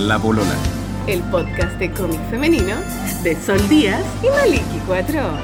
La 0.00 0.18
Polola. 0.18 0.54
el 1.06 1.20
podcast 1.24 1.72
de 1.78 1.90
cómic 1.90 2.18
femenino 2.30 2.74
de 3.22 3.36
Sol 3.36 3.68
Díaz. 3.68 4.00
y 4.22 4.28
Maliki 4.30 4.78
Cuatro 4.86 5.20
Ojos. 5.26 5.38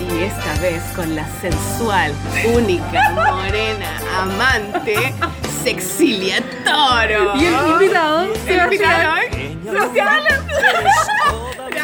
Y 0.00 0.24
esta 0.24 0.60
vez 0.60 0.82
con 0.96 1.14
la 1.14 1.24
sensual, 1.40 2.12
única, 2.52 3.12
morena, 3.14 4.00
amante, 4.20 5.14
Sexilia 5.62 6.42
Toro. 6.64 7.36
Y 7.36 7.44
el 7.44 7.54
invitado, 7.68 8.34
Sebastián. 8.44 9.20
Sebastián. 9.64 10.20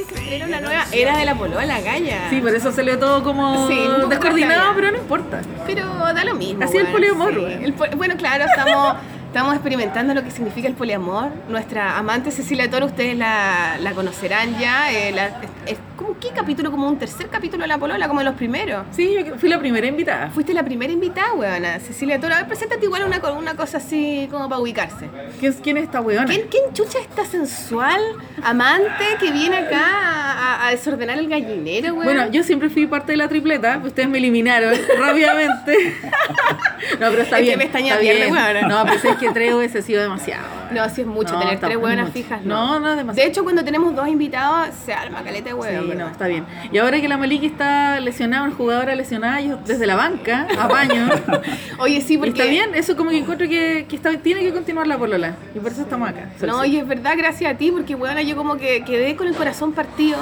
Oye, 0.00 0.08
se 0.08 0.14
estrena 0.22 0.46
una 0.46 0.60
nueva 0.60 0.84
era 0.92 1.16
de 1.16 1.24
la 1.24 1.34
polola, 1.34 1.80
galla. 1.80 2.28
Sí, 2.30 2.40
por 2.40 2.54
eso 2.54 2.72
salió 2.72 2.98
todo 2.98 3.22
como 3.22 3.68
Sí, 3.68 3.78
descoordinado, 4.08 4.72
pero 4.74 4.90
no 4.90 4.96
importa. 4.98 5.40
Pero 5.66 5.86
da 5.86 6.24
lo 6.24 6.34
mismo. 6.34 6.64
Así 6.64 6.76
el 6.76 6.84
weón, 6.84 6.92
poliamor, 6.94 7.30
sí. 7.32 7.38
weón. 7.38 7.64
El 7.64 7.72
po- 7.74 7.96
bueno, 7.96 8.16
claro, 8.16 8.44
estamos, 8.44 8.96
estamos 9.26 9.54
experimentando 9.54 10.14
lo 10.14 10.22
que 10.22 10.30
significa 10.30 10.68
el 10.68 10.74
poliamor. 10.74 11.30
Nuestra 11.48 11.96
amante 11.98 12.30
Cecilia 12.30 12.70
Toro, 12.70 12.86
ustedes 12.86 13.16
la, 13.16 13.76
la 13.80 13.92
conocerán 13.92 14.58
ya. 14.58 14.92
eh, 14.92 15.12
la- 15.12 15.40
es, 15.66 15.78
es 16.00 16.06
como 16.06 16.18
qué 16.18 16.28
capítulo, 16.34 16.70
como 16.70 16.88
un 16.88 16.98
tercer 16.98 17.28
capítulo 17.28 17.62
de 17.62 17.68
la 17.68 17.78
polola, 17.78 18.08
como 18.08 18.20
de 18.20 18.24
los 18.24 18.34
primeros. 18.34 18.86
Sí, 18.92 19.14
yo 19.14 19.36
fui 19.36 19.48
la 19.48 19.58
primera 19.58 19.86
invitada. 19.86 20.30
Fuiste 20.30 20.54
la 20.54 20.64
primera 20.64 20.92
invitada, 20.92 21.34
weona, 21.34 21.78
Cecilia 21.80 22.18
Toro. 22.18 22.34
A 22.34 22.38
ver, 22.38 22.46
preséntate 22.46 22.84
igual 22.84 23.04
una, 23.04 23.18
una 23.32 23.54
cosa 23.54 23.78
así 23.78 24.26
como 24.30 24.48
para 24.48 24.60
ubicarse. 24.60 25.08
¿Quién, 25.38 25.52
quién 25.54 25.76
es 25.76 25.84
esta 25.84 26.00
weona? 26.00 26.26
¿Quién, 26.26 26.48
quién 26.48 26.72
chucha 26.72 26.98
esta 27.00 27.24
sensual 27.24 28.00
amante 28.42 29.04
que 29.18 29.30
viene 29.30 29.56
acá 29.58 30.66
a, 30.66 30.70
desordenar 30.70 31.18
el 31.18 31.28
gallinero, 31.28 31.94
weón? 31.94 32.04
Bueno, 32.04 32.30
yo 32.30 32.42
siempre 32.42 32.70
fui 32.70 32.86
parte 32.86 33.12
de 33.12 33.18
la 33.18 33.28
tripleta, 33.28 33.80
ustedes 33.84 34.08
me 34.08 34.18
eliminaron 34.18 34.74
rápidamente. 34.98 35.96
no, 37.00 37.10
pero 37.10 37.22
está 37.22 37.38
Es 37.38 37.42
que 37.42 37.56
bien. 37.56 37.58
me 37.58 37.64
está 37.64 37.78
bien. 37.78 38.32
weona. 38.32 38.62
No, 38.62 38.86
pues 38.86 39.04
es 39.04 39.16
que 39.16 39.30
tres 39.30 39.52
hubiese 39.52 39.82
sido 39.82 40.02
demasiado. 40.02 40.59
No, 40.70 40.88
sí 40.88 41.00
es 41.02 41.06
mucho, 41.06 41.34
No, 41.34 41.40
tener 41.40 41.58
tres 41.60 41.72
es 41.72 41.76
hueonas 41.76 42.10
fijas. 42.10 42.42
No, 42.42 42.80
no 42.80 42.90
es 42.90 42.96
demasiado. 42.96 43.24
De 43.24 43.30
hecho, 43.30 43.42
cuando 43.42 43.64
tenemos 43.64 43.94
dos 43.94 44.08
invitados, 44.08 44.68
se 44.84 44.92
arma 44.92 45.22
caleta 45.22 45.48
de 45.50 45.54
hueón. 45.54 45.82
Sí, 45.82 45.88
¿verdad? 45.88 46.04
no, 46.06 46.10
está 46.10 46.26
bien. 46.26 46.44
Y 46.72 46.78
ahora 46.78 47.00
que 47.00 47.08
la 47.08 47.16
Maliki 47.16 47.46
está 47.46 48.00
lesionada, 48.00 48.44
una 48.44 48.54
jugadora 48.54 48.94
lesionada, 48.94 49.40
yo 49.40 49.56
desde 49.64 49.86
la 49.86 49.96
banca, 49.96 50.46
apaño. 50.58 51.08
Oye, 51.78 52.00
sí, 52.00 52.14
Y 52.14 52.18
porque... 52.18 52.30
está 52.30 52.44
bien, 52.44 52.74
eso 52.74 52.96
como 52.96 53.10
que 53.10 53.18
encuentro 53.18 53.48
que, 53.48 53.86
que 53.88 53.96
está, 53.96 54.16
tiene 54.18 54.40
que 54.40 54.52
continuar 54.52 54.86
la 54.86 54.98
polola. 54.98 55.36
Y 55.54 55.58
por 55.58 55.72
eso 55.72 55.82
estamos 55.82 56.08
acá. 56.08 56.28
No, 56.46 56.64
y 56.64 56.76
es 56.76 56.86
verdad, 56.86 57.14
gracias 57.16 57.54
a 57.54 57.56
ti, 57.56 57.70
porque 57.70 57.94
hueona, 57.94 58.22
yo 58.22 58.36
como 58.36 58.56
que 58.56 58.84
quedé 58.84 59.16
con 59.16 59.26
el 59.26 59.34
corazón 59.34 59.72
partido. 59.72 60.18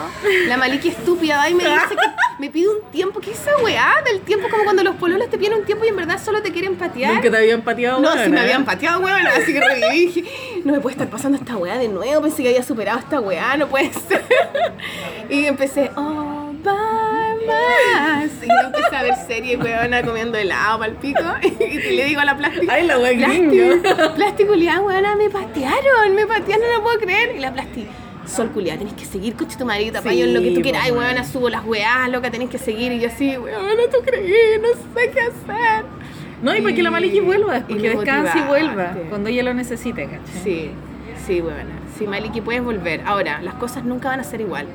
La 0.47 0.57
maliki 0.57 0.89
estúpida 0.89 1.39
va 1.39 1.51
y 1.51 1.55
me 1.55 1.65
dice 1.65 1.91
que 1.91 1.97
me 2.39 2.51
pide 2.51 2.69
un 2.69 2.91
tiempo. 2.91 3.21
¿Qué 3.21 3.33
es 3.33 3.41
esa 3.41 3.57
weá 3.63 3.95
del 4.05 4.21
tiempo? 4.21 4.49
Como 4.51 4.65
cuando 4.65 4.83
los 4.83 4.97
pololos 4.97 5.29
te 5.31 5.39
piden 5.39 5.55
un 5.55 5.65
tiempo 5.65 5.85
y 5.85 5.89
en 5.89 5.97
verdad 5.97 6.21
solo 6.23 6.43
te 6.43 6.53
quieren 6.53 6.77
patear. 6.77 7.15
Nunca 7.15 7.31
te 7.31 7.37
habían 7.37 7.63
pateado. 7.63 8.01
No, 8.01 8.13
si 8.23 8.31
me 8.31 8.41
habían 8.41 8.65
pateado, 8.65 9.01
weón, 9.01 9.27
así 9.27 9.53
que 9.53 9.61
reviví 9.61 10.13
y 10.15 10.29
no 10.65 10.73
me 10.73 10.81
puede 10.81 10.95
estar 10.95 11.09
pasando 11.09 11.39
esta 11.39 11.57
weá 11.57 11.79
de 11.79 11.89
nuevo, 11.89 12.23
pensé 12.23 12.43
que 12.43 12.49
había 12.51 12.63
superado 12.63 12.99
esta 12.99 13.21
weá, 13.21 13.57
no 13.57 13.67
puede 13.69 13.93
ser. 13.93 14.25
Y 15.31 15.45
empecé, 15.45 15.91
oh, 15.95 16.53
bye, 16.65 17.47
bye. 17.47 18.27
Y 18.43 18.47
yo 18.49 18.67
empecé 18.67 18.97
a 18.97 19.03
ver 19.03 19.15
serie, 19.27 19.57
weona, 19.59 20.03
comiendo 20.03 20.39
helado 20.39 20.79
pa'l 20.79 20.95
pico, 20.97 21.21
y 21.61 21.97
le 21.97 22.05
digo 22.07 22.21
a 22.21 22.25
la 22.25 22.37
plástica, 22.37 22.73
Ay, 22.73 22.87
la 22.87 22.97
plástico, 22.97 23.27
gringa. 23.31 24.15
plástico, 24.15 24.53
weona, 24.53 25.17
me 25.17 25.29
patearon, 25.29 26.15
me 26.15 26.27
patearon, 26.27 26.67
no 26.67 26.77
lo 26.79 26.83
puedo 26.83 26.99
creer. 26.99 27.37
Y 27.37 27.41
la 27.41 27.53
plástica, 27.53 27.91
Sol 28.27 28.51
culiada, 28.51 28.79
tenés 28.79 28.95
que 28.95 29.05
seguir, 29.07 29.35
coche 29.37 29.57
tu 29.59 29.65
marido, 29.65 30.01
Sí, 30.01 30.09
payo, 30.09 30.25
en 30.25 30.35
lo 30.35 30.41
que 30.41 30.51
tú 30.53 30.61
quieras, 30.63 30.85
weona. 30.91 30.99
weona, 31.09 31.25
subo 31.25 31.49
las 31.49 31.65
weás, 31.65 32.09
loca, 32.11 32.31
tenés 32.31 32.49
que 32.51 32.59
seguir. 32.59 32.93
Y 32.93 33.01
yo 33.01 33.09
así, 33.09 33.37
weona, 33.39 33.83
tú 33.91 33.99
creí, 34.05 34.33
no 34.61 34.69
sé 34.95 35.11
qué 35.11 35.21
hacer. 35.21 35.85
No, 36.43 36.55
y 36.55 36.61
para 36.61 36.75
que 36.75 36.83
la 36.83 36.91
Maliki 36.91 37.21
vuelva, 37.21 37.55
después 37.55 37.79
Y 37.79 37.83
que 37.83 37.91
descanse 37.91 38.39
y 38.39 38.43
vuelva, 38.43 38.95
cuando 39.09 39.29
ella 39.29 39.43
lo 39.43 39.55
necesite, 39.55 40.05
¿cachai? 40.05 40.43
Sí, 40.43 40.71
sí, 41.27 41.41
bueno. 41.41 41.71
Sí, 41.99 42.07
Maliki, 42.07 42.41
puedes 42.41 42.63
volver. 42.63 43.03
Ahora, 43.05 43.43
las 43.43 43.55
cosas 43.55 43.85
nunca 43.85 44.09
van 44.09 44.21
a 44.21 44.25
ser 44.25 44.41
igual. 44.41 44.67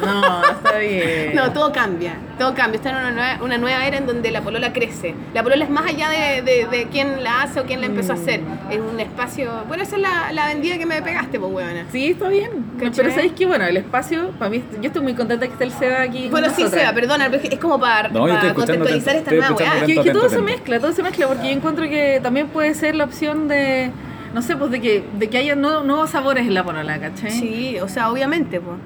No, 0.00 0.42
está 0.44 0.78
bien. 0.78 1.34
No, 1.34 1.52
todo 1.52 1.72
cambia, 1.72 2.14
todo 2.38 2.54
cambia. 2.54 2.76
Está 2.76 2.90
en 2.90 2.96
una 2.96 3.10
nueva, 3.10 3.38
una 3.42 3.58
nueva 3.58 3.86
era 3.86 3.98
en 3.98 4.06
donde 4.06 4.30
la 4.30 4.40
polola 4.42 4.72
crece. 4.72 5.14
La 5.34 5.42
polola 5.42 5.64
es 5.64 5.70
más 5.70 5.86
allá 5.86 6.08
de, 6.08 6.42
de, 6.42 6.66
de 6.66 6.88
quién 6.90 7.22
la 7.22 7.42
hace 7.42 7.60
o 7.60 7.64
quién 7.64 7.80
la 7.80 7.86
empezó 7.86 8.12
a 8.12 8.16
hacer. 8.16 8.40
Es 8.70 8.78
un 8.78 8.98
espacio... 9.00 9.50
Bueno, 9.68 9.82
esa 9.82 9.96
es 9.96 10.02
la, 10.02 10.32
la 10.32 10.46
vendida 10.48 10.78
que 10.78 10.86
me 10.86 11.00
pegaste, 11.02 11.38
pues, 11.38 11.52
huevona. 11.52 11.86
Sí, 11.92 12.08
está 12.08 12.28
bien. 12.28 12.50
Pero 12.78 13.10
sabéis 13.10 13.32
que, 13.32 13.46
bueno, 13.46 13.64
el 13.64 13.76
espacio, 13.76 14.30
para 14.38 14.50
mí, 14.50 14.62
yo 14.80 14.88
estoy 14.88 15.02
muy 15.02 15.14
contenta 15.14 15.46
que 15.46 15.52
esté 15.52 15.64
el 15.64 15.72
Seba 15.72 16.02
aquí. 16.02 16.28
Bueno, 16.28 16.48
sí. 16.50 16.66
Seba, 16.68 16.92
perdona, 16.92 17.28
pero 17.30 17.42
es 17.42 17.58
como 17.58 17.78
para, 17.78 18.08
No, 18.08 18.26
escuchando 18.26 18.54
contextualizar 18.54 19.16
esta 19.16 19.30
nueva 19.30 19.46
escuchando 19.46 19.86
Que, 19.86 19.94
que 19.94 20.10
todo 20.10 20.26
Atento, 20.26 20.28
se 20.28 20.42
mezcla, 20.42 20.80
todo 20.80 20.92
se 20.92 21.02
mezcla, 21.02 21.28
porque 21.28 21.46
yo 21.46 21.52
encuentro 21.52 21.88
que 21.88 22.20
también 22.22 22.48
puede 22.48 22.74
ser 22.74 22.94
la 22.94 23.04
opción 23.04 23.48
de, 23.48 23.90
no 24.34 24.42
sé, 24.42 24.56
pues 24.56 24.70
de 24.70 24.80
que, 24.80 25.04
de 25.18 25.28
que 25.28 25.38
haya 25.38 25.54
nuevos, 25.54 25.84
nuevos 25.84 26.10
sabores 26.10 26.46
en 26.46 26.54
la 26.54 26.64
polola, 26.64 26.98
¿cachai? 26.98 27.30
Sí, 27.30 27.78
o 27.80 27.88
sea, 27.88 28.10
obviamente, 28.10 28.60
pues. 28.60 28.76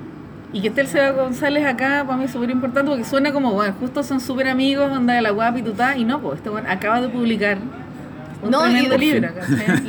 Y 0.52 0.60
que 0.60 0.68
esté 0.68 0.82
el 0.82 0.86
Seba 0.88 1.10
González 1.12 1.64
acá, 1.64 2.04
para 2.06 2.18
mí 2.18 2.24
es 2.24 2.30
súper 2.32 2.50
importante, 2.50 2.90
porque 2.90 3.04
suena 3.04 3.32
como, 3.32 3.52
bueno, 3.54 3.74
justo 3.80 4.02
son 4.02 4.20
súper 4.20 4.48
amigos, 4.48 4.90
onda 4.92 5.14
de 5.14 5.22
la 5.22 5.30
guapa 5.30 5.58
y 5.58 5.62
tutá, 5.62 5.96
y 5.96 6.04
no, 6.04 6.20
pues, 6.20 6.36
este 6.38 6.50
bueno, 6.50 6.68
acaba 6.70 7.00
de 7.00 7.08
publicar 7.08 7.56
un 8.42 8.50
No, 8.50 8.60
y 8.66 8.70
tremendo 8.70 8.90
de- 8.90 8.98
libro. 8.98 9.28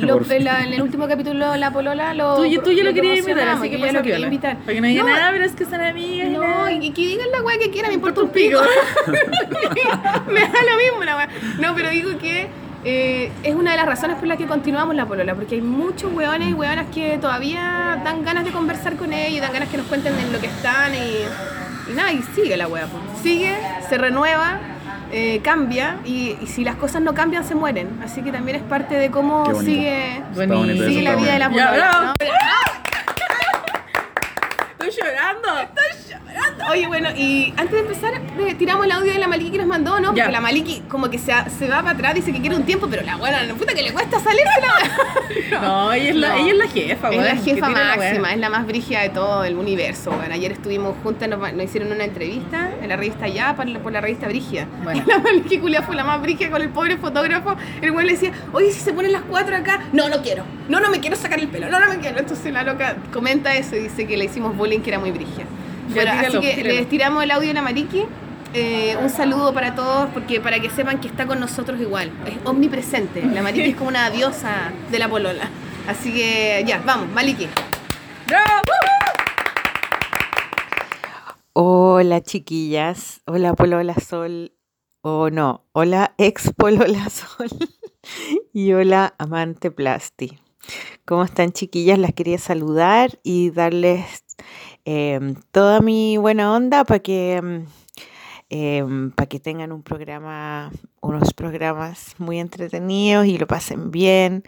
Lo- 0.00 0.38
la- 0.40 0.64
en 0.64 0.72
el 0.72 0.80
último 0.82 1.06
capítulo, 1.06 1.56
La 1.56 1.70
Polola, 1.70 2.14
lo 2.14 2.36
Tú, 2.36 2.44
tú 2.62 2.70
ya 2.72 2.82
lo 2.84 2.94
querías 2.94 3.18
invitar, 3.18 3.34
promocionamos, 3.44 3.60
así 3.60 3.70
que 3.70 3.76
yo 3.78 3.82
pasa 3.82 3.92
lo 3.92 4.02
quería 4.02 4.16
piola. 4.16 4.26
invitar. 4.26 4.56
Para 4.58 4.72
que 4.74 4.80
no 4.80 4.86
digan 4.86 5.06
No, 5.06 5.12
nada, 5.12 5.30
pero 5.32 5.44
es 5.44 5.52
que 5.52 5.64
son 5.66 5.80
amigas. 5.82 6.28
y 6.28 6.32
No, 6.32 6.40
nada. 6.40 6.72
y 6.72 6.90
que 6.92 7.02
digan 7.02 7.30
la 7.30 7.42
weá 7.42 7.58
que 7.58 7.70
quieran, 7.70 7.90
me 7.90 7.94
importa 7.96 8.22
un 8.22 8.30
pico. 8.30 8.58
me 10.28 10.40
da 10.40 10.48
lo 10.48 10.76
mismo 10.78 11.04
la 11.04 11.16
weá. 11.16 11.28
No, 11.60 11.74
pero 11.74 11.90
digo 11.90 12.16
que 12.18 12.48
eh, 12.84 13.32
es 13.42 13.54
una 13.54 13.72
de 13.72 13.76
las 13.78 13.86
razones 13.86 14.16
por 14.18 14.28
las 14.28 14.36
que 14.38 14.46
continuamos 14.46 14.94
la 14.94 15.06
polola, 15.06 15.34
porque 15.34 15.56
hay 15.56 15.62
muchos 15.62 16.12
weones 16.12 16.48
y 16.48 16.52
weonas 16.52 16.86
que 16.92 17.18
todavía 17.18 18.00
dan 18.04 18.24
ganas 18.24 18.44
de 18.44 18.52
conversar 18.52 18.96
con 18.96 19.12
ellos, 19.12 19.40
dan 19.40 19.52
ganas 19.52 19.68
que 19.68 19.76
nos 19.78 19.86
cuenten 19.86 20.16
en 20.18 20.32
lo 20.32 20.40
que 20.40 20.46
están 20.46 20.94
y, 20.94 21.90
y 21.90 21.94
nada, 21.94 22.12
y 22.12 22.22
sigue 22.34 22.56
la 22.56 22.68
weá. 22.68 22.86
po. 22.86 22.98
Sigue, 23.22 23.56
se 23.88 23.98
renueva. 23.98 24.58
eh, 25.12 25.40
cambia 25.44 25.98
y, 26.04 26.36
y 26.42 26.46
si 26.48 26.64
las 26.64 26.74
cosas 26.76 27.00
no 27.00 27.14
cambian 27.14 27.44
se 27.44 27.54
mueren 27.54 28.00
así 28.02 28.20
que 28.22 28.32
también 28.32 28.56
es 28.56 28.62
parte 28.64 28.96
de 28.96 29.10
cómo 29.12 29.44
sigue 29.60 30.20
bonito 30.34 30.86
sigue 30.88 31.02
la 31.02 31.14
vida 31.14 31.32
de 31.34 31.38
la 31.38 31.50
polola. 31.50 32.02
¿no? 32.02 32.14
Estoy 34.84 35.04
llorando. 35.04 35.48
Oye, 36.70 36.86
bueno, 36.86 37.10
y 37.16 37.52
antes 37.56 37.72
de 37.72 37.80
empezar, 37.80 38.12
eh, 38.14 38.54
tiramos 38.58 38.86
el 38.86 38.92
audio 38.92 39.12
de 39.12 39.18
la 39.18 39.28
Maliki 39.28 39.50
que 39.52 39.58
nos 39.58 39.66
mandó, 39.66 39.98
¿no? 40.00 40.08
Porque 40.08 40.20
Ya. 40.20 40.30
la 40.30 40.40
Maliki 40.40 40.80
como 40.88 41.10
que 41.10 41.18
se, 41.18 41.32
se 41.58 41.68
va 41.68 41.78
para 41.82 41.90
atrás, 41.90 42.14
dice 42.14 42.32
que 42.32 42.40
quiere 42.40 42.56
un 42.56 42.64
tiempo, 42.64 42.86
pero 42.90 43.02
la 43.02 43.16
buena, 43.16 43.42
la 43.42 43.54
puta 43.54 43.74
que 43.74 43.82
le 43.82 43.92
cuesta 43.92 44.18
salirse 44.20 44.44
la 45.50 45.60
No, 45.60 45.92
ella 45.92 46.10
es 46.10 46.16
la, 46.16 46.28
No. 46.30 46.36
ella 46.36 46.50
es 46.52 46.56
la 46.58 46.68
jefa, 46.68 47.10
Es 47.10 47.16
la 47.22 47.36
jefa 47.36 47.68
la 47.70 47.96
máxima, 47.96 48.32
es 48.32 48.38
la 48.38 48.48
más 48.50 48.66
brígida 48.66 49.00
de 49.02 49.10
todo 49.10 49.44
el 49.44 49.56
universo. 49.56 50.10
Bueno, 50.10 50.34
ayer 50.34 50.52
estuvimos 50.52 50.96
juntas, 51.02 51.28
nos, 51.28 51.38
nos 51.52 51.64
hicieron 51.64 51.92
una 51.92 52.04
entrevista 52.04 52.70
en 52.82 52.88
la 52.88 52.96
revista 52.96 53.28
Ya 53.28 53.54
por 53.54 53.68
la, 53.68 53.78
por 53.78 53.92
la 53.92 54.00
revista 54.00 54.26
Brígida. 54.28 54.66
Bueno. 54.82 55.02
La 55.06 55.18
Maliki 55.18 55.58
Culia 55.58 55.82
fue 55.82 55.94
la 55.94 56.04
más 56.04 56.20
brígida 56.22 56.50
con 56.50 56.62
el 56.62 56.70
pobre 56.70 56.96
fotógrafo. 56.96 57.56
El 57.82 57.92
güey 57.92 58.06
le 58.06 58.12
decía, 58.12 58.32
oye, 58.52 58.70
si 58.72 58.80
se 58.80 58.92
ponen 58.92 59.12
las 59.12 59.22
cuatro 59.22 59.54
acá, 59.56 59.80
no, 59.92 60.08
no 60.08 60.22
quiero. 60.22 60.44
No, 60.68 60.80
no 60.80 60.88
me 60.90 60.98
quiero 61.00 61.14
sacar 61.16 61.38
el 61.38 61.48
pelo, 61.48 61.68
no, 61.68 61.78
no 61.78 61.88
me 61.88 61.98
quiero. 61.98 62.18
Entonces 62.18 62.52
la 62.52 62.62
loca 62.64 62.96
comenta 63.12 63.54
eso 63.54 63.76
y 63.76 63.80
dice 63.80 64.06
que 64.06 64.16
le 64.16 64.24
hicimos 64.24 64.56
bullying 64.56 64.80
que 64.80 64.90
era 64.90 64.98
muy 64.98 65.10
brígida. 65.10 65.44
Bueno, 65.94 66.12
tíralo, 66.12 66.38
así 66.38 66.48
que 66.48 66.54
tíralo. 66.54 66.74
les 66.74 66.88
tiramos 66.88 67.22
el 67.22 67.30
audio 67.30 67.48
de 67.48 67.54
la 67.54 67.62
Mariki. 67.62 68.04
Eh, 68.52 68.96
un 69.00 69.10
saludo 69.10 69.52
para 69.52 69.74
todos, 69.74 70.08
porque 70.10 70.40
para 70.40 70.60
que 70.60 70.70
sepan 70.70 71.00
que 71.00 71.08
está 71.08 71.26
con 71.26 71.40
nosotros 71.40 71.80
igual. 71.80 72.10
Es 72.26 72.34
omnipresente. 72.44 73.22
La 73.22 73.42
Mariki 73.42 73.70
es 73.70 73.76
como 73.76 73.88
una 73.88 74.10
diosa 74.10 74.72
de 74.90 74.98
la 74.98 75.08
polola. 75.08 75.48
Así 75.86 76.12
que 76.12 76.64
ya, 76.66 76.82
vamos, 76.84 77.08
Maliki. 77.12 77.48
Hola 81.52 82.20
chiquillas, 82.20 83.22
hola 83.26 83.54
Polola 83.54 83.94
Sol, 83.94 84.52
o 85.02 85.30
no, 85.30 85.64
hola 85.72 86.14
ex 86.18 86.52
Polola 86.56 87.08
Sol 87.10 87.48
y 88.52 88.72
hola 88.72 89.14
amante 89.18 89.70
Plasti. 89.70 90.38
¿Cómo 91.04 91.22
están 91.22 91.52
chiquillas? 91.52 91.98
Las 91.98 92.12
quería 92.14 92.38
saludar 92.38 93.20
y 93.22 93.50
darles 93.50 94.24
em, 94.84 95.34
toda 95.50 95.80
mi 95.80 96.16
buena 96.16 96.52
onda 96.54 96.84
para 96.84 97.00
que, 97.00 97.36
em, 97.36 97.66
em, 98.50 99.12
que 99.28 99.40
tengan 99.40 99.72
un 99.72 99.82
programa, 99.82 100.70
unos 101.00 101.32
programas 101.34 102.14
muy 102.18 102.38
entretenidos 102.38 103.26
y 103.26 103.38
lo 103.38 103.46
pasen 103.46 103.90
bien, 103.90 104.44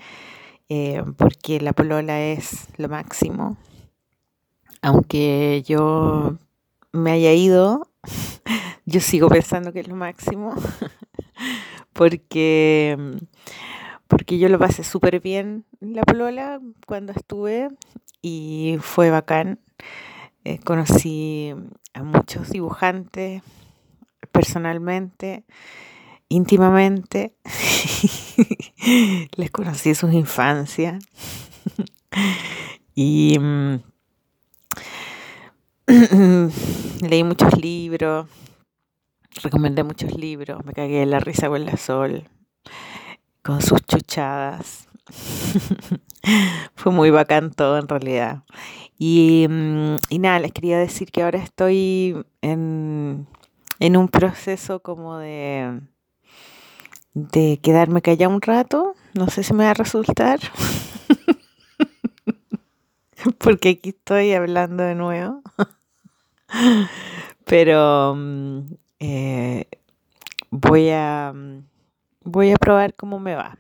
porque 1.17 1.61
la 1.61 1.73
Polola 1.73 2.21
es 2.21 2.69
lo 2.77 2.89
máximo. 2.89 3.57
Aunque 4.83 5.63
yo 5.67 6.37
me 6.93 7.13
haya 7.13 7.33
ido, 7.33 7.89
yo 8.87 9.01
sigo 9.01 9.29
pensando 9.29 9.73
que 9.73 9.81
es 9.81 9.89
lo 9.89 9.97
máximo, 9.97 10.55
porque, 11.93 12.97
porque 14.09 14.39
yo 14.39 14.49
lo 14.49 14.59
pasé 14.59 14.85
súper 14.85 15.21
bien 15.21 15.65
en 15.81 15.95
la 15.95 16.03
polola 16.03 16.61
cuando 16.87 17.13
estuve 17.13 17.69
y 18.23 18.79
fue 18.81 19.11
bacán. 19.11 19.61
Eh, 20.49 20.61
conocí 20.63 21.53
a 21.93 22.05
muchos 22.05 22.51
dibujantes 22.51 23.43
personalmente 24.31 25.45
íntimamente. 26.29 27.35
Les 29.37 29.51
conocí 29.51 29.97
sus 29.97 30.13
infancias. 30.13 31.03
y 32.95 33.37
mm, 33.41 33.81
leí 37.09 37.25
muchos 37.25 37.59
libros. 37.61 38.29
Recomendé 39.43 39.83
muchos 39.83 40.15
libros. 40.15 40.65
Me 40.65 40.75
cagué 40.75 41.01
de 41.01 41.07
la 41.07 41.19
risa 41.19 41.49
con 41.49 41.65
la 41.65 41.77
sol. 41.77 42.23
Con 43.43 43.61
sus 43.63 43.85
chuchadas. 43.85 44.87
Fue 46.77 46.93
muy 46.93 47.11
bacán 47.11 47.51
todo 47.51 47.79
en 47.79 47.89
realidad. 47.89 48.45
Y, 48.99 49.47
mm, 49.49 49.97
y 50.09 50.19
nada, 50.19 50.41
les 50.41 50.53
quería 50.53 50.79
decir 50.79 51.11
que 51.11 51.23
ahora 51.23 51.39
estoy 51.39 52.25
en, 52.43 53.27
en 53.79 53.97
un 53.97 54.09
proceso 54.09 54.81
como 54.81 55.19
de, 55.19 55.81
de 57.15 57.59
quedarme 57.63 58.03
callada 58.03 58.35
un 58.35 58.41
rato. 58.41 58.95
No 59.15 59.29
sé 59.29 59.43
si 59.43 59.53
me 59.53 59.65
va 59.65 59.71
a 59.71 59.75
resultar. 59.75 60.41
Porque 63.39 63.71
aquí 63.71 63.91
estoy 63.91 64.33
hablando 64.33 64.85
de 64.85 64.95
nuevo. 64.95 65.43
Pero 67.45 68.15
mm, 68.17 68.61
eh, 69.01 69.67
voy 70.51 70.91
a 70.91 71.35
voy 72.27 72.51
a 72.51 72.57
probar 72.57 72.95
cómo 72.95 73.21
me 73.21 73.35
va. 73.35 73.57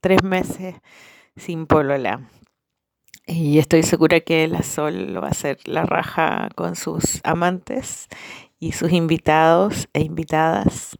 tres 0.00 0.22
meses 0.22 0.74
sin 1.36 1.66
polola. 1.66 2.28
Y 3.30 3.58
estoy 3.58 3.82
segura 3.82 4.20
que 4.20 4.48
la 4.48 4.62
Sol 4.62 5.12
lo 5.12 5.20
va 5.20 5.28
a 5.28 5.32
hacer 5.32 5.58
la 5.66 5.84
raja 5.84 6.48
con 6.54 6.76
sus 6.76 7.20
amantes 7.24 8.08
y 8.58 8.72
sus 8.72 8.90
invitados 8.90 9.90
e 9.92 10.00
invitadas. 10.00 10.96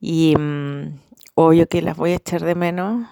Y 0.00 0.34
mm, 0.36 0.98
obvio 1.34 1.68
que 1.68 1.80
las 1.80 1.96
voy 1.96 2.10
a 2.10 2.16
echar 2.16 2.42
de 2.42 2.56
menos. 2.56 3.06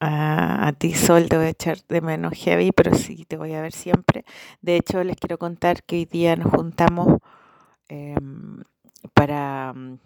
A, 0.00 0.74
ti, 0.76 0.92
Sol, 0.92 1.30
te 1.30 1.38
voy 1.38 1.46
a 1.46 1.50
echar 1.50 1.78
de 1.88 2.02
menos 2.02 2.34
heavy, 2.34 2.72
pero 2.72 2.94
sí 2.94 3.24
te 3.24 3.38
voy 3.38 3.54
a 3.54 3.62
ver 3.62 3.72
siempre. 3.72 4.26
De 4.60 4.76
hecho, 4.76 5.02
les 5.02 5.16
quiero 5.16 5.38
contar 5.38 5.82
que 5.82 5.96
hoy 5.96 6.04
día 6.04 6.36
nos 6.36 6.52
juntamos 6.52 7.20
em, 7.88 8.64
para 9.14 9.72
mm, 9.72 9.98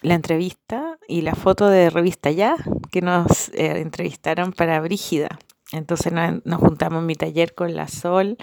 la 0.00 0.14
entrevista 0.14 0.98
y 1.06 1.20
la 1.20 1.34
foto 1.34 1.68
de 1.68 1.90
revista 1.90 2.30
ya 2.30 2.56
que 2.90 3.02
nos 3.02 3.50
eh, 3.50 3.80
entrevistaron 3.80 4.54
para 4.54 4.80
Brígida. 4.80 5.38
Entonces 5.76 6.12
nos, 6.12 6.60
juntamos 6.60 7.00
en 7.00 7.06
mi 7.06 7.14
taller 7.14 7.54
con 7.54 7.74
la 7.74 7.88
Sol, 7.88 8.36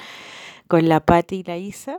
con 0.67 0.87
la 0.87 0.99
Patti 0.99 1.37
y 1.37 1.43
la 1.43 1.57
Isa. 1.57 1.97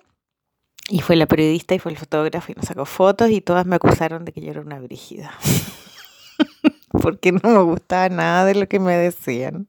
Y 0.89 1.01
fue 1.01 1.17
la 1.17 1.27
periodista 1.27 1.75
y 1.75 1.79
fue 1.79 1.93
el 1.93 1.99
fotógrafo 1.99 2.53
y 2.53 2.55
nos 2.55 2.67
sacó 2.67 2.85
fotos 2.85 3.31
y 3.31 3.41
todas 3.41 3.67
me 3.67 3.77
acusaron 3.77 4.25
de 4.25 4.33
que 4.33 4.41
yo 4.41 4.51
era 4.51 4.61
una 4.61 4.81
brígida. 4.81 5.33
Porque 6.91 7.33
no 7.33 7.49
me 7.49 7.63
gustaba 7.63 8.09
nada 8.09 8.45
de 8.45 8.55
lo 8.57 8.69
que 8.69 8.79
me 8.79 8.97
decían. 8.97 9.69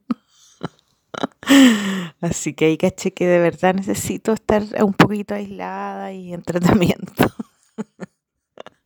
Así 2.20 2.54
que 2.54 2.66
ahí 2.66 2.76
caché 2.76 3.12
que 3.12 3.26
de 3.26 3.38
verdad 3.38 3.74
necesito 3.74 4.32
estar 4.32 4.62
un 4.82 4.92
poquito 4.92 5.34
aislada 5.34 6.12
y 6.12 6.34
en 6.34 6.42
tratamiento. 6.42 7.32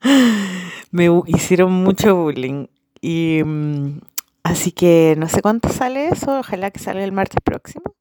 me 0.91 1.09
hicieron 1.27 1.73
mucho 1.73 2.15
bullying. 2.15 2.67
Y 3.01 3.43
mm, 3.45 4.01
así 4.49 4.73
que 4.73 5.15
no 5.19 5.29
sé 5.29 5.43
cuánto 5.43 5.69
sale 5.69 6.09
eso, 6.09 6.41
ojalá 6.41 6.71
que 6.71 6.79
salga 6.79 7.05
el 7.05 7.13
martes 7.13 7.41
próximo. 7.45 7.95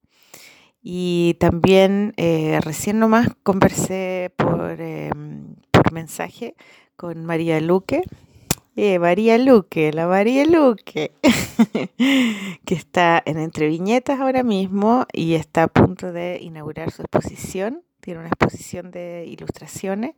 Y 0.81 1.35
también 1.39 2.13
eh, 2.17 2.59
recién 2.63 2.99
nomás 2.99 3.29
conversé 3.43 4.31
por, 4.37 4.79
em, 4.79 5.55
mensaje 5.91 6.55
con 6.95 7.25
María 7.25 7.59
Luque. 7.59 8.03
Eh, 8.75 8.99
María 8.99 9.37
Luque, 9.37 9.91
la 9.91 10.07
María 10.07 10.45
Luque, 10.45 11.11
que 12.65 12.75
está 12.75 13.21
en 13.25 13.39
Entre 13.39 13.67
Viñetas 13.67 14.19
ahora 14.19 14.43
mismo 14.43 15.05
y 15.11 15.33
está 15.33 15.63
a 15.63 15.67
punto 15.67 16.11
de 16.11 16.39
inaugurar 16.41 16.91
su 16.91 17.01
exposición. 17.01 17.83
Tiene 17.99 18.19
una 18.19 18.29
exposición 18.29 18.91
de 18.91 19.25
ilustraciones 19.27 20.15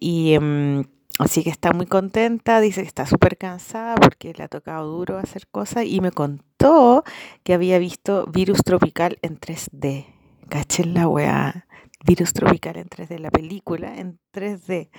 y 0.00 0.32
em, 0.32 0.84
Así 1.18 1.42
que 1.42 1.50
está 1.50 1.72
muy 1.72 1.86
contenta, 1.86 2.60
dice 2.60 2.82
que 2.82 2.88
está 2.88 3.06
súper 3.06 3.38
cansada 3.38 3.94
porque 3.94 4.34
le 4.36 4.44
ha 4.44 4.48
tocado 4.48 4.86
duro 4.90 5.16
hacer 5.16 5.46
cosas 5.46 5.86
y 5.86 6.02
me 6.02 6.12
contó 6.12 7.04
que 7.42 7.54
había 7.54 7.78
visto 7.78 8.26
Virus 8.26 8.62
Tropical 8.62 9.18
en 9.22 9.40
3D. 9.40 10.06
Cachen 10.50 10.92
la 10.92 11.08
weá. 11.08 11.66
Virus 12.06 12.34
Tropical 12.34 12.76
en 12.76 12.88
3D, 12.88 13.18
la 13.18 13.30
película 13.30 13.96
en 13.96 14.18
3D. 14.32 14.90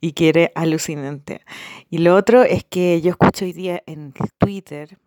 Y 0.00 0.12
que 0.12 0.28
era 0.30 0.50
alucinante. 0.56 1.42
Y 1.88 1.98
lo 1.98 2.16
otro 2.16 2.42
es 2.42 2.64
que 2.64 3.00
yo 3.00 3.10
escucho 3.10 3.44
hoy 3.44 3.52
día 3.52 3.82
en 3.86 4.12
Twitter 4.38 4.98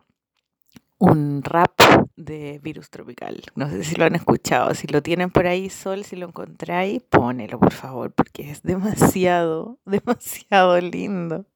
un 0.98 1.42
rap 1.42 1.80
de 2.16 2.58
Virus 2.62 2.90
Tropical. 2.90 3.42
No 3.54 3.68
sé 3.68 3.84
si 3.84 3.94
lo 3.96 4.04
han 4.04 4.14
escuchado. 4.14 4.74
Si 4.74 4.86
lo 4.86 5.02
tienen 5.02 5.30
por 5.30 5.46
ahí, 5.46 5.68
Sol, 5.68 6.04
si 6.04 6.16
lo 6.16 6.28
encontráis, 6.28 7.02
ponelo, 7.02 7.58
por 7.58 7.72
favor, 7.72 8.12
porque 8.12 8.50
es 8.50 8.62
demasiado, 8.62 9.78
demasiado 9.84 10.80
lindo. 10.80 11.46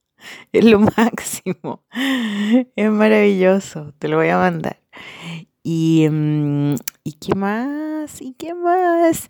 Es 0.53 0.65
lo 0.65 0.81
máximo. 0.97 1.85
Es 2.77 2.91
maravilloso. 2.91 3.95
Te 3.99 4.09
lo 4.09 4.17
voy 4.19 4.29
a 4.29 4.37
mandar. 4.37 4.81
Y, 5.63 6.07
mm, 6.11 6.75
¿y 7.05 7.13
qué 7.13 7.35
más? 7.35 8.21
¿Y 8.21 8.35
qué 8.35 8.55
más? 8.55 9.29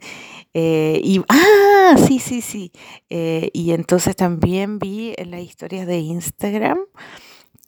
Eh, 0.54 1.00
y, 1.02 1.22
ah, 1.28 1.94
sí, 1.96 2.18
sí, 2.18 2.40
sí. 2.40 2.72
Eh, 3.08 3.50
y 3.52 3.72
entonces 3.72 4.16
también 4.16 4.78
vi 4.78 5.14
en 5.16 5.30
las 5.30 5.42
historias 5.42 5.86
de 5.86 5.98
Instagram 5.98 6.78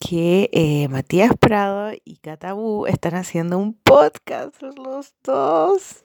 que 0.02 0.50
eh, 0.52 0.88
Matías 0.88 1.32
Prado 1.38 1.92
y 2.04 2.16
Catabú 2.16 2.86
están 2.86 3.14
haciendo 3.14 3.58
un 3.58 3.74
podcast 3.74 4.60
los 4.60 5.14
dos. 5.22 6.02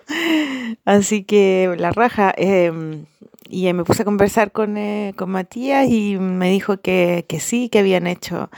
Así 0.85 1.23
que 1.23 1.73
la 1.77 1.91
raja. 1.91 2.33
Em, 2.38 3.05
y 3.49 3.71
me 3.73 3.83
puse 3.83 4.01
a 4.01 4.05
conversar 4.05 4.51
con, 4.51 4.77
eh, 4.77 5.13
con 5.15 5.29
Matías 5.31 5.88
y 5.89 6.17
me 6.19 6.49
dijo 6.51 6.81
que, 6.81 7.25
que, 7.27 7.39
sí, 7.39 7.69
que 7.69 7.79
habían 7.79 8.07
hecho 8.07 8.49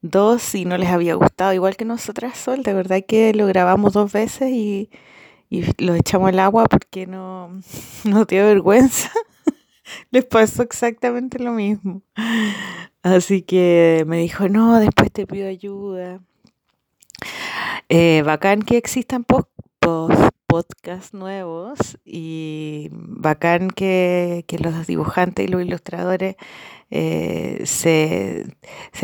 dos 0.00 0.54
y 0.54 0.64
no 0.64 0.78
les 0.78 0.88
había 0.88 1.14
gustado, 1.14 1.52
igual 1.52 1.76
que 1.76 1.84
nosotras 1.84 2.36
Sol. 2.36 2.62
De 2.62 2.72
verdad 2.72 3.04
que 3.06 3.34
lo 3.34 3.46
grabamos 3.46 3.92
dos 3.92 4.12
veces 4.12 4.50
y, 4.50 4.90
y 5.50 5.64
lo 5.82 5.94
echamos 5.94 6.30
al 6.30 6.40
agua 6.40 6.64
porque 6.64 7.06
no, 7.06 7.60
no 8.04 8.24
dio 8.24 8.44
vergüenza. 8.46 9.12
Les 10.10 10.24
pasó 10.24 10.62
exactamente 10.62 11.38
lo 11.38 11.52
mismo. 11.52 12.02
Así 13.16 13.42
que 13.42 14.04
me 14.06 14.18
dijo, 14.18 14.48
no, 14.48 14.78
después 14.78 15.10
te 15.10 15.26
pido 15.26 15.48
ayuda. 15.48 16.20
Eh, 17.88 18.22
bacán 18.24 18.62
que 18.62 18.76
existan 18.76 19.24
post, 19.24 19.48
podcasts 20.46 21.14
nuevos 21.14 21.98
y 22.04 22.88
bacán 22.92 23.70
que, 23.70 24.44
los 24.60 24.86
dibujantes 24.86 25.46
y 25.46 25.48
los 25.48 25.62
ilustradores 25.62 26.36
eh, 26.90 27.62
se, 27.64 28.46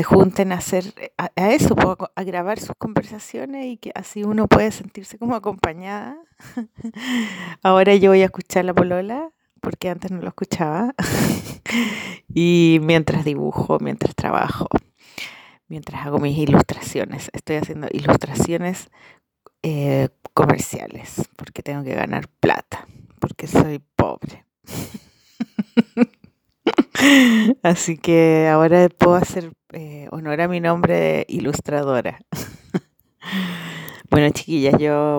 junten 0.04 0.52
a 0.52 0.56
hacer 0.56 0.84
a, 1.16 1.30
eso, 1.50 1.74
a 2.14 2.24
grabar 2.24 2.60
sus 2.60 2.76
conversaciones 2.76 3.66
y 3.66 3.76
que 3.78 3.90
así 3.94 4.22
uno 4.22 4.48
puede 4.48 4.70
sentirse 4.70 5.18
como 5.18 5.34
acompañada. 5.34 6.18
Ahora 7.62 7.94
yo 7.94 8.10
voy 8.10 8.20
a 8.20 8.26
escuchar 8.26 8.66
la 8.66 8.74
polola 8.74 9.30
porque 9.64 9.88
antes 9.88 10.10
no 10.10 10.20
lo 10.20 10.28
escuchaba. 10.28 10.94
y 12.34 12.78
mientras 12.82 13.24
dibujo, 13.24 13.78
mientras 13.80 14.14
trabajo, 14.14 14.68
mientras 15.66 16.06
hago 16.06 16.18
mis 16.18 16.38
ilustraciones, 16.38 17.30
estoy 17.32 17.56
haciendo 17.56 17.88
ilustraciones 17.90 18.90
eh, 19.62 20.10
comerciales, 20.34 21.28
porque 21.36 21.62
tengo 21.62 21.82
que 21.82 21.94
ganar 21.94 22.28
plata, 22.28 22.86
porque 23.18 23.46
soy 23.46 23.80
pobre. 23.96 24.44
Así 27.62 27.98
que 27.98 28.48
ahora 28.48 28.88
puedo 28.90 29.16
hacer 29.16 29.52
eh, 29.72 30.08
honor 30.12 30.42
a 30.42 30.48
mi 30.48 30.60
nombre 30.60 30.94
de 30.94 31.26
ilustradora. 31.28 32.20
bueno, 34.10 34.30
chiquillas, 34.30 34.78
yo 34.78 35.18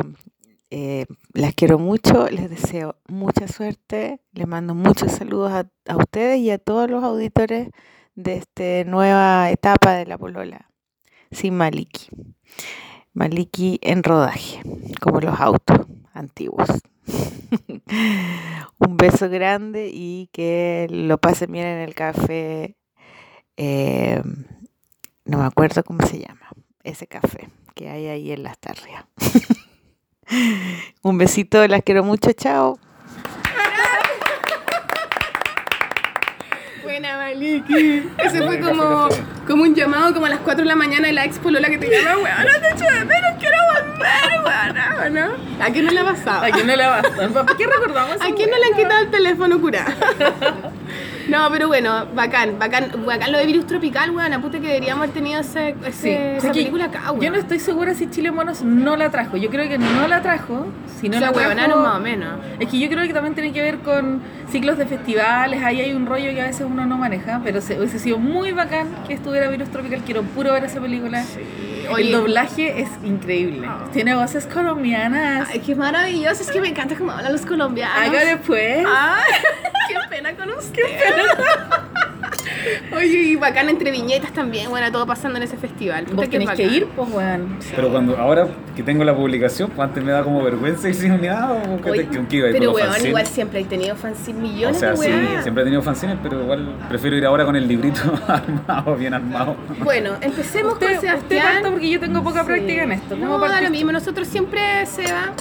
eh, 0.77 1.05
las 1.32 1.53
quiero 1.53 1.79
mucho, 1.79 2.27
les 2.27 2.50
deseo 2.50 2.98
mucha 3.08 3.48
suerte, 3.48 4.20
les 4.34 4.46
mando 4.46 4.75
muchos 4.75 5.10
saludos 5.13 5.50
a, 5.53 5.96
ustedes 5.96 6.39
y 6.39 6.51
a 6.51 6.58
todos 6.58 6.89
los 6.89 7.01
auditores 7.01 7.70
de 8.15 8.36
esta 8.36 8.84
nueva 8.84 9.50
etapa 9.51 9.94
de 9.94 10.05
la 10.05 10.17
polola, 10.17 10.70
sin 11.32 11.55
Maliki. 11.55 12.10
Maliki 13.13 13.79
en 13.84 14.03
rodaje, 14.03 14.62
como 15.00 15.22
los 15.22 15.39
autos 15.39 15.88
antiguos. 16.12 16.67
Un 18.77 18.98
beso 18.98 19.29
grande 19.29 19.89
y 19.94 20.29
que 20.34 20.88
lo 20.89 21.20
pasen 21.20 21.53
bien 21.53 21.67
en 21.67 21.79
el 21.79 21.96
café. 21.96 22.75
Eh, 23.55 24.22
no 25.24 25.38
me 25.38 25.46
acuerdo 25.46 25.86
cómo 25.86 26.05
se 26.05 26.20
llama, 26.20 26.50
ese 26.84 27.08
café 27.08 27.48
que 27.75 27.88
hay 27.88 28.08
ahí 28.08 28.34
en 28.34 28.44
las 28.44 28.60
tarrias. 28.60 29.05
Un 31.01 31.17
besito, 31.17 31.67
las 31.67 31.82
quiero 31.84 32.03
mucho, 32.03 32.32
chao. 32.34 32.79
buena, 36.84 37.17
Maliki. 37.17 38.03
Ese 38.17 38.41
fue 38.41 38.60
como, 38.60 39.10
como 39.46 39.63
un 39.63 39.75
llamado 39.75 40.13
como 40.13 40.27
a 40.27 40.29
las 40.29 40.39
4 40.39 40.63
de 40.63 40.67
la 40.67 40.75
mañana 40.75 41.08
de 41.08 41.13
la 41.13 41.25
expo 41.25 41.51
Lola 41.51 41.70
que 41.70 41.77
te 41.77 41.89
llama, 41.89 42.17
weón, 42.17 42.46
no 42.53 42.60
te 42.62 42.70
echo 42.70 42.86
de 42.86 43.05
menos, 43.05 43.32
quiero 43.39 43.58
volver, 43.74 44.41
weón, 44.46 45.13
¿no? 45.13 45.63
¿A 45.65 45.70
quién 45.72 45.86
no 45.86 45.91
le 45.91 46.00
ha 46.00 46.05
pasado? 46.05 46.46
¿A 46.46 46.51
quién 46.51 46.67
no 46.67 46.75
le 46.75 46.86
basta? 46.86 47.29
¿Para 47.29 47.58
qué 47.58 47.65
recordamos? 47.67 48.15
¿A 48.22 48.34
quién 48.34 48.50
no 48.50 48.58
le 48.58 48.65
han 48.65 48.74
quitado 48.75 49.00
el 49.01 49.12
teléfono 49.12 49.60
curado? 49.60 49.91
No, 51.29 51.50
pero 51.51 51.67
bueno, 51.67 52.05
bacán, 52.13 52.60
bacán, 52.60 52.91
bacán 53.05 53.32
lo 53.32 53.38
de 53.38 53.46
virus 53.46 53.65
tropical, 53.65 54.12
weón, 54.12 54.34
a 54.34 54.41
puta 54.41 54.60
que 54.60 54.67
deberíamos 54.67 55.03
haber 55.03 55.13
tenido 55.13 55.41
ese, 55.41 55.75
Sí. 55.91 56.10
Esa 56.10 56.51
película 56.51 56.86
acá, 56.86 57.12
weón. 57.12 57.22
Yo 57.22 57.32
no 57.32 57.38
estoy 57.38 57.60
segura 57.60 57.94
si 57.94 58.10
Chile 58.10 58.32
Monos 58.32 58.62
no 58.62 58.96
la 58.96 59.10
trajo. 59.10 59.38
Yo 59.38 59.50
creo 59.50 59.67
que 59.67 59.77
no 59.77 60.08
la 60.08 60.22
trajo. 60.22 60.67
Si 61.00 61.10
no 61.10 61.17
o 61.17 61.20
sea, 61.20 61.32
la 61.32 61.55
trajo, 61.55 61.79
más 61.79 61.98
o 61.98 62.00
menos. 62.00 62.39
Es 62.60 62.70
que 62.70 62.79
yo 62.79 62.89
creo 62.89 63.05
que 63.08 63.13
también 63.13 63.34
tiene 63.34 63.51
que 63.51 63.62
ver 63.62 63.79
con 63.79 64.22
ciclos 64.50 64.77
de 64.77 64.86
festivales. 64.86 65.63
Ahí 65.63 65.82
hay 65.82 65.94
un 65.94 66.05
rollo 66.05 66.32
que 66.32 66.41
a 66.41 66.46
veces 66.46 66.65
uno 66.70 66.86
no 66.86 66.98
maneja. 66.98 67.41
Pero 67.44 67.62
se, 67.62 67.77
hubiese 67.77 68.00
sido 68.00 68.17
muy 68.17 68.51
bacán 68.51 68.88
que 69.08 69.13
estuviera 69.13 69.50
Virus 69.50 69.70
Tropical. 69.70 70.01
Quiero 70.05 70.24
puro 70.24 70.53
ver 70.53 70.65
esa 70.65 70.79
película. 70.79 71.24
Oye. 71.89 72.06
El 72.06 72.12
doblaje 72.12 72.82
es 72.82 72.89
increíble. 73.04 73.68
Tiene 73.94 74.15
voces 74.15 74.46
colombianas. 74.48 75.50
Ay, 75.51 75.60
qué 75.60 75.75
maravilloso, 75.75 76.42
es 76.44 76.51
que 76.51 76.62
me 76.62 76.70
encanta 76.70 76.96
cómo 76.96 77.12
hablan 77.12 77.32
los 77.32 77.46
colombianos. 77.46 78.10
Haga 78.10 78.25
después. 78.25 78.86
Ay, 78.88 79.34
qué 79.88 79.96
pena 80.10 80.36
con 80.36 80.50
usted. 80.51 80.84
Oye, 80.84 81.85
y 83.15 83.36
bacán 83.36 83.69
entre 83.69 83.91
viñetas 83.91 84.31
también, 84.34 84.69
bueno, 84.69 84.91
todo 84.91 85.05
pasando 85.05 85.38
en 85.38 85.43
ese 85.43 85.57
festival. 85.57 86.03
Puta, 86.05 86.15
Vos 86.17 86.29
tenés 86.29 86.50
que 86.51 86.63
ir, 86.63 86.86
pues, 86.95 87.10
weón. 87.12 87.57
Pero 87.75 87.89
cuando 87.89 88.17
ahora 88.17 88.48
que 88.75 88.84
tengo 88.84 89.03
la 89.03 89.15
publicación, 89.15 89.69
pues 89.72 89.88
antes 89.88 90.03
me 90.03 90.12
da 90.12 90.24
como 90.24 90.43
vergüenza 90.43 90.88
ir 90.89 90.95
sin 90.95 91.12
unidad 91.13 91.51
o 91.51 91.81
que 91.81 91.91
te 92.03 92.07
que 92.27 92.36
iba 92.38 92.48
a 92.48 92.50
ir 92.50 92.57
pero 92.60 92.72
weón, 92.72 92.88
fanzines. 92.88 93.07
igual 93.10 93.27
siempre 93.27 93.60
he 93.62 93.65
tenido 93.65 93.95
fanzine 93.95 94.39
O 94.39 94.41
millones 94.41 94.77
sea, 94.79 94.91
de 94.91 94.98
sí, 94.98 95.03
weón. 95.10 95.43
siempre 95.43 95.62
he 95.62 95.65
tenido 95.65 95.81
fanzines, 95.81 96.17
pero 96.22 96.41
igual 96.41 96.75
prefiero 96.89 97.17
ir 97.17 97.25
ahora 97.25 97.45
con 97.45 97.55
el 97.55 97.67
librito 97.67 98.01
armado, 98.27 98.95
bien 98.95 99.13
armado. 99.13 99.55
Bueno, 99.84 100.12
empecemos 100.22 100.74
Usted, 100.74 100.86
con 100.88 100.95
usted 100.95 101.07
Sebastián. 101.10 101.53
parta 101.53 101.69
porque 101.72 101.89
yo 101.89 102.00
tengo 102.00 102.24
poca 102.24 102.41
Sí. 102.41 102.45
práctica 102.48 102.84
en 102.84 102.91
esto. 102.91 103.15
¿Cómo 103.17 103.38
No, 103.38 103.62
lo 103.62 103.69
mismo. 103.69 103.91
Nosotros 103.91 104.27
siempre, 104.27 104.86
Seba. 104.86 105.31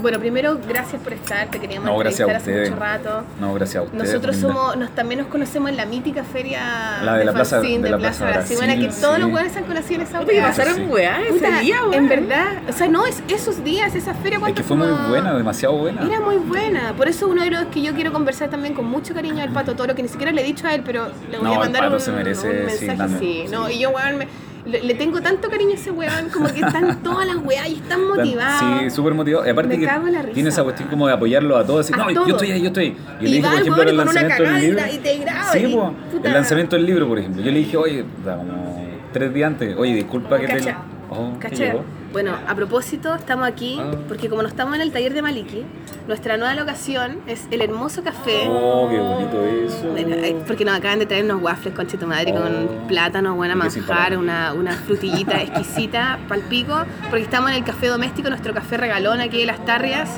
Bueno, 0.00 0.18
primero, 0.20 0.58
gracias 0.68 1.02
por 1.02 1.12
estar. 1.12 1.48
Te 1.50 1.58
queríamos 1.58 1.86
No, 1.90 1.98
gracias 1.98 2.28
a 2.28 2.32
entrevistar 2.32 2.54
hace 2.62 2.70
mucho 2.70 2.80
rato. 2.80 3.24
No, 3.40 3.52
gracias 3.54 3.76
a 3.76 3.82
ustedes. 3.86 4.04
Nosotros 4.04 4.36
somos, 4.36 4.76
nos, 4.76 4.90
también 4.94 5.20
nos 5.20 5.28
conocemos 5.28 5.70
en 5.70 5.76
la 5.76 5.86
mítica 5.86 6.22
feria 6.24 7.00
La 7.02 7.16
de 7.16 7.24
la 7.24 7.32
Plaza- 7.32 7.60
de 7.60 7.78
de, 7.78 7.90
la 7.90 7.98
Plaza, 7.98 8.18
Plaza 8.24 8.24
Brasil, 8.38 8.56
Brasil, 8.58 8.76
bueno, 8.78 8.94
que 8.94 9.00
todos 9.00 9.18
los 9.18 9.32
weones 9.32 9.52
se 9.52 9.58
han 9.58 9.64
conocido 9.64 10.00
en 10.00 10.06
esa 10.06 10.20
Puta, 10.20 10.32
que 10.32 10.40
pasaron 10.40 10.74
Sí. 10.76 10.80
weá 10.82 11.22
ese 11.22 11.32
Puta, 11.32 11.60
día, 11.60 11.80
weón. 11.82 11.94
En 11.94 12.08
verdad, 12.08 12.46
o 12.68 12.72
sea, 12.72 12.88
no, 12.88 13.06
es 13.06 13.22
esos 13.28 13.64
días, 13.64 13.94
esa 13.94 14.14
feria, 14.14 14.36
Es 14.36 14.40
¿cuánto 14.40 14.56
que 14.56 14.62
fue 14.62 14.76
muy 14.76 14.88
buena, 15.08 15.34
demasiado 15.34 15.76
buena. 15.76 16.02
Era 16.04 16.20
muy 16.20 16.36
buena, 16.36 16.92
por 16.96 17.08
eso 17.08 17.26
uno 17.28 17.42
de 17.42 17.50
los 17.50 17.64
que 17.66 17.82
yo 17.82 17.92
quiero 17.94 18.12
conversar 18.12 18.50
también 18.50 18.74
con 18.74 18.84
mucho 18.84 19.14
cariño 19.14 19.42
al 19.42 19.50
Pato 19.50 19.74
Toro, 19.74 19.94
que 19.94 20.02
ni 20.02 20.08
siquiera 20.08 20.30
le 20.32 20.42
he 20.42 20.44
dicho 20.44 20.66
a 20.68 20.74
él, 20.74 20.82
pero 20.84 21.08
le 21.30 21.38
voy 21.38 21.44
No, 21.44 21.50
a 21.50 21.54
el 21.54 21.58
mandar 21.60 21.82
Pato 21.82 21.94
un, 21.94 22.00
se 22.00 22.12
merece, 22.12 22.46
un 22.48 22.70
sí, 22.70 22.86
mensaje 22.86 22.96
dame. 22.98 23.16
así. 23.16 23.42
Sí. 23.46 23.52
No, 23.52 23.68
y 23.68 23.78
yo, 23.80 23.90
weón, 23.90 24.18
me- 24.18 24.28
le, 24.68 24.82
le 24.82 24.94
tengo 24.94 25.20
tanto 25.20 25.48
cariño 25.48 25.72
a 25.72 25.74
ese 25.74 25.90
weón, 25.90 26.28
como 26.32 26.46
que 26.52 26.60
están 26.60 27.02
todas 27.02 27.26
las 27.26 27.36
weas 27.36 27.68
y 27.68 27.74
están 27.74 28.06
motivados. 28.06 28.80
Sí, 28.80 28.90
súper 28.90 29.14
motivado. 29.14 29.46
Y 29.46 29.50
aparte 29.50 29.76
Me 29.76 29.86
que 29.86 29.90
risa, 29.90 30.32
tiene 30.34 30.48
esa 30.50 30.62
cuestión 30.64 30.88
como 30.88 31.06
de 31.06 31.12
apoyarlo 31.14 31.56
a 31.56 31.64
todos. 31.64 31.86
Así, 31.86 31.94
A 31.94 31.96
no, 32.04 32.12
todos. 32.12 32.28
yo 32.28 32.34
estoy 32.34 32.50
ahí, 32.52 32.60
yo 32.60 32.66
estoy 32.68 32.84
ahí. 32.84 32.96
Yo 33.20 33.26
Y 33.26 33.30
le 33.30 33.36
dije, 33.36 33.48
por 33.48 33.58
ejemplo, 33.60 33.82
el 33.82 33.96
lanzamiento 33.96 34.42
del 34.44 34.56
y 34.56 34.60
libro. 34.66 34.80
y 34.92 34.98
te 34.98 35.18
graba 35.18 35.52
Sí, 35.52 35.58
y- 35.58 35.74
po, 35.74 35.92
el 36.24 36.32
lanzamiento 36.32 36.76
del 36.76 36.86
libro, 36.86 37.08
por 37.08 37.18
ejemplo. 37.18 37.42
Yo 37.42 37.50
le 37.50 37.58
dije, 37.58 37.76
oye, 37.76 38.04
da 38.24 38.36
como 38.36 38.88
tres 39.12 39.32
días 39.34 39.46
antes, 39.48 39.76
oye, 39.76 39.94
disculpa 39.94 40.38
que 40.38 40.46
te. 40.46 40.74
Oh, 41.10 41.32
¿qué 41.40 41.48
¿Cachai? 41.48 41.66
llegó? 41.68 41.84
Bueno, 42.12 42.34
a 42.46 42.54
propósito, 42.54 43.14
estamos 43.14 43.46
aquí 43.46 43.78
Ah. 43.80 43.90
porque 44.08 44.28
como 44.28 44.42
no 44.42 44.48
estamos 44.48 44.74
en 44.76 44.80
el 44.80 44.92
taller 44.92 45.12
de 45.14 45.20
Maliki, 45.22 45.64
nuestra 46.06 46.36
nueva 46.36 46.54
locación 46.54 47.18
es 47.26 47.46
el 47.50 47.60
hermoso 47.60 48.02
café. 48.02 48.46
Oh, 48.48 48.88
qué 48.90 48.98
bonito 48.98 49.44
eso. 49.44 49.90
Bueno, 49.90 50.14
eh, 50.16 50.36
Porque 50.46 50.64
nos 50.64 50.74
acaban 50.76 50.98
de 50.98 51.06
traer 51.06 51.24
unos 51.24 51.42
waffles 51.42 51.74
con 51.74 51.86
tu 51.86 52.06
madre 52.06 52.32
Oh. 52.36 52.40
con 52.42 52.86
plátano, 52.88 53.34
buena 53.36 53.54
manjar, 53.54 54.16
una, 54.16 54.52
una 54.54 54.72
frutillita 54.72 55.40
exquisita, 55.42 56.18
palpico, 56.28 56.74
porque 57.10 57.24
estamos 57.24 57.50
en 57.50 57.56
el 57.56 57.64
café 57.64 57.88
doméstico, 57.88 58.28
nuestro 58.30 58.54
café 58.54 58.76
regalón 58.78 59.20
aquí 59.20 59.38
de 59.40 59.46
las 59.46 59.64
tarrias. 59.64 60.08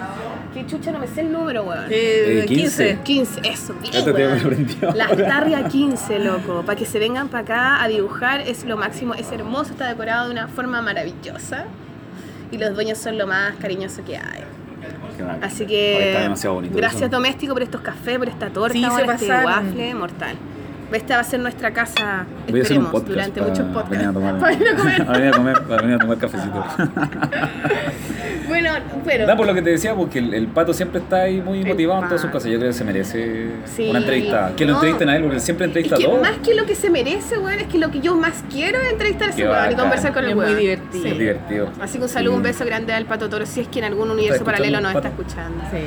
Que 0.54 0.66
chucha, 0.66 0.90
no 0.90 0.98
me 0.98 1.06
sé 1.06 1.20
el 1.20 1.30
número, 1.32 1.62
weón. 1.62 1.84
Eh, 1.90 2.40
Eh, 2.42 2.46
15. 2.46 2.98
15, 3.04 3.40
eso, 3.44 3.72
bien, 3.80 3.94
weón. 4.04 4.16
me 4.32 4.40
aprendió 4.40 4.92
Las 4.94 5.10
ahora. 5.10 5.26
Tarria 5.28 5.68
15, 5.68 6.18
loco. 6.18 6.62
Para 6.66 6.76
que 6.76 6.86
se 6.86 6.98
vengan 6.98 7.28
para 7.28 7.42
acá 7.44 7.82
a 7.82 7.86
dibujar, 7.88 8.40
es 8.40 8.64
lo 8.64 8.76
máximo. 8.76 9.14
Es 9.14 9.30
hermoso, 9.30 9.70
está 9.72 9.86
decorado 9.88 10.26
de 10.26 10.32
una 10.32 10.48
forma 10.48 10.82
maravillosa. 10.82 11.66
Y 12.50 12.58
los 12.58 12.74
dueños 12.74 12.98
son 12.98 13.16
lo 13.16 13.28
más 13.28 13.54
cariñoso 13.60 14.04
que 14.04 14.16
hay. 14.16 14.42
Así 15.42 15.64
Oye, 15.64 15.66
que. 15.66 16.08
Está 16.10 16.22
demasiado 16.22 16.54
bonito. 16.56 16.76
Gracias, 16.76 17.02
eso. 17.02 17.10
Doméstico, 17.10 17.52
por 17.52 17.62
estos 17.62 17.80
cafés, 17.82 18.18
por 18.18 18.28
esta 18.28 18.48
torta, 18.50 18.72
Sí, 18.72 18.84
por 18.84 19.00
este 19.02 19.28
pasaron. 19.28 19.44
waffle 19.66 19.94
mortal. 19.94 20.36
Esta 20.92 21.14
va 21.14 21.20
a 21.20 21.24
ser 21.24 21.40
nuestra 21.40 21.72
casa, 21.72 22.26
Voy 22.48 22.60
a 22.60 22.62
hacer 22.64 22.78
un 22.78 22.86
podcast 22.86 23.08
durante 23.08 23.40
para 23.40 23.52
muchos 23.52 23.66
podcasts. 23.66 23.90
venir 23.90 24.06
a 24.08 24.12
tomar, 24.12 24.38
Para 24.40 24.52
venir 24.56 24.68
a 24.68 24.76
comer. 24.76 25.06
para 25.06 25.18
venir 25.18 25.34
a 25.34 25.36
comer, 25.36 25.62
para 25.62 25.82
venir 25.82 25.96
a 25.96 25.98
tomar 25.98 26.18
cafecito. 26.18 26.64
Bueno, 28.48 28.70
pero. 29.04 29.26
Da 29.26 29.36
por 29.36 29.46
lo 29.46 29.54
que 29.54 29.62
te 29.62 29.70
decía, 29.70 29.94
porque 29.94 30.18
el, 30.18 30.34
el 30.34 30.48
pato 30.48 30.74
siempre 30.74 31.00
está 31.00 31.22
ahí 31.22 31.40
muy 31.40 31.60
El 31.60 31.68
motivado 31.68 32.02
en 32.02 32.08
todas 32.08 32.20
sus 32.20 32.30
cosas. 32.30 32.50
Yo 32.50 32.58
creo 32.58 32.70
que 32.70 32.76
se 32.76 32.82
merece 32.84 33.46
Sí. 33.64 33.88
una 33.88 34.00
entrevista. 34.00 34.52
Que 34.56 34.64
lo 34.64 34.72
No. 34.72 34.78
entrevisten 34.78 35.08
a 35.08 35.14
él, 35.16 35.22
porque 35.22 35.36
él 35.36 35.40
siempre 35.40 35.66
Es 35.66 35.68
entrevista 35.68 35.96
que 35.96 36.04
a 36.04 36.08
todos. 36.08 36.20
más 36.20 36.38
que 36.38 36.54
lo 36.56 36.66
que 36.66 36.74
se 36.74 36.90
merece, 36.90 37.38
weón, 37.38 37.60
es 37.60 37.68
que 37.68 37.78
lo 37.78 37.92
que 37.92 38.00
yo 38.00 38.16
más 38.16 38.42
quiero 38.50 38.80
es 38.80 38.90
entrevistar 38.90 39.28
a 39.28 39.30
ese 39.30 39.44
weón 39.48 39.70
y 39.72 39.74
conversar 39.76 40.12
con 40.12 40.24
el 40.24 40.30
Es 40.30 40.36
muy 40.36 40.44
weón. 40.46 40.58
divertido. 40.58 41.06
Es 41.06 41.18
divertido. 41.18 41.70
Así 41.80 41.98
que 41.98 42.04
un 42.04 42.08
saludo, 42.10 42.32
Sí. 42.32 42.36
un 42.38 42.42
beso 42.42 42.64
grande 42.64 42.92
al 42.92 43.04
Pato 43.04 43.28
Toro, 43.28 43.46
si 43.46 43.60
es 43.60 43.68
que 43.68 43.78
en 43.78 43.84
algún 43.84 44.10
universo 44.10 44.34
¿Está 44.42 44.44
paralelo 44.46 44.80
nos 44.80 44.94
está 44.96 45.08
escuchando. 45.08 45.62
Sí. 45.70 45.78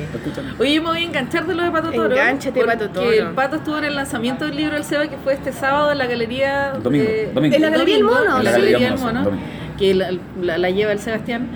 ¿Lo? 0.57 0.63
Oye, 0.63 0.79
me 0.79 0.87
voy 0.87 0.99
a 0.99 1.01
enganchar 1.03 1.45
de 1.45 1.55
lo 1.55 1.63
de 1.63 1.71
Pato 1.71 1.91
Toro. 1.91 2.11
Engánchate, 2.15 2.63
Pato 2.63 2.89
Toro. 2.89 3.11
el 3.11 3.27
Pato 3.31 3.55
estuvo 3.57 3.77
en 3.79 3.83
el 3.83 3.95
lanzamiento 3.97 4.45
del 4.45 4.55
libro 4.55 4.75
del 4.75 4.85
Seba 4.93 5.07
que 5.07 5.17
fue 5.17 5.33
este 5.33 5.51
sábado 5.51 5.91
en 5.91 5.97
la 5.97 6.05
galería. 6.05 6.73
Domingo, 6.83 7.03
de- 7.05 7.31
domingo. 7.33 7.55
En 7.55 7.61
la 7.63 7.69
Galería 7.69 7.95
del 7.95 8.03
Mono, 8.03 8.37
En 8.37 8.43
la. 8.43 8.51
Galería 8.51 8.95
sí, 8.97 9.03
Mono. 9.03 9.23
domingo. 9.23 9.45
Que 9.79 9.93
la, 9.95 10.11
la- 10.41 10.57
la 10.59 10.69
lleva 10.69 10.91
el 10.91 10.99
Sebastián. 10.99 11.47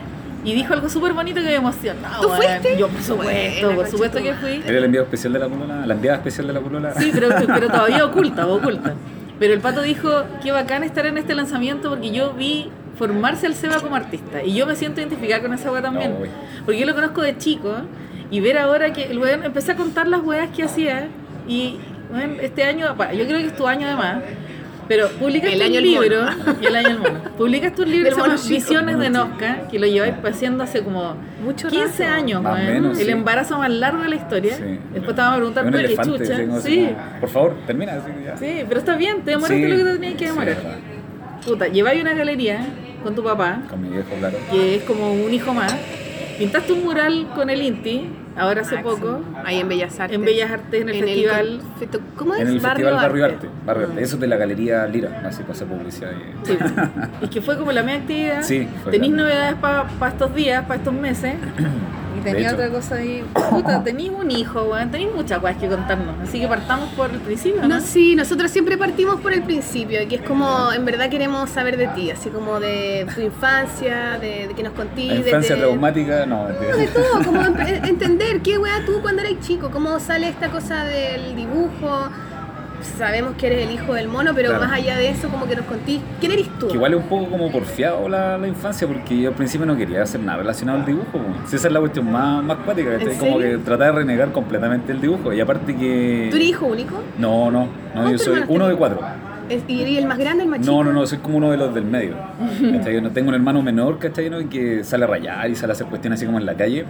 Y 0.43 0.53
dijo 0.55 0.73
algo 0.73 0.89
súper 0.89 1.13
bonito 1.13 1.39
que 1.41 1.45
me 1.47 1.55
emocionó. 1.55 1.99
¿Tú 2.21 2.29
fuiste? 2.29 2.77
Yo, 2.79 2.87
por 2.87 3.01
supuesto, 3.01 3.71
por 3.75 3.87
supuesto 3.87 4.17
que 4.23 4.33
fui. 4.33 4.63
Era 4.65 4.77
el 4.79 4.85
enviado 4.85 5.05
especial 5.05 5.33
de 5.33 5.39
la 5.39 5.47
polola, 5.49 5.85
la 5.85 5.93
enviada 5.93 6.17
especial 6.17 6.47
de 6.47 6.53
la 6.53 6.61
polola. 6.61 6.93
Sí, 6.95 7.11
pero, 7.13 7.29
pero 7.47 7.67
todavía 7.67 8.05
oculta, 8.05 8.47
oculta. 8.47 8.93
Pero 9.39 9.53
el 9.53 9.59
pato 9.59 9.81
dijo, 9.83 10.09
qué 10.41 10.51
bacán 10.51 10.83
estar 10.83 11.05
en 11.05 11.17
este 11.19 11.35
lanzamiento 11.35 11.89
porque 11.89 12.09
yo 12.11 12.33
vi 12.33 12.69
formarse 12.97 13.45
al 13.45 13.53
Seba 13.55 13.79
como 13.81 13.95
artista. 13.97 14.41
Y 14.43 14.53
yo 14.55 14.65
me 14.65 14.75
siento 14.75 14.99
identificada 15.01 15.41
con 15.43 15.53
esa 15.53 15.71
weá 15.71 15.81
también. 15.83 16.13
No, 16.13 16.25
porque 16.65 16.79
yo 16.79 16.85
lo 16.87 16.95
conozco 16.95 17.21
de 17.21 17.37
chico 17.37 17.75
y 18.31 18.39
ver 18.39 18.57
ahora 18.57 18.93
que 18.93 19.03
el 19.11 19.19
weón 19.19 19.43
empecé 19.43 19.73
a 19.73 19.75
contar 19.75 20.07
las 20.07 20.21
weas 20.23 20.49
que 20.55 20.63
hacía 20.63 21.07
y 21.47 21.77
este 22.41 22.63
año, 22.63 22.87
yo 23.13 23.25
creo 23.25 23.37
que 23.39 23.45
es 23.47 23.55
tu 23.55 23.67
año 23.67 23.87
además. 23.87 24.17
Pero 24.87 25.09
publicas 25.09 25.51
El 25.51 25.61
año 25.61 25.81
y 25.81 25.95
el 26.65 26.75
año 26.75 26.87
del 26.89 26.99
mono. 26.99 27.19
Publicas 27.37 27.75
tus 27.75 27.85
libros 27.85 28.15
que 28.15 28.21
se 28.21 28.37
chico. 28.37 28.47
Visiones 28.55 28.97
de 28.99 29.09
Nosca, 29.09 29.67
que 29.69 29.79
lo 29.79 29.85
lleváis 29.85 30.13
haciendo 30.23 30.63
hace 30.63 30.81
como 30.81 31.15
Mucho 31.43 31.67
15 31.67 32.03
rato. 32.05 32.15
años, 32.15 32.41
Más 32.41 32.63
menos, 32.63 32.97
el 32.97 33.05
sí. 33.05 33.11
embarazo 33.11 33.57
más 33.57 33.69
largo 33.69 34.03
de 34.03 34.07
la 34.09 34.15
historia. 34.15 34.55
Sí. 34.55 34.79
Después 34.93 35.13
te 35.13 35.21
vamos 35.21 35.33
a 35.33 35.35
preguntar 35.37 35.65
un 35.65 35.71
por 35.71 35.79
qué 35.81 35.85
elefante. 35.87 36.17
chucha. 36.19 36.61
Sí. 36.61 36.87
como, 36.95 37.19
por 37.19 37.29
favor, 37.29 37.55
termina. 37.67 37.93
así 37.95 38.11
ya. 38.25 38.37
Sí, 38.37 38.63
pero 38.65 38.79
está 38.79 38.95
bien, 38.95 39.23
te 39.23 39.31
demoraste 39.31 39.55
Sí. 39.57 39.69
lo 39.69 39.75
que 39.77 39.83
te 39.83 39.93
tenías 39.93 40.15
que 40.15 40.25
demorar. 40.27 40.57
Puta, 41.45 41.67
lleváis 41.67 42.01
una 42.01 42.13
galería 42.13 42.65
con 43.03 43.13
tu 43.13 43.21
papá, 43.23 43.63
Con 43.69 43.81
mi 43.81 43.89
viejo, 43.89 44.07
claro. 44.19 44.37
que 44.49 44.75
es 44.75 44.83
como 44.83 45.11
un 45.13 45.33
hijo 45.33 45.53
más. 45.53 45.75
Pintaste 46.39 46.71
un 46.71 46.85
mural 46.85 47.27
con 47.35 47.49
el 47.49 47.61
Inti, 47.61 48.03
ahora 48.37 48.61
hace 48.61 48.75
Máximo. 48.75 48.95
poco, 48.97 49.21
Ahí 49.43 49.59
en 49.59 49.67
Bellas 49.69 49.99
Artes. 49.99 50.15
en 50.17 50.25
Bellas 50.25 50.51
Artes, 50.51 50.81
en 50.81 50.89
el 50.89 50.99
festival. 51.03 51.61
confe- 51.79 51.99
¿Cómo 52.15 52.33
es? 52.35 52.41
En 52.41 52.47
el 52.47 52.61
Festival 52.61 52.93
Barrio 52.95 53.25
Arte. 53.25 53.35
Arte. 53.47 53.49
Barrio 53.65 53.87
Arte. 53.87 54.01
Eso 54.03 54.15
es 54.15 54.21
de 54.21 54.27
la 54.27 54.37
Galería 54.37 54.85
Lira. 54.87 55.21
Así 55.25 55.43
pasa 55.43 55.65
publicidad. 55.65 56.11
y- 56.11 56.45
Sí. 56.47 56.57
Es 57.21 57.29
que 57.29 57.41
fue 57.41 57.57
como 57.57 57.71
la 57.71 57.83
media 57.83 57.99
actividad. 57.99 58.41
Sí, 58.43 58.67
la- 58.85 59.07
novedades 59.23 59.55
para 59.55 59.87
estos 60.11 60.33
días, 60.35 60.63
para 60.65 60.75
estos 60.79 60.93
meses. 60.93 61.35
Tenía 62.31 62.47
hecho. 62.47 62.55
otra 62.55 62.69
cosa 62.69 62.95
ahí. 62.95 63.23
Puta, 63.49 63.83
tenís 63.83 64.09
un 64.11 64.29
hijo, 64.31 64.63
weón. 64.63 64.91
Tenís 64.91 65.13
muchas 65.13 65.39
cosas 65.39 65.57
que 65.57 65.67
contarnos. 65.67 66.15
Así 66.23 66.39
que 66.39 66.47
partamos 66.47 66.89
por 66.93 67.09
el 67.11 67.19
principio, 67.19 67.61
¿no? 67.61 67.67
No, 67.67 67.81
sí, 67.81 68.15
nosotros 68.15 68.51
siempre 68.51 68.77
partimos 68.77 69.19
por 69.21 69.33
el 69.33 69.43
principio, 69.43 69.99
que 70.07 70.15
es 70.15 70.21
como, 70.21 70.71
en 70.73 70.85
verdad 70.85 71.09
queremos 71.09 71.49
saber 71.49 71.77
de 71.77 71.87
ti, 71.89 72.11
así 72.11 72.29
como 72.29 72.59
de 72.59 73.05
tu 73.13 73.21
infancia, 73.21 74.17
de, 74.19 74.47
de 74.47 74.53
que 74.55 74.63
nos 74.63 74.73
contís. 74.73 75.09
La 75.09 75.15
infancia 75.15 75.55
de- 75.55 75.61
traumática, 75.61 76.25
no. 76.25 76.47
No, 76.49 76.77
de 76.77 76.87
todo, 76.87 77.23
como 77.25 77.41
en- 77.45 77.85
entender 77.85 78.41
qué 78.41 78.57
weá 78.57 78.83
tú 78.85 79.01
cuando 79.01 79.21
eres 79.21 79.39
chico, 79.41 79.69
cómo 79.71 79.99
sale 79.99 80.29
esta 80.29 80.49
cosa 80.49 80.83
del 80.83 81.35
dibujo. 81.35 82.09
Sabemos 82.97 83.33
que 83.37 83.47
eres 83.47 83.67
el 83.67 83.73
hijo 83.73 83.93
del 83.93 84.07
mono, 84.07 84.31
pero 84.35 84.49
Claro. 84.49 84.63
más 84.65 84.73
allá 84.73 84.97
de 84.97 85.09
eso, 85.09 85.29
como 85.29 85.47
que 85.47 85.55
nos 85.55 85.65
contís, 85.65 86.01
¿quién 86.19 86.31
eres 86.31 86.47
tú? 86.59 86.67
Que 86.67 86.75
igual 86.75 86.93
es 86.93 86.99
un 87.01 87.07
poco 87.07 87.29
como 87.29 87.51
porfiado 87.51 88.07
la, 88.09 88.37
la 88.37 88.47
infancia, 88.47 88.87
porque 88.87 89.19
yo 89.19 89.29
al 89.29 89.35
principio 89.35 89.65
no 89.65 89.75
quería 89.75 90.03
hacer 90.03 90.19
nada 90.21 90.39
relacionado 90.39 90.79
al 90.79 90.85
dibujo. 90.85 91.19
Si 91.47 91.55
esa 91.55 91.67
es 91.67 91.73
la 91.73 91.79
cuestión 91.79 92.11
más, 92.11 92.43
más 92.43 92.57
cuática, 92.57 92.91
¿cachai? 92.97 93.13
¿En 93.13 93.19
como 93.19 93.39
que 93.39 93.57
tratar 93.57 93.87
de 93.93 93.99
renegar 93.99 94.31
completamente 94.31 94.91
el 94.91 95.01
dibujo. 95.01 95.33
Y 95.33 95.39
aparte 95.39 95.75
que. 95.75 96.27
¿Tú 96.29 96.35
eres 96.37 96.49
hijo 96.49 96.65
único? 96.67 97.01
No, 97.17 97.51
no, 97.51 97.61
no, 97.61 97.67
yo 97.67 98.01
¿Cuántos 98.01 98.21
soy 98.21 98.43
uno 98.47 98.67
de 98.67 98.75
cuatro. 98.75 98.99
¿Es- 99.49 99.63
¿Y 99.67 99.81
eres 99.81 99.97
el 99.99 100.07
más 100.07 100.17
grande, 100.17 100.43
el 100.43 100.49
más 100.49 100.59
chico? 100.59 100.71
No, 100.71 100.83
no, 100.83 100.91
no, 100.91 101.05
soy 101.07 101.19
como 101.19 101.37
uno 101.37 101.51
de 101.51 101.57
los 101.57 101.73
del 101.73 101.85
medio. 101.85 102.15
¿cachai? 102.73 103.01
Tengo 103.13 103.29
un 103.29 103.35
hermano 103.35 103.61
menor, 103.61 103.97
¿cachai? 103.99 104.29
¿no? 104.29 104.37
Que 104.49 104.83
sale 104.83 105.05
a 105.05 105.07
rayar 105.07 105.49
y 105.49 105.55
sale 105.55 105.71
a 105.71 105.75
hacer 105.75 105.87
cuestiones 105.87 106.19
así 106.19 106.25
como 106.25 106.37
en 106.39 106.45
la 106.45 106.55
calle. 106.55 106.85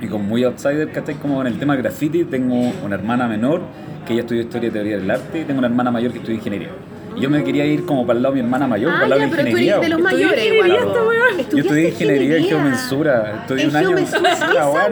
Y 0.00 0.06
como 0.08 0.24
muy 0.24 0.44
outsider, 0.44 0.90
¿cachai? 0.92 1.16
Como 1.16 1.40
en 1.42 1.46
el 1.48 1.58
tema 1.58 1.76
graffiti, 1.76 2.24
tengo 2.24 2.72
una 2.84 2.94
hermana 2.94 3.28
menor 3.28 3.60
que 4.06 4.14
ella 4.14 4.22
estudió 4.22 4.42
Historia 4.42 4.68
y 4.68 4.72
Teoría 4.72 4.96
del 4.98 5.10
Arte 5.10 5.40
y 5.40 5.44
tengo 5.44 5.58
una 5.58 5.68
hermana 5.68 5.90
mayor 5.90 6.12
que 6.12 6.18
estudia 6.18 6.36
Ingeniería. 6.38 6.70
Y 7.16 7.20
yo 7.22 7.28
me 7.28 7.42
quería 7.42 7.66
ir 7.66 7.84
como 7.84 8.06
para 8.06 8.16
el 8.18 8.22
lado 8.22 8.34
de 8.36 8.40
mi 8.40 8.46
hermana 8.46 8.66
mayor, 8.68 8.92
para 8.92 9.00
Ah, 9.00 9.04
el 9.04 9.10
lado 9.10 9.20
ya, 9.20 9.26
de 9.26 9.30
pero 9.32 9.42
tú 9.42 9.48
Ingeniería. 9.48 9.76
eres 9.76 9.82
de 9.82 9.88
los 9.90 10.00
mayores 10.00 10.44
ingeniería 10.44 10.64
igual. 10.80 11.46
Yo 11.50 11.58
estudié 11.58 11.88
ingeniería 11.88 12.36
en 12.36 12.44
geomensura. 12.44 13.34
Estudié 13.40 13.62
En 13.64 13.70
un 13.70 13.76
año. 13.76 13.86
geomensura, 13.88 14.36
sí, 14.36 14.44
esa 14.50 14.68
bueno, 14.68 14.86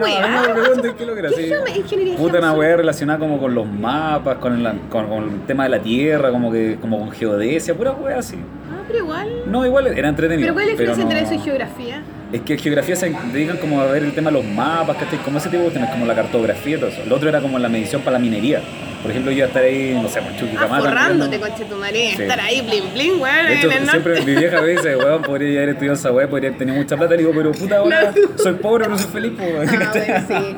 no 0.75 0.83
me 0.83 0.93
qué 0.95 1.05
lo 1.05 1.13
que 1.13 1.19
era 1.19 1.29
¿Qué 1.29 1.35
así. 1.35 1.43
geome- 1.45 1.77
ingeniería 1.77 2.15
Puta, 2.17 2.29
una 2.37 2.39
geomensura? 2.47 2.59
weá 2.59 2.77
relacionada 2.77 3.19
como 3.19 3.39
con 3.39 3.55
los 3.55 3.65
mapas, 3.67 4.37
con 4.37 4.53
el, 4.65 4.79
con, 4.89 5.07
con 5.07 5.23
el 5.23 5.41
tema 5.47 5.63
de 5.63 5.69
la 5.69 5.79
tierra, 5.79 6.29
como 6.31 6.51
que 6.51 6.77
como 6.81 6.99
con 6.99 7.09
geodesia, 7.11 7.73
pura 7.73 7.93
weá 7.93 8.19
así. 8.19 8.35
Ah, 8.35 8.83
pero 8.85 8.99
igual. 8.99 9.27
No, 9.47 9.65
igual 9.65 9.87
era 9.87 10.09
entretenido. 10.09 10.45
Pero 10.47 10.53
¿cuál 10.53 10.65
es 10.65 10.67
la 10.67 10.71
diferencia 10.73 11.03
entre 11.03 11.21
eso 11.21 11.33
y 11.33 11.39
geografía? 11.39 12.01
Es 12.31 12.41
que 12.41 12.53
en 12.53 12.59
geografía 12.59 12.95
se 12.95 13.11
dedican 13.33 13.57
como 13.57 13.81
a 13.81 13.85
ver 13.87 14.03
el 14.03 14.11
tema 14.13 14.29
de 14.29 14.35
los 14.37 14.45
mapas, 14.45 14.97
¿cachai? 14.97 15.17
Como 15.19 15.39
ese 15.39 15.49
tipo 15.49 15.63
de 15.63 15.71
temas, 15.71 15.89
como 15.89 16.05
la 16.05 16.13
cartografía 16.13 16.75
y 16.77 16.79
todo 16.79 16.89
eso. 16.91 17.01
Lo 17.07 17.15
otro 17.15 17.27
era 17.27 17.41
como 17.41 17.57
la 17.57 17.69
medición 17.69 18.01
para 18.03 18.13
la 18.17 18.19
minería. 18.19 18.61
Por 19.01 19.09
ejemplo, 19.11 19.31
yo 19.31 19.37
iba 19.37 19.45
a 19.45 19.47
estar 19.47 19.63
ahí, 19.63 19.97
no 19.99 20.09
sé, 20.09 20.19
Ah, 20.19 20.37
Chuquicamata. 20.37 20.89
forrándote, 20.89 21.29
viendo- 21.37 21.47
conche 21.47 21.65
tu 21.65 21.75
madre. 21.77 22.13
Sí. 22.15 22.21
Estar 22.21 22.39
ahí, 22.41 22.61
blin, 22.61 22.83
blin, 22.93 23.11
weón. 23.21 23.47
De 23.47 23.53
hecho, 23.55 23.71
en 23.71 23.77
el 23.83 23.89
siempre 23.89 24.13
norte. 24.15 24.25
mi 24.31 24.37
vieja 24.37 24.61
me 24.61 24.67
dice, 24.67 24.95
weón, 24.97 25.21
podría 25.23 25.57
haber 25.59 25.69
estudiado 25.69 25.95
esa 25.97 26.11
weá, 26.11 26.29
podría 26.29 26.49
haber 26.49 26.59
tenido 26.59 26.77
mucha 26.77 26.97
plata. 26.97 27.11
Le 27.15 27.19
digo, 27.19 27.31
pero 27.33 27.51
puta, 27.53 27.77
ahora 27.77 28.13
soy 28.35 28.53
pobre, 28.55 28.87
no 28.89 28.97
soy 28.97 29.11
feliz, 29.11 29.31
weón. 29.39 29.67
Ah, 29.69 29.91
bueno, 29.93 30.25
sí. 30.27 30.55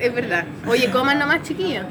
Es 0.00 0.14
verdad. 0.14 0.44
Oye, 0.66 0.88
coman 0.90 1.18
nomás, 1.18 1.42
chiquillos. 1.42 1.84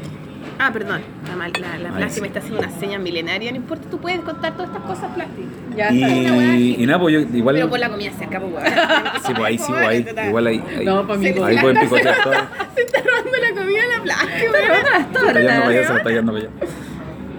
Ah, 0.63 0.71
perdón. 0.71 1.01
La, 1.25 1.35
la, 1.35 1.77
la 1.79 1.89
Ay, 1.89 1.95
Plasti 1.95 2.15
sí. 2.15 2.21
me 2.21 2.27
está 2.27 2.39
haciendo 2.39 2.59
una 2.59 2.69
seña 2.79 2.99
milenaria. 2.99 3.49
No 3.51 3.57
importa, 3.57 3.89
tú 3.89 3.97
puedes 3.97 4.19
contar 4.19 4.53
todas 4.53 4.69
estas 4.69 4.83
cosas, 4.83 5.11
Plasti. 5.15 5.43
Ya 5.75 5.89
una 5.89 6.55
Y, 6.55 6.75
y 6.77 6.85
nada, 6.85 6.99
pues 6.99 7.13
yo 7.15 7.19
igual. 7.35 7.55
Pero 7.55 7.69
por 7.69 7.79
la 7.79 7.89
comida 7.89 8.11
cerca, 8.11 8.39
pues, 8.39 8.53
weón. 8.53 8.65
Sí, 9.25 9.33
pues 9.35 9.47
ahí 9.47 9.57
sí, 9.57 9.65
pues 9.67 9.87
ahí. 9.87 10.05
Igual 10.27 10.47
ahí. 10.47 10.63
ahí 10.77 10.85
No, 10.85 11.07
para 11.07 11.17
mí 11.19 11.25
Se- 11.27 11.33
no. 11.39 11.45
ahí 11.45 11.57
pueden 11.57 11.79
picotear 11.81 12.15
todo. 12.23 12.33
Se 12.75 12.81
está 12.83 13.01
robando 13.01 13.37
la 13.41 13.59
comida 13.61 13.79
a 13.83 13.87
la 13.87 14.03
weón. 14.03 14.29
Se 14.39 14.45
está 14.45 15.39
yendo 15.39 15.49
para 15.49 15.67
allá, 15.67 15.87
se 15.87 15.93
está 15.97 16.09
yendo 16.11 16.31
para 16.33 16.45
allá. 16.45 16.49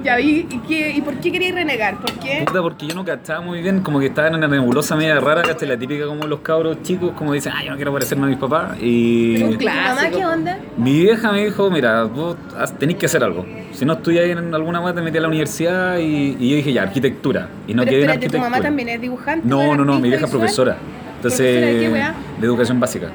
Ya, 0.04 0.18
¿y, 0.20 0.46
y, 0.50 0.58
qué, 0.66 0.90
¿y 0.96 1.00
por 1.00 1.14
qué 1.16 1.30
querías 1.30 1.54
renegar? 1.54 1.96
¿Por 1.98 2.10
qué? 2.14 2.42
Puta, 2.46 2.60
porque 2.60 2.86
yo 2.88 2.94
no 2.94 3.04
cachaba 3.04 3.40
muy 3.40 3.62
bien, 3.62 3.80
como 3.80 4.00
que 4.00 4.06
estaba 4.06 4.28
en 4.28 4.34
una 4.34 4.48
nebulosa 4.48 4.96
media 4.96 5.20
rara, 5.20 5.42
¿cachai? 5.42 5.68
La 5.68 5.76
típica 5.78 6.06
como 6.06 6.26
los 6.26 6.40
cabros 6.40 6.82
chicos, 6.82 7.12
como 7.16 7.32
dicen, 7.32 7.52
ah, 7.54 7.62
yo 7.64 7.70
no 7.70 7.76
quiero 7.76 7.92
parecerme 7.92 8.24
a 8.24 8.28
mis 8.28 8.38
papás. 8.38 8.78
Y 8.80 9.36
¿Y 9.36 9.56
tu 9.58 9.64
mamá 9.64 10.10
qué 10.10 10.24
onda? 10.26 10.58
mi 10.76 10.92
vieja 11.00 11.30
me 11.30 11.44
dijo, 11.44 11.70
mira, 11.70 12.04
vos 12.04 12.36
tenés 12.78 12.96
que 12.96 13.06
hacer 13.06 13.22
algo. 13.22 13.46
Si 13.72 13.84
no 13.84 13.92
estudias 13.94 14.26
en 14.26 14.54
alguna 14.54 14.80
más, 14.80 14.94
te 14.94 15.02
metí 15.02 15.18
a 15.18 15.20
la 15.20 15.28
universidad 15.28 15.98
y, 15.98 16.36
y 16.38 16.50
yo 16.50 16.56
dije, 16.56 16.72
ya, 16.72 16.82
arquitectura. 16.82 17.48
Y 17.68 17.74
no 17.74 17.82
Pero 17.82 17.90
quedé 17.92 18.04
en 18.04 18.10
espérate, 18.10 18.18
¿tu 18.18 18.36
arquitectura. 18.36 18.50
mamá 18.50 18.60
también 18.62 18.88
es 18.88 19.00
dibujante? 19.00 19.46
No, 19.48 19.74
no, 19.76 19.84
no, 19.84 19.98
mi 20.00 20.08
vieja 20.08 20.24
es 20.24 20.30
profesora. 20.30 20.76
¿Profesora 21.20 21.48
de 21.50 21.56
qué, 21.62 21.68
Entonces, 21.86 21.92
weá? 21.92 22.14
de 22.40 22.46
educación 22.46 22.80
básica. 22.80 23.08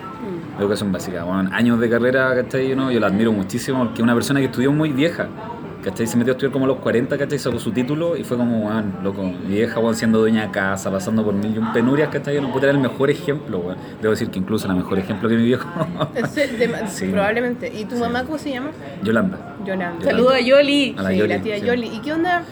Educación 0.57 0.91
básica. 0.91 1.23
Bueno, 1.23 1.49
años 1.53 1.79
de 1.79 1.89
carrera, 1.89 2.33
¿cachai? 2.33 2.69
Yo, 2.69 2.75
no, 2.75 2.91
yo 2.91 2.99
la 2.99 3.07
admiro 3.07 3.31
muchísimo 3.31 3.79
porque 3.79 3.95
es 3.95 4.03
una 4.03 4.13
persona 4.15 4.39
que 4.39 4.47
estudió 4.47 4.71
muy 4.71 4.89
vieja. 4.91 5.27
¿Cachai? 5.87 6.05
Se 6.05 6.17
metió 6.17 6.33
a 6.33 6.35
estudiar 6.35 6.51
como 6.51 6.65
a 6.65 6.67
los 6.67 6.77
40, 6.79 7.17
¿cachai? 7.17 7.39
Sacó 7.39 7.59
su 7.59 7.71
título 7.71 8.17
y 8.17 8.23
fue 8.25 8.35
como, 8.35 8.67
weón, 8.67 8.95
loco, 9.03 9.23
mi 9.23 9.33
vieja, 9.55 9.79
weón, 9.79 9.95
siendo 9.95 10.19
dueña 10.19 10.41
de 10.47 10.51
casa, 10.51 10.91
pasando 10.91 11.23
por 11.23 11.33
mil 11.33 11.55
y 11.55 11.57
un 11.59 11.71
penurias, 11.71 12.09
¿cachai? 12.09 12.41
No 12.41 12.51
pude 12.51 12.63
era 12.63 12.71
el 12.73 12.79
mejor 12.79 13.09
ejemplo, 13.09 13.59
weón. 13.59 13.77
Debo 14.01 14.11
decir 14.11 14.29
que 14.29 14.37
incluso 14.39 14.65
era 14.67 14.75
mejor 14.75 14.99
ejemplo 14.99 15.29
que 15.29 15.35
mi 15.37 15.43
viejo. 15.45 15.65
Sí. 16.89 17.05
Probablemente. 17.07 17.71
¿Y 17.73 17.85
tu 17.85 17.95
Sí. 17.95 18.01
mamá 18.01 18.23
cómo 18.25 18.37
se 18.37 18.51
llama? 18.51 18.71
Yolanda. 19.01 19.55
Yolanda. 19.65 20.03
Saludos 20.03 20.33
a 20.33 20.41
Yoli. 20.41 20.93
A 20.97 21.03
la 21.03 21.09
sí, 21.11 21.17
Yoli, 21.17 21.33
la 21.33 21.41
tía 21.41 21.59
sí. 21.59 21.65
Yoli. 21.65 21.87
¿Y 21.87 21.99
qué 22.01 22.11
onda 22.11 22.43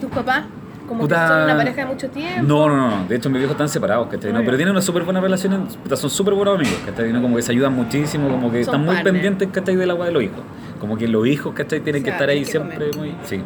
tus 0.00 0.10
papás? 0.10 0.44
Como 0.86 1.00
Puta. 1.00 1.22
que 1.22 1.28
son 1.28 1.42
una 1.44 1.56
pareja 1.56 1.80
de 1.80 1.86
mucho 1.86 2.08
tiempo. 2.10 2.42
No, 2.46 2.68
no, 2.68 2.90
no, 2.90 3.04
de 3.08 3.16
hecho 3.16 3.30
mis 3.30 3.38
viejos 3.38 3.54
están 3.54 3.68
separados, 3.68 4.08
¿cachai? 4.08 4.32
No, 4.32 4.40
pero 4.44 4.56
tienen 4.56 4.72
una 4.72 4.82
súper 4.82 5.02
buena 5.04 5.20
relación, 5.20 5.66
son 5.94 6.10
súper 6.10 6.34
buenos 6.34 6.56
amigos, 6.56 6.78
¿cachai? 6.84 7.12
No, 7.12 7.22
Como 7.22 7.36
que 7.36 7.42
se 7.42 7.52
ayudan 7.52 7.72
muchísimo, 7.72 8.28
como 8.28 8.50
que 8.50 8.64
Son 8.64 8.74
están 8.74 8.84
muy 8.84 9.02
pendientes, 9.02 9.48
¿cachai? 9.50 9.76
De 9.76 9.86
la 9.86 9.94
weá 9.94 10.06
de 10.06 10.12
los 10.12 10.22
hijos. 10.22 10.40
Como 10.80 10.98
que 10.98 11.08
los 11.08 11.26
hijos, 11.26 11.54
¿cachai? 11.54 11.80
Tienen 11.80 12.02
O 12.02 12.04
que 12.04 12.10
estar 12.10 12.28
ahí 12.28 12.40
que 12.40 12.50
siempre 12.50 12.90
muy... 12.96 13.14
Sí. 13.24 13.40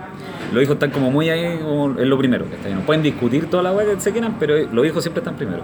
Los 0.53 0.63
hijos 0.63 0.75
están 0.75 0.91
como 0.91 1.11
muy 1.11 1.29
ahí, 1.31 1.59
como 1.59 1.99
es 1.99 2.07
lo 2.07 2.19
primero, 2.19 2.47
¿cachai? 2.51 2.75
No 2.75 2.81
pueden 2.81 3.03
discutir 3.03 3.49
toda 3.49 3.63
la 3.63 3.73
weá 3.73 3.87
que 3.95 4.01
se 4.01 4.11
quieran, 4.13 4.37
pero 4.41 4.57
los 4.73 4.87
hijos 4.87 5.05
siempre 5.05 5.21
están 5.21 5.37
primero. 5.37 5.63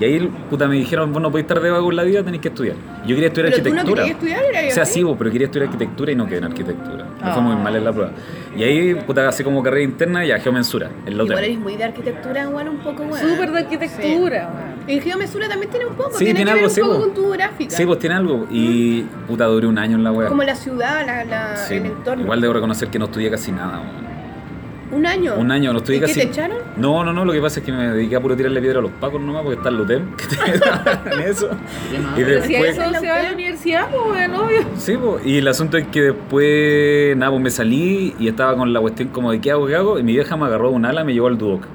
Y 0.00 0.04
ahí, 0.04 0.28
puta, 0.50 0.66
me 0.66 0.74
dijeron, 0.74 1.12
vos 1.12 1.22
no 1.22 1.30
podés 1.30 1.44
estar 1.44 1.60
de 1.60 1.70
vago 1.70 1.88
en 1.90 1.96
la 1.96 2.02
vida, 2.02 2.24
tenés 2.24 2.40
que 2.40 2.48
estudiar. 2.48 2.74
Yo 3.06 3.14
quería 3.14 3.28
estudiar 3.28 3.50
Pero 3.52 3.62
tú 3.62 3.68
no 3.74 3.80
arquitectura. 3.80 4.02
querías 4.02 4.16
estudiar, 4.16 4.44
era 4.62 4.68
O 4.68 4.74
sea, 4.74 4.84
sí, 4.84 5.02
vos, 5.04 5.14
pero 5.16 5.30
quería 5.30 5.46
estudiar 5.46 5.66
arquitectura 5.68 6.10
y 6.12 6.16
no 6.16 6.26
quedé 6.26 6.38
en 6.38 6.44
arquitectura. 6.44 7.04
Me 7.04 7.20
fue 7.20 7.30
Ah. 7.32 7.40
muy 7.40 7.56
mal 7.56 7.76
en 7.76 7.84
la 7.84 7.92
prueba. 7.92 8.10
Y 8.56 8.62
ahí, 8.64 8.94
puta, 8.96 9.28
así 9.28 9.44
como 9.44 9.62
carrera 9.62 9.84
interna, 9.84 10.24
ya 10.24 10.38
geomensura, 10.40 10.90
el 11.06 11.14
otro. 11.20 11.32
Igual 11.34 11.44
eres 11.44 11.58
muy 11.58 11.76
de 11.76 11.84
arquitectura, 11.84 12.48
bueno, 12.48 12.72
un 12.72 12.78
poco, 12.78 13.04
bueno. 13.04 13.28
Súper 13.28 13.52
de 13.52 13.58
arquitectura. 13.60 14.50
weón. 14.52 14.74
Y 14.90 15.00
geomesura 15.00 15.48
también 15.48 15.70
tiene 15.70 15.86
un 15.86 15.94
poco. 15.94 16.10
Sí, 16.12 16.24
tiene, 16.24 16.34
tiene 16.34 16.50
que 16.50 16.54
ver 16.54 16.64
algo, 16.64 16.68
un 16.68 16.74
sí, 16.74 16.80
poco 16.80 16.94
po. 16.94 17.00
con 17.00 17.14
tu 17.14 17.30
gráfica. 17.30 17.70
Sí, 17.76 17.86
pues 17.86 17.98
tiene 18.00 18.16
algo. 18.16 18.46
Y 18.50 19.02
puta, 19.28 19.44
duré 19.46 19.66
un 19.68 19.78
año 19.78 19.96
en 19.96 20.04
la 20.04 20.12
web. 20.12 20.28
Como 20.28 20.42
la 20.42 20.54
ciudad, 20.56 21.06
la, 21.06 21.24
la- 21.24 21.56
Sí, 21.56 21.74
el 21.76 21.86
entorno. 21.86 22.24
Igual 22.24 22.40
debo 22.40 22.52
reconocer 22.54 22.88
que 22.88 22.98
no 22.98 23.04
estudié 23.06 23.30
casi 23.30 23.52
nada. 23.52 23.78
weón. 23.80 24.13
Un 24.94 25.06
año. 25.06 25.34
Un 25.36 25.50
año, 25.50 25.72
no 25.72 25.78
estudié 25.78 25.98
¿Y 25.98 26.00
qué 26.02 26.06
casi. 26.06 26.20
te 26.20 26.26
echaron? 26.26 26.58
No, 26.76 27.02
no, 27.04 27.12
no, 27.12 27.24
lo 27.24 27.32
que 27.32 27.40
pasa 27.40 27.60
es 27.60 27.66
que 27.66 27.72
me 27.72 27.88
dediqué 27.88 28.16
a 28.16 28.20
puro 28.20 28.36
tirarle 28.36 28.60
piedra 28.60 28.78
a 28.78 28.82
los 28.82 28.92
pacos 28.92 29.20
nomás 29.20 29.42
porque 29.42 29.56
está 29.56 29.68
el 29.70 29.76
LUTEM, 29.76 30.02
que 30.16 30.24
te 30.26 31.14
en 31.14 31.20
eso. 31.28 31.50
Y 32.16 32.22
Pero 32.22 32.42
si 32.44 32.54
a 32.54 32.62
después. 32.62 32.78
eso 32.78 33.00
se 33.00 33.08
va 33.08 33.16
a 33.16 33.22
la 33.24 33.32
universidad, 33.32 33.88
pues, 33.90 34.02
weón, 34.06 34.34
obvio. 34.34 34.60
Sí, 34.76 34.96
pues, 34.96 35.26
y 35.26 35.38
el 35.38 35.48
asunto 35.48 35.76
es 35.78 35.86
que 35.88 36.00
después, 36.02 37.16
nada, 37.16 37.30
pues 37.32 37.42
me 37.42 37.50
salí 37.50 38.14
y 38.18 38.28
estaba 38.28 38.56
con 38.56 38.72
la 38.72 38.80
cuestión 38.80 39.08
como 39.08 39.32
de 39.32 39.40
qué 39.40 39.50
hago, 39.50 39.66
qué 39.66 39.74
hago, 39.76 39.98
y 39.98 40.02
mi 40.02 40.12
vieja 40.12 40.36
me 40.36 40.46
agarró 40.46 40.70
un 40.70 40.84
ala 40.84 41.02
y 41.02 41.04
me 41.04 41.12
llevó 41.14 41.26
al 41.28 41.38
Duoc. 41.38 41.66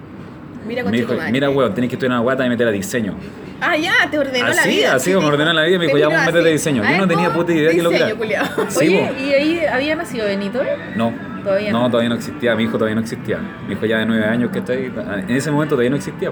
Mira, 0.68 0.84
Me 0.84 0.92
dijo, 0.92 1.14
mira, 1.32 1.50
weón, 1.50 1.74
tenés 1.74 1.90
que 1.90 1.96
estudiar 1.96 2.12
una 2.12 2.22
guata 2.22 2.46
y 2.46 2.50
meter 2.50 2.68
a 2.68 2.72
diseño. 2.72 3.16
Ah, 3.62 3.76
ya, 3.76 3.92
te 4.10 4.18
ordenó 4.18 4.46
la 4.48 4.52
Así, 4.52 4.70
vida. 4.70 4.94
así 4.96 5.12
como 5.12 5.22
me 5.28 5.32
dijo. 5.32 5.42
ordenó 5.42 5.54
la 5.54 5.64
vida 5.66 5.76
y 5.76 5.80
me 5.80 5.86
dijo, 5.88 5.98
ya, 5.98 6.06
miró 6.08 6.20
vos 6.20 6.28
así. 6.28 6.32
métete 6.34 6.50
a 6.50 6.52
diseño. 6.54 6.84
Yo 6.84 6.90
Ah, 6.90 6.98
no 6.98 7.08
tenía 7.08 7.34
puta 7.34 7.52
idea 7.52 7.72
que 7.72 7.82
lo 7.82 7.90
que 7.90 7.96
diseño, 7.98 8.24
era. 8.24 8.50
Oye. 8.78 9.12
¿y 9.20 9.34
ahí 9.34 9.66
había 9.66 9.96
nacido 9.96 10.26
Benito? 10.28 10.62
No. 10.96 11.12
Todavía 11.44 11.72
no, 11.72 11.82
no. 11.84 11.90
todavía 11.90 12.10
no 12.10 12.16
existía. 12.16 12.56
Mi 12.56 12.64
hijo 12.64 12.74
todavía 12.74 12.96
no 12.96 13.02
existía. 13.02 13.40
Mi 13.68 13.74
hijo 13.74 13.86
ya 13.86 13.98
de 14.00 14.06
nueve 14.06 14.26
años 14.26 14.52
que 14.52 14.60
está 14.60 14.74
ahí. 14.74 14.92
En 15.28 15.36
ese 15.36 15.52
momento 15.52 15.76
todavía 15.76 15.90
no 15.92 15.96
existía. 15.98 16.32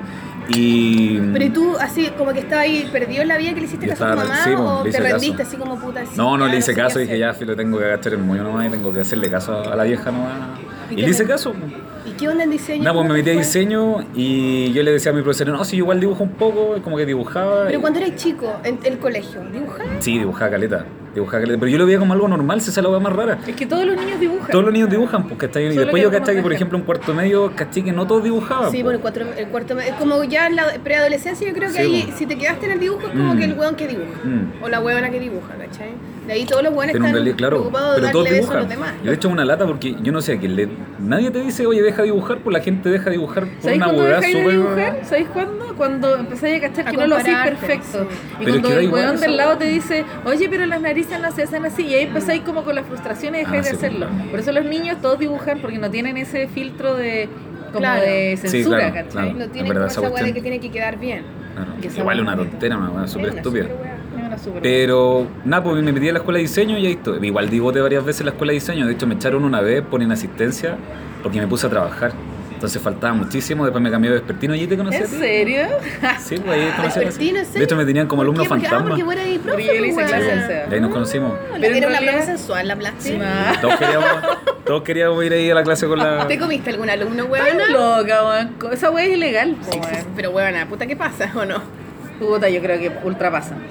Y. 0.49 1.17
Pero 1.33 1.45
¿y 1.45 1.49
tú, 1.49 1.75
así, 1.79 2.09
como 2.17 2.31
que 2.33 2.39
estabas 2.39 2.65
ahí 2.65 2.87
perdido 2.91 3.21
en 3.21 3.27
la 3.27 3.37
vida 3.37 3.53
que 3.53 3.59
le 3.61 3.65
hiciste 3.65 3.87
caso 3.87 4.05
a 4.05 4.13
tu 4.15 4.21
estaba- 4.21 4.29
mamá 4.35 4.43
sí, 4.43 4.55
po, 4.55 4.63
o 4.63 4.83
te 4.83 4.99
rendiste 4.99 5.37
caso. 5.37 5.49
así 5.49 5.57
como 5.57 5.79
puta? 5.79 6.05
sí, 6.05 6.11
No, 6.15 6.37
no 6.37 6.47
le 6.47 6.57
hice 6.57 6.73
qué 6.73 6.81
caso, 6.81 6.99
dije 6.99 7.17
ya, 7.19 7.33
filo, 7.33 7.55
tengo 7.55 7.77
que 7.79 7.85
agachar 7.85 8.13
el 8.13 8.19
moño 8.19 8.43
nomás 8.43 8.67
y 8.67 8.69
tengo 8.69 8.93
que 8.93 9.01
hacerle 9.01 9.29
caso 9.29 9.57
a 9.71 9.75
la 9.75 9.83
vieja 9.83 10.11
nomás. 10.11 10.31
¿Y 10.89 10.93
Y, 10.93 11.01
le 11.03 11.09
hice 11.09 11.25
caso. 11.25 11.53
¿Y 12.05 12.11
qué 12.11 12.29
onda 12.29 12.45
en 12.45 12.51
diseño? 12.51 12.83
Nada, 12.83 12.93
pues 12.93 13.03
me 13.03 13.09
¿Cómo 13.09 13.17
metí 13.17 13.29
a 13.31 13.33
diseño 13.33 13.97
y 14.15 14.71
yo 14.71 14.81
le 14.83 14.91
decía 14.93 15.11
a 15.11 15.15
mi 15.15 15.21
profesor, 15.21 15.49
no, 15.49 15.63
si 15.65 15.75
yo 15.75 15.83
igual 15.83 15.99
dibujo 15.99 16.23
un 16.23 16.31
poco, 16.31 16.77
como 16.81 16.95
que 16.95 17.05
dibujaba. 17.05 17.65
Pero 17.65 17.79
y- 17.79 17.81
cuando 17.81 17.99
eras 17.99 18.15
chico, 18.15 18.53
en 18.63 18.79
el 18.85 18.97
colegio, 18.99 19.41
¿dibujabas? 19.51 19.87
Sí, 19.99 20.17
dibujaba 20.17 20.51
caleta. 20.51 20.85
Caleta. 21.25 21.59
Pero 21.59 21.67
yo 21.71 21.77
lo 21.77 21.85
veía 21.85 21.99
como 21.99 22.13
algo 22.13 22.27
normal, 22.27 22.61
si 22.61 22.69
esa 22.69 22.79
es 22.79 22.83
la 22.83 22.89
hueá 22.89 22.99
más 22.99 23.13
rara. 23.13 23.39
Es 23.47 23.55
que 23.55 23.65
todos 23.65 23.85
los 23.85 23.95
niños 23.97 24.19
dibujan. 24.19 24.51
Todos 24.51 24.63
los 24.65 24.73
niños 24.73 24.89
dibujan, 24.89 25.27
pues, 25.27 25.39
¿cachai? 25.39 25.65
Y 25.65 25.69
Solo 25.69 25.81
después 25.81 26.03
yo, 26.03 26.11
¿cachai? 26.11 26.35
Que, 26.35 26.41
por 26.41 26.53
ejemplo, 26.53 26.77
en 26.77 26.83
cuarto 26.83 27.13
medio, 27.13 27.51
¿cachai? 27.55 27.83
Que 27.83 27.91
no 27.91 28.05
todos 28.07 28.23
dibujaban. 28.23 28.71
Sí, 28.71 28.83
pues. 28.83 28.83
bueno, 28.83 28.95
el, 28.97 29.01
cuatro, 29.01 29.25
el 29.37 29.47
cuarto 29.47 29.75
medio. 29.75 29.89
Es 29.91 29.95
como 29.95 30.23
ya 30.23 30.47
en 30.47 30.55
la 30.55 30.65
preadolescencia, 30.83 31.47
yo 31.47 31.53
creo 31.53 31.69
que 31.71 31.75
Sí, 31.75 31.79
ahí, 31.81 32.13
si 32.15 32.25
te 32.25 32.37
quedaste 32.37 32.65
en 32.67 32.71
el 32.73 32.79
dibujo, 32.79 33.07
es 33.07 33.11
como 33.13 33.33
Mm. 33.33 33.37
que 33.37 33.43
el 33.45 33.53
weón 33.53 33.75
que 33.75 33.87
dibuja. 33.87 34.19
Mm. 34.23 34.63
O 34.63 34.69
la 34.69 34.79
huevona 34.81 35.09
que 35.09 35.19
dibuja, 35.19 35.53
¿cachai? 35.57 35.89
De 36.27 36.33
ahí 36.33 36.45
todos 36.45 36.61
los 36.63 36.71
Pero 36.73 36.83
en 36.83 36.89
están 36.89 37.13
realidad, 37.13 37.35
claro, 37.37 37.57
preocupados 37.57 37.95
de 37.95 38.01
darle 38.01 38.31
besos 38.31 38.51
a 38.51 38.53
los 38.55 38.69
demás. 38.69 38.93
Yo 39.03 39.09
de 39.11 39.15
hecho 39.15 39.29
una 39.29 39.45
lata 39.45 39.65
porque 39.65 39.95
yo 40.01 40.11
no 40.11 40.21
sé 40.21 40.33
a 40.33 40.37
quién 40.39 40.55
le. 40.55 40.67
Nadie 40.99 41.31
te 41.31 41.39
dice, 41.39 41.65
oye, 41.65 41.81
deja 41.81 41.97
de 42.01 42.03
dibujar, 42.05 42.39
pues 42.39 42.53
la 42.53 42.61
gente 42.61 42.89
deja 42.89 43.05
de 43.05 43.11
dibujar 43.11 43.45
por 43.47 43.61
¿Sabéis 43.61 43.81
una 43.81 43.91
hueá 43.93 44.15
dejáis 44.19 44.35
de 44.35 44.55
súper. 44.55 45.05
¿Sabéis 45.05 45.27
cuándo? 45.29 45.73
Cuando 45.77 46.15
empezáis 46.17 46.57
a 46.63 46.67
cachar 46.67 46.87
A 46.87 46.91
que 46.91 46.97
no 46.97 47.07
lo 47.07 47.15
hacéis 47.15 47.37
perfecto. 47.37 48.07
sí. 48.09 48.17
Y 48.41 48.45
Pero 48.45 48.61
cuando 48.61 49.09
el 49.09 49.15
esa 49.15 49.25
del 49.25 49.37
lado 49.37 49.57
te 49.57 49.65
dice, 49.65 50.05
oye, 50.25 50.49
pero 50.49 50.65
las 50.65 50.81
narices 50.81 51.19
no 51.19 51.31
se 51.31 51.43
hacen 51.43 51.65
así. 51.65 51.83
Y 51.85 51.93
ahí 51.93 52.03
empezáis 52.03 52.41
como 52.41 52.63
con 52.63 52.75
la 52.75 52.83
frustración 52.83 53.33
y 53.35 53.39
dejáis 53.39 53.59
Ah, 53.59 53.63
de 53.63 53.69
sí, 53.69 53.75
hacerlo. 53.77 54.07
Por 54.29 54.39
eso 54.39 54.51
los 54.51 54.65
niños 54.65 54.97
todos 55.01 55.19
dibujan 55.19 55.59
porque 55.61 55.77
no 55.77 55.89
tienen 55.89 56.17
ese 56.17 56.47
filtro 56.47 56.95
de 56.95 57.29
como 57.67 57.79
Claro. 57.79 58.01
de 58.01 58.37
Sí, 58.41 58.47
censura, 58.49 58.77
claro, 58.79 58.93
¿cachai? 58.93 59.11
claro. 59.11 59.33
No 59.37 59.43
Es 59.45 59.51
tiene 59.51 59.69
verdad 59.69 59.93
como 59.95 60.07
esa 60.07 60.13
hueá 60.13 60.23
de 60.23 60.33
que 60.33 60.41
tiene 60.41 60.59
que 60.59 60.71
quedar 60.71 60.97
bien. 60.99 61.23
Claro, 61.55 61.71
Que 61.81 61.87
esa 61.87 61.99
igual 62.01 62.19
una 62.21 62.35
tontera, 62.35 62.77
una 62.77 62.89
hueá 62.91 63.07
súper 63.07 63.29
estúpida. 63.37 63.65
Hueá. 64.37 64.43
Súper- 64.43 64.61
Pero 64.61 65.27
nada, 65.45 65.63
pues 65.63 65.81
me 65.83 65.91
metí 65.91 66.09
a 66.09 66.13
la 66.13 66.19
escuela 66.19 66.37
de 66.37 66.43
diseño 66.43 66.77
y 66.77 66.85
ahí 66.85 66.93
estoy. 66.93 67.25
Igual 67.25 67.49
digote 67.49 67.81
varias 67.81 68.03
veces 68.05 68.21
en 68.21 68.25
la 68.27 68.31
escuela 68.31 68.51
de 68.51 68.55
diseño. 68.59 68.85
De 68.85 68.93
hecho, 68.93 69.07
me 69.07 69.15
echaron 69.15 69.43
una 69.43 69.61
vez 69.61 69.81
por 69.83 70.01
inasistencia 70.01 70.77
porque 71.23 71.39
me 71.39 71.47
puse 71.47 71.67
a 71.67 71.69
trabajar. 71.69 72.11
Entonces 72.53 72.81
faltaba 72.81 73.13
muchísimo. 73.13 73.65
Después 73.65 73.83
me 73.83 73.91
cambié 73.91 74.09
de 74.09 74.17
vespertino 74.17 74.55
y 74.55 74.61
ahí 74.61 74.67
te 74.67 74.75
conocí. 74.77 74.97
a 74.97 75.01
¿En 75.01 75.05
ti. 75.05 75.15
serio? 75.17 75.61
Sí, 76.19 76.37
pues 76.43 76.59
ahí 76.59 76.71
conocí 76.75 76.99
Vespertino, 76.99 77.37
¿en 77.39 77.45
ti. 77.45 77.51
serio? 77.51 77.59
De 77.59 77.63
hecho, 77.65 77.75
me 77.75 77.85
tenían 77.85 78.07
como 78.07 78.21
¿Por 78.21 78.25
alumno? 78.25 78.43
Porque- 78.45 78.63
fantasma. 78.67 78.95
Ah, 78.95 78.97
porque 78.97 79.03
profe, 79.39 79.61
Porque 79.63 79.63
hice 79.85 79.93
pues, 79.93 80.07
clase 80.07 80.47
SEA. 80.47 80.67
Y 80.71 80.73
ahí 80.73 80.81
nos 80.81 80.91
conocimos. 80.91 81.33
Pero 81.53 81.65
en 81.67 81.75
Era 81.75 81.87
una 81.87 81.99
profe 81.99 82.21
sensual 82.23 82.67
la 82.67 82.75
plástica. 82.75 83.59
Todos 83.61 83.75
queríamos, 83.77 84.09
todos 84.65 84.81
queríamos 84.81 85.23
ir 85.25 85.33
ahí 85.33 85.51
a 85.51 85.53
la 85.53 85.61
clase 85.63 85.85
con 85.85 85.99
la. 85.99 86.25
¿Te 86.27 86.39
comiste 86.39 86.71
algún 86.71 86.89
alumno, 86.89 87.25
Ay, 87.25 87.29
huevona? 87.29 87.67
loca, 87.99 88.25
weón. 88.25 88.73
Esa 88.73 88.89
weá 88.89 89.05
es 89.05 89.13
ilegal, 89.17 89.55
Sí, 89.61 89.69
sí, 89.73 89.79
weón. 89.79 90.05
pero 90.15 90.31
huevona, 90.31 90.65
puta, 90.67 90.87
¿qué 90.87 90.95
pasa 90.95 91.31
o 91.35 91.45
no? 91.45 91.61
Puta, 92.19 92.49
yo 92.49 92.61
creo 92.61 92.79
que. 92.79 92.91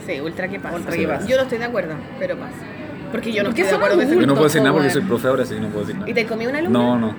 Sí, 0.07 0.21
ultra, 0.21 0.49
¿qué 0.49 0.61
pasa? 0.61 0.77
Ultra, 0.77 0.97
¿qué 0.97 1.09
pasa? 1.09 1.27
Yo 1.27 1.37
no 1.37 1.43
estoy 1.43 1.59
de 1.59 1.65
acuerdo, 1.65 1.95
pero 2.19 2.37
pasa. 2.37 2.57
Porque 3.11 3.33
yo 3.33 3.43
no 3.43 3.51
estoy 3.51 3.65
de 3.65 3.75
acuerdo 3.75 4.03
Yo 4.03 4.27
no 4.27 4.35
puedo 4.35 4.45
decir 4.45 4.63
nada 4.63 4.73
porque 4.73 4.89
po, 4.89 4.95
soy 4.95 5.03
profe 5.03 5.29
ahora, 5.29 5.45
sí, 5.45 5.55
no 5.61 5.69
puedo 5.69 5.81
decir 5.81 5.95
nada. 5.97 6.11
¿Y 6.11 6.15
te 6.15 6.27
comí 6.27 6.47
un 6.47 6.57
alumno? 6.57 6.79
No, 6.79 6.99
no. 6.99 7.15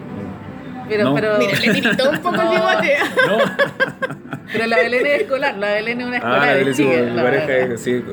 Pero, 0.89 1.03
No. 1.05 1.15
pero. 1.15 1.37
Mira, 1.37 1.59
le 1.59 1.73
tiritó 1.73 2.09
un 2.09 2.17
poco 2.19 2.35
el 2.41 2.47
bigote. 2.49 2.95
No. 3.27 3.37
Pero 4.51 4.65
la 4.67 4.77
Belén 4.77 5.05
es 5.05 5.21
escolar, 5.21 5.57
la 5.57 5.73
Belén 5.73 5.99
es 6.01 6.07
una 6.07 6.17
escolar. 6.17 6.39
Ah, 6.41 6.45
la 6.45 6.51
es 6.53 6.57
Belén, 6.59 6.73
sí, 6.75 6.83
chica, 6.83 7.01
mi 7.13 7.21
pareja 7.21 7.57
es, 7.57 7.81
sí, 7.81 8.03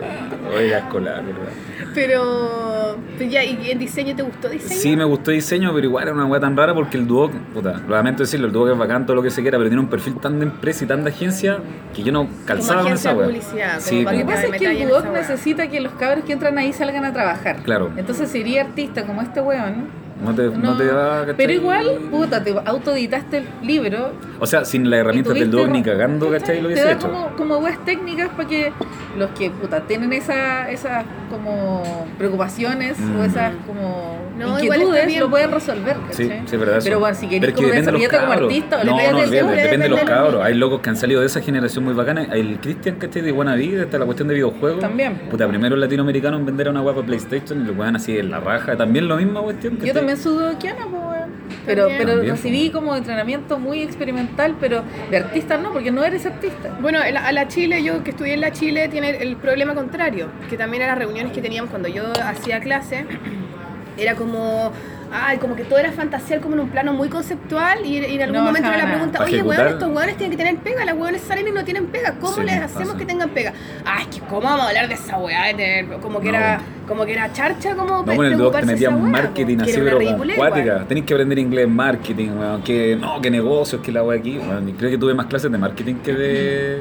oiga, 0.56 0.78
escolar, 0.78 1.22
¿verdad? 1.24 1.52
Pero, 1.94 2.98
pero 3.16 3.30
ya, 3.30 3.44
¿y 3.44 3.70
en 3.70 3.78
diseño 3.78 4.16
te 4.16 4.22
gustó 4.22 4.48
diseño? 4.48 4.80
Sí, 4.80 4.96
me 4.96 5.04
gustó 5.04 5.30
diseño, 5.30 5.72
pero 5.72 5.86
igual 5.86 6.02
era 6.04 6.12
una 6.12 6.26
weá 6.26 6.40
tan 6.40 6.56
rara 6.56 6.74
porque 6.74 6.96
el 6.96 7.06
Duoc, 7.06 7.32
puta, 7.54 7.80
lo 7.86 7.94
lamento 7.94 8.24
decirlo, 8.24 8.48
el 8.48 8.52
Duoc 8.52 8.70
es 8.72 8.76
bacán, 8.78 9.06
todo 9.06 9.14
lo 9.14 9.22
que 9.22 9.30
se 9.30 9.42
quiera, 9.42 9.58
pero 9.58 9.70
tiene 9.70 9.80
un 9.80 9.88
perfil 9.88 10.16
tan 10.16 10.40
de 10.40 10.46
empresa 10.46 10.84
y 10.84 10.88
tan 10.88 11.04
de 11.04 11.10
agencia 11.10 11.58
que 11.94 12.02
yo 12.02 12.10
no 12.10 12.28
calzaba 12.46 12.78
con 12.80 12.86
agencia 12.88 13.10
esa 13.12 13.18
weá. 13.18 13.28
como 13.28 13.80
Sí, 13.80 14.02
Lo 14.02 14.10
que 14.10 14.16
como- 14.22 14.30
pasa 14.32 14.46
es 14.46 14.52
que 14.60 14.82
el 14.82 14.88
Duoc 14.88 15.06
necesita 15.12 15.68
que 15.68 15.80
los 15.80 15.92
cabros 15.92 16.24
que 16.24 16.32
entran 16.32 16.58
ahí 16.58 16.72
salgan 16.72 17.04
a 17.04 17.12
trabajar. 17.12 17.56
Claro. 17.62 17.92
Entonces 17.96 18.28
sería 18.28 18.62
artista 18.62 19.06
como 19.06 19.22
este 19.22 19.40
weón. 19.40 20.02
No 20.24 20.34
te, 20.34 20.42
no, 20.48 20.76
te 20.76 20.86
va 20.88 21.20
¿cachai? 21.20 21.34
Pero 21.36 21.52
igual, 21.52 21.98
puta, 22.10 22.42
te 22.42 22.54
autoeditaste 22.64 23.38
el 23.38 23.46
libro. 23.62 24.12
O 24.40 24.46
sea, 24.46 24.64
sin 24.64 24.88
las 24.90 25.00
herramientas 25.00 25.34
del 25.34 25.50
Duoc 25.50 25.68
ni 25.68 25.82
cagando, 25.82 26.30
¿cachai? 26.30 26.56
Lo 26.56 26.68
Te 26.68 26.74
hubiese 26.74 26.84
da 26.84 26.92
hecho. 26.92 27.08
como, 27.10 27.28
como 27.36 27.58
weas 27.58 27.82
técnicas 27.84 28.28
para 28.30 28.48
que 28.48 28.72
los 29.18 29.30
que 29.30 29.50
puta 29.50 29.80
tienen 29.82 30.12
esa, 30.12 30.70
esas 30.70 31.04
como 31.30 32.06
preocupaciones 32.18 32.98
Mm. 32.98 33.20
o 33.20 33.24
esas 33.24 33.52
como 33.66 34.18
No, 34.38 34.58
inquietudes 34.58 35.18
lo 35.20 35.30
pueden 35.30 35.50
resolver. 35.52 35.96
Sí, 36.10 36.24
¿cachai? 36.28 36.42
sí, 36.46 36.54
es 36.54 36.60
verdad. 36.60 36.80
Pero 36.82 36.98
bueno, 37.00 37.14
si 37.16 37.26
Pero 37.26 37.40
querés 37.40 37.48
es 37.50 37.54
que 37.54 37.62
como 37.62 37.68
depende 37.68 37.86
de 37.86 37.92
los 37.92 38.00
desarrollarte 38.00 38.16
como 38.18 38.32
cabros. 38.32 38.48
artista 38.52 38.76
o 38.76 38.84
no, 38.84 38.90
no, 38.90 38.96
del 38.98 39.06
depende 39.30 39.36
de 39.36 39.42
los 39.42 39.56
depende 39.56 39.84
de 39.84 39.88
los 39.90 40.00
cabros. 40.00 40.44
Hay 40.44 40.54
locos 40.54 40.80
que 40.80 40.90
han 40.90 40.96
salido 40.96 41.20
de 41.20 41.26
esa 41.26 41.40
generación 41.40 41.84
muy 41.84 41.94
bacana. 41.94 42.24
El 42.32 42.58
Christian, 42.60 42.96
¿cachai? 42.96 43.22
De 43.22 43.32
buena 43.32 43.54
vida, 43.54 43.82
está 43.82 43.98
la 43.98 44.04
cuestión 44.04 44.28
de 44.28 44.34
videojuegos. 44.34 44.80
También. 44.80 45.16
Puta, 45.30 45.46
primero 45.48 45.74
el 45.76 45.80
latinoamericano 45.80 46.36
en 46.36 46.46
vender 46.46 46.68
una 46.68 46.80
guapa 46.80 47.02
PlayStation 47.02 47.60
y 47.62 47.64
lo 47.64 47.74
juegan 47.74 47.96
así 47.96 48.18
en 48.18 48.30
la 48.30 48.40
raja. 48.40 48.76
También 48.76 49.06
lo 49.08 49.16
mismo, 49.16 49.42
cuestión. 49.42 49.78
Yo 49.78 49.92
también 49.92 50.13
soy 50.16 50.54
Kiana, 50.56 50.86
pues, 50.90 51.02
weón. 51.02 51.30
Pero, 51.66 51.88
También. 51.88 52.06
pero 52.06 52.22
recibí 52.22 52.70
como 52.70 52.94
entrenamiento 52.94 53.58
muy 53.58 53.82
experimental, 53.82 54.54
pero 54.60 54.82
de 55.10 55.16
artista 55.16 55.56
no, 55.56 55.72
porque 55.72 55.90
no 55.90 56.04
eres 56.04 56.26
artista. 56.26 56.76
Bueno, 56.80 57.02
en 57.02 57.16
a 57.16 57.32
la 57.32 57.48
Chile, 57.48 57.82
yo 57.82 58.02
que 58.04 58.10
estudié 58.10 58.34
en 58.34 58.40
la 58.42 58.52
Chile, 58.52 58.88
tiene 58.88 59.10
el 59.10 59.36
problema 59.36 59.74
contrario, 59.74 60.28
que 60.50 60.56
también 60.56 60.82
en 60.82 60.88
las 60.88 60.98
reuniones 60.98 61.32
que 61.32 61.40
teníamos 61.40 61.70
cuando 61.70 61.88
yo 61.88 62.04
hacía 62.22 62.60
clase, 62.60 63.06
era 63.96 64.14
como, 64.16 64.72
ay, 65.12 65.38
como 65.38 65.54
que 65.54 65.62
todo 65.64 65.78
era 65.78 65.92
fantasear 65.92 66.40
como 66.40 66.54
en 66.54 66.60
un 66.62 66.68
plano 66.68 66.92
muy 66.92 67.08
conceptual 67.08 67.86
y, 67.86 67.98
y 67.98 68.16
en 68.16 68.22
algún 68.22 68.38
No 68.38 68.44
momento 68.44 68.68
era 68.68 68.78
la 68.78 68.90
pregunta, 68.90 69.22
oye, 69.22 69.40
weón, 69.42 69.68
estos 69.68 69.88
weones 69.88 70.16
tienen 70.16 70.36
que 70.36 70.44
tener 70.44 70.60
pega, 70.62 70.84
las 70.84 70.96
weones 70.96 71.22
salen 71.22 71.46
y 71.48 71.52
no 71.52 71.64
tienen 71.64 71.86
pega, 71.86 72.14
¿cómo 72.20 72.34
Sí, 72.34 72.42
les 72.42 72.60
hacemos 72.60 72.88
pasa. 72.88 72.98
que 72.98 73.06
tengan 73.06 73.30
pega? 73.30 73.52
Ay, 73.84 74.02
es 74.10 74.16
que 74.16 74.26
¿cómo 74.26 74.40
vamos 74.42 74.66
a 74.66 74.68
hablar 74.68 74.88
de 74.88 74.94
esa 74.94 75.16
weá? 75.18 75.44
de 75.46 75.54
tener- 75.54 75.86
como 76.00 76.20
que 76.20 76.32
No, 76.32 76.38
era. 76.38 76.60
Como 76.86 77.04
que 77.06 77.12
era 77.12 77.32
charcha, 77.32 77.74
como 77.74 78.02
No, 78.04 78.14
con 78.16 78.26
el 78.26 78.36
Duoc 78.36 78.58
te 78.60 78.66
metían 78.66 78.94
weá, 79.02 79.10
marketing 79.10 79.58
así, 79.62 79.72
pero 79.82 79.98
cuática. 80.36 80.84
Tenés 80.86 81.04
que 81.04 81.14
aprender 81.14 81.38
inglés 81.38 81.68
marketing, 81.68 82.30
weón. 82.38 82.62
Que, 82.62 82.96
no, 82.96 83.20
que 83.20 83.30
negocios, 83.30 83.80
que 83.82 83.90
la 83.92 84.02
weá 84.02 84.18
aquí. 84.18 84.38
Weón, 84.38 84.68
y 84.68 84.72
creo 84.72 84.90
que 84.90 84.98
tuve 84.98 85.14
más 85.14 85.26
clases 85.26 85.50
de 85.50 85.58
marketing 85.58 85.94
que 85.96 86.12
de, 86.12 86.78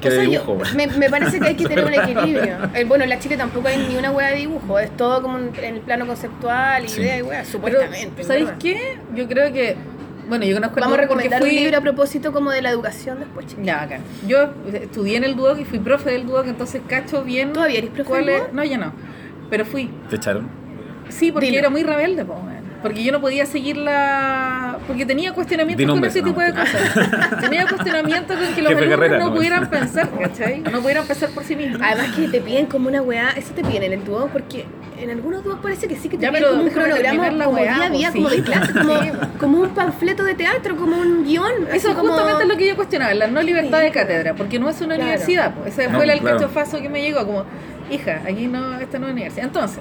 que 0.00 0.08
O 0.08 0.10
de 0.10 0.16
sea, 0.16 0.24
yo- 0.24 0.30
dibujo, 0.30 0.52
weón. 0.52 0.76
me, 0.76 0.86
me 0.86 1.08
parece 1.10 1.40
que 1.40 1.46
hay 1.48 1.54
que 1.54 1.66
tener 1.66 1.84
un 1.84 1.94
equilibrio. 1.94 2.56
El, 2.74 2.86
bueno, 2.86 3.04
en 3.04 3.10
la 3.10 3.18
Chile 3.18 3.36
tampoco 3.36 3.68
hay 3.68 3.78
ni 3.88 3.96
una 3.96 4.10
hueá 4.10 4.30
de 4.30 4.36
dibujo, 4.36 4.78
es 4.78 4.96
todo 4.96 5.22
como 5.22 5.38
en 5.38 5.50
en 5.62 5.74
el 5.76 5.80
plano 5.80 6.06
conceptual, 6.06 6.88
Sí. 6.88 7.00
idea 7.00 7.18
y 7.18 7.22
Pero, 7.22 7.44
supuestamente. 7.44 8.24
¿sabéis 8.24 8.48
qué? 8.60 8.98
Yo 9.14 9.26
creo 9.28 9.52
que, 9.52 9.76
bueno, 10.28 10.44
yo 10.44 10.54
conozco 10.56 10.76
el 10.76 10.80
Vamos 10.82 10.98
a 10.98 11.00
recomendar 11.00 11.42
un 11.42 11.48
fui- 11.48 11.58
libro 11.58 11.78
a 11.78 11.80
propósito 11.80 12.32
como 12.32 12.50
de 12.50 12.60
la 12.62 12.70
educación 12.70 13.18
después, 13.18 13.46
chicos. 13.46 13.64
Ya, 13.64 13.78
bacán. 13.78 14.02
Yo 14.26 14.50
estudié 14.72 15.16
en 15.16 15.24
el 15.24 15.36
Duoc 15.36 15.58
y 15.58 15.64
fui 15.64 15.78
profe 15.78 16.10
del 16.10 16.26
Duoc, 16.26 16.46
entonces 16.46 16.82
cacho 16.86 17.22
bien. 17.24 17.52
¿Todavía 17.54 17.78
eres 17.78 17.90
profe 17.90 18.08
cuál 18.08 18.26
del 18.26 18.34
es- 18.34 18.40
Duoc? 18.42 18.52
No, 18.52 18.64
ya 18.64 18.76
no. 18.78 18.92
Pero 19.50 19.64
fui. 19.64 19.90
¿Te 20.10 20.16
echaron? 20.16 20.48
Sí, 21.08 21.32
porque 21.32 21.46
Dilo. 21.46 21.58
era 21.60 21.70
muy 21.70 21.82
rebelde, 21.82 22.24
po. 22.24 22.36
Porque 22.82 23.02
yo 23.02 23.10
no 23.10 23.20
podía 23.20 23.44
seguir 23.44 23.76
la. 23.76 24.78
Porque 24.86 25.04
tenía 25.04 25.32
cuestionamientos 25.32 25.84
con 25.88 26.04
ese 26.04 26.20
no. 26.22 26.28
tipo 26.28 26.40
de 26.40 26.52
cosas. 26.52 27.40
tenía 27.40 27.66
cuestionamientos 27.66 28.36
con 28.36 28.54
que 28.54 28.62
los 28.62 28.70
alumnos 28.70 28.90
Carrera, 28.90 29.18
no 29.18 29.28
no. 29.30 29.34
pudieran 29.34 29.68
pensar, 29.68 30.08
¿cachai? 30.16 30.60
No 30.60 30.80
pudieran 30.80 31.04
pensar 31.06 31.30
por 31.30 31.42
sí 31.42 31.56
mismos. 31.56 31.80
Además 31.82 32.14
que 32.14 32.28
te 32.28 32.40
piden 32.40 32.66
como 32.66 32.88
una 32.88 33.02
hueá, 33.02 33.30
eso 33.30 33.52
te 33.52 33.64
piden 33.64 33.82
en 33.84 33.92
el 33.94 34.04
dúo, 34.04 34.28
porque 34.32 34.64
en 35.00 35.10
algunos 35.10 35.42
dúos 35.42 35.58
parece 35.60 35.88
que 35.88 35.96
sí 35.96 36.08
que 36.08 36.18
te 36.18 36.22
Ya, 36.22 36.28
piden 36.30 36.42
pero 36.44 36.52
como 36.52 36.62
un 36.64 36.70
cronograma, 36.70 37.30
la 37.30 37.44
como 37.46 37.56
hueá, 37.58 37.74
día 37.74 37.84
a 37.86 37.90
día, 37.90 38.12
sí. 38.12 38.18
como 38.18 38.28
de 38.30 38.42
clase, 38.44 38.72
como, 38.72 38.98
Sí. 39.02 39.10
como 39.40 39.58
un 39.60 39.68
panfleto 39.70 40.22
de 40.22 40.34
teatro, 40.34 40.76
como 40.76 40.98
un 41.00 41.24
guion. 41.24 41.50
Eso 41.72 41.94
como- 41.96 42.10
justamente 42.10 42.44
es 42.44 42.48
lo 42.48 42.56
que 42.56 42.66
yo 42.68 42.76
cuestionaba, 42.76 43.12
la 43.14 43.26
no 43.26 43.42
libertad 43.42 43.80
de 43.80 43.90
cátedra, 43.90 44.34
porque 44.34 44.60
no 44.60 44.68
es 44.70 44.76
una 44.80 44.94
Claro. 44.94 45.02
universidad. 45.02 45.52
Ese 45.66 45.88
No, 45.88 45.96
fue 45.98 46.12
el 46.12 46.20
claro. 46.20 46.38
cachofazo 46.38 46.80
que 46.80 46.88
me 46.88 47.02
llegó, 47.02 47.26
como, 47.26 47.44
hija, 47.90 48.22
aquí 48.26 48.46
no, 48.46 48.78
esta 48.78 48.98
no 48.98 49.06
es 49.06 49.12
universidad. 49.12 49.46
Entonces, 49.46 49.80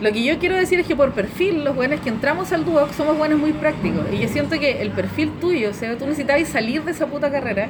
lo 0.00 0.12
que 0.12 0.24
yo 0.24 0.38
quiero 0.38 0.56
decir 0.56 0.80
es 0.80 0.86
que 0.86 0.96
por 0.96 1.12
perfil, 1.12 1.64
los 1.64 1.74
buenos 1.74 2.00
que 2.00 2.08
entramos 2.08 2.52
al 2.52 2.64
Duoc 2.64 2.92
somos 2.92 3.16
buenos 3.16 3.38
muy 3.38 3.52
prácticos. 3.52 4.04
Y 4.12 4.18
yo 4.18 4.28
siento 4.28 4.58
que 4.58 4.82
el 4.82 4.90
perfil 4.90 5.30
tuyo, 5.40 5.70
o 5.70 5.74
sea, 5.74 5.96
tú 5.96 6.04
necesitabas 6.04 6.48
salir 6.48 6.82
de 6.82 6.90
esa 6.90 7.06
puta 7.06 7.30
carrera. 7.30 7.68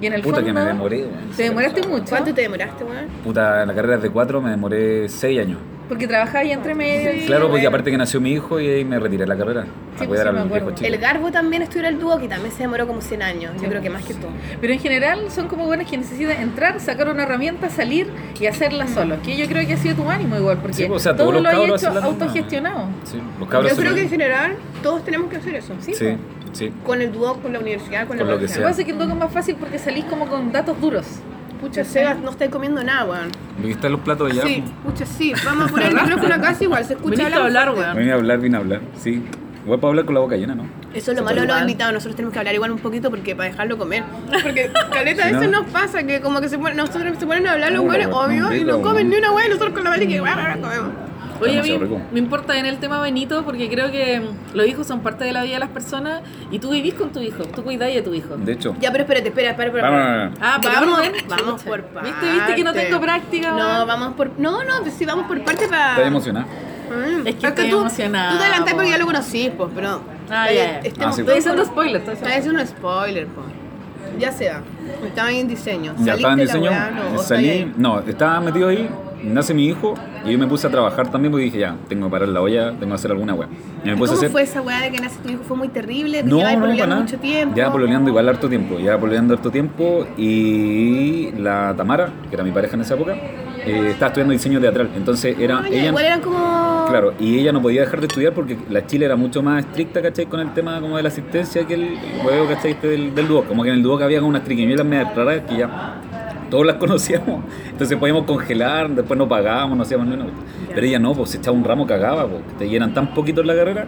Y 0.00 0.06
en 0.06 0.12
el 0.12 0.22
Puta 0.22 0.36
fondo, 0.36 0.46
que 0.46 0.52
me 0.52 0.60
demoré. 0.60 1.06
Te 1.36 1.42
demoraste 1.44 1.86
mucho. 1.88 2.04
¿Cuánto 2.08 2.32
te 2.32 2.42
demoraste, 2.42 2.84
weón? 2.84 3.06
Puta, 3.24 3.66
la 3.66 3.74
carrera 3.74 3.96
es 3.96 4.02
de 4.02 4.10
cuatro, 4.10 4.40
me 4.40 4.50
demoré 4.50 5.08
seis 5.08 5.40
años. 5.40 5.58
Porque 5.88 6.06
trabajabas 6.06 6.42
ahí 6.44 6.52
entre 6.52 6.74
medio. 6.74 7.14
y- 7.14 7.26
claro, 7.26 7.44
porque 7.46 7.62
bueno. 7.62 7.68
aparte 7.70 7.90
que 7.90 7.96
nació 7.96 8.20
mi 8.20 8.32
hijo 8.32 8.60
y 8.60 8.68
ahí 8.68 8.84
me 8.84 8.98
retiré 8.98 9.22
de 9.24 9.28
la 9.28 9.36
carrera. 9.38 9.62
Sí, 9.62 9.68
a 9.68 9.96
pues 9.96 10.08
cuidar 10.08 10.26
sí, 10.28 10.32
me 10.34 10.40
al 10.40 10.46
acuerdo. 10.46 10.66
viejo 10.66 10.78
chico. 10.78 10.94
El 10.94 10.98
Garbo 11.00 11.30
también 11.32 11.62
estuvo 11.62 11.80
en 11.80 11.86
el 11.86 11.98
dúo, 11.98 12.18
que 12.20 12.28
también 12.28 12.52
se 12.52 12.62
demoró 12.62 12.86
como 12.86 13.00
100 13.00 13.22
años, 13.22 13.52
yo 13.60 13.68
creo 13.68 13.80
que 13.80 13.88
más 13.90 14.04
que 14.04 14.12
tú. 14.14 14.26
Pero 14.60 14.72
en 14.74 14.78
general 14.80 15.30
son 15.30 15.48
como 15.48 15.64
buenos 15.64 15.90
que 15.90 15.96
necesitan 15.96 16.40
entrar, 16.42 16.78
sacar 16.80 17.08
una 17.08 17.22
herramienta, 17.22 17.70
salir 17.70 18.06
y 18.38 18.46
hacerla 18.46 18.86
solo. 18.86 19.16
Que 19.22 19.36
yo 19.36 19.46
creo 19.46 19.66
que 19.66 19.72
ha 19.72 19.76
sido 19.78 19.96
tu 19.96 20.08
ánimo 20.10 20.36
igual, 20.36 20.58
porque 20.58 20.74
Sí, 20.76 20.84
pues, 20.86 21.00
o 21.00 21.02
sea, 21.02 21.12
todos 21.16 21.30
todo 21.30 21.32
los 21.32 21.42
lo 21.42 21.48
hay 21.48 21.56
cabros 21.68 21.82
hecho 21.82 21.98
autogestionado. 22.04 22.84
Sí, 23.04 23.18
los 23.40 23.48
cabros 23.48 23.70
Yo 23.72 23.76
creo 23.78 23.94
que 23.94 24.02
en 24.02 24.10
general 24.10 24.56
todos 24.82 25.02
tenemos 25.04 25.30
que 25.30 25.36
hacer 25.36 25.54
eso. 25.54 25.72
Sí, 25.80 25.94
Sí, 25.94 26.04
pues. 26.44 26.58
sí. 26.58 26.72
Con 26.84 27.00
el 27.00 27.10
dúo, 27.12 27.34
con 27.40 27.52
la 27.52 27.60
universidad, 27.60 28.06
con, 28.06 28.18
Con 28.18 28.26
la 28.26 28.32
lo 28.34 28.38
que 28.38 28.42
Lo 28.44 28.48
que 28.48 28.54
sea. 28.54 28.62
pasa 28.64 28.80
es 28.82 28.84
que 28.84 28.92
el 28.92 28.98
doco 28.98 29.12
es 29.12 29.18
más 29.18 29.32
fácil 29.32 29.56
porque 29.58 29.78
salís 29.78 30.04
como 30.04 30.26
con 30.26 30.52
datos 30.52 30.78
duros. 30.80 31.06
Pucha, 31.60 31.84
Sebas, 31.84 32.18
no 32.20 32.30
estáis 32.30 32.50
comiendo 32.50 32.82
nada, 32.84 33.04
weón. 33.04 33.28
¿Viste 33.58 33.70
están 33.72 33.92
los 33.92 34.00
platos 34.00 34.30
allá? 34.30 34.42
Sí, 34.42 34.62
pucha, 34.84 35.04
sí. 35.04 35.32
Vamos 35.44 35.68
a 35.68 35.70
poner 35.70 35.88
el 35.88 35.94
micrófono 36.02 36.34
acá, 36.34 36.54
sí, 36.54 36.64
igual 36.64 36.84
se 36.84 36.94
escucha 36.94 37.24
hablar 37.26 37.42
hablar, 37.42 37.70
weón. 37.74 37.96
Vine 37.96 38.12
a 38.12 38.14
hablar, 38.14 38.38
vine 38.38 38.56
a 38.56 38.60
hablar. 38.60 38.80
Sí. 39.00 39.24
Voy 39.66 39.76
para 39.76 39.88
hablar 39.90 40.04
con 40.06 40.14
la 40.14 40.20
boca 40.20 40.36
llena, 40.36 40.54
¿no? 40.54 40.64
Eso 40.94 41.10
es 41.12 41.18
lo 41.18 41.24
malo 41.24 41.42
de 41.42 41.46
los 41.46 41.60
invitados. 41.60 41.92
Nosotros 41.92 42.16
tenemos 42.16 42.32
que 42.32 42.38
hablar 42.38 42.54
igual 42.54 42.70
un 42.70 42.78
poquito 42.78 43.10
porque 43.10 43.36
para 43.36 43.50
dejarlo 43.50 43.76
comer. 43.76 44.02
Porque 44.42 44.70
caleta 44.90 45.26
veces 45.26 45.50
¿no? 45.50 45.62
nos 45.62 45.70
pasa 45.70 46.02
que 46.04 46.20
como 46.20 46.40
que 46.40 46.48
se 46.48 46.58
ponen, 46.58 46.76
nosotros 46.76 47.18
se 47.18 47.26
ponen 47.26 47.46
a 47.46 47.52
hablar 47.52 47.72
los 47.72 47.84
la 47.84 48.08
obvio, 48.08 48.54
y 48.54 48.64
no 48.64 48.80
comen 48.80 49.10
ni 49.10 49.16
una 49.16 49.30
güey 49.30 49.46
y 49.46 49.48
nosotros 49.50 49.74
con 49.74 49.84
la 49.84 49.90
vale 49.90 50.08
que 50.08 50.20
"Guau, 50.20 50.34
guau, 50.34 50.60
comemos. 50.60 50.92
Oye, 51.40 51.58
a 51.58 51.62
mí 51.62 51.76
rico. 51.78 52.00
me 52.12 52.18
importa 52.18 52.58
en 52.58 52.66
el 52.66 52.78
tema 52.78 53.00
Benito 53.00 53.44
porque 53.44 53.68
creo 53.68 53.90
que 53.90 54.22
los 54.54 54.66
hijos 54.66 54.86
son 54.86 55.00
parte 55.00 55.24
de 55.24 55.32
la 55.32 55.42
vida 55.42 55.54
de 55.54 55.60
las 55.60 55.68
personas 55.70 56.22
y 56.50 56.58
tú 56.58 56.70
vivís 56.70 56.94
con 56.94 57.10
tu 57.12 57.20
hijo, 57.20 57.44
tú 57.44 57.62
cuidáis 57.62 57.94
de 57.94 58.02
tu 58.02 58.14
hijo. 58.14 58.36
De 58.36 58.52
hecho. 58.52 58.74
Ya, 58.80 58.90
pero 58.92 59.04
espérate, 59.04 59.28
espera, 59.28 59.50
espera, 59.50 59.68
espera. 59.68 59.90
Vamos, 59.90 60.38
Ah, 60.40 60.60
vamos, 60.62 61.00
vamos 61.28 61.56
chucha. 61.60 61.64
por 61.70 61.82
parte. 61.84 62.10
¿Viste? 62.10 62.32
¿Viste 62.32 62.54
que 62.54 62.64
no 62.64 62.72
tengo 62.72 63.00
práctica? 63.00 63.50
No, 63.52 63.86
vamos 63.86 64.14
por. 64.14 64.38
No, 64.38 64.62
no, 64.64 64.72
sí, 64.90 65.04
vamos 65.04 65.26
por 65.26 65.40
parte 65.44 65.68
para. 65.68 65.90
Estás 65.92 66.06
emocionada. 66.06 66.46
Mm. 66.46 67.26
Es 67.26 67.34
que 67.34 67.46
estoy 67.48 67.68
tú, 67.70 67.80
emocionada, 67.80 68.30
Tú 68.32 68.38
te 68.38 68.44
adelantás 68.44 68.72
porque 68.74 68.86
po. 68.86 68.92
ya 68.92 68.98
lo 68.98 69.06
conocí, 69.06 69.52
pues, 69.56 69.70
pero. 69.74 70.00
Ah, 70.30 70.50
ya, 70.50 70.80
Ah, 71.00 71.12
sí, 71.12 71.20
Estoy 71.20 71.34
diciendo 71.36 71.62
con- 71.62 71.70
spoiler. 71.72 71.96
estoy 71.96 72.14
Está 72.14 72.26
diciendo- 72.28 72.60
diciendo 72.60 72.60
un 72.62 72.66
spoiler, 72.68 73.26
pues. 73.26 73.46
Ya 74.18 74.32
se 74.32 74.46
da. 74.46 74.62
Estaba 75.04 75.30
en 75.32 75.48
diseño. 75.48 75.94
Ya 75.98 76.14
estaba 76.14 76.34
en 76.34 76.46
¿Saliste 76.48 76.58
diseño. 76.58 76.80
No, 77.14 77.18
salí. 77.22 77.72
No, 77.76 78.00
estaba 78.00 78.40
metido 78.40 78.68
ahí. 78.68 78.88
Nace 79.22 79.52
mi 79.54 79.66
hijo. 79.66 79.94
Y 80.24 80.32
yo 80.32 80.38
me 80.38 80.46
puse 80.46 80.66
a 80.66 80.70
trabajar 80.70 81.10
también 81.10 81.30
porque 81.32 81.44
dije, 81.46 81.58
ya, 81.58 81.76
tengo 81.88 82.06
que 82.06 82.10
parar 82.12 82.28
la 82.28 82.40
olla, 82.40 82.70
tengo 82.72 82.88
que 82.88 82.94
hacer 82.94 83.10
alguna 83.12 83.34
weá. 83.34 83.48
Y 83.84 83.88
me 83.88 83.96
puse 83.96 84.10
¿Cómo 84.10 84.18
hacer. 84.18 84.30
fue 84.30 84.42
esa 84.42 84.60
weá 84.62 84.80
de 84.82 84.90
que 84.92 84.98
nace 85.00 85.18
tu 85.22 85.28
hijo? 85.28 85.42
¿Fue 85.44 85.56
muy 85.56 85.68
terrible? 85.68 86.22
¿Te 86.22 86.28
No, 86.28 86.38
no, 86.38 86.60
para 86.60 86.86
nada. 86.86 87.00
mucho 87.00 87.18
tiempo? 87.18 87.56
Ya 87.56 87.70
pololeando 87.72 88.10
igual 88.10 88.28
harto 88.28 88.48
tiempo. 88.48 88.78
Ya 88.78 88.98
pololeando 88.98 89.34
harto 89.34 89.50
tiempo. 89.50 90.06
Y 90.16 91.30
la 91.38 91.74
Tamara, 91.76 92.10
que 92.28 92.34
era 92.34 92.44
mi 92.44 92.50
pareja 92.52 92.74
en 92.76 92.82
esa 92.82 92.94
época, 92.94 93.16
eh, 93.70 93.90
estaba 93.90 94.08
estudiando 94.08 94.32
diseño 94.32 94.60
teatral. 94.60 94.90
Entonces 94.96 95.36
era. 95.38 95.58
Ah, 95.64 95.68
ella, 95.68 95.86
igual 95.88 96.04
eran 96.04 96.20
como... 96.20 96.86
Claro, 96.88 97.12
y 97.18 97.38
ella 97.38 97.52
no 97.52 97.60
podía 97.60 97.82
dejar 97.82 98.00
de 98.00 98.06
estudiar 98.06 98.32
porque 98.32 98.56
la 98.70 98.86
Chile 98.86 99.04
era 99.06 99.16
mucho 99.16 99.42
más 99.42 99.64
estricta, 99.64 100.00
¿cachai? 100.02 100.26
Con 100.26 100.40
el 100.40 100.52
tema 100.54 100.80
como 100.80 100.96
de 100.96 101.02
la 101.02 101.08
asistencia 101.10 101.66
que 101.66 101.74
el 101.74 101.98
huevo, 102.24 102.46
¿cachai? 102.48 102.70
Este 102.72 102.88
Del, 102.88 103.14
del 103.14 103.28
dúo. 103.28 103.44
Como 103.44 103.62
que 103.62 103.68
en 103.68 103.74
el 103.76 103.82
dúo 103.82 103.98
había 104.02 104.18
como 104.20 104.30
unas 104.30 104.44
triquiñuelas 104.44 104.86
medio 104.86 105.08
raras 105.14 105.42
que 105.48 105.56
ya 105.58 105.94
todos 106.50 106.64
las 106.66 106.76
conocíamos. 106.80 107.44
Entonces 107.70 107.96
podíamos 107.98 108.24
congelar, 108.24 108.88
después 108.90 109.18
no 109.18 109.28
pagábamos, 109.28 109.76
no 109.76 109.82
hacíamos 109.82 110.06
una. 110.08 110.26
Pero 110.74 110.86
ella 110.86 110.98
no, 110.98 111.12
pues 111.14 111.30
se 111.30 111.38
echaba 111.38 111.56
un 111.56 111.64
ramo 111.64 111.86
cagaba, 111.86 112.26
pues. 112.26 112.40
Te 112.58 112.68
llenan 112.68 112.94
tan 112.94 113.12
poquito 113.12 113.40
en 113.42 113.46
la 113.48 113.54
carrera 113.54 113.86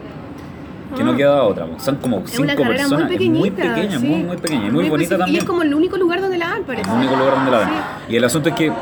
que 0.97 1.05
no 1.05 1.13
Ah. 1.13 1.17
quedaba 1.17 1.43
otra. 1.45 1.67
pues. 1.67 1.83
Son 1.83 1.97
como 1.97 2.19
Es 2.19 2.31
cinco 2.33 2.49
personas. 2.65 3.09
muy 3.09 3.25
es 3.25 3.31
muy 3.31 3.51
pequeña, 3.51 3.99
sí. 3.99 4.07
muy, 4.07 4.23
muy 4.25 4.37
pequeña. 4.37 4.67
Y 4.67 4.71
muy 4.73 4.89
bonita 4.91 5.17
también. 5.17 5.37
Y 5.37 5.39
es 5.39 5.45
como 5.45 5.63
el 5.63 5.73
único 5.73 5.97
lugar 5.97 6.21
donde 6.21 6.37
la 6.37 6.49
dan, 6.51 6.65
parece. 6.65 6.91
El 6.91 6.97
único 6.99 7.17
lugar 7.17 7.35
donde 7.37 7.51
la 7.51 7.59
dan. 7.61 7.69
Sí. 7.71 8.13
Y 8.13 8.17
el 8.17 8.25
asunto 8.25 8.49
es 8.51 8.55
que, 8.57 8.73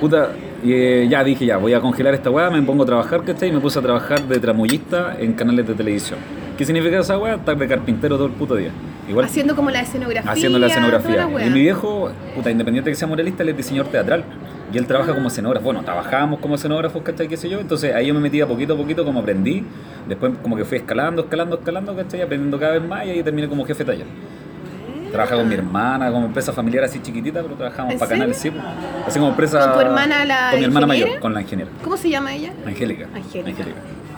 puta, 0.00 0.30
eh, 0.64 1.06
ya 1.10 1.22
dije, 1.22 1.46
ya, 1.46 1.58
voy 1.58 1.74
a 1.74 1.80
congelar 1.80 2.14
esta 2.14 2.30
weá, 2.30 2.50
me 2.50 2.60
pongo 2.62 2.82
a 2.82 2.86
trabajar, 2.86 3.22
¿cachai? 3.22 3.50
Y 3.50 3.52
me 3.52 3.60
puse 3.60 3.78
a 3.78 3.82
trabajar 3.82 4.22
de 4.22 4.40
tramoyista 4.40 5.16
en 5.18 5.34
canales 5.34 5.66
de 5.66 5.74
televisión. 5.74 6.18
¿Qué 6.56 6.64
significa 6.64 6.98
esa 7.00 7.18
weá? 7.18 7.36
Estar 7.36 7.56
de 7.56 7.68
carpintero 7.68 8.16
todo 8.16 8.26
el 8.26 8.32
puto 8.32 8.56
día. 8.56 8.70
Igual 9.08 9.24
Haciendo 9.26 9.56
como 9.56 9.70
la 9.70 9.80
escenografía. 9.80 10.30
haciendo 10.30 10.58
la 10.58 10.66
escenografía. 10.66 11.26
weá. 11.26 11.46
Y 11.46 11.50
mi 11.50 11.60
viejo, 11.60 12.10
puta, 12.34 12.50
independiente 12.50 12.90
de 12.90 12.92
que 12.92 12.98
sea 12.98 13.08
muralista, 13.08 13.42
él 13.42 13.50
es 13.50 13.56
diseñador 13.56 13.90
teatral. 13.90 14.24
Y 14.72 14.78
él 14.78 14.86
trabaja 14.86 15.12
como 15.14 15.28
escenógrafo. 15.28 15.64
Bueno, 15.64 15.82
trabajábamos 15.82 16.38
como 16.38 16.54
escenógrafos, 16.54 17.02
¿cachai? 17.02 17.26
¿Qué 17.26 17.36
sé 17.36 17.48
yo? 17.48 17.58
Entonces 17.58 17.92
ahí 17.94 18.06
yo 18.06 18.14
me 18.14 18.20
metía 18.20 18.46
poquito 18.46 18.74
a 18.74 18.76
poquito 18.76 19.04
como 19.04 19.20
aprendí. 19.20 19.64
Después 20.08 20.32
como 20.42 20.54
que 20.56 20.64
fui 20.64 20.78
escalando, 20.78 21.22
escalando, 21.22 21.56
escalando, 21.58 21.96
¿cachai? 21.96 22.22
Aprendiendo 22.22 22.58
cada 22.58 22.74
vez 22.74 22.82
más 22.86 23.04
y 23.06 23.10
ahí 23.10 23.22
terminé 23.22 23.48
como 23.48 23.64
jefe 23.64 23.82
de 23.84 23.92
taller. 23.92 24.06
Trabaja 25.12 25.36
con 25.36 25.48
mi 25.48 25.54
hermana, 25.54 26.10
como 26.10 26.26
empresa 26.26 26.52
familiar 26.52 26.84
así 26.84 27.00
chiquitita, 27.00 27.42
pero 27.42 27.54
trabajamos 27.54 27.92
¿En 27.94 27.98
para 27.98 28.10
canales, 28.10 28.36
sí. 28.36 28.50
Así 29.06 29.18
como 29.18 29.30
empresa. 29.30 29.60
¿Con 29.64 29.72
tu 29.74 29.80
hermana, 29.80 30.24
la 30.24 30.50
Con 30.50 30.58
mi 30.60 30.64
hermana 30.66 30.86
ingeniera? 30.86 31.06
mayor, 31.08 31.20
con 31.20 31.34
la 31.34 31.40
ingeniera. 31.42 31.70
¿Cómo 31.82 31.96
se 31.96 32.08
llama 32.10 32.34
ella? 32.34 32.52
Angélica. 32.66 33.08
Angélica. 33.14 33.64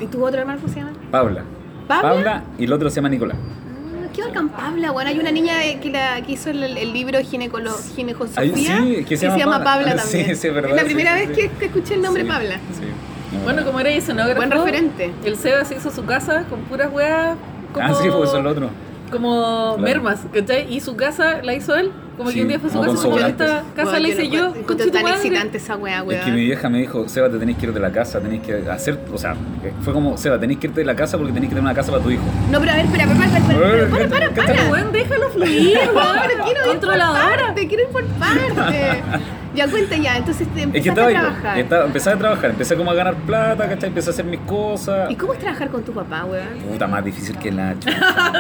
¿Y 0.01 0.07
tu 0.07 0.25
otro 0.25 0.41
hermano 0.41 0.61
cómo 0.61 0.73
se 0.73 0.81
llama? 0.81 0.93
Paula. 1.11 1.43
¿Pabla? 1.89 2.43
y 2.59 2.65
el 2.65 2.73
otro 2.73 2.89
se 2.91 2.97
llama 2.97 3.09
Nicolás. 3.09 3.37
Ah, 3.39 4.09
Qué 4.15 4.23
bacán, 4.23 4.49
Pabla. 4.51 4.91
Bueno, 4.91 5.11
hay 5.11 5.19
una 5.19 5.31
niña 5.31 5.55
que, 5.81 5.91
la, 5.91 6.21
que 6.23 6.33
hizo 6.33 6.51
el, 6.51 6.63
el 6.63 6.93
libro 6.93 7.19
Ginecolo, 7.21 7.73
Ginecosofía 7.97 8.43
Ay, 8.79 8.97
sí, 8.99 9.05
que 9.05 9.17
se 9.17 9.27
llama 9.27 9.63
Pabla 9.63 9.65
Pabla. 9.65 9.97
también. 10.03 10.27
Sí, 10.27 10.35
sí, 10.37 10.49
es 10.49 10.55
verdad, 10.55 10.71
Es 10.71 10.77
la 10.77 10.83
sí, 10.83 10.87
primera 10.95 11.19
sí, 11.19 11.27
vez 11.27 11.37
sí. 11.37 11.43
que, 11.43 11.49
que 11.57 11.65
escuché 11.67 11.95
el 11.95 12.03
nombre 12.03 12.23
Sí, 12.23 12.29
Pabla. 12.29 12.55
Sí. 12.55 13.37
No, 13.37 13.45
Bueno, 13.45 13.65
como 13.65 13.81
era 13.81 13.91
escenógrafo, 13.91 14.37
Buen 14.37 14.51
referente. 14.51 15.13
el 15.25 15.37
Seba 15.37 15.65
se 15.65 15.77
hizo 15.77 15.91
su 15.91 16.05
casa 16.05 16.45
con 16.51 16.61
puras 16.63 16.93
weas 16.93 17.37
como, 17.73 17.87
Ah, 17.87 17.95
sí, 17.95 18.09
pues 18.11 18.29
eso 18.29 18.39
es 18.39 18.45
lo 18.45 18.51
otro. 18.51 18.71
Como 19.13 19.77
Claro. 19.77 19.79
mermas, 19.79 20.21
¿cachai? 20.33 20.67
Y 20.75 20.81
su 20.81 20.97
casa 20.97 21.41
la 21.43 21.55
hizo 21.55 21.77
él. 21.77 21.93
Como 22.17 22.29
Sí, 22.29 22.37
que 22.37 22.43
un 22.43 22.49
día 22.49 22.61
fue 22.61 22.69
su 22.69 22.79
casa, 22.79 22.95
con 22.95 23.03
como 23.05 23.19
esta 23.19 23.47
casa 23.75 23.91
Bueno, 23.91 23.99
la 24.01 24.09
hice 24.09 24.25
no 24.29 24.35
yo. 24.35 24.47
encuentro 24.55 24.91
tan 24.91 25.09
excitante 25.09 25.57
esa 25.57 25.77
weá, 25.77 26.01
Es 26.01 26.05
weón. 26.07 26.25
que 26.27 26.31
mi 26.33 26.45
vieja 26.45 26.69
me 26.69 26.79
dijo, 26.79 27.09
Seba, 27.09 27.31
te 27.31 27.39
tenés 27.39 27.57
que 27.57 27.67
ir 27.67 27.73
de 27.73 27.81
la 27.81 27.91
casa, 27.91 28.21
tenés 28.21 28.43
que 28.43 28.55
hacer, 28.71 28.99
o 29.13 29.17
sea, 29.17 29.35
fue 29.83 29.95
como, 29.95 30.19
Seba, 30.19 30.39
tenés 30.39 30.59
que 30.59 30.67
irte 30.67 30.81
de 30.81 30.87
la 30.87 30.95
casa 30.95 31.17
porque 31.17 31.33
tenés 31.33 31.49
que 31.49 31.55
tener 31.55 31.65
una 31.65 31.75
casa 31.75 31.91
para 31.91 32.03
tu 32.03 32.11
hijo. 32.11 32.23
No, 32.51 32.61
pero 32.61 32.73
a 32.73 32.77
ver, 32.77 32.85
espera, 32.85 33.05
espera, 33.05 33.39
espera, 33.39 33.83
espera, 33.85 33.89
para, 33.89 34.09
para, 34.09 34.31
para, 34.35 34.47
para. 34.59 34.71
Weón, 34.73 34.93
déjalo 34.93 35.31
fluir, 35.31 35.79
No, 35.87 35.93
weón. 35.93 36.19
quiero 36.45 36.73
ir 36.75 36.81
por 36.81 36.99
parte, 36.99 37.67
quiero 37.69 37.83
ir 37.85 37.89
por 37.89 38.05
parte. 38.05 39.03
Ya 39.55 39.69
cuenta 39.69 39.97
ya, 39.97 40.17
entonces 40.17 40.49
te 40.49 40.63
Es 40.63 40.67
que 40.71 40.79
empezaste 40.79 40.89
estaba 40.91 41.09
a 41.09 41.13
trabajar. 41.13 41.59
estaba, 41.59 41.85
empecé 41.85 42.11
a 42.11 42.17
trabajar, 42.17 42.51
empecé 42.51 42.75
como 42.77 42.91
a 42.91 42.95
ganar 42.95 43.15
plata, 43.17 43.69
¿cachai? 43.69 43.89
Empecé 43.91 44.09
a 44.11 44.13
hacer 44.13 44.25
mis 44.25 44.41
cosas. 44.41 45.11
¿Y 45.11 45.15
cómo 45.17 45.35
es 45.35 45.41
trabajar 45.41 45.69
con 45.69 45.83
tu 45.83 45.93
papá, 45.93 46.25
weón? 46.25 46.47
Puta, 46.71 46.87
más 46.87 47.05
difícil 47.05 47.37
que 47.37 47.53
la 47.53 47.75
chucha. 47.79 47.93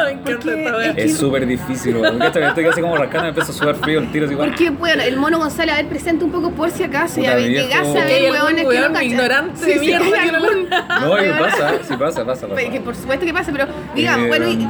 Me 0.05 0.11
encanta 0.12 0.22
Porque 0.25 0.62
esta 0.64 0.77
wea. 0.77 0.87
es 0.88 0.94
que- 0.94 1.05
Es 1.05 1.16
súper 1.18 1.46
difícil, 1.46 1.96
weón. 1.96 2.18
¿Cachai? 2.18 2.44
Estoy 2.44 2.64
casi 2.64 2.81
como 2.81 2.96
rascando, 2.96 3.22
me 3.25 3.29
empiezo 3.29 3.53
a 3.53 3.55
sudar 3.55 3.75
frío 3.77 3.98
el 3.98 4.11
tiro 4.11 4.27
así 4.27 4.35
Porque, 4.37 4.70
bueno, 4.70 5.03
el 5.03 5.16
mono 5.18 5.38
González, 5.38 5.75
a 5.75 5.79
ver, 5.79 5.88
presenta 5.88 6.25
un 6.25 6.33
poco 6.33 6.51
por 6.53 6.70
si 6.70 6.83
acaso. 6.85 7.16
Puta, 7.16 7.31
ya 7.31 7.37
mi 7.37 7.42
ve, 7.42 7.48
viejo- 7.51 7.68
llegás 7.68 7.88
a 7.88 7.92
ver, 8.07 8.25
algún 8.27 8.33
weones 8.46 8.62
que 8.62 8.68
weón 8.68 8.92
no 8.94 9.03
ignorante 9.03 9.61
Sí, 9.61 9.66
de 9.66 9.79
sí, 9.79 9.87
mierda 9.87 10.07
no 10.07 10.38
lo- 10.40 10.48
algún- 10.48 10.70
No, 10.70 11.14
¿qué 11.16 11.22
weón. 11.31 11.38
pasa? 11.38 11.70
Sí 11.83 11.96
pasa, 11.98 12.25
pasa, 12.25 12.46
pasa. 12.48 12.70
Que 12.70 12.81
por 12.81 12.94
supuesto 12.96 13.27
que 13.27 13.35
pasa, 13.35 13.53
pero 13.53 13.66
digamos, 13.94 14.25
Eh, 14.25 14.29
bueno, 14.29 14.48
y- 14.48 14.68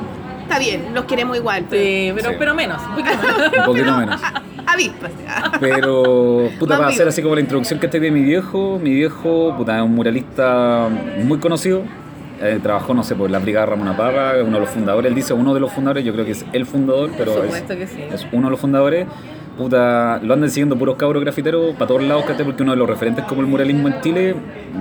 está 0.53 0.59
bien, 0.59 0.95
los 0.95 1.05
queremos 1.05 1.37
igual. 1.37 1.65
Pero, 1.69 1.83
Sí, 1.83 2.13
pero, 2.15 2.31
Sí. 2.31 2.37
pero 2.39 2.55
menos. 2.55 2.81
un 3.59 3.65
poquito 3.65 3.97
menos. 3.97 4.21
Avispas. 4.67 5.11
Pero, 5.61 6.49
puta, 6.59 6.77
para 6.79 6.89
hacer 6.89 7.09
así 7.09 7.23
como 7.23 7.35
la 7.35 7.41
introducción 7.41 7.79
que 7.81 7.87
estoy 7.87 8.01
de 8.01 8.11
mi 8.11 8.23
viejo, 8.23 8.79
mi 8.83 8.91
viejo, 8.91 9.55
puta, 9.57 9.77
es 9.79 9.83
un 9.83 9.95
muralista 9.95 10.89
muy 11.25 11.39
conocido. 11.39 11.83
Eh, 12.41 12.59
trabajó, 12.63 12.93
no 12.93 13.05
sé, 13.05 13.15
por 13.15 13.31
la 13.31 13.39
Brigada 13.39 13.67
Ramona 13.67 13.97
Parra, 13.97 14.37
es 14.37 14.43
uno 14.43 14.55
de 14.55 14.61
los 14.61 14.71
fundadores. 14.71 15.09
Él 15.09 15.15
dice 15.15 15.33
uno 15.33 15.55
de 15.55 15.61
los 15.61 15.73
fundadores, 15.73 16.05
yo 16.05 16.13
creo 16.13 16.25
que 16.25 16.33
es 16.33 16.45
el 16.53 16.67
fundador, 16.67 17.11
pero 17.17 17.35
Por 17.35 17.47
es, 17.47 17.63
que 17.63 17.87
sí. 17.87 18.03
es 18.13 18.27
uno 18.33 18.49
de 18.49 18.51
los 18.51 18.61
fundadores. 18.61 19.07
Puta, 19.57 20.19
lo 20.23 20.33
andan 20.35 20.49
siguiendo 20.51 20.77
puros 20.77 20.97
cabros 20.97 21.23
grafiteros 21.23 21.75
para 21.75 21.87
todos 21.87 22.03
lados, 22.03 22.25
¿cachai? 22.25 22.45
Porque 22.45 22.63
uno 22.63 22.73
de 22.73 22.79
los 22.79 22.89
referentes 22.89 23.25
como 23.27 23.43
el 23.43 23.47
muralismo 23.47 23.87
en 23.89 24.01
Chile, 24.01 24.35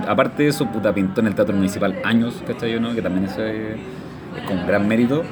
aparte 0.08 0.44
de 0.44 0.48
eso, 0.48 0.66
puta, 0.66 0.92
pintó 0.94 1.20
en 1.20 1.26
el 1.28 1.34
Teatro 1.34 1.54
Municipal 1.54 1.94
años, 2.04 2.42
¿cachai? 2.46 2.80
¿no? 2.80 2.94
Que 2.94 3.02
también 3.02 3.26
eso 3.26 3.44
es, 3.44 3.76
es 3.76 4.48
con 4.48 4.66
gran 4.66 4.88
mérito. 4.88 5.22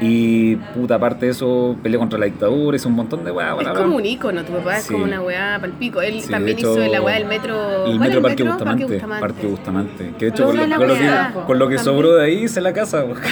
Y 0.00 0.56
puta, 0.56 0.94
aparte 0.96 1.26
de 1.26 1.32
eso, 1.32 1.76
peleó 1.82 1.98
contra 2.00 2.18
la 2.18 2.26
dictadura, 2.26 2.76
hizo 2.76 2.88
un 2.88 2.94
montón 2.94 3.24
de 3.24 3.30
weá. 3.30 3.50
Es 3.52 3.58
bla, 3.58 3.72
como 3.74 3.86
bla. 3.88 3.96
un 3.96 4.06
ícono, 4.06 4.44
tu 4.44 4.52
papá 4.54 4.78
es 4.78 4.84
Sí. 4.84 4.92
como 4.92 5.04
una 5.04 5.20
weá 5.20 5.58
palpico. 5.60 6.00
Él 6.00 6.20
Sí, 6.20 6.30
también 6.30 6.58
hecho, 6.58 6.72
hizo 6.82 6.92
la 6.92 7.02
weá 7.02 7.16
del 7.16 7.26
metro. 7.26 7.84
El 7.86 7.96
¿cuál 7.98 8.08
metro 8.08 8.22
Parque 8.22 8.42
Bustamante, 8.44 8.84
Bustamante. 8.84 9.20
Parque 9.20 9.46
Bustamante. 9.46 10.10
Que 10.18 10.24
de 10.26 10.30
hecho, 10.30 10.44
con 10.46 10.56
lo, 10.56 10.62
con 10.76 10.88
lo 10.88 10.94
que, 10.94 11.10
con 11.46 11.58
lo 11.58 11.68
que 11.68 11.76
También. 11.76 11.78
sobró 11.96 12.14
de 12.14 12.24
ahí 12.24 12.44
hice 12.44 12.60
la 12.60 12.72
casa. 12.72 13.04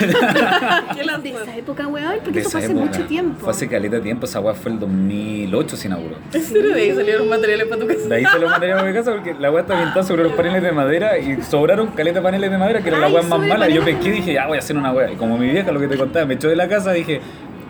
¿Qué 0.94 1.02
De 1.22 1.30
esa 1.30 1.56
época, 1.56 1.86
weón, 1.88 2.14
porque 2.22 2.30
De 2.32 2.40
eso 2.40 2.50
fue 2.50 2.60
hace 2.60 2.70
época. 2.72 2.86
mucho 2.86 3.02
tiempo. 3.06 3.36
Fue 3.40 3.50
hace 3.50 3.68
caleta 3.68 3.96
de 3.96 4.02
tiempo, 4.02 4.26
esa 4.26 4.40
weá 4.40 4.54
fue 4.54 4.72
el 4.72 4.78
2008 4.78 5.76
se 5.76 5.88
inauguró. 5.88 6.16
¿En 6.32 6.42
serio 6.42 6.74
de 6.74 6.80
ahí 6.80 6.94
salieron 6.94 7.28
materiales 7.28 7.66
para 7.66 7.80
tu 7.80 7.86
casa? 7.88 8.08
De 8.08 8.14
ahí 8.14 8.24
se 8.24 8.38
lo 8.38 8.48
mandaríamos 8.48 8.82
a 8.84 8.86
mi 8.86 8.92
casa 8.92 9.12
porque 9.12 9.34
la 9.34 9.50
weá 9.50 9.62
está 9.62 9.78
pintada 9.78 10.02
sobre 10.04 10.22
los 10.24 10.32
paneles 10.32 10.62
de 10.62 10.72
madera 10.72 11.18
y 11.18 11.42
sobraron 11.42 11.88
caleta 11.88 12.18
de 12.18 12.22
paneles 12.22 12.50
de 12.50 12.58
madera 12.58 12.80
que 12.82 12.88
era 12.88 12.98
la 12.98 13.08
weá 13.08 13.22
más 13.22 13.40
mala. 13.40 13.68
Y 13.68 13.74
yo 13.74 13.84
pesqué 13.84 14.08
y 14.08 14.12
dije, 14.12 14.32
ya 14.34 14.46
voy 14.46 14.56
a 14.56 14.60
hacer 14.60 14.76
una 14.76 14.92
weá. 14.92 15.10
Y 15.12 15.16
como 15.16 15.36
mi 15.38 15.48
vieja, 15.50 15.72
lo 15.72 15.80
que 15.80 15.88
te 15.88 15.96
contaba, 15.96 16.24
me 16.26 16.34
echó 16.34 16.48
de 16.48 16.56
la 16.58 16.68
casa, 16.68 16.92
dije, 16.92 17.20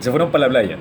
se 0.00 0.10
fueron 0.10 0.30
para 0.30 0.46
la 0.46 0.50
playa. 0.50 0.76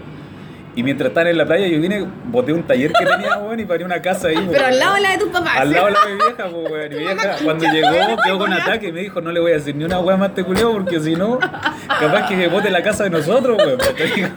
Y 0.76 0.84
mientras 0.84 1.08
estaban 1.08 1.28
en 1.30 1.38
la 1.40 1.46
playa, 1.48 1.66
yo 1.66 1.82
vine, 1.82 2.06
boté 2.26 2.54
un 2.54 2.62
taller 2.62 2.94
que 2.94 3.04
tenía, 3.04 3.36
weón, 3.42 3.60
y 3.60 3.66
paré 3.66 3.84
una 3.84 4.00
casa 4.00 4.28
ahí. 4.28 4.48
Pero 4.52 4.64
al 4.68 4.78
lado 4.78 4.94
de 4.94 5.02
la 5.02 5.12
de 5.14 5.18
tus 5.18 5.30
papás. 5.30 5.58
Al 5.58 5.72
lado 5.72 5.88
de 5.88 5.92
la 5.94 6.00
de 6.02 6.12
mi 6.12 6.18
vieja, 6.18 6.50
pues, 6.52 6.72
weón. 6.72 6.90
Mi 6.90 6.98
vieja, 7.00 7.36
cuando 7.44 7.66
llegó, 7.66 8.18
quedó 8.24 8.38
con 8.38 8.54
ataque 8.54 8.88
y 8.90 8.92
me 8.92 9.00
dijo, 9.02 9.20
no 9.20 9.32
le 9.32 9.40
voy 9.40 9.54
a 9.54 9.56
decir 9.56 9.76
ni 9.76 9.86
una 9.86 10.00
weá 10.00 10.18
más 10.18 10.36
te 10.36 10.44
culeo 10.44 10.74
porque 10.74 11.00
si 11.00 11.16
no, 11.16 11.40
capaz 11.40 12.28
que 12.28 12.48
bote 12.48 12.70
la 12.70 12.84
casa 12.84 13.06
de 13.06 13.10
nosotros, 13.10 13.58
weón. 13.58 13.80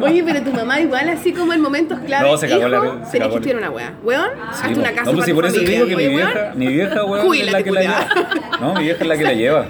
Oye, 0.00 0.22
pero 0.24 0.42
tu 0.42 0.50
mamá 0.52 0.80
igual 0.80 1.10
así 1.10 1.34
como 1.34 1.52
en 1.52 1.60
momentos 1.60 1.98
clave. 2.06 2.30
No, 2.30 2.38
se 2.38 2.48
cagó 2.48 2.68
la- 2.68 2.76
hijo, 2.78 2.98
se 3.04 3.10
tenés 3.12 3.12
cagó 3.12 3.20
que 3.20 3.24
el- 3.26 3.34
estudiar 3.34 3.56
una 3.58 3.70
weá. 3.70 3.92
Weón, 4.02 4.30
Sí, 4.54 4.60
hazte 4.62 4.78
una 4.80 4.92
casa 4.92 5.04
no, 5.04 5.12
pues 5.12 5.26
tu 5.28 5.34
por 5.34 5.44
eso 5.44 5.56
te 5.56 5.60
digo 5.70 5.86
que 5.86 5.96
mi 5.96 6.08
vieja, 6.08 6.32
weón, 6.34 6.58
mi 6.58 6.66
vieja, 6.68 7.04
weón, 7.04 7.34
es 7.36 7.52
la 7.52 7.62
que 7.62 7.70
la 7.70 7.80
lleva. 7.82 8.08
No, 8.62 8.74
mi 8.76 8.84
vieja 8.84 9.02
es 9.02 9.06
la 9.08 9.16
que 9.18 9.24
la 9.24 9.32
lleva. 9.34 9.66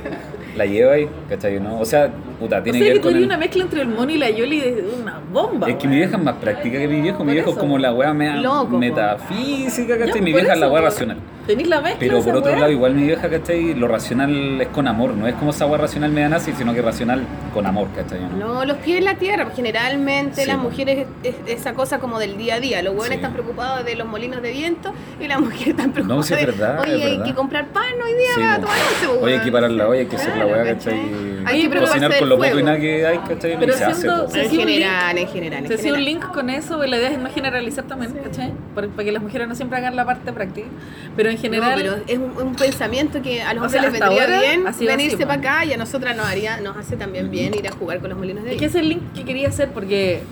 La 0.57 0.67
lleva 0.67 0.93
ahí, 0.93 1.09
¿cachai? 1.29 1.59
¿no? 1.59 1.81
O 1.81 1.85
sea, 1.85 2.11
puta, 2.41 2.59
O 2.59 2.63
tiene 2.63 2.79
sea 2.81 2.89
que 2.89 2.95
que 2.95 3.01
con 3.01 3.17
el... 3.17 3.25
una 3.25 3.37
mezcla 3.39 3.63
entre 3.63 3.83
el 3.83 3.89
mono 3.89 4.11
y 4.11 4.19
la 4.19 4.31
Yoli 4.31 4.61
de 4.61 4.85
una 5.01 5.21
bomba. 5.33 5.69
Es 5.69 5.77
que 5.77 5.87
mi 5.87 5.97
vieja 5.97 6.17
es 6.17 6.23
más 6.23 6.35
práctica 6.37 6.79
que 6.79 6.89
mi 6.89 7.01
viejo. 7.03 7.23
Mi 7.25 7.35
viejo 7.35 7.51
es 7.51 7.57
como 7.57 7.79
la 7.79 7.93
weá 7.93 8.13
mea- 8.13 8.41
metafísica, 8.69 9.99
¿cachai? 9.99 10.21
Mi 10.21 10.33
vieja 10.33 10.55
es 10.55 10.59
la 10.59 10.69
weá 10.69 10.83
racional. 10.83 11.19
Tenís 11.51 11.67
la 11.67 11.81
mezcla 11.81 11.99
Pero 11.99 12.19
de 12.19 12.23
por 12.23 12.37
otro 12.37 12.51
weá. 12.53 12.61
lado, 12.61 12.73
igual 12.73 12.95
mi 12.95 13.03
vieja, 13.03 13.29
¿cachai? 13.29 13.75
Lo 13.75 13.89
racional 13.89 14.61
es 14.61 14.69
con 14.69 14.87
amor, 14.87 15.15
no 15.15 15.27
es 15.27 15.35
como 15.35 15.51
esa 15.51 15.67
weá 15.67 15.79
racional 15.79 16.13
media 16.13 16.29
nazi, 16.29 16.53
sino 16.53 16.73
que 16.73 16.81
racional 16.81 17.25
con 17.53 17.67
amor, 17.67 17.89
¿cachai? 17.97 18.21
¿no? 18.21 18.55
No, 18.55 18.65
los 18.65 18.77
pies 18.79 18.99
en 18.99 19.05
la 19.07 19.17
tierra, 19.17 19.43
porque 19.45 19.57
generalmente 19.57 20.43
Sí, 20.43 20.47
las 20.47 20.59
mujeres 20.59 21.07
es, 21.25 21.35
es 21.45 21.59
esa 21.61 21.75
cosa 21.75 21.99
como 21.99 22.19
del 22.21 22.37
día 22.39 22.55
a 22.55 22.61
día. 22.61 22.83
Los 22.83 22.93
hueones 22.95 23.09
Sí. 23.11 23.15
están 23.17 23.33
preocupados 23.33 23.85
de 23.85 23.97
los 23.97 24.07
molinos 24.07 24.41
de 24.43 24.53
viento 24.53 24.93
y 25.21 25.27
las 25.27 25.41
mujeres 25.47 25.69
están 25.69 25.91
preocupadas 25.93 26.27
sí, 26.27 26.35
es 26.35 26.41
de, 26.41 26.47
verdad, 26.47 26.81
oye, 26.81 26.97
es 26.97 27.05
hay 27.05 27.11
verdad. 27.13 27.25
que 27.27 27.35
comprar 27.35 27.67
pan 27.69 27.95
hoy 28.05 28.13
día 28.13 28.29
Sí, 28.37 28.41
once, 28.63 29.19
po, 29.19 29.25
Oye, 29.25 29.35
hay 29.35 29.41
que 29.41 29.53
parar 29.53 29.71
la 29.73 29.89
olla, 29.89 30.01
hay 30.01 30.07
que 30.07 30.17
hacer 30.17 30.29
la 30.29 30.35
Claro, 30.45 30.51
weá, 30.53 30.65
¿cachai? 30.75 30.95
¿cachai? 30.95 31.21
Hay 31.47 31.63
que 31.63 31.69
preocuparse 31.71 31.99
Cocinar 32.07 32.19
con 32.21 32.29
lo 32.29 32.37
poco 32.39 32.59
y 32.59 32.63
nada 32.63 32.79
que 32.79 33.07
hay, 33.07 33.19
¿cachai? 33.19 33.59
Pero 33.59 33.73
y 33.73 33.77
se 33.77 33.85
hace, 33.85 34.07
En 34.07 34.51
general, 34.51 35.19
en 35.19 35.29
general, 35.29 35.63
en 35.65 35.69
Se 35.69 35.75
hacía 35.75 35.95
un 35.95 36.05
link 36.05 36.25
con 36.33 36.49
eso, 36.51 36.77
pues 36.77 36.89
la 36.91 36.99
idea 36.99 37.11
es 37.11 37.19
no 37.19 37.29
generalizar 37.31 37.85
también, 37.85 38.13
¿cachai? 38.13 38.53
Para, 38.75 38.87
para 38.89 39.05
que 39.05 39.13
las 39.13 39.23
mujeres 39.23 39.49
no 39.49 39.55
siempre 39.57 39.79
hagan 39.79 39.97
la 39.97 40.05
parte 40.05 40.33
práctica. 40.33 40.69
Pero 41.17 41.31
en 41.31 41.39
general. 41.41 41.71
No, 41.71 41.77
pero 41.77 41.97
es 42.07 42.19
un, 42.19 42.47
un 42.47 42.55
pensamiento 42.55 43.23
que 43.23 43.43
a 43.43 43.55
los 43.55 43.65
hombres 43.65 43.83
sea, 43.83 43.91
les 43.91 44.01
vendría 44.01 44.23
ahora 44.23 44.41
bien 44.41 44.65
venirse 44.81 45.27
para 45.27 45.35
acá 45.35 45.65
y 45.65 45.73
a 45.73 45.77
nosotras 45.77 46.17
nos 46.17 46.27
haría, 46.27 46.61
nos 46.61 46.77
hace 46.77 46.97
también 46.97 47.31
bien 47.31 47.55
ir 47.55 47.67
a 47.69 47.73
jugar 47.73 48.01
con 48.01 48.11
los 48.11 48.19
molinos 48.19 48.45
de 48.45 48.53
Es 48.53 48.59
que 48.59 48.67
es 48.67 48.75
el 48.75 48.89
link 48.89 49.03
que 49.15 49.25
quería 49.25 49.49
hacer 49.49 49.71
porque, 49.71 50.23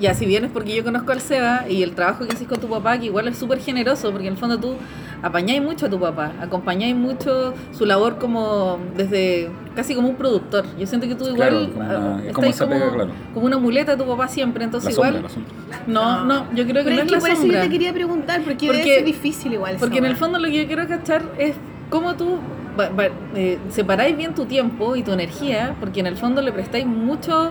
ya, 0.00 0.14
si 0.14 0.26
bien 0.26 0.44
es 0.44 0.50
porque 0.50 0.74
yo 0.74 0.84
conozco 0.84 1.12
al 1.12 1.20
Seba 1.20 1.66
y 1.68 1.82
el 1.82 1.94
trabajo 1.94 2.20
que 2.26 2.34
hiciste 2.34 2.46
con 2.46 2.60
tu 2.60 2.68
papá, 2.68 2.98
que 2.98 3.06
igual 3.06 3.28
es 3.28 3.38
súper 3.38 3.60
generoso, 3.60 4.10
porque 4.10 4.26
en 4.26 4.34
el 4.34 4.38
fondo 4.38 4.58
tú 4.58 4.76
apañáis 5.24 5.62
mucho 5.62 5.86
a 5.86 5.90
tu 5.90 5.98
papá, 5.98 6.32
acompañáis 6.40 6.94
mucho 6.94 7.54
su 7.72 7.86
labor 7.86 8.18
como 8.18 8.78
desde 8.96 9.48
casi 9.74 9.94
como 9.94 10.08
un 10.10 10.16
productor. 10.16 10.66
Yo 10.78 10.86
siento 10.86 11.08
que 11.08 11.14
tú 11.14 11.24
Claro, 11.34 11.62
igual 11.62 11.72
como 11.72 11.82
ah, 11.82 11.96
una- 11.98 12.16
es 12.16 12.20
estás 12.20 12.34
como 12.34 12.46
esa 12.50 12.64
como, 12.66 12.78
pega, 12.78 12.92
claro. 12.92 13.10
como 13.32 13.46
una 13.46 13.58
muleta 13.58 13.96
de 13.96 14.04
tu 14.04 14.08
papá 14.08 14.28
siempre, 14.28 14.60
La 14.60 14.64
entonces 14.66 14.94
sombra, 14.94 15.08
igual... 15.18 15.22
la 15.24 15.28
sombra. 15.30 15.52
No, 15.86 16.24
no, 16.26 16.46
yo 16.54 16.64
creo 16.64 16.84
que 16.84 16.90
Pero 16.90 16.96
no 16.96 17.02
es 17.02 17.02
es 17.02 17.04
que 17.06 17.14
la 17.14 17.20
por 17.20 17.30
eso 17.30 17.46
yo 17.46 17.60
te 17.60 17.70
quería 17.70 17.92
preguntar, 17.94 18.42
porque, 18.42 18.66
Porque- 18.66 18.84
ser 18.96 19.04
difícil 19.04 19.54
igual. 19.54 19.76
Porque 19.80 19.98
en 19.98 20.04
el 20.04 20.16
fondo 20.16 20.38
lo 20.38 20.46
que 20.48 20.60
yo 20.62 20.66
quiero 20.66 20.86
cachar 20.86 21.22
es 21.38 21.56
cómo 21.90 22.14
tú 22.16 22.38
va- 22.78 22.90
va- 22.90 23.08
eh, 23.34 23.58
separáis 23.70 24.16
bien 24.16 24.34
tu 24.34 24.44
tiempo 24.44 24.94
y 24.94 25.02
tu 25.02 25.12
energía, 25.12 25.74
porque 25.80 26.00
en 26.00 26.06
el 26.06 26.16
fondo 26.16 26.42
le 26.42 26.52
prestáis 26.52 26.84
mucho 26.86 27.50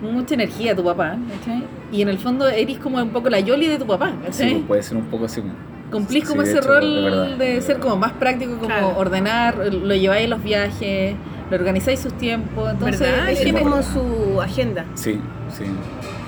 mucha 0.00 0.34
energía 0.34 0.72
a 0.72 0.76
tu 0.76 0.84
papá, 0.84 1.16
¿cachai? 1.38 1.64
Y 1.90 2.02
en 2.02 2.08
el 2.08 2.18
fondo 2.18 2.46
eres 2.46 2.78
como 2.78 2.98
un 3.02 3.10
poco 3.10 3.28
la 3.30 3.40
Yoli 3.40 3.66
de 3.66 3.78
tu 3.78 3.84
papá, 3.86 4.10
Sí, 4.30 4.44
¿cachai? 4.44 4.54
puede 4.60 4.82
ser 4.84 4.96
un 4.96 5.04
poco 5.06 5.24
así. 5.24 5.42
Cumplís 5.90 6.24
Sí, 6.24 6.28
como 6.28 6.42
de 6.42 6.48
ese 6.50 6.58
hecho, 6.58 6.68
de 6.72 6.80
rol 6.80 7.04
verdad, 7.04 7.36
de, 7.38 7.44
de 7.54 7.62
ser 7.62 7.78
como 7.78 7.96
más 7.96 8.12
práctico, 8.12 8.52
como 8.56 8.66
Claro. 8.66 8.94
ordenar, 8.98 9.56
lo 9.72 9.94
lleváis 9.94 10.24
en 10.24 10.30
los 10.30 10.42
viajes, 10.42 11.14
lo 11.50 11.56
organizáis 11.56 12.00
sus 12.00 12.12
tiempos, 12.14 12.70
entonces 12.70 13.08
genial. 13.38 13.62
como 13.64 13.82
su 13.82 14.40
agenda. 14.42 14.84
Sí, 14.94 15.18
sí. 15.56 15.64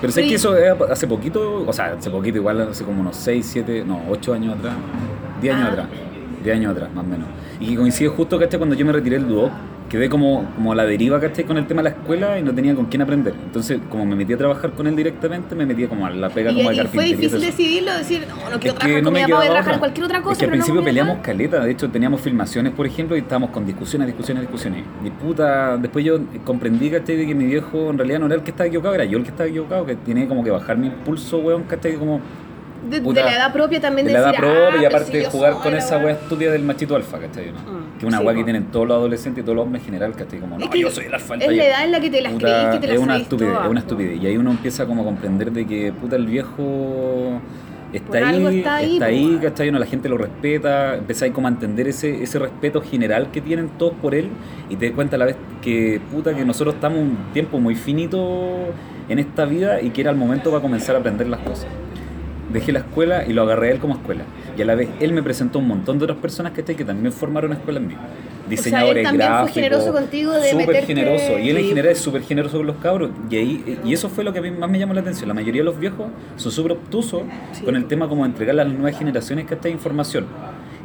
Pero 0.00 0.12
sé 0.12 0.22
que 0.26 0.34
eso 0.36 0.56
es 0.56 0.72
hace 0.90 1.06
poquito, 1.06 1.64
o 1.66 1.72
sea, 1.74 1.94
hace 1.98 2.08
poquito, 2.10 2.38
igual 2.38 2.60
hace 2.70 2.84
como 2.84 3.02
unos 3.02 3.16
6, 3.16 3.46
7, 3.46 3.84
no, 3.86 4.00
8 4.08 4.32
años 4.32 4.56
atrás, 4.56 4.74
10 5.42 5.54
años 5.54 5.66
Ah. 5.68 5.72
atrás, 5.72 5.86
10 6.42 6.56
años 6.56 6.72
atrás, 6.72 6.88
más 6.94 7.04
o 7.04 7.08
menos. 7.08 7.26
Y 7.60 7.66
que 7.66 7.76
coincide 7.76 8.08
justo, 8.08 8.38
¿cachai? 8.38 8.56
Cuando 8.58 8.74
yo 8.74 8.86
me 8.86 8.92
retiré 8.92 9.18
del 9.18 9.28
duoc, 9.28 9.50
quedé 9.90 10.08
como, 10.08 10.48
como 10.54 10.72
a 10.72 10.74
la 10.74 10.84
deriva, 10.84 11.20
¿cachai? 11.20 11.44
Con 11.44 11.58
el 11.58 11.66
tema 11.66 11.82
de 11.82 11.90
la 11.90 11.96
escuela 11.96 12.38
y 12.38 12.42
no 12.42 12.54
tenía 12.54 12.74
con 12.74 12.86
quién 12.86 13.02
aprender. 13.02 13.34
Entonces, 13.44 13.80
como 13.90 14.06
me 14.06 14.14
metí 14.14 14.32
a 14.32 14.38
trabajar 14.38 14.70
con 14.70 14.86
él 14.86 14.94
directamente, 14.94 15.54
me 15.54 15.66
metí 15.66 15.84
como 15.86 16.06
a 16.06 16.10
la 16.10 16.30
pega 16.30 16.54
como 16.54 16.70
de 16.70 16.76
y 16.76 16.78
fue 16.78 16.84
carpintería. 16.84 17.16
difícil 17.16 17.40
decidirlo, 17.40 17.92
decir, 17.92 18.26
no, 18.28 18.36
no 18.36 18.42
Es 18.42 18.58
quiero 18.58 18.74
que 18.74 18.80
trabajar 18.80 19.02
no 19.02 19.10
me 19.10 19.26
voy 19.26 19.32
a 19.32 19.50
trabajar 19.50 19.74
en 19.74 19.78
cualquier 19.80 20.06
otra 20.06 20.22
cosa. 20.22 20.32
Es 20.32 20.38
que 20.38 20.44
al 20.44 20.50
pero 20.50 20.58
no 20.58 20.64
principio 20.64 20.80
mi 20.80 20.86
peleamos 20.86 21.18
caleta, 21.18 21.64
de 21.64 21.70
hecho 21.72 21.90
teníamos 21.90 22.20
filmaciones, 22.20 22.72
por 22.72 22.86
ejemplo, 22.86 23.16
y 23.16 23.20
estábamos 23.20 23.50
con 23.50 23.66
discusiones, 23.66 24.06
discusiones, 24.06 24.42
discusiones. 24.42 24.84
Y 25.04 25.10
puta, 25.10 25.76
después 25.76 26.04
yo 26.04 26.20
comprendí, 26.44 26.88
¿cachai? 26.90 27.16
De 27.16 27.26
que 27.26 27.34
mi 27.34 27.46
viejo 27.46 27.90
en 27.90 27.98
realidad 27.98 28.20
no 28.20 28.26
era 28.26 28.36
el 28.36 28.42
que 28.42 28.52
estaba 28.52 28.68
equivocado, 28.68 28.94
era 28.94 29.04
yo 29.04 29.18
el 29.18 29.24
que 29.24 29.30
estaba 29.30 29.48
equivocado, 29.48 29.84
que 29.84 29.96
tenía 29.96 30.28
como 30.28 30.44
que 30.44 30.50
bajar 30.52 30.78
mi 30.78 30.86
impulso, 30.86 31.38
weón, 31.38 31.64
¿cachai? 31.64 31.96
Como 31.96 32.20
de, 32.88 32.96
de 32.96 33.02
Puta, 33.02 33.24
la 33.24 33.36
edad 33.36 33.52
propia 33.52 33.80
también 33.80 34.06
de 34.06 34.12
de, 34.12 34.18
la 34.18 34.24
edad 34.24 34.30
decir, 34.30 34.44
propia 34.44 34.78
ah, 34.78 34.82
y 34.82 34.86
aparte 34.86 35.12
si 35.12 35.18
de 35.18 35.24
jugar 35.26 35.54
con 35.54 35.74
esa 35.74 35.98
weá 35.98 36.12
estúpida 36.12 36.52
del 36.52 36.62
machito 36.62 36.96
alfa, 36.96 37.18
¿cachai? 37.18 37.52
¿no? 37.52 37.58
Mm, 37.60 37.89
Que 38.00 38.06
es 38.06 38.14
una 38.14 38.18
sí, 38.18 38.36
que 38.38 38.44
tienen 38.44 38.64
todos 38.70 38.88
los 38.88 38.96
adolescentes 38.96 39.42
y 39.42 39.44
todos 39.44 39.56
los 39.56 39.66
hombres 39.66 39.82
en 39.82 39.86
general, 39.86 40.16
¿cachai? 40.16 40.40
Como, 40.40 40.56
no, 40.56 40.64
Es 40.64 40.70
que 40.70 40.80
yo 40.80 40.90
soy 40.90 41.04
el 41.04 41.14
alfa 41.14 41.36
del 41.36 41.50
Es 41.50 41.56
la 41.58 41.64
edad 41.66 41.84
en 41.84 41.92
la 41.92 42.00
que 42.00 42.10
te 42.10 42.22
las 42.22 42.32
creís, 42.32 42.66
que 42.72 42.78
te 42.78 42.86
las 42.86 42.96
es 42.96 43.02
una 43.02 43.16
estupidez, 43.18 43.52
todas, 43.52 43.64
es 43.66 43.70
una 43.70 43.80
estupidez. 43.80 44.22
Y 44.22 44.26
ahí 44.26 44.36
uno 44.38 44.50
empieza 44.52 44.86
como 44.86 45.02
a 45.02 45.04
comprender 45.04 45.52
de 45.52 45.66
que 45.66 45.92
puta 45.92 46.16
el 46.16 46.26
viejo 46.26 47.42
está 47.92 48.18
ahí, 48.18 48.56
está 48.56 48.76
ahí, 48.76 48.92
está 48.94 49.04
ahí. 49.04 49.38
¿cachai? 49.42 49.68
Uno, 49.68 49.78
la 49.78 49.86
gente 49.86 50.08
lo 50.08 50.16
respeta, 50.16 50.94
empezáis 50.96 51.34
como 51.34 51.48
a 51.48 51.50
entender 51.50 51.88
ese, 51.88 52.22
ese 52.22 52.38
respeto 52.38 52.80
general 52.80 53.30
que 53.30 53.42
tienen 53.42 53.68
todos 53.76 53.92
por 54.00 54.14
él 54.14 54.30
y 54.70 54.76
te 54.76 54.86
das 54.86 54.94
cuenta 54.94 55.16
a 55.16 55.18
la 55.18 55.26
vez 55.26 55.36
que 55.60 56.00
puta 56.10 56.34
que 56.34 56.44
nosotros 56.44 56.76
estamos 56.76 57.00
un 57.00 57.18
tiempo 57.34 57.58
muy 57.58 57.74
finito 57.74 58.72
en 59.10 59.18
esta 59.18 59.44
vida 59.44 59.82
y 59.82 59.90
que 59.90 60.00
era 60.00 60.10
el 60.10 60.16
momento 60.16 60.50
para 60.50 60.62
comenzar 60.62 60.96
a 60.96 61.00
aprender 61.00 61.26
las 61.26 61.40
cosas. 61.40 61.66
Dejé 62.50 62.72
la 62.72 62.80
escuela 62.80 63.24
y 63.26 63.32
lo 63.32 63.42
agarré 63.42 63.68
a 63.68 63.72
él 63.72 63.78
como 63.78 63.94
escuela. 63.94 64.24
Y 64.60 64.62
a 64.62 64.66
la 64.66 64.74
vez 64.74 64.90
él 65.00 65.14
me 65.14 65.22
presentó 65.22 65.58
un 65.58 65.66
montón 65.68 65.98
de 65.98 66.04
otras 66.04 66.18
personas 66.18 66.52
¿cachai? 66.52 66.76
que 66.76 66.84
también 66.84 67.14
formaron 67.14 67.54
escuela 67.54 67.80
en 67.80 67.86
mí. 67.88 67.94
Diseñadores 68.46 69.04
también 69.04 69.26
fue 69.26 69.36
gráficos. 69.38 69.54
generoso 69.54 69.92
contigo 69.94 70.32
de 70.32 70.50
Súper 70.50 70.66
meterte- 70.68 70.86
generoso. 70.86 71.38
Y 71.38 71.48
él 71.48 71.56
en 71.56 71.64
general 71.64 71.92
es 71.92 71.98
súper 71.98 72.22
generoso 72.24 72.58
con 72.58 72.66
los 72.66 72.76
cabros. 72.76 73.10
Y, 73.30 73.36
ahí, 73.36 73.78
y 73.82 73.92
eso 73.94 74.10
fue 74.10 74.22
lo 74.22 74.34
que 74.34 74.40
a 74.40 74.42
mí 74.42 74.50
más 74.50 74.68
me 74.68 74.78
llamó 74.78 74.92
la 74.92 75.00
atención. 75.00 75.28
La 75.28 75.34
mayoría 75.34 75.62
de 75.62 75.64
los 75.64 75.78
viejos 75.80 76.08
son 76.36 76.52
súper 76.52 76.72
obtusos 76.72 77.22
Sí. 77.52 77.64
con 77.64 77.74
el 77.74 77.86
tema 77.86 78.06
como 78.06 78.24
de 78.24 78.30
entregar 78.32 78.52
a 78.60 78.64
las 78.64 78.72
nuevas 78.74 78.98
generaciones 78.98 79.46
que 79.46 79.54
esta 79.54 79.70
información. 79.70 80.26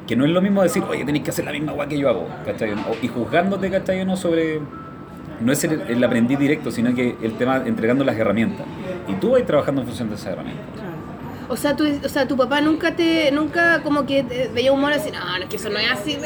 Que 0.07 0.15
no 0.15 0.23
es 0.23 0.31
lo 0.31 0.41
mismo 0.41 0.63
decir, 0.63 0.83
oye, 0.89 1.03
tenéis 1.03 1.25
que 1.25 1.31
hacer 1.31 1.43
la 1.43 1.51
misma 1.51 1.73
guay 1.73 1.89
que 1.89 1.97
yo 1.97 2.07
hago. 2.07 2.27
¿cachai? 2.45 2.71
O- 2.71 2.77
Y 3.01 3.09
juzgándote, 3.09 3.69
¿cachai? 3.69 3.99
o 4.01 4.05
No 4.05 4.15
sobre... 4.15 4.61
No 5.41 5.51
es 5.51 5.61
el, 5.65 5.81
el 5.89 6.01
aprendiz 6.01 6.39
directo, 6.39 6.71
sino 6.71 6.95
que 6.95 7.15
el 7.21 7.33
tema 7.33 7.61
entregando 7.65 8.05
las 8.05 8.15
herramientas. 8.15 8.65
Y 9.09 9.13
tú 9.15 9.31
vas 9.31 9.45
trabajando 9.45 9.81
en 9.81 9.88
función 9.88 10.07
de 10.07 10.15
esas 10.15 10.27
herramientas. 10.31 10.63
O 11.49 11.58
sea, 11.58 11.75
tu, 11.75 11.86
o 12.03 12.10
sea, 12.10 12.27
tu 12.27 12.36
papá 12.36 12.62
nunca 12.62 12.95
te, 12.95 13.31
nunca 13.31 13.81
como 13.84 14.05
que 14.05 14.23
veía 14.53 14.71
y 14.71 14.93
decía, 14.93 15.19
no, 15.19 15.38
no, 15.38 15.43
es 15.43 15.49
que 15.49 15.55
eso 15.58 15.69
no 15.69 15.79
es 15.79 15.91
así, 15.91 16.17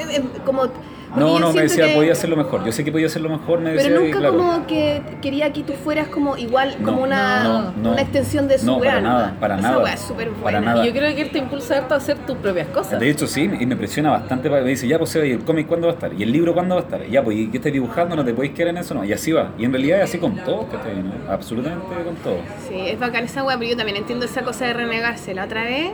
como... 0.46 0.70
porque 1.10 1.20
No, 1.24 1.40
no, 1.40 1.52
me 1.54 1.62
decía, 1.64 1.88
que- 1.88 1.96
podía 1.96 2.12
hacerlo 2.14 2.36
mejor. 2.38 2.64
Yo 2.66 2.72
sé 2.72 2.84
que 2.84 2.92
podía 2.92 3.08
hacerlo 3.08 3.30
mejor, 3.30 3.60
me 3.60 3.72
decía. 3.72 3.90
Pero 3.90 4.02
y 4.02 4.06
nunca 4.06 4.20
claro. 4.20 4.38
como 4.38 4.68
que 4.68 5.02
quería 5.22 5.52
que 5.52 5.64
tú 5.64 5.74
fueras 5.74 6.08
como 6.08 6.38
igual, 6.38 6.76
No, 6.80 6.86
como 6.86 7.04
una, 7.04 7.44
no, 7.44 7.72
no. 7.82 7.92
una 7.92 8.02
extensión 8.02 8.48
de 8.48 8.58
su 8.60 8.66
No, 8.66 8.78
weá, 8.78 8.92
para 8.92 9.02
nada, 9.02 9.36
para 9.40 9.60
Esa 9.60 9.72
nada. 9.72 9.94
es 9.94 10.00
súper 10.02 10.30
Para 10.30 10.42
buena. 10.60 10.62
nada. 10.62 10.84
Y 10.84 10.88
yo 10.88 10.94
creo 10.94 11.16
que 11.16 11.22
él 11.22 11.30
te 11.32 11.40
impulsa 11.40 11.78
harto 11.78 11.94
a 11.94 11.98
hacer 11.98 12.18
tus 12.20 12.38
propias 12.38 12.68
cosas. 12.68 13.00
De 13.00 13.10
hecho, 13.10 13.28
sí, 13.28 13.50
y 13.60 13.66
me 13.66 13.76
presiona 13.76 14.12
bastante. 14.12 14.50
para- 14.50 14.62
Me 14.64 14.70
dice, 14.70 14.88
ya, 14.88 14.98
pues, 15.00 15.16
¿y 15.16 15.20
el 15.32 15.40
cómic 15.40 15.68
cuándo 15.68 15.88
va 15.88 15.94
a 15.94 15.96
estar? 15.96 16.14
¿Y 16.14 16.24
el 16.24 16.32
libro 16.32 16.54
cuándo 16.54 16.76
va 16.76 16.82
a 16.82 16.84
estar? 16.84 17.06
Ya, 17.08 17.24
pues, 17.24 17.38
¿y 17.38 17.48
qué 17.50 17.58
estás 17.58 17.74
dibujando? 17.74 18.16
¿No 18.16 18.24
te 18.24 18.34
podéis 18.34 18.54
quedar 18.54 18.70
en 18.70 18.78
eso? 18.78 18.94
No, 18.94 19.04
y 19.04 19.12
así 19.14 19.32
va. 19.32 19.52
Y 19.58 19.66
en 19.66 19.72
realidad 19.72 20.00
es 20.00 20.10
así 20.10 20.18
con 20.20 20.36
todo, 20.36 20.68
¿cachai? 20.68 20.96
¿no? 21.02 21.12
Absolutamente 21.32 21.86
con 22.06 22.16
todo. 22.18 22.38
Sí, 22.68 22.76
es 22.80 23.00
bacán 23.00 23.24
esa 23.26 23.44
weá, 23.44 23.58
pero 23.58 23.72
yo 23.72 23.78
también 23.78 23.98
entiendo 23.98 24.26
esa 24.26 24.42
cosa 24.44 24.66
de 24.68 24.74
renegarse 24.74 25.34
la 25.34 25.46
otra 25.46 25.64
vez. 25.64 25.92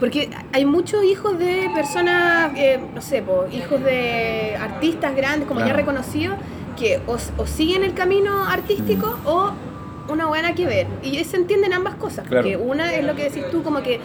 Porque 0.00 0.30
hay 0.52 0.64
muchos 0.64 1.04
hijos 1.04 1.38
de 1.38 1.70
personas, 1.74 2.52
eh, 2.56 2.80
no 2.94 3.02
sé, 3.02 3.22
po, 3.22 3.44
hijos 3.52 3.82
de 3.84 4.56
artistas 4.58 5.14
grandes, 5.14 5.46
como 5.46 5.60
ya 5.60 5.66
Claro. 5.66 5.78
reconocidos, 5.80 6.36
que 6.78 7.00
o, 7.06 7.16
o 7.36 7.46
siguen 7.46 7.84
el 7.84 7.92
camino 7.92 8.44
artístico 8.46 9.18
Mm. 9.22 9.26
o 9.26 9.50
una 10.08 10.26
buena 10.26 10.54
que 10.54 10.64
ver. 10.66 10.86
Y 11.02 11.22
se 11.24 11.36
entienden 11.36 11.72
ambas 11.74 11.94
cosas. 11.96 12.26
Claro. 12.26 12.42
Porque 12.42 12.56
una 12.56 12.92
es 12.94 13.04
lo 13.04 13.14
que 13.14 13.24
decís 13.24 13.44
tú, 13.50 13.62
como 13.62 13.82
que 13.82 14.00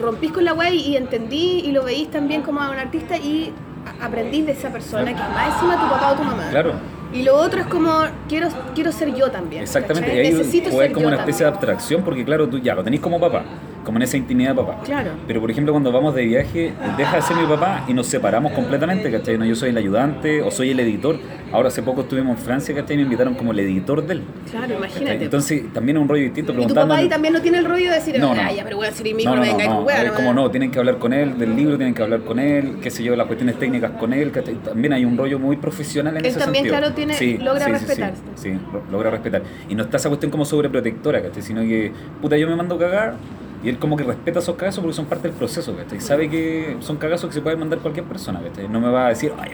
rompís 0.00 0.32
con 0.32 0.44
la 0.44 0.54
weá 0.54 0.70
y, 0.70 0.96
entendí 0.96 1.60
y 1.64 1.70
lo 1.72 1.84
veís 1.84 2.10
también 2.10 2.42
como 2.42 2.60
a 2.62 2.70
un 2.70 2.78
artista 2.78 3.16
y 3.18 3.52
aprendís 4.00 4.46
de 4.46 4.52
esa 4.52 4.70
persona 4.70 5.04
Claro. 5.04 5.16
que 5.18 5.22
es 5.22 5.34
más 5.34 5.54
encima 5.54 5.74
tu 5.74 5.90
papá 5.90 6.12
o 6.12 6.16
tu 6.16 6.22
mamá. 6.24 6.48
Claro. 6.50 6.72
Y 7.12 7.22
lo 7.22 7.36
otro 7.36 7.60
es 7.60 7.66
como, 7.66 7.92
quiero, 8.28 8.48
quiero 8.74 8.90
ser 8.90 9.14
yo 9.14 9.30
también. 9.30 9.62
Exactamente. 9.62 10.08
¿cachai? 10.08 10.24
Y 10.24 10.26
ahí 10.28 10.32
Necesito 10.34 10.70
ser 10.70 10.92
como 10.92 11.02
yo 11.02 11.08
una 11.08 11.18
especie 11.18 11.44
de 11.44 11.50
abstracción, 11.52 12.02
porque 12.02 12.24
claro, 12.24 12.48
tú 12.48 12.58
ya 12.58 12.74
lo 12.74 12.82
tenés 12.82 13.00
como 13.00 13.20
papá, 13.20 13.44
como 13.86 13.96
en 13.98 14.02
esa 14.02 14.16
intimidad 14.18 14.50
de 14.50 14.56
papá. 14.62 14.80
Claro. 14.84 15.12
Pero 15.26 15.40
por 15.40 15.50
ejemplo, 15.50 15.72
cuando 15.72 15.90
vamos 15.92 16.14
de 16.14 16.24
viaje, 16.26 16.72
deja 16.98 17.16
de 17.16 17.22
ser 17.22 17.36
mi 17.36 17.46
papá 17.46 17.84
y 17.88 17.94
nos 17.94 18.06
separamos 18.08 18.52
completamente, 18.52 19.10
¿cachai? 19.10 19.38
No, 19.38 19.44
yo 19.46 19.54
soy 19.54 19.70
el 19.70 19.76
ayudante 19.78 20.42
o 20.42 20.50
soy 20.50 20.70
el 20.72 20.80
editor. 20.80 21.16
Ahora 21.52 21.68
hace 21.68 21.82
poco 21.82 22.02
estuvimos 22.02 22.36
en 22.36 22.44
Francia, 22.44 22.74
¿cachai? 22.74 22.94
Y 22.94 22.98
me 22.98 23.02
invitaron 23.04 23.34
como 23.34 23.52
el 23.52 23.60
editor 23.60 24.04
de 24.06 24.14
él. 24.14 24.22
Claro, 24.50 24.66
¿cachai? 24.66 24.76
imagínate. 24.76 25.24
Entonces 25.24 25.72
también 25.72 25.96
es 25.96 26.02
un 26.02 26.08
rollo 26.08 26.24
distinto. 26.24 26.52
y 26.52 26.66
tu 26.66 26.74
papá 26.74 26.96
ahí 26.96 27.08
también 27.08 27.32
no 27.32 27.40
tiene 27.40 27.58
el 27.58 27.64
rollo 27.64 27.88
de 27.90 27.94
decir, 27.96 28.18
No, 28.18 28.34
no. 28.34 28.42
"Ay, 28.42 28.60
pero 28.64 28.76
bueno, 28.76 28.92
si 28.94 29.02
eres 29.02 29.14
mi 29.14 29.24
No, 29.24 29.36
no, 29.36 29.42
venga 29.42 29.64
no, 29.66 29.80
no 29.84 30.14
como 30.14 30.34
no, 30.34 30.50
tienen 30.50 30.70
que 30.70 30.78
hablar 30.78 30.98
con 30.98 31.12
él 31.12 31.38
del 31.38 31.54
libro, 31.56 31.76
tienen 31.76 31.94
que 31.94 32.02
hablar 32.02 32.20
con 32.22 32.38
él, 32.38 32.78
qué 32.82 32.90
sé 32.90 33.02
yo, 33.04 33.14
las 33.16 33.26
cuestiones 33.26 33.56
técnicas 33.58 33.92
con 33.92 34.12
él, 34.12 34.32
¿cachai? 34.32 34.54
también 34.56 34.92
hay 34.92 35.04
un 35.04 35.16
rollo 35.16 35.38
muy 35.38 35.56
profesional 35.56 36.14
en 36.16 36.24
Él 36.24 36.26
ese 36.26 36.38
también, 36.40 36.64
sentido. 36.64 36.80
claro, 36.80 36.94
tiene- 36.94 37.38
logra 37.44 37.66
sí, 37.66 37.70
respetarse. 37.70 38.22
Sí, 38.34 38.50
sí, 38.52 38.58
lo- 38.72 38.82
logra 38.90 39.10
respetar. 39.10 39.42
Y 39.68 39.74
no 39.76 39.84
está 39.84 39.96
esa 39.98 40.08
cuestión 40.08 40.30
como 40.32 40.44
sobreprotectora, 40.44 41.22
¿cachai? 41.22 41.42
Sino 41.42 41.60
que, 41.62 41.92
puta, 42.20 42.36
yo 42.36 42.48
me 42.48 42.56
mando 42.56 42.76
cagar 42.78 43.14
y 43.62 43.68
él 43.68 43.78
como 43.78 43.96
que 43.96 44.04
respeta 44.04 44.38
esos 44.38 44.56
cagazos 44.56 44.82
porque 44.82 44.94
son 44.94 45.06
parte 45.06 45.28
del 45.28 45.36
proceso, 45.36 45.76
¿cachai? 45.76 46.00
Sabe 46.00 46.28
que 46.28 46.76
son 46.80 46.96
cagazos 46.96 47.28
que 47.28 47.34
se 47.34 47.40
pueden 47.40 47.58
mandar 47.58 47.78
cualquier 47.80 48.06
persona, 48.06 48.40
¿cachai? 48.40 48.68
No 48.68 48.80
me 48.80 48.90
va 48.90 49.06
a 49.06 49.08
decir, 49.10 49.32
ay, 49.38 49.52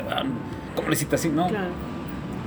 ¿cómo 0.74 0.88
lo 0.88 0.94
hiciste 0.94 1.14
así? 1.14 1.28
No. 1.28 1.46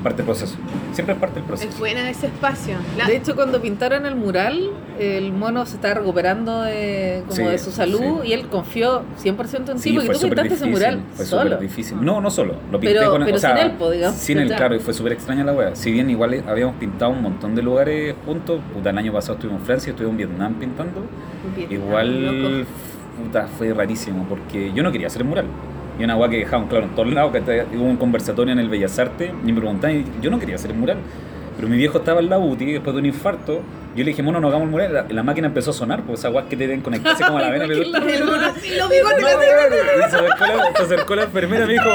Parte 0.06 0.18
del 0.18 0.26
proceso. 0.28 0.56
Siempre 0.94 1.14
es 1.16 1.20
parte 1.20 1.36
del 1.36 1.44
proceso. 1.44 1.70
Es 1.70 1.78
buena 1.80 2.10
ese 2.10 2.28
espacio. 2.28 2.76
La- 2.98 3.08
De 3.08 3.18
hecho, 3.18 3.36
cuando 3.36 3.62
pintaron 3.62 4.06
el 4.06 4.16
mural, 4.16 4.70
el 4.98 5.34
mono 5.34 5.66
se 5.66 5.76
estaba 5.76 5.96
recuperando 5.96 6.62
de, 6.62 7.24
como 7.28 7.36
Sí, 7.36 7.44
de 7.44 7.58
su 7.58 7.72
salud 7.72 8.22
sí. 8.22 8.30
y 8.30 8.34
él 8.34 8.48
confió 8.48 9.04
100% 9.22 9.72
en 9.72 9.78
ti 9.78 9.82
Sí, 9.84 9.94
porque 9.94 10.06
fue 10.06 10.14
tú 10.16 10.22
súper 10.22 10.30
pintaste 10.44 10.54
ese 10.54 10.66
difícil. 10.66 10.70
mural 10.72 11.00
Fue 11.16 11.26
solo. 11.26 11.44
súper 11.44 11.60
difícil. 11.60 11.98
No, 12.06 12.22
no 12.22 12.30
solo. 12.32 12.54
Lo 12.72 12.80
pinté 12.80 12.96
Pero- 13.00 13.12
con 13.12 13.26
pero 13.26 13.36
o 13.36 13.40
sea, 13.40 13.58
sin 13.58 13.66
él, 13.66 13.72
po, 13.74 13.92
digamos. 13.92 14.16
Sin 14.18 14.38
él, 14.40 14.48
Claro. 14.48 14.60
claro, 14.62 14.76
y 14.76 14.80
fue 14.80 14.94
súper 14.94 15.12
extraña 15.14 15.44
la 15.44 15.52
wea. 15.54 15.76
Si 15.76 15.92
bien 15.92 16.10
igual 16.10 16.44
habíamos 16.48 16.76
pintado 16.78 17.12
un 17.12 17.22
montón 17.22 17.56
de 17.56 17.62
lugares 17.64 18.16
juntos, 18.26 18.62
puta, 18.74 18.92
el 18.92 18.98
año 18.98 19.12
pasado 19.12 19.34
estuvimos 19.34 19.62
en 19.62 19.66
Francia, 19.66 19.90
estuvimos 19.90 20.14
en 20.14 20.18
Vietnam 20.30 20.54
pintando. 20.54 21.02
Vietnam, 21.58 21.82
Igual, 21.82 22.26
loco. 22.54 22.66
puta, 23.24 23.48
fue 23.48 23.74
rarísimo 23.74 24.26
porque 24.30 24.72
yo 24.74 24.84
no 24.84 24.92
quería 24.92 25.08
hacer 25.08 25.22
el 25.24 25.28
mural. 25.28 25.46
Y 26.00 26.04
una 26.04 26.16
weá 26.16 26.30
que 26.30 26.38
dejaban 26.40 26.68
claro 26.68 26.86
en 26.86 26.96
todos 26.96 27.12
lados, 27.14 27.32
que 27.32 27.66
hubo 27.78 27.86
un 27.86 27.98
conversatorio 27.98 28.54
en 28.54 28.60
el 28.60 28.70
Bellas 28.70 28.98
Artes, 29.00 29.32
y 29.46 29.52
me 29.52 29.60
preguntaban, 29.60 29.98
y 29.98 30.06
yo 30.22 30.30
no 30.30 30.40
quería 30.40 30.56
hacer 30.56 30.72
el 30.72 30.78
mural. 30.78 30.98
Pero 31.56 31.70
mi 31.70 31.78
viejo 31.78 32.00
estaba 32.00 32.20
en 32.20 32.30
la 32.30 32.38
UTI 32.38 32.74
después 32.74 32.94
de 32.94 33.00
un 33.00 33.06
infarto. 33.06 33.62
Yo 33.96 34.04
le 34.04 34.12
dije, 34.12 34.22
mono, 34.22 34.42
no 34.42 34.50
hagamos 34.50 34.66
el 34.66 34.72
mural. 34.72 34.94
La, 34.94 35.06
la 35.08 35.24
máquina 35.24 35.48
empezó 35.48 35.72
a 35.72 35.74
sonar, 35.74 36.02
pues 36.04 36.20
esas 36.20 36.34
weas 36.34 36.48
que 36.48 36.58
te 36.58 36.68
deben 36.68 36.82
conectarse 36.82 37.24
como 37.24 37.38
a 37.38 37.42
la 37.44 37.50
vena. 37.52 37.66
Pero-. 37.66 37.84
Y 38.66 38.70
se 40.78 40.84
acercó, 40.84 41.16
la, 41.16 41.24
enfermera 41.24 41.64
y 41.64 41.68
me 41.68 41.74
dijo, 41.74 41.90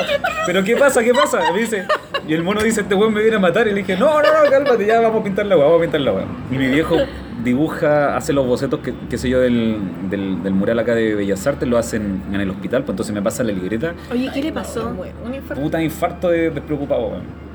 ¿pero 0.46 0.64
qué 0.64 0.76
pasa? 0.76 1.02
¿Qué 1.02 1.12
pasa? 1.12 1.52
Me 1.52 1.60
dice, 1.60 1.86
y 2.28 2.34
el 2.34 2.42
mono 2.42 2.62
dice, 2.62 2.82
este 2.82 2.94
weón 2.94 3.12
me 3.14 3.20
viene 3.20 3.36
a 3.36 3.40
matar. 3.40 3.66
Y 3.66 3.70
le 3.70 3.78
dije, 3.78 3.96
no, 3.96 4.22
no, 4.22 4.44
no, 4.44 4.50
cálmate, 4.50 4.86
ya 4.86 5.00
vamos 5.00 5.20
a 5.20 5.24
pintar 5.24 5.46
la 5.46 5.56
weá, 5.56 5.64
vamos 5.66 5.80
a 5.80 5.82
pintar 5.82 6.00
la 6.00 6.12
weá. 6.12 6.24
Y 6.50 6.56
mi 6.56 6.68
viejo 6.68 6.96
dibuja, 7.44 8.16
hace 8.16 8.32
los 8.32 8.46
bocetos, 8.46 8.80
que, 8.80 8.92
qué 9.08 9.16
sé 9.18 9.28
yo, 9.28 9.40
del, 9.40 9.78
del, 10.10 10.42
del 10.42 10.52
mural 10.52 10.78
acá 10.78 10.94
de 10.94 11.14
Bellas 11.14 11.46
Artes, 11.46 11.68
lo 11.68 11.78
hacen 11.78 12.22
en 12.32 12.40
el 12.40 12.50
hospital, 12.50 12.82
pues 12.82 12.90
entonces 12.94 13.14
me 13.14 13.22
pasa 13.22 13.42
la 13.42 13.52
libreta. 13.52 13.94
Oye, 14.10 14.30
¿qué 14.32 14.42
le 14.42 14.52
pasó? 14.52 14.94
Un 15.24 15.34
infarto. 15.34 15.62
Puta 15.62 15.82
infarto 15.82 16.28
de 16.28 16.50
despreocupado, 16.50 17.08
weón. 17.08 17.49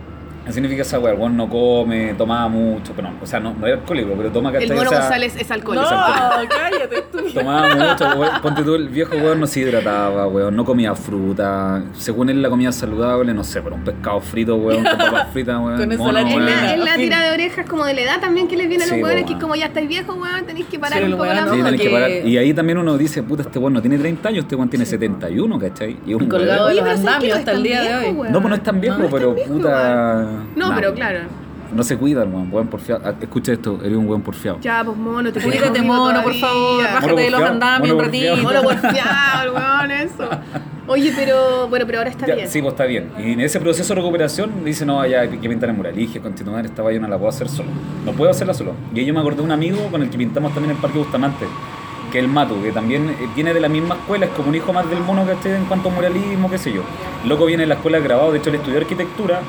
¿Qué 0.46 0.52
significa 0.54 0.84
esa 0.84 1.00
weá? 1.00 1.14
El 1.14 1.20
weón 1.20 1.36
no 1.36 1.50
come, 1.50 2.14
tomaba 2.16 2.48
mucho, 2.48 2.94
pero 2.96 3.10
no, 3.10 3.16
o 3.22 3.26
sea, 3.26 3.40
no, 3.40 3.54
no 3.54 3.66
era 3.66 3.78
alcohólico, 3.78 4.14
pero 4.16 4.30
toma 4.32 4.50
El 4.50 4.56
¿cachai? 4.56 4.70
mono 4.78 4.82
O 4.90 4.94
sea, 4.94 5.00
González 5.02 5.36
es 5.38 5.50
No, 5.50 5.56
alcohólico. 5.56 5.86
cállate, 6.50 7.04
tú. 7.12 7.18
Tomaba 7.34 7.76
mucho, 7.76 8.20
weón. 8.20 8.42
Ponte 8.42 8.64
tú, 8.64 8.76
el 8.76 8.90
viejo 8.90 9.16
weón 9.16 9.40
no 9.40 9.48
se 9.48 9.62
hidrataba, 9.62 10.28
weón, 10.28 10.56
no 10.56 10.64
comía 10.64 10.94
fruta. 10.94 11.84
Según 11.98 12.30
él, 12.30 12.42
la 12.44 12.50
comida 12.50 12.72
saludable, 12.72 13.34
no 13.34 13.44
sé, 13.44 13.62
pero 13.62 13.76
un 13.76 13.84
pescado 13.84 14.22
frito, 14.22 14.56
weón, 14.58 14.84
con 14.84 14.98
papas 14.98 15.28
fritas, 15.34 15.56
weón. 15.60 15.78
Con 15.78 15.98
mono, 15.98 16.20
ensalada 16.20 16.30
Es 16.30 16.36
weón. 16.36 16.46
la, 16.46 16.74
es 16.74 16.80
la 16.80 16.92
Fin. 16.94 17.02
tira 17.02 17.22
de 17.24 17.32
orejas 17.32 17.66
como 17.68 17.86
de 17.86 17.94
la 17.96 18.02
edad 18.02 18.20
también 18.22 18.48
que 18.48 18.56
les 18.56 18.70
viene 18.70 18.84
a 18.84 18.88
los 18.88 18.96
Sí, 18.98 19.02
hueones, 19.04 19.24
po, 19.24 19.28
que 19.30 19.34
es 19.34 19.40
como 19.40 19.56
ya 19.56 19.66
estáis 19.66 19.88
viejos, 19.88 20.16
weón, 20.16 20.46
tenéis 20.46 20.68
que 20.68 20.78
parar 20.80 21.00
Sí, 21.00 21.04
un 21.06 21.06
el 21.06 21.12
poco 21.14 21.24
weón 21.24 21.36
la 21.38 21.42
no, 21.46 21.52
Sí, 21.54 21.58
moda. 21.58 21.66
tenés 21.72 21.82
que 21.82 21.90
parar. 21.90 22.12
Y 22.12 22.38
ahí 22.38 22.54
también 22.54 22.78
uno 22.78 22.98
dice, 23.00 23.24
puta, 23.24 23.42
este 23.42 23.58
weón 23.58 23.74
no 23.74 23.82
tiene 23.82 23.98
30 23.98 24.30
años, 24.30 24.44
este 24.44 24.56
weón 24.56 24.70
tiene 24.70 24.86
71, 24.86 25.60
¿cachai? 25.60 25.98
Y 26.06 26.12
es 26.14 26.16
un 26.22 26.28
Colgado 26.30 26.68
de 26.68 26.76
los 26.76 26.84
pero 26.84 26.96
¿sabes 26.98 27.08
andamios? 27.08 27.34
No 27.34 27.40
hasta 27.40 27.52
el 27.52 27.64
día 27.64 27.82
de 27.82 27.88
viejo, 27.88 28.06
hoy. 28.10 28.12
weón. 28.14 28.32
No, 28.32 28.42
pues 28.42 28.50
no 28.50 28.56
es 28.56 28.64
tan 28.64 28.80
viejo, 28.82 28.98
No 29.00 29.10
pero 29.10 29.34
viejo, 29.34 29.52
puta. 29.54 30.30
No, 30.56 30.70
nah, 30.70 30.76
pero 30.76 30.94
claro. 30.94 31.20
No 31.74 31.84
se 31.84 31.98
cuida, 31.98 32.24
el 32.24 32.30
weón, 32.30 32.50
weón 32.52 32.68
porfiado. 32.68 33.02
Ah, 33.04 33.14
Escucha 33.20 33.52
esto, 33.54 33.80
eres 33.84 33.98
un 33.98 34.08
weón 34.08 34.22
porfiado. 34.22 34.60
Ya, 34.62 34.84
pues 34.84 34.96
mono, 34.96 35.32
te 35.34 35.42
Cuídate, 35.42 35.82
mono, 35.82 36.22
por 36.24 36.34
favor. 36.36 36.84
Bájate 36.84 37.16
de 37.16 37.32
los 37.32 37.42
andamios 37.42 37.96
un 37.96 38.02
ratito. 38.04 38.38
Mono 38.38 38.62
porfiado, 38.62 39.54
weón, 39.56 39.92
eso. 39.92 40.30
Oye, 40.88 41.12
pero 41.16 41.68
bueno, 41.68 41.86
pero 41.88 41.98
ahora 41.98 42.12
está 42.12 42.28
Ya, 42.28 42.36
bien. 42.36 42.48
Sí, 42.48 42.62
pues 42.62 42.74
está 42.74 42.86
bien. 42.86 43.10
Y 43.18 43.32
en 43.32 43.40
ese 43.42 43.60
proceso 43.60 43.94
de 43.96 44.00
recuperación 44.02 44.64
dice, 44.64 44.86
no, 44.86 45.04
ya 45.08 45.22
hay 45.22 45.30
que 45.30 45.50
pintar 45.50 45.70
el 45.70 45.76
mural. 45.76 45.94
Y 45.96 46.02
dije, 46.06 46.20
continuar, 46.20 46.64
esta 46.66 46.84
valla 46.84 47.00
no 47.00 47.08
la 47.08 47.18
puedo 47.18 47.30
hacer 47.30 47.50
solo. 47.50 47.70
No 48.06 48.12
puedo 48.12 48.30
hacerla 48.30 48.54
solo. 48.54 48.74
Y 48.94 49.00
ahí 49.00 49.06
yo 49.06 49.14
me 49.14 49.20
acordé 49.20 49.38
de 49.38 49.44
un 49.44 49.52
amigo 49.52 49.80
con 49.90 50.04
el 50.04 50.10
que 50.12 50.18
pintamos 50.20 50.54
también 50.54 50.70
en 50.72 50.76
el 50.78 50.82
Parque 50.82 51.00
Bustamante, 51.00 51.46
que 52.12 52.20
es 52.20 52.24
el 52.24 52.30
Matu, 52.30 52.62
que 52.62 52.72
también 52.72 53.10
eh, 53.10 53.16
viene 53.34 53.52
de 53.56 53.60
la 53.60 53.68
misma 53.68 53.96
escuela, 53.96 54.28
es 54.28 54.32
como 54.34 54.50
un 54.50 54.56
hijo 54.56 54.72
más 54.72 54.88
del 54.88 55.00
mono 55.00 55.26
que 55.26 55.32
esté 55.32 55.56
en 55.56 55.66
cuanto 55.66 55.90
a 55.90 55.92
muralismo, 55.92 56.52
qué 56.52 56.60
sé 56.60 56.72
yo. 56.72 56.84
El 57.24 57.30
loco 57.30 57.48
viene 57.48 57.64
de 57.64 57.68
la 57.68 57.76
escuela 57.76 57.98
de 57.98 58.04
grabado, 58.04 58.32
de 58.32 58.38
hecho 58.38 58.50
él 58.52 58.56
estudió 58.58 58.78
arquitectura, 58.78 59.42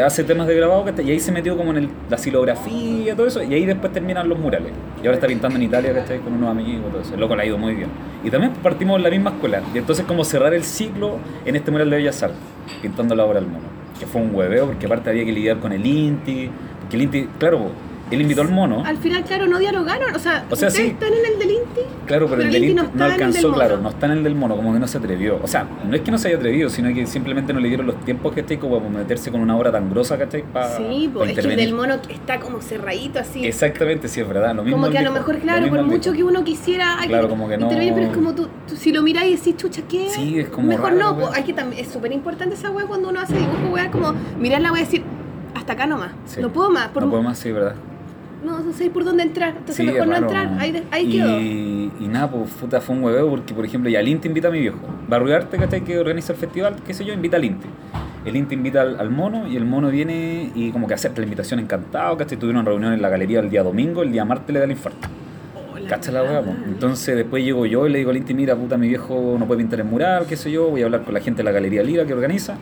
hace 0.00 0.24
temas 0.24 0.46
de 0.46 0.54
grabado, 0.54 0.84
¿cachai? 0.84 1.08
y 1.08 1.10
ahí 1.12 1.20
se 1.20 1.32
metió 1.32 1.56
como 1.56 1.70
en 1.72 1.76
el- 1.78 1.88
la 2.10 2.18
silografía, 2.18 3.14
todo 3.16 3.26
eso, 3.26 3.42
y 3.42 3.54
ahí 3.54 3.64
después 3.66 3.92
terminan 3.92 4.28
los 4.28 4.38
murales. 4.38 4.72
Y 5.02 5.06
ahora 5.06 5.14
está 5.14 5.26
pintando 5.26 5.56
en 5.56 5.62
Italia, 5.64 5.92
¿cachai? 5.94 6.18
Con 6.20 6.32
unos 6.34 6.50
amigos, 6.50 6.90
todo 6.90 7.00
eso. 7.02 7.14
El 7.14 7.20
loco 7.20 7.36
le 7.36 7.42
ha 7.42 7.46
ido 7.46 7.58
muy 7.58 7.74
bien. 7.74 7.88
Y 8.24 8.30
también 8.30 8.52
partimos 8.62 8.96
en 8.96 9.02
la 9.04 9.10
misma 9.10 9.30
escuela, 9.30 9.62
y 9.74 9.78
entonces 9.78 10.04
como 10.06 10.24
cerrar 10.24 10.54
el 10.54 10.64
ciclo 10.64 11.18
en 11.44 11.56
este 11.56 11.70
mural 11.70 11.90
de 11.90 11.96
Bellas 11.96 12.22
Artes, 12.22 12.38
pintando 12.82 13.14
la 13.14 13.24
obra 13.24 13.40
del 13.40 13.48
mono. 13.48 13.64
Que 13.98 14.06
fue 14.06 14.20
un 14.20 14.34
hueveo, 14.34 14.66
porque 14.66 14.86
aparte 14.86 15.10
había 15.10 15.24
que 15.24 15.32
lidiar 15.32 15.58
con 15.58 15.72
el 15.72 15.84
INTI, 15.84 16.50
porque 16.80 16.96
el 16.96 17.02
INTI, 17.02 17.28
claro, 17.38 17.70
él 18.10 18.20
invitó 18.22 18.42
al 18.42 18.50
mono. 18.50 18.84
Al 18.84 18.96
final, 18.98 19.24
claro, 19.24 19.46
no 19.46 19.58
dialogaron. 19.58 20.14
O 20.14 20.18
sea, 20.18 20.44
O 20.50 20.56
sea, 20.56 20.68
ustedes 20.68 20.74
sí. 20.74 20.82
están 20.92 21.12
en 21.12 21.32
el 21.32 21.38
del 21.38 21.50
Inti. 21.52 21.80
Claro, 22.06 22.26
pero, 22.26 22.38
Pero 22.38 22.40
el 22.42 22.46
el 22.46 22.52
del 22.52 22.64
Inti 22.70 22.80
Inti 22.82 22.92
no 22.98 23.06
no, 23.06 23.12
alcanzó, 23.12 23.52
claro, 23.52 23.76
no 23.78 23.88
está 23.90 24.06
en 24.06 24.12
el 24.12 24.24
del 24.24 24.34
mono, 24.34 24.56
como 24.56 24.72
que 24.72 24.78
no 24.78 24.86
se 24.86 24.98
atrevió. 24.98 25.38
O 25.42 25.46
sea, 25.46 25.66
no 25.86 25.94
es 25.94 26.00
que 26.02 26.10
no 26.10 26.18
se 26.18 26.28
haya 26.28 26.36
atrevido, 26.38 26.68
sino 26.70 26.92
que 26.94 27.06
simplemente 27.06 27.52
no 27.52 27.60
le 27.60 27.68
dieron 27.68 27.86
los 27.86 28.00
tiempos 28.04 28.32
que 28.32 28.40
esté 28.40 28.58
como 28.58 28.78
para 28.78 28.90
meterse 28.90 29.30
con 29.30 29.40
una 29.40 29.56
obra 29.56 29.70
tan 29.72 29.90
grosa, 29.90 30.16
¿cachai? 30.18 30.42
Para 30.42 30.76
sí, 30.76 31.10
pues 31.12 31.30
es 31.30 31.38
que 31.38 31.50
el 31.52 31.56
del 31.56 31.74
mono 31.74 31.94
está 32.08 32.40
como 32.40 32.60
cerradito 32.60 33.18
así. 33.18 33.46
Exactamente, 33.46 34.08
sí, 34.08 34.20
es 34.20 34.28
verdad. 34.28 34.54
Lo 34.54 34.62
mismo 34.62 34.78
como 34.80 34.90
que 34.92 34.98
a 34.98 35.02
lo 35.02 35.12
mejor, 35.12 35.38
claro, 35.38 35.68
por 35.68 35.82
mucho 35.82 36.12
que 36.12 36.22
uno 36.24 36.44
quisiera 36.44 36.98
hay 37.00 37.08
Claro, 37.08 37.28
como 37.28 37.48
que 37.48 37.58
no- 37.58 37.68
pero 37.68 37.80
es 37.82 38.08
como 38.14 38.34
tú, 38.34 38.48
tú 38.66 38.76
si 38.76 38.92
lo 38.92 39.02
miráis 39.02 39.32
y 39.32 39.36
decís, 39.36 39.56
chucha, 39.56 39.82
¿qué? 39.88 40.08
Sí, 40.10 40.38
es 40.38 40.48
como 40.48 40.68
Mejor 40.68 40.92
raro, 40.94 40.96
no, 41.12 41.18
pues, 41.18 41.30
hay 41.34 41.42
que 41.44 41.52
también, 41.52 41.84
es 41.84 41.90
súper 41.92 42.12
importante 42.12 42.54
esa 42.54 42.70
weá 42.70 42.86
cuando 42.86 43.08
uno 43.08 43.20
hace 43.20 43.34
dibujo, 43.34 43.72
weá, 43.72 43.90
como 43.90 44.12
mirar 44.38 44.60
la 44.60 44.72
weá 44.72 44.82
y 44.82 44.84
decir, 44.84 45.02
hasta 45.54 45.72
acá 45.74 45.86
nomás, 45.86 46.12
Sí. 46.26 46.40
no 46.40 46.50
puedo 46.50 46.70
más, 46.70 46.88
por, 46.88 47.02
No 47.04 47.10
puedo 47.10 47.22
más, 47.22 47.38
sí, 47.38 47.50
verdad. 47.52 47.74
No, 48.44 48.60
no 48.60 48.72
sé 48.72 48.90
por 48.90 49.04
dónde 49.04 49.22
entrar, 49.24 49.50
entonces 49.50 49.76
Sí, 49.76 49.82
mejor 49.84 50.06
no 50.06 50.16
entrar, 50.16 50.50
¿no? 50.52 50.60
ahí, 50.60 50.72
de- 50.72 50.82
ahí 50.90 51.06
y, 51.06 51.12
quedó. 51.18 51.40
Y 52.04 52.08
nada, 52.08 52.30
pues 52.30 52.50
puta, 52.52 52.80
fue 52.80 52.94
un 52.96 53.02
hueveo 53.02 53.28
porque, 53.30 53.52
por 53.54 53.64
ejemplo, 53.64 53.90
ya 53.90 54.00
el 54.00 54.08
Inti 54.08 54.28
invita 54.28 54.48
a 54.48 54.50
mi 54.50 54.60
viejo. 54.60 54.78
Barrio 55.08 55.34
Arte, 55.34 55.56
¿cachai? 55.56 55.82
Que 55.82 55.98
organiza 55.98 56.32
el 56.32 56.38
festival, 56.38 56.76
qué 56.86 56.94
sé 56.94 57.04
yo, 57.04 57.12
invita 57.12 57.36
al 57.36 57.44
Inti. 57.44 57.66
El 58.24 58.36
Inti 58.36 58.54
invita 58.54 58.82
al, 58.82 59.00
al 59.00 59.10
mono 59.10 59.46
y 59.48 59.56
el 59.56 59.64
mono 59.64 59.90
viene 59.90 60.50
y 60.54 60.70
como 60.70 60.86
que 60.86 60.94
acepta 60.94 61.20
la 61.20 61.24
invitación 61.24 61.60
encantado, 61.60 62.16
¿cachai? 62.16 62.38
Tuvieron 62.38 62.64
reunión 62.66 62.92
en 62.92 63.02
la 63.02 63.08
galería 63.08 63.40
el 63.40 63.50
día 63.50 63.62
domingo, 63.62 64.02
el 64.02 64.12
día 64.12 64.24
martes 64.24 64.52
le 64.52 64.58
da 64.60 64.64
el 64.66 64.70
infarto. 64.72 65.08
¿Cachai 65.88 66.12
la 66.12 66.22
po? 66.42 66.52
Entonces 66.66 67.16
después 67.16 67.42
llego 67.42 67.64
yo 67.64 67.86
y 67.86 67.90
le 67.90 67.98
digo 67.98 68.10
al 68.10 68.16
Inti, 68.18 68.34
mira, 68.34 68.54
puta, 68.54 68.76
mi 68.76 68.88
viejo 68.88 69.36
no 69.38 69.46
puede 69.46 69.58
pintar 69.60 69.80
el 69.80 69.86
mural, 69.86 70.26
qué 70.28 70.36
sé 70.36 70.50
yo, 70.50 70.68
voy 70.68 70.82
a 70.82 70.84
hablar 70.84 71.02
con 71.02 71.14
la 71.14 71.20
gente 71.20 71.38
de 71.38 71.44
la 71.44 71.52
Galería 71.52 71.82
Lira 71.82 72.04
que 72.04 72.12
organiza. 72.12 72.56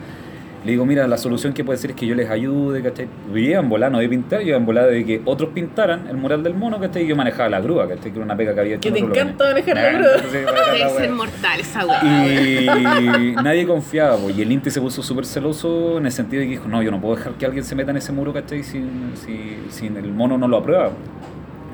Le 0.67 0.73
digo, 0.73 0.85
mira, 0.85 1.07
la 1.07 1.17
solución 1.17 1.53
que 1.53 1.63
puede 1.63 1.79
ser 1.79 1.91
es 1.91 1.95
que 1.95 2.05
yo 2.05 2.13
les 2.13 2.29
ayude, 2.29 2.83
¿cachai? 2.83 3.07
Yo 3.31 3.37
iba 3.37 3.57
en 3.57 3.69
volada, 3.69 3.89
no 3.89 3.99
de 3.99 4.09
pintar, 4.09 4.41
yo 4.41 4.47
iba 4.49 4.57
en 4.57 4.65
volada 4.65 4.87
de 4.87 5.05
que 5.05 5.21
otros 5.23 5.51
pintaran 5.51 6.07
el 6.09 6.17
mural 6.17 6.43
del 6.43 6.55
mono, 6.55 6.77
¿cachai? 6.77 7.05
Y 7.05 7.07
yo 7.07 7.15
manejaba 7.15 7.47
la 7.47 7.61
grúa, 7.61 7.87
¿cachai? 7.87 8.11
Que 8.11 8.17
era 8.17 8.25
una 8.25 8.35
pega 8.35 8.53
que 8.53 8.59
había 8.59 8.75
hecho 8.75 8.81
Que 8.81 8.91
te 8.91 8.99
encanta 8.99 9.45
manejar 9.45 9.75
la 9.75 9.91
grúa. 9.91 10.09
Debe 10.29 10.89
ser 10.89 11.11
mortal 11.11 11.61
esa 11.61 11.85
weá. 11.85 12.27
Y 12.27 13.35
nadie 13.41 13.65
confiaba, 13.65 14.17
pues, 14.17 14.37
y 14.37 14.41
el 14.41 14.51
Inti 14.51 14.69
se 14.69 14.81
puso 14.81 15.01
súper 15.01 15.25
celoso 15.25 15.99
en 15.99 16.05
el 16.05 16.11
sentido 16.11 16.41
de 16.41 16.47
que 16.47 16.51
dijo, 16.55 16.67
no, 16.67 16.83
yo 16.83 16.91
no 16.91 16.99
puedo 16.99 17.15
dejar 17.15 17.35
que 17.35 17.45
alguien 17.45 17.63
se 17.63 17.73
meta 17.73 17.91
en 17.91 17.97
ese 17.97 18.11
muro, 18.11 18.33
¿cachai? 18.33 18.61
Sin, 18.63 19.13
si, 19.15 19.59
si 19.69 19.87
el 19.87 20.11
mono 20.11 20.37
no 20.37 20.49
lo 20.49 20.57
aprueba. 20.57 20.91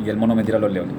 Y 0.06 0.08
el 0.08 0.18
mono 0.18 0.36
me 0.36 0.44
tira 0.44 0.60
a 0.60 0.62
los 0.62 0.72
leones. 0.72 0.94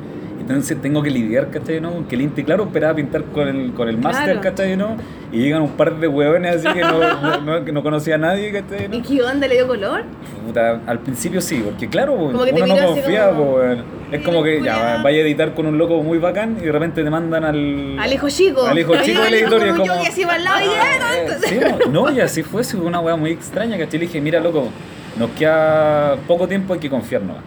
Entonces 0.46 0.76
tengo 0.82 1.02
que 1.02 1.10
lidiar, 1.10 1.48
¿cachai? 1.48 1.80
¿no? 1.80 2.06
Que 2.06 2.16
el 2.16 2.20
Inti, 2.20 2.44
claro, 2.44 2.64
esperaba 2.64 2.94
pintar 2.94 3.24
con 3.24 3.48
el, 3.48 3.72
con 3.72 3.88
el 3.88 3.96
máster, 3.96 4.24
Claro. 4.24 4.40
¿cachai? 4.42 4.76
¿no? 4.76 4.96
Y 5.32 5.38
llegan 5.38 5.62
un 5.62 5.70
par 5.70 5.98
de 5.98 6.06
huevones 6.06 6.56
así 6.56 6.68
que 6.78 6.82
no, 6.82 6.98
no, 7.22 7.40
no- 7.40 7.64
que 7.64 7.72
no 7.72 7.82
conocía 7.82 8.16
a 8.16 8.18
nadie, 8.18 8.52
¿cachai? 8.52 8.88
¿no? 8.88 8.94
¿Y 8.94 9.00
qué 9.00 9.22
onda 9.22 9.46
le 9.48 9.54
dio 9.54 9.66
color? 9.66 10.02
Puta, 10.46 10.80
al 10.86 10.98
principio 10.98 11.40
sí, 11.40 11.62
porque 11.64 11.88
claro, 11.88 12.14
Como 12.14 12.28
uno 12.42 12.66
no 12.66 12.86
confía, 12.88 13.30
como, 13.30 13.58
es 14.12 14.22
como 14.22 14.42
que 14.42 14.62
ya 14.62 15.00
vaya 15.02 15.18
a 15.18 15.22
editar 15.22 15.54
con 15.54 15.64
un 15.66 15.78
loco 15.78 16.02
muy 16.02 16.18
bacán 16.18 16.58
y 16.60 16.66
de 16.66 16.72
repente 16.72 17.02
te 17.02 17.08
mandan 17.08 17.42
al... 17.44 17.98
Al 17.98 18.12
hijo 18.12 18.28
chico. 18.28 18.66
Al 18.66 18.78
hijo 18.78 18.94
chico 19.02 19.22
del 19.22 19.28
Al 19.28 19.34
editor 19.40 19.60
y 19.62 19.68
es 19.70 19.72
como 19.72 19.86
yo, 19.86 20.02
y 20.02 20.06
así 20.06 20.22
lado 20.24 20.60
y 20.60 20.66
ya, 20.66 21.24
Eh, 21.24 21.38
sí, 21.48 21.60
no, 21.90 22.10
y 22.12 22.20
así 22.20 22.42
fue, 22.42 22.62
fue 22.64 22.80
una 22.80 23.00
weá 23.00 23.16
muy 23.16 23.30
extraña, 23.30 23.78
¿cachai? 23.78 23.98
Le 24.00 24.06
dije, 24.06 24.20
mira, 24.20 24.40
loco, 24.40 24.68
nos 25.18 25.30
queda 25.30 26.16
poco 26.28 26.46
tiempo, 26.46 26.74
hay 26.74 26.80
que 26.80 26.90
confiar 26.90 27.22
nomás. 27.22 27.42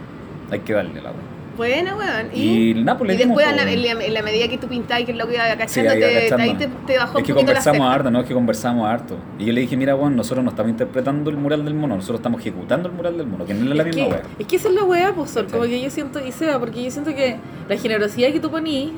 Hay 0.49 0.59
que 0.59 0.73
darle 0.73 0.95
la 0.99 1.11
weá. 1.11 1.26
Buena, 1.57 1.95
weón. 1.95 2.27
Y 2.33 2.73
nada, 2.75 2.97
pues 2.97 3.13
y 3.15 3.17
después, 3.17 3.45
po, 3.45 3.49
en 3.51 3.57
la, 3.57 3.63
weón. 3.63 3.73
en 3.85 3.97
la- 3.97 4.05
en 4.05 4.13
la 4.13 4.21
medida 4.21 4.47
que 4.47 4.57
tú 4.59 4.67
pintáis, 4.67 5.05
que 5.05 5.11
es 5.11 5.17
lo 5.17 5.27
que 5.27 5.33
iba 5.33 5.43
cachando, 5.57 5.91
te, 5.93 6.33
ahí 6.39 6.53
te, 6.53 6.67
te 6.67 6.97
bajó 6.97 7.17
es 7.17 7.23
un 7.23 7.23
que 7.23 7.33
conversamos 7.33 7.81
harto, 7.93 8.11
¿no? 8.11 8.19
Es 8.21 8.27
que 8.27 8.33
conversamos 8.33 8.87
harto. 8.87 9.15
Y 9.39 9.45
yo 9.45 9.53
le 9.53 9.61
dije, 9.61 9.75
mira, 9.75 9.95
Juan, 9.95 10.15
nosotros 10.15 10.43
no 10.43 10.51
estamos 10.51 10.69
interpretando 10.69 11.29
el 11.31 11.37
mural 11.37 11.65
del 11.65 11.73
mono, 11.73 11.95
nosotros 11.95 12.19
estamos 12.19 12.39
ejecutando 12.41 12.89
el 12.89 12.95
mural 12.95 13.17
del 13.17 13.25
mono, 13.27 13.45
que 13.45 13.53
no 13.55 13.71
es 13.71 13.75
la 13.75 13.83
es, 13.83 13.95
misma 13.95 14.03
que, 14.09 14.11
weá. 14.13 14.21
es 14.39 14.45
que 14.47 14.55
esa 14.55 14.69
es 14.69 14.75
la 14.75 14.83
weá, 14.83 15.13
pues, 15.15 15.31
Sol, 15.31 15.47
como 15.51 15.63
Sí. 15.63 15.71
que 15.71 15.81
yo 15.81 15.89
siento, 15.89 16.25
y 16.25 16.31
Seba, 16.31 16.59
porque 16.59 16.83
yo 16.83 16.91
siento 16.91 17.13
que 17.15 17.37
la 17.67 17.75
generosidad 17.77 18.31
que 18.31 18.39
tú 18.39 18.51
ponís 18.51 18.91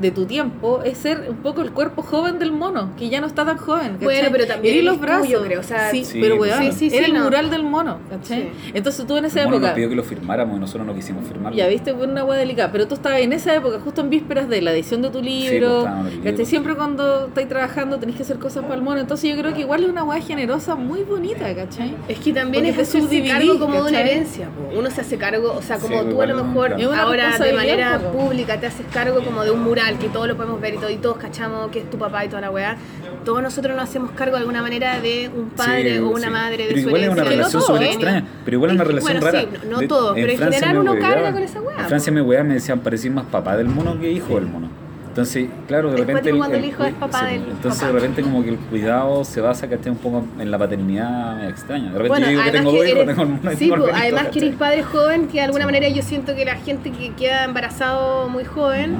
de 0.00 0.10
tu 0.10 0.26
tiempo 0.26 0.82
es 0.84 0.98
ser 0.98 1.26
un 1.28 1.36
poco 1.36 1.62
el 1.62 1.72
cuerpo 1.72 2.02
joven 2.02 2.38
del 2.38 2.52
mono, 2.52 2.90
que 2.98 3.08
ya 3.08 3.20
no 3.20 3.26
está 3.26 3.44
tan 3.44 3.56
joven. 3.58 3.92
¿cachai? 3.94 4.04
Bueno, 4.04 4.28
pero 4.32 4.46
también 4.46 4.74
Eres 4.74 4.84
los 4.86 5.00
brazos. 5.00 5.26
tuyo, 5.26 5.42
creo, 5.42 5.60
o 5.60 5.62
sea, 5.62 5.90
sí, 5.90 6.04
Sí, 6.04 6.18
pero 6.20 6.36
pues, 6.36 6.52
weón, 6.58 6.72
sí, 6.72 6.90
sí, 6.90 6.96
era 6.96 7.06
sí, 7.06 7.12
el 7.12 7.18
no. 7.18 7.24
mural 7.24 7.50
del 7.50 7.62
mono, 7.64 7.98
¿cachai? 8.10 8.42
Sí. 8.44 8.70
Entonces 8.74 9.06
tú 9.06 9.16
en 9.16 9.24
esa 9.26 9.40
El 9.40 9.46
mono 9.46 9.56
época. 9.56 9.68
nos 9.68 9.74
pidió 9.76 9.88
que 9.88 9.94
lo 9.96 10.04
firmáramos 10.04 10.56
y 10.56 10.60
nosotros 10.60 10.86
no 10.86 10.94
quisimos 10.94 11.24
firmarlo. 11.26 11.56
Ya 11.56 11.66
viste, 11.68 11.94
fue 11.94 12.06
una 12.06 12.24
hueá 12.24 12.38
delicada. 12.38 12.70
Pero 12.72 12.86
tú 12.88 12.94
estabas 12.94 13.20
en 13.20 13.32
esa 13.32 13.54
época, 13.54 13.78
justo 13.80 14.00
en 14.00 14.10
vísperas 14.10 14.48
de 14.48 14.62
la 14.62 14.72
edición 14.72 15.02
de 15.02 15.08
tu 15.08 15.20
pues, 15.20 15.24
libro. 15.24 15.86
libro. 16.24 16.44
Siempre 16.46 16.74
cuando 16.76 17.26
estáis 17.26 17.48
trabajando 17.48 17.98
tenés 17.98 18.16
que 18.16 18.22
hacer 18.22 18.38
cosas 18.38 18.62
para 18.64 18.76
el 18.76 18.82
mono. 18.82 19.00
Entonces 19.00 19.30
yo 19.34 19.40
creo 19.40 19.52
que 19.54 19.60
igual 19.62 19.82
es 19.84 19.90
una 19.90 20.04
hueá 20.04 20.20
generosa 20.20 20.74
muy 20.76 21.02
bonita, 21.02 21.54
¿cachai? 21.54 21.94
Es 22.08 22.18
que 22.18 22.32
también 22.32 22.64
Porque 22.64 22.80
es 22.82 22.88
hacerse 22.88 23.24
cargo 23.24 23.58
como 23.58 23.82
de 23.84 23.90
una 23.90 24.00
herencia. 24.00 24.48
po. 24.48 24.78
Uno 24.78 24.90
se 24.90 25.00
hace 25.00 25.16
cargo, 25.18 25.52
o 25.56 25.62
sea, 25.62 25.78
como 25.78 26.02
Sí, 26.02 26.08
tú 26.10 26.22
a 26.22 26.26
lo 26.26 26.44
mejor 26.44 26.74
ahora 26.94 27.38
de 27.38 27.52
manera 27.52 27.98
pública 28.12 28.58
te 28.60 28.66
haces 28.66 28.86
cargo 28.92 29.22
como 29.24 29.42
de 29.44 29.50
un 29.50 29.62
mural 29.66 29.98
que 29.98 30.08
todos 30.08 30.28
lo 30.28 30.36
podemos 30.36 30.60
ver 30.60 30.74
y, 30.74 30.78
todo, 30.78 30.90
y 30.90 30.96
todos 30.96 31.16
cachamos 31.18 31.70
que 31.70 31.80
es 31.80 31.90
tu 31.90 31.98
papá 31.98 32.24
y 32.24 32.28
toda 32.28 32.40
la 32.42 32.50
weá. 32.50 32.76
Todos 33.24 33.42
nosotros 33.42 33.74
nos 33.76 33.84
hacemos 33.84 34.10
cargo 34.12 34.34
de 34.36 34.40
alguna 34.40 34.62
manera 34.62 35.00
de 35.00 35.28
un 35.34 35.50
padre 35.50 35.94
Sí, 35.94 35.98
o 35.98 36.10
una 36.10 36.26
sí. 36.28 36.32
madre 36.32 36.56
de 36.58 36.68
Pero 36.68 36.80
su 36.82 36.86
igual 36.88 37.02
es 37.04 37.08
una 37.10 37.22
herencia. 37.22 37.36
relación 37.36 37.60
No 37.62 37.66
todos, 37.66 37.80
extraña. 37.82 38.20
¿no? 38.20 38.26
Pero 38.44 38.54
igual 38.56 38.70
es 38.70 38.74
una 38.76 38.84
relación 38.84 39.12
bueno, 39.20 39.26
rara. 39.26 39.40
sí, 39.40 39.48
no 39.68 39.78
De- 39.78 39.88
todos, 39.88 40.14
pero 40.14 40.30
en 40.32 40.38
Francia 40.38 40.60
general 40.60 40.82
uno 40.82 40.92
hueveaban. 40.92 41.14
carga 41.16 41.32
con 41.32 41.42
esa 41.42 41.60
weá, 41.60 41.78
En 41.80 41.86
Francia 41.86 42.12
me 42.12 42.22
weaban, 42.22 42.48
me 42.48 42.54
decían 42.54 42.80
parecís 42.80 43.10
más 43.10 43.24
papá 43.26 43.56
del 43.56 43.66
mono 43.68 43.98
que 44.00 44.10
hijo 44.12 44.34
del 44.36 44.46
mono. 44.46 44.68
Entonces, 45.08 45.48
claro, 45.66 45.90
de 45.92 45.96
repente. 45.96 46.12
cuático 46.20 46.36
cuando 46.36 46.56
el 46.58 46.64
hijo 46.66 46.84
es 46.84 46.92
papá 46.92 47.24
del 47.24 47.36
Entonces, 47.40 47.80
papá. 47.80 47.86
de 47.86 47.92
repente, 48.00 48.20
como 48.22 48.42
que 48.44 48.50
el 48.50 48.58
cuidado 48.58 49.24
se 49.24 49.40
basa 49.40 49.66
que 49.66 49.76
esté 49.76 49.88
un 49.88 49.96
poco 49.96 50.26
en 50.38 50.50
la 50.50 50.58
paternidad 50.58 51.48
extraña. 51.48 51.84
De 51.90 51.98
repente, 51.98 52.08
Bueno, 52.08 52.26
yo 52.26 52.30
digo 52.32 52.42
que 52.42 52.50
tengo 52.50 52.70
que 52.70 52.76
dos 52.76 52.86
hijos, 52.86 53.00
eres- 53.00 53.16
tengo 53.16 53.22
el 53.22 53.56
sí, 53.56 53.58
tengo 53.58 53.74
el 53.76 53.80
Benito, 53.80 53.98
además 53.98 54.26
que 54.28 54.38
eres 54.40 54.54
padre 54.56 54.82
joven, 54.82 55.26
que 55.28 55.32
de 55.32 55.40
alguna 55.40 55.64
Sí. 55.64 55.72
manera 55.72 55.88
yo 55.88 56.02
siento 56.02 56.34
que 56.34 56.44
la 56.44 56.56
gente 56.56 56.90
que 56.92 57.14
queda 57.14 57.44
embarazado 57.44 58.28
muy 58.28 58.44
joven, 58.44 58.94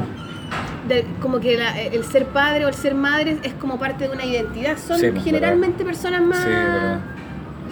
de- 0.88 1.06
como 1.20 1.40
que 1.40 1.56
la- 1.56 1.80
el 1.80 2.04
ser 2.04 2.26
padre 2.26 2.64
o 2.64 2.68
el 2.68 2.74
ser 2.74 2.94
madre 2.94 3.38
es 3.42 3.52
como 3.54 3.78
parte 3.78 4.06
de 4.08 4.14
una 4.14 4.24
identidad. 4.24 4.76
Son 4.78 4.98
Sí, 4.98 5.08
pues, 5.10 5.24
generalmente 5.24 5.84
personas 5.84 6.22
más... 6.22 6.42
Sí, 6.44 6.48
verdad. 6.50 7.00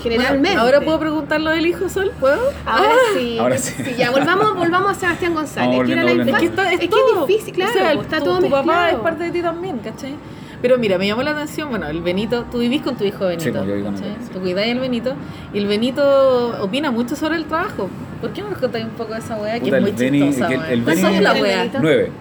generalmente. 0.02 0.48
Bueno, 0.48 0.62
Ahora 0.62 0.80
puedo 0.80 0.98
preguntar 0.98 1.40
lo 1.40 1.50
del 1.50 1.66
hijo 1.66 1.88
Sol, 1.88 2.10
¿puedo? 2.18 2.50
Ahora 2.66 2.90
sí. 3.16 3.38
Ahora 3.38 3.58
sí. 3.58 3.74
ya, 3.96 4.10
volvamos, 4.10 4.56
volvamos 4.56 4.90
a 4.90 4.94
Sebastián 4.94 5.34
González. 5.34 5.82
Que 5.86 5.92
era 5.92 6.02
la 6.04 6.10
Es 6.32 6.38
que, 6.38 6.44
está, 6.46 6.66
es, 6.68 6.72
es 6.74 6.80
que 6.80 6.88
todo. 6.88 7.22
es 7.22 7.26
difícil, 7.28 7.54
claro, 7.54 7.70
O 7.70 7.74
sea, 7.74 7.94
po, 7.94 8.02
está 8.02 8.18
tu, 8.18 8.24
todo 8.24 8.38
tu 8.40 8.50
papá 8.50 8.90
es 8.90 8.96
parte 8.96 9.24
de 9.24 9.30
ti 9.30 9.40
también, 9.42 9.78
¿cachai? 9.78 10.14
Pero 10.60 10.78
mira, 10.78 10.96
me 10.98 11.06
llamó 11.06 11.22
la 11.22 11.32
atención, 11.32 11.68
bueno, 11.68 11.86
el 11.88 12.00
Benito, 12.00 12.46
tú 12.50 12.58
vivís 12.58 12.80
con 12.82 12.96
tu 12.96 13.04
hijo 13.04 13.26
Benito, 13.26 13.44
Sí, 13.44 13.50
pues, 13.52 13.66
yo 13.66 13.74
vivo 13.74 13.86
con 13.86 13.94
¿cachai? 13.96 14.10
él, 14.12 14.16
sí. 14.22 14.30
Tú 14.32 14.40
cuidáis 14.40 14.72
al 14.72 14.80
Benito, 14.80 15.14
y 15.52 15.58
el 15.58 15.66
Benito 15.66 16.56
opina 16.62 16.90
mucho 16.90 17.14
sobre 17.16 17.36
el 17.36 17.44
trabajo. 17.44 17.88
¿Por 18.20 18.32
qué 18.32 18.40
no 18.42 18.48
nos 18.50 18.58
contáis 18.58 18.86
un 18.86 18.92
poco 18.92 19.12
de 19.12 19.18
esa 19.20 19.36
weá? 19.36 19.54
Que 19.54 19.60
Puta, 19.66 19.76
es 19.76 19.82
muy 19.82 19.90
el 19.90 19.96
Beni- 19.96 20.26
chistosa, 20.28 20.48
que 20.48 20.54
el- 20.54 20.60
weá. 20.60 20.70
el 20.72 20.82
¿Cuántos 20.82 21.04
Beni- 21.04 21.08
años 21.08 21.22
la 21.22 21.32
¿Tiene 21.34 21.48
weá? 21.48 21.70
Nueve. 21.80 22.12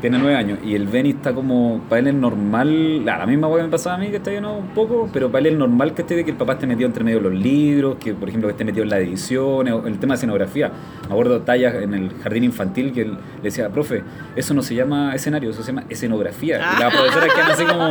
Tiene 0.00 0.18
nueve 0.18 0.36
años. 0.36 0.58
Y 0.64 0.74
el 0.74 0.86
Benny 0.86 1.10
está 1.10 1.32
como. 1.34 1.80
Para 1.88 1.98
él 2.00 2.06
es 2.08 2.14
normal. 2.14 3.04
La, 3.04 3.18
la 3.18 3.26
misma 3.26 3.48
weá 3.48 3.58
que 3.58 3.64
me 3.64 3.70
pasaba 3.72 3.96
a 3.96 3.98
mí, 3.98 4.08
que 4.10 4.16
está 4.18 4.30
lleno 4.30 4.56
un 4.58 4.68
poco. 4.68 5.08
Pero 5.12 5.30
para 5.30 5.40
él 5.40 5.54
es 5.54 5.58
normal 5.58 5.92
que 5.94 6.02
esté 6.02 6.14
de 6.14 6.24
que 6.24 6.30
el 6.30 6.36
papá 6.36 6.52
esté 6.54 6.66
metido 6.66 6.86
entre 6.86 7.02
medio 7.02 7.18
de 7.18 7.24
los 7.30 7.34
libros. 7.34 7.96
Que 7.98 8.14
por 8.14 8.28
ejemplo 8.28 8.46
que 8.48 8.52
esté 8.52 8.64
metido 8.64 8.84
en 8.84 8.90
la 8.90 8.98
edición. 9.00 9.66
El 9.66 9.98
tema 9.98 10.14
de 10.14 10.18
escenografía. 10.18 10.70
Me 11.08 11.12
acuerdo 11.12 11.40
tallas 11.40 11.74
en 11.74 11.94
el 11.94 12.10
jardín 12.22 12.44
infantil 12.44 12.92
que 12.92 13.02
él 13.02 13.12
le 13.38 13.42
decía, 13.42 13.68
profe, 13.70 14.02
eso 14.36 14.54
no 14.54 14.62
se 14.62 14.74
llama 14.74 15.14
escenario, 15.14 15.50
eso 15.50 15.62
se 15.62 15.72
llama 15.72 15.84
escenografía. 15.88 16.58
Y 16.76 16.80
la 16.80 16.90
profesora 16.90 17.26
quedan 17.34 17.50
así 17.50 17.64
como. 17.64 17.88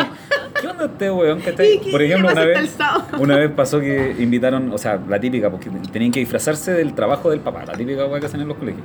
¿Qué 0.62 0.68
onda 0.68 0.86
este 0.86 1.12
weón? 1.12 1.40
que 1.42 1.50
está 1.52 1.62
ahí?" 1.64 1.74
¿Y 1.74 1.80
qué- 1.80 1.92
Por 1.92 2.02
ejemplo, 2.02 2.32
una 2.32 2.46
vez, 2.46 2.78
una 3.20 3.36
vez 3.38 3.52
pasó 3.52 3.80
que 3.80 4.16
invitaron, 4.18 4.72
o 4.74 4.78
sea, 4.80 5.00
la 5.08 5.20
típica, 5.20 5.52
porque 5.52 5.70
tenían 5.92 6.12
que 6.12 6.20
disfrazarse 6.22 6.72
del 6.74 6.94
trabajo 6.94 7.30
del 7.30 7.42
papá, 7.42 7.64
la 7.66 7.74
típica 7.74 8.06
weá 8.08 8.20
que 8.20 8.26
hacen 8.26 8.42
en 8.42 8.48
los 8.48 8.58
colegios. 8.58 8.84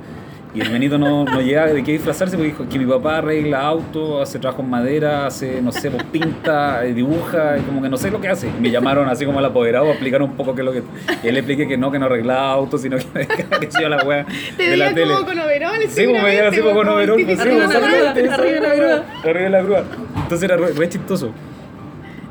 Y 0.55 0.61
el 0.61 0.69
Benito 0.69 0.99
no, 0.99 1.25
no 1.25 1.41
llega 1.41 1.65
de 1.65 1.83
qué 1.83 1.93
disfrazarse 1.93 2.37
porque 2.37 2.51
dijo 2.51 2.69
que 2.69 2.77
mi 2.77 2.85
papá 2.85 3.17
arregla 3.17 3.61
autos, 3.61 4.21
hace 4.21 4.37
trabajo 4.37 4.61
en 4.61 4.69
madera, 4.69 5.25
hace, 5.25 5.59
no 5.63 5.71
sé, 5.71 5.89
pues, 5.89 6.03
pinta, 6.03 6.85
eh, 6.85 6.93
dibuja, 6.93 7.57
y 7.57 7.61
como 7.61 7.81
que 7.81 7.89
no 7.89 7.97
sé 7.97 8.11
lo 8.11 8.21
que 8.21 8.27
hace. 8.29 8.49
Y 8.49 8.61
me 8.61 8.69
llamaron 8.69 9.09
así 9.09 9.25
como 9.25 9.39
al 9.39 9.45
apoderado 9.45 9.87
a 9.87 9.89
explicar 9.91 10.21
un 10.21 10.33
poco 10.33 10.53
qué 10.53 10.61
es 10.61 10.65
lo 10.65 10.71
que. 10.71 10.83
Y 11.23 11.27
él 11.27 11.33
le 11.33 11.39
expliqué 11.39 11.67
que 11.67 11.75
no, 11.75 11.91
que 11.91 11.97
no 11.97 12.05
arreglaba 12.05 12.51
autos, 12.51 12.81
sino 12.83 12.97
que 12.97 13.03
que 13.59 13.67
hacía 13.67 13.89
la 13.89 14.03
weá 14.03 14.27
Te 14.55 14.69
de 14.69 14.77
la 14.77 14.93
tele. 14.93 15.11
como 15.13 15.25
con 15.25 15.39
overoles. 15.39 15.91
Sí, 15.91 16.05
como 16.05 16.19
me 16.19 16.25
veía 16.25 16.47
así 16.49 16.59
como 16.61 16.75
con 16.75 16.87
overol, 16.87 17.23
pues, 17.25 17.39
sí, 17.39 17.49
Arriba 17.49 17.65
pues, 17.65 17.75
arriba 17.75 18.13
de 18.13 18.59
la 18.61 18.75
grúa. 18.75 19.03
Arriba 19.23 19.39
de 19.45 19.49
la 19.49 19.61
grúa. 19.63 19.83
Entonces 20.17 20.43
era 20.43 20.55
re, 20.57 20.71
re 20.73 20.87
chistoso. 20.89 21.31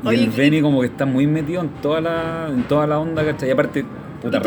Y 0.03 0.07
Oye, 0.07 0.23
el 0.23 0.29
¿qué- 0.31 0.41
Benny 0.41 0.61
como 0.61 0.79
que 0.79 0.87
está 0.87 1.05
muy 1.05 1.27
metido 1.27 1.61
en 1.61 1.69
toda 1.81 1.99
la, 1.99 2.47
en 2.49 2.63
toda 2.63 2.87
la 2.87 2.99
onda, 2.99 3.23
¿cachai? 3.25 3.49
Y 3.49 3.51
aparte, 3.51 3.83
puta 4.23 4.39
la 4.39 4.43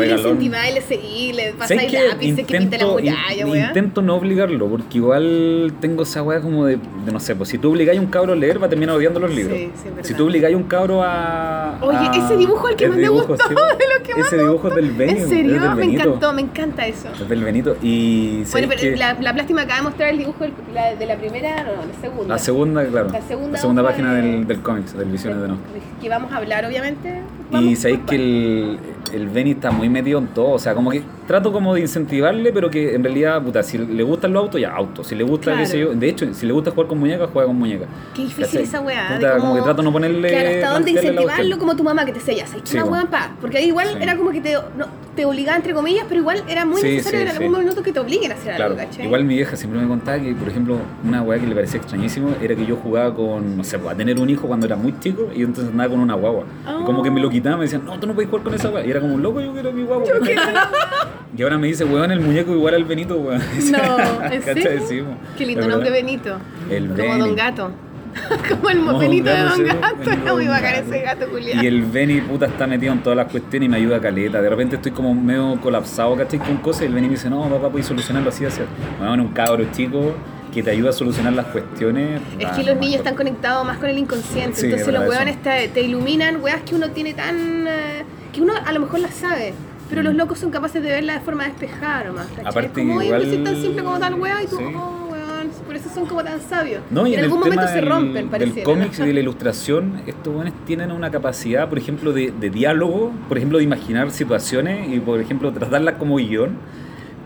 muralla, 3.13 3.35
in- 3.45 3.47
weá. 3.49 3.67
intento 3.67 4.01
no 4.01 4.15
obligarlo, 4.15 4.67
porque 4.67 4.97
igual 4.97 5.73
tengo 5.79 6.03
esa 6.03 6.21
weá 6.23 6.41
como 6.41 6.65
de, 6.65 6.77
de, 7.05 7.11
no 7.11 7.19
sé, 7.19 7.35
pues 7.35 7.49
si 7.49 7.57
tú 7.57 7.71
obligáis 7.71 7.99
a 7.99 8.01
un 8.01 8.07
cabro 8.07 8.33
a 8.33 8.35
leer, 8.35 8.61
va 8.61 8.65
a 8.67 8.69
terminar 8.69 8.95
odiando 8.95 9.19
los 9.19 9.33
libros. 9.33 9.57
Sí, 9.57 9.71
sí, 9.83 9.89
si 10.01 10.13
tú 10.13 10.25
obligáis 10.25 10.55
a 10.55 10.57
un 10.57 10.63
cabro 10.63 11.01
a. 11.03 11.77
Oye, 11.81 11.97
a- 11.97 12.11
ese 12.25 12.35
dibujo 12.37 12.67
es 12.67 12.71
el 12.71 12.77
que 12.77 12.87
más 12.89 12.97
me 12.97 13.03
dibujo, 13.03 13.27
gustó, 13.27 13.47
sí, 13.47 13.53
de 13.55 13.59
lo 13.99 14.03
que 14.05 14.15
más 14.15 14.27
Ese 14.27 14.35
me 14.37 14.43
dibujo 14.43 14.67
es 14.69 14.75
del 14.75 14.91
Benny. 14.91 15.11
En 15.21 15.29
serio, 15.29 15.51
del 15.61 15.69
me 15.69 15.75
Benito. 15.75 16.03
encantó, 16.03 16.33
me 16.33 16.41
encanta 16.41 16.87
eso. 16.87 17.07
Es 17.13 17.29
del 17.29 17.43
Benito. 17.43 17.77
Y. 17.81 18.43
Bueno, 18.51 18.67
¿sabes 18.67 18.81
pero 18.81 18.97
la, 18.97 19.13
la 19.21 19.33
plástima 19.33 19.61
acaba 19.61 19.77
de 19.77 19.83
mostrar 19.83 20.09
el 20.09 20.17
dibujo 20.17 20.45
la- 20.73 20.95
de 20.95 21.05
la 21.05 21.15
primera, 21.17 21.63
no, 21.63 21.71
la 21.71 22.01
segunda. 22.01 22.27
La 22.33 22.39
segunda, 22.39 22.85
claro. 22.85 23.09
La 23.11 23.21
segunda 23.21 23.81
hoja 23.83 23.91
página 23.91 24.13
de- 24.15 24.21
del, 24.21 24.47
del 24.47 24.59
cómics, 24.61 24.97
del 24.97 25.09
Visiones 25.09 25.41
de 25.41 25.47
No. 25.49 25.57
Que 26.01 26.09
vamos 26.09 26.31
a 26.31 26.37
hablar, 26.37 26.65
obviamente. 26.65 27.21
Y 27.51 27.75
sabéis 27.75 27.99
que 28.07 28.15
el, 28.15 28.79
el 29.13 29.27
Benny 29.29 29.51
está 29.51 29.66
muy 29.71 29.89
metido 29.89 30.19
en 30.19 30.27
todo, 30.27 30.51
o 30.51 30.59
sea, 30.59 30.73
como 30.73 30.91
que 30.91 31.03
trato 31.27 31.51
como 31.51 31.73
de 31.75 31.81
incentivarle, 31.81 32.51
pero 32.53 32.69
que 32.69 32.95
en 32.95 33.03
realidad, 33.03 33.41
puta, 33.43 33.61
si 33.61 33.77
le 33.77 34.03
gustan 34.03 34.33
los 34.33 34.43
autos, 34.43 34.59
ya 34.61 34.73
autos. 34.73 35.07
Si 35.07 35.15
le 35.15 35.23
gusta, 35.23 35.55
qué 35.57 35.65
sé 35.65 35.79
yo, 35.79 35.93
de 35.93 36.09
hecho, 36.09 36.33
si 36.33 36.45
le 36.45 36.53
gusta 36.53 36.71
jugar 36.71 36.87
con 36.87 36.99
muñecas, 36.99 37.29
juega 37.31 37.47
con 37.47 37.57
muñecas. 37.57 37.87
Qué 38.15 38.23
difícil 38.23 38.45
¿Cachai? 38.45 38.63
esa 38.63 38.81
weá. 38.81 39.13
Puta, 39.15 39.37
como 39.37 39.55
que 39.55 39.61
trato 39.61 39.77
de 39.77 39.83
no 39.83 39.91
ponerle. 39.91 40.29
Claro, 40.29 40.49
hasta 40.49 40.69
dónde 40.71 40.91
incentivarlo 40.91 41.57
como 41.59 41.75
tu 41.75 41.83
mamá 41.83 42.05
que 42.05 42.13
te 42.13 42.35
ya, 42.35 42.47
¿sabes 42.47 42.63
Sí, 42.65 42.77
una 42.77 42.85
weá 42.85 43.05
pa? 43.05 43.31
Porque 43.41 43.57
ahí 43.57 43.67
igual 43.67 43.87
Sí. 43.89 43.95
era 44.01 44.15
como 44.17 44.31
que 44.31 44.41
te, 44.41 44.53
no, 44.53 44.85
te 45.15 45.25
obligaba 45.25 45.57
entre 45.57 45.73
comillas, 45.73 46.05
pero 46.07 46.21
igual 46.21 46.43
era 46.47 46.65
muy 46.65 46.79
Sí, 46.81 46.87
necesario 46.95 47.21
en 47.21 47.27
algún 47.29 47.59
minuto 47.59 47.81
que 47.83 47.91
te 47.91 47.99
obliguen 47.99 48.31
a 48.31 48.35
hacer 48.35 48.55
Claro, 48.55 48.73
algo, 48.73 48.85
¿cachai? 48.85 49.05
igual 49.05 49.23
mi 49.23 49.35
vieja 49.35 49.55
siempre 49.55 49.79
me 49.81 49.87
contaba 49.87 50.19
que, 50.19 50.33
por 50.35 50.47
ejemplo, 50.47 50.77
una 51.03 51.21
weá 51.23 51.39
que 51.39 51.47
le 51.47 51.55
parecía 51.55 51.79
extrañísimo 51.79 52.29
era 52.41 52.55
que 52.55 52.65
yo 52.65 52.75
jugaba 52.75 53.13
con, 53.13 53.57
no 53.57 53.63
sé, 53.63 53.77
a 53.77 53.95
tener 53.95 54.19
un 54.19 54.29
hijo 54.29 54.47
cuando 54.47 54.65
era 54.65 54.75
muy 54.75 54.93
chico 54.99 55.29
y 55.33 55.39
yo 55.39 55.47
entonces 55.47 55.71
andaba 55.71 55.89
con 55.89 55.99
una 55.99 56.13
guagua. 56.13 56.45
Y 56.81 56.83
como 56.85 57.01
que 57.03 57.11
me 57.11 57.19
lo 57.19 57.29
quitaba, 57.29 57.57
me 57.57 57.63
decían, 57.63 57.83
no, 57.85 57.99
tú 57.99 58.07
no 58.07 58.13
puedes 58.13 58.29
jugar 58.29 58.43
con 58.45 58.53
esa 58.53 58.69
weá. 58.69 58.85
Y 58.85 58.91
era 58.91 58.99
como, 59.01 59.17
loco, 59.17 59.41
yo 59.41 59.51
quiero 59.53 59.71
mi 59.71 59.83
guagua. 59.83 60.05
y 61.37 61.43
ahora 61.43 61.57
me 61.57 61.67
dice, 61.67 61.83
weón, 61.85 62.11
el 62.11 62.19
muñeco 62.19 62.53
igual 62.53 62.75
al 62.75 62.85
Benito, 62.85 63.17
weón. 63.17 63.41
No, 63.71 63.79
po. 63.97 65.17
Qué 65.37 65.45
lindo 65.45 65.61
Es 65.61 65.67
nombre. 65.67 65.89
Benito. 65.89 66.37
El 66.69 66.87
como 66.87 66.97
Beni. 66.97 67.19
Don 67.19 67.35
Gato. 67.35 67.71
como 68.49 68.69
el 68.69 68.77
Como 68.79 68.97
Benito 68.97 69.29
de 69.29 69.41
Don 69.41 69.63
Gato. 69.63 70.11
Era 70.11 70.33
muy 70.33 70.47
bacán 70.47 70.75
ese 70.75 71.01
gato 71.01 71.29
culiado. 71.29 71.63
Y 71.63 71.67
el 71.67 71.83
Benny, 71.83 72.21
puta, 72.21 72.47
está 72.47 72.65
metido 72.65 72.93
en 72.93 73.03
todas 73.03 73.17
las 73.17 73.31
cuestiones 73.31 73.67
y 73.67 73.69
me 73.69 73.77
ayuda 73.77 73.97
a 73.97 74.01
caleta. 74.01 74.41
De 74.41 74.49
repente 74.49 74.75
estoy 74.77 74.91
como 74.91 75.13
medio 75.13 75.59
colapsado, 75.61 76.15
¿cachai? 76.15 76.39
Con 76.39 76.57
cosas 76.57 76.83
y 76.83 76.85
el 76.85 76.93
Benny 76.93 77.07
me 77.07 77.13
dice, 77.13 77.29
no, 77.29 77.47
papá, 77.49 77.69
puedes 77.69 77.85
solucionarlo 77.85 78.29
así, 78.29 78.45
así. 78.45 78.61
Bueno, 78.99 79.23
un 79.23 79.33
cabro 79.33 79.65
chico 79.71 80.15
que 80.53 80.63
te 80.63 80.71
ayuda 80.71 80.89
a 80.89 80.93
solucionar 80.93 81.33
las 81.33 81.47
cuestiones. 81.47 82.21
Es 82.39 82.49
que 82.51 82.63
los 82.63 82.77
niños 82.77 82.95
están 82.97 83.15
conectados 83.15 83.65
más 83.65 83.77
con 83.77 83.89
el 83.89 83.97
inconsciente. 83.97 84.55
Sí, 84.55 84.65
entonces 84.65 84.87
es 84.87 84.93
los 84.93 85.07
hueones 85.07 85.41
te, 85.43 85.67
te 85.67 85.81
iluminan 85.81 86.41
weas 86.41 86.61
que 86.61 86.73
uno 86.73 86.89
tiene 86.91 87.13
tan. 87.13 87.67
eh, 87.67 88.03
que 88.33 88.41
uno 88.41 88.53
a 88.63 88.71
lo 88.71 88.79
mejor 88.79 88.99
las 88.99 89.13
sabe. 89.13 89.53
Pero 89.89 90.03
los 90.03 90.15
locos 90.15 90.39
son 90.39 90.51
capaces 90.51 90.81
de 90.83 90.89
verla 90.89 91.13
de 91.13 91.19
forma 91.21 91.45
despejada 91.45 92.05
nomás. 92.05 92.27
Aparte 92.45 92.69
como, 92.81 92.97
oye, 92.97 93.07
igual- 93.07 93.21
es 93.21 93.43
tan 93.43 93.55
simple 93.61 93.83
como 93.83 93.99
tal 93.99 94.13
wea 94.15 94.43
y 94.43 94.47
tú, 94.47 94.57
Sí. 94.57 94.63
oh, 94.75 95.07
weón. 95.11 95.17
Por 95.65 95.75
eso 95.75 95.89
son 95.93 96.05
como 96.05 96.23
tan 96.23 96.41
sabios. 96.41 96.81
No, 96.89 97.05
y 97.07 97.13
en 97.13 97.19
en 97.19 97.25
algún 97.25 97.39
el 97.39 97.43
momento 97.51 97.67
se 97.67 97.75
del, 97.75 97.85
rompen, 97.87 98.13
del 98.13 98.25
pareciera. 98.25 98.63
cómics 98.63 98.99
y 98.99 99.03
de 99.05 99.13
la 99.13 99.19
ilustración, 99.25 100.01
estos 100.07 100.33
buenos 100.33 100.53
tienen 100.65 100.91
una 100.91 101.09
capacidad, 101.11 101.69
por 101.69 101.77
ejemplo, 101.77 102.11
de, 102.11 102.31
de 102.37 102.49
diálogo, 102.49 103.11
por 103.27 103.37
ejemplo, 103.37 103.57
de 103.59 103.63
imaginar 103.63 104.11
situaciones 104.11 104.89
y, 104.93 104.99
por 104.99 105.19
ejemplo, 105.19 105.51
tratarlas 105.53 105.95
como 105.95 106.17
guion. 106.17 106.57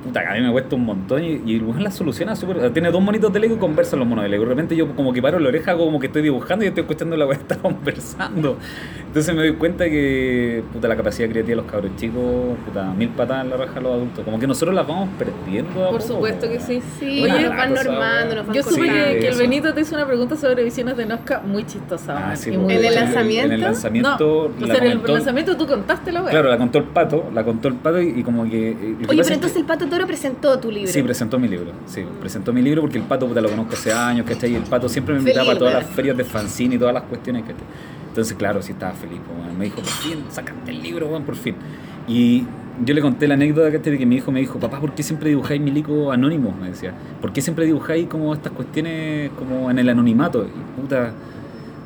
Puta, 0.04 0.22
a 0.30 0.34
mí 0.34 0.42
me 0.42 0.52
cuesta 0.52 0.76
un 0.76 0.86
montón 0.86 1.24
y, 1.24 1.42
y 1.46 1.56
el 1.58 1.64
weón 1.64 1.84
las 1.84 1.96
soluciona 1.96 2.36
súper. 2.36 2.72
Tiene 2.74 2.90
dos 2.92 3.02
monitos 3.02 3.32
de 3.32 3.40
Lego 3.40 3.56
y 3.56 3.58
conversan 3.60 4.00
los 4.00 4.08
monos 4.08 4.24
de 4.24 4.30
Lego. 4.30 4.44
De 4.46 4.50
repente 4.50 4.76
yo 4.76 4.96
como 4.96 5.14
que 5.14 5.22
paro 5.22 5.40
la 5.40 5.50
oreja, 5.50 5.76
como 5.78 6.00
que 6.00 6.08
estoy 6.08 6.22
dibujando 6.24 6.66
y 6.66 6.70
estoy 6.70 6.82
escuchando 6.82 7.16
la 7.18 7.26
weá 7.28 7.38
está 7.40 7.58
conversando. 7.58 8.58
Entonces 9.08 9.36
me 9.36 9.42
doy 9.42 9.54
cuenta 9.58 9.86
que, 9.86 10.64
puta, 10.74 10.88
la 10.88 10.96
capacidad 10.96 11.30
creativa 11.30 11.50
de 11.52 11.56
los 11.64 11.72
cabros 11.72 11.96
chicos, 11.98 12.24
puta, 12.66 12.86
mil 12.94 13.10
patadas 13.10 13.44
en 13.46 13.50
la 13.52 13.58
raja 13.58 13.78
a 13.80 13.82
los 13.82 13.94
adultos. 13.94 14.24
Como 14.26 14.40
que 14.40 14.48
nosotros 14.48 14.74
las 14.74 14.88
vamos 14.88 15.10
perdiendo. 15.20 15.72
Por 15.74 15.92
poco, 15.92 16.02
supuesto 16.02 16.48
que 16.50 16.60
sí. 16.60 16.82
Sí, 17.00 17.22
Oye, 17.24 17.44
nos 17.44 17.56
van 17.56 17.74
la 17.74 17.84
normando, 17.84 18.36
nos 18.36 18.48
van 18.48 18.56
Yo 18.56 18.64
supe 18.64 18.76
Sí, 18.76 18.90
que, 18.90 19.20
que 19.20 19.28
el. 19.28 19.38
Benito 19.38 19.74
te 19.74 19.82
hizo 19.82 19.96
una 19.96 20.06
pregunta 20.08 20.36
sobre 20.36 20.64
visiones 20.64 20.98
de 20.98 21.06
Nosca 21.06 21.42
muy 21.46 21.64
chistosa. 21.66 22.32
Ah, 22.32 22.36
sí, 22.36 22.52
y 22.52 22.58
po. 22.58 22.64
muy 22.64 22.74
¿En 22.76 22.86
el 22.86 22.96
lanzamiento? 22.96 23.46
En 23.48 23.52
el 23.54 23.60
No, 23.62 23.66
lanzamiento. 23.68 24.42
o 24.46 24.52
la 24.60 24.76
sea, 24.76 24.86
en 24.86 24.92
el 24.92 25.02
lanzamiento 25.14 25.58
tú 25.58 25.68
contaste 25.68 26.12
la 26.12 26.22
weá. 26.22 26.32
Claro, 26.32 26.50
la 26.50 26.58
contó 26.58 26.78
el 26.80 26.86
pato, 26.86 27.30
la 27.34 27.44
contó 27.44 27.68
el 27.68 27.76
pato 27.76 28.02
y, 28.02 28.20
y 28.20 28.24
como 28.24 28.46
que. 28.50 28.72
eh, 28.72 28.96
lo 29.02 29.08
que 29.08 29.12
Oye, 29.12 29.22
pero 29.24 29.36
entonces 29.36 29.58
el 29.58 29.66
Pato 29.66 29.88
Presentó 30.22 30.60
tu 30.60 30.72
libro. 30.72 30.92
Sí, 30.92 31.02
presentó 31.04 31.40
mi 31.40 31.48
libro. 31.48 31.72
Sí, 31.86 32.06
presentó 32.20 32.54
mi 32.54 32.62
libro 32.62 32.82
porque 32.82 32.98
el 32.98 33.04
pato 33.04 33.28
puta, 33.28 33.42
lo 33.42 33.50
conozco 33.50 33.74
hace 33.74 33.92
años, 33.92 34.26
¿cachai? 34.26 34.52
Y 34.52 34.56
el 34.56 34.64
pato 34.64 34.88
siempre 34.88 35.14
me 35.14 35.20
invitaba 35.20 35.48
Feliz, 35.48 35.56
a 35.56 35.60
todas 35.60 35.74
las 35.74 35.86
ferias 35.88 36.18
de 36.18 36.24
fanzine 36.24 36.76
y 36.76 36.78
todas 36.78 36.94
las 36.94 37.04
cuestiones, 37.04 37.44
¿cachai? 37.44 37.66
Entonces, 38.08 38.38
claro, 38.38 38.62
sí 38.62 38.74
estaba 38.74 38.94
feliz, 38.94 39.20
pues. 39.26 39.58
Me 39.58 39.66
dijo, 39.66 39.78
por 39.78 39.86
fin, 39.86 40.24
sacaste 40.30 40.72
el 40.72 40.82
libro, 40.82 41.08
weón, 41.08 41.24
por 41.24 41.36
fin. 41.36 41.56
Y 42.08 42.46
yo 42.86 42.94
le 42.94 43.02
conté 43.02 43.28
la 43.28 43.36
anécdota 43.36 43.72
¿cachai? 43.72 43.94
de 43.94 43.98
que 43.98 44.06
mi 44.06 44.18
hijo 44.18 44.32
me 44.32 44.40
dijo, 44.40 44.60
papá, 44.60 44.80
¿por 44.80 44.94
qué 44.94 45.04
siempre 45.04 45.30
dibujáis 45.30 45.62
milico 45.62 46.12
anónimo? 46.12 46.56
Me 46.60 46.70
decía. 46.70 46.94
¿Por 47.22 47.34
qué 47.34 47.42
siempre 47.42 47.66
dibujáis 47.66 48.08
como 48.08 48.34
estas 48.34 48.54
cuestiones 48.54 49.32
como 49.38 49.72
en 49.72 49.80
el 49.80 49.90
anonimato? 49.90 50.44
Y 50.46 50.82
puta. 50.82 51.14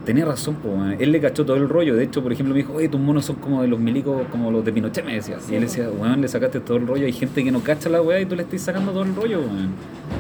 Tenía 0.06 0.24
razón, 0.26 0.58
weón. 0.64 0.96
él 1.00 1.12
le 1.12 1.20
cachó 1.20 1.46
todo 1.46 1.58
el 1.58 1.68
rollo. 1.68 1.96
De 1.96 2.04
hecho, 2.04 2.22
por 2.22 2.32
ejemplo, 2.32 2.54
me 2.54 2.62
dijo, 2.62 2.74
oye, 2.74 2.88
tus 2.88 3.00
monos 3.00 3.26
son 3.26 3.38
como 3.38 3.62
de 3.64 3.68
los 3.68 3.80
milicos, 3.80 4.22
como 4.32 4.52
los 4.52 4.64
de 4.64 4.72
Pinochet, 4.72 5.04
me 5.04 5.16
decía. 5.16 5.38
y 5.50 5.56
él 5.56 5.62
decía, 5.62 5.90
weón, 5.90 6.22
le 6.22 6.28
sacaste 6.28 6.60
todo 6.60 6.78
el 6.78 6.86
rollo. 6.88 7.06
Hay 7.06 7.14
gente 7.14 7.44
que 7.44 7.52
no 7.52 7.62
cacha 7.62 7.90
la 7.90 8.02
weá 8.02 8.20
y 8.22 8.26
tú 8.26 8.36
le 8.36 8.44
estás 8.44 8.62
sacando 8.62 8.92
todo 8.92 9.04
el 9.04 9.16
rollo, 9.16 9.40
weón. 9.40 9.70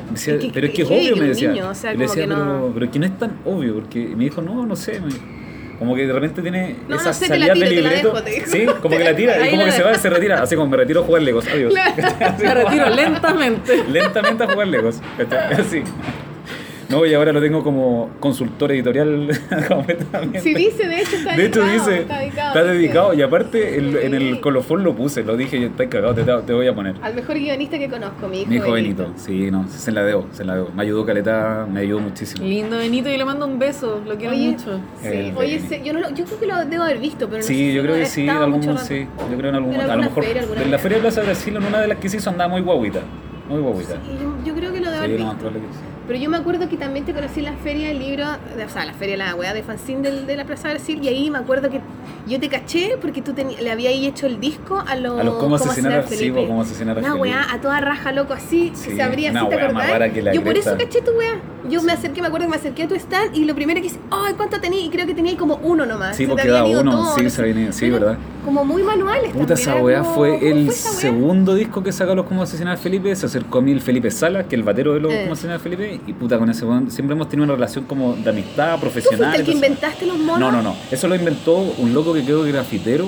Me 0.07 0.11
decía, 0.13 0.37
pero 0.53 0.67
es 0.67 0.73
que 0.73 0.81
es 0.81 0.87
obvio, 0.89 1.13
que 1.15 1.21
me 1.21 1.27
decía. 1.27 1.51
niño, 1.51 1.69
o 1.69 1.75
sea, 1.75 1.93
Y 1.93 1.97
le 1.97 2.03
decía, 2.05 2.23
que 2.23 2.27
no- 2.27 2.35
pero, 2.35 2.71
pero 2.73 2.85
es 2.87 2.91
que 2.91 2.99
no 2.99 3.05
es 3.05 3.17
tan 3.19 3.31
obvio, 3.45 3.75
porque 3.75 4.07
me 4.15 4.23
dijo, 4.25 4.41
no, 4.41 4.65
no 4.65 4.75
sé, 4.75 4.99
me. 4.99 5.09
Como 5.77 5.93
que 5.93 6.07
de 6.07 6.13
repente 6.13 6.41
tiene 6.41 6.77
No, 6.87 6.95
no 6.95 7.01
esas 7.01 7.17
sé, 7.17 7.25
salidas 7.27 7.59
de 7.59 7.65
tiro, 7.65 7.69
te 7.69 7.81
la 7.81 7.89
libreto. 7.89 8.21
dejo. 8.21 8.49
Sí, 8.49 8.65
como 8.81 8.97
que 8.97 9.03
la 9.03 9.13
tira, 9.15 9.35
y 9.45 9.49
como 9.51 9.61
la 9.63 9.65
que 9.65 9.71
se 9.73 9.83
va 9.83 9.91
y 9.91 9.95
se 9.95 10.09
retira. 10.09 10.41
Así 10.41 10.55
como 10.55 10.69
me 10.69 10.77
retiro 10.77 11.01
a 11.01 11.03
jugar 11.03 11.21
Legos. 11.21 11.45
Adiós. 11.47 11.73
Me 12.41 12.53
retiro 12.53 12.89
lentamente. 12.91 13.83
lentamente 13.91 14.43
a 14.45 14.47
jugar 14.53 14.67
Legos. 14.69 15.01
Así. 15.59 15.83
No, 16.89 17.05
y 17.05 17.13
ahora 17.13 17.31
lo 17.33 17.41
tengo 17.41 17.63
como 17.63 18.09
consultor 18.19 18.71
editorial 18.71 19.27
completamente. 19.67 20.39
Sí, 20.41 20.53
dice, 20.53 20.87
de 20.87 21.01
hecho, 21.01 21.15
está 21.15 21.35
De 21.35 21.45
hecho 21.45 21.61
dedicado, 21.63 21.89
dice, 21.89 22.01
está 22.01 22.19
dedicado. 22.19 22.47
está 22.47 22.63
dedicado 22.63 23.13
y 23.13 23.21
aparte 23.21 23.77
el- 23.77 23.95
en 23.97 24.13
el 24.13 24.39
colofón 24.39 24.83
lo 24.83 24.95
puse, 24.95 25.23
lo 25.23 25.35
dije, 25.35 25.59
yo 25.59 25.67
estoy 25.67 25.87
cagado, 25.87 26.13
te, 26.13 26.23
te 26.23 26.53
voy 26.53 26.67
a 26.67 26.75
poner. 26.75 26.95
Al 27.01 27.15
mejor 27.15 27.35
guionista 27.39 27.79
que 27.79 27.89
conozco, 27.89 28.27
mi 28.27 28.41
hijo. 28.41 28.49
Mi 28.49 28.55
hijo 28.57 28.71
Benito, 28.71 29.07
sí, 29.15 29.49
no, 29.51 29.67
se 29.67 29.91
la 29.91 30.03
debo, 30.03 30.27
se 30.31 30.43
la 30.45 30.55
debo. 30.55 30.69
Me 30.75 30.83
ayudó 30.83 31.05
Caleta, 31.05 31.67
me 31.71 31.79
ayudó 31.81 31.99
muchísimo. 32.01 32.45
Lindo 32.45 32.77
Benito, 32.77 33.09
y 33.09 33.17
le 33.17 33.25
mando 33.25 33.47
un 33.47 33.57
beso. 33.57 34.01
Lo 34.05 34.15
quiero 34.15 34.33
Oye, 34.33 34.51
mucho. 34.51 34.79
Sí, 35.01 35.07
El 35.07 35.37
oye, 35.37 35.59
se- 35.59 35.83
yo, 35.83 35.93
no 35.93 35.99
lo- 36.01 36.09
yo 36.13 36.25
creo 36.25 36.39
que 36.39 36.45
lo 36.47 36.65
debo 36.65 36.83
haber 36.83 36.99
visto, 36.99 37.25
pero 37.27 37.37
no 37.37 37.43
sé 37.43 37.47
Sí, 37.53 37.55
si 37.69 37.73
yo 37.73 37.81
creo 37.81 37.95
que 37.95 38.05
sí, 38.05 38.23
en 38.23 38.29
algún 38.29 38.77
sí. 38.77 39.07
Yo 39.31 39.37
creo 39.37 39.49
en 39.49 39.55
algún. 39.55 39.75
A 39.75 39.95
lo 39.95 40.03
mejor 40.03 40.23
feria, 40.23 40.43
en 40.63 40.71
la. 40.71 40.77
Feria 40.79 40.97
de 40.97 41.01
Plaza 41.01 41.21
Brasil, 41.23 41.55
en 41.55 41.63
una 41.65 41.79
de 41.81 41.87
las 41.87 41.97
que 41.97 42.09
se 42.09 42.17
hizo, 42.17 42.29
andaba 42.29 42.49
muy 42.51 42.61
guaguita. 42.61 42.99
Muy 43.49 43.59
guaguita. 43.61 43.93
Sí, 43.93 44.17
yo, 44.21 44.35
yo 44.45 44.53
creo 44.55 44.71
que 44.73 44.79
lo 44.81 44.89
debo 44.91 45.03
Sí, 45.03 45.05
haber 45.05 45.19
lo 45.19 45.25
más 45.25 45.35
visto. 45.35 45.49
probable 45.49 45.67
que 45.67 45.73
sí. 45.73 45.79
Pero 46.07 46.19
yo 46.19 46.29
me 46.29 46.37
acuerdo 46.37 46.69
que 46.69 46.77
también 46.77 47.03
te 47.05 47.13
conocí 47.13 47.39
en 47.39 47.45
la 47.45 47.53
feria 47.53 47.87
del 47.87 47.99
libro, 47.99 48.25
de- 48.55 48.65
o 48.65 48.69
sea, 48.69 48.85
la 48.85 48.93
feria, 48.93 49.17
la 49.17 49.35
weá 49.35 49.53
de 49.53 49.63
fanzine 49.63 50.01
del- 50.01 50.27
de 50.27 50.37
la 50.37 50.45
Plaza 50.45 50.69
Brasil, 50.69 50.99
y 51.01 51.07
ahí 51.07 51.29
me 51.31 51.39
acuerdo 51.39 51.69
que 51.69 51.81
yo 52.27 52.39
te 52.39 52.47
caché 52.49 52.97
porque 53.01 53.21
tú 53.21 53.33
teni- 53.33 53.57
le 53.59 53.71
habías 53.71 53.93
hecho 53.93 54.27
el 54.27 54.39
disco 54.39 54.83
a 54.85 54.95
los 54.95 55.19
A 55.19 55.23
los 55.23 55.35
cómo 55.35 55.55
asesinar 55.55 55.99
a- 55.99 56.03
Felipe. 56.03 56.41
po, 56.41 56.47
cómo 56.47 56.61
asesinar 56.61 56.97
a 56.97 57.01
Una 57.01 57.15
weá 57.15 57.47
a 57.51 57.59
toda 57.61 57.79
raja, 57.81 58.11
loco, 58.11 58.33
así, 58.33 58.71
Sí, 58.75 58.89
que 58.89 58.95
se 58.97 59.01
abría 59.03 59.29
así, 59.31 59.49
¿te 59.49 59.55
acordás? 59.55 60.13
Yo 60.33 60.43
por 60.43 60.57
eso 60.57 60.75
caché 60.77 61.01
tu 61.01 61.11
weá. 61.11 61.39
Yo 61.67 61.81
me 61.81 61.93
acerqué, 61.93 62.21
me 62.21 62.27
acuerdo 62.27 62.45
que 62.45 62.51
me 62.51 62.57
acerqué 62.57 62.83
a 62.83 62.87
tu 62.87 62.93
stand 62.93 63.35
y 63.35 63.45
lo 63.45 63.55
primero 63.55 63.81
que 63.81 63.87
hice, 63.87 63.99
ay, 64.11 64.35
¿cuánto 64.37 64.61
tenía? 64.61 64.81
Y 64.81 64.89
creo 64.89 65.07
que 65.07 65.15
tenía 65.15 65.35
como 65.35 65.55
uno 65.63 65.83
nomás. 65.87 66.15
Sí, 66.15 66.25
Se 66.25 66.29
porque 66.29 66.47
ido 66.47 66.81
uno, 66.81 67.15
sí, 67.15 67.23
no 67.23 67.29
se 67.31 67.49
ido, 67.49 67.71
sí, 67.73 67.89
¿verdad? 67.89 68.17
Como 68.43 68.63
muy 68.63 68.83
manuales 68.83 69.31
Puta, 69.33 69.55
esa 69.55 69.75
weá 69.77 70.03
fue 70.03 70.37
¿cómo 70.37 70.45
el 70.51 70.71
segundo 70.71 71.55
disco 71.55 71.81
que 71.81 71.91
sacó 71.91 72.13
los 72.13 72.27
Cómo 72.27 72.43
Asesinar 72.43 72.75
a 72.75 72.77
Felipe. 72.77 73.15
Se 73.15 73.25
acercó 73.25 73.57
a 73.57 73.61
mí 73.63 73.71
el 73.71 73.81
Felipe 73.81 74.11
Salas, 74.11 74.45
que 74.45 74.53
el 74.55 74.61
batero 74.61 74.93
de 74.93 74.99
los 74.99 75.11
Eh. 75.11 75.21
Cómo 75.23 75.33
Asesinar 75.33 75.55
a 75.57 75.59
Felipe. 75.59 75.94
Y 76.07 76.13
puta, 76.13 76.37
con 76.37 76.49
ese 76.49 76.65
weón 76.65 76.89
siempre 76.91 77.15
hemos 77.15 77.29
tenido 77.29 77.45
una 77.45 77.53
relación 77.53 77.85
como 77.85 78.15
de 78.15 78.29
amistad 78.29 78.75
¿Tú 78.75 78.81
profesional. 78.81 79.19
fuiste 79.19 79.39
el 79.39 79.45
que 79.45 79.51
inventaste 79.51 80.05
los 80.05 80.17
monos? 80.17 80.39
No, 80.39 80.51
no, 80.51 80.61
no. 80.61 80.75
Eso 80.91 81.07
lo 81.07 81.15
inventó 81.15 81.57
un 81.57 81.93
loco 81.93 82.13
que 82.13 82.25
quedó 82.25 82.43
grafitero. 82.43 83.07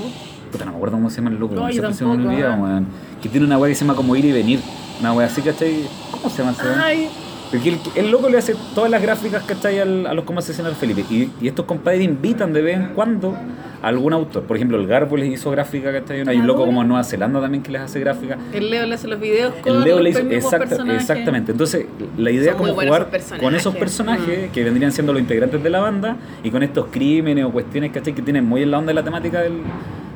Puta, 0.51 0.65
no 0.65 0.71
me 0.71 0.77
acuerdo 0.77 0.97
cómo 0.97 1.09
se 1.09 1.17
llama 1.17 1.29
el 1.31 1.37
loco. 1.37 1.55
No, 1.55 1.69
siempre 1.69 1.93
se 1.93 2.05
me 2.05 2.11
olvida, 2.11 2.53
ah. 2.53 2.61
weón. 2.61 2.87
Que 3.21 3.29
tiene 3.29 3.45
una 3.45 3.57
weá 3.57 3.69
que 3.69 3.75
se 3.75 3.81
llama 3.81 3.95
como 3.95 4.15
ir 4.15 4.25
y 4.25 4.31
venir. 4.31 4.59
Una 4.99 5.13
weá 5.13 5.27
así, 5.27 5.41
¿cachai? 5.41 5.83
¿Cómo 6.11 6.29
se 6.29 6.37
llama 6.39 6.51
ese? 6.51 6.67
Ay, 6.81 7.09
Porque 7.51 7.69
el, 7.69 7.79
el 7.95 8.11
loco 8.11 8.29
le 8.29 8.37
hace 8.37 8.55
todas 8.73 8.89
las 8.89 9.01
gráficas, 9.01 9.43
¿cachai? 9.43 9.79
Al, 9.79 10.07
a 10.07 10.13
los 10.13 10.23
cómo 10.25 10.39
asesinar 10.39 10.73
Felipe. 10.75 11.03
Y, 11.09 11.31
y 11.41 11.47
estos 11.47 11.65
compadres 11.65 12.03
invitan 12.03 12.53
de 12.53 12.61
vez 12.61 12.77
en 12.77 12.87
cuando 12.93 13.35
algún 13.81 14.13
autor. 14.13 14.43
Por 14.43 14.55
ejemplo, 14.57 14.77
el 14.79 14.87
Garbo 14.87 15.17
les 15.17 15.31
hizo 15.31 15.51
gráfica, 15.51 15.91
¿cachai? 15.91 16.27
Hay 16.27 16.37
un 16.37 16.47
loco 16.47 16.65
como 16.65 16.81
en 16.81 16.87
Nueva 16.87 17.03
Zelanda 17.03 17.39
también 17.41 17.63
que 17.63 17.71
les 17.71 17.81
hace 17.81 17.99
gráfica. 17.99 18.37
El 18.53 18.69
Leo 18.69 18.85
le 18.85 18.95
hace 18.95 19.07
los 19.07 19.19
videos 19.19 19.53
con 19.61 19.75
El 19.77 19.83
Leo 19.83 19.95
los 19.95 20.03
le 20.03 20.09
hizo, 20.11 20.23
mismos 20.23 20.43
exacta- 20.53 20.65
personajes. 20.69 21.01
exactamente. 21.01 21.51
Entonces, 21.51 21.85
la 22.17 22.31
idea 22.31 22.51
es 22.51 22.57
Son 22.57 22.67
como 22.67 22.73
jugar 22.81 23.09
esos 23.13 23.37
con 23.39 23.55
esos 23.55 23.75
personajes 23.75 24.49
que 24.51 24.63
vendrían 24.63 24.91
siendo 24.91 25.13
los 25.13 25.21
integrantes 25.21 25.61
de 25.63 25.69
la 25.69 25.79
banda 25.79 26.17
y 26.43 26.49
con 26.51 26.63
estos 26.63 26.87
crímenes 26.91 27.45
o 27.45 27.51
cuestiones, 27.51 27.91
¿cachai? 27.91 28.13
Que 28.13 28.21
tienen 28.21 28.45
muy 28.45 28.63
en 28.63 28.71
la 28.71 28.79
onda 28.79 28.89
de 28.89 28.93
la 28.95 29.03
temática 29.03 29.41
del, 29.41 29.61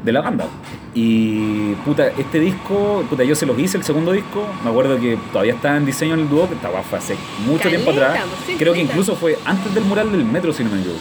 de 0.03 0.11
la 0.11 0.21
banda. 0.21 0.45
Y, 0.93 1.73
puta, 1.85 2.07
este 2.07 2.39
disco, 2.39 3.03
puta, 3.09 3.23
yo 3.23 3.35
se 3.35 3.45
los 3.45 3.57
hice, 3.57 3.77
el 3.77 3.83
segundo 3.83 4.11
disco. 4.11 4.45
Me 4.63 4.69
acuerdo 4.69 4.99
que 4.99 5.17
todavía 5.31 5.53
estaba 5.53 5.77
en 5.77 5.85
diseño 5.85 6.15
en 6.15 6.21
el 6.21 6.29
dúo, 6.29 6.47
que 6.49 6.55
estaba 6.55 6.81
fue 6.83 6.97
hace 6.99 7.15
mucho 7.45 7.63
Caleta, 7.63 7.83
tiempo 7.83 7.91
atrás. 7.91 8.23
pues, 8.25 8.41
sí, 8.47 8.55
Creo 8.57 8.73
que 8.73 8.81
incluso 8.81 9.15
fue 9.15 9.37
antes 9.45 9.73
del 9.73 9.83
mural 9.85 10.11
del 10.11 10.25
metro, 10.25 10.51
si 10.51 10.63
no 10.63 10.71
me 10.71 10.79
equivoco. 10.79 10.99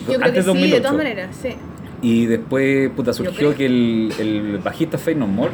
yo 0.00 0.06
creo 0.06 0.16
antes 0.18 0.32
que 0.32 0.40
sí, 0.42 0.46
2008. 0.46 0.74
de 0.74 0.80
todas 0.80 0.96
maneras, 0.96 1.36
sí. 1.42 1.48
Y 2.02 2.26
después, 2.26 2.90
puta, 2.90 3.12
surgió 3.12 3.54
que 3.54 3.66
el, 3.66 4.12
el 4.18 4.58
bajista 4.58 4.96
Fey 4.98 5.14
No 5.14 5.26
More 5.26 5.52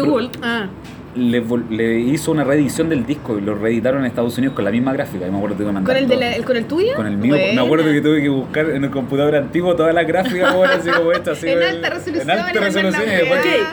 Gould. 0.00 0.30
Ah, 0.42 0.68
le, 1.16 1.42
vol- 1.44 1.68
le 1.70 2.00
hizo 2.00 2.32
una 2.32 2.44
reedición 2.44 2.88
del 2.88 3.06
disco 3.06 3.38
y 3.38 3.40
lo 3.40 3.54
reeditaron 3.54 4.00
en 4.00 4.06
Estados 4.06 4.36
Unidos 4.38 4.54
con 4.54 4.64
la 4.64 4.70
misma 4.70 4.92
gráfica. 4.92 5.26
Y 5.26 5.30
me 5.30 5.36
acuerdo 5.36 5.56
que 5.56 5.64
tuve 5.64 5.72
que 5.74 5.84
¿Con 5.84 5.96
el, 5.96 6.08
de 6.08 6.16
la- 6.16 6.36
el- 6.36 6.44
¿Con 6.44 6.56
el 6.56 6.64
tuyo? 6.66 6.94
Con 6.96 7.06
el 7.06 7.16
mío, 7.16 7.34
Buena. 7.34 7.60
me 7.60 7.66
acuerdo 7.66 7.84
que 7.92 8.00
tuve 8.00 8.22
que 8.22 8.28
buscar 8.28 8.70
en 8.70 8.84
el 8.84 8.90
computador 8.90 9.36
antiguo 9.36 9.74
toda 9.76 9.92
la 9.92 10.02
gráfica, 10.04 10.52
weón, 10.52 10.70
así 10.70 10.90
como 10.90 11.12
esta, 11.12 11.32
así 11.32 11.48
En 11.48 11.58
el- 11.58 11.62
alta 11.68 11.90
resolución, 11.90 12.30
En 12.30 12.60
resolución, 12.62 13.04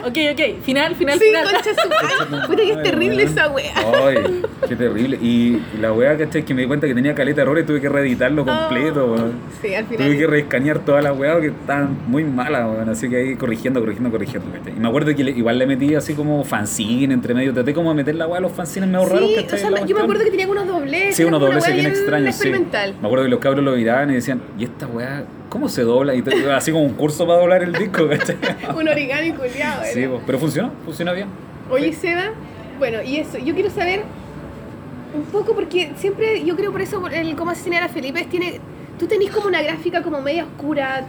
Ok, 0.06 0.08
ok, 0.08 0.18
ok. 0.34 0.64
Final, 0.64 0.96
final, 0.96 1.20
Sí, 1.20 1.26
final. 1.26 1.44
concha 1.46 1.70
su 1.82 1.90
madre. 1.90 2.48
Puta 2.48 2.62
que 2.64 2.72
es 2.72 2.78
Ay, 2.78 2.84
terrible 2.84 3.24
esa 3.24 3.50
wea. 3.50 3.74
Ay, 3.76 4.42
qué 4.68 4.76
terrible. 4.76 5.18
Y 5.22 5.62
la 5.82 5.94
weá, 5.94 6.18
¿cachai? 6.18 6.44
Que 6.44 6.54
me 6.54 6.62
di 6.62 6.68
cuenta 6.68 6.88
que 6.88 6.94
tenía 6.96 7.16
caleta 7.16 7.38
de 7.38 7.42
errores 7.44 7.64
y 7.64 7.68
tuve 7.68 7.82
que 7.82 7.90
reeditarlo 7.90 8.46
completo, 8.46 9.16
Oh. 9.18 9.32
Sí, 9.62 9.74
al 9.76 9.86
Tuve 9.86 9.98
que 9.98 10.04
final. 10.10 10.30
reescanear 10.30 10.80
todas 10.80 11.04
las 11.04 11.18
weas 11.18 11.40
que 11.40 11.48
estaban 11.48 11.98
muy 12.08 12.24
malas, 12.24 12.66
weón. 12.72 12.90
Así 12.90 13.10
que 13.10 13.16
ahí 13.18 13.36
corrigiendo, 13.36 13.80
corrigiendo, 13.80 14.12
corrigiendo, 14.12 14.48
¿cachai? 14.52 14.74
Y 14.76 14.80
me 14.80 14.88
acuerdo 14.88 15.16
que 15.16 15.24
le- 15.24 15.32
igual 15.32 15.58
le 15.60 15.66
metí 15.68 15.96
así 15.96 16.14
como 16.14 16.44
fanzine 16.44 17.14
entre 17.14 17.31
medio. 17.34 17.54
Traté 17.54 17.74
como 17.74 17.90
de 17.90 17.96
meter 17.96 18.16
la 18.16 18.28
wea 18.28 18.38
a 18.38 18.42
los 18.42 18.52
fanzines 18.52 18.90
medio 18.90 19.06
raros, 19.06 19.30
Sí, 19.30 19.46
sea, 19.58 19.70
La 19.70 19.86
yo 19.86 19.96
me 19.96 20.02
acuerdo 20.02 20.24
que 20.24 20.32
tenía 20.32 20.48
unos 20.48 20.68
dobleces. 20.68 21.16
Sí, 21.16 21.24
unos 21.24 21.40
dobleces 21.40 21.74
bien 21.74 21.88
extraños, 21.88 22.36
sí. 22.36 22.50
Me 22.50 22.60
acuerdo 23.08 23.24
que 23.24 23.30
los 23.30 23.40
cabros 23.40 23.64
lo 23.64 23.76
miraban 23.76 24.12
y 24.12 24.16
decían, 24.16 24.42
¿y 24.58 24.64
esta 24.64 24.88
weá 24.88 25.24
cómo 25.50 25.70
se 25.70 25.84
dobla? 25.84 26.14
Y 26.16 26.24
así 26.54 26.72
como 26.72 26.84
un 26.84 26.94
curso 26.94 27.26
para 27.26 27.40
doblar 27.40 27.64
el 27.64 27.74
disco, 27.74 28.08
¿cachai? 28.08 28.38
Un 28.76 28.88
origami 28.88 29.32
culiado. 29.32 29.84
Sí, 29.92 30.08
po, 30.08 30.22
pero 30.26 30.40
funcionó, 30.40 30.72
funcionó 30.86 31.14
bien. 31.14 31.28
Oye, 31.70 31.94
Seba, 31.94 32.32
bueno, 32.80 33.02
y 33.04 33.18
eso, 33.18 33.38
yo 33.38 33.54
quiero 33.54 33.70
saber 33.70 34.02
un 35.14 35.24
poco 35.26 35.54
porque 35.54 35.92
siempre, 35.98 36.44
yo 36.46 36.56
creo 36.56 36.72
por 36.72 36.82
eso, 36.82 37.06
el 37.08 37.36
cómo 37.36 37.52
asesinar 37.52 37.84
a 37.84 37.90
Felipe, 37.90 38.26
tiene, 38.30 38.60
tú 38.98 39.08
tenés 39.08 39.30
como 39.30 39.48
una 39.48 39.62
gráfica 39.62 40.02
como 40.02 40.22
media 40.22 40.46
oscura, 40.46 41.06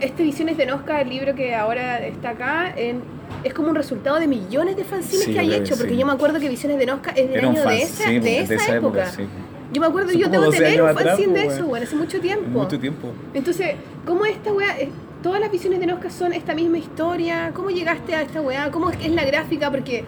este 0.00 0.22
Visiones 0.22 0.56
de 0.56 0.66
Nosca, 0.66 1.00
el 1.00 1.08
libro 1.08 1.34
que 1.34 1.54
ahora 1.54 1.98
está 2.06 2.30
acá, 2.30 2.72
en- 2.76 3.02
es 3.44 3.52
como 3.54 3.68
un 3.68 3.74
resultado 3.74 4.18
de 4.18 4.26
millones 4.26 4.76
de 4.76 4.84
fanzines 4.84 5.26
Sí, 5.26 5.32
que 5.32 5.38
hay 5.40 5.52
hecho, 5.54 5.74
que 5.74 5.78
porque 5.80 5.92
sí. 5.94 5.98
yo 5.98 6.06
me 6.06 6.12
acuerdo 6.12 6.40
que 6.40 6.48
Visiones 6.48 6.78
de 6.78 6.86
Nosca 6.86 7.10
es 7.10 7.28
del 7.28 7.38
Era 7.38 7.48
año 7.48 7.64
de 7.64 7.82
esa, 7.82 8.08
de 8.10 8.40
esa, 8.40 8.76
época. 8.76 9.06
sí. 9.10 9.24
Yo 9.72 9.80
me 9.82 9.86
acuerdo, 9.86 10.12
yo 10.12 10.20
como 10.20 10.30
tengo 10.32 10.44
12 10.46 10.58
tener 10.64 10.82
un 10.82 10.94
fanzine 10.96 11.38
de 11.40 11.44
po, 11.44 11.52
eso, 11.52 11.66
bueno, 11.66 11.84
hace 11.86 11.96
mucho 11.96 12.20
tiempo. 12.20 12.58
Mucho 12.58 12.78
tiempo. 12.78 13.08
Entonces, 13.34 13.72
¿cómo 14.06 14.24
esta 14.24 14.50
weá, 14.50 14.78
eh, 14.80 14.88
todas 15.22 15.40
las 15.40 15.50
visiones 15.52 15.78
de 15.80 15.86
Nosca 15.86 16.08
son 16.08 16.32
esta 16.32 16.54
misma 16.54 16.78
historia? 16.78 17.50
¿Cómo 17.52 17.68
llegaste 17.68 18.14
a 18.14 18.22
esta 18.22 18.40
weá? 18.40 18.70
¿Cómo 18.70 18.88
es, 18.88 18.98
es 19.04 19.12
la 19.12 19.24
gráfica? 19.26 19.70
Porque 19.70 20.04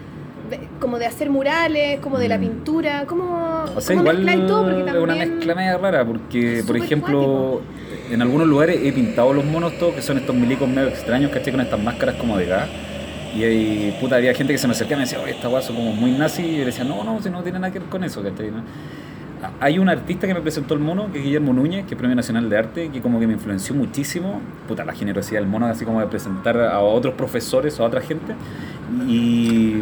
como 0.81 0.99
de 0.99 1.07
hacer 1.07 1.28
murales, 1.31 2.01
como 2.01 2.18
de 2.18 2.26
la 2.28 2.39
Mm. 2.39 2.41
pintura, 2.41 3.05
¿cómo, 3.07 3.64
O 3.76 3.81
sea, 3.83 3.95
igual 3.95 4.24
todo? 4.49 4.64
Porque 4.64 4.81
es 4.81 4.87
también... 4.87 5.03
una 5.03 5.14
mezcla 5.14 5.55
media 5.55 5.76
rara, 5.78 6.05
porque, 6.07 6.64
por 6.66 6.76
ejemplo, 6.78 7.61
en 8.11 8.23
algunos 8.23 8.47
lugares 8.47 8.81
he 8.83 8.93
pintado 8.93 9.33
los 9.33 9.45
monos 9.45 9.79
todos, 9.79 9.95
que 9.95 10.03
son 10.03 10.19
estos 10.19 10.35
milicos 10.35 10.69
medio 10.69 10.89
extraños, 10.89 11.31
¿cachai? 11.31 11.53
Con 11.53 11.61
estas 11.61 11.81
máscaras 11.81 12.17
como 12.17 12.37
de 12.37 12.47
gas. 12.47 12.69
Y 13.37 13.45
hay, 13.45 13.97
puta, 14.01 14.17
había 14.17 14.35
gente 14.35 14.53
que 14.53 14.59
se 14.59 14.67
me 14.67 14.73
acercaba 14.73 14.97
y 14.97 14.99
me 14.99 15.05
decía, 15.05 15.21
oye, 15.21 15.33
esta 15.33 15.63
son 15.63 15.77
como 15.77 15.93
muy 15.93 16.13
nazi. 16.13 16.43
Y 16.43 16.53
yo 16.53 16.59
le 16.59 16.65
decía, 16.67 16.85
no, 16.85 17.05
no, 17.05 17.23
si 17.23 17.31
no 17.31 17.43
tiene 17.43 17.61
nada 17.61 17.73
que 17.73 17.79
ver 17.79 17.89
con 17.89 18.03
eso. 18.03 18.23
Hay 19.61 19.79
un 19.79 19.89
artista 19.89 20.27
que 20.27 20.35
me 20.35 20.41
presentó 20.41 20.75
el 20.75 20.81
mono, 20.81 21.11
que 21.13 21.19
es 21.19 21.25
Guillermo 21.25 21.53
Núñez, 21.53 21.87
que 21.87 21.95
es 21.95 21.99
Premio 21.99 22.17
Nacional 22.17 22.51
de 22.51 22.59
Arte, 22.59 22.91
que 22.91 23.01
como 23.01 23.21
que 23.21 23.27
me 23.27 23.35
influenció 23.35 23.75
muchísimo, 23.75 24.41
puta, 24.67 24.85
la 24.85 24.93
generosidad 24.93 25.41
del 25.41 25.49
mono, 25.49 25.67
así 25.67 25.85
como 25.85 26.01
de 26.01 26.07
presentar 26.09 26.61
a 26.61 26.81
otros 26.81 27.15
profesores 27.15 27.79
o 27.79 27.85
a 27.85 27.87
otra 27.87 28.01
gente. 28.01 28.35
Y 29.07 29.77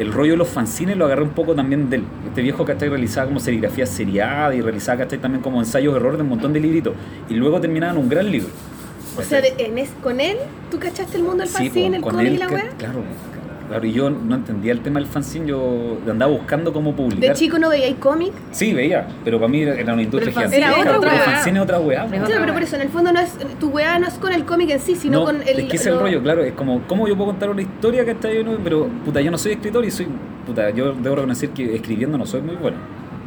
el 0.00 0.12
rollo 0.12 0.32
de 0.32 0.38
los 0.38 0.48
fanzines 0.48 0.96
lo 0.96 1.04
agarré 1.04 1.22
un 1.22 1.30
poco 1.30 1.54
también 1.54 1.90
del 1.90 2.02
este 2.26 2.42
viejo 2.42 2.64
que 2.64 2.74
realizaba 2.74 3.26
como 3.26 3.38
serigrafía 3.40 3.84
seriada 3.86 4.54
y 4.54 4.60
realizaba 4.60 4.98
¿cachai? 5.00 5.18
también 5.18 5.42
como 5.42 5.60
ensayos 5.60 5.92
de 5.94 6.00
error 6.00 6.16
de 6.16 6.22
un 6.22 6.28
montón 6.30 6.52
de 6.52 6.60
libritos. 6.60 6.94
Y 7.28 7.34
luego 7.34 7.60
terminaba 7.60 7.92
en 7.92 7.98
un 7.98 8.08
gran 8.08 8.30
libro. 8.30 8.48
O 9.16 9.22
sea, 9.22 9.40
de- 9.42 9.54
en 9.58 9.76
es- 9.76 9.90
con 10.02 10.20
él, 10.20 10.36
¿tú 10.70 10.78
cachaste 10.78 11.16
el 11.18 11.24
mundo 11.24 11.38
del 11.38 11.48
Sí, 11.48 11.54
fanzine, 11.64 11.96
el 11.98 12.02
cómic 12.02 12.32
y 12.32 12.36
la 12.38 12.48
weá? 12.48 12.68
Claro, 12.78 13.02
claro, 13.70 13.86
y 13.86 13.92
yo 13.92 14.10
no 14.10 14.34
entendía 14.34 14.72
el 14.72 14.80
tema 14.80 15.00
del 15.00 15.08
fanzine, 15.08 15.46
yo 15.46 15.96
andaba 16.10 16.30
buscando 16.30 16.72
cómo 16.72 16.94
publicar. 16.94 17.30
¿De 17.30 17.34
chico 17.34 17.58
no 17.58 17.70
veíais 17.70 17.94
cómic? 17.96 18.32
Sí, 18.50 18.74
veía, 18.74 19.06
pero 19.24 19.38
para 19.38 19.48
mí 19.48 19.62
era 19.62 19.92
una 19.94 20.02
industria 20.02 20.32
gigante. 20.32 20.58
era 20.58 20.72
otra 20.72 20.98
Pero 21.00 21.12
el 21.12 21.18
fanzine 21.20 21.58
es 21.58 21.62
otra 21.62 21.78
weá. 21.80 22.06
Sí, 22.10 22.16
otra 22.18 22.40
pero 22.40 22.52
por 22.52 22.62
eso, 22.62 22.76
en 22.76 22.82
el 22.82 22.88
fondo 22.90 23.12
no 23.12 23.20
es, 23.20 23.36
tu 23.58 23.68
weá 23.70 23.98
no 23.98 24.06
es 24.08 24.14
con 24.14 24.32
el 24.32 24.44
cómic 24.44 24.70
en 24.70 24.80
sí, 24.80 24.94
sino 24.96 25.20
No, 25.20 25.24
con 25.24 25.36
el... 25.36 25.60
es 25.60 25.64
que 25.70 25.76
es 25.76 25.86
el 25.86 25.94
lo- 25.94 26.00
rollo, 26.00 26.22
claro, 26.22 26.42
es 26.42 26.52
como, 26.52 26.82
¿cómo 26.86 27.08
yo 27.08 27.16
puedo 27.16 27.30
contar 27.30 27.48
una 27.48 27.62
historia 27.62 28.04
que 28.04 28.10
está 28.10 28.30
yo 28.32 28.42
Pero, 28.62 28.88
puta, 29.04 29.20
yo 29.22 29.30
no 29.30 29.38
soy 29.38 29.52
escritor 29.52 29.84
y 29.84 29.90
soy, 29.90 30.08
puta, 30.46 30.70
yo 30.70 30.92
debo 30.92 31.14
reconocer 31.16 31.50
que 31.50 31.74
escribiendo 31.74 32.18
no 32.18 32.26
soy 32.26 32.42
muy 32.42 32.56
bueno. 32.56 32.76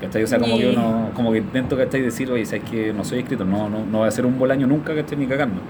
¿Cachai? 0.02 0.24
O 0.24 0.28
sea, 0.28 0.38
como 0.38 0.58
que 0.58 0.70
uno, 0.70 1.12
como 1.14 1.32
que 1.32 1.38
intento, 1.38 1.78
¿cachai? 1.78 2.02
Decir, 2.02 2.30
oye, 2.30 2.46
sabes 2.46 2.64
que 2.70 2.92
no 2.92 3.06
soy 3.06 3.20
escritor, 3.20 3.48
no, 3.48 3.70
no, 3.70 3.86
no 3.86 4.00
voy 4.00 4.06
a 4.06 4.10
hacer 4.10 4.26
un 4.26 4.38
bolaño 4.38 4.68
nunca, 4.68 4.94
¿cachai? 4.94 5.18
Ni 5.18 5.28
cagando. 5.28 5.62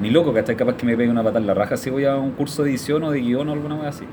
Ni 0.00 0.10
loco, 0.10 0.32
¿cachai? 0.32 0.56
Capaz 0.56 0.74
que 0.76 0.86
me 0.86 0.96
pegue 0.96 1.10
una 1.10 1.22
patada 1.22 1.40
en 1.40 1.46
la 1.46 1.54
raja 1.54 1.76
si 1.76 1.90
voy 1.90 2.04
a 2.04 2.16
un 2.16 2.32
curso 2.32 2.62
de 2.64 2.70
edición 2.70 3.02
o 3.04 3.10
de 3.10 3.20
guion 3.20 3.48
o 3.48 3.52
alguna 3.52 3.76
cosa 3.76 3.88
así. 3.88 4.04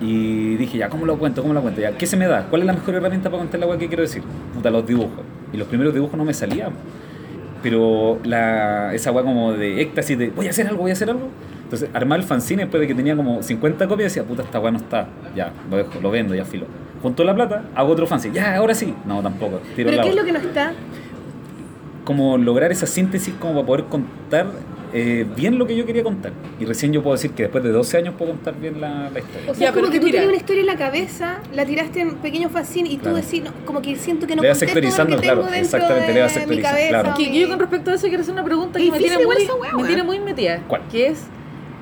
Y 0.00 0.56
dije, 0.56 0.78
ya, 0.78 0.88
¿cómo 0.88 1.06
lo 1.06 1.16
cuento? 1.18 1.42
¿Cómo 1.42 1.54
lo 1.54 1.62
cuento? 1.62 1.80
Ya, 1.80 1.92
¿qué 1.92 2.06
se 2.06 2.16
me 2.16 2.26
da? 2.26 2.46
¿Cuál 2.48 2.62
es 2.62 2.66
la 2.66 2.72
mejor 2.72 2.94
herramienta 2.94 3.30
para 3.30 3.42
contar 3.42 3.60
la 3.60 3.66
weá 3.66 3.78
que 3.78 3.86
quiero 3.88 4.02
decir? 4.02 4.22
Puta, 4.54 4.70
los 4.70 4.86
dibujos. 4.86 5.20
Y 5.52 5.56
los 5.56 5.68
primeros 5.68 5.94
dibujos 5.94 6.16
no 6.16 6.24
me 6.24 6.34
salían. 6.34 6.72
Pero 7.62 8.18
la, 8.24 8.92
esa 8.94 9.12
weá 9.12 9.22
como 9.22 9.52
de 9.52 9.80
éxtasis 9.80 10.18
de 10.18 10.30
voy 10.30 10.48
a 10.48 10.50
hacer 10.50 10.66
algo, 10.66 10.82
voy 10.82 10.90
a 10.90 10.94
hacer 10.94 11.08
algo. 11.08 11.28
Entonces, 11.62 11.88
armar 11.94 12.18
el 12.18 12.26
fanzine 12.26 12.62
después 12.64 12.80
de 12.80 12.86
que 12.88 12.94
tenía 12.94 13.14
como 13.14 13.42
50 13.42 13.86
copias, 13.86 14.12
decía, 14.12 14.24
puta, 14.28 14.42
esta 14.42 14.58
weá 14.58 14.72
no 14.72 14.78
está. 14.78 15.06
Ya, 15.36 15.52
lo 15.70 15.76
dejo, 15.76 16.00
lo 16.00 16.10
vendo, 16.10 16.34
ya 16.34 16.44
filo. 16.44 16.66
Junto 17.00 17.22
la 17.22 17.34
plata, 17.34 17.64
hago 17.74 17.92
otro 17.92 18.06
fanzine. 18.06 18.34
Ya, 18.34 18.56
ahora 18.56 18.74
sí. 18.74 18.94
No, 19.06 19.22
tampoco. 19.22 19.60
Tiro 19.76 19.90
¿Pero 19.90 20.02
qué 20.02 20.08
es 20.08 20.14
otra. 20.14 20.22
lo 20.22 20.26
que 20.26 20.32
no 20.32 20.38
está? 20.40 20.72
Como 22.04 22.36
lograr 22.36 22.72
esa 22.72 22.86
síntesis 22.86 23.34
como 23.38 23.54
para 23.54 23.66
poder 23.66 23.84
contar 23.84 24.46
eh, 24.92 25.26
bien 25.36 25.58
lo 25.58 25.66
que 25.66 25.74
yo 25.76 25.86
quería 25.86 26.02
contar. 26.02 26.32
Y 26.60 26.64
recién 26.64 26.92
yo 26.92 27.02
puedo 27.02 27.14
decir 27.16 27.30
que 27.32 27.44
después 27.44 27.64
de 27.64 27.70
12 27.70 27.96
años 27.98 28.14
puedo 28.18 28.32
contar 28.32 28.54
bien 28.58 28.80
la, 28.80 29.10
la 29.10 29.18
historia. 29.20 29.50
O 29.50 29.54
sea, 29.54 29.68
Ya, 29.68 29.72
como 29.72 29.86
pero 29.86 29.92
que 29.92 30.00
tú 30.00 30.06
tenías 30.06 30.26
una 30.26 30.36
historia 30.36 30.60
en 30.60 30.66
la 30.66 30.76
cabeza, 30.76 31.38
la 31.54 31.64
tiraste 31.64 32.00
en 32.00 32.14
pequeños 32.16 32.52
fanzines 32.52 32.92
y 32.92 32.98
Claro. 32.98 33.16
tú 33.16 33.22
decís, 33.22 33.42
no, 33.42 33.50
como 33.64 33.80
que 33.82 33.96
siento 33.96 34.26
que 34.26 34.36
no 34.36 34.42
Le 34.42 34.48
vas 34.48 34.58
sectorizando, 34.58 35.16
tengo 35.18 35.22
claro, 35.42 35.54
exactamente, 35.54 36.12
le 36.12 36.20
vas 36.20 36.32
sectorizando, 36.32 36.78
claro. 36.88 37.14
Que 37.16 37.40
yo 37.40 37.48
con 37.48 37.58
respecto 37.58 37.90
a 37.90 37.94
eso 37.94 38.06
quiero 38.08 38.22
hacer 38.22 38.34
una 38.34 38.44
pregunta 38.44 38.78
que 38.78 38.84
me 38.84 38.90
muy, 38.90 39.86
tiene 39.86 40.02
muy 40.02 40.20
metida. 40.20 40.62
¿Cuál? 40.68 40.82
Que 40.90 41.08
es, 41.08 41.24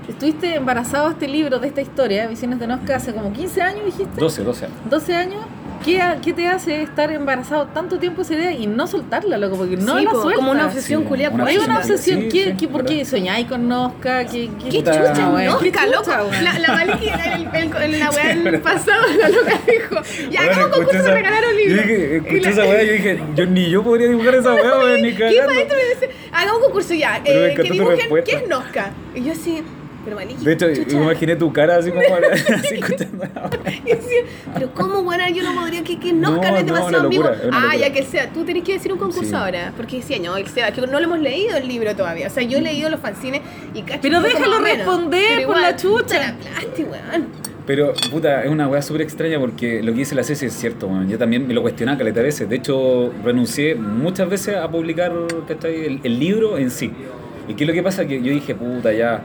estuviste 0.09 0.55
embarazado 0.55 1.07
de 1.07 1.13
este 1.15 1.29
libro, 1.29 1.59
de 1.59 1.69
esta 1.69 1.81
historia, 1.81 2.27
Visiones 2.27 2.59
de 2.59 2.67
Nosca, 2.67 2.97
hace 2.97 3.13
como 3.13 3.33
15 3.33 3.63
años, 3.63 3.85
dijiste. 3.85 4.21
12, 4.21 4.45
12 4.45 4.65
años. 4.67 4.77
12 4.89 5.15
años. 5.15 5.41
¿Qué, 5.85 6.01
ha- 6.03 6.21
¿Qué 6.21 6.33
te 6.35 6.47
hace 6.47 6.83
estar 6.83 7.11
embarazado 7.11 7.67
tanto 7.69 7.99
tiempo 7.99 8.21
esa 8.23 8.35
idea 8.35 8.53
y 8.53 8.67
no 8.67 8.87
soltarla, 8.87 9.39
loco? 9.39 9.57
Porque 9.57 9.77
no 9.79 9.99
Sí, 9.99 10.05
la 10.05 10.11
po, 10.11 10.23
sueltas. 10.23 10.37
como 10.39 10.51
una 10.53 10.67
obsesión 10.67 11.03
Sí, 11.03 11.09
culiada 11.09 11.45
Hay 11.47 11.57
una 11.59 11.79
obsesión. 11.79 12.21
Sí, 12.21 12.29
¿Qué, 12.29 12.45
sí, 12.45 12.55
qué- 12.59 12.69
¿Por 12.69 12.85
qué 12.85 13.05
soñáis 13.07 13.47
con 13.47 13.67
Nosca? 13.67 14.27
¿Qué, 14.27 14.51
¿Qué 14.63 14.79
Puta, 14.79 14.93
chucha, 15.15 15.29
weón, 15.31 15.47
no? 15.55 15.59
qué 15.59 15.67
Loca, 15.71 15.87
loco. 15.87 16.31
La, 16.43 16.59
la 16.59 16.69
Maliki, 16.69 17.07
la 17.07 18.11
weá 18.11 18.35
del 18.35 18.61
pasado, 18.61 19.03
la 19.19 19.29
loca 19.31 19.59
dijo, 19.67 19.97
ya 20.31 20.41
hagamos 20.43 20.69
concurso 20.69 20.93
de 20.93 20.99
esa- 20.99 21.15
regalar 21.15 21.45
un 21.51 21.57
libro. 21.57 21.83
escuché 21.83 22.51
esa 22.51 22.63
weá 22.65 22.83
y 22.83 22.87
yo 22.87 22.93
dije, 22.93 23.23
yo 23.35 23.47
ni 23.47 23.71
yo 23.71 23.83
podría 23.83 24.09
dibujar 24.09 24.35
esa 24.35 24.53
weá, 24.55 24.97
ni 25.01 25.13
¿Qué 25.13 25.19
cagando. 25.19 25.55
maestro 25.55 25.77
me 25.79 26.07
dice? 26.07 26.11
Hagamos 26.33 26.57
un 26.59 26.63
concurso 26.65 26.95
ya, 26.95 27.21
eh, 27.25 27.55
que 27.57 27.63
dibujen 27.63 27.99
qué 28.25 28.33
es 28.37 28.49
Nosca. 28.49 28.91
Y 29.15 29.25
yo 29.25 29.33
así, 29.33 29.63
pero 30.05 30.17
De 30.19 30.53
hecho, 30.53 30.75
chucha. 30.75 30.97
me 30.97 31.03
imaginé 31.05 31.37
tu 31.37 31.53
cara 31.53 31.77
así 31.77 31.91
como 31.91 32.03
así 32.55 32.75
escuchando 32.77 33.25
pero 34.55 34.75
¿cómo, 34.75 35.03
bueno, 35.03 35.25
yo 35.29 35.43
no 35.43 35.61
podría 35.61 35.83
que, 35.83 36.13
No, 36.13 36.37
no, 36.37 36.57
es 36.57 36.67
demasiado 36.67 37.09
una 37.09 37.31
Ah, 37.53 37.77
ya 37.77 37.93
que 37.93 38.03
sea, 38.03 38.29
tú 38.33 38.45
tenés 38.45 38.65
que 38.65 38.75
decir 38.75 38.93
un 38.93 38.99
concurso 38.99 39.31
Sí. 39.31 39.35
ahora. 39.35 39.73
Porque 39.77 39.97
decía, 39.99 40.19
no, 40.19 40.37
el 40.37 40.47
Seba, 40.49 40.71
que 40.73 40.81
no 40.81 40.87
lo 40.99 40.99
hemos 40.99 41.19
leído 41.21 41.57
el 41.57 41.69
libro 41.69 41.95
todavía. 41.95 42.27
O 42.27 42.31
sea, 42.31 42.43
yo 42.43 42.59
he 42.59 42.63
leído 42.63 42.89
los 42.91 43.01
fanzines 43.01 43.43
y 43.75 43.83
cacho. 43.83 44.01
Pero 44.03 44.21
déjalo 44.21 44.59
responder, 44.61 45.23
Pero 45.37 45.47
por 45.49 45.57
igual, 45.57 45.63
la 45.63 45.77
chucha. 45.77 46.19
la 46.19 46.37
plasti, 46.37 46.83
weón. 46.85 47.27
Pero, 47.67 47.93
puta, 48.11 48.43
es 48.43 48.51
una 48.51 48.67
weá 48.67 48.83
súper 48.83 49.03
extraña 49.03 49.39
porque 49.39 49.83
lo 49.83 49.93
que 49.93 49.99
dice 49.99 50.15
la 50.15 50.25
Ceci 50.25 50.47
es 50.47 50.55
cierto, 50.55 50.87
weón. 50.89 51.09
Yo 51.09 51.19
también 51.19 51.47
me 51.47 51.55
lo 51.55 51.63
cuestionaba 51.63 51.99
caleta 51.99 52.21
de 52.21 52.27
veces. 52.27 52.49
De 52.49 52.57
hecho, 52.57 53.13
renuncié 53.25 53.75
muchas 53.75 54.29
veces 54.29 54.57
a 54.57 54.69
publicar. 54.69 55.13
El, 55.65 56.01
el 56.03 56.19
libro 56.19 56.59
en 56.59 56.71
sí. 56.71 56.91
¿Y 57.49 57.55
qué 57.55 57.65
es 57.65 57.69
lo 57.69 57.75
que 57.75 57.83
pasa? 57.83 58.07
Que 58.07 58.21
yo 58.23 58.33
dije, 58.33 58.55
puta, 58.55 58.93
ya. 58.93 59.23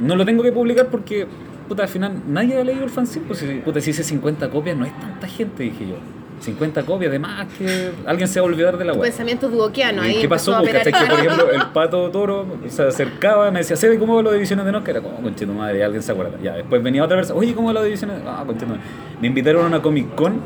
No 0.00 0.16
lo 0.16 0.24
tengo 0.24 0.42
que 0.42 0.52
publicar 0.52 0.86
porque, 0.88 1.26
puta, 1.68 1.82
al 1.84 1.88
final 1.88 2.12
nadie 2.28 2.58
ha 2.58 2.64
leído 2.64 2.84
el 2.84 2.90
fanzine. 2.90 3.26
Pues, 3.26 3.38
si- 3.40 3.46
puta, 3.64 3.80
si 3.80 3.90
hice 3.90 4.02
50 4.02 4.48
copias, 4.50 4.76
no 4.76 4.84
es 4.84 4.98
tanta 4.98 5.26
gente, 5.26 5.62
dije 5.64 5.88
yo. 5.88 5.96
50 6.40 6.84
copias, 6.84 7.10
además 7.10 7.46
que 7.58 7.90
alguien 8.06 8.26
se 8.26 8.40
va 8.40 8.46
a 8.46 8.48
olvidar 8.48 8.78
de 8.78 8.84
la 8.86 8.94
weá. 8.94 9.02
pensamiento 9.02 9.50
duoquiano 9.50 10.02
¿Y 10.02 10.08
ahí. 10.08 10.20
¿Qué 10.22 10.28
pasó? 10.28 10.56
a 10.56 10.60
Pues, 10.60 10.72
¿cachai? 10.72 10.90
Que, 10.94 11.10
por 11.10 11.18
ejemplo, 11.20 11.50
el 11.50 11.66
pato 11.74 12.10
toro 12.10 12.46
se 12.66 12.82
acercaba, 12.82 13.50
me 13.50 13.58
decía, 13.58 13.76
¿sabe 13.76 13.98
cómo 13.98 14.14
va 14.16 14.22
lo 14.22 14.30
de 14.30 14.36
divisiones 14.36 14.64
de 14.64 14.72
Nosca? 14.72 14.90
Era 14.90 15.02
como, 15.02 15.16
conche 15.20 15.44
tu 15.44 15.52
madre, 15.52 15.84
alguien 15.84 16.02
se 16.02 16.12
acuerda. 16.12 16.38
Ya, 16.42 16.54
después 16.54 16.82
venía 16.82 17.04
otra 17.04 17.18
persona, 17.18 17.38
oye, 17.38 17.52
¿cómo 17.54 17.66
va 17.66 17.74
lo 17.74 17.80
de 17.80 17.86
divisiones? 17.88 18.22
Ah, 18.26 18.42
conche 18.46 18.64
tu 18.64 18.68
madre. 18.70 18.80
Me 19.20 19.26
invitaron 19.28 19.64
a 19.64 19.66
una 19.66 19.82
Comic 19.82 20.14
Con 20.14 20.40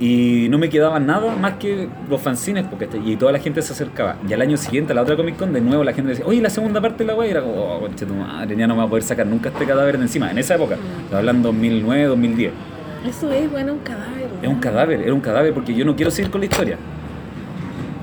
y 0.00 0.48
no 0.50 0.58
me 0.58 0.68
quedaba 0.68 0.98
nada 0.98 1.36
más 1.36 1.54
que 1.54 1.88
los 2.10 2.20
fanzines, 2.20 2.64
porque 2.66 2.88
y 3.04 3.16
toda 3.16 3.32
la 3.32 3.38
gente 3.38 3.62
se 3.62 3.72
acercaba. 3.72 4.16
Y 4.28 4.32
al 4.32 4.40
año 4.42 4.56
siguiente, 4.56 4.92
a 4.92 4.94
la 4.96 5.02
otra 5.02 5.16
Comic 5.16 5.36
Con, 5.36 5.52
de 5.52 5.60
nuevo 5.60 5.84
la 5.84 5.92
gente 5.92 6.10
decía, 6.10 6.26
oye, 6.26 6.40
la 6.40 6.50
segunda 6.50 6.80
parte 6.80 7.04
de 7.04 7.06
la 7.06 7.14
wea, 7.14 7.28
y 7.28 7.30
era 7.30 7.42
como, 7.42 7.54
oh, 7.54 7.80
conche 7.80 8.04
tu 8.04 8.14
madre, 8.14 8.56
ya 8.56 8.66
no 8.66 8.74
me 8.74 8.80
va 8.80 8.86
a 8.86 8.90
poder 8.90 9.04
sacar 9.04 9.26
nunca 9.26 9.50
este 9.50 9.64
cadáver 9.64 9.96
de 9.98 10.04
encima. 10.04 10.30
En 10.30 10.38
esa 10.38 10.56
época, 10.56 10.76
estaba 11.04 11.20
hablando 11.20 11.48
2009, 11.48 12.04
2010. 12.06 12.52
Eso 13.08 13.30
es, 13.30 13.50
bueno, 13.50 13.74
un 13.74 13.78
cadáver. 13.80 14.28
Es 14.42 14.48
un 14.48 14.60
cadáver, 14.60 15.00
era 15.02 15.14
un 15.14 15.20
cadáver 15.20 15.54
porque 15.54 15.74
yo 15.74 15.84
no 15.84 15.94
quiero 15.94 16.10
seguir 16.10 16.30
con 16.30 16.40
la 16.40 16.46
historia. 16.46 16.78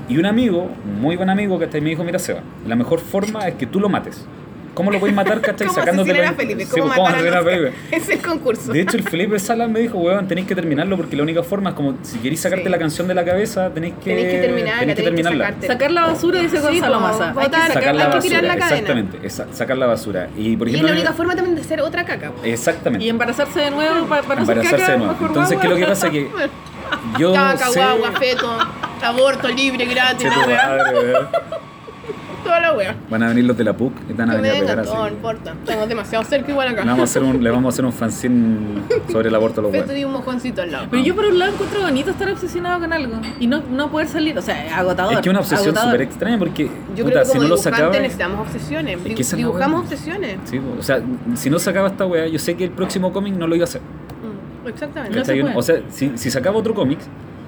Y 0.08 0.16
un 0.16 0.26
amigo, 0.26 0.70
muy 1.00 1.16
buen 1.16 1.28
amigo, 1.28 1.58
que 1.58 1.66
hasta 1.66 1.76
ahí 1.76 1.82
me 1.82 1.90
dijo, 1.90 2.04
mira 2.04 2.18
Seba, 2.18 2.40
la 2.66 2.76
mejor 2.76 3.00
forma 3.00 3.46
es 3.48 3.54
que 3.54 3.66
tú 3.66 3.80
lo 3.80 3.88
mates. 3.88 4.26
¿Cómo 4.74 4.90
lo 4.90 4.98
podéis 5.00 5.14
matar, 5.16 5.40
cachai? 5.40 5.66
¿Cómo 5.68 5.78
Sacándote 5.78 6.14
la- 6.14 6.32
Felipe? 6.32 6.64
Sí, 6.64 6.70
¿Cómo 6.72 6.84
pues, 6.86 6.96
¿cómo 6.96 7.10
matar 7.10 7.34
a 7.34 7.38
a? 7.38 7.42
Felipe? 7.42 7.72
Es 7.90 8.08
el 8.08 8.18
concurso. 8.20 8.72
De 8.72 8.80
hecho, 8.80 8.96
el 8.96 9.02
Felipe 9.04 9.38
Salas 9.38 9.68
me 9.68 9.80
dijo, 9.80 9.98
weón, 9.98 10.26
tenéis 10.28 10.46
que 10.46 10.54
terminarlo 10.54 10.96
porque 10.96 11.16
la 11.16 11.22
única 11.22 11.42
forma 11.42 11.70
es 11.70 11.76
como, 11.76 11.94
si 12.02 12.18
queréis 12.18 12.40
sacarte 12.40 12.64
Sí. 12.64 12.70
la 12.70 12.78
canción 12.78 13.08
de 13.08 13.14
la 13.14 13.24
cabeza, 13.24 13.70
tenéis 13.70 13.94
que, 14.02 14.10
Tenéis 14.14 14.26
que 14.28 14.38
terminarla, 14.40 14.78
tenéis 14.80 14.96
que 14.96 15.02
que 15.02 15.08
terminarla. 15.08 15.44
sacarte. 15.46 15.66
Sacar 15.66 15.90
la 15.90 16.02
basura, 16.06 16.40
dice 16.40 16.56
Sí, 16.56 16.62
Gonzalo 16.62 16.94
po, 16.94 17.00
Massa. 17.00 17.28
Hay 17.30 17.34
que 17.34 17.42
sacar 17.56 17.72
Sacar 17.72 17.94
la 17.94 18.02
hay 18.04 18.08
que 18.10 18.16
basura, 18.16 18.20
tirar 18.22 18.44
la 18.44 18.56
cadena. 18.56 18.76
exactamente, 18.78 19.18
esa- 19.26 19.46
sacar 19.52 19.76
la 19.78 19.86
basura. 19.86 20.28
Y 20.36 20.56
por 20.56 20.68
Y 20.68 20.70
es 20.70 20.74
ejemplo, 20.76 20.94
la 20.94 21.00
única 21.00 21.12
forma 21.14 21.34
también 21.36 21.54
de 21.56 21.60
hacer 21.62 21.80
otra 21.80 22.04
caca. 22.04 22.32
exactamente. 22.44 23.04
Y 23.04 23.08
embarazarse 23.08 23.60
de 23.60 23.70
nuevo 23.70 24.06
para, 24.06 24.22
para 24.22 24.40
no 24.40 24.46
ser 24.46 24.56
embarazarse 24.58 24.76
caca, 24.86 24.92
de 24.92 24.98
nuevo. 24.98 25.12
mejor 25.12 25.28
Entonces, 25.28 25.58
¿qué 25.58 25.66
es 25.66 25.70
lo 25.70 25.76
que 25.78 25.86
pasa? 25.86 26.10
Que 26.10 26.28
yo 27.18 27.32
Caca, 27.34 27.66
sé... 27.68 27.78
guagua, 27.80 28.12
feto, 28.12 28.58
aborto 29.02 29.48
libre, 29.48 29.84
gratis, 29.86 30.28
la 30.28 30.46
weón. 30.46 31.28
Toda 32.42 32.60
la 32.60 32.76
wea. 32.76 32.96
Van 33.08 33.22
a 33.22 33.28
venir 33.28 33.44
los 33.44 33.56
de 33.56 33.64
la 33.64 33.76
PUC 33.76 33.92
y 34.08 34.12
van 34.12 34.30
a 34.30 34.34
venir 34.36 34.50
a 34.52 34.54
pegar 34.60 34.80
así. 34.80 34.92
no 34.94 35.08
importa. 35.08 35.52
Estamos 35.52 35.88
demasiado 35.88 36.24
cerca 36.24 36.50
igual 36.50 36.68
acá. 36.68 36.80
Le 36.82 36.86
vamos 36.90 37.00
a 37.00 37.04
hacer 37.04 37.22
un, 37.22 37.42
le 37.42 37.50
vamos 37.50 37.66
a 37.66 37.68
hacer 37.74 37.84
un 37.84 37.92
fanzine 37.92 38.82
sobre 39.10 39.28
el 39.28 39.34
aborto 39.34 39.60
a 39.60 39.64
los 39.64 39.72
weones. 39.72 40.04
un 40.04 40.12
mojoncito 40.12 40.62
al 40.62 40.72
lado. 40.72 40.86
Pero 40.90 41.02
yo 41.02 41.14
por 41.14 41.26
un 41.26 41.38
lado 41.38 41.52
encuentro 41.52 41.80
bonito 41.82 42.10
estar 42.10 42.28
obsesionado 42.30 42.80
con 42.80 42.92
algo 42.92 43.14
y 43.38 43.46
no, 43.46 43.62
no 43.70 43.90
poder 43.90 44.08
salir, 44.08 44.36
o 44.38 44.42
sea, 44.42 44.76
agotador. 44.78 45.14
Es 45.14 45.20
que 45.20 45.30
una 45.30 45.40
obsesión 45.40 45.76
súper 45.76 46.02
extraña 46.02 46.38
porque, 46.38 46.64
Yo 46.96 47.04
puta, 47.04 47.10
creo 47.10 47.18
que 47.20 47.24
si 47.26 47.32
como 47.32 47.42
no 47.42 47.48
lo 47.48 47.56
sacaba... 47.56 47.90
necesitamos 47.92 48.40
obsesiones. 48.48 48.98
Es 49.04 49.30
que 49.30 49.36
Dibujamos 49.36 49.80
wea. 49.80 49.88
obsesiones. 49.90 50.36
Sí, 50.44 50.60
o 50.78 50.82
sea, 50.82 51.00
si 51.34 51.50
no 51.50 51.58
sacaba 51.58 51.88
esta 51.88 52.06
weá, 52.06 52.26
yo 52.26 52.38
sé 52.38 52.56
que 52.56 52.64
el 52.64 52.70
próximo 52.70 53.12
cómic 53.12 53.34
no 53.34 53.46
lo 53.46 53.54
iba 53.56 53.64
a 53.64 53.68
hacer. 53.68 53.80
Mm, 53.82 54.68
Exactamente. 54.68 55.18
No 55.18 55.24
se 55.24 55.32
¿cachai? 55.32 55.42
puede. 55.42 55.56
o 55.56 55.62
sea, 55.62 55.76
si, 55.90 56.12
si 56.16 56.30
sacaba 56.30 56.56
otro 56.58 56.74
cómic, 56.74 56.98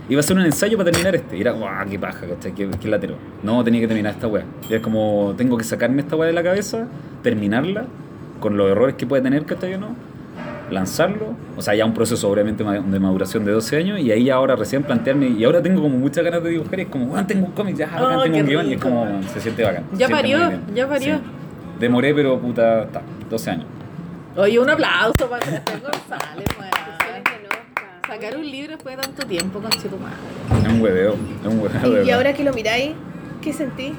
iba 0.08 0.20
a 0.20 0.22
ser 0.22 0.36
un 0.36 0.44
ensayo 0.44 0.76
para 0.76 0.90
terminar 0.90 1.14
este. 1.14 1.36
Y 1.36 1.40
era, 1.40 1.52
guau, 1.52 1.88
qué 1.88 1.98
paja, 1.98 2.26
¿cachai? 2.26 2.52
Qué, 2.54 2.68
qué 2.80 2.88
latero. 2.88 3.16
No, 3.42 3.62
tenía 3.64 3.80
que 3.80 3.88
terminar 3.88 4.12
esta 4.14 4.26
weá. 4.26 4.44
Y 4.68 4.74
es 4.74 4.80
como, 4.80 5.34
tengo 5.36 5.56
que 5.56 5.64
sacarme 5.64 6.02
esta 6.02 6.16
weá 6.16 6.26
de 6.26 6.32
la 6.34 6.42
cabeza, 6.42 6.86
terminarla, 7.22 7.86
con 8.40 8.56
los 8.56 8.70
errores 8.70 8.96
que 8.96 9.06
puede 9.06 9.22
tener, 9.22 9.44
¿cachai 9.44 9.74
o 9.74 9.78
no? 9.78 9.96
Lanzarlo, 10.70 11.34
o 11.56 11.62
sea, 11.62 11.74
ya 11.74 11.84
un 11.84 11.92
proceso 11.94 12.28
obviamente 12.30 12.64
de 12.64 13.00
maduración 13.00 13.44
de 13.44 13.52
12 13.52 13.76
años, 13.76 14.00
y 14.00 14.10
ahí 14.10 14.30
ahora 14.30 14.56
recién 14.56 14.82
plantearme, 14.82 15.28
y 15.28 15.44
ahora 15.44 15.62
tengo 15.62 15.82
como 15.82 15.96
muchas 15.98 16.24
ganas 16.24 16.42
de 16.42 16.50
dibujar, 16.50 16.78
y 16.78 16.82
es 16.82 16.88
como, 16.88 17.06
weón, 17.06 17.26
tengo 17.26 17.46
un 17.46 17.52
cómic, 17.52 17.76
ya, 17.76 17.90
Oh, 18.00 18.22
tengo 18.22 18.38
un 18.38 18.46
guion, 18.46 18.68
y 18.68 18.72
es 18.74 18.80
como, 18.80 19.22
se 19.32 19.40
siente 19.40 19.62
bacán. 19.62 19.84
Ya 19.92 20.08
parió, 20.08 20.38
ya 20.74 20.88
parió. 20.88 21.16
Sí. 21.16 21.22
Demoré, 21.80 22.14
pero 22.14 22.38
puta, 22.38 22.84
está, 22.84 23.02
12 23.30 23.50
años. 23.50 23.66
Oye, 24.36 24.58
un 24.58 24.68
aplauso 24.68 25.28
para 25.28 25.44
Sebastián 25.44 25.80
González. 25.82 26.46
Sacar 28.14 28.36
un 28.36 28.48
libro 28.48 28.76
después 28.76 28.96
de 28.96 29.02
tanto 29.02 29.26
tiempo 29.26 29.60
con 29.60 29.72
tu 29.72 29.96
madre. 29.96 30.16
Es 30.62 30.72
un 30.72 30.80
hueveo, 30.80 31.14
es 31.14 31.52
un 31.52 31.58
hueveo. 31.58 32.04
Y, 32.04 32.10
ahora 32.12 32.32
que 32.32 32.44
lo 32.44 32.52
miráis, 32.52 32.92
¿qué 33.42 33.52
sentí? 33.52 33.92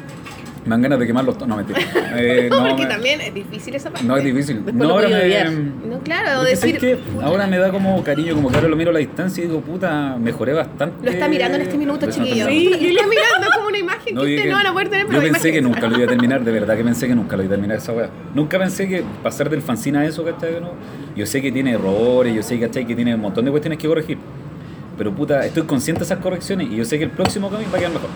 Me 0.65 0.71
dan 0.71 0.81
ganas 0.81 0.99
de 0.99 1.05
quemar 1.07 1.23
los... 1.25 1.39
No, 1.47 1.55
mentira. 1.57 1.79
Eh, 2.17 2.47
No, 2.49 2.67
porque 2.67 2.83
me- 2.83 2.89
también 2.89 3.21
es 3.21 3.33
difícil 3.33 3.75
esa 3.75 3.89
parte. 3.91 4.07
No 4.07 4.15
es 4.17 4.23
difícil. 4.23 4.55
Después 4.57 4.75
no, 4.75 4.85
lo 4.85 4.93
ahora 4.95 5.09
me... 5.09 5.43
No, 5.87 5.99
claro, 5.99 6.43
decir. 6.43 6.79
puta, 7.13 7.25
ahora 7.25 7.45
me 7.45 7.57
da 7.57 7.71
como 7.71 8.01
cariño, 8.03 8.33
como 8.35 8.49
que 8.49 8.55
ahora 8.55 8.67
lo 8.69 8.75
miro 8.75 8.89
a 8.89 8.93
la 8.93 8.99
distancia 8.99 9.43
y 9.43 9.47
digo, 9.47 9.61
puta, 9.61 10.15
mejoré 10.19 10.53
bastante. 10.53 11.05
Lo 11.05 11.11
está 11.11 11.27
mirando 11.27 11.55
en 11.57 11.61
este 11.63 11.77
minuto, 11.77 12.05
Lo 12.05 12.11
chiquillo. 12.11 12.47
mirando. 12.47 12.77
Lo 12.79 12.87
está 12.87 13.07
mirando 13.07 13.47
como 13.55 13.67
una 13.67 13.77
imagen 13.77 14.15
No, 14.15 14.21
que 14.21 14.27
ustedes 14.35 14.49
no 14.51 14.57
van 14.57 14.67
a 14.67 14.73
poder 14.73 14.89
tener, 14.89 15.07
pero 15.07 15.21
yo 15.21 15.31
pensé 15.31 15.51
que 15.51 15.61
nunca 15.61 15.87
lo 15.87 15.95
iba 15.97 16.05
a 16.05 16.09
terminar, 16.09 16.43
de 16.43 16.51
verdad 16.51 16.77
que 16.77 16.83
pensé 16.83 17.07
que 17.07 17.15
nunca 17.15 17.35
lo 17.37 17.43
iba 17.43 17.53
a 17.53 17.55
terminar 17.55 17.77
esa 17.77 17.91
weá. 17.93 18.09
Nunca 18.33 18.57
pensé 18.57 18.87
que 18.87 19.03
pasar 19.21 19.49
del 19.49 19.61
fanzine 19.61 19.99
a 19.99 20.05
eso, 20.05 20.23
¿cachai? 20.23 20.59
¿no? 20.61 20.71
Yo 21.15 21.25
sé 21.25 21.41
que 21.41 21.51
tiene 21.51 21.73
errores, 21.73 22.33
yo 22.33 22.41
sé, 22.41 22.59
¿cachai? 22.59 22.85
Que 22.87 22.95
tiene 22.95 23.13
un 23.13 23.21
montón 23.21 23.45
de 23.45 23.51
cuestiones 23.51 23.77
que 23.77 23.87
corregir. 23.87 24.17
Pero 24.97 25.13
puta, 25.13 25.45
estoy 25.45 25.63
consciente 25.63 25.99
de 25.99 26.05
esas 26.05 26.19
correcciones 26.19 26.69
y 26.71 26.77
yo 26.77 26.85
sé 26.85 26.97
que 26.97 27.03
el 27.03 27.11
próximo 27.11 27.49
cómic 27.49 27.67
va 27.71 27.75
a 27.75 27.79
quedar 27.79 27.91
mejor. 27.91 28.09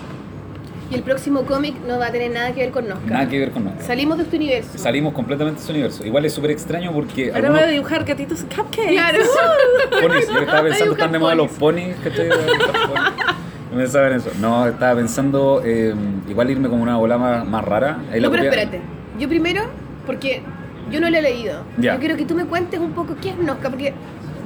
Y 0.90 0.94
el 0.96 1.02
próximo 1.04 1.42
cómic 1.42 1.74
no 1.86 1.98
va 1.98 2.06
a 2.06 2.10
tener 2.12 2.32
nada 2.32 2.52
que 2.52 2.62
ver 2.62 2.70
con 2.72 2.88
Nosca. 2.88 3.06
Nada 3.06 3.28
que 3.28 3.38
ver 3.38 3.52
con 3.52 3.64
nada. 3.64 3.80
Salimos 3.80 4.16
de 4.18 4.24
este 4.24 4.36
universo. 4.36 4.76
Salimos 4.76 5.12
completamente 5.14 5.58
de 5.60 5.62
ese 5.64 5.72
universo. 5.72 6.04
Igual 6.04 6.24
es 6.24 6.32
súper 6.34 6.50
extraño 6.50 6.92
porque 6.92 7.26
Ahora 7.28 7.38
algunos 7.38 7.60
voy 7.60 7.68
a 7.68 7.72
dibujar 7.72 8.04
gatitos 8.04 8.40
cupcakes. 8.44 8.88
Claro. 8.88 9.18
ponis, 10.02 10.26
yo 10.28 10.38
estaba 10.40 10.62
pensando, 10.68 10.92
están 10.94 11.12
de 11.12 11.18
moda 11.20 11.34
los 11.36 11.50
ponis. 11.52 11.94
¿cachai? 12.02 12.28
No 12.28 13.76
pensaba 13.76 14.08
en 14.08 14.14
eso. 14.14 14.30
No, 14.40 14.66
estaba 14.66 14.96
pensando 14.96 15.62
eh, 15.64 15.94
igual 16.28 16.50
irme 16.50 16.68
como 16.68 16.82
una 16.82 16.96
bola 16.96 17.18
más, 17.18 17.46
más 17.46 17.64
rara. 17.64 17.98
Ahí 18.12 18.18
la 18.20 18.26
No, 18.26 18.32
pero 18.32 18.44
copia- 18.44 18.50
espérate. 18.62 18.80
Yo 19.18 19.28
primero, 19.28 19.62
porque 20.06 20.42
yo 20.90 21.00
no 21.00 21.08
lo 21.08 21.16
he 21.18 21.22
leído. 21.22 21.62
Ya. 21.78 21.94
Yo 21.94 22.00
quiero 22.00 22.16
que 22.16 22.24
tú 22.26 22.34
me 22.34 22.46
cuentes 22.46 22.80
un 22.80 22.92
poco 22.92 23.14
qué 23.22 23.30
es 23.30 23.36
Nosca, 23.38 23.70
porque... 23.70 23.94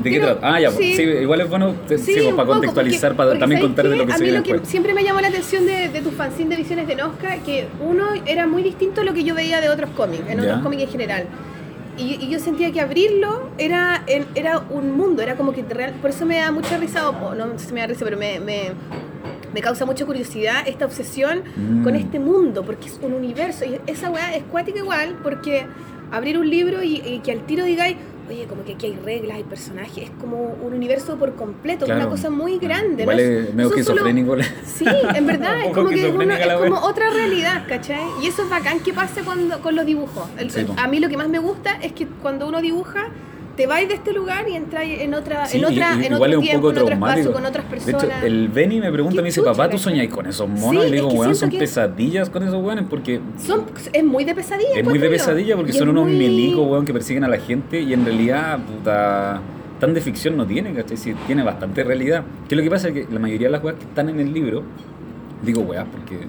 ¿De 0.02 0.10
qué 0.10 0.20
trata? 0.20 0.40
Ah, 0.54 0.60
ya, 0.60 0.70
pues, 0.70 0.96
sí. 0.96 1.02
igual 1.02 1.40
es 1.40 1.48
bueno 1.48 1.74
te- 1.88 1.98
sí, 1.98 2.12
pues, 2.14 2.24
para 2.26 2.36
poco, 2.36 2.48
contextualizar, 2.52 3.10
porque- 3.10 3.16
para 3.16 3.28
porque 3.30 3.40
también 3.40 3.60
¿sabes 3.60 3.68
contar 3.74 3.88
de 3.88 3.96
lo 3.96 4.06
que 4.06 4.12
a 4.12 4.16
se 4.16 4.24
mí 4.24 4.30
lo 4.30 4.42
que 4.42 4.60
siempre 4.66 4.94
me 4.94 5.02
llamó 5.04 5.20
la 5.20 5.28
atención 5.28 5.66
de, 5.66 5.88
de 5.88 6.00
tu 6.00 6.10
fanzine 6.10 6.50
de 6.50 6.56
Visiones 6.56 6.86
de 6.86 6.96
Nosca, 6.96 7.36
que 7.44 7.66
uno 7.80 8.06
era 8.26 8.46
muy 8.46 8.62
distinto 8.62 9.00
a 9.00 9.04
lo 9.04 9.14
que 9.14 9.24
yo 9.24 9.34
veía 9.34 9.60
de 9.60 9.68
otros 9.68 9.90
cómics, 9.90 10.24
en 10.28 10.38
Ya. 10.38 10.44
otros 10.44 10.62
cómics 10.62 10.82
en 10.82 10.88
general. 10.88 11.26
Y, 11.96 12.18
y 12.24 12.28
yo 12.28 12.40
sentía 12.40 12.72
que 12.72 12.80
abrirlo 12.80 13.50
era, 13.56 14.02
era 14.34 14.58
un 14.70 14.96
mundo, 14.96 15.22
era 15.22 15.36
como 15.36 15.52
que 15.52 15.62
real, 15.62 15.94
por 16.00 16.10
eso 16.10 16.26
me 16.26 16.38
da 16.38 16.50
mucha 16.50 16.76
risa, 16.76 17.08
o 17.08 17.34
no 17.36 17.56
sé 17.58 17.66
si 17.68 17.72
me 17.74 17.80
da 17.80 17.86
risa, 17.86 18.04
pero 18.04 18.16
me, 18.18 18.40
me, 18.40 18.72
me 19.54 19.60
causa 19.60 19.84
mucha 19.86 20.04
curiosidad 20.04 20.66
esta 20.66 20.86
obsesión 20.86 21.42
Mm. 21.56 21.84
con 21.84 21.94
este 21.94 22.18
mundo, 22.18 22.64
porque 22.64 22.88
es 22.88 22.98
un 23.00 23.12
universo, 23.12 23.64
y 23.64 23.78
esa 23.86 24.10
weá 24.10 24.34
es 24.34 24.42
cuática 24.42 24.80
igual, 24.80 25.14
porque 25.22 25.66
abrir 26.10 26.36
un 26.36 26.50
libro 26.50 26.82
y, 26.82 26.96
y 26.96 27.20
que 27.24 27.30
al 27.30 27.46
tiro 27.46 27.64
digáis, 27.64 27.96
oye, 28.28 28.46
como 28.46 28.64
que 28.64 28.74
aquí 28.74 28.86
hay 28.86 28.96
reglas, 29.04 29.36
hay 29.36 29.44
personajes, 29.44 30.04
es 30.04 30.10
como 30.20 30.56
un 30.62 30.72
universo 30.72 31.16
por 31.16 31.34
completo, 31.34 31.84
Claro. 31.84 32.00
una 32.02 32.10
cosa 32.10 32.30
muy 32.30 32.58
grande. 32.58 33.02
Igual 33.02 33.16
¿no? 33.16 33.22
es 33.22 33.54
medio 33.54 33.68
son 33.70 33.84
solo- 33.84 34.06
esquizofrénico. 34.06 34.36
Sí, 34.64 34.84
en 35.14 35.26
verdad, 35.26 35.60
es 35.66 35.72
como 35.72 35.88
que 35.90 36.08
es, 36.08 36.14
una- 36.14 36.56
como 36.58 36.78
otra 36.80 37.10
realidad, 37.10 37.64
¿cachai? 37.68 38.02
Y 38.22 38.26
eso 38.26 38.42
es 38.44 38.50
bacán 38.50 38.80
que 38.80 38.92
pase 38.92 39.22
cuando, 39.22 39.60
con 39.60 39.76
los 39.76 39.84
dibujos. 39.86 40.28
El- 40.38 40.50
Sí, 40.50 40.66
a 40.76 40.88
mí 40.88 41.00
lo 41.00 41.08
que 41.08 41.16
más 41.16 41.28
me 41.28 41.38
gusta 41.38 41.76
es 41.82 41.92
que 41.92 42.06
cuando 42.06 42.46
uno 42.48 42.60
dibuja, 42.60 43.08
te 43.56 43.66
vais 43.66 43.88
de 43.88 43.94
este 43.94 44.12
lugar 44.12 44.48
y 44.48 44.54
entras 44.54 44.82
en 44.84 45.14
otra, 45.14 45.46
Sí, 45.46 45.58
en 45.58 45.64
otra, 45.64 45.96
y- 46.00 46.06
en 46.06 46.12
igual 46.14 46.14
otro 46.16 46.26
es 46.30 46.36
un 46.36 46.42
tiempo, 46.42 46.60
poco 46.68 46.70
en 46.76 46.82
otro 46.82 46.94
espacio, 46.94 47.32
con 47.32 47.46
otras 47.46 47.64
De 47.64 47.70
personas. 47.70 48.04
hecho, 48.18 48.26
el 48.26 48.48
Benny 48.48 48.80
me 48.80 48.90
pregunta, 48.92 49.22
me 49.22 49.28
dice, 49.28 49.42
papá, 49.42 49.68
¿tú 49.70 49.78
soñáis 49.78 50.10
con 50.10 50.26
esos 50.26 50.48
monos? 50.48 50.82
Sí, 50.82 50.88
y 50.88 50.90
le 50.90 50.96
digo, 50.96 51.08
weón, 51.08 51.34
son 51.34 51.50
que- 51.50 51.58
pesadillas 51.58 52.30
con 52.30 52.42
esos 52.42 52.62
weones 52.62 52.84
porque 52.90 53.20
Son, 53.38 53.62
es 53.92 54.04
muy 54.04 54.24
de 54.24 54.34
pesadilla. 54.34 54.70
es 54.74 54.84
muy 54.84 54.98
de 54.98 55.08
pesadilla 55.08 55.56
porque 55.56 55.72
son 55.72 55.88
unos 55.90 56.04
muy- 56.06 56.16
milicos, 56.16 56.66
weón, 56.66 56.84
que 56.84 56.92
persiguen 56.92 57.24
a 57.24 57.28
la 57.28 57.38
gente 57.38 57.80
y 57.80 57.92
en 57.92 58.04
realidad, 58.04 58.58
puta, 58.58 59.40
tan 59.80 59.94
de 59.94 60.00
ficción 60.00 60.36
no 60.36 60.46
tiene, 60.46 60.72
¿cachai? 60.72 60.96
Sí, 60.96 61.14
tiene 61.26 61.42
bastante 61.42 61.84
realidad. 61.84 62.22
Que 62.48 62.56
lo 62.56 62.62
que 62.62 62.70
pasa 62.70 62.88
es 62.88 62.94
que 62.94 63.06
la 63.12 63.18
mayoría 63.20 63.48
de 63.48 63.52
las 63.52 63.62
weas 63.62 63.76
que 63.78 63.84
están 63.84 64.08
en 64.08 64.18
el 64.20 64.32
libro, 64.32 64.62
digo 65.42 65.60
weas 65.62 65.84
porque 65.90 66.26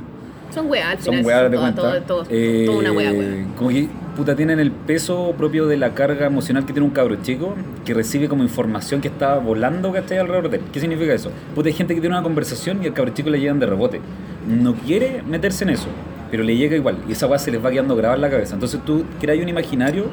Son 0.53 0.69
weas, 0.69 0.85
al 0.97 0.99
son 1.01 1.13
final. 1.15 1.25
weas 1.25 1.41
de 1.43 1.49
todo- 1.49 1.61
cuenta. 1.61 1.81
todo- 1.81 2.01
todo- 2.23 2.27
eh, 2.29 2.63
toda 2.65 2.77
una 2.79 2.91
wea, 2.91 3.11
wea. 3.11 3.45
Como 3.57 3.69
que 3.69 3.87
puta 4.15 4.35
tienen 4.35 4.59
el 4.59 4.71
peso 4.71 5.33
propio 5.37 5.67
de 5.67 5.77
la 5.77 5.93
carga 5.93 6.25
emocional 6.25 6.65
que 6.65 6.73
tiene 6.73 6.87
un 6.87 6.93
cabro 6.93 7.17
chico 7.21 7.53
que 7.83 7.93
recibe 7.93 8.27
como 8.27 8.43
información 8.43 9.01
que 9.01 9.09
está 9.09 9.37
volando 9.37 9.91
¿cachai? 9.91 10.17
alrededor 10.17 10.49
de 10.49 10.57
él. 10.57 10.63
¿Qué 10.71 10.79
significa 10.79 11.13
eso? 11.13 11.31
Puta, 11.53 11.67
hay 11.67 11.73
gente 11.73 11.93
que 11.93 12.01
tiene 12.01 12.15
una 12.15 12.23
conversación 12.23 12.81
y 12.81 12.87
al 12.87 12.93
cabro 12.93 13.13
chico 13.13 13.29
le 13.29 13.39
llegan 13.39 13.59
de 13.59 13.65
rebote. 13.65 13.99
No 14.47 14.73
quiere 14.73 15.21
meterse 15.27 15.65
en 15.65 15.71
eso, 15.71 15.87
pero 16.31 16.43
le 16.43 16.55
llega 16.55 16.75
igual. 16.75 16.97
Y 17.07 17.11
esa 17.11 17.27
weá 17.27 17.37
se 17.37 17.51
les 17.51 17.63
va 17.63 17.71
quedando 17.71 17.95
grabada 17.95 18.15
en 18.15 18.21
la 18.21 18.29
cabeza. 18.29 18.53
Entonces 18.53 18.79
tú 18.85 19.03
creas 19.19 19.41
un 19.41 19.49
imaginario 19.49 20.05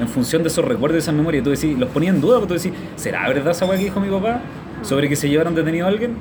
en 0.00 0.08
función 0.08 0.42
de 0.42 0.48
esos 0.48 0.64
recuerdos, 0.64 0.94
de 0.94 1.00
esas 1.00 1.14
memorias. 1.14 1.42
Y 1.42 1.44
tú 1.44 1.50
decís, 1.50 1.78
los 1.78 1.90
ponías 1.90 2.14
en 2.14 2.20
duda, 2.20 2.38
porque 2.38 2.54
tú 2.54 2.62
decís, 2.62 2.78
¿será 2.96 3.28
verdad 3.28 3.50
esa 3.50 3.66
weá 3.66 3.76
que 3.76 3.84
dijo 3.84 4.00
mi 4.00 4.08
papá? 4.08 4.40
Sobre 4.82 5.08
que 5.08 5.16
se 5.16 5.28
llevaron 5.28 5.54
detenido 5.54 5.86
a 5.86 5.88
alguien. 5.88 6.14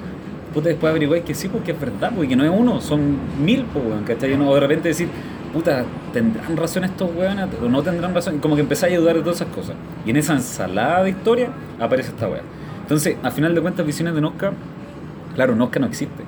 Puta, 0.53 0.69
después 0.69 0.89
averiguáis 0.89 1.23
que 1.23 1.35
sí, 1.35 1.47
porque 1.47 1.73
es 1.73 1.79
verdad, 1.79 2.11
porque 2.15 2.35
no 2.35 2.43
es 2.43 2.51
uno, 2.51 2.81
son 2.81 3.17
mil, 3.43 3.65
pues, 3.71 3.85
¿cachai? 4.07 4.33
O 4.33 4.53
de 4.55 4.59
repente 4.59 4.89
decir, 4.89 5.07
puta, 5.53 5.83
¿tendrán 6.13 6.55
razón 6.57 6.83
estos 6.83 7.09
weones 7.15 7.47
o 7.63 7.67
no 7.69 7.81
tendrán 7.83 8.13
razón? 8.13 8.39
Como 8.39 8.55
que 8.55 8.61
empezáis 8.61 8.95
a 8.95 8.99
dudar 8.99 9.15
de 9.15 9.21
todas 9.21 9.41
esas 9.41 9.53
cosas. 9.53 9.75
Y 10.05 10.09
en 10.11 10.17
esa 10.17 10.33
ensalada 10.33 11.03
de 11.03 11.09
historia 11.11 11.49
aparece 11.79 12.09
esta 12.09 12.27
weá. 12.27 12.41
Entonces, 12.81 13.17
a 13.23 13.31
final 13.31 13.53
de 13.53 13.61
cuentas, 13.61 13.85
Visiones 13.85 14.15
de 14.15 14.21
Nosca, 14.21 14.51
claro, 15.35 15.55
Nosca 15.55 15.79
no 15.79 15.87
existe. 15.87 16.23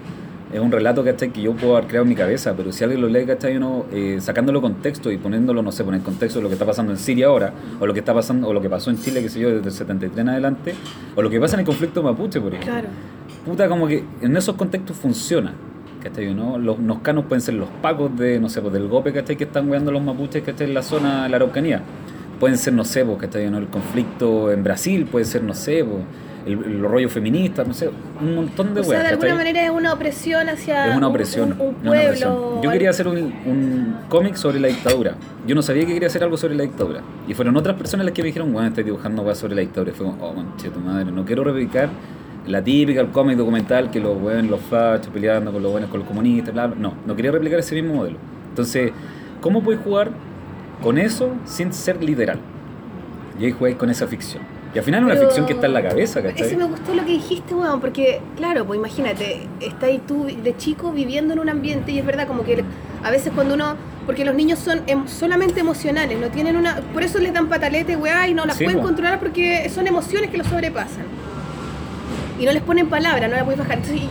Es 0.54 0.60
un 0.60 0.70
relato, 0.72 1.02
¿cachai? 1.04 1.30
Que 1.32 1.42
yo 1.42 1.54
puedo 1.54 1.78
haber 1.78 1.88
creado 1.88 2.04
en 2.04 2.10
mi 2.10 2.16
cabeza, 2.16 2.54
pero 2.58 2.74
si 2.74 2.84
alguien 2.84 3.00
lo 3.02 3.08
lee, 3.08 3.26
¿cachai? 3.26 3.56
Uno, 3.56 3.86
eh, 3.92 4.18
sacándolo 4.20 4.60
contexto 4.62 5.10
y 5.10 5.18
poniéndolo, 5.18 5.62
no 5.64 5.72
sé, 5.72 5.84
poner 5.86 6.02
contexto 6.02 6.40
de 6.40 6.44
lo 6.44 6.50
que 6.50 6.56
está 6.56 6.66
pasando 6.66 6.92
en 6.92 6.98
Siria 6.98 7.28
ahora, 7.28 7.54
o 7.80 7.86
lo 7.88 7.94
que 7.94 8.00
está 8.02 8.14
pasando, 8.14 8.50
o 8.50 8.54
lo 8.54 8.62
que 8.62 8.70
pasó 8.70 8.90
en 8.92 8.98
Chile, 9.00 9.22
qué 9.22 9.30
sé 9.30 9.40
yo, 9.40 9.48
desde 9.50 9.70
el 9.70 9.72
73 9.74 10.20
en 10.20 10.30
adelante, 10.30 10.76
o 11.16 11.22
lo 11.22 11.30
que 11.30 11.40
pasa 11.40 11.56
en 11.56 11.62
el 11.62 11.66
conflicto 11.66 12.04
mapuche, 12.04 12.42
por 12.42 12.54
ejemplo 12.54 12.74
Claro. 12.74 12.88
puta, 13.46 13.70
como 13.70 13.88
que 13.88 14.04
en 14.22 14.36
esos 14.36 14.56
contextos 14.56 14.98
funciona. 14.98 15.54
¿Cachai? 16.02 16.34
¿no? 16.34 16.58
Los 16.58 16.80
noscanos 16.80 17.26
pueden 17.26 17.42
ser 17.42 17.54
los 17.56 17.70
pacos 17.82 18.18
de, 18.18 18.40
no 18.40 18.50
sé, 18.50 18.62
pues 18.62 18.74
del 18.74 18.88
golpe, 18.88 19.14
¿cachai? 19.14 19.36
Que 19.38 19.44
están 19.46 19.70
weando 19.70 19.92
los 19.92 20.02
mapuches, 20.04 20.44
¿cachai? 20.44 20.68
En 20.68 20.74
la 20.74 20.82
zona 20.84 21.24
de 21.24 21.30
la 21.30 21.36
Araucanía. 21.38 21.82
Pueden 22.40 22.58
ser, 22.58 22.74
no 22.74 22.84
sé, 22.84 23.06
pues, 23.06 23.18
¿cachai? 23.20 23.50
¿no? 23.52 23.60
El 23.60 23.68
conflicto 23.68 24.52
en 24.52 24.64
Brasil, 24.64 25.06
puede 25.06 25.26
ser, 25.26 25.44
no 25.44 25.54
sé, 25.54 25.84
pues, 25.86 26.00
el, 26.48 26.54
el 26.54 26.82
rollo 26.82 27.08
feminista, 27.08 27.64
no 27.64 27.72
sé, 27.76 27.88
un 28.20 28.34
montón 28.36 28.74
de 28.74 28.82
O 28.82 28.84
sea, 28.84 28.94
weas, 28.94 29.04
de 29.04 29.10
alguna 29.10 29.36
manera 29.36 29.64
es 29.64 29.70
una 29.70 29.94
opresión 29.94 30.50
hacia 30.50 30.88
Es 30.88 30.98
una 30.98 31.06
un- 31.08 31.12
opresión. 31.14 31.52
un, 31.52 31.62
un 31.62 31.68
una 31.68 31.92
pueblo. 31.92 32.02
opresión. 32.08 32.62
Yo 32.64 32.72
quería 32.72 32.90
hacer 32.90 33.08
un, 33.08 33.18
un 33.18 33.96
cómic 34.10 34.34
sobre 34.34 34.60
la 34.60 34.70
dictadura. 34.70 35.14
Yo 35.46 35.54
no 35.54 35.62
sabía 35.62 35.86
que 35.86 35.94
quería 35.94 36.08
hacer 36.08 36.24
algo 36.24 36.36
sobre 36.38 36.56
la 36.56 36.64
dictadura. 36.64 37.02
Y 37.28 37.36
fueron 37.36 37.56
otras 37.58 37.76
personas 37.78 38.08
las 38.08 38.16
que 38.16 38.24
me 38.24 38.28
dijeron, 38.30 38.52
bueno, 38.52 38.70
estoy 38.70 38.86
dibujando 38.86 39.22
weas 39.22 39.38
sobre 39.38 39.54
la 39.54 39.62
dictadura. 39.62 39.92
Y 39.92 39.96
fue 39.96 40.08
como, 40.08 40.26
oh, 40.26 40.34
manche 40.34 40.72
tu 40.72 40.80
madre, 40.80 41.12
no 41.12 41.24
quiero 41.26 41.44
replicar 41.44 41.90
la 42.48 42.64
típica, 42.64 43.02
el 43.02 43.10
cómic 43.10 43.38
documental 43.38 43.92
que 43.92 44.00
los 44.00 44.20
buenos, 44.20 44.50
los 44.50 44.62
fachos 44.62 45.08
peleando 45.14 45.52
con 45.52 45.62
los 45.62 45.72
buenos, 45.72 45.90
con 45.90 46.00
los 46.00 46.08
comunistas, 46.08 46.54
bla, 46.54 46.68
bla. 46.68 46.76
No, 46.78 46.94
no 47.06 47.16
quería 47.16 47.32
replicar 47.32 47.60
ese 47.60 47.76
mismo 47.76 47.96
modelo. 47.96 48.18
Entonces, 48.50 48.92
¿cómo 49.42 49.62
puedes 49.62 49.82
jugar 49.82 50.12
con 50.82 50.98
eso 50.98 51.36
sin 51.46 51.72
ser 51.74 52.04
literal. 52.04 52.40
Y 53.40 53.46
ahí 53.46 53.52
jugáis 53.52 53.76
con 53.76 53.90
esa 53.90 54.08
ficción. 54.08 54.44
Y 54.74 54.78
al 54.78 54.86
final 54.86 55.02
es 55.02 55.06
una 55.06 55.14
Pero 55.16 55.28
ficción 55.28 55.46
que 55.46 55.54
está 55.54 55.68
en 55.68 55.74
la 55.74 55.84
cabeza, 55.84 56.22
¿cachai? 56.22 56.48
Eso 56.48 56.58
me 56.58 56.64
gustó 56.64 56.96
lo 56.96 57.04
que 57.04 57.12
dijiste, 57.12 57.54
weón, 57.54 57.82
porque, 57.82 58.22
claro, 58.38 58.66
pues 58.66 58.78
imagínate, 58.80 59.48
estás 59.60 59.90
tú 60.08 60.26
de 60.26 60.56
chico 60.56 60.92
viviendo 60.92 61.34
en 61.34 61.40
un 61.40 61.50
ambiente 61.50 61.92
y 61.92 62.00
es 62.00 62.06
verdad, 62.06 62.26
como 62.28 62.44
que 62.44 62.64
a 63.04 63.12
veces 63.12 63.32
cuando 63.34 63.54
uno. 63.56 63.76
Porque 64.06 64.26
los 64.26 64.34
niños 64.34 64.58
son 64.58 64.82
em- 64.88 65.08
solamente 65.08 65.60
emocionales, 65.60 66.20
no 66.20 66.30
tienen 66.30 66.56
una. 66.56 66.78
Por 66.94 67.04
eso 67.04 67.20
les 67.20 67.34
dan 67.34 67.48
patalete, 67.50 67.96
weá, 67.96 68.28
y 68.28 68.34
no 68.34 68.46
las 68.46 68.58
Sí, 68.58 68.64
pueden 68.64 68.82
controlar 68.82 69.20
porque 69.20 69.70
son 69.70 69.86
emociones 69.86 70.32
que 70.32 70.38
los 70.38 70.48
sobrepasan. 70.48 71.06
Y 72.42 72.46
no 72.46 72.54
les 72.54 72.64
ponen 72.64 72.90
palabras, 72.90 73.30
no 73.30 73.36
las 73.36 73.44
puedes 73.46 73.60
bajar. 73.60 73.78
Entonces, 73.78 74.02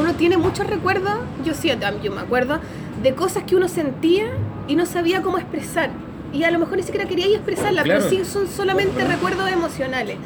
uno 0.00 0.14
tiene 0.14 0.38
muchos 0.38 0.66
recuerdos, 0.66 1.12
yo 1.44 1.52
sí, 1.52 1.70
yo 2.02 2.10
me 2.10 2.20
acuerdo, 2.22 2.58
de 3.02 3.14
cosas 3.14 3.42
que 3.42 3.54
uno 3.54 3.68
sentía 3.68 4.24
y 4.66 4.76
no 4.76 4.86
sabía 4.86 5.20
cómo 5.20 5.36
expresar. 5.36 5.90
Y 6.32 6.44
a 6.44 6.50
lo 6.50 6.58
mejor 6.58 6.78
ni 6.78 6.82
siquiera 6.84 7.06
quería 7.06 7.26
expresarlas, 7.26 7.84
Claro. 7.84 8.00
pero 8.08 8.24
sí 8.24 8.24
son 8.24 8.48
solamente 8.48 9.04
recuerdos 9.04 9.50
emocionales. 9.50 10.16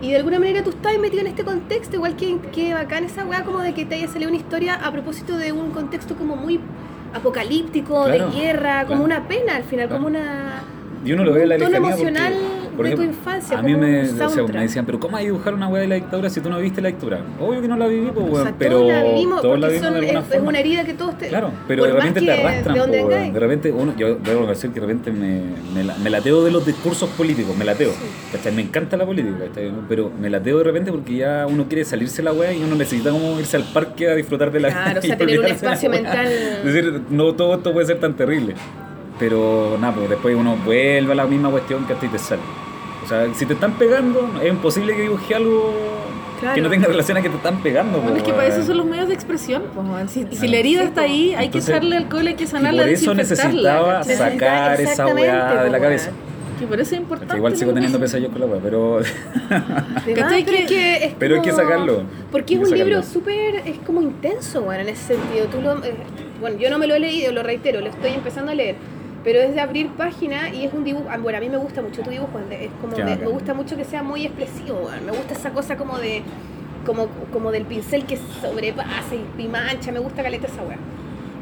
Y 0.00 0.10
de 0.12 0.16
alguna 0.18 0.38
manera 0.38 0.62
tú 0.62 0.70
estás 0.70 0.96
metido 1.00 1.22
en 1.22 1.26
este 1.26 1.42
contexto, 1.42 1.96
igual 1.96 2.14
que, 2.14 2.38
que 2.52 2.72
bacán 2.72 3.02
esa 3.02 3.24
weá 3.24 3.42
como 3.42 3.58
de 3.58 3.74
que 3.74 3.84
te 3.84 3.96
haya 3.96 4.06
salido 4.06 4.28
una 4.30 4.38
historia 4.38 4.74
a 4.74 4.92
propósito 4.92 5.36
de 5.36 5.50
un 5.50 5.70
contexto 5.72 6.14
como 6.14 6.36
muy 6.36 6.60
apocalíptico, 7.12 8.04
Claro, 8.04 8.30
de 8.30 8.40
guerra, 8.40 8.84
como 8.86 9.04
claro. 9.04 9.20
una 9.22 9.28
pena 9.28 9.56
al 9.56 9.64
final, 9.64 9.88
como 9.88 10.06
una... 10.06 10.62
Y 11.04 11.12
uno 11.12 11.24
lo 11.24 11.32
ve 11.32 11.42
en 11.42 11.48
la 11.48 11.58
lejanía 11.58 11.78
emocional 11.78 12.34
por 12.76 12.86
de 12.86 12.94
tu 12.96 13.02
ejemplo, 13.02 13.18
infancia, 13.20 13.58
A 13.58 13.62
mí 13.62 13.74
me, 13.74 14.00
un 14.00 14.06
o 14.06 14.16
sea, 14.16 14.28
soundtrack. 14.28 14.54
me 14.56 14.62
decían, 14.62 14.86
pero 14.86 14.98
¿cómo 15.00 15.16
hay 15.16 15.26
dibujar 15.26 15.54
una 15.54 15.68
weá 15.68 15.82
de 15.82 15.88
la 15.88 15.94
dictadura 15.96 16.28
si 16.30 16.40
tú 16.40 16.50
no 16.50 16.56
viviste 16.56 16.80
la 16.80 16.88
dictadura? 16.88 17.20
Obvio 17.40 17.60
que 17.60 17.68
no 17.68 17.76
la 17.76 17.86
viví, 17.86 18.10
pues, 18.12 18.26
O 18.26 18.30
weón, 18.30 18.42
sea, 18.44 18.54
pero 18.58 18.78
todos 18.80 18.88
la 18.92 19.02
vivimos, 19.04 19.42
todos 19.42 19.58
la 19.60 19.66
porque 19.68 19.78
vivimos 19.78 19.84
son- 19.84 19.92
de 20.00 20.06
alguna 20.20 20.36
es, 20.36 20.42
una 20.48 20.58
herida 20.58 20.84
que 20.84 20.94
todos 20.94 21.18
te... 21.18 21.28
Claro, 21.28 21.50
pero 21.68 21.84
de 21.84 21.92
repente 21.92 22.20
que 22.20 22.26
te 22.26 22.32
arrastran, 22.32 22.74
de 22.74 22.80
po, 22.80 23.08
vengáis. 23.08 23.32
de 23.34 23.40
repente 23.40 23.72
uno, 23.72 23.94
yo 23.96 24.14
debo 24.16 24.46
decir 24.46 24.70
que 24.70 24.80
de 24.80 24.86
repente 24.86 25.10
me, 25.12 25.40
me, 25.74 25.94
me 26.02 26.10
lateo 26.10 26.42
de 26.44 26.50
los 26.50 26.66
discursos 26.66 27.08
políticos, 27.10 27.56
me 27.56 27.64
lateo, 27.64 27.92
¿cachai? 28.32 28.52
Me 28.52 28.62
encanta 28.62 28.96
la 28.96 29.06
política, 29.06 29.36
pero 29.88 30.10
me 30.20 30.28
lateo 30.30 30.58
de 30.58 30.64
repente 30.64 30.90
porque 30.90 31.16
ya 31.16 31.46
uno 31.48 31.66
quiere 31.68 31.84
salirse 31.84 32.22
la 32.22 32.32
weá 32.32 32.52
y 32.52 32.62
uno 32.62 32.74
necesita 32.74 33.10
como 33.10 33.38
irse 33.38 33.56
al 33.56 33.64
parque 33.64 34.08
a 34.10 34.14
disfrutar 34.14 34.50
de 34.50 34.60
la 34.60 34.68
Claro, 34.70 35.00
o 35.00 35.02
y 35.04 35.06
sea, 35.08 35.16
tener 35.16 35.38
un 35.40 35.46
espacio 35.46 35.90
mental. 35.90 36.26
Es 36.26 36.64
decir, 36.64 37.00
no 37.10 37.32
todo 37.34 37.54
esto 37.54 37.72
puede 37.72 37.86
ser 37.86 37.98
tan 38.00 38.14
terrible. 38.14 38.54
Pero 39.18 39.76
nada, 39.80 39.94
pues 39.94 40.08
después 40.10 40.34
uno 40.34 40.56
vuelve 40.64 41.12
a 41.12 41.14
la 41.14 41.26
misma 41.26 41.50
cuestión 41.50 41.84
que 41.86 41.92
a 41.92 41.96
ti 41.96 42.08
te 42.08 42.18
sale. 42.18 42.40
O 43.04 43.08
sea, 43.08 43.26
si 43.34 43.46
te 43.46 43.54
están 43.54 43.72
pegando, 43.74 44.30
es 44.42 44.48
imposible 44.48 44.94
que 44.94 45.02
dibuje 45.02 45.34
algo 45.34 45.72
Claro. 46.40 46.54
que 46.56 46.60
no 46.60 46.70
tenga 46.70 46.88
relación 46.88 47.16
a 47.16 47.22
que 47.22 47.28
te 47.28 47.36
están 47.36 47.62
pegando. 47.62 47.98
Bueno, 47.98 48.12
po, 48.14 48.16
es 48.16 48.22
que 48.24 48.32
para 48.32 48.46
eso 48.48 48.64
son 48.64 48.76
los 48.76 48.86
medios 48.86 49.06
de 49.06 49.14
expresión. 49.14 49.62
Pues, 49.74 49.86
weón. 49.88 50.08
si, 50.08 50.22
si 50.22 50.26
Claro. 50.26 50.50
la 50.50 50.56
herida 50.56 50.80
Sí, 50.80 50.86
está 50.88 51.00
po. 51.02 51.06
ahí, 51.06 51.34
hay 51.34 51.46
Entonces, 51.46 51.70
que 51.70 51.76
echarle 51.76 51.96
alcohol, 51.96 52.26
hay 52.26 52.34
que 52.34 52.44
Y 52.44 52.46
sanarla, 52.48 52.82
por 52.82 52.90
eso 52.92 53.14
necesitaba 53.14 53.98
¿cachai? 54.00 54.16
sacar 54.16 54.80
esa 54.80 55.06
weá 55.06 55.62
de 55.64 55.70
la 55.70 55.78
po, 55.78 55.82
cabeza. 55.84 56.10
Que 56.58 56.66
por 56.66 56.80
eso 56.80 56.94
es 56.94 57.00
importante. 57.00 57.36
Igual 57.36 57.56
sigo 57.56 57.72
teniendo 57.72 57.98
pesadillas 58.00 58.30
con 58.32 58.40
la 58.40 58.46
weá, 58.46 58.60
pero 58.62 59.00
¿Cachai 60.14 60.44
que- 60.44 60.96
es 60.96 61.02
es 61.04 61.12
pero 61.18 61.36
hay 61.36 61.42
que 61.42 61.50
como- 61.50 61.62
sacarlo. 61.62 62.02
Porque 62.30 62.54
es 62.54 62.60
un 62.60 62.70
libro 62.70 63.02
sacarlo. 63.02 63.02
súper, 63.02 63.54
es 63.66 63.78
como 63.86 64.02
intenso, 64.02 64.62
bueno, 64.62 64.82
en 64.82 64.88
ese 64.88 65.14
sentido. 65.14 65.46
Tú 65.46 65.60
lo, 65.60 65.84
eh, 65.84 65.94
bueno, 66.40 66.58
yo 66.58 66.70
no 66.70 66.78
me 66.78 66.86
lo 66.86 66.94
he 66.94 67.00
leído, 67.00 67.32
lo 67.32 67.42
reitero, 67.42 67.80
lo 67.80 67.88
estoy 67.88 68.12
empezando 68.12 68.52
a 68.52 68.54
leer. 68.54 68.76
Pero 69.24 69.38
es 69.40 69.54
de 69.54 69.60
abrir 69.60 69.88
página 69.90 70.48
y 70.50 70.64
es 70.64 70.72
un 70.72 70.82
dibujo. 70.84 71.06
ah, 71.10 71.18
Bueno, 71.18 71.38
a 71.38 71.40
mí 71.40 71.48
me 71.48 71.56
gusta 71.58 71.80
mucho 71.82 72.02
tu 72.02 72.10
dibujo, 72.10 72.38
es 72.50 72.70
como 72.80 72.96
de- 72.96 73.16
me 73.16 73.26
gusta 73.28 73.54
mucho 73.54 73.76
que 73.76 73.84
sea 73.84 74.02
muy 74.02 74.26
expresivo, 74.26 74.76
bueno, 74.82 75.02
me 75.06 75.12
gusta 75.12 75.34
esa 75.34 75.50
cosa 75.50 75.76
como 75.76 75.98
de. 75.98 76.22
Como, 76.84 77.06
como 77.32 77.52
del 77.52 77.64
pincel 77.64 78.04
que 78.06 78.16
sobrepasa 78.16 79.14
y, 79.14 79.42
y 79.42 79.46
mancha, 79.46 79.92
me 79.92 80.00
gusta 80.00 80.24
caleta 80.24 80.48
esa 80.48 80.62
weá. 80.64 80.76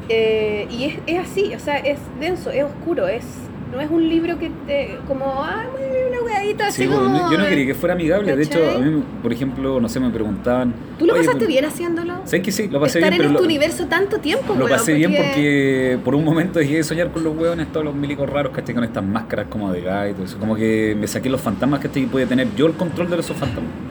Eh, 0.07 0.67
y 0.69 0.83
es, 0.85 0.99
es 1.07 1.19
así, 1.19 1.55
o 1.55 1.59
sea, 1.59 1.77
es 1.77 1.97
denso, 2.19 2.51
es 2.51 2.63
oscuro, 2.63 3.07
es 3.07 3.23
no 3.71 3.79
es 3.79 3.89
un 3.89 4.07
libro 4.07 4.37
que 4.37 4.51
te. 4.67 4.97
como, 5.07 5.43
ah, 5.43 5.65
una 6.09 6.21
weadita 6.23 6.67
así 6.67 6.87
como. 6.87 7.31
yo 7.31 7.37
no 7.37 7.45
quería 7.45 7.65
que 7.67 7.75
fuera 7.75 7.93
amigable. 7.93 8.35
De 8.35 8.43
hecho, 8.43 8.59
a 8.75 8.79
mí, 8.79 9.03
por 9.21 9.31
ejemplo, 9.31 9.79
no 9.79 9.89
sé, 9.89 9.99
me 9.99 10.09
preguntaban. 10.09 10.73
¿Tú 10.99 11.05
lo 11.05 11.13
"Oye, 11.13 11.23
pasaste 11.23 11.47
bien 11.47 11.65
haciéndolo? 11.65 12.15
¿Sabes 12.25 12.41
que 12.41 12.51
sí? 12.51 12.67
Lo 12.67 12.79
pasé 12.79 12.99
Estar 12.99 13.11
bien, 13.11 13.23
en 13.23 13.29
este 13.29 13.39
lo, 13.41 13.45
universo 13.45 13.85
tanto 13.87 14.19
tiempo, 14.19 14.55
lo 14.55 14.67
pasé 14.67 14.93
bien 14.93 15.13
porque 15.15 15.97
por 16.03 16.15
un 16.15 16.23
momento 16.23 16.59
dejé 16.59 16.77
de 16.77 16.83
soñar 16.83 17.11
con 17.11 17.23
los 17.23 17.35
hueones, 17.35 17.71
todos 17.71 17.85
los 17.85 17.95
milicos 17.95 18.29
raros, 18.29 18.51
¿cachai? 18.53 18.75
Con 18.75 18.83
estas 18.83 19.03
máscaras 19.03 19.47
como 19.49 19.71
de 19.71 19.81
gas 19.81 20.11
y 20.11 20.13
todo 20.13 20.25
eso. 20.25 20.37
Como 20.37 20.55
que 20.55 20.95
me 20.99 21.07
saqué 21.07 21.29
los 21.29 21.41
fantasmas, 21.41 21.79
¿cachai? 21.79 22.03
Y 22.03 22.05
pude 22.07 22.25
tener 22.25 22.47
yo 22.55 22.67
el 22.67 22.73
control 22.73 23.09
de 23.09 23.19
esos 23.19 23.37
fantasmas. 23.37 23.90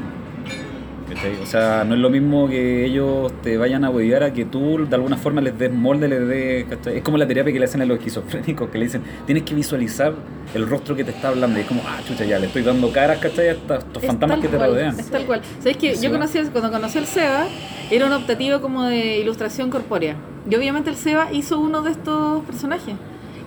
¿Cachai? 1.20 1.42
O 1.42 1.46
sea, 1.46 1.84
no 1.84 1.94
es 1.94 2.00
lo 2.00 2.08
mismo 2.08 2.48
que 2.48 2.84
ellos 2.84 3.30
te 3.42 3.58
vayan 3.58 3.84
a 3.84 3.90
huevear 3.90 4.22
a 4.22 4.32
que 4.32 4.46
tú 4.46 4.86
de 4.88 4.94
alguna 4.94 5.16
forma 5.16 5.40
les 5.40 5.58
des 5.58 5.70
molde, 5.72 6.08
les 6.08 6.26
des. 6.26 6.64
¿cachai? 6.64 6.96
Es 6.98 7.02
como 7.02 7.18
la 7.18 7.26
terapia 7.26 7.52
que 7.52 7.58
le 7.58 7.66
hacen 7.66 7.82
a 7.82 7.84
los 7.84 7.98
esquizofrénicos, 7.98 8.70
que 8.70 8.78
le 8.78 8.84
dicen, 8.86 9.02
tienes 9.26 9.44
que 9.44 9.54
visualizar 9.54 10.14
el 10.54 10.66
rostro 10.66 10.96
que 10.96 11.04
te 11.04 11.10
está 11.10 11.28
hablando. 11.28 11.58
Y 11.58 11.62
es 11.62 11.68
como, 11.68 11.82
ah, 11.86 11.98
chucha, 12.06 12.24
ya, 12.24 12.38
le 12.38 12.46
estoy 12.46 12.62
dando 12.62 12.90
caras, 12.90 13.18
¿cachai? 13.18 13.48
A 13.48 13.52
estos, 13.52 13.78
estos 13.78 14.02
Es 14.02 14.06
fantasmas 14.06 14.40
que 14.40 14.48
te 14.48 14.56
cual, 14.56 14.70
rodean. 14.70 14.98
Es 14.98 15.10
tal 15.10 15.26
cual. 15.26 15.42
¿Sabes 15.58 15.76
que 15.76 15.94
Yo 15.96 16.10
conocí, 16.10 16.38
cuando 16.52 16.70
conocí 16.70 16.98
al 16.98 17.06
Seba, 17.06 17.46
era 17.90 18.06
un 18.06 18.12
optativo 18.12 18.60
como 18.60 18.84
de 18.84 19.18
ilustración 19.18 19.70
corpórea. 19.70 20.16
Y 20.50 20.54
obviamente 20.54 20.88
el 20.90 20.96
Seba 20.96 21.28
hizo 21.32 21.58
uno 21.58 21.82
de 21.82 21.90
estos 21.90 22.44
personajes. 22.44 22.94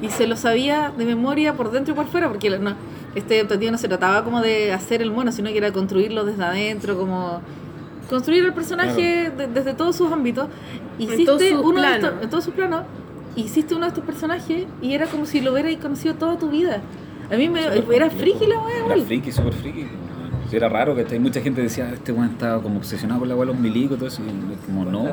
Y 0.01 0.09
se 0.09 0.27
lo 0.27 0.35
sabía 0.35 0.91
de 0.95 1.05
memoria 1.05 1.53
por 1.53 1.71
dentro 1.71 1.93
y 1.93 1.95
por 1.95 2.07
fuera, 2.07 2.27
porque 2.27 2.49
no, 2.49 2.75
este 3.15 3.41
optativo 3.41 3.71
no 3.71 3.77
se 3.77 3.87
trataba 3.87 4.23
como 4.23 4.41
de 4.41 4.73
hacer 4.73 5.01
el 5.01 5.11
mono, 5.11 5.31
sino 5.31 5.49
que 5.49 5.57
era 5.57 5.71
construirlo 5.71 6.25
desde 6.25 6.43
adentro, 6.43 6.97
como 6.97 7.41
construir 8.13 8.45
el 8.45 8.53
personaje 8.53 9.31
de- 9.35 9.47
desde 9.47 9.73
todos 9.73 9.95
sus 9.95 10.11
ámbitos. 10.11 10.47
Hiciste 10.99 11.25
todos 11.25 11.41
sus 11.41 11.61
uno 11.65 11.81
de 11.81 11.93
estos- 11.95 12.13
en 12.21 12.29
todos 12.29 12.43
sus 12.43 12.53
planos, 12.53 12.83
hiciste 13.35 13.73
uno 13.75 13.85
de 13.85 13.89
estos 13.89 14.03
personajes 14.05 14.65
y 14.81 14.93
era 14.93 15.07
como 15.07 15.25
si 15.25 15.41
lo 15.41 15.51
hubierais 15.53 15.77
conocido 15.79 16.13
toda 16.15 16.37
tu 16.37 16.49
vida. 16.49 16.81
A 17.31 17.35
mí 17.35 17.49
me, 17.49 17.61
era 17.95 18.09
friki 18.09 18.45
la 18.45 18.59
wea, 18.59 18.85
Era 18.95 19.03
friki, 19.05 19.31
súper 19.31 19.53
friki. 19.53 19.87
Era 20.51 20.69
raro, 20.69 20.95
que 20.95 21.17
Mucha 21.19 21.41
gente 21.41 21.63
decía, 21.63 21.89
este 21.91 22.11
weón 22.11 22.29
estaba 22.29 22.61
como 22.61 22.77
obsesionado 22.77 23.21
con 23.21 23.29
la 23.29 23.35
weá 23.35 23.47
de 23.47 23.53
los 23.53 23.59
milicos 23.59 23.95
y 23.95 23.97
todo 23.97 24.07
eso. 24.07 24.21
Y 24.21 24.65
como, 24.67 24.85
no. 24.85 25.05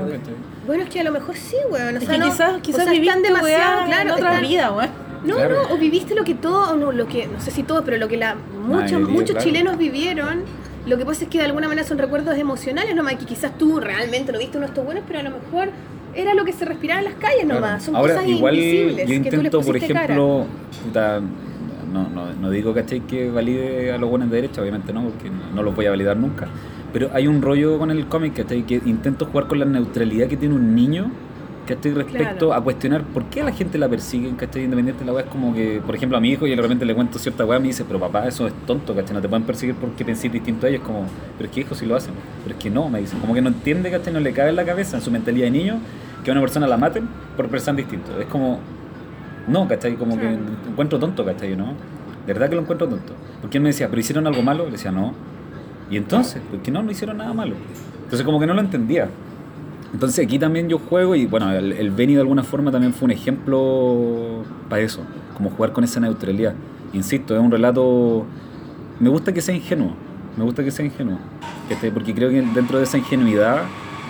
Bueno, 0.66 0.82
es 0.82 0.90
que 0.90 1.00
a 1.00 1.04
lo 1.04 1.12
mejor 1.12 1.34
sí, 1.34 1.56
weón. 1.70 1.94
O 1.94 1.98
Es 1.98 2.04
sea, 2.04 2.12
que 2.14 2.18
no, 2.18 2.26
quizás, 2.26 2.56
o 2.58 2.60
quizás 2.60 2.82
sea, 2.84 2.92
viviste 2.92 3.16
están 3.16 3.22
demasiado, 3.22 3.76
weá 3.78 3.86
claro. 3.86 4.02
en 4.02 4.10
otra 4.10 4.28
están- 4.34 4.48
vida, 4.48 4.72
weón. 4.72 4.90
No, 5.24 5.36
Claro. 5.36 5.62
no, 5.68 5.74
o 5.74 5.78
viviste 5.78 6.14
lo 6.14 6.24
que 6.24 6.34
todo, 6.34 6.76
no, 6.76 6.92
lo 6.92 7.06
que, 7.06 7.26
no 7.26 7.40
sé 7.40 7.50
si 7.52 7.62
todos, 7.62 7.82
pero 7.86 7.96
lo 7.96 8.08
que 8.08 8.16
la, 8.18 8.34
muchos, 8.66 8.92
Mayoría, 8.92 9.06
muchos 9.08 9.30
claro. 9.30 9.44
chilenos 9.46 9.78
vivieron. 9.78 10.40
Lo 10.86 10.96
que 10.96 11.04
pasa 11.04 11.24
es 11.24 11.30
que 11.30 11.38
de 11.38 11.44
alguna 11.44 11.68
manera 11.68 11.86
son 11.86 11.98
recuerdos 11.98 12.36
emocionales 12.38 12.94
nomás, 12.94 13.14
que 13.16 13.26
quizás 13.26 13.56
tú 13.58 13.80
realmente 13.80 14.32
no 14.32 14.38
viste 14.38 14.56
uno 14.56 14.66
de 14.66 14.70
estos 14.70 14.84
buenos, 14.84 15.04
pero 15.06 15.20
a 15.20 15.22
lo 15.22 15.30
mejor 15.30 15.70
era 16.14 16.34
lo 16.34 16.44
que 16.44 16.52
se 16.52 16.64
respiraba 16.64 17.00
en 17.00 17.04
las 17.06 17.14
calles 17.14 17.46
nomás. 17.46 17.60
Claro. 17.60 17.80
Son 17.84 17.96
Ahora, 17.96 18.14
cosas 18.14 18.28
igual 18.28 18.58
invisibles 18.58 19.08
yo 19.08 19.22
que 19.22 19.30
tú 19.30 19.36
intento, 19.36 19.60
por 19.60 19.76
ejemplo, 19.76 20.46
puta, 20.84 21.20
no, 21.92 22.08
no, 22.08 22.32
no 22.32 22.50
digo 22.50 22.72
¿cachai? 22.72 23.00
que 23.00 23.30
valide 23.30 23.92
a 23.92 23.98
los 23.98 24.08
buenos 24.08 24.30
de 24.30 24.36
derecha, 24.36 24.62
obviamente 24.62 24.92
no, 24.92 25.04
porque 25.04 25.28
no, 25.30 25.50
no 25.54 25.62
los 25.62 25.74
voy 25.74 25.86
a 25.86 25.90
validar 25.90 26.16
nunca. 26.16 26.48
Pero 26.92 27.10
hay 27.12 27.26
un 27.26 27.42
rollo 27.42 27.78
con 27.78 27.90
el 27.90 28.06
cómic 28.06 28.34
¿cachai? 28.34 28.62
que 28.62 28.80
intento 28.86 29.26
jugar 29.26 29.46
con 29.46 29.58
la 29.58 29.64
neutralidad 29.64 30.28
que 30.28 30.36
tiene 30.36 30.54
un 30.54 30.74
niño 30.74 31.10
¿cachai? 31.74 31.92
respecto 31.92 32.46
Claro. 32.46 32.54
a 32.54 32.62
cuestionar 32.62 33.02
por 33.04 33.24
qué 33.24 33.40
a 33.40 33.44
la 33.44 33.52
gente 33.52 33.78
la 33.78 33.88
persigue 33.88 34.30
¿cachai? 34.36 34.64
independiente 34.64 35.00
de 35.00 35.06
la 35.06 35.12
weá. 35.12 35.24
Es 35.24 35.30
como 35.30 35.54
que, 35.54 35.80
por 35.84 35.94
ejemplo, 35.94 36.18
a 36.18 36.20
mi 36.20 36.30
hijo, 36.30 36.46
y 36.46 36.50
de 36.54 36.60
repente 36.62 36.84
le 36.84 36.94
cuento 36.94 37.18
cierta 37.18 37.44
weá, 37.44 37.58
me 37.58 37.68
dice, 37.68 37.84
pero 37.84 37.98
papá, 38.00 38.26
eso 38.26 38.46
es 38.46 38.52
tonto, 38.66 38.94
¿cachai? 38.94 39.14
No 39.14 39.20
te 39.20 39.28
pueden 39.28 39.44
perseguir 39.44 39.74
porque 39.76 40.04
pensé 40.04 40.28
distinto 40.28 40.66
a 40.66 40.70
ellos. 40.70 40.82
Como, 40.84 41.04
pero 41.38 41.48
es 41.48 41.54
que 41.54 41.60
hijo, 41.60 41.74
si 41.74 41.86
lo 41.86 41.96
hacen. 41.96 42.12
Pero 42.44 42.56
es 42.56 42.62
que 42.62 42.70
no, 42.70 42.88
me 42.88 43.00
dice. 43.00 43.16
Como 43.18 43.34
que 43.34 43.40
no 43.42 43.48
entiende, 43.48 43.90
¿cachai? 43.90 44.12
No 44.12 44.20
le 44.20 44.32
cabe 44.32 44.50
en 44.50 44.56
la 44.56 44.64
cabeza, 44.64 44.96
en 44.96 45.02
su 45.02 45.10
mentalidad 45.10 45.46
de 45.46 45.50
niño, 45.52 45.78
que 46.24 46.30
a 46.30 46.32
una 46.32 46.40
persona 46.40 46.66
la 46.66 46.76
maten 46.76 47.08
por 47.36 47.48
pensar 47.48 47.74
distinto. 47.76 48.18
Es 48.20 48.26
como, 48.26 48.58
no, 49.48 49.66
¿cachai? 49.68 49.94
Como 49.96 50.14
que 50.16 50.22
Claro. 50.22 50.38
encuentro 50.70 50.98
tonto, 50.98 51.24
¿cachai? 51.24 51.56
¿No? 51.56 51.74
De 52.26 52.32
verdad 52.34 52.48
que 52.48 52.54
lo 52.56 52.62
encuentro 52.62 52.88
tonto. 52.88 53.12
Porque 53.40 53.58
él 53.58 53.62
me 53.62 53.70
decía, 53.70 53.88
¿pero 53.88 54.00
hicieron 54.00 54.26
algo 54.26 54.42
malo? 54.42 54.66
Le 54.66 54.72
decía, 54.72 54.92
no. 54.92 55.14
Y 55.90 55.96
entonces, 55.96 56.40
¿por 56.50 56.60
qué 56.60 56.70
no? 56.70 56.82
No 56.82 56.90
hicieron 56.90 57.16
nada 57.16 57.32
malo. 57.32 57.54
Entonces, 58.04 58.24
como 58.24 58.38
que 58.38 58.46
no 58.46 58.54
lo 58.54 58.60
entendía. 58.60 59.08
Entonces, 59.92 60.24
aquí 60.24 60.38
también 60.38 60.68
yo 60.68 60.78
juego 60.78 61.14
y, 61.16 61.26
bueno, 61.26 61.50
el, 61.52 61.72
el 61.72 61.90
Benny 61.90 62.14
de 62.14 62.20
alguna 62.20 62.44
forma 62.44 62.70
también 62.70 62.92
fue 62.94 63.06
un 63.06 63.10
ejemplo 63.12 64.44
para 64.68 64.82
eso. 64.82 65.02
Como 65.36 65.50
jugar 65.50 65.72
con 65.72 65.82
esa 65.84 65.98
neutralidad. 66.00 66.54
Insisto, 66.92 67.34
es 67.34 67.40
un 67.40 67.50
relato. 67.50 68.24
Me 69.00 69.08
gusta 69.08 69.32
que 69.32 69.40
sea 69.40 69.54
ingenuo. 69.54 69.94
Me 70.36 70.44
gusta 70.44 70.62
que 70.62 70.70
sea 70.70 70.84
ingenuo. 70.84 71.18
¿cachai? 71.68 71.90
Porque 71.90 72.14
creo 72.14 72.30
que 72.30 72.40
dentro 72.42 72.78
de 72.78 72.84
esa 72.84 72.98
ingenuidad 72.98 73.62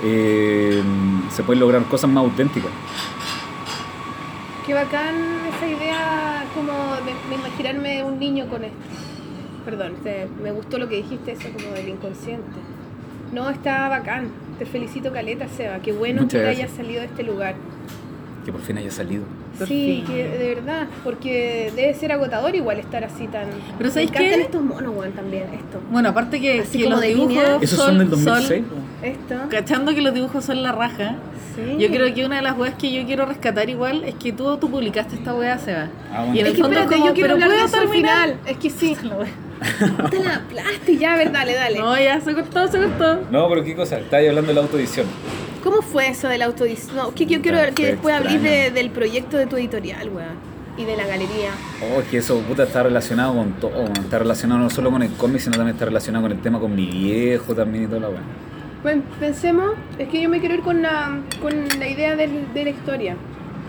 eh, 0.05 0.83
se 1.31 1.43
pueden 1.43 1.61
lograr 1.61 1.83
cosas 1.85 2.11
más 2.11 2.25
auténticas. 2.25 2.71
Qué 4.67 4.75
bacán 4.75 5.15
esa 5.57 5.67
idea 5.67 6.45
como 6.55 6.73
de, 7.05 7.35
imaginarme 7.35 8.05
un 8.05 8.19
niño 8.19 8.47
con 8.49 8.65
esto. 8.65 8.77
Perdón, 9.65 9.93
te- 10.03 10.29
me 10.43 10.53
gustó 10.53 10.79
lo 10.79 10.89
que 10.89 10.97
dijiste, 10.97 11.33
eso 11.33 11.49
como 11.53 11.75
del 11.75 11.89
inconsciente. 11.89 12.45
No, 13.33 13.49
está 13.51 13.89
bacán. 13.89 14.29
Te 14.61 14.67
felicito, 14.67 15.11
Caleta, 15.13 15.49
Seba. 15.49 15.79
Qué 15.81 15.91
bueno 15.91 16.21
Muchas 16.21 16.33
que 16.35 16.39
te 16.39 16.45
gracias. 16.45 16.65
hayas 16.69 16.77
salido 16.77 17.01
de 17.01 17.07
este 17.07 17.23
lugar. 17.23 17.55
Que 18.45 18.53
por 18.53 18.61
fin 18.61 18.77
haya 18.77 18.91
salido. 18.91 19.25
Por 19.59 19.67
sí, 19.67 20.05
fin. 20.07 20.15
que 20.15 20.29
de 20.29 20.55
verdad, 20.55 20.87
porque 21.03 21.73
debe 21.75 21.95
ser 21.95 22.13
agotador 22.13 22.55
igual 22.55 22.79
estar 22.79 23.03
así 23.05 23.27
tan... 23.27 23.49
Pero 23.79 23.91
¿sabéis 23.91 24.11
qué? 24.11 24.35
estos 24.35 24.63
monos, 24.63 24.95
weón, 24.95 25.13
también, 25.13 25.45
esto. 25.55 25.81
Bueno, 25.91 26.11
aparte 26.11 26.41
que, 26.41 26.61
Así 26.61 26.77
que 26.79 26.85
como 26.85 26.97
los 26.97 27.01
de 27.03 27.09
dibujos 27.09 27.33
línea. 27.33 27.59
¿Esos 27.61 27.79
son 27.79 27.99
del 27.99 28.09
sol- 28.11 28.25
2006? 28.25 28.65
Esto. 29.03 29.35
Cachando 29.51 29.95
que 29.95 30.03
los 30.03 30.13
dibujos 30.15 30.45
son 30.45 30.63
la 30.63 30.73
raja. 30.73 31.17
Sí. 31.57 31.77
Yo 31.79 31.89
creo 31.89 32.15
que 32.15 32.25
una 32.27 32.37
de 32.37 32.43
las 32.43 32.57
weas 32.59 32.75
que 32.75 32.93
yo 32.93 33.05
quiero 33.07 33.25
rescatar 33.27 33.69
igual 33.71 34.05
es 34.05 34.15
que 34.15 34.33
tú, 34.33 34.57
tú 34.59 34.71
publicaste 34.71 35.15
esta 35.17 35.35
wea, 35.35 35.59
Seba. 35.59 35.89
Ah, 36.13 36.21
bueno. 36.25 36.35
Y 36.37 36.39
en 36.41 36.47
Es 36.47 36.51
el 36.51 36.57
que 36.57 36.63
fondo 36.63 36.77
espérate, 36.79 36.95
como, 36.97 37.07
yo 37.09 37.15
quiero 37.15 37.35
pero 37.35 37.35
hablar 37.45 37.49
de 37.51 37.55
¿puedo 37.57 37.67
eso 37.67 37.81
al 37.81 37.89
final. 37.97 38.37
Es 38.47 38.57
que 38.59 38.71
sí. 38.71 38.95
La. 39.61 39.97
Puta 40.05 40.19
la 40.23 40.41
plástica, 40.49 40.99
ya, 41.01 41.15
a 41.15 41.17
ver, 41.17 41.33
dale, 41.33 41.55
dale. 41.55 41.79
No, 41.79 41.99
ya, 41.99 42.21
se 42.21 42.35
cortó, 42.35 42.67
se 42.69 42.79
cortó. 42.79 43.21
No, 43.31 43.49
pero 43.49 43.63
qué 43.65 43.75
cosa, 43.77 43.99
estáis 43.99 44.29
hablando 44.29 44.49
de 44.49 44.55
la 44.55 44.61
autoedición. 44.63 45.07
¿Cómo 45.63 45.83
fue 45.83 46.09
eso 46.09 46.29
del 46.29 46.43
autoedición? 46.43 46.97
No, 46.97 47.15
que 47.15 47.27
yo 47.27 47.43
quiero 47.43 47.59
Puta, 47.59 47.73
que 47.75 47.87
después 47.87 48.15
hablís 48.15 48.43
de- 48.43 48.71
del 48.71 48.91
proyecto 48.91 49.37
de 49.37 49.47
tu 49.47 49.57
editorial, 49.57 50.09
weón. 50.09 50.51
Y 50.79 50.85
de 50.85 50.97
la 50.97 51.05
galería. 51.07 51.51
Oh, 51.95 52.01
es 52.01 52.09
que 52.09 52.19
eso, 52.19 52.39
puta, 52.41 52.63
está 52.63 52.83
relacionado 52.83 53.35
con 53.35 53.53
todo. 53.55 53.85
Está 53.85 54.19
relacionado 54.21 54.61
no 54.61 54.71
solo 54.71 54.91
con 54.91 55.03
el 55.03 55.13
cómic, 55.13 55.41
sino 55.41 55.57
también 55.57 55.75
está 55.75 55.85
relacionado 55.85 56.23
con 56.23 56.33
el 56.33 56.41
tema 56.41 56.59
con 56.59 56.75
mi 56.75 56.87
viejo 56.87 57.55
también 57.55 57.85
y 57.85 57.87
toda 57.87 58.01
la 58.01 58.09
weá. 58.09 58.21
Bueno, 58.83 59.03
pensemos, 59.19 59.73
es 59.99 60.09
que 60.09 60.23
yo 60.23 60.31
me 60.31 60.41
quiero 60.41 60.55
ir 60.55 60.63
con 60.63 60.81
la, 60.81 61.19
con 61.43 61.53
la 61.79 61.87
idea 61.87 62.17
del- 62.17 62.55
de 62.55 62.65
la 62.65 62.71
historia. 62.71 63.17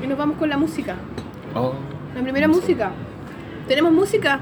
Y 0.02 0.08
nos 0.08 0.18
vamos 0.18 0.38
con 0.38 0.48
la 0.48 0.56
música. 0.58 0.96
Oh. 1.54 1.74
La 2.16 2.22
primera 2.22 2.48
música. 2.48 2.92
¿Tenemos 3.68 3.92
música? 3.92 4.40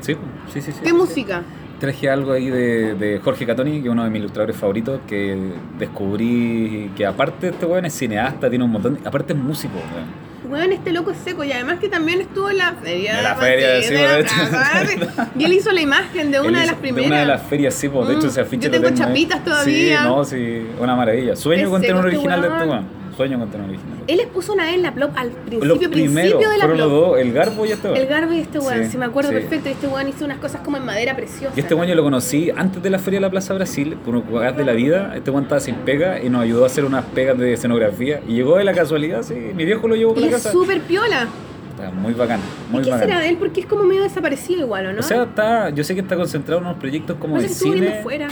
Sí, 0.00 0.16
sí, 0.52 0.60
sí. 0.60 0.72
sí. 0.72 0.78
¿Qué 0.84 0.92
música? 0.92 1.42
Traje 1.80 2.08
algo 2.08 2.32
ahí 2.32 2.48
de, 2.48 2.94
de 2.94 3.18
Jorge 3.18 3.44
Catoni, 3.44 3.80
que 3.80 3.88
es 3.88 3.92
uno 3.92 4.04
de 4.04 4.10
mis 4.10 4.20
ilustradores 4.20 4.56
favoritos, 4.56 5.00
que 5.08 5.36
descubrí 5.78 6.90
que 6.96 7.06
aparte 7.06 7.48
este 7.48 7.66
weón 7.66 7.84
es 7.84 7.94
cineasta, 7.94 8.48
tiene 8.48 8.64
un 8.64 8.70
montón, 8.70 8.94
de- 9.00 9.08
aparte 9.08 9.32
es 9.32 9.38
músico, 9.38 9.74
weón. 9.94 10.32
Weón, 10.52 10.72
este 10.72 10.92
loco 10.92 11.10
es 11.12 11.16
seco 11.18 11.44
y 11.44 11.52
además 11.52 11.78
que 11.78 11.88
también 11.88 12.20
estuvo 12.20 12.50
en 12.50 12.58
la 12.58 12.72
feria. 12.74 13.16
En 13.18 13.24
la 13.24 13.34
de 13.34 13.40
feria, 13.40 13.68
Madrid, 13.68 13.84
sí, 13.88 13.94
de 13.94 14.00
de 14.00 14.20
hecho. 14.20 14.34
plaza, 14.50 15.28
Y 15.38 15.44
él 15.44 15.52
hizo 15.54 15.72
la 15.72 15.80
imagen 15.80 16.30
de 16.30 16.40
una 16.40 16.60
de 16.60 16.66
las 16.66 16.74
primeras. 16.76 17.04
De 17.08 17.14
una 17.14 17.20
de 17.20 17.26
las 17.26 17.42
ferias, 17.44 17.74
sí, 17.74 17.88
pues, 17.88 18.08
de 18.08 18.14
hecho 18.14 18.26
Mm, 18.26 18.30
ese 18.30 18.40
afiche 18.42 18.64
yo 18.66 18.70
tengo 18.70 18.88
ahí. 18.88 18.94
chapitas 18.94 19.44
todavía. 19.44 19.98
Sí, 20.02 20.04
no, 20.04 20.24
sí, 20.24 20.66
una 20.80 20.94
maravilla. 20.94 21.36
Sueño 21.36 21.62
Es 21.64 21.68
con 21.68 21.80
tener 21.80 21.96
un 21.96 22.04
este 22.04 22.16
original 22.16 22.42
de 22.42 22.48
este 22.48 22.64
weón. 22.64 23.01
Sueño 23.22 23.38
con 23.38 23.50
tener 23.50 23.68
original. 23.68 23.98
Él 24.08 24.16
les 24.16 24.26
puso 24.26 24.52
una 24.52 24.64
vez 24.64 24.74
en 24.74 24.82
la 24.82 24.92
plop 24.92 25.12
al 25.16 25.28
principio, 25.30 25.64
Los 25.64 25.78
principio 25.78 26.04
primeros 26.06 26.40
de 26.40 26.58
la 26.58 26.66
los 26.66 26.76
plop. 26.76 26.90
dos, 26.90 27.18
el 27.20 27.32
Garbo 27.32 27.66
y 27.66 27.70
este 27.70 27.86
weón. 27.88 27.96
El 28.00 28.06
Garbo 28.08 28.32
y 28.32 28.38
este 28.40 28.58
weón, 28.58 28.84
Sí, 28.84 28.90
si 28.90 28.98
me 28.98 29.04
acuerdo 29.04 29.30
sí. 29.30 29.34
perfecto. 29.36 29.68
Y 29.68 29.72
este 29.72 29.86
weón 29.86 30.08
hizo 30.08 30.24
unas 30.24 30.38
cosas 30.38 30.60
como 30.62 30.76
en 30.76 30.84
madera 30.84 31.14
preciosa. 31.14 31.52
Y 31.56 31.60
este 31.60 31.74
weón 31.74 31.86
yo 31.88 31.94
lo 31.94 32.02
conocí 32.02 32.50
antes 32.56 32.82
de 32.82 32.90
la 32.90 32.98
Feria 32.98 33.18
de 33.20 33.26
la 33.26 33.30
Plaza 33.30 33.54
Brasil, 33.54 33.96
por 34.04 34.16
un 34.16 34.22
jugar 34.22 34.56
de 34.56 34.64
la 34.64 34.72
vida. 34.72 35.12
Este 35.16 35.30
weón 35.30 35.44
estaba 35.44 35.60
sin 35.60 35.76
pega 35.76 36.20
y 36.20 36.28
nos 36.30 36.42
ayudó 36.42 36.64
a 36.64 36.66
hacer 36.66 36.84
unas 36.84 37.04
pegas 37.04 37.38
de 37.38 37.52
escenografía. 37.52 38.20
Y 38.26 38.32
llegó 38.34 38.56
de 38.56 38.64
la 38.64 38.72
casualidad, 38.74 39.22
sí. 39.22 39.34
Mi 39.54 39.64
viejo 39.64 39.86
lo 39.86 39.94
llevó 39.94 40.14
por 40.14 40.22
Y 40.22 40.26
la 40.30 40.36
es 40.36 40.42
casa. 40.42 40.50
súper 40.50 40.80
piola. 40.80 41.28
Está 41.70 41.90
muy 41.92 42.12
bacán, 42.14 42.40
¿Y 42.68 42.72
muy 42.72 42.82
qué 42.82 42.90
bacán. 42.90 43.08
será 43.08 43.20
de 43.20 43.28
él? 43.28 43.36
Porque 43.38 43.60
es 43.60 43.66
como 43.66 43.84
medio 43.84 44.02
desaparecido 44.02 44.60
igual, 44.62 44.86
¿o 44.88 44.92
no? 44.92 44.98
O 45.00 45.02
sea, 45.02 45.22
está, 45.22 45.70
yo 45.70 45.82
sé 45.84 45.94
que 45.94 46.00
está 46.00 46.16
concentrado 46.16 46.60
en 46.60 46.66
unos 46.66 46.78
proyectos 46.78 47.16
como 47.20 47.36
no 47.36 47.40
sé 47.42 47.48
de 47.48 47.54
cine. 47.54 48.00
fuera. 48.02 48.28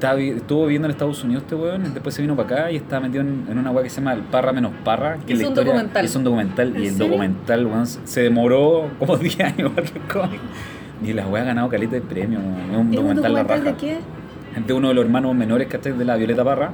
Está 0.00 0.18
estuvo 0.18 0.62
viviendo 0.62 0.86
en 0.88 0.92
Estados 0.92 1.22
Unidos 1.24 1.42
este 1.42 1.54
weón, 1.54 1.92
después 1.92 2.14
se 2.14 2.22
vino 2.22 2.34
para 2.34 2.48
acá 2.62 2.70
y 2.70 2.76
está 2.76 3.00
metido 3.00 3.20
en, 3.20 3.44
en 3.50 3.58
una 3.58 3.70
weá 3.70 3.82
que 3.84 3.90
se 3.90 3.96
llama 4.00 4.14
El 4.14 4.22
Parra 4.22 4.50
menos 4.50 4.72
Parra. 4.82 5.18
Que 5.26 5.34
Hizo 5.34 5.42
la 5.42 5.48
un 5.48 5.52
historia- 5.52 5.72
documental. 5.74 6.04
Hizo 6.06 6.18
un 6.18 6.24
documental 6.24 6.68
¿En 6.76 6.82
y 6.82 6.86
el 6.86 6.92
serio? 6.94 7.06
documental, 7.08 7.66
weón, 7.66 7.86
se 7.86 8.20
demoró 8.22 8.88
como 8.98 9.16
10 9.18 9.40
años 9.40 9.72
que 9.74 9.80
el 9.82 10.00
cómic. 10.10 10.40
Y 11.04 11.12
la 11.12 11.26
weá 11.28 11.42
ha 11.42 11.46
ganado 11.46 11.68
caleta 11.68 11.96
de 11.96 12.00
premios, 12.00 12.42
weón. 12.42 12.56
Es 12.58 12.64
un 12.64 12.70
¿Es 12.72 12.78
un 12.78 12.90
documental, 12.92 13.32
la 13.34 13.42
documental 13.42 13.58
raja. 13.58 13.70
de 13.72 13.76
qué? 13.76 14.62
de 14.66 14.72
uno 14.72 14.88
de 14.88 14.94
los 14.94 15.04
hermanos 15.04 15.34
menores 15.34 15.68
que 15.68 15.76
de 15.92 16.04
la 16.06 16.16
Violeta 16.16 16.44
Parra 16.44 16.70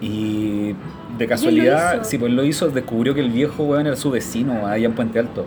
y 0.00 0.74
de 1.18 1.26
casualidad, 1.26 2.04
sí, 2.04 2.18
pues 2.18 2.32
lo 2.32 2.44
hizo, 2.44 2.68
descubrió 2.68 3.14
que 3.14 3.20
el 3.20 3.30
viejo 3.30 3.64
weón 3.64 3.86
era 3.86 3.96
su 3.96 4.10
vecino 4.10 4.66
allá 4.66 4.86
en 4.86 4.94
Puente 4.94 5.18
Alto. 5.18 5.46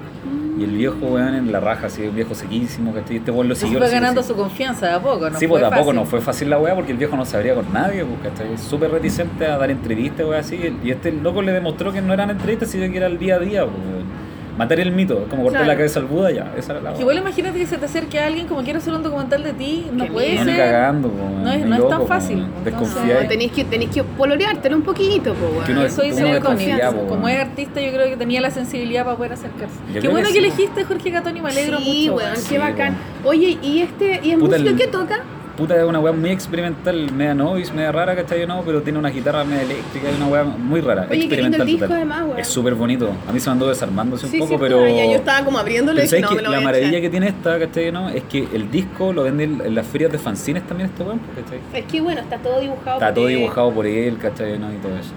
Y 0.60 0.64
el 0.64 0.72
viejo 0.72 0.98
weón 1.02 1.36
en 1.36 1.52
la 1.52 1.60
raja, 1.60 1.86
así, 1.86 2.02
el 2.02 2.12
viejo 2.12 2.34
sequísimo. 2.34 2.94
Y 3.10 3.16
este 3.18 3.32
weón 3.32 3.48
lo 3.48 3.56
siguió. 3.56 3.78
fue 3.78 3.90
ganando 3.92 4.24
su 4.24 4.36
confianza 4.36 4.88
de 4.88 4.94
a 4.94 5.02
poco, 5.02 5.30
¿no? 5.30 5.38
sí, 5.38 5.48
fue 5.48 5.60
pues 5.60 5.62
tampoco 5.62 5.86
fácil. 5.86 5.96
no 5.96 6.06
fue 6.06 6.22
fácil 6.22 6.50
la 6.50 6.58
weá 6.58 6.74
porque 6.74 6.92
el 6.92 6.98
viejo 6.98 7.16
no 7.16 7.26
se 7.26 7.38
abría 7.38 7.54
con 7.54 7.72
nadie, 7.72 8.04
¿cachai? 8.24 8.54
Es 8.54 8.62
súper 8.62 8.90
reticente 8.92 9.46
a 9.46 9.58
dar 9.58 9.70
entrevistas, 9.70 10.26
weá, 10.26 10.40
así. 10.40 10.60
Y 10.84 10.90
este 10.90 11.12
loco 11.12 11.42
le 11.42 11.52
demostró 11.52 11.94
que 11.94 12.02
no 12.02 12.14
eran 12.14 12.32
entrevistas, 12.32 12.70
sino 12.70 12.92
que 12.92 12.98
era 12.98 13.08
el 13.08 13.20
día 13.20 13.36
a 13.36 13.40
día, 13.40 13.66
pues, 13.66 13.78
weón. 13.78 14.27
Matar 14.58 14.80
el 14.80 14.92
mito, 14.92 15.26
como 15.30 15.44
cortar 15.44 15.62
Claro. 15.62 15.68
la 15.68 15.76
cabeza 15.78 16.00
al 16.00 16.06
Buda, 16.08 16.32
ya, 16.32 16.52
esa 16.58 16.74
era 16.74 16.82
la 16.82 16.94
Que 16.94 17.02
igual 17.02 17.18
imagínate 17.18 17.60
que 17.60 17.66
se 17.68 17.78
te 17.78 17.86
acerque 17.86 18.20
alguien 18.20 18.48
como 18.48 18.64
quiere 18.64 18.80
hacer 18.80 18.94
un 18.94 19.04
documental 19.04 19.44
de 19.44 19.54
ti, 19.54 19.86
no 19.94 20.06
Qué 20.06 20.12
puede 20.12 20.30
miedo. 20.32 20.46
No, 20.46 20.52
ser. 20.52 20.58
cagando, 20.60 21.08
weón, 21.10 21.44
No 21.44 21.52
es- 21.52 21.66
no 21.66 21.76
es 21.76 21.90
tan 21.90 22.08
fácil, 22.08 22.46
Desconfiáis. 22.66 23.22
No, 23.24 23.28
tenéis 23.30 23.52
que, 23.52 23.64
tenéis 23.66 23.92
que 23.92 24.04
poloreártelo 24.04 24.76
un 24.76 24.82
poquito, 24.82 25.34
po. 25.36 25.64
Que 25.66 25.72
uno- 25.74 25.84
Eso 25.84 26.02
el 26.02 26.16
desconfía, 26.16 26.92
po, 26.92 27.08
Como 27.08 27.28
es 27.30 27.40
artista, 27.40 27.80
yo 27.82 27.92
creo 27.92 28.08
que 28.10 28.18
tenía 28.18 28.42
la 28.42 28.50
sensibilidad 28.52 29.06
para 29.06 29.16
poder 29.18 29.34
acercarse. 29.34 29.76
Yo 29.94 30.02
Qué 30.02 30.08
bueno 30.08 30.28
que 30.28 30.34
que, 30.34 30.40
sí. 30.40 30.46
elegiste 30.46 30.84
Jorge 30.84 31.12
Catoni, 31.12 31.42
me 31.42 31.50
alegro 31.50 31.78
sí, 31.80 32.02
mucho. 32.10 32.16
weón. 32.18 32.34
qué 32.34 32.40
Sí, 32.40 32.58
bacán. 32.58 32.96
Oye, 33.24 33.58
¿y 33.62 33.80
este 33.82 34.20
y 34.24 34.32
en 34.32 34.40
Puta, 34.40 34.54
música 34.58 34.70
el- 34.72 34.78
qué 34.78 34.88
toca? 34.88 35.20
Puta, 35.58 35.76
es 35.76 35.84
una 35.84 36.00
weá 36.00 36.14
muy 36.14 36.30
experimental, 36.30 37.12
media 37.12 37.34
noise, 37.34 37.74
media 37.74 37.92
rara, 37.92 38.16
¿cachai? 38.16 38.46
No, 38.46 38.62
pero 38.64 38.84
tiene 38.84 39.00
una 39.00 39.10
guitarra 39.10 39.44
media 39.44 39.64
eléctrica, 39.64 40.08
es 40.08 40.16
una 40.18 40.28
weá 40.28 40.44
muy 40.44 40.82
rara. 40.82 41.08
Oye, 41.10 41.28
qué 41.28 41.36
lindo 41.38 41.58
el 41.58 41.64
experimental 41.64 41.68
disco 41.68 41.94
además. 41.94 42.26
Es 42.40 42.48
súper 42.48 42.76
bonito. 42.76 43.10
A 43.28 43.32
mí 43.32 43.40
se 43.40 43.50
me 43.50 43.54
andó 43.54 43.68
desarmándose 43.68 44.28
un 44.28 44.32
Sí, 44.34 44.38
poco, 44.38 44.52
sí, 44.54 44.58
pero. 44.60 44.88
ya, 44.88 45.06
yo 45.06 45.16
estaba 45.16 45.44
como 45.44 45.58
abriéndolo 45.58 46.00
y 46.00 46.06
Pero 46.06 46.16
dije, 46.18 46.22
¿sabes 46.22 46.22
no, 46.22 46.30
qué? 46.30 46.36
me 46.36 46.42
lo 46.44 46.52
la 46.52 46.58
voy 46.58 46.66
maravilla 46.66 46.90
echar. 46.90 47.02
que 47.02 47.10
tiene 47.10 47.28
esta, 47.30 47.58
¿cachai? 47.60 47.92
No? 47.92 48.10
Es 48.10 48.24
que 48.26 48.48
el 48.54 48.70
disco 48.70 49.12
lo 49.14 49.24
venden 49.24 49.60
en 49.66 49.74
las 49.74 49.88
ferias 49.88 50.12
de 50.12 50.20
fanzines 50.20 50.62
también 50.68 50.92
este 50.92 51.02
weón, 51.02 51.20
¿cachai? 51.36 51.60
Es 51.74 51.86
que 51.92 52.02
bueno, 52.02 52.22
está 52.22 52.38
todo 52.38 52.60
dibujado. 52.60 52.94
Está 52.98 53.08
por 53.08 53.16
todo 53.16 53.28
él. 53.30 53.36
dibujado 53.38 53.72
por 53.72 53.88
él, 53.88 54.18
¿cachai? 54.20 54.60
¿no? 54.60 54.72
Y 54.72 54.76
todo 54.76 54.96
eso. 54.96 55.12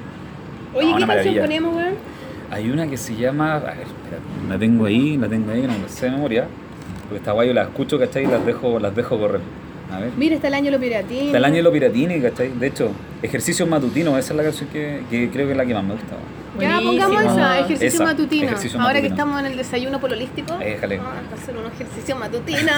Oye, 0.74 0.86
No, 0.86 0.97
¿qué 0.97 1.07
canción 1.07 1.07
maravilla. 1.07 1.41
ponemos, 1.43 1.76
weón? 1.76 1.95
Hay 2.51 2.70
una 2.70 2.86
que 2.88 2.97
se 2.97 3.14
llama. 3.14 3.57
A 3.57 3.59
ver, 3.59 3.70
espera, 3.72 4.18
la 4.49 4.59
tengo 4.59 4.86
ahí, 4.86 5.18
la 5.18 5.28
tengo 5.28 5.53
ahí, 5.53 5.62
no 5.66 5.78
me 5.78 5.86
sé 5.88 6.07
de 6.07 6.12
memoria. 6.12 6.47
Porque 7.03 7.16
esta 7.18 7.32
guay 7.32 7.49
yo 7.49 7.53
la 7.55 7.64
escucho, 7.64 7.99
¿cachai? 7.99 8.24
Y 8.24 8.26
las 8.26 8.47
dejo, 8.47 8.78
las 8.80 8.97
dejo 8.97 9.18
correr. 9.18 9.41
A 9.93 9.99
ver. 10.01 10.11
Mira, 10.16 10.36
está 10.36 10.49
el 10.49 10.55
año 10.55 10.70
lo 10.70 10.78
piratino. 10.80 11.26
Está 11.26 11.38
el 11.38 11.45
año 11.45 11.57
de 11.57 11.62
los 11.62 11.72
piratines, 11.72 12.22
¿cachai? 12.22 12.49
De 12.51 12.66
hecho, 12.66 12.91
ejercicios 13.22 13.68
matutinos, 13.68 14.18
esa 14.18 14.32
es 14.32 14.36
la 14.36 14.43
canción 14.45 14.68
que, 14.70 15.03
que 15.11 15.30
creo 15.30 15.47
que 15.47 15.53
es 15.53 15.57
la 15.59 15.66
que 15.66 15.74
más 15.74 15.84
me 15.84 15.93
gusta. 15.95 16.16
Ya, 16.61 16.80
pongamos 16.80 17.22
esa, 17.22 17.59
ejercicio 17.61 17.86
Esa, 17.88 18.05
matutino. 18.05 18.47
ejercicio 18.49 18.80
Ahora 18.80 19.01
que 19.01 19.07
estamos 19.07 19.38
en 19.41 19.47
el 19.47 19.57
desayuno 19.57 20.01
pololístico, 20.01 20.57
Déjale. 20.59 20.99
vamos 20.99 21.12
a 21.30 21.34
hacer 21.43 21.57
un 21.57 21.66
ejercicio 21.66 22.16
matutino. 22.16 22.72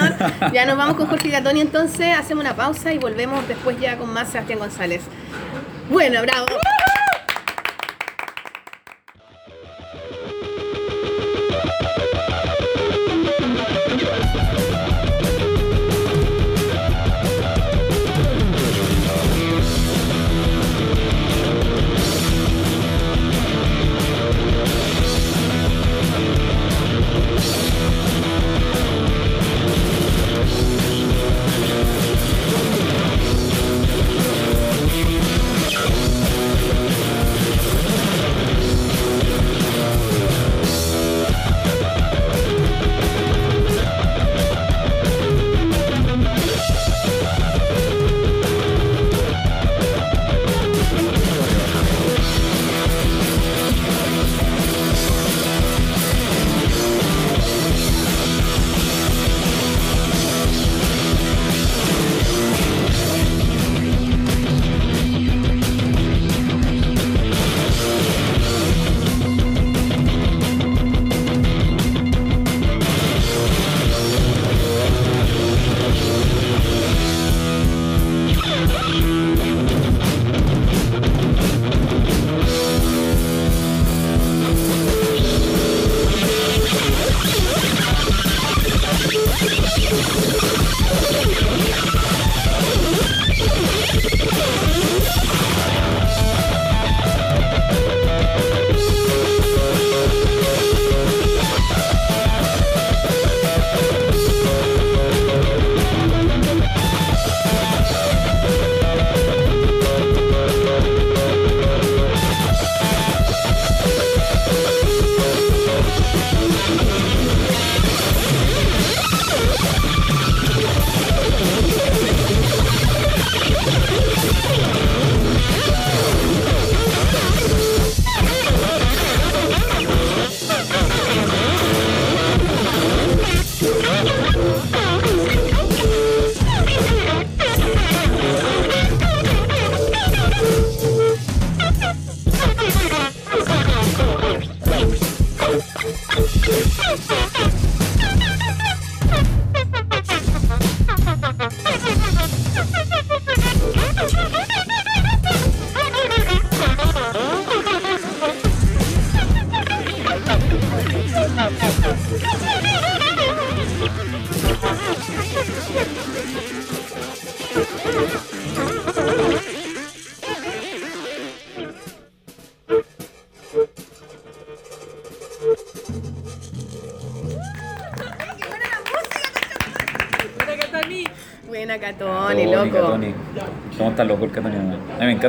ya 0.53 0.65
nos 0.65 0.77
vamos 0.77 0.95
con 0.95 1.07
Jorge 1.07 1.29
Gatoni, 1.29 1.61
entonces 1.61 2.15
hacemos 2.17 2.43
una 2.43 2.55
pausa 2.55 2.93
y 2.93 2.97
volvemos 2.99 3.45
después 3.47 3.79
ya 3.79 3.97
con 3.97 4.13
más 4.13 4.29
Sebastián 4.29 4.59
González. 4.59 5.01
Bueno, 5.89 6.21
bravo. 6.21 6.45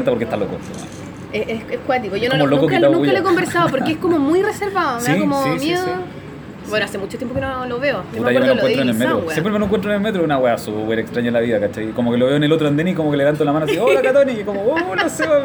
Encanta 0.04 0.10
porque 0.10 0.24
está 0.24 0.36
loco. 0.36 0.56
Es, 1.32 1.48
es, 1.48 1.62
es 1.72 1.78
cuático. 1.86 2.16
Yo 2.16 2.28
no 2.28 2.36
lo, 2.46 2.46
nunca, 2.46 2.78
nunca 2.78 3.12
lo 3.12 3.18
he 3.18 3.22
conversado 3.22 3.68
porque 3.68 3.92
es 3.92 3.98
como 3.98 4.18
muy 4.18 4.42
reservado. 4.42 4.96
Me 5.00 5.02
Sí, 5.06 5.12
da 5.12 5.18
como 5.18 5.42
sí, 5.44 5.66
miedo. 5.66 5.84
sí. 5.84 5.90
Bueno, 6.70 6.86
hace 6.86 6.96
mucho 6.96 7.18
tiempo 7.18 7.34
que 7.34 7.40
no 7.42 7.66
lo 7.66 7.78
veo. 7.78 8.02
Puta, 8.04 8.12
me 8.12 8.16
yo 8.16 8.22
me 8.24 8.30
acuerdo 8.30 8.46
lo 8.46 8.52
encuentro 8.54 8.82
en 8.82 8.88
el 8.88 8.94
metro. 8.94 9.26
Siempre 9.30 9.52
me 9.52 9.58
lo 9.58 9.64
encuentro 9.66 9.90
en 9.90 9.96
el 9.96 10.02
metro, 10.02 10.24
una 10.24 10.38
weá 10.38 10.56
súper 10.56 10.98
extraña 11.00 11.28
en 11.28 11.34
la 11.34 11.40
vida, 11.40 11.60
¿cachai? 11.60 11.88
Como 11.88 12.10
que 12.12 12.16
lo 12.18 12.26
veo 12.26 12.36
en 12.36 12.44
el 12.44 12.52
otro 12.52 12.68
andén 12.68 12.88
y 12.88 12.94
como 12.94 13.10
que 13.10 13.16
le 13.18 13.24
levanto 13.24 13.44
la 13.44 13.52
mano 13.52 13.66
así, 13.66 13.76
hola 13.76 14.00
Catoni, 14.00 14.32
y 14.32 14.44
como, 14.44 14.62
hola 14.62 15.08
Seba, 15.10 15.42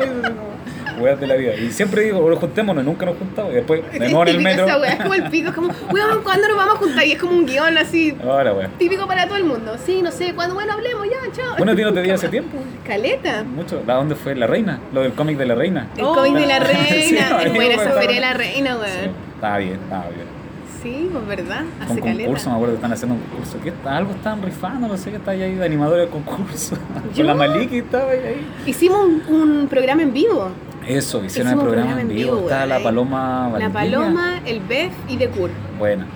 weas 1.00 1.20
de 1.20 1.28
la 1.28 1.36
vida. 1.36 1.56
Y 1.56 1.72
siempre 1.72 2.04
digo, 2.04 2.22
"Bueno, 2.22 2.38
juntémonos, 2.38 2.84
nunca 2.84 3.06
nos 3.06 3.18
juntamos, 3.18 3.52
y 3.52 3.56
después 3.56 3.82
de 3.91 4.00
nuevo 4.00 4.22
en 4.24 4.28
el 4.30 4.41
metro. 4.41 4.66
Esa 4.66 4.78
weá, 4.80 4.91
es 4.93 5.02
como 5.02 5.14
el 5.14 5.24
pico, 5.30 5.50
es 5.50 5.56
como, 5.56 5.70
weón, 5.91 6.22
¿cuándo 6.24 6.47
nos 6.47 6.58
vamos 6.58 6.76
a 6.76 6.78
juntar? 6.78 7.06
Y 7.06 7.12
es 7.14 7.20
como 7.20 7.34
un 7.34 7.45
guion 7.45 7.78
así, 7.78 8.16
Ahora, 8.24 8.70
típico 8.78 9.08
para 9.08 9.26
todo 9.28 9.38
el 9.38 9.45
mundo. 9.45 9.76
Sí, 9.86 10.02
no 10.02 10.12
sé, 10.12 10.34
cuando, 10.36 10.56
bueno, 10.56 10.74
hablemos 10.74 11.06
ya, 11.08 11.32
chao. 11.32 11.56
Bueno, 11.58 11.76
ti 11.76 11.82
no 11.84 11.93
te 11.93 12.02
di 12.02 12.10
hace 12.12 12.28
tiempo, 12.30 12.58
Caleta. 12.86 13.43
mucho. 13.43 13.82
¿A 13.88 13.93
dónde 13.93 14.16
fue? 14.16 14.36
La 14.36 14.47
Reina, 14.47 14.80
lo 14.93 15.02
del 15.02 15.14
cómic 15.14 15.38
de 15.38 15.45
la 15.45 15.56
Reina. 15.56 15.88
El 15.97 16.04
Oh. 16.06 16.14
cómic 16.16 16.34
de 16.36 16.47
la 16.47 16.60
reina. 16.60 16.86
Sí, 16.89 17.16
es 17.18 17.54
buena 17.54 17.74
esa 17.76 17.91
feria 17.91 18.16
de 18.16 18.22
la 18.22 18.34
reina, 18.34 18.72
Sí, 18.74 18.80
weón. 18.82 19.16
estaba 19.36 19.58
bien, 19.58 19.74
estaba 19.74 20.04
bien. 20.10 20.39
Sí, 20.82 21.10
pues 21.12 21.28
verdad. 21.28 21.64
Hace 21.82 22.00
caleta. 22.00 22.24
concurso, 22.24 22.50
me 22.50 22.56
acuerdo 22.56 22.74
que 22.74 22.78
están 22.78 22.93
haciendo 22.93 23.16
un 23.16 23.22
concurso. 23.24 23.58
¿Qué 23.62 23.68
está? 23.70 23.97
Algo 23.97 24.12
estaban 24.12 24.41
rifando, 24.41 24.88
no 24.88 24.95
sé 24.95 25.10
qué 25.12 25.18
está 25.18 25.32
ahí 25.32 25.56
de 25.56 25.66
animadores 25.66 26.06
del 26.06 26.10
concurso. 26.10 26.78
Con 27.16 27.28
la 27.28 27.34
Maliki 27.34 27.80
estaba 27.80 28.12
ahí. 28.12 28.47
Hicimos 28.66 29.02
un, 29.06 29.24
un 29.28 29.68
programa 29.68 30.04
en 30.04 30.14
vivo. 30.14 30.50
Eso, 30.90 31.24
hicieron 31.24 31.52
Hicimos 31.52 31.66
el 31.66 31.70
programa 31.70 32.02
en 32.02 32.08
vivo. 32.08 32.40
Estaba 32.40 32.62
weón, 32.62 32.70
la. 32.70 32.80
Paloma 32.80 33.60
La. 33.60 33.70
Paloma, 33.70 34.42
el 34.44 34.60
Beth 34.62 34.92
y 35.08 35.18
The 35.18 35.30
Cur. 35.30 35.52
Buena. 35.78 36.08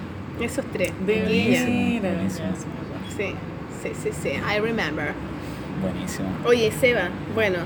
Esos 0.42 0.66
tres. 0.74 0.92
Buenísimo. 1.06 2.10
Sí, 3.16 3.36
sí, 3.84 3.92
sí, 4.02 4.10
sí. 4.20 4.30
I 4.30 4.60
remember. 4.60 5.14
Buenísimo. 5.80 6.28
Oye, 6.44 6.72
Seba, 6.72 7.10
bueno, 7.36 7.60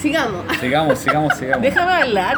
sigamos. 0.00 0.44
Sigamos, 0.60 0.98
sigamos, 1.00 1.34
sigamos. 1.36 1.62
Déjame 1.62 1.92
hablar. 1.92 2.36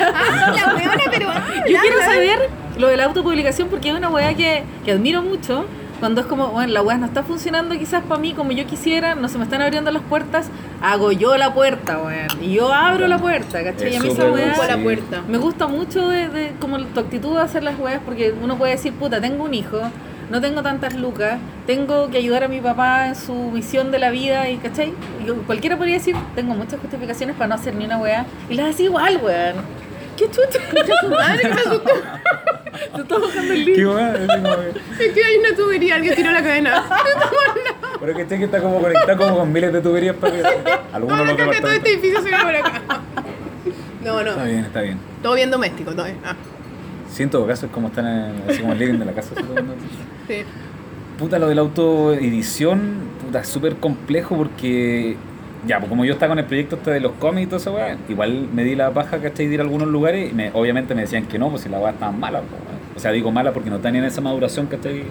Ah, 0.00 0.52
la 0.56 0.74
weona, 0.74 1.02
pero. 1.08 1.32
Yo 1.68 1.80
quiero 1.80 2.00
saber 2.00 2.50
lo 2.78 2.88
de 2.88 2.96
la 2.96 3.04
autopublicación 3.04 3.68
porque 3.68 3.90
es 3.90 3.94
una 3.94 4.08
weá 4.08 4.34
que, 4.34 4.64
que 4.84 4.90
admiro 4.90 5.22
mucho. 5.22 5.66
Cuando 6.00 6.20
es 6.20 6.26
como, 6.26 6.48
bueno, 6.48 6.72
la 6.72 6.82
weá 6.82 6.98
no 6.98 7.06
está 7.06 7.22
funcionando 7.22 7.74
quizás 7.76 8.02
para 8.02 8.20
mí 8.20 8.32
como 8.32 8.52
yo 8.52 8.66
quisiera, 8.66 9.14
no 9.14 9.28
se 9.28 9.38
me 9.38 9.44
están 9.44 9.62
abriendo 9.62 9.90
las 9.90 10.02
puertas, 10.02 10.48
hago 10.82 11.12
yo 11.12 11.36
la 11.36 11.54
puerta, 11.54 11.98
weón. 11.98 12.28
Y 12.42 12.52
yo 12.54 12.72
abro 12.72 13.06
la 13.06 13.18
puerta, 13.18 13.62
¿cachai? 13.62 13.92
Y 13.92 13.96
a 13.96 14.00
mí 14.00 14.08
esa 14.08 14.30
weá 14.30 14.56
la 14.56 14.74
sí. 14.74 14.82
puerta. 14.82 15.22
me 15.28 15.38
gusta 15.38 15.66
mucho 15.66 16.08
de, 16.08 16.28
de 16.28 16.52
como 16.60 16.78
tu 16.78 17.00
actitud 17.00 17.36
de 17.36 17.42
hacer 17.42 17.62
las 17.62 17.78
weas 17.78 18.00
porque 18.04 18.34
uno 18.42 18.56
puede 18.56 18.72
decir, 18.72 18.92
puta, 18.92 19.20
tengo 19.20 19.44
un 19.44 19.54
hijo, 19.54 19.80
no 20.30 20.40
tengo 20.40 20.62
tantas 20.62 20.94
lucas, 20.94 21.38
tengo 21.66 22.10
que 22.10 22.18
ayudar 22.18 22.44
a 22.44 22.48
mi 22.48 22.60
papá 22.60 23.08
en 23.08 23.14
su 23.14 23.34
misión 23.34 23.90
de 23.90 23.98
la 23.98 24.10
vida, 24.10 24.48
y 24.50 24.56
¿cachai? 24.56 24.92
Y 25.24 25.30
cualquiera 25.46 25.76
podría 25.76 25.94
decir, 25.94 26.16
tengo 26.34 26.54
muchas 26.54 26.80
justificaciones 26.80 27.36
para 27.36 27.48
no 27.48 27.54
hacer 27.54 27.74
ni 27.74 27.84
una 27.84 27.98
wea, 27.98 28.26
y 28.48 28.54
las 28.54 28.70
haces 28.70 28.86
igual, 28.86 29.20
weón. 29.22 29.56
¿Qué 30.16 30.26
chucha? 30.30 30.58
tu 31.00 31.08
madre 31.10 31.42
que 31.42 31.48
me 31.48 31.54
asustó. 31.54 31.90
Te 32.94 33.00
estás 33.02 33.20
bajando 33.20 33.52
el 33.52 33.64
Qué 33.64 33.70
libro. 33.72 33.92
como 33.94 34.56
que- 34.56 35.04
Es 35.06 35.12
que 35.12 35.24
hay 35.24 35.36
una 35.38 35.56
tubería, 35.56 35.94
alguien 35.96 36.14
tiró 36.14 36.30
la 36.32 36.42
cadena. 36.42 36.84
Pero 38.00 38.14
que 38.16 38.26
que 38.26 38.44
está 38.44 38.60
como 38.60 38.80
conectado 38.80 39.16
como 39.18 39.38
con 39.38 39.52
miles 39.52 39.72
de 39.72 39.80
tuberías 39.80 40.16
para 40.16 40.32
que 40.32 40.42
algunos 40.92 41.16
No, 41.18 41.24
de 41.24 41.30
no 41.32 41.32
los 41.32 41.36
creo 41.36 41.50
que 41.50 41.60
todo 41.60 41.72
este 41.72 41.92
edificio 41.92 42.20
se 42.22 42.30
ve 42.30 42.36
por 42.42 42.54
acá. 42.54 42.82
No, 44.04 44.20
Está 44.20 44.36
no. 44.36 44.44
bien, 44.44 44.58
está 44.64 44.80
bien. 44.82 44.98
Todo 45.22 45.34
bien 45.34 45.50
doméstico, 45.50 45.92
todo 45.92 46.04
bien. 46.04 46.18
Ah, 46.24 46.34
Sí, 47.10 47.22
en 47.22 47.30
todo 47.30 47.46
caso 47.46 47.66
es 47.66 47.72
como 47.72 47.88
estar 47.88 48.04
en, 48.04 48.42
así 48.50 48.58
como 48.60 48.72
el 48.72 48.78
living 48.78 48.98
de 48.98 49.04
la 49.04 49.12
casa. 49.12 49.30
sí. 50.28 50.42
Puta, 51.18 51.38
lo 51.38 51.48
de 51.48 51.54
la 51.54 51.60
autoedición, 51.60 52.98
puta, 53.24 53.38
es 53.40 53.48
súper 53.48 53.76
complejo 53.76 54.36
porque, 54.36 55.16
ya, 55.66 55.78
pues 55.78 55.88
como 55.88 56.04
yo 56.04 56.12
estaba 56.14 56.30
con 56.30 56.38
el 56.38 56.44
proyecto 56.44 56.76
este 56.76 56.90
de 56.90 57.00
los 57.00 57.12
cómics 57.12 57.44
y 57.44 57.46
todo 57.46 57.56
eso, 57.56 57.74
weá, 57.74 57.96
igual 58.08 58.48
me 58.52 58.64
di 58.64 58.74
la 58.74 58.90
paja, 58.90 59.18
¿cachai? 59.18 59.46
De 59.46 59.54
ir 59.54 59.60
a 59.60 59.62
algunos 59.62 59.88
lugares 59.88 60.30
y 60.30 60.34
me, 60.34 60.50
obviamente 60.52 60.94
me 60.94 61.02
decían 61.02 61.26
que 61.26 61.38
no, 61.38 61.50
pues 61.50 61.62
si 61.62 61.68
la 61.68 61.78
weá 61.78 61.92
estaba 61.92 62.12
mala, 62.12 62.40
pues. 62.40 62.60
O 62.96 63.00
sea, 63.00 63.10
digo 63.10 63.32
mala 63.32 63.52
porque 63.52 63.70
no 63.70 63.78
tenían 63.78 64.04
esa 64.04 64.20
maduración, 64.20 64.66
¿cachai? 64.66 65.04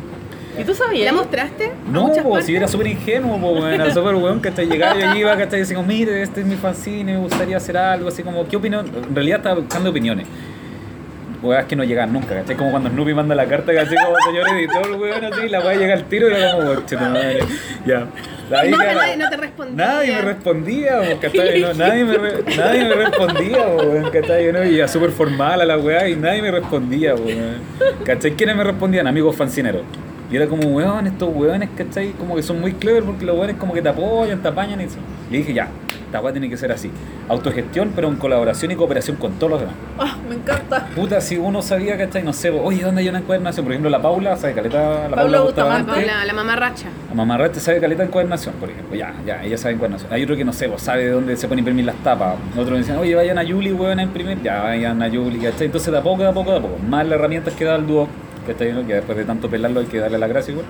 ¿Y 0.58 0.64
tú 0.64 0.74
sabías? 0.76 1.06
¿La 1.06 1.14
mostraste? 1.14 1.66
¿A 1.66 1.92
No, 1.92 2.08
muchas 2.08 2.24
pues, 2.24 2.46
si 2.46 2.56
era 2.56 2.68
súper 2.68 2.88
ingenuo, 2.88 3.38
pues, 3.40 3.54
weón, 3.54 3.74
era 3.74 3.92
súper 3.92 4.16
weón, 4.16 4.40
¿cachai? 4.40 4.68
Llegaba 4.68 5.00
yo 5.00 5.16
iba, 5.16 5.36
¿cachai? 5.36 5.60
Y 5.60 5.62
decía, 5.64 5.82
mire, 5.82 6.22
este 6.22 6.42
es 6.42 6.46
mi 6.46 6.56
fanzine, 6.56 7.14
me 7.14 7.18
gustaría 7.18 7.58
hacer 7.58 7.76
algo, 7.76 8.08
así 8.10 8.22
como, 8.24 8.48
¿qué 8.48 8.56
opinión? 8.56 8.86
En 8.88 9.16
realidad 9.16 9.40
estaba 9.40 9.60
buscando 9.60 9.90
opiniones. 9.90 10.28
Weas 11.44 11.66
que 11.66 11.76
no 11.76 11.84
llegan 11.84 12.14
nunca, 12.14 12.36
¿cachai? 12.36 12.56
Como 12.56 12.72
cuando 12.72 12.90
Snoopy 12.90 13.14
manda 13.14 13.36
la 13.36 13.46
carta, 13.46 13.74
¿cachai? 13.74 13.98
Como 14.04 14.16
señor 14.26 14.48
editor, 14.58 14.92
weón, 14.94 15.26
así, 15.26 15.50
la 15.50 15.60
weá 15.60 15.76
llega 15.76 15.94
al 15.94 16.06
tiro 16.06 16.30
y 16.30 16.34
era 16.34 16.54
como, 16.54 16.76
"Che, 16.86 16.96
tu 16.96 17.04
madre". 17.04 17.40
Ya. 17.86 18.08
Ahí 18.58 18.72
No, 18.72 18.78
nadie- 18.78 19.18
no 19.18 19.30
te 19.30 19.38
respondía. 19.38 19.86
Nadie 19.86 20.16
me 20.16 20.22
respondía, 20.22 20.98
pues, 21.00 21.16
¿cachai? 21.16 21.62
No, 21.62 21.74
nadie, 21.86 22.04
me 22.06 22.18
re- 22.18 22.44
nadie 22.58 22.84
me 22.86 22.94
respondía, 22.96 23.68
weón, 23.68 24.10
¿cachai? 24.12 24.46
Yo 24.46 24.54
no, 24.54 24.64
y 24.64 24.78
ya 24.78 24.88
súper 24.88 25.12
formal 25.12 25.60
a 25.62 25.66
la 25.66 25.78
weá 25.78 26.08
y 26.08 26.16
nadie 26.16 26.42
me 26.42 26.52
respondía, 26.52 27.14
weón. 27.16 27.58
¿cachai? 28.06 28.32
¿Quiénes 28.32 28.56
me 28.56 28.64
respondían? 28.64 29.06
Amigos 29.08 29.36
fancineros. 29.36 29.82
Y 30.34 30.36
era 30.36 30.48
como, 30.48 30.68
weón, 30.68 31.06
estos 31.06 31.30
weones, 31.32 31.70
¿cachai? 31.78 32.14
Como 32.14 32.36
que 32.36 32.42
son 32.42 32.60
muy 32.60 32.74
clever 32.74 33.04
porque 33.04 33.24
los 33.24 33.38
weones 33.38 33.56
como 33.58 33.72
que 33.72 33.84
te 33.84 33.90
apoyan, 33.90 34.42
te 34.42 34.48
apañan 34.48 34.82
y 34.82 34.86
eso. 34.86 34.98
Y 35.30 35.38
dije, 35.38 35.54
ya, 35.54 35.68
esta 36.08 36.22
weá 36.22 36.34
tiene 36.34 36.50
que 36.50 36.58
ser 36.58 36.72
así. 36.72 36.90
Autogestión, 37.30 37.92
pero 37.96 38.08
en 38.08 38.16
colaboración 38.16 38.72
y 38.72 38.76
cooperación 38.76 39.18
con 39.18 39.34
todos 39.34 39.52
los 39.52 39.60
demás. 39.60 39.76
Ah, 40.00 40.18
me 40.28 40.34
encanta. 40.34 40.88
Puta, 40.96 41.22
si 41.22 41.38
uno 41.38 41.62
sabía, 41.62 42.00
¿cachai? 42.00 42.24
No 42.24 42.34
sé, 42.34 42.50
oye, 42.50 42.82
¿dónde 42.82 43.02
hay 43.02 43.10
una 43.10 43.20
encuadernación? 43.20 43.64
Por 43.64 43.74
ejemplo, 43.74 43.92
la 43.92 44.02
Paula, 44.02 44.36
¿sabe 44.36 44.54
caleta? 44.56 45.08
La 45.08 45.18
Paula 45.18 45.42
Bustamante. 45.42 45.84
Bustamante. 45.84 46.08
La, 46.08 46.26
la 46.26 46.34
mamá 46.34 46.56
racha. 46.56 46.88
La 47.10 47.14
mamarrete 47.14 47.60
sabe 47.60 47.80
caleta 47.80 48.02
encuadernación, 48.02 48.56
por 48.56 48.72
ejemplo. 48.72 48.96
Ya, 48.96 49.14
ya, 49.28 49.44
ella 49.44 49.58
sabe 49.60 49.76
encuadernación. 49.76 50.12
Hay 50.12 50.24
otro 50.24 50.36
que 50.36 50.44
no 50.44 50.52
sé, 50.52 50.68
sabe 50.78 51.04
de 51.04 51.12
dónde 51.12 51.38
se 51.38 51.48
pueden 51.48 51.60
imprimir 51.60 51.86
las 51.86 51.98
tapas. 51.98 52.38
Otros 52.54 52.72
me 52.72 52.78
dicen, 52.80 52.98
oye, 52.98 53.14
vayan 53.14 53.38
a 53.38 53.44
Yuli, 53.44 53.72
weón, 53.72 54.00
a 54.00 54.02
imprimir. 54.02 54.42
Ya, 54.42 54.64
vayan 54.64 55.00
a 55.04 55.08
Yuli, 55.10 55.38
¿cachai? 55.38 55.68
Entonces, 55.68 55.92
de 55.92 56.00
a 56.00 56.02
poco, 56.02 56.24
de 56.24 56.30
a 56.30 56.34
poco, 56.34 56.54
de 56.54 56.58
a 56.58 56.62
poco. 56.62 56.80
Más 56.90 57.06
las 57.06 57.20
herramientas 57.20 57.54
que 57.54 57.66
da 57.66 57.76
el 57.76 57.86
dúo, 57.86 58.08
¿cachai? 58.46 58.74
¿no? 58.74 58.86
Que 58.86 58.96
después 58.96 59.18
de 59.18 59.26
tanto 59.26 59.50
pelarlo 59.50 59.80
hay 59.80 59.86
que 59.86 60.00
darle 60.00 60.18
la 60.18 60.28
gracia 60.28 60.52
igual. 60.52 60.66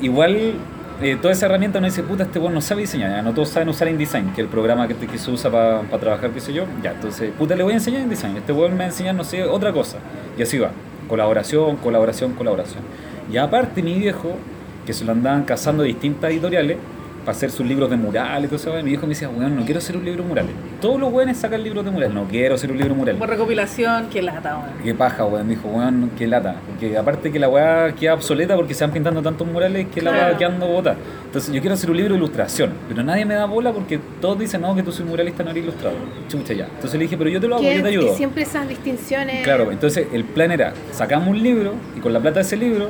Igual, 0.00 0.54
eh, 1.02 1.16
toda 1.20 1.32
esa 1.32 1.46
herramienta 1.46 1.78
uno 1.78 1.86
dice, 1.86 2.02
puta, 2.02 2.24
este 2.24 2.38
weón 2.38 2.54
no 2.54 2.60
sabe 2.60 2.82
diseñar. 2.82 3.10
Ya, 3.10 3.22
no 3.22 3.32
todos 3.32 3.48
saben 3.48 3.68
usar 3.68 3.88
InDesign, 3.88 4.26
que 4.26 4.40
es 4.40 4.46
el 4.46 4.48
programa 4.48 4.88
que, 4.88 4.94
que 4.94 5.18
se 5.18 5.30
usa 5.30 5.50
para 5.50 5.82
trabajar, 5.98 6.30
qué 6.30 6.40
sé 6.40 6.52
yo. 6.52 6.64
Ya, 6.82 6.92
entonces, 6.92 7.30
puta, 7.38 7.54
le 7.54 7.62
voy 7.62 7.72
a 7.72 7.76
enseñar 7.76 8.02
InDesign. 8.02 8.36
Este 8.36 8.52
weón 8.52 8.72
me 8.72 8.78
va 8.78 8.84
a 8.84 8.88
enseñar, 8.88 9.14
no 9.14 9.24
sé, 9.24 9.44
otra 9.44 9.72
cosa. 9.72 9.98
Y 10.38 10.42
así 10.42 10.58
va. 10.58 10.70
Colaboración, 11.08 11.76
colaboración, 11.76 12.34
colaboración. 12.34 12.82
Y 13.32 13.36
aparte, 13.36 13.82
mi 13.82 13.94
viejo, 13.98 14.36
que 14.86 14.92
se 14.92 15.04
lo 15.04 15.12
andaban 15.12 15.44
cazando 15.44 15.82
distintas 15.82 16.30
editoriales 16.30 16.78
para 17.24 17.32
hacer 17.36 17.50
sus 17.50 17.66
libros 17.66 17.90
de 17.90 17.96
murales 17.96 18.44
y 18.44 18.56
todo 18.56 18.56
eso, 18.74 18.82
mi 18.82 18.90
viejo 18.90 19.02
me 19.02 19.10
decía, 19.10 19.28
weón, 19.28 19.56
no 19.56 19.64
quiero 19.64 19.78
hacer 19.78 19.96
un 19.96 20.04
libro 20.04 20.22
de 20.22 20.28
murales. 20.28 20.50
Todos 20.80 20.98
los 20.98 21.12
weones 21.12 21.36
sacan 21.36 21.62
libros 21.62 21.84
de 21.84 21.90
murales. 21.90 22.14
No 22.14 22.24
quiero 22.24 22.54
hacer 22.54 22.70
un 22.70 22.78
libro 22.78 22.94
de 22.94 22.98
murales. 22.98 23.18
Por 23.18 23.28
recopilación, 23.28 24.08
qué 24.10 24.22
lata, 24.22 24.56
weón. 24.58 24.70
Qué 24.82 24.94
paja, 24.94 25.24
weón. 25.24 25.48
Dijo, 25.48 25.68
weón, 25.68 26.10
qué 26.16 26.26
lata. 26.26 26.56
Porque 26.68 26.96
aparte 26.96 27.30
que 27.30 27.38
la 27.38 27.48
weá 27.48 27.92
queda 27.94 28.14
obsoleta 28.14 28.56
porque 28.56 28.74
se 28.74 28.84
van 28.84 28.92
pintando 28.92 29.20
tantos 29.22 29.46
murales 29.46 29.86
que 29.92 30.00
la 30.00 30.10
weá 30.10 30.36
quedando 30.36 30.66
bota. 30.66 30.96
Entonces 31.26 31.52
yo 31.54 31.60
quiero 31.60 31.74
hacer 31.74 31.90
un 31.90 31.96
libro 31.96 32.14
de 32.14 32.18
ilustración. 32.18 32.72
Pero 32.88 33.02
nadie 33.02 33.24
me 33.24 33.34
da 33.34 33.44
bola 33.44 33.72
porque 33.72 33.98
todos 34.20 34.38
dicen, 34.38 34.60
no, 34.62 34.74
que 34.74 34.82
tú 34.82 34.90
soy 34.92 35.04
muralista, 35.04 35.42
no 35.44 35.50
eres 35.50 35.62
ilustrador. 35.62 35.98
Chucha 36.28 36.54
ya. 36.54 36.64
Entonces 36.66 36.94
le 36.94 37.04
dije, 37.04 37.16
pero 37.18 37.28
yo 37.30 37.40
te 37.40 37.48
lo 37.48 37.56
hago, 37.56 37.62
Que- 37.64 37.76
yo 37.76 37.82
te 37.82 37.90
que 37.90 37.96
ayudo. 37.98 38.14
siempre 38.16 38.42
esas 38.42 38.68
distinciones. 38.68 39.42
Claro, 39.44 39.70
entonces 39.70 40.06
el 40.12 40.24
plan 40.24 40.50
era, 40.52 40.72
sacamos 40.92 41.28
un 41.28 41.42
libro 41.42 41.74
y 41.96 42.00
con 42.00 42.12
la 42.12 42.20
plata 42.20 42.36
de 42.36 42.42
ese 42.42 42.56
libro 42.56 42.88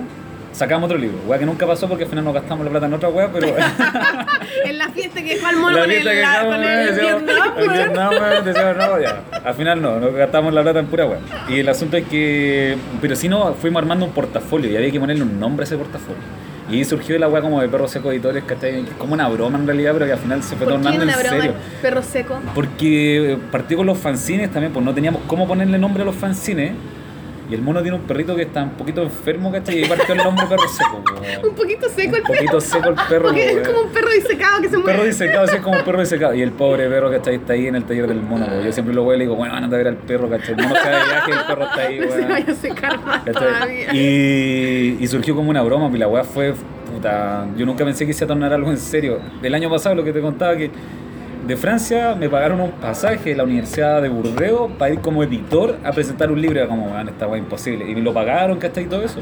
sacamos 0.53 0.87
otro 0.87 0.99
libro. 0.99 1.19
Weá 1.27 1.39
que 1.39 1.47
nunca 1.47 1.67
pasó 1.67 1.89
porque 1.89 2.05
al 2.05 2.11
final 2.11 2.25
nos 2.25 2.35
gastamos 2.35 2.65
la 2.65 2.71
plata 2.71 2.87
en 2.87 2.95
otra 2.95 3.09
weá, 3.09 3.31
pero... 3.33 3.49
En 4.65 4.79
la 4.79 4.89
fiesta 4.91 5.23
que 5.23 5.35
dejó 5.35 5.47
al 5.47 5.57
mono 5.57 5.77
la 5.77 5.83
con 5.83 5.91
el, 5.91 6.03
que 6.03 6.21
la- 6.21 6.45
con 6.45 6.55
el 6.65 6.95
Vietnam, 6.95 7.19
el 7.57 7.69
weón. 7.69 7.73
Vietnam, 7.73 8.11
weón, 8.11 8.45
decíamos, 8.45 8.77
no, 8.77 9.01
ya. 9.01 9.23
Al 9.45 9.55
final 9.55 9.83
no, 9.83 10.01
nos 10.01 10.15
gastamos 10.15 10.53
la 10.53 10.63
plata 10.63 10.79
en 10.81 10.87
pura 10.87 11.07
weá. 11.07 11.19
Y 11.49 11.61
el 11.61 11.69
asunto 11.69 11.97
es 11.97 12.07
que, 12.07 12.77
pero 13.01 13.15
si 13.17 13.29
no, 13.29 13.55
fuimos 13.55 13.81
armando 13.81 14.05
un 14.07 14.13
portafolio 14.13 14.71
y 14.71 14.77
había 14.77 14.91
que 14.91 15.01
ponerle 15.01 15.23
un 15.23 15.39
nombre 15.39 15.63
a 15.63 15.67
ese 15.67 15.77
portafolio. 15.77 16.21
Y 16.69 16.75
ahí 16.75 16.85
surgió 16.85 17.19
la 17.19 17.29
weá 17.29 17.43
como 17.43 17.61
de 17.61 17.69
Perro 17.69 17.89
Seco 17.89 18.13
Editores, 18.13 18.45
¿cachai? 18.45 18.85
Como 18.99 19.15
una 19.15 19.29
broma 19.29 19.59
en 19.59 19.67
realidad, 19.67 19.93
pero 19.95 20.07
que 20.07 20.13
al 20.13 20.19
final 20.19 20.43
se 20.43 20.55
fue 20.57 20.67
¿Por 20.67 20.77
qué 20.77 20.83
tornando 20.83 21.03
en 21.03 21.09
una 21.09 21.19
broma? 21.19 21.37
serio. 21.37 21.53
Perro 21.83 22.03
seco. 22.03 22.39
Porque 22.55 23.39
partí 23.51 23.75
con 23.75 23.87
los 23.87 23.99
fanzines 23.99 24.51
también, 24.53 24.73
pues 24.73 24.85
no 24.85 24.95
teníamos 24.95 25.23
cómo 25.27 25.49
ponerle 25.49 25.79
nombre 25.79 26.03
a 26.03 26.07
los 26.07 26.15
fanzines. 26.15 26.73
Y 27.51 27.55
el 27.55 27.63
mono 27.63 27.83
tiene 27.83 27.97
un 27.97 28.05
perrito 28.05 28.37
que 28.37 28.43
está 28.43 28.63
un 28.63 28.71
poquito 28.71 29.03
enfermo, 29.03 29.51
¿cachai? 29.51 29.83
Y 29.85 29.89
partió 29.89 30.15
el 30.15 30.19
nombre 30.23 30.47
Perro 30.47 30.69
Seco, 30.69 31.03
weón. 31.21 31.49
Un 31.49 31.55
poquito 31.57 31.89
seco 31.89 32.15
el 32.17 32.23
Un 32.23 32.27
poquito 32.29 32.47
perro. 32.47 32.61
seco 32.61 32.89
el 32.91 32.95
perro, 33.09 33.25
Porque 33.25 33.47
es 33.49 33.53
weón. 33.55 33.67
como 33.67 33.81
un 33.81 33.89
perro 33.93 34.11
disecado 34.11 34.61
que 34.63 34.69
se 34.69 34.77
Un 34.77 34.83
perro 34.85 35.05
disecado, 35.05 35.45
así 35.45 35.57
es 35.57 35.63
como 35.63 35.77
un 35.79 35.85
perro 35.85 36.01
disecado. 36.01 36.35
Y 36.35 36.43
el 36.43 36.53
pobre 36.53 36.89
perro, 36.89 37.11
¿cachai? 37.11 37.35
Está 37.35 37.55
ahí 37.55 37.67
en 37.67 37.75
el 37.75 37.85
taller 37.85 38.07
del 38.07 38.23
mono, 38.23 38.47
weón. 38.47 38.65
Yo 38.65 38.73
siempre 38.73 38.95
lo 38.95 39.05
veo 39.05 39.15
y 39.17 39.19
le 39.19 39.25
digo, 39.25 39.35
bueno, 39.35 39.55
anda 39.55 39.75
a 39.75 39.79
ver 39.79 39.89
al 39.89 39.97
perro, 39.97 40.29
¿cachai? 40.31 40.51
El 40.51 40.57
mono 40.63 40.75
va 40.75 40.81
de 40.91 40.91
viaje 41.05 41.31
el 41.33 41.47
perro 41.47 41.65
está 41.65 41.81
ahí, 41.83 41.99
No 41.99 42.07
se 42.11 42.15
weón. 42.19 42.29
vaya 42.29 42.53
a 42.53 42.55
secar 42.55 43.05
más 43.05 43.23
¿Cachai? 43.25 43.33
todavía. 43.35 43.95
Y, 43.95 44.97
y 45.01 45.07
surgió 45.09 45.35
como 45.35 45.51
una 45.51 45.63
broma, 45.63 45.91
y 45.93 45.99
la 45.99 46.07
weá 46.07 46.23
fue, 46.23 46.55
puta, 46.93 47.47
yo 47.57 47.67
nunca 47.67 47.85
pensé 47.85 48.07
que 48.07 48.13
se 48.13 48.25
iba 48.25 48.27
a 48.27 48.29
tornar 48.29 48.53
algo 48.53 48.71
en 48.71 48.79
serio. 48.79 49.19
El 49.43 49.55
año 49.55 49.69
pasado 49.69 49.95
lo 49.97 50.05
que 50.05 50.13
te 50.13 50.21
contaba 50.21 50.57
que 50.57 50.71
de 51.47 51.57
Francia 51.57 52.15
me 52.19 52.29
pagaron 52.29 52.61
un 52.61 52.71
pasaje 52.73 53.31
de 53.31 53.37
la 53.37 53.45
Universidad 53.45 54.03
de 54.03 54.09
Burdeos 54.09 54.71
para 54.79 54.93
ir 54.93 55.01
como 55.01 55.23
editor 55.23 55.77
a 55.85 55.93
presentar 55.93 56.31
un 56.31 56.41
libro. 56.41 56.59
Era 56.59 56.69
como, 56.69 56.87
weón, 56.93 57.09
esta 57.09 57.27
weá 57.27 57.39
es 57.39 57.45
imposible. 57.45 57.91
Y 57.91 57.95
me 57.95 58.03
lo 58.03 58.13
pagaron, 58.15 58.59
¿cachai? 58.59 58.85
Y 58.85 58.87
todo 58.87 59.03
eso. 59.03 59.21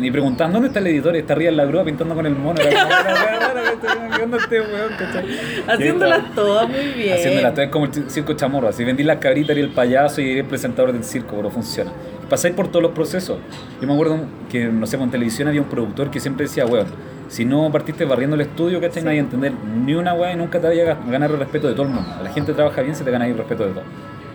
Y 0.00 0.10
preguntaban, 0.12 0.52
¿dónde 0.52 0.68
está 0.68 0.78
el 0.78 0.86
editor? 0.86 1.16
Está 1.16 1.32
arriba 1.32 1.50
en 1.50 1.56
la 1.56 1.64
grúa 1.64 1.82
pintando 1.84 2.14
con 2.14 2.24
el 2.24 2.36
mono. 2.36 2.60
Era 2.60 2.82
como, 2.84 2.86
"Mira, 2.86 3.52
mira, 3.52 3.72
mira, 4.06 4.16
¿qué 4.16 4.22
onda 4.22 4.36
este 4.38 4.60
weón? 4.60 4.92
¿cachai? 4.96 5.26
Y 5.26 5.38
ahí 5.38 5.64
Haciéndolas 5.66 6.34
todas 6.36 6.68
muy 6.68 6.86
bien. 6.96 7.14
Haciéndolas 7.14 7.54
todas 7.54 7.70
como 7.70 7.84
el 7.86 7.90
ci- 7.90 8.08
circo 8.08 8.32
chamorro. 8.34 8.68
Así 8.68 8.84
vendí 8.84 9.02
las 9.02 9.16
cabritas 9.18 9.56
y 9.56 9.60
el 9.60 9.70
payaso 9.70 10.20
y 10.20 10.38
el 10.38 10.44
presentador 10.44 10.92
del 10.92 11.02
circo, 11.02 11.34
pero 11.36 11.50
funciona. 11.50 11.90
Pasáis 12.30 12.54
por 12.54 12.68
todos 12.68 12.82
los 12.84 12.92
procesos. 12.92 13.38
Yo 13.80 13.86
me 13.88 13.92
acuerdo 13.94 14.20
que, 14.48 14.66
no 14.66 14.86
sé, 14.86 14.96
en 14.96 15.10
televisión 15.10 15.48
había 15.48 15.62
un 15.62 15.68
productor 15.68 16.12
que 16.12 16.20
siempre 16.20 16.46
decía, 16.46 16.64
weón, 16.64 16.86
si 17.28 17.44
no 17.44 17.70
partiste 17.70 18.04
barriendo 18.04 18.34
el 18.36 18.42
estudio, 18.42 18.80
¿cachai? 18.80 19.02
No 19.02 19.10
hay 19.10 19.18
a 19.18 19.20
entender 19.20 19.52
ni 19.52 19.94
una 19.94 20.14
weá 20.14 20.32
y 20.32 20.36
nunca 20.36 20.60
te 20.60 20.68
vaya 20.68 20.92
a 20.92 21.10
ganar 21.10 21.30
el 21.30 21.38
respeto 21.38 21.68
de 21.68 21.74
todo 21.74 21.86
el 21.86 21.92
mundo. 21.92 22.08
La 22.22 22.30
gente 22.30 22.52
trabaja 22.52 22.82
bien, 22.82 22.94
se 22.94 23.04
te 23.04 23.10
gana 23.10 23.26
el 23.26 23.36
respeto 23.36 23.66
de 23.66 23.72
todo. 23.72 23.84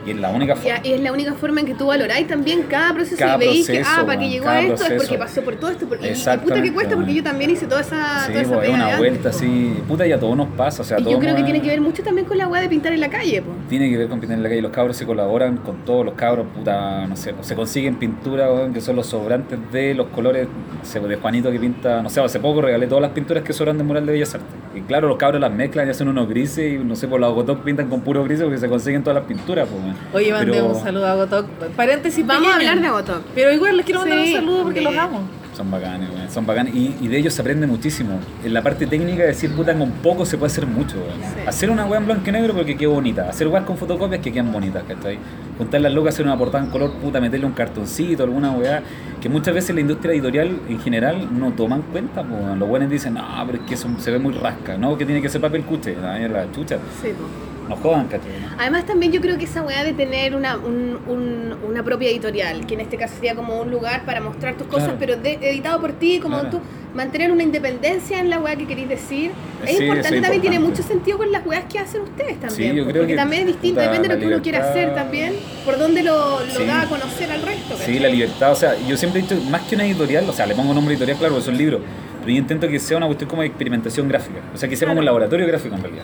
Y 0.06 0.12
es 0.12 0.18
la 0.18 0.30
única 0.30 0.56
forma. 0.56 0.80
y 0.84 0.92
es 0.94 1.02
la 1.02 1.12
única 1.12 1.34
forma 1.34 1.60
en 1.62 1.66
que 1.68 1.74
tú 1.76 1.88
valoráis 1.88 2.28
también 2.28 2.64
cada 2.64 2.94
proceso 2.94 3.18
Cada 3.18 3.36
y 3.36 3.40
veis 3.48 3.68
que, 3.68 3.82
ah, 3.86 4.04
para 4.06 4.20
que 4.20 4.30
llegó 4.30 4.48
a 4.48 4.62
esto 4.62 4.86
es 4.86 4.94
porque 5.02 5.18
pasó 5.18 5.42
por 5.42 5.56
todo 5.56 5.72
esto. 5.72 5.88
Por, 5.88 5.98
y- 6.04 6.38
puta 6.44 6.62
que 6.62 6.74
cuesta 6.74 6.96
porque 6.96 7.14
yo 7.14 7.24
también 7.24 7.52
hice 7.52 7.68
toda 7.68 7.82
esa, 7.82 8.26
Sí, 8.26 8.32
toda 8.32 8.42
esa 8.42 8.54
pues, 8.54 8.68
es 8.68 8.74
pega 8.74 8.88
una 8.88 8.98
vuelta 8.98 9.30
antes, 9.30 9.36
así. 9.36 9.84
Puta, 9.88 10.08
y 10.08 10.12
a 10.12 10.20
todos 10.20 10.36
nos 10.36 10.48
pasa. 10.50 10.82
O 10.82 10.86
sea, 10.86 10.98
a 10.98 11.00
Y 11.00 11.04
yo 11.04 11.20
creo 11.20 11.36
que 11.36 11.44
tiene 11.44 11.62
que 11.62 11.68
ver 11.68 11.82
mucho 11.82 12.04
también 12.04 12.26
con 12.26 12.38
la 12.38 12.48
weá 12.48 12.62
de 12.62 12.70
pintar 12.70 12.94
en 12.94 13.02
la 13.02 13.10
calle, 13.10 13.42
po. 13.42 13.52
Tiene 13.70 13.90
que 13.90 13.98
ver 13.98 14.08
con 14.08 14.20
pintar 14.20 14.38
en 14.38 14.44
la 14.44 14.50
calle. 14.50 14.62
Los 14.62 14.72
cabros 14.72 14.98
se 14.98 15.06
colaboran 15.06 15.58
con 15.58 15.86
todos 15.86 16.06
los 16.06 16.16
cabros, 16.16 16.48
puta, 16.56 17.06
no 17.08 17.16
sé, 17.16 17.34
se 17.42 17.56
consiguen 17.56 17.96
pintura, 17.96 18.52
weón, 18.52 18.74
que 18.74 18.82
son 18.82 18.96
los 18.96 19.08
sobrantes 19.08 19.60
de 19.72 19.94
los 19.94 20.08
colores 20.08 20.48
no 20.48 20.86
sé, 20.86 21.00
de 21.00 21.16
Juanito 21.16 21.52
que 21.52 21.60
pinta, 21.60 22.02
no 22.02 22.10
sé, 22.10 22.22
hace 22.22 22.40
poco 22.40 22.62
regalé 22.62 22.88
todas 22.88 23.02
las 23.02 23.12
pinturas 23.12 23.44
que 23.44 23.54
sobran 23.54 23.78
de 23.78 23.84
mural 23.84 24.06
de 24.06 24.14
Bellas 24.14 24.34
Artes. 24.34 24.50
Y 24.76 24.82
claro, 24.82 25.08
los 25.08 25.18
cabros 25.18 25.42
las 25.42 25.52
mezclan 25.52 25.88
y 25.88 25.92
hacen 25.92 26.08
unos 26.08 26.28
grises 26.30 26.74
y 26.74 26.78
no 26.78 26.96
sé, 26.96 27.08
por 27.08 27.20
los 27.20 27.34
Gotok 27.34 27.64
pintan 27.64 27.90
con 27.90 28.02
puro 28.02 28.24
grises 28.24 28.44
porque 28.44 28.58
se 28.60 28.70
consiguen 28.70 29.04
todas 29.04 29.16
las 29.16 29.26
pinturas, 29.26 29.68
pues, 29.70 29.91
weón. 29.94 30.16
Oye, 30.16 30.32
mandé 30.32 30.52
Pero 30.52 30.66
un 30.68 30.76
saludo 30.84 31.08
a 31.08 31.16
Gotok. 31.16 31.46
Paréntesis, 31.76 32.26
Vamos 32.26 32.52
a 32.52 32.56
hablar 32.56 32.82
de 32.82 32.90
Gotok. 32.90 33.22
Pero 33.36 33.52
igual 33.54 33.78
les 33.78 33.86
quiero 33.86 34.02
mandar 34.02 34.20
Sí, 34.26 34.34
un 34.34 34.40
saludo 34.40 34.64
porque 34.64 34.80
de- 34.80 34.86
los 34.86 34.98
amo. 34.98 35.22
Son 35.56 35.70
bacanes, 35.70 36.10
weón, 36.10 36.30
son 36.32 36.46
bacanes. 36.46 36.74
Y, 36.74 36.96
y 37.02 37.08
de 37.10 37.18
ellos 37.18 37.34
se 37.34 37.42
aprende 37.42 37.68
muchísimo. 37.68 38.20
En 38.44 38.54
la 38.54 38.62
parte 38.64 38.88
técnica, 38.88 39.24
decir, 39.24 39.52
puta, 39.54 39.76
con 39.78 39.92
poco 39.92 40.26
se 40.26 40.38
puede 40.38 40.50
hacer 40.50 40.66
mucho. 40.66 40.96
Sí. 40.96 41.42
Hacer 41.46 41.70
una 41.70 41.86
weá 41.86 42.00
en 42.00 42.06
blanco 42.06 42.24
y 42.30 42.32
negro 42.32 42.54
porque 42.54 42.78
quede 42.78 42.88
bonita. 42.88 43.28
Hacer 43.30 43.50
weas 43.50 43.66
con 43.66 43.78
fotocopias 43.78 44.22
que 44.22 44.32
quedan 44.32 44.52
bonitas, 44.54 44.82
¿cachai? 44.88 45.20
Juntar 45.58 45.82
las 45.82 45.94
locas, 45.94 46.14
hacer 46.16 46.26
una 46.26 46.38
portada 46.38 46.64
en 46.64 46.70
color, 46.72 46.94
puta, 46.94 47.20
meterle 47.20 47.46
un 47.46 47.52
cartoncito, 47.52 48.24
alguna 48.24 48.52
weá. 48.52 48.82
Que 49.22 49.28
muchas 49.28 49.54
veces 49.54 49.76
la 49.76 49.82
industria 49.82 50.14
editorial 50.14 50.58
en 50.70 50.80
general 50.80 51.28
no 51.38 51.52
toman 51.52 51.82
cuenta, 51.82 52.24
pues. 52.24 52.58
Los 52.58 52.68
buenos 52.70 52.90
dicen, 52.90 53.16
no, 53.16 53.22
pero 53.46 53.58
es 53.62 53.66
que 53.68 53.74
eso 53.74 53.90
se 54.00 54.10
ve 54.10 54.20
muy 54.20 54.34
rasca, 54.34 54.78
¿no? 54.78 54.98
Que 54.98 55.06
tiene 55.06 55.22
que 55.22 55.28
ser 55.28 55.42
papel 55.42 55.64
cuche, 55.64 55.96
la 56.02 56.50
chucha. 56.54 56.78
Sí, 57.02 57.10
po. 57.10 57.26
No 57.72 57.78
jodan, 57.78 58.08
¿cachai? 58.08 58.28
Además 58.60 58.86
también 58.86 59.14
yo 59.14 59.22
creo 59.22 59.38
que 59.38 59.46
esa 59.46 59.62
weá 59.62 59.84
de 59.86 59.94
tener 59.94 60.36
una, 60.36 60.58
un- 60.58 61.00
un- 61.08 61.56
una 61.70 61.84
propia 61.84 62.10
editorial, 62.10 62.66
que 62.66 62.74
en 62.74 62.82
este 62.82 62.98
caso 62.98 63.16
sería 63.16 63.34
como 63.34 63.60
un 63.62 63.72
lugar 63.72 64.04
para 64.06 64.20
mostrar 64.20 64.56
tus 64.58 64.68
cosas, 64.68 64.90
Claro. 64.90 64.98
pero 65.00 65.16
de- 65.16 65.40
editado 65.42 65.80
por 65.80 65.94
ti, 65.94 66.20
como 66.20 66.40
Claro. 66.42 66.58
tú, 66.58 66.60
mantener 66.94 67.32
una 67.32 67.44
independencia 67.44 68.20
en 68.20 68.30
la 68.30 68.40
weá 68.40 68.58
que 68.58 68.68
queréis 68.68 68.90
decir, 68.90 69.32
es 69.66 69.78
Sí, 69.78 69.84
importante, 69.84 70.18
es 70.18 70.22
también 70.22 70.42
tiene 70.42 70.60
mucho 70.60 70.84
sentido 70.84 71.18
con 71.18 71.32
las 71.32 71.46
weas 71.46 71.64
que 71.72 71.80
hacen 71.80 72.02
ustedes 72.02 72.38
también, 72.42 72.72
Sí, 72.72 72.78
yo 72.78 72.84
creo 72.84 72.96
porque 73.04 73.08
que, 73.08 73.16
también 73.16 73.42
es 73.44 73.48
distinto, 73.48 73.80
depende 73.80 74.10
de 74.10 74.14
lo 74.16 74.20
que 74.20 74.28
uno 74.28 74.42
quiera 74.42 74.58
libertad- 74.60 74.78
hacer 74.84 74.96
también, 74.96 75.34
por 75.64 75.78
dónde 75.80 76.04
lo, 76.04 76.42
lo 76.42 76.46
Sí. 76.60 76.66
da 76.66 76.82
a 76.82 76.86
conocer 76.90 77.32
al 77.32 77.42
resto. 77.42 77.76
Sí, 77.76 77.80
¿cachai? 77.80 78.00
la 78.00 78.10
libertad, 78.10 78.52
o 78.52 78.56
sea, 78.56 78.76
yo 78.86 78.98
siempre 78.98 79.22
he 79.22 79.24
dicho, 79.24 79.40
más 79.50 79.62
que 79.62 79.76
una 79.76 79.86
editorial, 79.86 80.30
o 80.30 80.34
sea, 80.34 80.46
le 80.46 80.56
pongo 80.56 80.74
nombre 80.74 80.94
editorial, 80.94 81.18
claro, 81.18 81.36
porque 81.36 81.46
son 81.46 81.58
libros, 81.58 81.80
pero 82.20 82.32
yo 82.34 82.38
intento 82.38 82.68
que 82.68 82.78
sea 82.80 82.98
una 82.98 83.06
cuestión 83.06 83.30
como 83.30 83.42
de 83.44 83.48
experimentación 83.48 84.10
gráfica, 84.10 84.40
o 84.54 84.58
sea, 84.58 84.68
que 84.68 84.76
sea 84.76 84.86
como 84.90 85.00
un 85.00 85.06
Claro. 85.06 85.16
laboratorio 85.16 85.48
gráfico 85.48 85.76
en 85.76 85.82
realidad. 85.84 86.04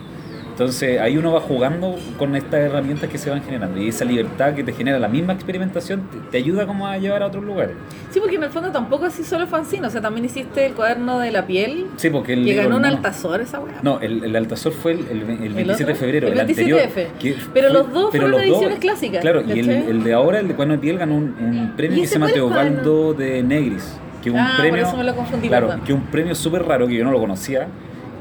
Entonces 0.57 0.99
ahí 0.99 1.15
uno 1.19 1.33
va 1.33 1.39
jugando 1.39 1.95
con 2.17 2.35
estas 2.35 2.61
herramientas 2.61 3.11
que 3.11 3.19
se 3.19 3.29
van 3.29 3.43
generando 3.43 3.79
y 3.79 3.89
esa 3.89 4.05
libertad 4.05 4.55
que 4.55 4.63
te 4.63 4.73
genera 4.73 4.97
la 4.97 5.07
misma 5.07 5.33
experimentación 5.33 6.09
te, 6.09 6.17
te 6.31 6.37
ayuda 6.39 6.65
como 6.65 6.87
a 6.87 6.97
llevar 6.97 7.21
a 7.21 7.27
otros 7.27 7.43
lugares. 7.43 7.75
Sí, 8.09 8.19
porque 8.19 8.37
en 8.37 8.43
el 8.43 8.49
fondo 8.49 8.71
tampoco 8.71 9.05
así 9.05 9.23
solo 9.23 9.45
fanzine, 9.45 9.85
o 9.85 9.89
sea, 9.91 10.01
también 10.01 10.25
hiciste 10.25 10.65
el 10.65 10.73
cuaderno 10.73 11.19
de 11.19 11.29
la 11.29 11.45
piel, 11.45 11.85
Sí, 11.97 12.09
porque 12.09 12.33
el 12.33 12.43
que 12.43 12.55
ganó 12.55 12.77
un 12.77 12.85
Altazor 12.85 13.39
esa 13.39 13.59
weá. 13.59 13.75
No, 13.83 13.99
el, 13.99 14.23
el 14.23 14.35
Altazor 14.35 14.71
fue 14.71 14.93
el, 14.93 15.01
el, 15.11 15.43
el 15.43 15.53
27 15.53 15.91
de 15.91 15.95
febrero, 15.95 16.27
El 16.27 16.39
el, 16.39 16.45
27 16.47 16.83
anterior. 16.83 17.11
Que 17.19 17.35
Pero 17.53 17.69
los 17.69 17.93
dos 17.93 18.09
fueron 18.09 18.31
los 18.31 18.41
ediciones 18.41 18.79
clásicas, 18.79 19.21
Claro, 19.21 19.43
y 19.45 19.59
el, 19.59 20.03
de 20.03 20.13
ahora, 20.13 20.39
el 20.39 20.47
de 20.47 20.55
Cuaderno 20.55 20.73
de 20.73 20.79
Piel, 20.81 20.97
ganó 20.97 21.17
un, 21.17 21.35
un 21.39 21.73
premio 21.77 21.99
¿Y 21.99 22.01
que 22.01 22.07
se 22.07 22.15
llama 22.15 22.31
Teobaldo 22.31 23.13
de 23.13 23.43
Negris. 23.43 23.95
Que 24.23 24.31
un 24.31 24.39
Ah, 24.39 24.53
por 24.57 24.61
premio, 24.65 24.87
eso 24.87 24.97
me 24.97 25.03
lo 25.03 25.15
confundí, 25.15 25.47
Claro, 25.47 25.69
que 25.85 25.93
un 25.93 26.01
premio 26.07 26.33
súper 26.33 26.63
raro 26.63 26.87
que 26.87 26.95
yo 26.95 27.03
no 27.03 27.11
lo 27.11 27.19
conocía. 27.19 27.67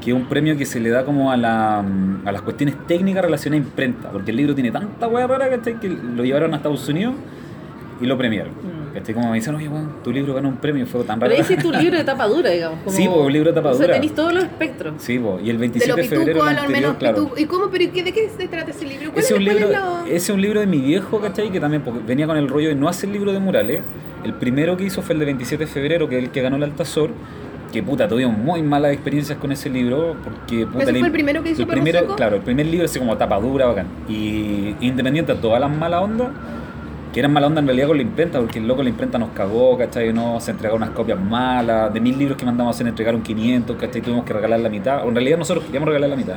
Que 0.07 0.11
es 0.11 0.17
un 0.17 0.25
premio 0.27 0.55
que 0.55 0.65
se 0.65 0.79
le 0.79 0.89
da 0.89 1.03
como 1.03 1.33
a, 1.33 1.35
la, 1.35 1.79
a 2.23 2.31
las 2.31 2.41
cuestiones 2.41 2.75
técnicas 2.87 3.25
relacionadas 3.25 3.65
a 3.65 3.67
imprenta. 3.67 4.09
Porque 4.09 4.31
el 4.31 4.37
libro 4.37 4.55
tiene 4.55 4.71
tanta 4.71 5.05
hueá 5.05 5.27
rara 5.27 5.49
¿cachai? 5.49 5.81
que 5.81 5.89
lo 5.89 6.23
llevaron 6.23 6.53
a 6.53 6.55
Estados 6.55 6.87
Unidos 6.87 7.13
y 7.99 8.05
lo 8.05 8.17
premiaron. 8.17 8.53
Mm. 8.53 8.93
¿cachai? 8.93 9.13
Como 9.13 9.29
me 9.31 9.35
dicen, 9.35 9.53
oye, 9.55 9.67
weón, 9.67 10.01
tu 10.05 10.13
libro 10.13 10.33
ganó 10.33 10.47
un 10.47 10.55
premio, 10.55 10.87
fue 10.87 11.03
tan 11.03 11.19
Pero 11.19 11.31
raro. 11.31 11.35
ahí 11.35 11.41
hiciste 11.41 11.67
un 11.67 11.77
libro 11.77 11.97
de 11.97 12.05
tapa 12.05 12.25
dura, 12.25 12.49
digamos. 12.51 12.79
Como, 12.85 12.95
Sí, 12.95 13.05
pues, 13.05 13.19
un 13.19 13.33
libro 13.33 13.49
de 13.49 13.55
tapa 13.55 13.69
O 13.71 13.73
sea, 13.73 13.81
dura. 13.81 13.93
tenéis 13.95 14.15
todos 14.15 14.33
los 14.33 14.43
espectros. 14.45 14.93
Sí, 14.97 15.19
po, 15.19 15.41
y 15.43 15.49
el 15.49 15.57
De 15.57 15.59
27 15.59 15.89
lo 15.89 15.95
de 15.97 16.03
febrero 16.05 16.25
pituco 16.27 16.47
el 16.47 16.55
lo 16.55 16.61
anterior, 16.61 16.81
menos 16.81 16.97
claro. 16.97 17.31
¿Y 17.35 17.43
cómo? 17.43 17.65
¿Pero 17.69 17.91
de 17.91 18.11
qué 18.13 18.29
se 18.29 18.47
trata 18.47 18.71
ese 18.71 18.85
libro? 18.85 19.11
¿Cuál 19.11 19.25
Ese 19.25 19.33
es, 19.33 19.37
un 19.39 19.43
libro, 19.43 19.67
ese 20.05 20.15
es 20.15 20.29
un 20.29 20.41
libro 20.41 20.61
de 20.61 20.67
mi 20.67 20.79
viejo, 20.79 21.19
¿cachai? 21.19 21.51
Que 21.51 21.59
también 21.59 21.83
venía 22.07 22.27
con 22.27 22.37
el 22.37 22.47
rollo 22.47 22.69
de 22.69 22.75
no 22.75 22.87
hacer 22.87 23.09
libro 23.09 23.33
de 23.33 23.39
murales. 23.39 23.81
El 24.23 24.35
primero 24.35 24.77
que 24.77 24.85
hizo 24.85 25.01
fue 25.01 25.15
el 25.15 25.19
de 25.19 25.25
27 25.25 25.65
de 25.65 25.69
febrero, 25.69 26.07
que 26.07 26.17
es 26.17 26.23
el 26.23 26.29
que 26.31 26.41
ganó 26.41 26.55
el 26.55 26.63
Altazor. 26.63 27.11
Que 27.71 27.83
puta, 27.83 28.07
tuvimos 28.07 28.37
muy 28.37 28.61
malas 28.63 28.93
experiencias 28.93 29.37
con 29.37 29.51
ese 29.51 29.69
libro. 29.69 30.15
Porque 30.23 30.65
puta. 30.65 30.83
¿Ese 30.83 30.93
fue 30.99 31.07
el 31.07 31.11
primero 31.13 31.43
que 31.43 31.51
hizo 31.51 31.61
el 31.63 31.67
primero? 31.67 32.15
Claro, 32.15 32.35
el 32.37 32.41
primer 32.41 32.65
libro 32.65 32.85
así 32.85 32.97
como 32.99 33.15
tapa 33.17 33.37
dura, 33.39 33.65
bacán. 33.67 33.87
Y 34.07 34.73
independiente 34.81 35.33
de 35.33 35.39
todas 35.41 35.59
las 35.59 35.69
malas 35.69 36.01
ondas, 36.01 36.29
que 37.13 37.19
eran 37.19 37.33
mala 37.33 37.47
onda 37.47 37.59
en 37.59 37.67
realidad 37.67 37.87
con 37.87 37.97
la 37.97 38.03
imprenta, 38.03 38.39
porque 38.39 38.59
el 38.59 38.67
loco 38.67 38.83
la 38.83 38.89
imprenta 38.89 39.17
nos 39.17 39.29
cagó, 39.31 39.77
¿cachai? 39.77 40.13
No, 40.13 40.39
se 40.39 40.51
entregaron 40.51 40.81
unas 40.81 40.95
copias 40.95 41.19
malas. 41.19 41.93
De 41.93 41.99
mil 41.99 42.17
libros 42.17 42.37
que 42.37 42.45
mandamos 42.45 42.71
a 42.71 42.75
hacer, 42.75 42.87
entregaron 42.87 43.21
500, 43.21 43.75
¿cachai? 43.75 44.01
Tuvimos 44.01 44.23
que 44.23 44.33
regalar 44.33 44.59
la 44.61 44.69
mitad. 44.69 45.05
O 45.05 45.09
en 45.09 45.15
realidad 45.15 45.37
nosotros 45.37 45.65
queríamos 45.65 45.87
regalar 45.89 46.09
la 46.09 46.15
mitad. 46.15 46.35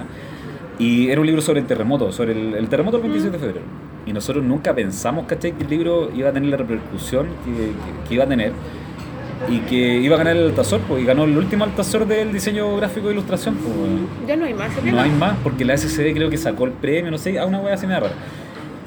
Y 0.81 1.11
era 1.11 1.20
un 1.20 1.27
libro 1.27 1.43
sobre 1.43 1.61
el 1.61 1.66
terremoto, 1.66 2.11
sobre 2.11 2.32
el, 2.32 2.55
el 2.55 2.69
terremoto 2.69 2.97
del 2.98 3.11
27 3.11 3.36
de 3.36 3.44
febrero. 3.44 3.66
Y 4.07 4.12
nosotros 4.15 4.43
nunca 4.43 4.74
pensamos, 4.74 5.27
¿cachai? 5.27 5.52
Que 5.52 5.65
el 5.65 5.70
libro 5.70 6.11
iba 6.16 6.31
a 6.31 6.32
tener 6.32 6.48
la 6.48 6.57
repercusión 6.57 7.27
que, 7.44 7.52
que- 7.52 8.09
que 8.09 8.15
iba 8.15 8.24
a 8.24 8.27
tener. 8.27 8.52
Y 9.48 9.60
que 9.60 9.76
iba 9.76 10.16
a 10.16 10.18
ganar 10.18 10.36
el 10.36 10.48
Altazor, 10.48 10.80
pues, 10.82 11.02
y 11.02 11.06
ganó 11.06 11.24
el 11.24 11.36
último 11.36 11.64
Altazor 11.64 12.06
del 12.06 12.32
diseño 12.32 12.76
gráfico 12.76 13.06
de 13.06 13.14
ilustración, 13.14 13.56
pues. 13.56 14.28
Ya 14.28 14.36
no 14.36 14.44
hay 14.44 14.54
más. 14.54 14.72
¿se 14.72 14.92
No 14.92 15.00
hay 15.00 15.10
más, 15.10 15.36
porque 15.42 15.64
la 15.64 15.76
SCD 15.76 16.12
creo 16.14 16.30
que 16.30 16.36
sacó 16.36 16.64
el 16.66 16.72
premio, 16.72 17.10
no 17.10 17.18
sé, 17.18 17.38
a 17.38 17.46
una 17.46 17.58
wea 17.60 17.74
así 17.74 17.86
me 17.86 17.94
da 17.94 18.00
rara. 18.00 18.14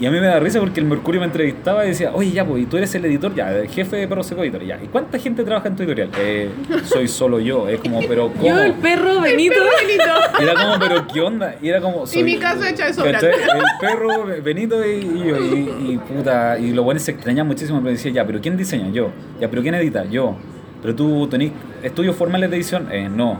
Y 0.04 0.06
a 0.06 0.12
mí 0.12 0.20
me 0.20 0.28
da 0.28 0.38
risa 0.38 0.60
porque 0.60 0.82
el 0.82 0.86
Mercurio 0.86 1.22
me 1.22 1.28
entrevistaba 1.28 1.86
y 1.86 1.88
decía, 1.88 2.12
oye, 2.14 2.32
ya, 2.32 2.44
pues, 2.46 2.62
y 2.62 2.66
tú 2.66 2.76
eres 2.76 2.94
el 2.94 3.06
editor, 3.06 3.34
ya, 3.34 3.54
el 3.58 3.70
jefe 3.70 3.96
de 3.96 4.06
Perro 4.06 4.22
Seco 4.22 4.44
Editor, 4.44 4.62
ya. 4.62 4.78
¿Y 4.84 4.88
cuánta 4.88 5.18
gente 5.18 5.46
trabaja 5.46 5.70
en 5.70 5.78
tu 5.78 5.84
editorial? 5.84 6.10
"Eh, 6.20 6.50
soy 6.84 7.08
solo 7.08 7.40
yo. 7.40 7.70
Es 7.70 7.80
como, 7.80 8.02
pero 8.10 8.30
¿cómo? 8.34 8.46
Yo, 8.46 8.62
el 8.62 8.74
perro 8.74 9.22
Benito. 9.22 9.56
Y 9.88 9.94
era 10.44 10.56
como, 10.56 10.78
pero 10.78 11.08
¿qué 11.08 11.22
onda? 11.22 11.56
Y 11.62 11.70
era 11.70 11.80
como. 11.80 12.04
Y 12.14 12.22
mi 12.22 12.38
casa 12.38 12.70
hecha 12.70 12.88
de. 12.92 13.12
¿cachai? 13.14 13.30
El 13.32 13.64
perro, 13.80 14.26
Benito 14.44 14.86
y, 14.86 14.90
y 14.92 15.24
yo. 15.26 15.38
Y, 15.40 15.92
y 15.94 15.98
puta. 16.00 16.60
Y 16.60 16.72
los 16.74 16.84
buenos 16.84 17.02
se 17.04 17.12
extrañaban 17.12 17.48
muchísimo. 17.48 17.80
Me 17.80 17.92
decía, 17.92 18.12
ya, 18.12 18.26
pero 18.28 18.42
¿quién 18.42 18.58
diseña? 18.58 18.90
Yo. 18.92 19.10
Ya, 19.40 19.50
pero 19.50 19.62
¿quién 19.62 19.74
edita? 19.76 20.04
Yo. 20.04 20.36
Pero 20.82 20.96
tú 20.96 21.28
tenés 21.30 21.54
estudios 21.82 22.14
formales 22.18 22.50
de 22.50 22.58
edición? 22.58 22.90
Eh, 22.92 23.08
no. 23.10 23.40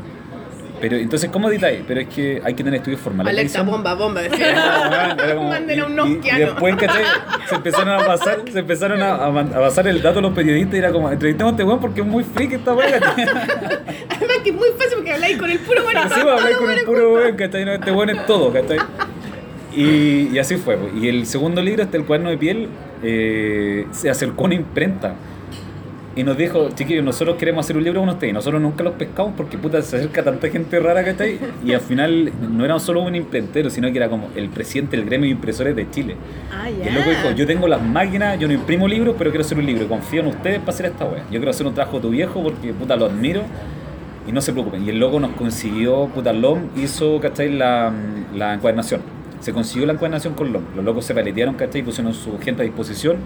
Pero 0.84 0.98
entonces, 0.98 1.30
¿cómo 1.32 1.50
editáis? 1.50 1.80
Pero 1.88 2.02
es 2.02 2.10
que 2.10 2.42
hay 2.44 2.56
que 2.56 2.62
tener 2.62 2.80
estudios 2.80 3.00
formales 3.00 3.34
edición. 3.40 3.66
bomba, 3.68 3.94
bomba. 3.94 4.20
weón, 5.18 5.48
Manden 5.48 5.80
a 5.80 5.86
un 5.86 5.96
Nokia, 5.96 6.36
Y, 6.36 6.40
después, 6.42 6.76
¿cachai? 6.76 7.06
Se 7.48 7.56
empezaron 7.56 8.02
a 8.02 8.06
pasar, 8.06 8.42
se 8.52 8.60
empezaron 8.60 9.02
a, 9.02 9.16
a 9.16 9.28
a 9.28 9.46
pasar 9.46 9.88
el 9.88 10.02
dato 10.02 10.20
a 10.20 10.22
los 10.22 10.34
periodistas 10.34 10.76
y 10.76 10.78
era 10.80 10.92
como, 10.92 11.10
entrevistemos 11.10 11.52
a 11.52 11.54
este 11.54 11.64
weón 11.64 11.80
porque 11.80 12.02
es 12.02 12.06
muy 12.06 12.26
freak 12.26 12.52
esta 12.52 12.76
¿cachai? 12.76 13.00
Además 14.10 14.38
que 14.44 14.50
es 14.50 14.56
muy 14.58 14.68
fácil 14.78 14.96
porque 14.96 15.14
habláis 15.14 15.38
con 15.38 15.50
el 15.50 15.60
puro 15.60 15.84
va 15.86 15.92
a 15.92 16.36
hablar 16.36 16.58
con 16.58 16.70
el 16.70 16.84
puro 16.84 17.14
weón, 17.14 17.38
¿cachai? 17.38 17.64
No, 17.64 17.72
este 17.72 17.92
weón 17.94 18.10
es 18.10 18.26
todo, 18.26 18.52
¿cachai? 18.52 18.80
Y, 19.74 20.32
y 20.34 20.38
así 20.38 20.58
fue. 20.58 20.76
pues. 20.76 21.02
Y 21.02 21.08
el 21.08 21.26
segundo 21.28 21.62
libro, 21.62 21.84
este 21.84 21.96
El 21.96 22.04
cuaderno 22.04 22.30
de 22.30 22.38
piel, 22.38 22.68
eh, 23.02 23.88
se 23.92 24.10
acercó 24.10 24.44
a 24.44 24.46
una 24.48 24.56
imprenta. 24.56 25.16
Y 26.16 26.24
nos 26.24 26.38
dijo, 26.38 26.70
chiquillos, 26.76 27.04
nosotros 27.04 27.38
queremos 27.38 27.66
hacer 27.66 27.76
un 27.76 27.84
libro 27.84 28.00
con 28.02 28.10
ustedes. 28.10 28.34
Nosotros 28.36 28.62
nunca 28.62 28.84
los 28.84 28.94
pescamos 28.94 29.34
porque 29.36 29.58
puta 29.58 29.82
se 29.82 29.98
acerca 29.98 30.24
tanta 30.24 30.48
gente 30.50 30.80
rara, 30.80 31.04
¿cachai? 31.04 31.40
Y 31.66 31.74
al 31.74 31.82
final 31.82 32.32
no 32.52 32.64
era 32.64 32.78
solo 32.78 33.02
un 33.02 33.16
imprentero, 33.16 33.70
sino 33.72 33.92
que 33.92 33.98
era 33.98 34.10
como 34.10 34.30
el 34.36 34.50
presidente 34.50 34.96
del 34.96 35.08
gremio 35.08 35.26
de 35.26 35.32
impresores 35.32 35.76
de 35.76 35.90
Chile. 35.90 36.16
Ah, 36.52 36.70
Y 36.70 36.78
ya. 36.84 36.90
el 36.90 36.94
loco 36.96 37.10
dijo, 37.10 37.32
yo 37.32 37.48
tengo 37.48 37.68
las 37.68 37.82
máquinas, 37.82 38.38
yo 38.40 38.48
no 38.48 38.54
imprimo 38.54 38.88
libros, 38.88 39.16
pero 39.18 39.32
quiero 39.32 39.44
hacer 39.44 39.58
un 39.58 39.66
libro. 39.66 39.88
Confío 39.88 40.22
en 40.22 40.28
ustedes 40.28 40.60
para 40.60 40.72
hacer 40.72 40.86
esta 40.86 41.06
wea. 41.06 41.24
Yo 41.32 41.40
quiero 41.40 41.50
hacer 41.50 41.66
un 41.66 41.74
trabajo 41.74 41.98
de 41.98 42.02
tu 42.04 42.10
viejo 42.12 42.44
porque 42.44 42.74
puta 42.74 42.96
lo 42.96 43.06
admiro. 43.06 43.42
Y 44.28 44.32
no 44.32 44.40
se 44.40 44.54
preocupen. 44.54 44.86
Y 44.86 44.90
el 44.92 45.00
loco 45.00 45.20
nos 45.20 45.32
consiguió, 45.32 46.06
puta, 46.14 46.32
LOM 46.32 46.70
hizo, 46.78 47.20
¿cachai? 47.20 47.50
La, 47.52 47.92
la 48.36 48.54
encuadernación. 48.54 49.02
Se 49.42 49.52
consiguió 49.52 49.86
la 49.88 49.94
encuadernación 49.94 50.36
con 50.36 50.54
LOM. 50.54 50.64
Los 50.76 50.86
locos 50.86 51.04
se 51.06 51.14
paletearon, 51.16 51.56
¿cachai? 51.56 51.82
Y 51.82 51.84
pusieron 51.84 52.14
su 52.14 52.38
gente 52.40 52.62
a 52.62 52.66
disposición. 52.66 53.18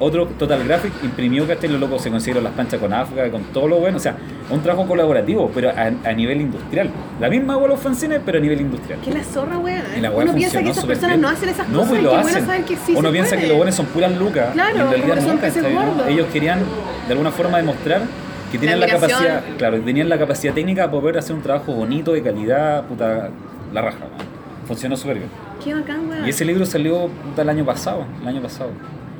Otro 0.00 0.26
Total 0.26 0.62
Graphic 0.66 0.92
imprimió, 1.04 1.46
¿cachai? 1.46 1.70
Los 1.70 1.80
locos 1.80 2.02
se 2.02 2.10
consiguieron 2.10 2.42
las 2.42 2.52
planchas 2.54 2.80
con 2.80 2.92
África, 2.92 3.30
con 3.30 3.42
todo 3.44 3.68
lo 3.68 3.76
bueno. 3.76 3.96
O 3.96 4.00
sea, 4.00 4.16
un 4.50 4.60
trabajo 4.60 4.88
colaborativo, 4.88 5.50
pero 5.54 5.70
a, 5.70 5.82
a 6.08 6.12
nivel 6.12 6.40
industrial. 6.40 6.90
La 7.20 7.28
misma 7.30 7.56
hueá 7.56 7.68
los 7.68 7.80
fanzines, 7.80 8.20
pero 8.26 8.38
a 8.38 8.40
nivel 8.40 8.60
industrial. 8.60 8.98
Que 9.00 9.12
la 9.12 9.22
zorra, 9.22 9.56
weón. 9.58 9.82
La 10.00 10.10
Uno 10.10 10.34
piensa 10.34 10.60
que 10.62 10.70
esas 10.70 10.84
personas 10.84 11.10
bien. 11.10 11.20
no 11.22 11.28
hacen 11.28 11.48
esas 11.48 11.68
No, 11.68 11.78
cosas 11.78 11.88
pues 11.90 12.00
y 12.00 12.04
lo 12.04 12.10
qué 12.10 12.16
hacen. 12.16 12.46
bueno 12.46 12.66
que 12.66 12.76
sí 12.76 12.94
Uno 12.96 13.10
piensa 13.12 13.30
puede. 13.30 13.42
que 13.42 13.48
los 13.48 13.56
buenos 13.56 13.74
son 13.76 13.86
puras 13.86 14.16
lucas. 14.18 14.48
Claro, 14.52 14.76
y 14.76 14.80
en 14.80 14.90
realidad 14.90 15.16
son 15.24 15.36
no, 15.36 15.40
¿cachai? 15.40 15.72
gordos. 15.74 16.08
Ellos 16.08 16.26
querían 16.32 16.58
de 17.06 17.12
alguna 17.12 17.30
forma 17.30 17.56
demostrar 17.58 18.02
que 18.50 18.58
tenían 18.58 18.80
la 18.80 18.86
admiración. 18.86 19.10
capacidad, 19.20 19.56
claro, 19.58 19.80
tenían 19.80 20.08
la 20.08 20.18
capacidad 20.18 20.54
técnica 20.54 20.86
para 20.90 21.00
poder 21.00 21.18
hacer 21.18 21.36
un 21.36 21.42
trabajo 21.42 21.72
bonito, 21.72 22.12
de 22.12 22.22
calidad, 22.22 22.84
puta, 22.86 23.30
la 23.72 23.80
raja, 23.80 23.98
man. 24.00 24.26
funcionó 24.66 24.96
súper 24.96 25.18
bien. 25.18 25.28
Qué 25.62 25.72
bacán, 25.72 26.08
weón. 26.08 26.26
Y 26.26 26.30
ese 26.30 26.44
libro 26.44 26.66
salió 26.66 27.06
puta, 27.08 27.42
el 27.42 27.48
año 27.48 27.64
pasado, 27.64 28.04
el 28.22 28.28
año 28.28 28.42
pasado. 28.42 28.70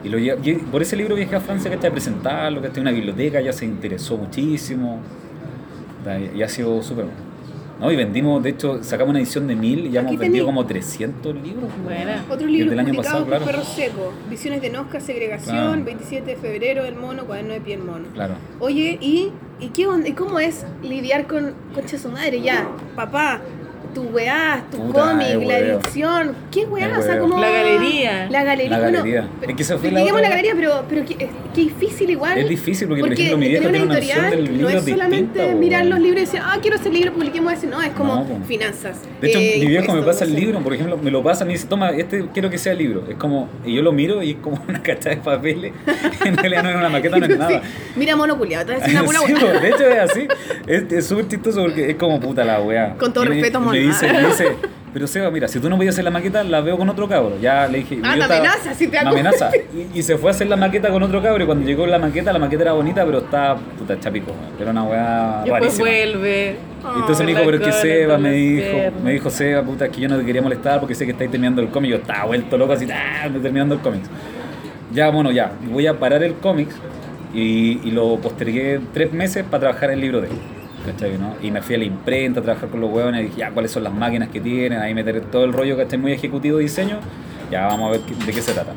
Y 0.04 0.08
lo, 0.08 0.18
y 0.18 0.32
por 0.70 0.82
ese 0.82 0.96
libro 0.96 1.16
viajé 1.16 1.36
a 1.36 1.40
Francia 1.40 1.70
que 1.70 1.76
está 1.76 1.88
a 1.88 1.90
presentarlo, 1.90 2.60
que 2.60 2.66
está 2.68 2.78
en 2.78 2.82
una 2.82 2.92
biblioteca, 2.92 3.40
ya 3.40 3.52
se 3.52 3.64
interesó 3.64 4.16
muchísimo. 4.16 5.00
Y 6.34 6.42
ha 6.42 6.48
sido 6.48 6.82
súper 6.82 7.06
bueno. 7.06 7.34
¿No? 7.80 7.90
Y 7.90 7.96
vendimos, 7.96 8.40
de 8.42 8.50
hecho, 8.50 8.84
sacamos 8.84 9.10
una 9.10 9.18
edición 9.18 9.48
de 9.48 9.56
mil 9.56 9.86
y 9.86 9.90
ya 9.90 10.00
Aquí 10.02 10.10
hemos 10.10 10.20
vendido 10.20 10.46
como 10.46 10.64
300 10.64 11.34
libros. 11.34 11.70
Buena. 11.82 12.24
Otro 12.30 12.46
libro 12.46 12.70
Desde 12.70 12.82
el 12.82 12.88
año 12.88 12.96
pasado, 13.02 13.20
por 13.20 13.28
claro. 13.28 13.44
Perro 13.46 13.64
Seco. 13.64 14.12
Visiones 14.30 14.62
de 14.62 14.70
Nosca, 14.70 15.00
Segregación, 15.00 15.56
Claro. 15.56 15.84
27 15.84 16.24
de 16.24 16.36
febrero, 16.36 16.84
El 16.84 16.94
Mono, 16.94 17.24
Cuaderno 17.24 17.52
de 17.54 17.60
Piel 17.60 17.80
Mono. 17.80 18.04
Claro. 18.14 18.34
Oye, 18.60 18.96
¿y, 19.00 19.32
y 19.58 19.68
qué 19.70 19.88
onda? 19.88 20.08
¿Y 20.08 20.12
cómo 20.12 20.38
es 20.38 20.64
lidiar 20.84 21.26
con 21.26 21.54
concha 21.74 21.98
su 21.98 22.10
madre 22.10 22.42
ya? 22.42 22.68
Papá, 22.94 23.40
tu 23.94 24.02
weá, 24.02 24.64
tu 24.70 24.76
Puta, 24.78 25.10
cómic, 25.10 25.46
la 25.46 25.58
edición. 25.58 26.34
¿Qué 26.50 26.64
weá? 26.66 26.98
O 26.98 27.02
sea, 27.02 27.18
como... 27.18 27.38
La 27.38 27.48
galería. 27.50 28.28
La 28.30 28.44
galería. 28.44 28.70
La 28.70 28.78
bueno, 28.82 28.98
galería. 28.98 29.28
pero- 29.40 29.50
Es 29.50 29.56
que 29.56 29.62
esa 29.62 29.78
fue 29.78 29.90
la 29.90 30.04
la 30.04 30.28
galería, 30.28 30.52
pero, 30.54 30.84
pero 30.88 31.04
qué, 31.04 31.16
qué 31.16 31.28
difícil 31.54 32.10
igual. 32.10 32.38
Es 32.38 32.48
difícil 32.48 32.88
porque, 32.88 33.02
por 33.02 33.12
ejemplo, 33.12 33.38
mi 33.38 33.48
vieja 33.48 33.62
tiene 33.68 33.84
una 33.84 33.94
editorial 33.98 34.60
no 34.60 34.68
es 34.68 34.84
solamente 34.84 35.38
distinta, 35.38 35.60
mirar 35.60 35.86
los 35.86 35.98
libros 36.00 36.22
y 36.22 36.24
decir, 36.26 36.40
ah, 36.42 36.58
quiero 36.60 36.76
ese 36.76 36.90
libro, 36.90 37.12
publiquemos 37.12 37.52
ese. 37.52 37.66
No, 37.66 37.80
es 37.82 37.90
como 37.90 38.16
No, 38.16 38.44
finanzas. 38.46 38.98
De 39.20 39.28
hecho, 39.28 39.38
eh, 39.38 39.56
mi 39.60 39.66
viejo 39.66 39.92
me 39.94 40.02
pasa 40.02 40.24
el 40.24 40.32
no 40.32 40.38
libro, 40.38 40.60
por 40.60 40.74
ejemplo, 40.74 40.96
me 40.96 41.10
lo 41.10 41.22
pasa, 41.22 41.44
me 41.44 41.52
dice, 41.52 41.66
toma, 41.66 41.90
este 41.90 42.26
quiero 42.32 42.50
que 42.50 42.58
sea 42.58 42.72
el 42.72 42.78
libro. 42.78 43.04
Es 43.08 43.16
como, 43.16 43.48
y 43.64 43.74
yo 43.74 43.82
lo 43.82 43.92
miro 43.92 44.22
y 44.22 44.32
es 44.32 44.36
como 44.36 44.62
una 44.68 44.82
cachada 44.82 45.16
de 45.16 45.22
papeles. 45.22 45.72
en 46.24 46.36
realidad 46.36 46.62
no 46.62 46.70
es 46.70 46.76
una 46.76 46.88
maqueta, 46.88 47.16
no 47.18 47.26
es 47.26 47.38
nada. 47.38 47.62
Sí. 47.62 47.68
Mira, 47.96 48.16
mono 48.16 48.36
culiado, 48.38 48.66
te 48.66 48.90
una 48.90 49.04
pura 49.04 49.18
Sí, 49.26 49.32
de 49.34 49.68
hecho 49.68 49.88
es 49.88 49.98
así. 50.10 50.28
Es 50.66 51.06
súper 51.06 51.28
chistoso 51.28 51.62
porque 51.62 51.90
es 51.90 51.96
como 51.96 52.20
puta 52.20 52.44
la 52.44 52.60
weá. 52.60 52.94
Con 52.98 53.12
todo 53.12 53.24
Y 53.24 53.28
respeto, 53.28 53.60
mono. 53.60 53.76
Dice, 53.86 54.12
me 54.12 54.26
dice, 54.26 54.56
pero 54.92 55.06
Seba, 55.08 55.30
mira, 55.30 55.48
si 55.48 55.58
tú 55.58 55.68
no 55.68 55.76
voy 55.76 55.86
a 55.86 55.90
hacer 55.90 56.04
la 56.04 56.10
maqueta, 56.10 56.44
la 56.44 56.60
veo 56.60 56.78
con 56.78 56.88
otro 56.88 57.08
cabro. 57.08 57.36
Ya 57.40 57.66
le 57.66 57.78
dije. 57.78 57.98
Ah, 58.04 58.12
yo 58.12 58.16
me 58.16 58.22
estaba- 58.22 58.38
amenaza, 58.38 58.74
si 58.74 58.86
te 58.86 58.92
Me 58.92 58.98
hago- 58.98 59.08
amenaza. 59.10 59.50
Y, 59.94 59.98
y 59.98 60.02
se 60.04 60.16
fue 60.16 60.30
a 60.30 60.34
hacer 60.34 60.46
la 60.46 60.56
maqueta 60.56 60.88
con 60.90 61.02
otro 61.02 61.20
cabro. 61.20 61.42
Y 61.42 61.46
cuando 61.46 61.66
llegó 61.66 61.84
la 61.86 61.98
maqueta, 61.98 62.32
la 62.32 62.38
maqueta 62.38 62.62
era 62.62 62.72
bonita, 62.74 63.04
pero 63.04 63.18
estaba 63.18 63.56
puta 63.56 63.98
chapico. 63.98 64.30
weón. 64.30 64.60
Era 64.60 64.70
una 64.70 64.84
weá 64.84 65.40
después 65.44 65.60
rarísima. 65.78 65.88
vuelve. 65.88 66.56
Y 66.84 66.98
Entonces 67.00 67.24
me 67.26 67.32
dijo, 67.32 67.42
pero 67.44 67.56
es 67.56 67.62
que 67.64 67.72
Seba 67.72 68.18
me 68.18 68.30
dijo, 68.32 68.76
me 69.02 69.12
dijo 69.14 69.30
Seba, 69.30 69.62
puta, 69.62 69.86
es 69.86 69.90
que 69.90 70.00
yo 70.02 70.08
no 70.08 70.16
te 70.18 70.24
quería 70.24 70.42
molestar 70.42 70.78
porque 70.80 70.94
sé 70.94 71.06
que 71.06 71.12
estáis 71.12 71.30
terminando 71.30 71.60
el 71.62 71.68
cómic. 71.70 71.90
Yo 71.90 71.96
estaba 71.96 72.26
vuelto 72.26 72.56
loco 72.58 72.74
así, 72.74 72.86
ah, 72.92 73.28
terminando 73.42 73.74
el 73.74 73.80
cómic. 73.80 74.02
Ya, 74.92 75.08
bueno, 75.10 75.32
ya, 75.32 75.50
voy 75.72 75.86
a 75.88 75.98
parar 75.98 76.22
el 76.22 76.34
cómic 76.34 76.68
y, 77.32 77.80
y 77.82 77.90
lo 77.90 78.16
postergué 78.18 78.80
tres 78.92 79.12
meses 79.12 79.44
para 79.44 79.60
trabajar 79.62 79.90
el 79.90 80.00
libro 80.00 80.20
de 80.20 80.28
él. 80.28 80.34
¿Cachai? 80.84 81.16
¿no? 81.18 81.34
Y 81.42 81.50
me 81.50 81.62
fui 81.62 81.74
a 81.76 81.78
la 81.78 81.84
imprenta 81.84 82.40
a 82.40 82.42
trabajar 82.42 82.68
con 82.68 82.80
los 82.80 82.90
huevones 82.90 83.20
y 83.22 83.24
dije, 83.24 83.38
ya, 83.38 83.50
cuáles 83.50 83.70
son 83.70 83.84
las 83.84 83.92
máquinas 83.94 84.28
que 84.28 84.40
tienen, 84.40 84.78
ahí 84.80 84.92
meter 84.94 85.20
todo 85.22 85.44
el 85.44 85.52
rollo, 85.52 85.76
¿cachai? 85.76 85.98
Muy 85.98 86.12
ejecutivo 86.12 86.58
de 86.58 86.64
diseño, 86.64 86.98
ya 87.50 87.66
vamos 87.66 87.88
a 87.88 87.92
ver 87.92 88.00
de 88.02 88.32
qué 88.32 88.42
se 88.42 88.52
trata. 88.52 88.72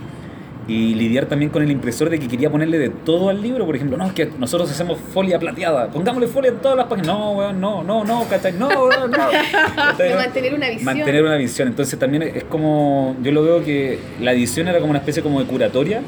Y 0.69 0.95
lidiar 0.95 1.27
también 1.27 1.49
con 1.49 1.63
el 1.63 1.71
impresor 1.71 2.09
de 2.09 2.19
que 2.19 2.27
quería 2.27 2.49
ponerle 2.49 2.77
de 2.77 2.89
todo 2.89 3.29
al 3.29 3.41
libro, 3.41 3.65
por 3.65 3.75
ejemplo, 3.77 3.95
no, 3.97 4.05
es 4.05 4.11
que 4.11 4.29
nosotros 4.37 4.69
hacemos 4.69 4.99
folia 5.13 5.39
plateada, 5.39 5.87
pongámosle 5.87 6.27
folia 6.27 6.51
en 6.51 6.57
todas 6.57 6.75
las 6.75 6.87
páginas. 6.87 7.07
No, 7.07 7.31
weón, 7.31 7.61
no, 7.61 7.83
no, 7.83 8.03
no, 8.03 8.25
¿cachai? 8.29 8.51
No, 8.51 8.67
weón, 8.67 9.11
no. 9.11 9.97
De 9.97 10.15
mantener 10.15 10.53
una 10.53 10.67
visión. 10.67 10.85
Mantener 10.85 11.23
una 11.23 11.35
visión. 11.37 11.67
Entonces 11.69 11.97
también 11.97 12.23
es 12.23 12.43
como, 12.45 13.15
yo 13.23 13.31
lo 13.31 13.43
veo 13.43 13.63
que 13.63 13.97
la 14.19 14.33
edición 14.33 14.67
era 14.67 14.79
como 14.79 14.89
una 14.89 14.99
especie 14.99 15.23
como 15.23 15.39
de 15.39 15.45
curatoria, 15.45 16.01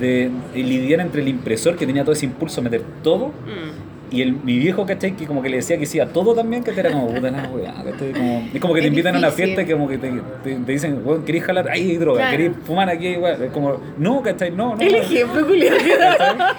de, 0.00 0.30
de 0.52 0.62
lidiar 0.62 1.00
entre 1.00 1.22
el 1.22 1.28
impresor 1.28 1.76
que 1.76 1.86
tenía 1.86 2.02
todo 2.02 2.12
ese 2.12 2.26
impulso 2.26 2.60
a 2.60 2.64
meter 2.64 2.82
todo, 3.04 3.28
Mm. 3.28 3.95
Y 4.10 4.22
el, 4.22 4.32
mi 4.32 4.58
viejo, 4.58 4.86
¿cachai? 4.86 5.16
Que 5.16 5.26
como 5.26 5.42
que 5.42 5.48
le 5.48 5.56
decía 5.56 5.78
que 5.78 5.86
sí 5.86 5.98
a 6.00 6.06
todo 6.06 6.34
también, 6.34 6.62
que 6.62 6.70
era 6.70 6.90
como, 6.92 7.08
puta 7.08 7.30
la 7.30 7.48
weá. 7.48 7.74
Como- 8.14 8.48
es 8.54 8.60
como 8.60 8.74
que 8.74 8.80
te 8.82 8.86
Es 8.86 8.92
invitan 8.92 9.14
a 9.14 9.18
una 9.18 9.28
difícil. 9.28 9.54
fiesta 9.54 9.62
y 9.62 9.72
como 9.74 9.88
que 9.88 9.98
te, 9.98 10.10
te, 10.44 10.54
te 10.54 10.72
dicen, 10.72 11.00
weón, 11.04 11.24
¿querés 11.24 11.44
jalar? 11.44 11.68
Ahí 11.70 11.90
hay 11.90 11.96
droga, 11.96 12.20
Claro. 12.20 12.36
¿querés 12.36 12.52
fumar 12.64 12.88
aquí? 12.88 13.16
weón? 13.16 13.42
Es 13.42 13.50
como, 13.50 13.80
no, 13.98 14.22
¿cachai? 14.22 14.50
No, 14.50 14.74
no. 14.76 14.80
El 14.80 14.92
no. 14.92 14.98
ejemplo, 14.98 15.46
culiado. 15.46 15.76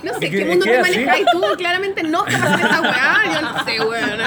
No 0.04 0.14
sé, 0.20 0.26
Es 0.26 0.32
¿qué 0.32 0.46
mundo 0.46 0.66
te 0.66 0.82
manejas? 0.82 1.20
Y 1.20 1.24
tú 1.32 1.42
claramente 1.58 2.04
no 2.04 2.24
haciendo 2.24 2.48
esa 2.68 2.82
weá. 2.82 3.18
Yo 3.34 3.42
no 3.42 3.64
sé, 3.66 3.80
weón. 3.82 4.20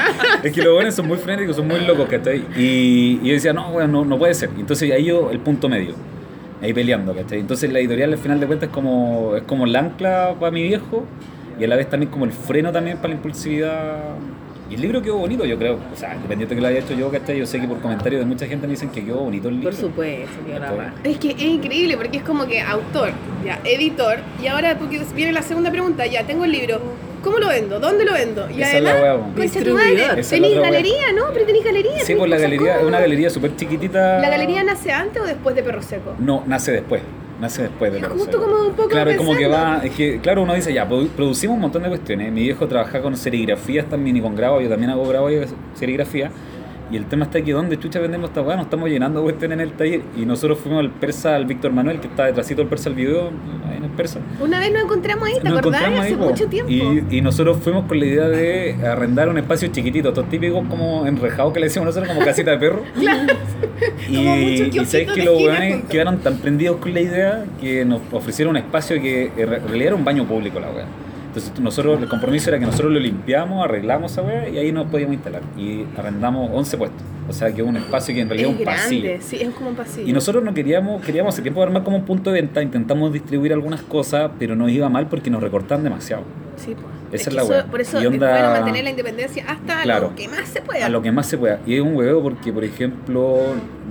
Es 0.43 0.53
que 0.53 0.63
los 0.63 0.75
buenos 0.75 0.95
son 0.95 1.07
muy 1.09 1.19
frenéticos, 1.19 1.57
son 1.57 1.69
muy 1.69 1.81
locos, 1.81 2.09
¿cachai? 2.09 2.43
Y, 2.57 3.21
y 3.23 3.27
yo 3.29 3.33
decía, 3.35 3.53
no, 3.53 3.69
weón, 3.71 3.93
no, 3.93 4.05
no 4.05 4.19
puede 4.19 4.35
ser. 4.35 4.51
Entonces 4.59 4.91
ahí 4.93 5.05
yo, 5.05 5.31
el 5.31 5.39
punto 5.41 5.69
medio, 5.69 5.95
ahí 6.63 6.73
peleando, 6.73 7.15
¿cachai? 7.15 7.41
Entonces 7.41 7.73
la 7.73 7.79
editorial 7.81 8.13
al 8.13 8.19
final 8.19 8.41
de 8.41 8.47
cuentas 8.47 8.69
es 8.69 8.75
como, 8.75 9.35
es 9.37 9.43
como 9.45 9.65
el 9.67 9.75
ancla 9.77 10.35
para 10.39 10.51
mi 10.53 10.63
viejo 10.63 11.05
y 11.61 11.65
a 11.65 11.69
la 11.69 11.77
vez 11.77 11.91
también 11.91 12.11
como 12.11 12.25
el 12.25 12.33
freno 12.33 12.73
también 12.73 12.97
para 12.97 13.09
la 13.09 13.15
impulsividad. 13.17 13.99
Y 14.71 14.75
el 14.77 14.81
libro 14.83 15.03
quedó 15.03 15.17
bonito, 15.17 15.45
yo 15.45 15.59
creo. 15.59 15.79
O 15.93 15.97
sea, 15.97 16.15
independiente 16.15 16.55
que 16.55 16.61
lo 16.61 16.69
haya 16.69 16.79
hecho 16.79 16.95
yo, 16.95 17.11
¿cachai? 17.11 17.39
Yo 17.39 17.45
sé 17.45 17.61
que 17.61 17.67
por 17.67 17.81
comentarios 17.81 18.21
de 18.21 18.27
mucha 18.27 18.47
gente 18.47 18.67
me 18.67 18.73
dicen 18.73 18.89
que 18.91 19.05
quedó 19.05 19.19
bonito 19.19 19.49
el 19.49 19.57
libro. 19.57 19.71
Por 19.71 19.79
supuesto, 19.81 20.31
que 20.47 20.59
la 20.59 20.71
raja. 20.71 20.95
Es 21.03 21.19
que 21.19 21.31
es 21.33 21.43
increíble 21.43 21.97
porque 21.97 22.19
es 22.19 22.23
como 22.23 22.47
que 22.47 22.61
autor, 22.61 23.11
ya, 23.45 23.59
editor, 23.65 24.19
y 24.43 24.47
ahora 24.47 24.79
porque 24.79 25.03
viene 25.15 25.33
la 25.33 25.43
segunda 25.43 25.71
pregunta, 25.73 26.07
ya, 26.07 26.23
tengo 26.25 26.45
el 26.45 26.53
libro, 26.53 26.81
¿cómo 27.23 27.39
lo 27.39 27.49
vendo? 27.49 27.81
¿Dónde 27.81 28.05
lo 28.05 28.13
vendo? 28.13 28.49
Y 28.49 28.63
Esa 28.63 28.71
además, 28.71 28.95
es 28.95 29.01
la 29.03 29.15
otra 29.17 29.75
hueá. 29.75 30.61
galería, 30.63 31.13
¿no? 31.17 31.25
Pero 31.33 31.47
tenéis 31.47 31.65
galería. 31.65 32.01
Sí, 32.05 32.15
pues 32.15 32.31
la 32.31 32.39
galería 32.39 32.77
es 32.77 32.85
una 32.85 33.01
galería 33.01 33.29
súper 33.29 33.57
chiquitita. 33.57 34.21
¿La 34.21 34.31
galería 34.31 34.63
nace 34.63 34.93
antes 34.93 35.21
o 35.21 35.27
después 35.27 35.57
de 35.57 35.65
Perro 35.65 35.83
Seco? 35.83 36.15
No, 36.21 36.45
nace 36.47 36.71
después. 36.71 37.03
Nace 37.41 37.63
después 37.63 37.91
de 37.91 37.99
Es 37.99 38.05
Perro 38.05 38.17
justo 38.19 38.39
como 38.41 38.67
un 38.69 38.75
poco 38.75 38.89
Claro, 38.91 39.11
como 39.17 39.35
que 39.35 39.47
va. 39.47 39.81
Es 39.83 39.93
que, 39.93 40.21
claro, 40.21 40.43
uno 40.43 40.55
dice 40.55 40.73
ya, 40.75 40.89
produ- 40.89 41.09
producimos 41.09 41.55
un 41.55 41.63
montón 41.63 41.83
de 41.83 41.89
cuestiones. 41.89 42.31
Mi 42.33 42.43
viejo 42.43 42.69
trabaja 42.69 43.01
con 43.01 43.17
serigrafías 43.17 43.89
también 43.89 44.17
y 44.17 44.21
con 44.21 44.37
grabo. 44.37 44.61
Yo 44.61 44.69
también 44.69 44.91
hago 44.91 45.07
grabo 45.09 45.31
y 45.31 45.41
serigrafía. 45.75 46.31
Y 46.91 46.97
el 46.97 47.07
tema 47.07 47.25
está 47.25 47.41
que 47.41 47.53
donde 47.53 47.79
chucha 47.79 48.01
vendemos 48.01 48.31
esta 48.31 48.43
weá, 48.43 48.57
nos 48.57 48.67
estamos 48.67 48.89
llenando 48.89 49.21
de 49.21 49.25
cuestiones 49.25 49.57
en 49.57 49.61
el 49.61 49.73
taller. 49.73 50.03
Y 50.17 50.27
nosotros 50.27 50.59
fuimos 50.59 50.81
al 50.81 50.91
persa, 50.91 51.37
al 51.37 51.47
Víctor 51.47 51.73
Manuel, 51.73 52.01
que 52.01 52.09
está 52.09 52.27
detrásito 52.27 52.63
del 52.63 52.69
persa 52.69 52.89
el 52.89 52.97
video, 52.97 53.31
ahí 53.69 53.77
en 53.77 53.85
el 53.85 53.91
persa. 53.91 54.19
Una 54.41 54.59
vez 54.59 54.73
nos 54.73 54.83
encontramos 54.83 55.29
ahí, 55.29 55.35
¿te 55.41 55.49
Nos 55.49 55.59
acordás? 55.59 55.83
Hace 55.85 55.99
ahí, 55.99 56.17
mucho 56.17 56.47
tiempo. 56.49 56.71
Y, 56.71 57.05
y 57.11 57.21
nosotros 57.21 57.59
fuimos 57.63 57.87
con 57.87 58.01
la 58.01 58.07
idea 58.07 58.29
de 58.29 58.75
arrendar 58.85 59.29
un 59.29 59.39
espacio 59.39 59.69
chiquitito, 59.69 60.09
estos 60.09 60.29
típicos 60.29 60.67
como 60.69 61.07
enrejados 61.07 61.53
que 61.53 61.61
le 61.61 61.67
decimos 61.67 61.87
nosotros, 61.87 62.13
como 62.13 62.25
casita 62.25 62.53
de 62.53 62.59
perro. 62.59 62.83
Claro. 63.01 63.33
Y, 64.09 64.71
sabes 64.85 65.13
que 65.13 65.23
los 65.23 65.41
weones 65.41 65.85
quedaron 65.89 66.19
tan 66.19 66.39
prendidos 66.39 66.77
con 66.77 66.93
la 66.93 67.01
idea 67.01 67.45
que 67.61 67.85
nos 67.85 68.01
ofrecieron 68.13 68.51
un 68.51 68.57
espacio 68.59 69.01
que 69.01 69.33
en 69.37 69.49
realidad 69.49 69.87
era 69.87 69.95
un 69.95 70.05
baño 70.05 70.27
público 70.27 70.61
la 70.61 70.71
wea. 70.71 70.87
Entonces 71.31 71.61
nosotros, 71.61 72.03
el 72.03 72.09
compromiso 72.09 72.51
era 72.51 72.59
que 72.59 72.67
nosotros 72.67 72.93
lo 72.93 72.99
limpiamos, 72.99 73.65
arreglamos 73.65 74.11
esa 74.11 74.23
wea 74.23 74.49
y 74.49 74.59
ahí 74.59 74.73
nos 74.73 74.87
podíamos 74.89 75.15
instalar. 75.15 75.43
Y 75.57 75.85
arrendamos 75.97 76.51
11 76.53 76.77
puestos. 76.77 77.03
O 77.29 77.33
sea 77.33 77.53
que 77.53 77.63
un 77.63 77.77
espacio 77.77 78.13
que 78.13 78.23
en 78.23 78.29
realidad 78.29 78.51
es 78.51 78.55
es 78.55 78.59
un 78.59 78.65
pasillo. 78.65 79.03
grande, 79.05 79.23
sí, 79.23 79.37
es 79.41 79.51
como 79.51 79.71
un 79.71 79.77
pasillo. 79.77 80.09
Y 80.09 80.13
nosotros 80.13 80.43
no 80.43 80.53
queríamos, 80.53 81.01
queríamos 81.03 81.33
hace 81.35 81.43
tiempo 81.43 81.63
armar 81.63 81.85
como 81.85 81.99
un 81.99 82.05
punto 82.05 82.33
de 82.33 82.41
venta, 82.41 82.61
intentamos 82.63 83.13
distribuir 83.13 83.53
algunas 83.53 83.83
cosas, 83.83 84.33
pero 84.41 84.57
nos 84.57 84.73
iba 84.73 84.89
mal 84.89 85.07
porque 85.07 85.31
nos 85.31 85.41
recortaban 85.41 85.85
demasiado. 85.85 86.25
Sí, 86.57 86.75
pues. 86.75 87.00
Esa 87.13 87.31
es 87.31 87.37
la 87.37 87.45
wea. 87.45 87.65
Por 87.67 87.81
eso 87.81 87.99
onda- 87.99 88.31
bueno 88.31 88.51
mantener 88.51 88.85
la 88.85 88.91
independencia 88.91 89.45
hasta 89.49 89.83
Claro. 89.83 90.09
lo 90.11 90.15
que 90.15 90.29
más 90.29 90.49
se 90.49 90.61
pueda. 90.63 90.87
A 90.87 90.89
lo 90.89 91.03
que 91.03 91.11
más 91.13 91.27
se 91.27 91.39
pueda. 91.39 91.59
Y 91.67 91.75
es 91.75 91.81
un 91.81 91.95
huevo 91.97 92.23
porque, 92.23 92.53
por 92.53 92.65
ejemplo, 92.65 93.39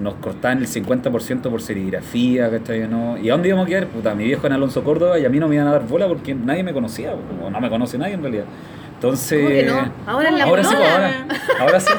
nos 0.02 0.14
cortaban 0.16 0.60
el 0.60 0.68
50% 0.68 1.50
por 1.50 1.62
serigrafía, 1.62 2.50
¿cachai? 2.50 2.88
¿No? 2.88 3.18
¿Y 3.18 3.30
a 3.30 3.34
dónde 3.34 3.50
íbamos 3.50 3.66
a 3.66 3.70
quedar? 3.70 3.88
Puta, 3.88 4.16
mi 4.16 4.24
viejo 4.24 4.48
en 4.48 4.54
Alonso 4.54 4.84
Córdoba 4.84 5.20
y 5.20 5.26
a 5.26 5.30
mí 5.30 5.40
no 5.40 5.48
me 5.48 5.56
iban 5.56 5.68
a 5.68 5.72
dar 5.74 5.86
bola 5.88 6.08
porque 6.08 6.34
nadie 6.34 6.64
me 6.64 6.74
conocía, 6.74 7.14
o 7.44 7.50
no 7.50 7.60
me 7.62 7.70
conoce 7.70 7.98
nadie 7.98 8.14
en 8.14 8.22
realidad. 8.22 8.46
Entonces... 8.96 9.40
¿Cómo 9.40 9.50
que 9.50 9.64
no? 9.64 9.92
Ahora 10.08 10.30
en 10.30 10.38
la 10.38 10.44
ahora 10.46 10.64
sí, 10.64 10.76
ahora, 10.76 11.12
ahora 11.60 11.80
sí. 11.80 11.94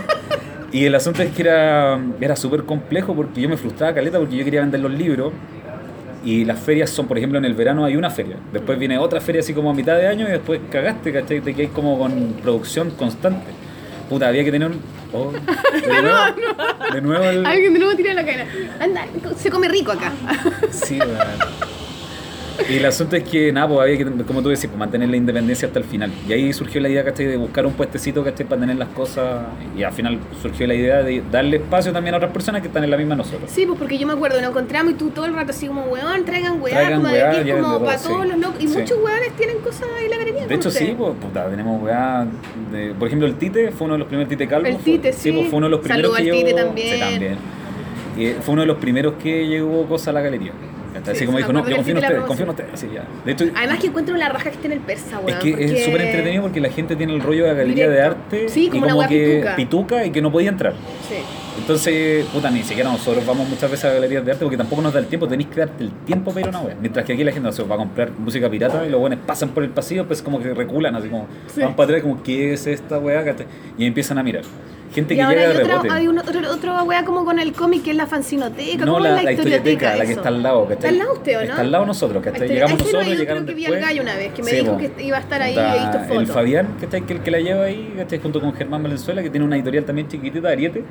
Y 0.72 0.84
el 0.84 0.94
asunto 0.94 1.22
es 1.22 1.32
que 1.32 1.42
era, 1.42 1.98
era 2.20 2.36
súper 2.36 2.62
complejo 2.64 3.14
porque 3.14 3.40
yo 3.40 3.48
me 3.48 3.56
frustraba 3.56 3.92
caleta 3.94 4.18
porque 4.18 4.36
yo 4.36 4.44
quería 4.44 4.60
vender 4.60 4.80
los 4.80 4.92
libros 4.92 5.32
y 6.24 6.44
las 6.44 6.58
ferias 6.58 6.90
son, 6.90 7.06
por 7.06 7.18
ejemplo, 7.18 7.38
en 7.38 7.44
el 7.44 7.54
verano 7.54 7.84
hay 7.84 7.96
una 7.96 8.10
feria, 8.10 8.36
después 8.52 8.78
viene 8.78 8.98
otra 8.98 9.20
feria 9.20 9.40
así 9.40 9.54
como 9.54 9.70
a 9.70 9.74
mitad 9.74 9.96
de 9.96 10.06
año 10.06 10.28
y 10.28 10.30
después 10.30 10.60
cagaste, 10.70 11.12
¿cachai? 11.12 11.40
Te 11.40 11.54
quedas 11.54 11.72
como 11.72 11.98
con 11.98 12.34
producción 12.42 12.90
constante. 12.90 13.46
Puta, 14.08 14.28
había 14.28 14.44
que 14.44 14.50
tener 14.50 14.68
un... 14.68 14.80
oh, 15.12 15.30
de 15.30 15.86
nuevo, 16.02 16.18
de 16.92 17.00
nuevo 17.00 17.24
el... 17.24 17.46
Alguien 17.46 17.72
de 17.72 17.78
nuevo 17.78 17.94
tira 17.96 18.12
la 18.12 18.24
cadena. 18.24 18.46
Anda, 18.80 19.06
se 19.36 19.50
come 19.50 19.68
rico 19.68 19.92
acá. 19.92 20.12
Sí, 20.70 20.98
weón. 20.98 21.69
Y 22.68 22.76
el 22.76 22.84
asunto 22.86 23.16
es 23.16 23.24
que, 23.24 23.52
nada, 23.52 23.68
pues 23.68 23.80
había 23.80 23.96
que, 23.98 24.24
como 24.24 24.42
tú 24.42 24.48
decís, 24.50 24.66
pues, 24.66 24.78
mantener 24.78 25.08
la 25.08 25.16
independencia 25.16 25.66
hasta 25.66 25.78
el 25.78 25.84
final. 25.84 26.10
Y 26.28 26.32
ahí 26.32 26.52
surgió 26.52 26.80
la 26.80 26.88
idea, 26.88 27.04
¿cachai? 27.04 27.26
De 27.26 27.36
buscar 27.36 27.64
un 27.66 27.72
puestecito, 27.72 28.22
¿cachai? 28.22 28.46
Para 28.46 28.60
tener 28.60 28.76
las 28.76 28.88
cosas. 28.88 29.44
Y 29.76 29.82
al 29.82 29.92
final 29.92 30.18
surgió 30.42 30.66
la 30.66 30.74
idea 30.74 31.02
de 31.02 31.22
darle 31.30 31.56
espacio 31.58 31.92
también 31.92 32.14
a 32.14 32.18
otras 32.18 32.32
personas 32.32 32.60
que 32.60 32.68
están 32.68 32.84
en 32.84 32.90
la 32.90 32.96
misma 32.96 33.16
nosotros. 33.16 33.50
Sí, 33.50 33.64
pues 33.66 33.78
porque 33.78 33.98
yo 33.98 34.06
me 34.06 34.12
acuerdo, 34.12 34.40
nos 34.40 34.50
encontramos 34.50 34.92
y 34.92 34.96
tú 34.96 35.10
todo 35.10 35.24
el 35.26 35.34
rato 35.34 35.50
así 35.50 35.66
como, 35.66 35.82
weón, 35.84 36.24
traigan 36.24 36.60
weá, 36.60 36.74
Traigan 36.74 37.00
como 37.00 37.12
weá, 37.12 37.30
de 37.42 37.52
como 37.52 37.62
todo, 37.64 37.84
para 37.84 37.98
sí. 37.98 38.08
todos 38.08 38.26
los 38.26 38.38
locos. 38.38 38.62
Y 38.62 38.68
Sí. 38.68 38.78
muchos 38.78 38.98
weones 38.98 39.32
tienen 39.36 39.58
cosas 39.58 39.88
en 40.04 40.10
la 40.10 40.16
galería. 40.18 40.46
De 40.46 40.54
hecho, 40.54 40.70
sí, 40.70 40.94
pues, 40.96 41.14
puta, 41.20 41.48
tenemos 41.48 41.82
weá. 41.82 42.26
de- 42.72 42.94
por 42.94 43.08
ejemplo, 43.08 43.26
el 43.26 43.34
Tite 43.36 43.72
fue 43.72 43.86
uno 43.86 43.94
de 43.94 43.98
los 43.98 44.08
primeros 44.08 44.28
Tite 44.28 44.46
Calvo. 44.46 44.66
El 44.66 44.74
fue- 44.74 44.82
Tite, 44.84 45.12
sí. 45.12 45.32
pues, 45.32 45.48
fue 45.48 45.56
uno 45.58 45.66
de 45.66 45.70
los 45.70 45.80
primeros 45.80 46.12
Saludo 46.12 46.16
que 46.22 46.30
al 46.30 46.46
Tite 46.46 46.54
también. 46.62 46.94
Sí, 46.94 47.00
también. 47.00 47.36
Y 48.16 48.26
fue 48.42 48.52
uno 48.52 48.62
de 48.62 48.66
los 48.68 48.76
primeros 48.78 49.14
que 49.22 49.46
llegó 49.46 49.86
cosas 49.86 50.08
a 50.08 50.12
la 50.12 50.20
galería. 50.20 50.52
Sí, 51.04 51.10
Así 51.10 51.24
como 51.26 51.38
sí, 51.38 51.42
dijo, 51.42 51.52
no, 51.52 51.58
yo 51.68 51.76
confío 51.76 51.92
en 51.92 51.96
dijiste 51.96 52.00
la 52.00 52.20
usted, 52.20 52.26
confío 52.28 52.44
en 52.44 52.50
usted. 52.50 52.64
Así 52.72 52.88
ya. 52.94 53.04
De 53.24 53.32
hecho, 53.32 53.44
Además 53.56 53.78
que 53.78 53.86
encuentro 53.88 54.16
la 54.16 54.28
raja 54.28 54.44
que 54.50 54.56
esté 54.56 54.66
en 54.66 54.72
el 54.72 54.80
persa, 54.80 55.18
weón. 55.18 55.28
es 55.30 55.34
que 55.36 55.50
porque- 55.50 55.64
es 55.64 55.84
súper 55.84 56.00
entretenido 56.02 56.42
porque 56.42 56.60
la 56.60 56.70
gente 56.70 56.96
tiene 56.96 57.14
el 57.14 57.20
rollo 57.20 57.44
de 57.44 57.48
la 57.50 57.54
galería 57.54 57.88
de 57.88 58.02
arte 58.02 58.48
Sí, 58.48 58.68
como 58.68 58.86
y 58.86 58.88
como 58.90 59.08
que 59.08 59.44
pituca. 59.56 60.04
y 60.06 60.10
que 60.10 60.20
no 60.22 60.30
podía 60.32 60.48
entrar. 60.50 60.72
Sí. 61.08 61.16
Entonces, 61.58 62.24
puta, 62.26 62.50
ni 62.50 62.62
siquiera 62.62 62.90
nosotros 62.90 63.26
vamos 63.26 63.48
muchas 63.48 63.70
veces 63.70 63.84
a 63.84 63.92
galerías 63.92 64.24
de 64.24 64.30
arte 64.32 64.44
porque 64.44 64.56
tampoco 64.56 64.80
nos 64.82 64.92
da 64.94 65.00
el 65.00 65.06
tiempo, 65.06 65.28
tenéis 65.28 65.48
que 65.50 65.60
darte 65.60 65.84
el 65.84 65.90
tiempo 66.06 66.30
para 66.32 66.40
ir 66.40 66.46
a 66.46 66.50
una 66.58 66.60
wea. 66.68 66.76
Mientras 66.80 67.04
que 67.04 67.12
aquí 67.12 67.24
la 67.24 67.32
gente 67.32 67.46
no 67.46 67.52
se 67.52 67.62
va 67.64 67.74
a 67.74 67.78
comprar 67.78 68.10
música 68.18 68.48
pirata 68.48 68.86
y 68.86 68.88
los 68.90 69.00
buenos 69.00 69.18
pasan 69.26 69.50
por 69.50 69.62
el 69.64 69.70
pasillo, 69.70 70.06
pues 70.06 70.22
como 70.22 70.40
que 70.40 70.54
reculan, 70.54 70.94
así 70.94 71.08
como 71.08 71.26
Sí. 71.48 71.60
van 71.60 71.74
para 71.76 71.84
atrás, 71.88 72.02
como, 72.02 72.22
¿qué 72.22 72.54
es 72.54 72.66
esta 72.66 72.98
wea? 72.98 73.24
¿cachai? 73.24 73.46
Y 73.76 73.84
empiezan 73.84 74.16
a 74.18 74.22
mirar. 74.22 74.44
Gente 74.92 75.14
Y 75.14 75.16
que 75.18 75.22
ahora 75.22 75.36
llega 75.36 75.50
hay 75.50 75.56
de 75.56 75.74
otra, 75.74 75.94
hay 75.94 76.08
una, 76.08 76.20
otra, 76.22 76.50
otra 76.50 76.82
wea 76.82 77.04
como 77.04 77.24
con 77.24 77.38
el 77.38 77.52
cómic 77.52 77.84
que 77.84 77.90
es 77.92 77.96
la 77.96 78.06
fanzinoteca. 78.06 78.84
No, 78.84 78.94
¿Cómo 78.94 79.04
la, 79.04 79.18
es 79.18 79.24
la 79.24 79.32
historioteca, 79.32 79.96
la 79.96 80.04
que 80.04 80.12
está 80.12 80.28
al 80.28 80.42
lado. 80.42 80.68
¿Está 80.70 80.88
al 80.88 80.98
lado 80.98 81.12
usted 81.12 81.36
o 81.36 81.38
no? 81.38 81.44
Está 81.44 81.60
al 81.60 81.70
lado 81.70 81.86
nosotros, 81.86 82.22
¿cachai? 82.24 82.42
Ahí 82.42 82.48
Llegamos 82.48 82.78
no, 82.78 82.84
nosotros, 82.84 83.06
yo 83.06 83.14
llegaron 83.14 83.44
creo 83.44 83.46
que 83.46 83.54
vi 83.54 83.62
después. 83.62 83.82
al 83.82 83.88
gallo 83.88 84.02
una 84.02 84.14
vez, 84.16 84.32
que 84.32 84.42
me 84.42 84.50
Sí, 84.50 84.56
dijo 84.56 84.76
que 84.78 85.04
iba 85.04 85.16
a 85.16 85.20
estar 85.20 85.42
ahí 85.42 85.56
he 85.56 85.78
visto 85.80 85.98
fotos. 86.08 86.16
El 86.22 86.26
Fabián, 86.26 86.76
que 86.78 86.84
está 86.86 87.00
que 87.00 87.12
el 87.12 87.20
que 87.20 87.30
la 87.30 87.38
lleva 87.38 87.64
ahí, 87.66 87.94
¿cachai? 87.96 88.18
Junto 88.18 88.40
con 88.40 88.52
Germán 88.52 88.82
Valenzuela, 88.82 89.22
que 89.22 89.30
tiene 89.30 89.46
una 89.46 89.56
editorial 89.56 89.84
también 89.84 90.08
chiquitita, 90.08 90.48
Ariete. 90.48 90.82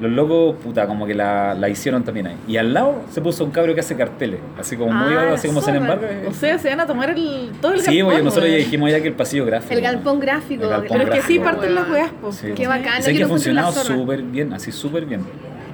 Los 0.00 0.10
locos, 0.12 0.56
puta, 0.64 0.86
como 0.86 1.06
que 1.06 1.14
la, 1.14 1.52
la 1.54 1.68
hicieron 1.68 2.02
también 2.04 2.28
ahí. 2.28 2.36
Y 2.48 2.56
al 2.56 2.72
lado 2.72 3.02
se 3.10 3.20
puso 3.20 3.44
un 3.44 3.50
cabro 3.50 3.74
que 3.74 3.80
hace 3.80 3.96
carteles, 3.96 4.40
así 4.58 4.74
como 4.76 4.92
muy, 4.92 5.12
Ah, 5.14 5.32
así 5.34 5.46
como 5.48 5.60
sin 5.60 5.74
zorra. 5.74 5.78
embargo. 5.78 6.06
O 6.28 6.32
sea, 6.32 6.58
se 6.58 6.70
van 6.70 6.80
a 6.80 6.86
tomar 6.86 7.10
el, 7.10 7.50
todo 7.60 7.74
el 7.74 7.80
Sí, 7.80 7.98
galpón, 7.98 8.14
oye, 8.14 8.24
nosotros 8.24 8.50
ya 8.50 8.56
dijimos 8.56 8.90
ya 8.90 9.00
que 9.02 9.08
el 9.08 9.14
pasillo 9.14 9.44
gráfico. 9.44 9.74
El 9.74 9.82
galpón 9.82 10.18
gráfico. 10.20 10.64
El 10.64 10.70
galpón 10.70 10.98
Pero 10.98 11.12
es 11.12 11.20
que 11.20 11.26
sí 11.26 11.38
parten 11.38 11.74
las 11.74 11.90
weas. 11.90 12.10
Sí, 12.30 12.48
Qué 12.56 12.66
bacán, 12.66 13.02
Sé 13.02 13.12
que 13.14 13.24
ha 13.24 13.28
funcionado 13.28 13.72
súper 13.72 14.22
bien, 14.22 14.52
así 14.54 14.72
súper 14.72 15.04
bien. 15.04 15.20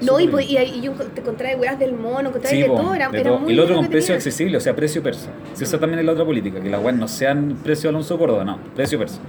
No, 0.03 0.20
y, 0.20 0.27
pues, 0.28 0.51
y, 0.51 0.59
ahí- 0.59 0.74
y 0.78 0.81
yo 0.82 0.93
te 0.93 1.20
encontré 1.23 1.55
weas 1.57 1.78
del 1.78 1.94
mono, 1.94 2.28
encontré 2.28 2.51
Sí, 2.51 2.61
de 2.62 2.66
todo, 2.66 2.94
era, 2.94 3.09
de 3.09 3.23
todo. 3.23 3.39
muy 3.39 3.51
Y 3.51 3.55
el 3.55 3.61
otro 3.61 3.77
con 3.77 3.86
precio 3.86 4.09
tenía. 4.09 4.16
accesible, 4.16 4.57
o 4.59 4.61
sea, 4.61 4.77
precio 4.77 5.03
persa. 5.03 5.31
Si 5.55 5.65
esa 5.65 5.78
también 5.78 6.01
es 6.01 6.05
la 6.05 6.12
otra 6.12 6.24
política, 6.24 6.61
que 6.61 6.69
las 6.69 6.82
weas 6.82 6.97
no 6.98 7.09
sean 7.09 7.57
precio 7.65 7.89
Alonso 7.89 8.19
Córdoba, 8.19 8.44
no, 8.44 8.59
precio 8.74 8.98
persa. 8.98 9.20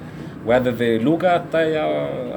Weas 0.45 0.64
desde 0.65 0.99
Lucas 0.99 1.41
hasta 1.44 1.69
ya, 1.69 1.86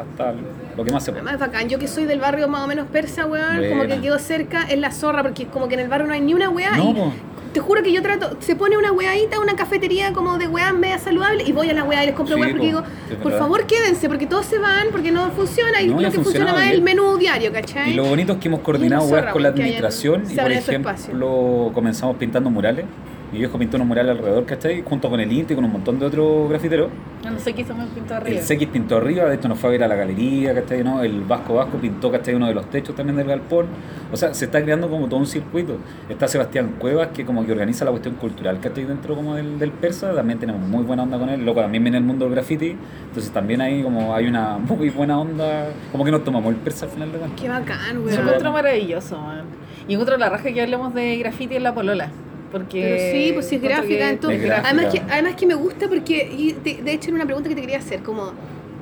hasta 0.00 0.34
lo 0.80 0.84
que 0.86 0.92
más 0.92 1.04
se 1.04 1.12
pueda. 1.12 1.22
Además, 1.22 1.40
bacán. 1.40 1.68
Yo 1.68 1.78
que 1.78 1.88
soy 1.88 2.04
del 2.04 2.20
barrio 2.20 2.48
más 2.48 2.62
o 2.64 2.66
menos 2.66 2.86
persa, 2.88 3.26
weón, 3.26 3.68
como 3.68 3.82
que 3.86 4.00
quedo 4.00 4.18
cerca, 4.18 4.62
es 4.64 4.78
la 4.78 4.90
zorra, 4.90 5.22
porque 5.22 5.46
como 5.46 5.68
que 5.68 5.74
en 5.74 5.80
el 5.80 5.88
barrio 5.88 6.06
no 6.06 6.14
hay 6.14 6.20
ni 6.20 6.34
una 6.34 6.48
weá. 6.48 6.76
No, 6.76 6.90
y 6.90 6.94
po. 6.94 7.12
te 7.52 7.58
juro 7.60 7.82
que 7.82 7.92
yo 7.92 8.00
trato, 8.00 8.36
se 8.40 8.54
pone 8.54 8.78
una 8.78 8.92
weadita, 8.92 9.40
una 9.40 9.56
cafetería 9.56 10.12
como 10.12 10.38
de 10.38 10.46
weá 10.46 10.72
media 10.72 10.98
saludable, 10.98 11.42
y 11.44 11.52
voy 11.52 11.68
a 11.68 11.74
la 11.74 11.82
weá 11.84 12.02
y 12.04 12.06
les 12.06 12.14
compro 12.14 12.36
Sí, 12.36 12.40
weá 12.40 12.50
porque 12.50 12.60
po. 12.60 12.78
digo, 12.78 12.82
Sí, 13.08 13.14
por 13.22 13.32
favor 13.38 13.66
quédense, 13.66 14.08
porque 14.08 14.26
todos 14.26 14.46
se 14.46 14.58
van, 14.58 14.88
porque 14.92 15.10
no 15.10 15.30
funciona, 15.32 15.80
y 15.82 15.88
No, 15.88 16.00
lo 16.00 16.10
que 16.10 16.20
funciona 16.22 16.52
más 16.52 16.66
es 16.66 16.72
el 16.72 16.82
menú 16.82 17.16
diario, 17.18 17.52
¿cachai? 17.52 17.90
Y 17.90 17.94
lo 17.94 18.04
bonito 18.04 18.34
es 18.34 18.38
que 18.38 18.48
hemos 18.48 18.60
coordinado 18.60 19.02
weas 19.04 19.20
zorra, 19.20 19.32
con 19.32 19.42
la 19.42 19.48
hayan- 19.48 19.60
administración 19.60 20.24
y 20.30 20.36
por 20.36 20.52
ejemplo 20.52 21.70
comenzamos 21.74 22.16
pintando 22.16 22.50
murales. 22.50 22.84
Mi 23.32 23.38
viejo 23.38 23.58
pintó 23.58 23.76
unos 23.76 23.86
murales 23.86 24.10
alrededor, 24.16 24.44
¿cachai? 24.44 24.82
Junto 24.82 25.08
con 25.08 25.20
el 25.20 25.30
Inti 25.30 25.52
y 25.52 25.56
con 25.56 25.64
un 25.64 25.70
montón 25.72 25.98
de 26.00 26.06
otros 26.06 26.48
grafiteros. 26.48 26.88
No, 27.24 27.30
no 27.30 27.38
sé 27.38 27.52
qué 27.52 27.62
hizo 27.62 27.74
me 27.74 27.86
pintó 27.86 28.14
arriba. 28.16 28.38
El 28.38 28.44
Sequis 28.44 28.68
pintó 28.68 28.96
arriba, 28.96 29.26
de 29.26 29.36
hecho 29.36 29.46
nos 29.46 29.58
fue 29.58 29.68
a 29.68 29.72
ver 29.72 29.84
a 29.84 29.88
la 29.88 29.94
galería, 29.94 30.52
¿cachai? 30.54 30.82
¿no? 30.82 31.02
El 31.02 31.20
Vasco 31.22 31.54
Vasco 31.54 31.78
pintó, 31.78 32.10
¿cachai? 32.10 32.34
Uno 32.34 32.48
de 32.48 32.54
los 32.54 32.68
techos 32.70 32.96
también 32.96 33.16
del 33.16 33.28
galpón. 33.28 33.66
O 34.12 34.16
sea, 34.16 34.34
se 34.34 34.46
está 34.46 34.60
creando 34.62 34.88
como 34.88 35.06
todo 35.06 35.20
un 35.20 35.26
circuito. 35.26 35.76
Está 36.08 36.26
Sebastián 36.26 36.74
Cuevas, 36.78 37.08
que 37.14 37.24
como 37.24 37.46
que 37.46 37.52
organiza 37.52 37.84
la 37.84 37.92
cuestión 37.92 38.14
cultural, 38.16 38.58
¿cachai? 38.58 38.84
Dentro 38.84 39.14
como 39.14 39.36
del, 39.36 39.58
del 39.60 39.70
persa, 39.70 40.12
también 40.12 40.38
tenemos 40.40 40.60
muy 40.62 40.82
buena 40.82 41.04
onda 41.04 41.18
con 41.18 41.28
él. 41.28 41.44
Loco, 41.44 41.60
también 41.60 41.84
viene 41.84 41.98
el 41.98 42.04
mundo 42.04 42.24
del 42.24 42.34
graffiti, 42.34 42.74
entonces 43.06 43.30
también 43.32 43.60
ahí 43.60 43.82
como 43.82 44.12
hay 44.14 44.26
una 44.26 44.58
muy 44.58 44.90
buena 44.90 45.20
onda, 45.20 45.68
como 45.92 46.04
que 46.04 46.10
nos 46.10 46.24
tomamos 46.24 46.52
el 46.52 46.58
persa 46.60 46.86
al 46.86 46.90
final 46.92 47.12
de 47.12 47.18
cuentas. 47.18 47.40
Qué 47.40 47.48
bacán, 47.48 47.94
Lo 47.94 48.02
weón. 48.02 48.18
encuentro 48.18 48.52
maravilloso, 48.52 49.18
man. 49.20 49.44
Y 49.86 49.92
encuentro 49.92 50.16
la 50.18 50.30
raja 50.30 50.52
que 50.52 50.60
hablemos 50.62 50.94
de 50.94 51.16
graffiti 51.18 51.54
en 51.54 51.62
la 51.62 51.72
polola. 51.74 52.08
Porque 52.50 52.80
Pero 52.82 53.12
sí, 53.12 53.30
pues 53.32 53.46
sí 53.48 53.56
es 53.56 53.62
gráfica, 53.62 53.86
que- 54.04 54.08
entonces. 54.08 54.40
Es 54.40 54.46
gráfica. 54.46 54.68
Además, 54.70 54.92
que, 54.92 55.00
además 55.12 55.34
que 55.36 55.46
me 55.46 55.54
gusta 55.54 55.88
porque, 55.88 56.28
y 56.36 56.52
de, 56.52 56.82
de 56.82 56.92
hecho 56.92 57.08
era 57.08 57.16
una 57.16 57.24
pregunta 57.26 57.48
que 57.48 57.54
te 57.54 57.60
quería 57.60 57.78
hacer, 57.78 58.02
como, 58.02 58.32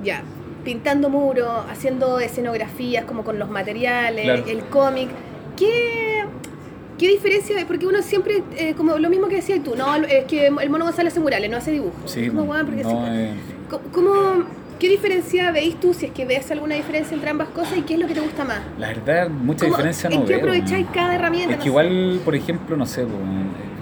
ya, 0.02 0.22
pintando 0.64 1.08
muros, 1.10 1.48
haciendo 1.70 2.18
escenografías, 2.18 3.04
como 3.04 3.24
con 3.24 3.38
los 3.38 3.50
materiales, 3.50 4.24
Claro. 4.24 4.44
el 4.46 4.64
cómic, 4.64 5.08
¿qué, 5.56 6.24
qué 6.98 7.08
diferencia? 7.08 7.56
Porque 7.66 7.86
uno 7.86 8.00
siempre, 8.02 8.42
eh, 8.56 8.74
como 8.74 8.98
lo 8.98 9.10
mismo 9.10 9.28
que 9.28 9.36
decías 9.36 9.62
tú, 9.62 9.74
no, 9.76 9.94
es 9.96 10.24
que 10.24 10.46
el 10.46 10.70
mono 10.70 10.84
González 10.84 11.12
hace 11.12 11.20
murales, 11.20 11.50
no 11.50 11.56
hace 11.58 11.70
dibujos. 11.72 12.10
Sí, 12.10 12.28
no, 12.30 12.44
weón, 12.44 12.66
porque 12.66 12.82
no, 12.82 12.90
siempre- 12.90 13.24
eh, 13.24 13.34
¿Cómo- 13.68 13.82
¿Cómo, 13.92 14.44
¿Qué 14.78 14.88
diferencia 14.88 15.50
veis 15.50 15.78
tú, 15.80 15.92
si 15.92 16.06
es 16.06 16.12
que 16.12 16.24
ves 16.24 16.50
alguna 16.50 16.76
diferencia 16.76 17.14
entre 17.14 17.30
ambas 17.30 17.48
cosas 17.48 17.78
y 17.78 17.82
qué 17.82 17.94
es 17.94 18.00
lo 18.00 18.06
que 18.06 18.14
te 18.14 18.20
gusta 18.20 18.44
más? 18.44 18.60
la 18.78 18.88
verdad, 18.88 19.28
mucha 19.28 19.64
¿Cómo- 19.64 19.76
diferencia 19.76 20.09
no 20.09 20.16
¿En 20.16 20.22
qué 20.24 20.28
veo, 20.34 20.38
aprovecháis 20.38 20.86
cada 20.94 21.14
herramienta? 21.16 21.50
Es 21.52 21.56
No 21.56 21.59
que 21.59 21.62
sé. 21.64 21.68
igual, 21.68 22.20
por 22.24 22.34
ejemplo, 22.36 22.76
no 22.76 22.86
sé, 22.86 23.02
pues, 23.02 23.12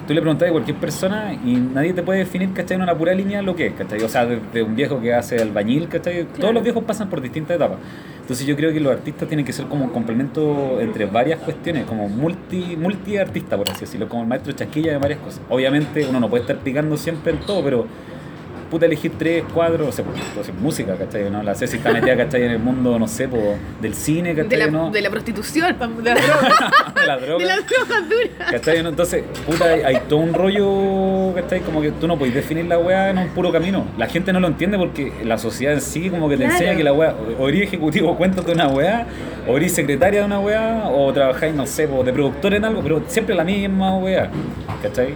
tú 0.07 0.15
le 0.15 0.21
preguntas 0.23 0.49
a 0.49 0.53
cualquier 0.53 0.77
persona 0.79 1.35
y 1.45 1.57
nadie 1.57 1.93
te 1.93 2.03
puede 2.03 2.21
definir, 2.21 2.53
¿cachai? 2.55 2.77
En 2.77 2.83
una 2.83 2.97
pura 2.97 3.13
línea 3.13 3.43
lo 3.43 3.55
que 3.55 3.67
es, 3.67 3.73
¿cachai? 3.75 4.01
O 4.03 4.09
sea, 4.09 4.25
desde 4.25 4.63
un 4.63 4.75
viejo 4.75 5.01
que 5.01 5.13
hace 5.13 5.37
albañil, 5.37 5.89
¿cachai? 5.89 6.25
Todos 6.39 6.55
los 6.55 6.63
viejos 6.63 6.83
pasan 6.85 7.11
por 7.11 7.21
distintas 7.21 7.57
etapas. 7.57 7.79
Entonces 8.23 8.47
yo 8.47 8.57
creo 8.57 8.73
que 8.73 8.81
los 8.81 8.93
artistas 8.93 9.29
tienen 9.29 9.45
que 9.45 9.53
ser 9.53 9.67
como 9.67 9.85
un 9.85 9.91
complemento 9.91 10.81
entre 10.81 11.05
varias 11.07 11.41
cuestiones, 11.41 11.85
como 11.85 12.09
multi, 12.09 12.77
multi 12.77 13.19
artista, 13.19 13.57
por 13.57 13.71
así 13.71 13.81
decirlo, 13.81 14.09
como 14.09 14.23
el 14.23 14.29
maestro 14.29 14.53
chasquilla 14.53 14.93
de 14.93 14.99
varias 14.99 15.21
cosas. 15.21 15.41
Obviamente 15.51 16.07
uno 16.09 16.19
no 16.21 16.29
puede 16.31 16.41
estar 16.43 16.57
picando 16.59 16.97
siempre 16.97 17.33
en 17.33 17.41
todo, 17.41 17.63
pero 17.63 17.87
puta 18.71 18.87
elegir 18.87 19.13
tres, 19.19 19.45
cuatro, 19.53 19.89
o 19.89 19.93
sea, 19.93 20.05
pues, 20.05 20.19
entonces, 20.29 20.55
música, 20.61 20.95
¿cachai? 20.97 21.31
¿no? 21.31 21.43
La 21.43 21.55
Ceci 21.55 21.77
está 21.77 21.93
metida, 21.93 22.17
¿cachai? 22.17 22.43
En 22.45 22.51
el 22.53 22.59
mundo, 22.59 22.99
no 22.99 23.07
sé, 23.09 23.29
del 23.81 23.95
cine, 23.95 24.35
¿cachai? 24.35 24.49
de, 24.51 24.57
la, 24.57 24.67
¿no? 24.69 24.91
de 24.91 25.01
la 25.01 25.11
prostitución, 25.11 25.77
De 26.03 26.11
la 26.11 26.15
droga. 26.21 26.93
de 27.01 27.07
la 27.07 27.17
droga. 27.19 27.39
de 27.39 27.47
las 27.47 27.67
drogas 27.67 28.09
duras. 28.09 28.51
¿Cachai? 28.53 28.83
¿no? 28.83 28.89
Entonces, 28.91 29.25
puta, 29.47 29.65
hay, 29.67 29.81
hay 29.83 29.97
todo 30.09 30.19
un 30.21 30.35
rollo, 30.35 31.35
¿cachai? 31.35 31.61
Como 31.61 31.81
que 31.81 31.91
tú 31.93 32.07
no 32.07 32.19
podés 32.19 32.35
definir 32.35 32.67
la 32.67 32.79
weá 32.79 33.11
en 33.11 33.19
un 33.19 33.29
puro 33.29 33.53
camino. 33.53 33.87
La 33.99 34.07
gente 34.07 34.33
no 34.33 34.41
lo 34.41 34.49
entiende 34.49 34.79
porque 34.79 35.13
la 35.25 35.39
sociedad 35.39 35.75
en 35.75 35.81
sí 35.81 36.11
como 36.11 36.29
que 36.29 36.37
te 36.37 36.45
Claro. 36.45 36.55
enseña 36.59 36.77
que 36.77 36.85
la 36.85 36.93
weá, 36.93 37.15
o 37.39 37.43
o 37.45 37.49
eres 37.49 37.63
ejecutivo, 37.63 38.17
cuéntate 38.17 38.53
una 38.53 38.69
weá, 38.69 39.07
o 39.47 39.57
eres 39.57 39.73
secretaria 39.73 40.21
de 40.21 40.27
una 40.27 40.41
weá, 40.41 40.89
o 40.91 41.13
trabajáis, 41.13 41.55
no 41.55 41.67
sé, 41.67 41.87
po, 41.89 42.03
de 42.05 42.13
productor 42.13 42.55
en 42.55 42.65
algo, 42.65 42.81
pero 42.83 43.03
siempre 43.07 43.35
la 43.35 43.45
misma 43.45 43.97
weá, 43.99 44.31
¿cachai? 44.83 45.15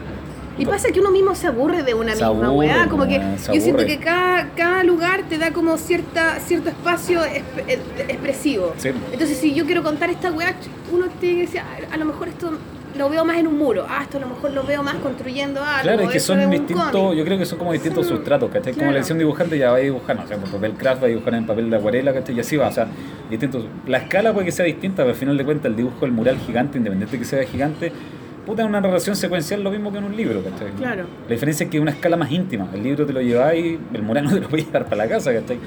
Y 0.61 0.67
pasa 0.67 0.91
que 0.93 1.01
uno 1.01 1.11
mismo 1.11 1.35
se 1.35 1.47
aburre 1.49 1.83
de 1.83 1.95
una 1.95 2.11
Se 2.15 2.25
misma 2.25 2.29
aburre, 2.47 2.49
weá, 2.57 2.89
como 2.89 3.07
que 3.07 3.21
yo 3.53 3.61
siento 3.61 3.85
que 3.87 3.99
cada, 3.99 4.51
cada 4.55 4.85
lugar 4.85 5.23
te 5.29 5.39
da 5.39 5.53
como 5.53 5.77
cierta 5.79 6.39
cierto 6.41 6.69
espacio 6.69 7.21
exp- 7.23 7.65
eh, 7.67 7.79
expresivo. 8.09 8.75
Sí. 8.77 8.91
Entonces 9.13 9.39
si 9.39 9.55
yo 9.55 9.65
quiero 9.67 9.83
contar 9.83 10.11
esta 10.11 10.31
weá, 10.33 10.55
uno 10.93 11.07
tiene 11.21 11.37
que 11.37 11.41
decir, 11.43 11.61
"Ah, 11.61 11.95
a 11.95 11.97
lo 11.97 12.05
mejor 12.05 12.29
esto 12.29 12.53
lo 12.99 13.09
veo 13.09 13.25
más 13.25 13.39
en 13.39 13.47
un 13.47 13.57
muro, 13.57 13.87
ah, 13.89 14.01
esto 14.03 14.19
a 14.19 14.21
lo 14.21 14.27
mejor 14.27 14.51
lo 14.51 14.65
veo 14.65 14.83
más 14.83 14.97
construyendo 14.97 15.63
algo. 15.63 15.83
Claro, 15.85 16.03
es 16.03 16.11
que 16.11 16.21
son 16.21 16.41
un 16.41 16.51
distintos, 16.51 16.91
cómic". 16.91 17.19
yo 17.19 17.25
creo 17.25 17.39
que 17.39 17.47
son 17.47 17.59
como 17.59 17.73
distintos 17.73 18.07
sustratos, 18.07 18.51
¿cachai? 18.51 18.73
Como 18.73 18.79
claro. 18.81 18.93
la 18.93 18.99
edición 18.99 19.17
dibujante 19.19 19.57
ya 19.57 19.71
va 19.71 19.77
a 19.77 19.81
dibujar, 19.81 20.17
no 20.17 20.27
sé, 20.27 20.37
por 20.37 20.51
papel 20.51 20.73
craft 20.73 21.03
va 21.03 21.07
a 21.07 21.09
dibujar 21.09 21.35
en 21.35 21.47
papel 21.47 21.71
de 21.71 21.77
acuarela, 21.77 22.13
¿cachai? 22.13 22.37
Y 22.37 22.41
así 22.41 22.57
va, 22.57 22.69
o 22.69 22.73
sea, 22.73 22.89
distintos. 23.31 23.65
La 23.87 23.99
escala 23.99 24.33
puede 24.35 24.47
que 24.47 24.53
sea 24.53 24.67
distinta, 24.67 24.97
pero 25.05 25.11
al 25.11 25.15
final 25.17 25.37
de 25.39 25.45
cuentas 25.45 25.67
el 25.67 25.77
dibujo 25.77 26.01
del 26.01 26.13
mural 26.13 26.37
gigante, 26.39 26.77
independiente 26.79 27.17
de 27.17 27.19
que 27.23 27.25
sea 27.25 27.43
gigante, 27.45 27.93
puta, 28.47 28.63
es 28.63 28.69
una 28.69 28.81
narración 28.81 29.17
secuencial 29.17 29.63
lo 29.63 29.71
mismo 29.71 29.93
que 29.93 29.99
en 29.99 30.05
un 30.05 30.17
libro, 30.17 30.43
¿cachai? 30.43 30.71
Claro. 30.73 31.05
La 31.29 31.33
diferencia 31.33 31.65
es 31.65 31.71
que 31.71 31.77
es 31.77 31.83
una 31.83 31.93
escala 31.93 32.17
más 32.17 32.31
íntima, 32.31 32.69
el 32.75 32.83
libro 32.83 33.07
te 33.07 33.13
lo 33.13 33.21
lleváis, 33.21 33.79
el 33.93 34.03
mural 34.03 34.25
no 34.25 34.31
te 34.35 34.41
lo 34.41 34.49
puedes 34.49 34.67
llevar 34.67 34.85
para 34.85 34.97
la 35.05 35.09
casa, 35.09 35.33
¿cachai? 35.33 35.59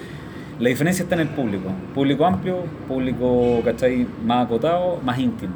La 0.60 0.70
diferencia 0.70 1.04
está 1.04 1.16
en 1.16 1.22
el 1.22 1.30
público, 1.30 1.70
público 1.95 2.26
amplio, 2.26 2.58
público, 2.88 3.62
¿cachai? 3.66 4.06
Más 4.26 4.45
acotado, 4.45 5.00
más 5.04 5.18
íntimo. 5.18 5.54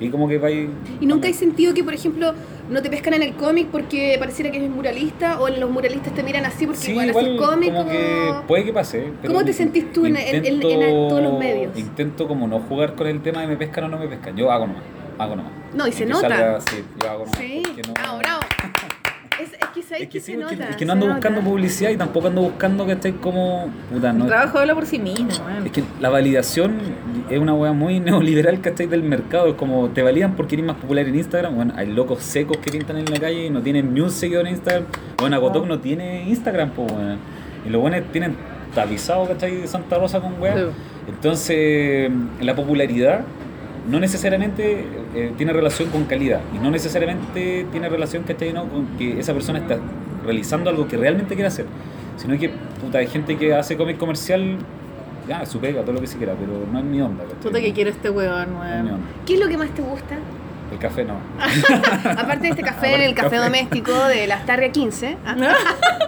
Y 0.00 0.08
como 0.08 0.26
que 0.28 0.36
vais... 0.38 0.68
Y 1.00 1.06
nunca 1.06 1.28
hay 1.28 1.34
sentido 1.34 1.72
que, 1.74 1.84
por 1.84 1.94
ejemplo, 1.94 2.32
no 2.68 2.82
te 2.82 2.90
pescan 2.90 3.14
en 3.14 3.22
el 3.22 3.34
cómic 3.34 3.68
porque 3.70 4.16
pareciera 4.18 4.50
que 4.50 4.56
eres 4.58 4.68
muralista 4.68 5.40
o 5.40 5.48
los 5.48 5.70
muralistas 5.70 6.12
te 6.12 6.24
miran 6.24 6.44
así 6.44 6.66
porque 6.66 6.80
Sí, 6.80 6.90
igual, 6.90 7.10
igual 7.10 7.24
haces 7.26 7.40
cómic. 7.40 7.72
como 7.72 7.88
que 7.88 8.32
puede 8.48 8.64
que 8.64 8.72
pase. 8.72 9.12
pero 9.22 9.32
¿Cómo 9.32 9.44
te 9.46 9.52
sentís 9.52 9.92
tú 9.92 10.04
en- 10.04 10.16
en- 10.16 10.44
en- 10.44 10.60
en 10.60 10.60
todos 11.08 11.22
los 11.22 11.38
medios? 11.38 11.78
Intento 11.78 12.26
como 12.26 12.48
no 12.48 12.58
jugar 12.58 12.96
con 12.96 13.06
el 13.06 13.20
tema 13.22 13.42
de 13.42 13.46
me 13.46 13.56
pescan 13.56 13.84
o 13.84 13.88
no 13.88 13.98
me 13.98 14.08
pescan. 14.08 14.36
Yo 14.36 14.50
hago 14.50 14.66
nomás, 14.66 14.82
hago 15.18 15.36
nomás. 15.36 15.52
No, 15.74 15.86
y 15.86 15.92
se 15.92 16.04
que 16.04 16.10
nota. 16.10 16.28
salga, 16.28 16.60
sí, 16.60 16.84
yo 17.02 17.10
hago. 17.10 17.24
Sí, 17.36 17.62
no- 17.86 17.94
bravo, 17.94 18.18
bravo. 18.18 18.40
Es, 19.40 19.52
es 19.54 19.58
que 19.74 19.82
sabes 19.82 20.02
Es 20.02 20.08
que, 20.08 20.08
que, 20.08 20.20
se 20.20 20.26
sí, 20.26 20.32
es 20.32 20.46
que- 20.46 20.56
nota. 20.56 20.68
es 20.70 20.76
que 20.76 20.84
no 20.84 20.92
ando 20.92 21.06
nota. 21.06 21.16
buscando 21.18 21.40
publicidad 21.40 21.90
y 21.90 21.96
tampoco 21.96 22.28
ando 22.28 22.42
buscando 22.42 22.86
que 22.86 22.92
esté 22.92 23.14
como. 23.16 23.70
Puta, 23.90 24.10
El 24.10 24.18
no. 24.18 24.26
trabajo 24.26 24.58
habla 24.58 24.74
por 24.74 24.86
sí 24.86 24.98
mismo, 24.98 25.26
man. 25.44 25.64
Es 25.66 25.72
que 25.72 25.82
la 26.00 26.10
validación 26.10 26.78
es 27.30 27.38
una 27.38 27.54
weá 27.54 27.72
muy 27.72 27.98
neoliberal, 28.00 28.60
¿cachai? 28.60 28.86
Del 28.86 29.02
mercado. 29.02 29.48
Es 29.48 29.54
como 29.54 29.88
te 29.88 30.02
validan 30.02 30.36
porque 30.36 30.54
eres 30.56 30.66
más 30.66 30.76
popular 30.76 31.06
en 31.08 31.14
Instagram. 31.16 31.54
Bueno, 31.56 31.72
hay 31.76 31.86
locos 31.86 32.22
secos 32.22 32.58
que 32.58 32.70
pintan 32.70 32.98
en 32.98 33.06
la 33.10 33.18
calle 33.18 33.46
y 33.46 33.50
no 33.50 33.62
tienen 33.62 33.92
ni 33.94 34.00
un 34.00 34.10
seguidor 34.10 34.46
en 34.46 34.52
Instagram. 34.52 34.84
Bueno, 35.18 35.36
Agotok 35.36 35.66
no 35.66 35.80
tiene 35.80 36.28
Instagram, 36.28 36.70
pues, 36.70 36.92
weón. 36.92 37.18
Y 37.66 37.70
los 37.70 37.80
buenos 37.80 38.02
tienen 38.12 38.36
tapizado, 38.74 39.26
¿cachai? 39.26 39.56
De 39.56 39.66
Santa 39.66 39.96
Rosa 39.98 40.20
con 40.20 40.40
weá. 40.40 40.54
Sí. 40.56 40.62
Entonces, 41.08 42.10
la 42.40 42.54
popularidad 42.54 43.22
no 43.88 43.98
necesariamente 44.00 44.86
eh, 45.14 45.32
tiene 45.36 45.52
relación 45.52 45.90
con 45.90 46.04
calidad 46.04 46.40
y 46.54 46.58
no 46.58 46.70
necesariamente 46.70 47.66
tiene 47.72 47.88
relación 47.88 48.22
¿cachai? 48.22 48.52
No? 48.52 48.68
con 48.68 48.86
que 48.98 49.18
esa 49.18 49.32
persona 49.32 49.58
está 49.58 49.78
realizando 50.24 50.70
algo 50.70 50.86
que 50.86 50.96
realmente 50.96 51.34
quiere 51.34 51.48
hacer, 51.48 51.66
sino 52.16 52.38
que 52.38 52.50
puta, 52.80 52.98
hay 52.98 53.08
gente 53.08 53.36
que 53.36 53.54
hace 53.54 53.76
cómic 53.76 53.98
comercial, 53.98 54.56
ya, 55.28 55.44
su 55.46 55.58
pega, 55.60 55.82
todo 55.82 55.94
lo 55.94 56.00
que 56.00 56.06
se 56.06 56.16
quiera, 56.18 56.34
pero 56.38 56.52
no 56.72 56.78
es 56.78 56.84
mi 56.84 57.00
onda. 57.00 57.24
¿cachai? 57.24 57.40
Puta 57.42 57.60
que 57.60 57.72
quiere 57.72 57.90
este 57.90 58.08
weón, 58.10 58.52
No 58.54 58.64
es 58.64 58.70
mi 58.70 58.76
weón. 58.88 58.94
onda. 58.94 59.06
¿Qué 59.26 59.34
es 59.34 59.40
lo 59.40 59.48
que 59.48 59.56
más 59.56 59.70
te 59.70 59.82
gusta? 59.82 60.16
El 60.70 60.78
café 60.78 61.04
no. 61.04 61.14
Aparte 62.18 62.44
de 62.44 62.48
este 62.50 62.62
café, 62.62 62.86
Aparte 62.88 63.04
el 63.04 63.14
café 63.14 63.30
café. 63.36 63.44
doméstico 63.44 63.92
de 64.06 64.26
las 64.26 64.42
15. 64.72 65.16
¿ah? 65.26 65.36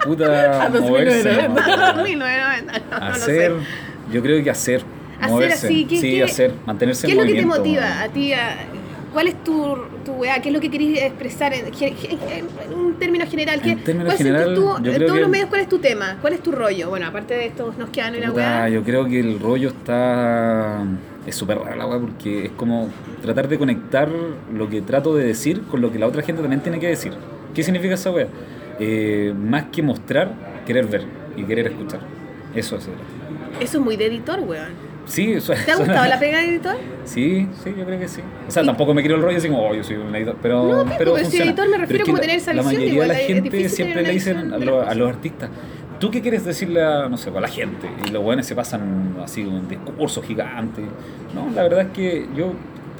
Puta, 0.05 0.65
A 0.65 0.69
moverse. 0.69 1.23
2090. 1.23 1.93
¿no? 1.93 2.03
1990, 2.03 2.79
no, 2.89 2.99
no 2.99 3.05
Hacer, 3.13 3.51
sé. 3.51 4.11
yo 4.13 4.21
creo 4.23 4.43
que 4.43 4.49
hacer. 4.49 4.81
Hacer 5.19 5.29
moverse. 5.31 5.67
así, 5.67 5.85
¿qué- 5.85 5.97
sí, 5.97 6.11
qué- 6.11 6.23
hacer, 6.23 6.53
mantenerse 6.65 7.07
¿Qué 7.07 7.13
en 7.13 7.19
es 7.19 7.25
lo 7.25 7.31
que 7.33 7.39
te 7.39 7.45
movimiento. 7.45 7.69
motiva 7.81 8.01
a 8.03 8.07
ti? 8.09 8.33
a- 8.33 8.57
¿Cuál 9.13 9.27
es 9.27 9.43
tu, 9.45 9.77
tu 10.03 10.11
weá? 10.11 10.41
¿Qué 10.41 10.49
es 10.49 10.53
lo 10.53 10.59
que 10.59 10.69
querés 10.69 11.01
expresar 11.03 11.53
en, 11.53 11.67
en 11.67 12.73
un 12.77 12.95
término 12.99 13.25
general? 13.25 13.61
¿Qué, 13.61 13.71
En 13.71 13.79
términos 13.81 14.07
¿Cuál 14.09 14.17
general, 14.17 14.55
tú, 14.55 14.61
yo 14.61 14.75
en 14.75 14.81
creo 14.83 14.97
todos 14.99 15.13
que- 15.13 15.21
los 15.21 15.29
medios, 15.29 15.47
cuál 15.49 15.61
es 15.61 15.69
tu 15.69 15.79
tema? 15.79 16.17
¿Cuál 16.19 16.33
es 16.33 16.43
tu 16.43 16.51
rollo? 16.51 16.89
Bueno, 16.89 17.07
aparte 17.07 17.33
de 17.33 17.45
esto, 17.45 17.73
nos 17.77 17.89
quedan 17.91 18.15
una 18.17 18.27
Puta, 18.27 18.35
weá. 18.41 18.69
yo 18.69 18.83
creo 18.83 19.05
que 19.07 19.19
el 19.21 19.39
rollo 19.39 19.69
está. 19.69 20.83
Es 21.25 21.35
súper 21.35 21.57
rara 21.59 21.75
la 21.77 21.87
weá 21.87 21.97
porque 21.99 22.45
es 22.47 22.51
como 22.51 22.89
tratar 23.21 23.47
de 23.47 23.57
conectar 23.57 24.09
lo 24.53 24.69
que 24.69 24.81
trato 24.81 25.15
de 25.15 25.23
decir 25.25 25.61
con 25.63 25.79
lo 25.81 25.91
que 25.93 25.97
la 25.97 26.07
otra 26.07 26.21
gente 26.21 26.41
también 26.41 26.61
tiene 26.61 26.79
que 26.79 26.87
decir. 26.87 27.13
¿Qué 27.53 27.63
significa 27.63 27.93
esa 27.93 28.11
weá? 28.11 28.27
Eh, 28.81 29.33
más 29.35 29.63
que 29.71 29.81
mostrar, 29.81 30.33
querer 30.67 30.87
ver 30.87 31.03
y 31.37 31.43
querer 31.43 31.67
escuchar. 31.67 32.01
Eso 32.53 32.75
es. 32.75 32.89
Eso 33.61 33.77
es 33.77 33.83
muy 33.83 33.95
de 33.95 34.07
editor, 34.07 34.41
weón. 34.41 34.84
Sí, 35.05 35.35
¿Te 35.65 35.71
ha 35.71 35.75
gustado 35.77 36.07
la 36.07 36.19
pega 36.19 36.39
de 36.39 36.49
editor? 36.49 36.75
Sí, 37.03 37.47
sí, 37.63 37.73
yo 37.77 37.85
creo 37.85 37.99
que 37.99 38.07
sí. 38.07 38.21
O 38.47 38.51
sea, 38.51 38.63
Y- 38.63 38.65
tampoco 38.65 38.93
me 38.93 39.01
quiero 39.01 39.15
el 39.17 39.21
rollo 39.21 39.37
así 39.37 39.47
como, 39.47 39.67
oh, 39.69 39.73
yo 39.75 39.83
soy 39.83 39.97
un 39.97 40.15
editor, 40.15 40.35
pero, 40.41 40.63
No, 40.83 40.85
pero 40.97 41.13
pero 41.13 41.29
si 41.29 41.37
editor 41.41 41.69
me 41.69 41.77
refiero 41.77 41.87
Pero 41.87 41.97
es 41.97 41.99
que 41.99 42.03
como 42.05 42.17
la- 42.17 42.21
tener 42.21 42.35
esa 42.37 42.53
La 42.53 42.61
visión, 42.61 42.73
mayoría 42.75 42.93
igual, 42.93 43.07
de 43.09 43.13
la 43.13 43.19
gente 43.19 43.69
siempre 43.69 44.01
le 44.03 44.11
dicen 44.11 44.53
a, 44.53 44.57
lo- 44.57 44.81
a 44.81 44.93
los 44.95 45.09
artistas, 45.09 45.49
¿tú 45.99 46.09
qué 46.11 46.21
quieres 46.21 46.43
decirle 46.43 46.83
a, 46.83 47.07
no 47.07 47.17
sé, 47.17 47.29
a 47.29 47.39
la 47.39 47.47
gente? 47.47 47.87
Y 48.07 48.09
los 48.11 48.23
buenos 48.23 48.45
se 48.45 48.55
pasan 48.55 49.15
así 49.23 49.43
un 49.43 49.67
discurso 49.67 50.21
gigante. 50.21 50.81
No, 51.33 51.49
la 51.53 51.63
verdad 51.63 51.81
es 51.81 51.87
que 51.93 52.27
yo 52.35 52.53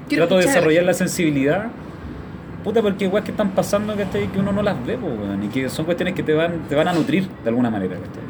Quiero 0.08 0.26
trato 0.28 0.36
de 0.36 0.42
escuchar 0.42 0.46
la 0.46 0.48
desarrollar 0.52 0.84
la 0.84 0.94
sensibilidad. 0.94 1.66
Puta, 2.64 2.82
porque 2.82 3.06
igual 3.06 3.24
que 3.24 3.30
están 3.32 3.52
pasando, 3.52 3.96
¿cachai? 3.96 4.28
Que 4.32 4.40
uno 4.40 4.52
no 4.52 4.64
las 4.64 4.84
ve, 4.86 4.98
po, 4.98 5.08
y 5.44 5.48
que 5.50 5.70
son 5.70 5.86
cuestiones 5.86 6.16
que 6.16 6.24
te 6.24 6.34
van, 6.34 6.68
te 6.68 6.74
van 6.76 6.88
a 6.88 6.94
nutrir 6.94 7.28
de 7.44 7.50
alguna 7.50 7.70
manera, 7.70 7.96
¿cachai? 7.96 8.24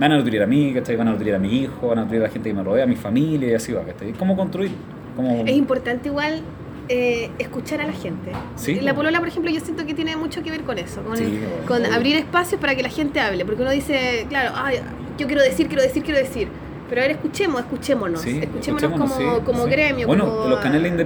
Me 0.00 0.08
van 0.08 0.12
a 0.12 0.16
nutrir 0.16 0.42
a 0.42 0.46
mí, 0.46 0.72
¿cachai? 0.72 0.96
Van 0.96 1.08
a 1.08 1.12
nutrir 1.12 1.34
a 1.34 1.38
mi 1.38 1.58
hijo, 1.58 1.88
van 1.88 1.98
a 1.98 2.02
nutrir 2.04 2.22
a 2.22 2.24
la 2.24 2.30
gente 2.30 2.48
que 2.48 2.54
me 2.54 2.62
rodea, 2.62 2.84
a 2.84 2.86
mi 2.86 2.96
familia 2.96 3.50
y 3.50 3.52
así 3.52 3.70
va, 3.70 3.82
¿cachai? 3.82 4.14
¿Cómo 4.14 4.34
construir? 4.34 4.70
¿Cómo... 5.14 5.44
Es 5.46 5.54
importante 5.54 6.08
igual 6.08 6.40
eh, 6.88 7.28
escuchar 7.38 7.82
a 7.82 7.86
la 7.86 7.92
gente. 7.92 8.32
Sí. 8.56 8.80
La 8.80 8.94
polola, 8.94 9.18
por 9.18 9.28
ejemplo, 9.28 9.50
yo 9.50 9.60
siento 9.60 9.84
que 9.84 9.92
tiene 9.92 10.16
mucho 10.16 10.42
que 10.42 10.50
ver 10.50 10.62
con 10.62 10.78
eso, 10.78 11.02
con, 11.02 11.18
Sí, 11.18 11.40
con 11.68 11.84
abrir 11.84 12.16
espacios 12.16 12.58
para 12.58 12.74
que 12.74 12.82
la 12.82 12.88
gente 12.88 13.20
hable, 13.20 13.44
porque 13.44 13.60
uno 13.60 13.72
dice, 13.72 14.24
claro, 14.30 14.52
Ay, 14.54 14.78
yo 15.18 15.26
quiero 15.26 15.42
decir, 15.42 15.66
quiero 15.68 15.82
decir, 15.82 16.02
quiero 16.02 16.18
decir, 16.18 16.48
pero 16.90 17.00
a 17.00 17.04
ver, 17.06 17.12
escuchemos, 17.12 17.60
escuchémonos, 17.62 18.20
Sí, 18.20 18.40
escuchémonos, 18.42 18.82
escuchémonos, 18.82 19.12
como, 19.14 19.36
sí, 19.38 19.42
como 19.46 19.64
sí. 19.64 19.70
gremio, 19.70 20.06
Bueno, 20.06 20.24
como 20.28 20.50
los 20.50 20.58
canales 20.60 20.92
colegas. 20.92 21.00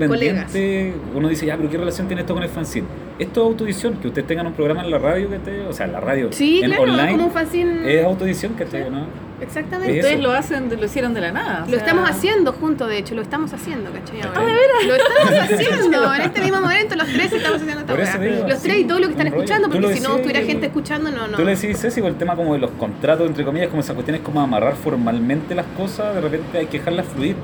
independientes, 0.53 0.95
uno 1.15 1.29
dice, 1.29 1.47
ya, 1.47 1.57
pero 1.57 1.71
¿qué 1.71 1.77
relación 1.79 2.07
tiene 2.09 2.23
esto 2.23 2.35
con 2.35 2.43
el 2.43 2.49
fanzine? 2.49 2.87
Esto 3.19 3.43
es 3.43 3.47
autoedición, 3.47 3.95
que 3.99 4.09
ustedes 4.09 4.27
tengan 4.27 4.47
un 4.49 4.55
programa 4.55 4.83
en 4.83 4.91
la 4.91 4.99
radio, 4.99 5.29
que 5.29 5.37
esté, 5.37 5.61
o 5.61 5.73
sea, 5.73 5.87
en 5.87 5.93
la 5.93 6.01
radio, 6.01 6.33
Sí, 6.33 6.61
en 6.63 6.71
claro, 6.71 6.83
online, 6.85 7.13
como 7.13 7.25
un 7.27 7.31
fanzine. 7.31 7.95
es 8.01 8.05
autoedición, 8.05 8.55
que 8.55 8.65
esté, 8.65 8.91
¿no? 8.91 9.07
Exactamente. 9.45 9.99
es 9.99 10.05
Ustedes 10.05 10.21
lo 10.23 10.33
hacen, 10.33 10.69
lo 10.79 10.85
hicieron 10.85 11.15
de 11.15 11.21
la 11.21 11.33
nada. 11.33 11.59
o 11.63 11.65
Lo 11.67 11.71
sea- 11.71 11.79
estamos 11.79 12.11
haciendo 12.11 12.53
juntos, 12.53 12.89
de 12.89 12.99
hecho, 12.99 13.15
lo 13.15 13.23
estamos 13.23 13.53
haciendo, 13.53 13.91
¿cachai? 13.93 14.21
Ahora. 14.23 14.41
Ah, 14.41 14.45
¿de 14.45 14.53
veras? 14.53 14.87
Lo 14.87 14.95
estamos 14.95 15.51
haciendo, 15.61 16.15
en 16.15 16.21
este 16.23 16.41
mismo 16.41 16.61
momento 16.61 16.97
los 16.97 17.07
tres 17.09 17.33
estamos 17.33 17.61
haciendo 17.63 17.81
esta 17.81 17.95
weá. 17.95 18.47
Los 18.49 18.63
tres 18.63 18.79
y 18.79 18.85
todos 18.85 19.01
los 19.01 19.09
que 19.09 19.13
están 19.15 19.27
escuchando, 19.29 19.69
porque 19.71 19.95
si 19.95 20.01
no 20.01 20.17
estuviera 20.17 20.41
el- 20.41 20.47
gente 20.47 20.67
escuchando, 20.67 21.11
no, 21.11 21.29
no. 21.29 21.37
Tú 21.37 21.45
le 21.45 21.55
decís, 21.55 21.79
Ceci, 21.81 22.01
el 22.01 22.17
tema 22.17 22.37
como 22.37 22.55
de 22.55 22.59
los 22.61 22.71
contratos, 22.73 23.27
entre 23.27 23.45
comillas, 23.45 23.69
como 23.69 23.81
esas 23.81 23.95
cuestiones 23.95 24.23
como 24.23 24.41
amarrar 24.41 24.75
formalmente 24.77 25.55
las 25.55 25.67
cosas, 25.77 26.15
de 26.15 26.21
repente 26.21 26.59
hay 26.59 26.67
que 26.67 26.79
dejarlas 26.79 27.07
fluir. 27.07 27.37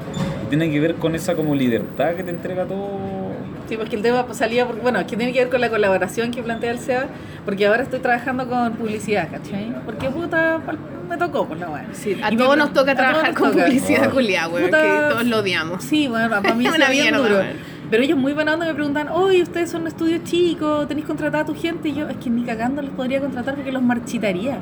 Y 0.45 0.49
tiene 0.49 0.71
que 0.71 0.81
ver 0.81 0.95
con 0.97 1.15
esa 1.15 1.35
como 1.35 1.55
libertad 1.55 2.15
que 2.15 2.25
te 2.25 2.31
entrega 2.31 2.65
todo. 2.67 3.20
Sí, 3.71 3.77
porque 3.77 3.95
el 3.95 4.03
tema 4.03 4.27
salía, 4.35 4.67
porque, 4.67 4.83
bueno, 4.83 4.99
que 5.07 5.17
tiene 5.17 5.33
que 5.33 5.39
ver 5.39 5.49
con 5.49 5.61
la 5.61 5.71
colaboración 5.71 6.33
que 6.33 6.43
plantea 6.43 6.73
el 6.73 6.81
SEA, 6.81 7.07
porque 7.45 7.69
ahora 7.69 7.85
estoy 7.85 8.01
trabajando 8.01 8.49
con 8.49 8.73
publicidad, 8.73 9.29
¿cachai? 9.31 9.73
Porque 9.87 10.11
puta, 10.11 10.61
me 11.09 11.17
tocó, 11.17 11.47
pues 11.47 11.61
la 11.61 11.71
weá. 11.71 11.87
Sí, 11.93 12.17
a 12.21 12.33
Y 12.33 12.37
todos 12.37 12.51
me- 12.57 12.65
nos 12.65 12.73
toca 12.73 12.97
trabajar 12.97 13.29
nos 13.31 13.39
con 13.39 13.53
toca. 13.53 13.65
publicidad 13.67 14.09
Oh. 14.09 14.11
culiada, 14.11 14.49
weón, 14.49 14.65
que 14.73 14.77
todos 15.09 15.25
lo 15.27 15.39
odiamos. 15.39 15.85
Sí, 15.85 16.09
bueno, 16.09 16.29
para 16.29 16.53
mí 16.53 16.67
Es 16.67 16.75
una 16.77 16.91
bien 16.91 17.15
duro. 17.17 17.39
Pero 17.93 18.03
ellos 18.03 18.19
muy 18.19 18.33
buena 18.33 18.55
onda 18.55 18.67
me 18.67 18.75
preguntan, 18.75 19.09
oye, 19.09 19.41
ustedes 19.43 19.71
son 19.71 19.83
un 19.83 19.87
estudio 19.87 20.19
chico, 20.25 20.87
tenéis 20.89 21.07
contratada 21.07 21.45
a 21.45 21.47
tu 21.47 21.55
gente, 21.55 21.91
y 21.91 21.95
yo, 21.95 22.09
es 22.09 22.17
que 22.17 22.29
ni 22.29 22.43
cagando 22.43 22.83
los 22.83 22.91
podría 22.91 23.21
contratar 23.21 23.55
porque 23.55 23.71
los 23.71 23.83
marchitaría. 23.83 24.59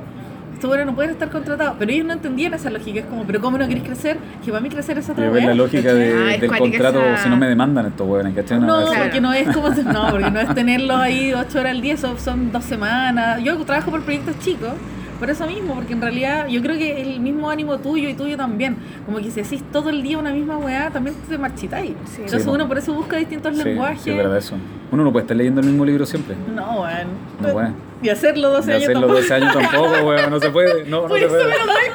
Estos 0.58 0.70
bueno 0.70 0.86
no 0.86 0.94
pueden 0.96 1.12
estar 1.12 1.30
contratados, 1.30 1.76
pero 1.78 1.92
ellos 1.92 2.04
no 2.04 2.14
entendían 2.14 2.52
esa 2.52 2.68
lógica, 2.68 2.98
es 2.98 3.06
como, 3.06 3.22
pero 3.22 3.40
¿cómo 3.40 3.58
no 3.58 3.68
querés 3.68 3.84
crecer? 3.84 4.16
Que 4.44 4.50
para 4.50 4.60
mí 4.60 4.68
crecer 4.68 4.98
es 4.98 5.08
otra 5.08 5.30
weá, 5.30 5.46
la 5.46 5.54
lógica 5.54 5.90
Ah, 5.90 5.94
del 5.94 6.48
contrato, 6.50 7.00
esa- 7.00 7.22
si 7.22 7.28
no 7.28 7.36
me 7.36 7.46
demandan 7.46 7.86
estos 7.86 8.08
huevones, 8.08 8.34
¿cachai? 8.34 8.58
No. 8.58 8.66
Claro. 8.86 9.02
porque 9.04 9.20
no 9.20 9.32
es 9.32 9.48
como 9.54 9.68
no, 9.92 10.10
porque 10.10 10.30
no 10.32 10.40
es 10.40 10.52
tenerlos 10.56 10.96
ahí 10.98 11.32
ocho 11.32 11.60
horas 11.60 11.70
al 11.76 11.80
día, 11.80 11.96
son, 11.96 12.18
son 12.18 12.50
dos 12.50 12.64
semanas. 12.64 13.40
Yo 13.44 13.56
trabajo 13.58 13.92
por 13.92 14.02
proyectos 14.02 14.36
chicos, 14.40 14.72
por 15.20 15.30
eso 15.30 15.46
mismo, 15.46 15.74
porque 15.76 15.92
en 15.92 16.00
realidad 16.00 16.48
yo 16.48 16.60
creo 16.60 16.76
que 16.76 17.02
el 17.02 17.20
mismo 17.20 17.48
ánimo 17.50 17.78
tuyo 17.78 18.08
y 18.08 18.14
tuyo 18.14 18.36
también, 18.36 18.78
como 19.06 19.18
que 19.18 19.30
si 19.30 19.40
hacís 19.40 19.62
todo 19.70 19.90
el 19.90 20.02
día 20.02 20.18
una 20.18 20.32
misma 20.32 20.58
weá, 20.58 20.90
también 20.90 21.14
te 21.28 21.38
marchitáis. 21.38 21.90
Sí. 22.06 22.16
Entonces 22.22 22.42
Sí, 22.42 22.48
uno 22.48 22.64
po. 22.64 22.68
por 22.70 22.78
eso 22.78 22.92
busca 22.94 23.16
distintos 23.16 23.56
Sí, 23.56 23.62
lenguajes. 23.62 24.00
sí, 24.02 24.10
es 24.10 24.16
verdad 24.16 24.36
eso. 24.38 24.56
Uno 24.90 25.04
no 25.04 25.12
puede 25.12 25.22
estar 25.22 25.36
leyendo 25.36 25.60
el 25.60 25.68
mismo 25.68 25.84
libro 25.84 26.04
siempre. 26.04 26.34
No, 26.52 26.80
weón. 26.82 27.08
No 27.40 27.48
puede. 27.50 27.68
Y 28.02 28.08
hacerlo 28.10 28.50
12 28.50 28.70
Y 28.70 28.74
años 28.74 28.82
hacerlo 28.84 29.00
tampoco. 29.00 29.20
12 29.20 29.34
años 29.34 29.52
tampoco, 29.54 29.88
weón, 30.08 30.30
no 30.30 30.40
se 30.40 30.50
puede. 30.50 30.84
No, 30.84 31.02
no 31.02 31.08
Por 31.08 31.18
se 31.18 31.24
eso 31.26 31.34
puede. 31.34 31.44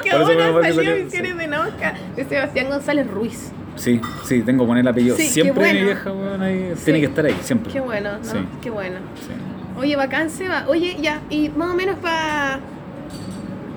que 0.02 0.10
Por 0.10 0.20
ahora 0.42 0.66
que 0.68 0.72
salió 0.74 0.96
Misiones 1.04 1.36
de 1.38 1.46
Nosca 1.46 1.94
de 2.16 2.24
Sebastián 2.24 2.68
González 2.68 3.10
Ruiz. 3.10 3.52
Sí, 3.76 4.00
sí, 4.24 4.42
tengo 4.42 4.64
que 4.64 4.68
poner 4.68 4.82
el 4.82 4.88
apellido. 4.88 5.16
Sí, 5.16 5.26
siempre 5.28 5.64
mi 5.64 5.70
bueno. 5.70 5.86
vieja, 5.86 6.12
weón, 6.12 6.42
ahí 6.42 6.72
Sí. 6.76 6.82
tiene 6.84 7.00
que 7.00 7.06
estar 7.06 7.24
ahí, 7.26 7.36
siempre. 7.42 7.72
Qué 7.72 7.80
bueno, 7.80 8.18
¿no? 8.18 8.24
Sí. 8.24 8.36
Qué 8.62 8.70
bueno. 8.70 8.96
Oye, 9.78 9.96
bacán, 9.96 10.30
Seba. 10.30 10.64
Oye, 10.68 10.96
ya, 11.00 11.20
y 11.30 11.48
más 11.48 11.70
o 11.70 11.74
menos 11.74 11.96
para... 11.98 12.60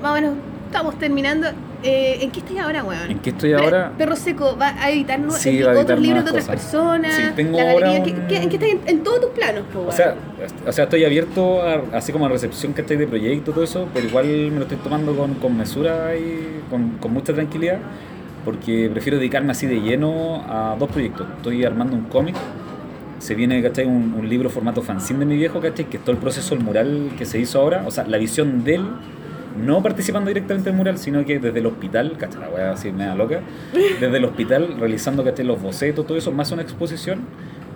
Más 0.04 0.12
o 0.12 0.14
menos, 0.14 0.36
estamos 0.68 1.00
terminando. 1.00 1.48
Eh, 1.84 2.18
¿En 2.22 2.32
qué 2.32 2.40
estoy 2.40 2.58
ahora, 2.58 2.84
weón? 2.84 3.12
¿En 3.12 3.20
qué 3.20 3.30
estoy 3.30 3.52
Pero, 3.52 3.64
ahora? 3.64 3.92
Perro 3.98 4.16
Seco, 4.16 4.58
¿va 4.60 4.70
a 4.82 4.90
editar, 4.90 5.20
nu- 5.20 5.32
Sí, 5.32 5.60
el- 5.60 5.68
va 5.68 5.70
a 5.70 5.74
editar 5.74 5.84
otros 5.84 6.00
libros 6.00 6.24
de 6.26 6.30
otras 6.32 6.46
cosas. 6.48 6.62
personas? 6.62 7.14
Sí, 7.16 7.22
tengo 7.36 7.58
la 7.60 7.72
ahora 7.72 7.88
galería, 7.92 8.04
¿qué- 8.16 8.20
un- 8.22 8.28
qué- 8.28 8.38
¿En 8.38 8.50
qué 8.50 8.56
estás? 8.56 8.70
En, 8.72 8.80
en 8.98 9.04
todos 9.04 9.22
tus 9.22 9.30
planos, 9.30 9.64
po, 9.72 9.80
O 9.80 9.82
weón. 9.84 9.94
sea, 9.96 10.16
o 10.68 10.72
sea, 10.72 10.84
estoy 10.86 11.06
abierto 11.06 11.62
a, 11.62 11.84
así 11.94 12.12
como 12.12 12.26
a 12.26 12.30
recepción 12.30 12.74
que 12.74 12.82
estáis 12.82 13.00
de 13.00 13.06
proyecto, 13.08 13.52
todo 13.52 13.64
eso, 13.64 13.88
pero 13.94 14.08
igual 14.08 14.26
me 14.26 14.56
lo 14.58 14.62
estoy 14.64 14.78
tomando 14.78 15.16
con, 15.16 15.36
con 15.36 15.56
mesura 15.56 16.16
y 16.16 16.62
con, 16.70 16.98
con 16.98 17.14
mucha 17.14 17.32
tranquilidad, 17.34 17.78
porque 18.44 18.90
prefiero 18.92 19.18
dedicarme 19.20 19.52
así 19.52 19.68
de 19.68 19.80
lleno 19.80 20.44
a 20.50 20.76
dos 20.80 20.90
proyectos. 20.90 21.28
Estoy 21.38 21.64
armando 21.64 21.96
un 21.96 22.06
cómic, 22.06 22.36
se 23.20 23.36
viene, 23.36 23.62
¿cachai? 23.62 23.86
Un, 23.86 24.16
un 24.18 24.28
libro 24.28 24.50
formato 24.50 24.82
fanzine 24.82 25.20
de 25.20 25.26
mi 25.26 25.36
viejo, 25.36 25.60
¿cachai? 25.60 25.86
Que 25.86 25.98
es 25.98 26.04
todo 26.04 26.14
el 26.14 26.18
proceso 26.18 26.56
del 26.56 26.64
mural 26.64 27.12
que 27.18 27.26
se 27.26 27.40
hizo 27.40 27.60
ahora, 27.60 27.84
o 27.86 27.92
sea, 27.92 28.06
la 28.08 28.18
visión 28.18 28.64
de 28.64 28.76
él, 28.76 28.86
no 29.58 29.82
participando 29.84 30.28
directamente 30.30 30.70
del 30.70 30.78
mural, 30.78 30.98
sino 30.98 31.26
que 31.26 31.40
desde 31.40 31.60
el 31.60 31.66
hospital, 31.66 32.16
¿cachai? 32.18 32.42
La 32.42 32.48
voy 32.50 32.62
a 32.62 32.70
decir 32.72 32.94
media 32.94 33.16
loca, 33.16 33.42
desde 33.74 34.18
el 34.18 34.26
hospital 34.26 34.76
realizando. 34.80 35.24
Los 35.38 35.62
bocetos, 35.62 36.06
todo 36.08 36.18
eso, 36.18 36.32
más 36.32 36.52
una 36.52 36.62
exposición. 36.62 37.22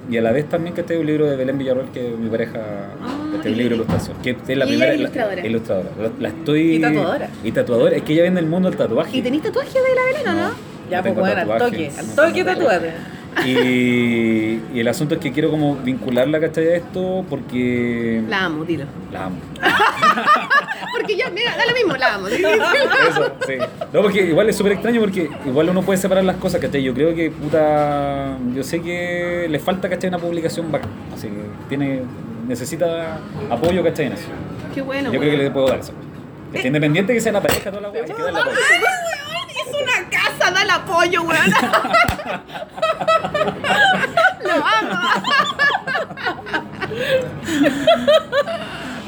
Y 0.09 0.17
a 0.17 0.21
la 0.21 0.31
vez 0.31 0.49
también 0.49 0.73
que 0.73 0.81
esté 0.81 0.97
un 0.97 1.05
libro 1.05 1.25
de 1.29 1.35
Belén 1.35 1.57
Villarroel, 1.57 1.89
que 1.89 2.09
mi 2.17 2.29
pareja, 2.29 2.59
Ah, 3.01 3.29
este, 3.35 3.49
un 3.49 3.57
libro 3.57 3.69
de 3.69 3.75
ilustración. 3.75 4.17
Que 4.21 4.31
es 4.47 4.57
la 4.57 4.65
primera. 4.65 4.93
ilustradora. 4.93 5.35
La, 5.41 5.47
ilustradora. 5.47 5.89
La, 6.01 6.11
la 6.19 6.27
estoy. 6.29 6.75
Y 6.75 6.79
tatuadora. 6.81 7.29
Y 7.43 7.51
tatuadora. 7.51 7.95
Es 7.95 8.03
que 8.03 8.13
ella 8.13 8.23
viene 8.23 8.35
del 8.41 8.49
mundo 8.49 8.69
del 8.69 8.77
tatuaje. 8.77 9.15
¿Y 9.17 9.21
tenés 9.21 9.41
tatuaje 9.41 9.79
de 9.79 9.95
la 9.95 10.03
Belén 10.05 10.27
o 10.27 10.33
no? 10.49 10.53
Ya, 10.89 11.01
pues 11.01 11.15
bueno, 11.15 11.53
al 11.53 11.57
toque, 11.59 11.91
al 11.97 12.15
toque 12.15 12.43
tatúate. 12.43 12.91
Y, 13.45 14.59
y 14.73 14.79
el 14.79 14.87
asunto 14.87 15.15
es 15.15 15.21
que 15.21 15.31
quiero 15.31 15.49
como 15.49 15.75
vincularla, 15.77 16.39
¿cachai? 16.39 16.67
A 16.67 16.75
esto 16.75 17.25
porque. 17.29 18.21
La 18.29 18.45
amo, 18.45 18.65
dilo. 18.65 18.85
La 19.11 19.25
amo. 19.25 19.37
Porque 20.93 21.15
ya, 21.15 21.29
mira, 21.29 21.55
da 21.55 21.65
lo 21.65 21.73
mismo, 21.73 21.95
la 21.95 22.15
amo. 22.15 22.27
Eso, 23.07 23.33
sí. 23.47 23.53
No, 23.93 24.01
porque 24.01 24.25
igual 24.25 24.49
es 24.49 24.57
súper 24.57 24.73
extraño 24.73 24.99
porque 24.99 25.29
igual 25.45 25.69
uno 25.69 25.81
puede 25.83 25.97
separar 25.97 26.23
las 26.25 26.35
cosas, 26.35 26.59
¿cachai? 26.59 26.83
Yo 26.83 26.93
creo 26.93 27.15
que, 27.15 27.31
puta, 27.31 28.37
yo 28.53 28.61
sé 28.61 28.81
que 28.81 29.47
le 29.49 29.59
falta, 29.59 29.89
¿cachai? 29.89 30.09
Una 30.09 30.19
publicación 30.19 30.69
bacán. 30.71 30.89
Así 31.15 31.27
que 31.27 31.43
tiene, 31.69 32.01
necesita 32.47 33.19
apoyo, 33.49 33.83
¿cachai? 33.83 34.07
En 34.07 34.13
eso. 34.13 34.27
Qué 34.73 34.81
bueno, 34.81 35.11
Yo 35.13 35.19
creo 35.19 35.31
que 35.31 35.37
le 35.37 35.51
puedo 35.51 35.67
dar 35.67 35.79
eso. 35.79 35.93
Es 36.53 36.61
que 36.61 36.67
independiente 36.67 37.13
que 37.13 37.21
sea 37.21 37.31
la 37.31 37.41
pareja, 37.41 37.69
toda 37.69 37.81
la 37.83 37.89
weá, 37.89 38.03
hay 38.03 38.11
que 38.11 38.21
darle 38.21 38.39
apoyo. 38.41 38.57
Es 38.57 39.81
una 39.81 40.09
casa, 40.51 40.53
da 40.53 40.61
el 40.63 40.69
apoyo, 40.69 41.21
weón. 41.23 41.51
Lo 44.43 44.53
amo. 44.53 44.99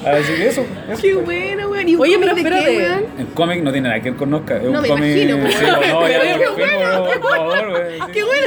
Así 0.05 0.33
que 0.35 0.47
eso. 0.47 0.65
eso. 0.91 1.01
Qué 1.01 1.15
bueno, 1.15 1.69
weón. 1.69 1.87
¿Y 1.87 1.95
un 1.95 2.01
Oye, 2.01 2.17
pero 2.19 2.35
de 2.35 2.43
qué, 2.43 2.49
espérate. 2.49 2.77
weón? 2.77 3.05
El 3.19 3.27
cómic 3.27 3.63
no 3.63 3.71
tiene 3.71 3.87
nada 3.87 4.01
que 4.01 4.09
ver 4.11 4.19
con 4.19 4.29
Nosca. 4.31 4.57
Es 4.57 4.63
No, 4.63 4.69
un 4.69 4.81
me 4.81 4.87
cómic. 4.89 5.17
imagino, 5.17 5.47
sí, 5.49 5.63
weón. 5.63 5.79
no, 5.89 6.07
ya, 6.09 6.19
Pero 6.21 6.49
por 6.49 6.55
qué 6.55 6.65
favor, 6.67 7.19
por 7.21 7.29
favor, 7.31 7.67
weón, 7.69 7.91
sí. 7.91 7.99
Qué 8.13 8.23
bueno. 8.23 8.43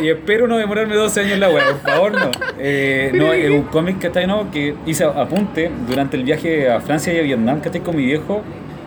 Y, 0.00 0.04
y 0.04 0.10
espero 0.10 0.48
no 0.48 0.56
demorarme 0.58 0.94
12 0.96 1.20
años 1.20 1.32
en 1.34 1.40
la 1.40 1.48
web, 1.50 1.64
por 1.64 1.80
favor, 1.92 2.12
no. 2.12 2.30
Eh, 2.58 3.10
no, 3.14 3.32
es 3.32 3.50
un 3.50 3.62
cómic 3.64 3.98
que 4.00 4.08
está 4.08 4.20
ahí, 4.20 4.26
no, 4.26 4.50
que 4.50 4.74
hice 4.86 5.04
apunte 5.04 5.70
durante 5.88 6.16
el 6.16 6.24
viaje 6.24 6.68
a 6.70 6.80
Francia 6.80 7.12
y 7.12 7.18
a 7.20 7.22
Vietnam, 7.22 7.60
que 7.60 7.68
estoy 7.68 7.80
con 7.80 7.96
mi 7.96 8.04
viejo, 8.04 8.42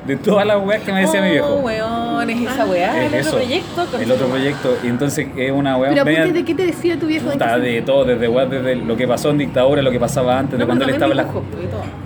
de 0.06 0.18
todas 0.18 0.45
las 0.45 0.57
weas 0.64 0.84
que 0.84 0.91
me 0.91 1.02
decía 1.02 1.22
mi 1.22 1.30
Oh, 1.30 1.32
viejo. 1.32 1.56
weón, 1.62 2.05
weón, 2.26 2.43
es 2.45 2.52
esa 2.52 2.65
weá, 2.65 3.06
Es 3.06 3.14
el 3.14 3.19
otro 3.22 3.31
proyecto. 3.38 3.88
el 3.99 4.11
otro 4.11 4.27
proyecto. 4.27 4.77
Y 4.84 4.88
entonces 4.88 5.27
es 5.38 5.52
una 5.52 5.77
weá 5.77 5.91
Pero 5.91 6.06
media- 6.06 6.26
de 6.34 6.43
qué 6.45 6.56
te 6.56 6.65
decía 6.65 6.99
tu 6.99 7.07
viejo. 7.07 7.30
Puta, 7.30 7.57
de 7.57 7.81
todo, 7.81 8.06
desde, 8.06 8.27
weá, 8.27 8.45
desde 8.45 8.76
lo 8.76 8.95
que 8.97 9.07
pasó 9.07 9.30
en 9.31 9.38
dictadura, 9.38 9.81
lo 9.81 9.91
que 9.91 9.99
pasaba 9.99 10.38
antes, 10.39 10.57
de 10.60 10.65
cuando 10.65 10.84
él 10.85 10.91
estaba 10.91 11.11
en 11.11 11.18
la, 11.18 11.27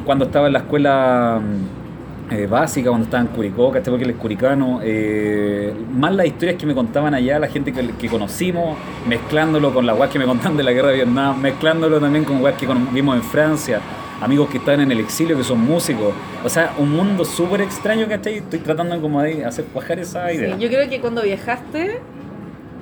cuando 0.05 0.25
estaba 0.25 0.47
en 0.47 0.55
escuela 0.55 1.41
mm, 1.41 2.33
eh, 2.33 2.45
básica, 2.47 2.89
cuando 2.89 3.05
estaba 3.05 3.21
en 3.23 3.29
Curicó, 3.29 3.71
¿cachai? 3.71 3.89
Porque 3.91 4.03
él 4.05 4.11
es 4.11 4.15
curicano. 4.17 4.79
eh, 4.83 5.73
más 5.95 6.13
las 6.13 6.27
historias 6.27 6.57
que 6.57 6.65
me 6.67 6.75
contaban 6.75 7.13
allá, 7.13 7.39
la 7.39 7.47
gente 7.47 7.71
que, 7.73 7.89
que 7.91 8.07
conocimos, 8.07 8.77
mezclándolo 9.07 9.73
con 9.73 9.85
las 9.85 9.97
weas 9.97 10.11
que 10.11 10.19
me 10.19 10.25
contaban 10.25 10.55
de 10.57 10.63
la 10.63 10.71
guerra 10.71 10.89
de 10.89 10.95
Vietnam, 10.95 11.39
mezclándolo 11.41 11.99
también 11.99 12.25
con 12.25 12.41
weas 12.41 12.55
que 12.57 12.67
vimos 12.91 13.15
en 13.15 13.23
Francia, 13.23 13.79
amigos 14.21 14.49
que 14.49 14.57
están 14.57 14.79
en 14.81 14.91
el 14.91 14.99
exilio, 14.99 15.37
que 15.37 15.43
son 15.43 15.59
músicos. 15.59 16.13
O 16.43 16.49
sea, 16.49 16.73
un 16.77 16.91
mundo 16.91 17.23
súper 17.25 17.61
extraño, 17.61 18.07
¿cachai? 18.07 18.35
Estoy 18.37 18.59
tratando 18.59 18.99
como 19.01 19.21
de 19.21 19.45
hacer 19.45 19.65
cuajar 19.65 19.99
esa 19.99 20.27
Sí, 20.29 20.35
idea. 20.35 20.57
yo 20.57 20.67
creo 20.69 20.89
que 20.89 20.99
cuando 20.99 21.21
viajaste, 21.21 21.99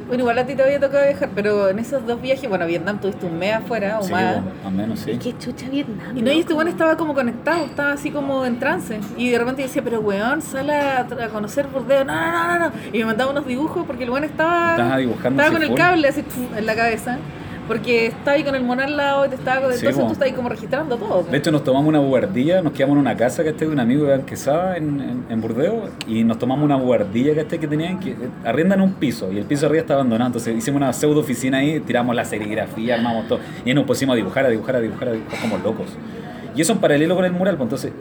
bueno, 0.07 0.22
igual 0.22 0.39
a 0.39 0.45
ti 0.45 0.55
te 0.55 0.64
había 0.64 0.80
tocado 0.80 1.03
viajar, 1.05 1.30
pero 1.35 1.68
en 1.68 1.80
esos 1.80 2.07
dos 2.07 2.22
viajes, 2.22 2.47
bueno, 2.47 2.65
Vietnam 2.65 2.97
tuviste 3.01 3.26
un 3.26 3.38
mes 3.38 3.53
afuera 3.55 3.99
o 3.99 4.03
Sí, 4.03 4.11
más. 4.14 4.35
bueno, 4.35 4.51
al 4.65 4.72
menos 4.72 4.99
sí. 5.01 5.11
¿Y 5.11 5.18
qué 5.18 5.38
chucha 5.38 5.68
Vietnam? 5.69 6.18
Y 6.18 6.22
no, 6.22 6.31
y 6.31 6.39
este 6.39 6.53
weón 6.53 6.69
estaba 6.69 6.95
como 6.95 7.14
conectado, 7.14 7.65
estaba 7.65 7.91
así 7.91 8.09
como 8.09 8.45
en 8.45 8.57
trance. 8.57 8.99
Y 9.18 9.30
de 9.31 9.38
repente 9.38 9.64
decía, 9.64 9.81
pero 9.84 9.99
weón, 9.99 10.41
sal 10.41 10.69
a, 10.69 10.99
a 11.01 11.27
conocer 11.27 11.68
Burdeo. 11.68 12.05
No, 12.05 12.14
no, 12.15 12.31
no, 12.31 12.47
no, 12.59 12.69
no. 12.69 12.72
Y 12.93 12.99
me 12.99 13.05
mandaba 13.05 13.31
unos 13.31 13.45
dibujos 13.45 13.85
porque 13.85 14.05
el 14.05 14.09
weón 14.09 14.23
estaba. 14.23 14.72
Estaba 14.72 14.97
dibujando 14.97 15.41
Estaba 15.41 15.53
con 15.53 15.61
el 15.64 15.69
full. 15.69 15.77
cable 15.77 16.07
así 16.07 16.23
en 16.55 16.65
la 16.65 16.76
cabeza. 16.76 17.18
Porque 17.68 18.07
estaba 18.07 18.31
ahí 18.31 18.44
con 18.44 18.56
el 18.56 18.64
mono 18.64 18.81
al 18.81 18.95
lado 18.95 19.26
y 19.26 19.30
te 19.30 19.35
estaba. 19.35 19.72
Sí, 19.73 19.80
entonces 19.80 19.95
po. 19.95 20.07
tú 20.07 20.14
estás 20.14 20.27
ahí 20.27 20.34
como 20.34 20.49
registrando 20.49 20.98
todo. 20.98 21.23
De 21.23 21.38
hecho, 21.38 21.52
nos 21.52 21.64
tomamos 21.64 21.88
una 21.88 21.99
buhardilla, 21.99 22.61
nos 22.61 22.73
quedamos 22.73 22.95
en 22.95 23.02
una 23.02 23.18
casa 23.18 23.44
que 23.44 23.52
de 23.52 23.68
un 23.68 23.80
amigo 23.80 24.06
de 24.06 24.22
Quesada 24.22 24.77
en, 24.77 25.02
en, 25.02 25.26
en 25.30 25.41
Burdeos 25.41 25.89
y 26.07 26.23
nos 26.23 26.39
tomamos 26.39 26.64
una 26.64 26.76
buhardilla 26.76 27.34
que 27.35 27.57
que 27.60 27.68
tenían 27.68 27.99
que 27.99 28.11
eh, 28.11 28.15
arriendan 28.45 28.81
un 28.81 28.94
piso 28.94 29.31
y 29.31 29.38
el 29.38 29.45
piso 29.45 29.65
arriba 29.65 29.81
está 29.81 29.95
abandonado. 29.95 30.27
Entonces 30.27 30.56
hicimos 30.56 30.81
una 30.81 30.94
pseudo 30.94 31.22
oficina 31.22 31.57
ahí, 31.60 31.80
tiramos 31.80 32.15
la 32.15 32.26
serigrafía, 32.26 32.95
armamos 32.95 33.27
todo 33.27 33.39
y 33.65 33.69
ahí 33.69 33.76
nos 33.76 33.85
pusimos 33.85 34.14
a 34.14 34.18
dibujar, 34.18 34.45
a 34.45 34.49
dibujar, 34.49 34.76
a 34.76 34.80
dibujar, 34.80 35.10
a 35.10 35.11
dibujar 35.11 35.39
como 35.41 35.57
locos. 35.57 35.88
Y 36.56 36.61
eso 36.61 36.73
en 36.73 36.80
paralelo 36.80 37.15
con 37.15 37.26
el 37.26 37.34
mural, 37.34 37.56
pues 37.56 37.65
entonces 37.65 37.94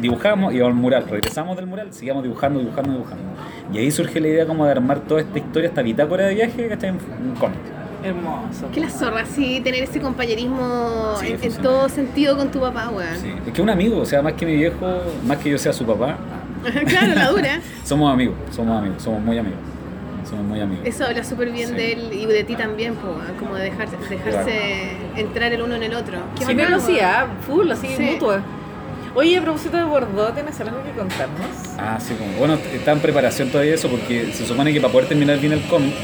dibujamos, 0.00 0.54
íbamos 0.54 0.76
al 0.76 0.80
mural, 0.80 1.04
regresamos 1.08 1.56
del 1.56 1.66
mural, 1.66 1.92
seguíamos 1.92 2.22
dibujando, 2.22 2.60
dibujando, 2.60 2.92
dibujando. 2.92 3.24
Y 3.72 3.78
ahí 3.78 3.90
surge 3.90 4.20
la 4.20 4.28
idea 4.28 4.46
como 4.46 4.64
de 4.64 4.70
armar 4.70 5.00
toda 5.00 5.20
esta 5.20 5.38
historia, 5.38 5.68
esta 5.68 5.82
bitácora 5.82 6.26
de 6.26 6.34
viaje 6.34 6.68
que 6.68 6.72
está 6.72 6.88
en 6.88 6.94
un 6.96 7.34
cómic. 7.38 7.58
Hermoso. 8.04 8.70
Que 8.72 8.80
la 8.80 8.90
zorra, 8.90 9.24
sí, 9.26 9.60
tener 9.64 9.82
ese 9.84 10.00
compañerismo 10.00 11.14
Sí, 11.20 11.34
en, 11.40 11.52
todo 11.54 11.88
sentido 11.88 12.36
con 12.36 12.50
tu 12.50 12.60
papá, 12.60 12.90
weón. 12.90 13.16
Sí. 13.20 13.32
Es 13.46 13.52
que 13.52 13.62
un 13.62 13.70
amigo, 13.70 13.98
o 13.98 14.04
sea, 14.06 14.20
más 14.22 14.34
que 14.34 14.44
mi 14.46 14.56
viejo, 14.56 14.86
más 15.26 15.38
que 15.38 15.50
yo 15.50 15.58
sea 15.58 15.72
su 15.72 15.84
papá, 15.86 16.16
claro, 16.86 17.14
la 17.14 17.28
dura. 17.30 17.60
Somos 17.84 18.12
amigos, 18.12 18.34
somos 18.50 18.78
amigos, 18.78 19.02
somos 19.02 19.20
muy 19.22 19.38
amigos. 19.38 19.58
Somos 20.28 20.44
muy 20.46 20.60
amigos. 20.60 20.86
Eso 20.86 21.04
habla 21.04 21.22
súper 21.22 21.50
bien 21.50 21.68
Sí. 21.68 21.74
de 21.74 21.92
él 21.92 22.10
y 22.12 22.24
de 22.26 22.44
ti 22.44 22.56
también, 22.56 22.94
po, 22.94 23.08
weón, 23.08 23.36
como 23.38 23.54
de 23.56 23.64
dejarse, 23.64 23.96
dejarse 24.08 24.90
entrar 25.16 25.52
el 25.52 25.62
uno 25.62 25.74
en 25.76 25.82
el 25.82 25.94
otro. 25.94 26.18
Qué 26.34 26.44
Sí, 26.46 26.54
bacán, 26.54 26.66
pero 26.66 26.80
sí, 26.80 26.92
weón. 26.92 27.04
ah, 27.04 27.26
full, 27.46 27.70
así 27.70 27.88
Sí. 27.96 28.02
mutua. 28.02 28.40
Oye, 29.14 29.36
a 29.36 29.42
propósito 29.42 29.76
de 29.76 29.84
Bordeaux, 29.84 30.34
¿tienes 30.34 30.58
algo 30.60 30.82
que 30.82 30.90
contarnos? 30.98 31.46
Ah, 31.78 31.98
sí, 32.00 32.14
como, 32.14 32.32
bueno, 32.38 32.54
está 32.72 32.92
en 32.92 33.00
preparación 33.00 33.48
todavía 33.50 33.74
eso 33.74 33.88
porque 33.88 34.32
se 34.32 34.44
supone 34.46 34.72
que 34.72 34.80
para 34.80 34.92
poder 34.92 35.06
terminar 35.08 35.38
bien 35.38 35.52
el 35.52 35.62
cómic, 35.68 35.94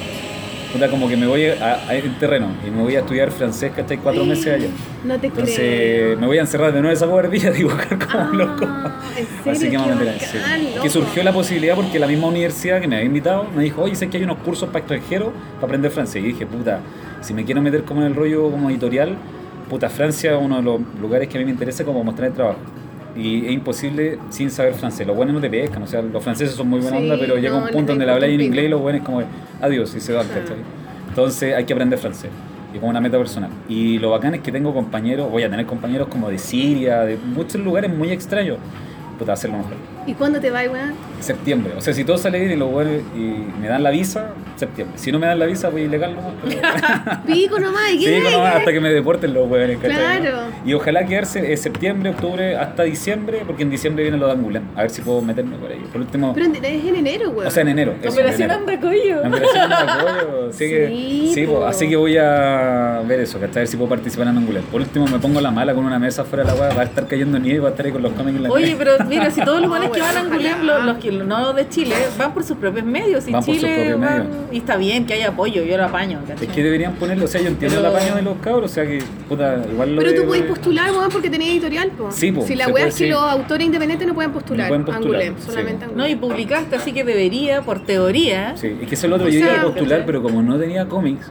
puta, 0.72 0.88
como 0.88 1.08
que 1.08 1.16
me 1.16 1.26
voy 1.26 1.46
a, 1.46 1.74
a, 1.88 1.94
en 1.94 2.18
terreno 2.18 2.48
y 2.66 2.70
me 2.70 2.82
voy 2.82 2.94
a 2.96 3.00
estudiar 3.00 3.30
francés 3.30 3.72
que 3.72 3.80
hasta 3.80 3.96
cuatro 3.98 4.24
meses 4.24 4.46
allá. 4.54 4.68
No 5.04 5.18
te 5.18 5.26
Entonces 5.28 5.56
creo. 5.56 6.18
me 6.18 6.26
voy 6.26 6.38
a 6.38 6.42
encerrar 6.42 6.72
de 6.72 6.80
nuevo 6.80 6.94
esa 6.94 7.06
guardilla 7.06 7.48
a 7.48 7.52
dibujar 7.52 7.98
como 7.98 8.24
un 8.30 8.38
loco. 8.38 8.66
Ah, 8.68 9.00
¿en 9.16 9.26
serio? 9.26 9.52
Así 9.52 9.70
que 9.70 9.76
vamos 9.76 9.92
a 9.92 9.94
meter 9.96 10.14
Que 10.18 10.76
loco. 10.76 10.88
surgió 10.90 11.22
la 11.22 11.32
posibilidad 11.32 11.74
porque 11.74 11.98
la 11.98 12.06
misma 12.06 12.28
universidad 12.28 12.80
que 12.80 12.88
me 12.88 12.96
había 12.96 13.06
invitado 13.06 13.46
me 13.54 13.62
dijo, 13.64 13.82
oye, 13.82 13.94
sé 13.94 14.08
que 14.08 14.18
hay 14.18 14.24
unos 14.24 14.38
cursos 14.38 14.68
para 14.68 14.80
extranjeros 14.80 15.30
para 15.56 15.64
aprender 15.66 15.90
francés. 15.90 16.22
Y 16.22 16.28
dije, 16.28 16.46
puta, 16.46 16.80
si 17.20 17.34
me 17.34 17.44
quiero 17.44 17.60
meter 17.62 17.84
como 17.84 18.00
en 18.02 18.08
el 18.08 18.14
rollo 18.14 18.50
como 18.50 18.70
editorial, 18.70 19.16
puta, 19.68 19.88
Francia 19.88 20.32
es 20.32 20.38
uno 20.40 20.56
de 20.56 20.62
los 20.62 20.80
lugares 21.00 21.28
que 21.28 21.36
a 21.38 21.40
mí 21.40 21.44
me 21.44 21.50
interesa 21.52 21.84
como 21.84 22.02
mostrar 22.04 22.28
el 22.28 22.34
trabajo. 22.34 22.58
Y 23.16 23.46
es 23.46 23.52
imposible 23.52 24.18
sin 24.30 24.50
saber 24.50 24.74
francés. 24.74 25.06
Los 25.06 25.16
buenos 25.16 25.34
no 25.34 25.40
te 25.40 25.50
pescan, 25.50 25.82
o 25.82 25.86
sea, 25.86 26.02
los 26.02 26.22
franceses 26.22 26.54
son 26.54 26.68
muy 26.68 26.80
buena 26.80 26.98
Sí, 26.98 27.02
onda, 27.04 27.16
pero 27.18 27.36
llega 27.36 27.58
no, 27.58 27.64
un 27.64 27.70
punto 27.70 27.92
donde 27.92 28.06
le 28.06 28.12
habláis 28.12 28.34
en 28.34 28.40
inglés 28.40 28.66
y 28.66 28.68
los 28.68 28.80
buenos 28.80 29.02
como, 29.02 29.22
adiós, 29.60 29.94
y 29.94 30.00
se 30.00 30.12
van. 30.12 30.26
¿cachai? 30.28 30.56
Entonces 31.08 31.54
hay 31.54 31.64
que 31.64 31.72
aprender 31.72 31.98
francés. 31.98 32.30
Y 32.72 32.78
como 32.78 32.90
una 32.90 33.00
meta 33.00 33.18
personal. 33.18 33.50
Y 33.68 33.98
lo 33.98 34.10
bacán 34.10 34.34
es 34.34 34.42
que 34.42 34.52
tengo 34.52 34.72
compañeros, 34.72 35.28
voy 35.30 35.42
a 35.42 35.50
tener 35.50 35.66
compañeros 35.66 36.08
como 36.08 36.30
de 36.30 36.38
Siria, 36.38 37.00
de 37.00 37.16
muchos 37.16 37.60
lugares 37.60 37.92
muy 37.92 38.12
extraños. 38.12 38.58
Puta, 39.18 39.32
hacerlo 39.32 39.58
mejor. 39.58 39.74
¿Y 40.06 40.14
cuándo 40.14 40.40
te 40.40 40.50
vas, 40.50 40.68
weón? 40.68 40.94
Septiembre. 41.20 41.72
O 41.76 41.80
sea, 41.80 41.92
si 41.94 42.04
todo 42.04 42.18
sale 42.18 42.38
bien 42.40 42.52
y, 42.52 42.56
lo 42.56 42.68
vuelve- 42.70 43.02
y 43.14 43.44
me 43.60 43.68
dan 43.68 43.82
la 43.82 43.90
visa, 43.90 44.30
septiembre. 44.56 44.98
Si 44.98 45.12
no 45.12 45.18
me 45.18 45.26
dan 45.26 45.38
la 45.38 45.46
visa, 45.46 45.68
voy 45.68 45.82
ilegal 45.82 46.14
nomás. 46.14 46.32
pero- 46.42 46.60
Pico 47.26 47.58
nomás, 47.58 47.92
¿y 47.92 47.98
Sí, 47.98 48.04
qué? 48.04 48.30
nomás, 48.30 48.56
hasta 48.56 48.72
que 48.72 48.80
me 48.80 48.90
deporten 48.90 49.34
los 49.34 49.48
hueones, 49.50 49.78
¿cachai? 49.78 50.20
Claro. 50.20 50.38
Y 50.64 50.72
ojalá 50.74 51.04
quedarse 51.06 51.52
eh, 51.52 51.56
septiembre, 51.56 52.10
octubre, 52.10 52.56
hasta 52.56 52.82
diciembre, 52.84 53.42
porque 53.46 53.62
en 53.62 53.70
diciembre 53.70 54.02
viene 54.04 54.18
lo 54.18 54.26
de 54.26 54.32
Angoulême. 54.32 54.64
A 54.76 54.82
ver 54.82 54.90
si 54.90 55.02
puedo 55.02 55.20
meterme 55.22 55.56
por 55.56 55.70
ahí. 55.70 55.80
Por 55.92 56.00
último, 56.00 56.32
Pero 56.34 56.46
en- 56.46 56.56
es 56.64 56.84
en 56.84 56.96
enero, 56.96 57.30
weón. 57.30 57.46
o 57.46 57.50
sea, 57.50 57.62
en 57.62 57.68
enero. 57.68 57.94
eso, 58.02 58.12
Operación. 58.12 58.50
Andacoyo. 58.50 59.20
La 59.22 59.28
operación 59.28 59.68
de 59.68 59.74
apoyo, 59.74 60.48
así 60.50 60.68
que, 60.68 60.86
Sí, 60.88 61.30
sí, 61.34 61.46
po, 61.46 61.64
así 61.64 61.88
que 61.88 61.96
voy 61.96 62.16
a 62.16 63.02
ver 63.06 63.20
eso, 63.20 63.38
¿cachai? 63.38 63.56
A 63.56 63.60
ver 63.60 63.68
si 63.68 63.76
puedo 63.76 63.88
participar 63.90 64.28
en 64.28 64.38
Angoulême. 64.38 64.66
Por 64.70 64.80
último, 64.80 65.06
me 65.06 65.18
pongo 65.18 65.40
la 65.40 65.50
mala 65.50 65.74
con 65.74 65.84
una 65.84 65.98
mesa 65.98 66.24
fuera 66.24 66.44
de 66.44 66.50
la 66.52 66.56
hueá, 66.60 66.74
va 66.74 66.82
a 66.82 66.84
estar 66.84 67.06
cayendo 67.06 67.38
nieve 67.38 67.56
y 67.56 67.60
va 67.60 67.68
a 67.68 67.70
estar 67.72 67.86
ahí 67.86 67.92
con 67.92 68.02
los 68.02 68.12
cómics 68.12 68.36
en 68.36 68.42
la 68.44 68.50
Oye, 68.50 68.74
pero 68.78 68.92
mira, 69.08 69.30
si 69.30 69.40
todos 69.42 69.60
los 69.60 69.68
buenos 69.70 69.90
que 69.90 70.00
van 70.00 70.16
a. 70.16 70.20
Angoulême, 70.20 70.62
los, 70.64 70.84
los 70.84 70.96
que 71.18 71.24
no 71.24 71.52
de 71.52 71.68
Chile, 71.68 71.94
van 72.18 72.32
por 72.34 72.44
sus 72.44 72.56
propios 72.56 72.84
medios. 72.84 73.26
Y 73.28 73.32
Van 73.32 73.44
por 73.44 73.54
sus 73.54 73.62
Chile 73.64 73.94
van- 73.94 74.00
medios. 74.00 74.26
Y 74.52 74.58
está 74.58 74.76
bien 74.76 75.06
que 75.06 75.14
haya 75.14 75.28
apoyo, 75.28 75.62
yo 75.64 75.76
lo 75.76 75.84
apaño. 75.84 76.20
¿cachai? 76.26 76.46
Es 76.46 76.52
que 76.52 76.62
deberían 76.62 76.94
ponerlo, 76.94 77.24
o 77.24 77.28
sea, 77.28 77.40
yo 77.40 77.48
entiendo 77.48 77.76
Pero- 77.78 77.88
el 77.90 77.96
apaño 77.96 78.14
de 78.16 78.22
los 78.22 78.36
cabros, 78.38 78.70
o 78.70 78.74
sea 78.74 78.84
que, 78.86 79.02
puta, 79.28 79.62
igual 79.72 79.94
lo 79.96 80.02
Pero 80.02 80.14
tú 80.14 80.20
de- 80.22 80.26
podés 80.26 80.42
postular, 80.44 80.90
weón, 80.90 81.10
porque 81.10 81.30
tenés 81.30 81.48
editorial, 81.48 81.90
po. 81.90 82.10
Sí, 82.10 82.32
po, 82.32 82.46
Si 82.46 82.54
la 82.56 82.68
weá 82.68 82.86
es 82.86 82.94
que 82.94 83.04
sí. 83.04 83.10
los 83.10 83.20
autores 83.22 83.66
independientes 83.66 84.06
no 84.08 84.14
pueden 84.14 84.32
postular. 84.32 84.66
No 84.66 84.68
pueden 84.68 84.84
postular, 84.84 85.20
Angoulême, 85.22 85.38
sí. 85.38 85.46
solamente 85.46 85.86
No, 85.86 85.92
Angoulême. 85.92 86.10
y 86.10 86.16
publicaste, 86.16 86.76
así 86.76 86.92
que 86.92 87.04
debería, 87.04 87.62
por 87.62 87.84
teoría. 87.84 88.56
Sí, 88.56 88.76
es 88.80 88.88
que 88.88 88.94
eso 88.94 89.06
es 89.06 89.10
lo 89.10 89.16
otro, 89.16 89.26
O 89.28 89.30
yo 89.30 89.38
iba 89.40 89.48
a 89.60 89.62
postular, 89.62 89.88
¿cachai? 89.88 90.06
pero 90.06 90.22
como 90.22 90.42
no 90.42 90.58
tenía 90.58 90.86
cómics, 90.86 91.30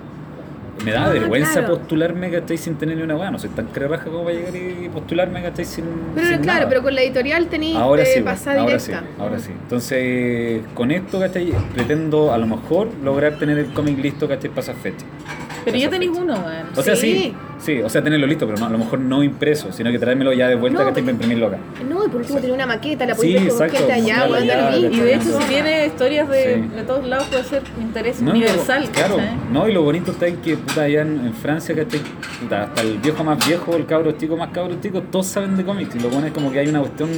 me 0.84 0.92
daba 0.92 1.08
Ah, 1.08 1.10
vergüenza 1.10 1.60
claro. 1.60 1.68
postularme, 1.78 2.30
¿cachai? 2.32 2.58
Sin 2.58 2.76
tener 2.76 2.98
ni 2.98 3.04
una 3.04 3.16
weá, 3.16 3.32
no 3.32 3.40
soy 3.40 3.50
tan 3.52 3.68
creraja 3.68 4.06
como 4.06 4.24
para 4.24 4.36
llegar 4.36 4.56
y 4.56 4.90
postularme, 4.90 5.42
¿cachai? 5.42 5.66
Sin, 5.66 5.86
Pero 6.16 6.28
sin 6.28 6.38
claro, 6.40 6.60
nada. 6.60 6.70
pero 6.70 6.84
con 6.84 6.96
la 6.96 7.02
editorial 7.02 7.48
tenés 7.48 7.76
Ahora 7.76 8.04
de 8.04 8.14
sí, 8.14 8.22
pasada 8.22 8.62
ahora 8.62 8.78
directa. 8.78 9.00
sí, 9.02 9.22
ahora 9.22 9.40
sí. 9.40 9.52
Entonces, 9.52 10.62
con 10.74 10.92
esto, 10.92 11.20
¿cachai? 11.20 11.54
Pretendo 11.74 12.34
a 12.34 12.38
lo 12.38 12.48
mejor 12.48 12.90
lograr 13.04 13.38
tener 13.40 13.58
el 13.58 13.68
cómic 13.74 13.98
listo, 14.00 14.28
¿cachai? 14.28 14.50
Para 14.50 14.62
esa 14.62 14.74
fecha. 14.74 15.06
Pero 15.66 15.78
ya 15.78 15.90
tenéis 15.90 16.12
uno, 16.18 16.34
weón. 16.34 16.68
O 16.76 16.82
sea, 16.82 16.96
sí. 16.96 17.12
Sí. 17.14 17.36
Sí, 17.60 17.81
o 17.81 17.90
sea, 17.90 18.03
tenerlo 18.03 18.26
listo, 18.27 18.45
pero 18.48 18.57
no, 18.60 18.65
a 18.65 18.69
lo 18.69 18.77
mejor 18.77 18.99
no 18.99 19.23
impreso, 19.23 19.72
sino 19.72 19.91
que 19.91 19.99
traérmelo 19.99 20.34
ya 20.34 20.48
de 20.48 20.56
vuelta, 20.56 20.80
No, 20.80 20.90
¿cachai? 20.90 21.03
Para 21.03 21.11
imprimirlo 21.14 21.48
acá. 21.48 21.57
No, 21.88 22.06
y 22.06 22.07
por 22.10 22.22
último 22.22 22.40
tener 22.40 22.53
una 22.56 22.65
maqueta, 22.65 23.06
la 23.06 23.15
Sí, 23.15 23.19
podés 23.22 23.34
ver 23.60 23.72
da 23.72 24.27
lo 24.27 24.36
allá, 24.36 24.72
mismo. 24.72 24.95
Y 24.95 24.99
de 24.99 25.14
hecho, 25.15 25.23
Sí. 25.26 25.34
si 25.41 25.44
tiene 25.49 25.86
historias 25.88 26.30
de, 26.30 26.56
Sí. 26.56 26.76
de 26.76 26.84
todos 26.84 27.06
lados, 27.07 27.27
puede 27.27 27.44
ser 27.44 27.64
interés 27.80 28.22
No, 28.22 28.31
universal. 28.31 28.84
lo- 28.86 28.91
claro, 28.91 29.15
¿cachai? 29.18 29.38
no, 29.52 29.68
y 29.69 29.73
lo 29.73 29.81
bonito 29.84 30.11
está 30.11 30.27
en 30.27 30.38
que 30.38 30.57
puta, 30.57 30.84
allá 30.84 31.02
en, 31.02 31.19
en 31.27 31.34
Francia, 31.34 31.76
¿cachai? 31.76 32.02
Hasta 32.52 32.81
el 32.81 32.98
viejo 32.99 33.23
más 33.23 33.45
viejo, 33.48 33.76
el 33.76 33.86
cabro 33.86 34.11
chico 34.14 34.38
más 34.38 34.49
cabro 34.52 34.76
chico, 34.81 35.02
todos 35.03 35.27
saben 35.27 35.57
de 35.57 35.64
cómics. 35.65 35.95
Y 35.95 35.99
lo 35.99 36.10
bueno 36.10 36.27
es 36.27 36.34
como 36.34 36.52
que 36.52 36.60
hay 36.60 36.68
una 36.68 36.80
cuestión. 36.80 37.10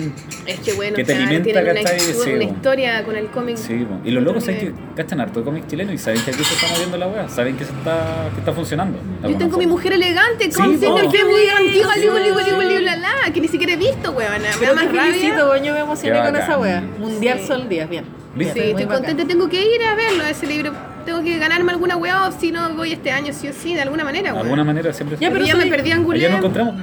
Es 0.45 0.59
que 0.59 0.73
bueno, 0.73 0.95
Que 0.95 1.03
te 1.03 1.13
claro, 1.13 1.21
alimenta, 1.27 1.43
tienen 1.45 1.63
una, 1.71 1.73
¿cachai? 1.81 1.97
histo- 1.97 2.23
Sí, 2.23 2.31
una 2.33 2.43
historia 2.43 3.03
con 3.03 3.15
el 3.15 3.27
cómic. 3.27 3.57
Sí, 3.57 3.85
y 4.03 4.11
los 4.11 4.23
locos 4.23 4.43
saben 4.45 4.59
que 4.59 4.73
cachan 4.95 5.21
harto 5.21 5.39
de 5.39 5.45
cómics 5.45 5.67
chilenos 5.67 5.93
y 5.93 5.97
saben 5.97 6.21
que 6.23 6.31
aquí 6.31 6.43
se 6.43 6.53
está 6.55 6.67
moviendo 6.73 6.97
la 6.97 7.07
weá, 7.07 7.27
saben 7.29 7.55
que 7.57 7.65
se 7.65 7.71
está, 7.71 8.29
que 8.33 8.39
está 8.39 8.51
funcionando. 8.53 8.97
Yo 9.23 9.35
tengo 9.37 9.57
mi 9.57 9.67
mujer 9.67 9.93
elegante 9.93 10.30
con 10.55 10.79
Sí, 10.79 10.85
po. 10.85 11.11
que 11.11 11.23
muy 11.25 11.47
antigua, 11.47 11.95
ligo, 11.95 12.17
sí. 12.17 12.23
ligo, 12.23 12.39
ligo, 12.41 12.79
la, 12.79 12.95
la, 12.95 13.33
que 13.33 13.41
ni 13.41 13.47
siquiera 13.47 13.73
he 13.73 13.77
visto, 13.77 14.11
weón. 14.11 14.41
Me 14.59 14.65
da 14.67 14.73
más 14.73 14.85
rabia. 14.85 15.35
yo 15.63 15.73
me 15.73 15.79
emocioné 15.79 16.19
Qué 16.19 16.25
con 16.25 16.35
esa 16.35 16.57
wea. 16.57 16.81
Mundial 16.99 17.39
Sí. 17.39 17.47
Sol 17.47 17.69
Díaz, 17.69 17.89
bien. 17.89 18.05
¿Viste? 18.35 18.53
Sí, 18.53 18.59
Muy 18.73 18.81
estoy 18.83 18.95
contenta, 18.97 19.25
tengo 19.27 19.49
que 19.49 19.61
ir 19.61 19.83
a 19.83 19.95
verlo, 19.95 20.23
ese 20.25 20.47
libro. 20.47 20.71
Tengo 21.05 21.21
que 21.23 21.37
ganarme 21.37 21.71
alguna 21.71 21.97
weá, 21.97 22.27
o 22.27 22.31
si 22.31 22.51
no 22.51 22.69
voy 22.75 22.93
este 22.93 23.11
año, 23.11 23.33
sí 23.33 23.47
o 23.49 23.53
sí, 23.53 23.73
de 23.73 23.81
alguna 23.81 24.03
manera, 24.03 24.27
De 24.27 24.33
weón. 24.33 24.43
alguna 24.45 24.63
manera 24.63 24.93
siempre 24.93 25.17
Ya, 25.19 25.29
pero 25.31 25.43
ya 25.43 25.53
soy- 25.53 25.65
me 25.65 25.69
perdí 25.69 25.91
Ayer 25.91 25.97
nos 25.99 26.05
Angoulême. 26.13 26.37
encontramos. 26.37 26.75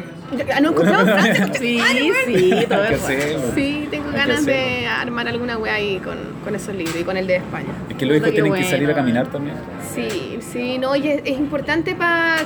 Ah, 0.55 0.61
¿No 0.61 0.71
encontramos 0.71 1.05
Francia, 1.11 1.45
concha 1.45 1.59
Sí, 1.59 1.77
weón? 1.81 2.15
sí, 2.27 2.67
todo 2.69 2.83
hacerlo. 2.83 3.41
Sí, 3.55 3.89
tengo 3.91 4.11
ganas 4.13 4.45
de 4.45 4.87
armar 4.87 5.27
alguna 5.29 5.57
weá 5.57 5.75
ahí 5.75 5.99
con, 6.05 6.19
con 6.45 6.55
esos 6.55 6.75
libros 6.75 6.97
y 7.01 7.05
con 7.05 7.17
el 7.17 7.27
de 7.27 7.37
España. 7.37 7.69
Es 7.89 7.97
que 7.97 8.05
los 8.07 8.17
hijos 8.19 8.31
tienen 8.33 8.53
que 8.53 8.65
salir 8.65 8.83
a 8.91 8.93
bueno. 8.93 8.97
caminar 8.97 9.27
también. 9.29 9.57
Sí, 9.95 10.39
sí, 10.41 10.79
no, 10.79 10.95
y 10.95 11.09
es, 11.09 11.23
es 11.25 11.39
importante 11.39 11.95
para 11.95 12.45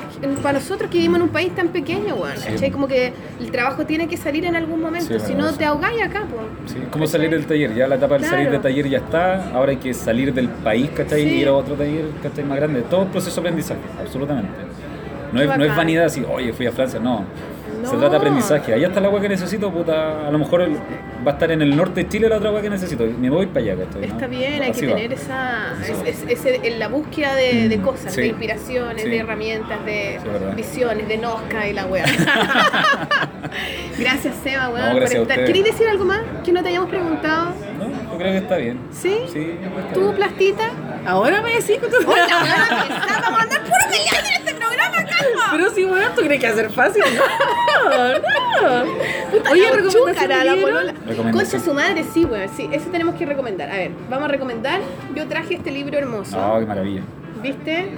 nosotros 0.52 0.90
que 0.90 0.98
vivimos 0.98 1.16
en 1.16 1.22
un 1.22 1.28
país 1.30 1.54
tan 1.54 1.68
pequeño, 1.68 2.14
weón. 2.14 2.36
Sí. 2.36 2.48
¿cachai? 2.52 2.70
Como 2.70 2.86
que 2.86 3.12
el 3.40 3.50
trabajo 3.50 3.84
tiene 3.84 4.06
que 4.06 4.16
salir 4.16 4.44
en 4.44 4.54
algún 4.56 4.80
momento, 4.80 5.12
Sí, 5.14 5.18
si 5.20 5.26
bueno, 5.32 5.42
no 5.44 5.48
eso. 5.50 5.58
te 5.58 5.64
ahogáis 5.64 6.00
acá, 6.02 6.24
pues. 6.30 6.72
Sí, 6.72 6.78
¿Cómo 6.90 7.06
salir 7.06 7.30
del 7.30 7.46
taller? 7.46 7.74
Ya 7.74 7.88
la 7.88 7.96
etapa 7.96 8.14
del 8.14 8.24
salir 8.24 8.46
Claro. 8.48 8.52
del 8.52 8.62
taller 8.62 8.88
ya 8.88 8.98
está, 8.98 9.50
ahora 9.52 9.72
hay 9.72 9.78
que 9.78 9.92
salir 9.92 10.32
del 10.32 10.48
país, 10.48 10.88
¿cachai? 10.96 11.22
Sí. 11.22 11.28
Y 11.28 11.40
ir 11.40 11.48
a 11.48 11.52
otro 11.54 11.74
taller, 11.74 12.04
¿cachai? 12.22 12.44
Más 12.44 12.58
grande. 12.58 12.82
Todo 12.82 13.02
es 13.02 13.08
proceso 13.08 13.40
de 13.40 13.48
aprendizaje, 13.48 13.80
absolutamente. 14.00 14.50
No 15.32 15.40
es, 15.40 15.58
no 15.58 15.64
es 15.64 15.74
vanidad 15.76 16.04
así, 16.04 16.22
oye, 16.30 16.52
fui 16.52 16.66
a 16.66 16.72
Francia, 16.72 17.00
no. 17.00 17.24
No. 17.82 17.88
Se 17.90 17.96
trata 17.96 18.10
de 18.10 18.16
aprendizaje. 18.16 18.74
Ahí 18.74 18.84
está 18.84 19.00
la 19.00 19.08
agua 19.08 19.20
que 19.20 19.28
necesito, 19.28 19.70
puta. 19.72 20.28
A 20.28 20.30
lo 20.30 20.38
mejor 20.38 20.62
el- 20.62 20.76
va 21.26 21.32
a 21.32 21.34
estar 21.34 21.50
en 21.50 21.62
el 21.62 21.76
norte 21.76 22.04
de 22.04 22.08
Chile 22.08 22.28
la 22.28 22.36
otra 22.36 22.48
agua 22.50 22.62
que 22.62 22.70
necesito. 22.70 23.04
Me 23.18 23.28
voy 23.28 23.46
para 23.46 23.60
allá, 23.60 23.84
¿cachai? 23.84 24.04
Está 24.04 24.22
¿no? 24.22 24.28
bien, 24.28 24.62
hay 24.62 24.70
Así 24.70 24.80
que 24.80 24.86
va. 24.86 24.94
tener 24.96 25.12
esa, 25.12 25.74
es- 26.06 26.78
la 26.78 26.88
búsqueda 26.88 27.34
de, 27.34 27.68
de 27.68 27.80
cosas, 27.80 28.12
Sí. 28.14 28.20
de 28.22 28.26
inspiraciones, 28.28 29.02
Sí. 29.02 29.08
de 29.10 29.18
herramientas, 29.18 29.84
de 29.84 30.20
Sí, 30.22 30.28
visiones, 30.56 31.08
de 31.08 31.18
Nosca 31.18 31.66
y 31.68 31.72
la 31.72 31.86
wea. 31.86 32.04
gracias 33.98 34.34
Seba, 34.42 34.68
weón, 34.70 34.86
No, 34.86 34.92
por 34.94 35.02
estar. 35.02 35.44
¿Queréis 35.44 35.64
decir 35.64 35.88
algo 35.88 36.04
más 36.04 36.20
que 36.44 36.52
no 36.52 36.62
te 36.62 36.68
hayamos 36.68 36.88
preguntado? 36.88 37.52
No, 37.78 37.88
yo 38.12 38.18
creo 38.18 38.32
que 38.32 38.38
está 38.38 38.56
bien. 38.56 38.78
¿Sí? 38.90 39.16
Sí, 39.32 39.58
está 39.60 39.92
¿Tú, 39.94 40.00
bien. 40.00 40.14
Plastita? 40.16 40.70
Ahora 41.06 41.40
me 41.42 41.50
decís 41.50 41.78
que 41.78 41.86
tú... 41.88 41.96
Vamos 42.06 42.18
a 42.20 43.42
andar 43.42 43.60
puro 43.62 43.74
peleando 43.90 44.28
en 44.28 44.46
este 44.46 44.54
programa, 44.54 44.96
calma. 44.96 45.11
Pero 45.50 45.70
si, 45.70 45.84
bueno, 45.84 46.06
¿tú 46.14 46.22
crees 46.22 46.40
que 46.40 46.46
va 46.46 46.52
a 46.52 46.56
ser 46.56 46.70
fácil? 46.70 47.02
No, 47.84 48.08
no. 48.84 49.50
Oye, 49.50 49.62
recomendación 49.70 50.06
chúcara, 50.14 50.38
de 50.38 50.44
la 50.44 50.56
polola. 50.62 50.94
Concha 51.32 51.58
su 51.58 51.74
madre, 51.74 52.04
sí, 52.12 52.24
weón, 52.24 52.48
sí, 52.56 52.68
eso 52.72 52.88
tenemos 52.90 53.14
que 53.16 53.26
recomendar. 53.26 53.70
A 53.70 53.74
ver, 53.76 53.90
vamos 54.10 54.26
a 54.28 54.32
recomendar. 54.32 54.80
Yo 55.14 55.26
traje 55.26 55.54
este 55.54 55.70
libro 55.70 55.98
hermoso, 55.98 56.36
Ah, 56.40 56.56
qué 56.60 56.66
maravilla. 56.66 57.02
¿viste? 57.42 57.88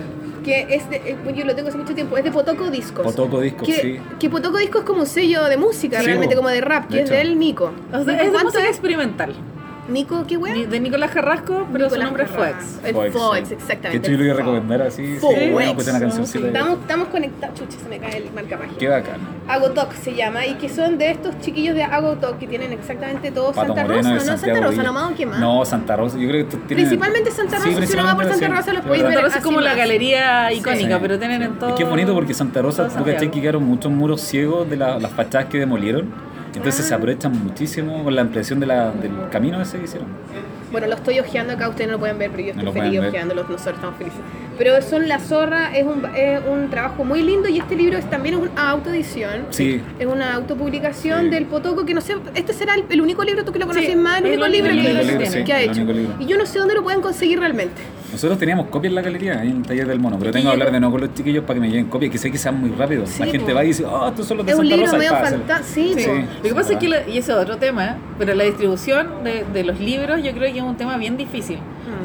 Que 0.45 0.67
es 0.75 0.89
de, 0.91 0.97
eh, 0.97 1.17
yo 1.35 1.45
lo 1.45 1.55
tengo 1.55 1.69
hace 1.69 1.79
mucho 1.79 1.95
tiempo, 1.95 2.17
es 2.17 2.25
de 2.25 2.31
Potoco 2.31 2.71
Discos. 2.71 3.05
Potoco 3.05 3.41
Discos, 3.41 3.67
que, 3.67 3.75
sí. 3.75 4.01
Que 4.19 4.29
Potoco 4.31 4.59
Disco 4.59 4.79
es 4.79 4.85
como 4.85 5.01
un 5.01 5.07
sello 5.07 5.45
de 5.45 5.57
música, 5.57 6.01
Sí, 6.01 6.07
realmente 6.07 6.35
como 6.37 6.49
de 6.49 6.61
rap, 6.61 6.89
que 6.89 6.97
De 6.97 7.01
es 7.03 7.07
hecho. 7.07 7.15
de 7.15 7.21
él, 7.23 7.39
Nico. 7.39 7.73
O 7.93 8.05
sea, 8.05 8.13
¿Nico 8.13 8.13
es 8.13 8.19
de 8.19 8.31
cuánto 8.31 8.45
música 8.45 8.63
es? 8.65 8.69
experimental. 8.71 9.35
Nico, 9.87 10.25
¿qué 10.27 10.39
weón? 10.39 10.71
De 10.71 10.81
Nicolás 10.81 11.11
Carrasco, 11.11 11.67
pero 11.71 11.91
su 11.91 11.97
Nicolás 11.97 12.05
nombre 12.07 12.25
es 12.25 12.31
Carrasco. 12.31 12.63
Foex. 12.81 12.85
El 12.85 13.13
Foex, 13.13 13.49
sí. 13.49 13.55
exactamente. 13.55 14.07
Que 14.09 14.13
yo 14.13 14.19
lo 14.19 14.25
iba 14.25 14.35
a 14.35 14.39
el 14.39 14.43
Foex. 14.45 14.55
recomendar 14.57 14.83
así. 14.89 15.17
Foex. 15.19 15.39
Sí, 15.45 15.51
bueno, 15.51 15.73
una 15.73 16.01
cancioncita. 16.01 16.39
de- 16.41 16.47
Estamos, 16.49 16.79
estamos 16.81 17.09
conectados. 17.09 17.59
Chucha, 17.59 17.79
se 17.83 17.89
me 17.91 17.99
cae 17.99 18.17
el 18.17 18.33
marcapagia. 18.33 18.79
Qué 18.79 18.89
bacán. 18.89 19.21
Agotok 19.47 19.93
se 19.93 20.15
llama 20.15 20.47
y 20.47 20.55
que 20.55 20.71
son 20.71 20.97
de 20.97 21.11
estos 21.11 21.39
chiquillos 21.41 21.75
de 21.75 21.83
Agotok 21.83 22.39
que 22.39 22.47
tienen 22.47 22.73
exactamente 22.73 23.31
todo 23.31 23.53
Pato 23.53 23.67
Santa 23.75 23.83
Moreno 23.83 24.15
Rosa, 24.15 24.33
¿no? 24.33 24.39
Santa 24.39 24.61
Rosa, 24.61 24.83
nomás 24.83 25.13
o 25.13 25.15
qué 25.15 25.27
más. 25.27 25.39
No, 25.39 25.65
Santa 25.67 25.97
Rosa. 25.97 26.19
Yo 26.19 26.29
creo 26.29 26.49
que 26.49 26.57
tienen... 26.57 26.67
Principalmente 26.87 27.31
Santa 27.31 27.57
Rosa, 27.59 27.87
si 27.87 27.93
uno 27.93 28.05
va 28.05 28.15
por 28.17 28.25
Santa 28.25 28.49
Rosa 28.49 28.73
los 28.73 28.83
sí, 28.83 28.89
podéis 28.89 29.03
ver. 29.05 29.13
Santa 29.13 29.21
Rosa 29.27 29.39
es 29.39 29.45
como 29.45 29.59
así 29.59 29.65
la 29.65 29.71
más. 29.73 29.79
galería 29.79 30.53
icónica, 30.53 30.95
Sí. 30.97 30.99
pero 31.03 31.19
tienen 31.19 31.43
en 31.43 31.59
todo. 31.59 31.69
Es 31.71 31.75
que 31.77 31.83
es 31.83 31.89
bonito 31.91 32.15
porque 32.15 32.33
Santa 32.33 32.63
Rosa, 32.63 32.89
tú 32.89 32.95
Santiago. 32.95 33.21
que 33.21 33.31
quedaron 33.41 33.63
muchos 33.65 33.93
muros 33.93 34.23
ciegos 34.23 34.69
de 34.71 34.77
la- 34.79 34.99
las 34.99 35.13
fachadas 35.13 35.49
que 35.49 35.59
demolieron. 35.59 36.34
Entonces 36.55 36.85
se 36.87 36.95
aprovechan 36.95 37.33
muchísimo 37.45 38.05
con 38.05 38.15
la 38.15 38.23
ampliación 38.23 38.61
de 38.61 38.67
la- 38.67 38.91
del 38.93 39.29
camino 39.31 39.61
ese 39.61 39.79
que 39.79 39.85
hicieron. 39.85 40.09
Bueno, 40.71 40.87
lo 40.89 40.95
estoy 40.95 41.19
ojeando 41.21 41.53
acá, 41.53 41.69
ustedes 41.69 41.89
no 41.89 41.95
lo 41.95 41.99
pueden 42.01 42.19
ver, 42.19 42.31
pero 42.31 42.43
yo 42.43 42.55
No 42.55 42.61
estoy 42.63 42.65
lo 42.65 42.73
feliz 42.73 43.01
ojeándolos, 43.09 43.49
nosotros 43.49 43.75
estamos 43.77 43.97
felices. 43.97 44.21
Pero 44.57 44.81
son 44.83 45.09
La 45.09 45.19
Zorra, 45.19 45.77
es 45.77 45.85
un, 45.85 46.05
es 46.15 46.41
un 46.49 46.71
trabajo 46.71 47.05
muy 47.05 47.23
lindo 47.23 47.49
y 47.49 47.59
este 47.59 47.75
libro 47.75 47.99
es 47.99 48.09
también 48.09 48.37
una 48.37 48.71
autoedición. 48.71 49.47
Sí. 49.51 49.81
Es 49.99 50.07
una 50.07 50.35
autopublicación 50.35 51.23
Sí. 51.25 51.29
del 51.31 51.47
Potoco 51.47 51.85
que 51.85 51.93
no 51.95 52.01
sé, 52.01 52.15
este 52.35 52.53
será 52.53 52.75
el, 52.75 52.85
el 52.89 53.01
único 53.01 53.25
libro, 53.25 53.45
tú 53.45 53.53
que 53.53 53.59
lo 53.59 53.67
conoces 53.67 53.91
Sí, 53.91 53.97
más, 53.97 54.19
el 54.19 54.27
único 54.41 54.47
libro, 54.47 54.71
que, 55.45 55.53
ha 55.53 55.61
hecho. 55.63 55.83
Y 56.21 56.27
yo 56.27 56.39
no 56.39 56.47
sé 56.47 56.59
dónde 56.61 56.75
lo 56.75 56.83
pueden 56.83 57.01
conseguir 57.01 57.39
realmente. 57.41 57.83
Nosotros 58.13 58.39
teníamos 58.39 58.69
copias 58.69 58.91
en 58.93 58.95
la 58.95 59.03
galería, 59.03 59.43
en 59.43 59.57
el 59.57 59.63
taller 59.63 59.89
del 59.89 59.99
mono, 59.99 60.17
pero 60.21 60.31
tengo 60.31 60.47
que 60.47 60.53
hablar 60.53 60.71
de 60.71 60.79
nuevo 60.79 60.93
con 60.93 61.01
los 61.01 61.15
chiquillos 61.15 61.43
para 61.43 61.55
que 61.55 61.61
me 61.63 61.69
lleven 61.69 61.87
copias, 61.87 62.13
que 62.13 62.19
sé 62.19 62.31
que 62.31 62.39
sean 62.39 62.61
muy 62.61 62.71
rápido. 62.71 63.05
Sí, 63.07 63.19
la 63.25 63.27
gente 63.27 63.51
po. 63.51 63.55
va 63.57 63.65
y 63.65 63.69
dice, 63.69 63.85
oh, 63.85 64.09
estos 64.09 64.27
son 64.29 64.37
los 64.37 64.47
de 64.47 64.53
Es 64.53 64.59
un 64.59 64.69
Santa 64.69 64.77
libro 64.77 64.93
Rosa. 64.93 64.99
medio 64.99 65.31
fantástico. 65.31 65.99
Sí. 65.99 66.05
Sí. 66.05 66.11
Lo 66.43 66.49
que 66.49 66.55
pasa 66.55 66.73
es 66.75 66.79
que, 66.79 66.89
la- 66.89 67.09
y 67.09 67.19
eso 67.19 67.33
es 67.33 67.39
otro 67.39 67.57
tema, 67.57 67.97
pero 68.17 68.35
la 68.35 68.45
distribución 68.45 69.25
de, 69.25 69.45
de 69.53 69.65
los 69.65 69.81
libros 69.81 70.23
yo 70.23 70.31
creo 70.31 70.53
que 70.53 70.59
es 70.59 70.65
un 70.65 70.77
tema 70.77 70.97
bien 70.97 71.17
difícil. 71.17 71.59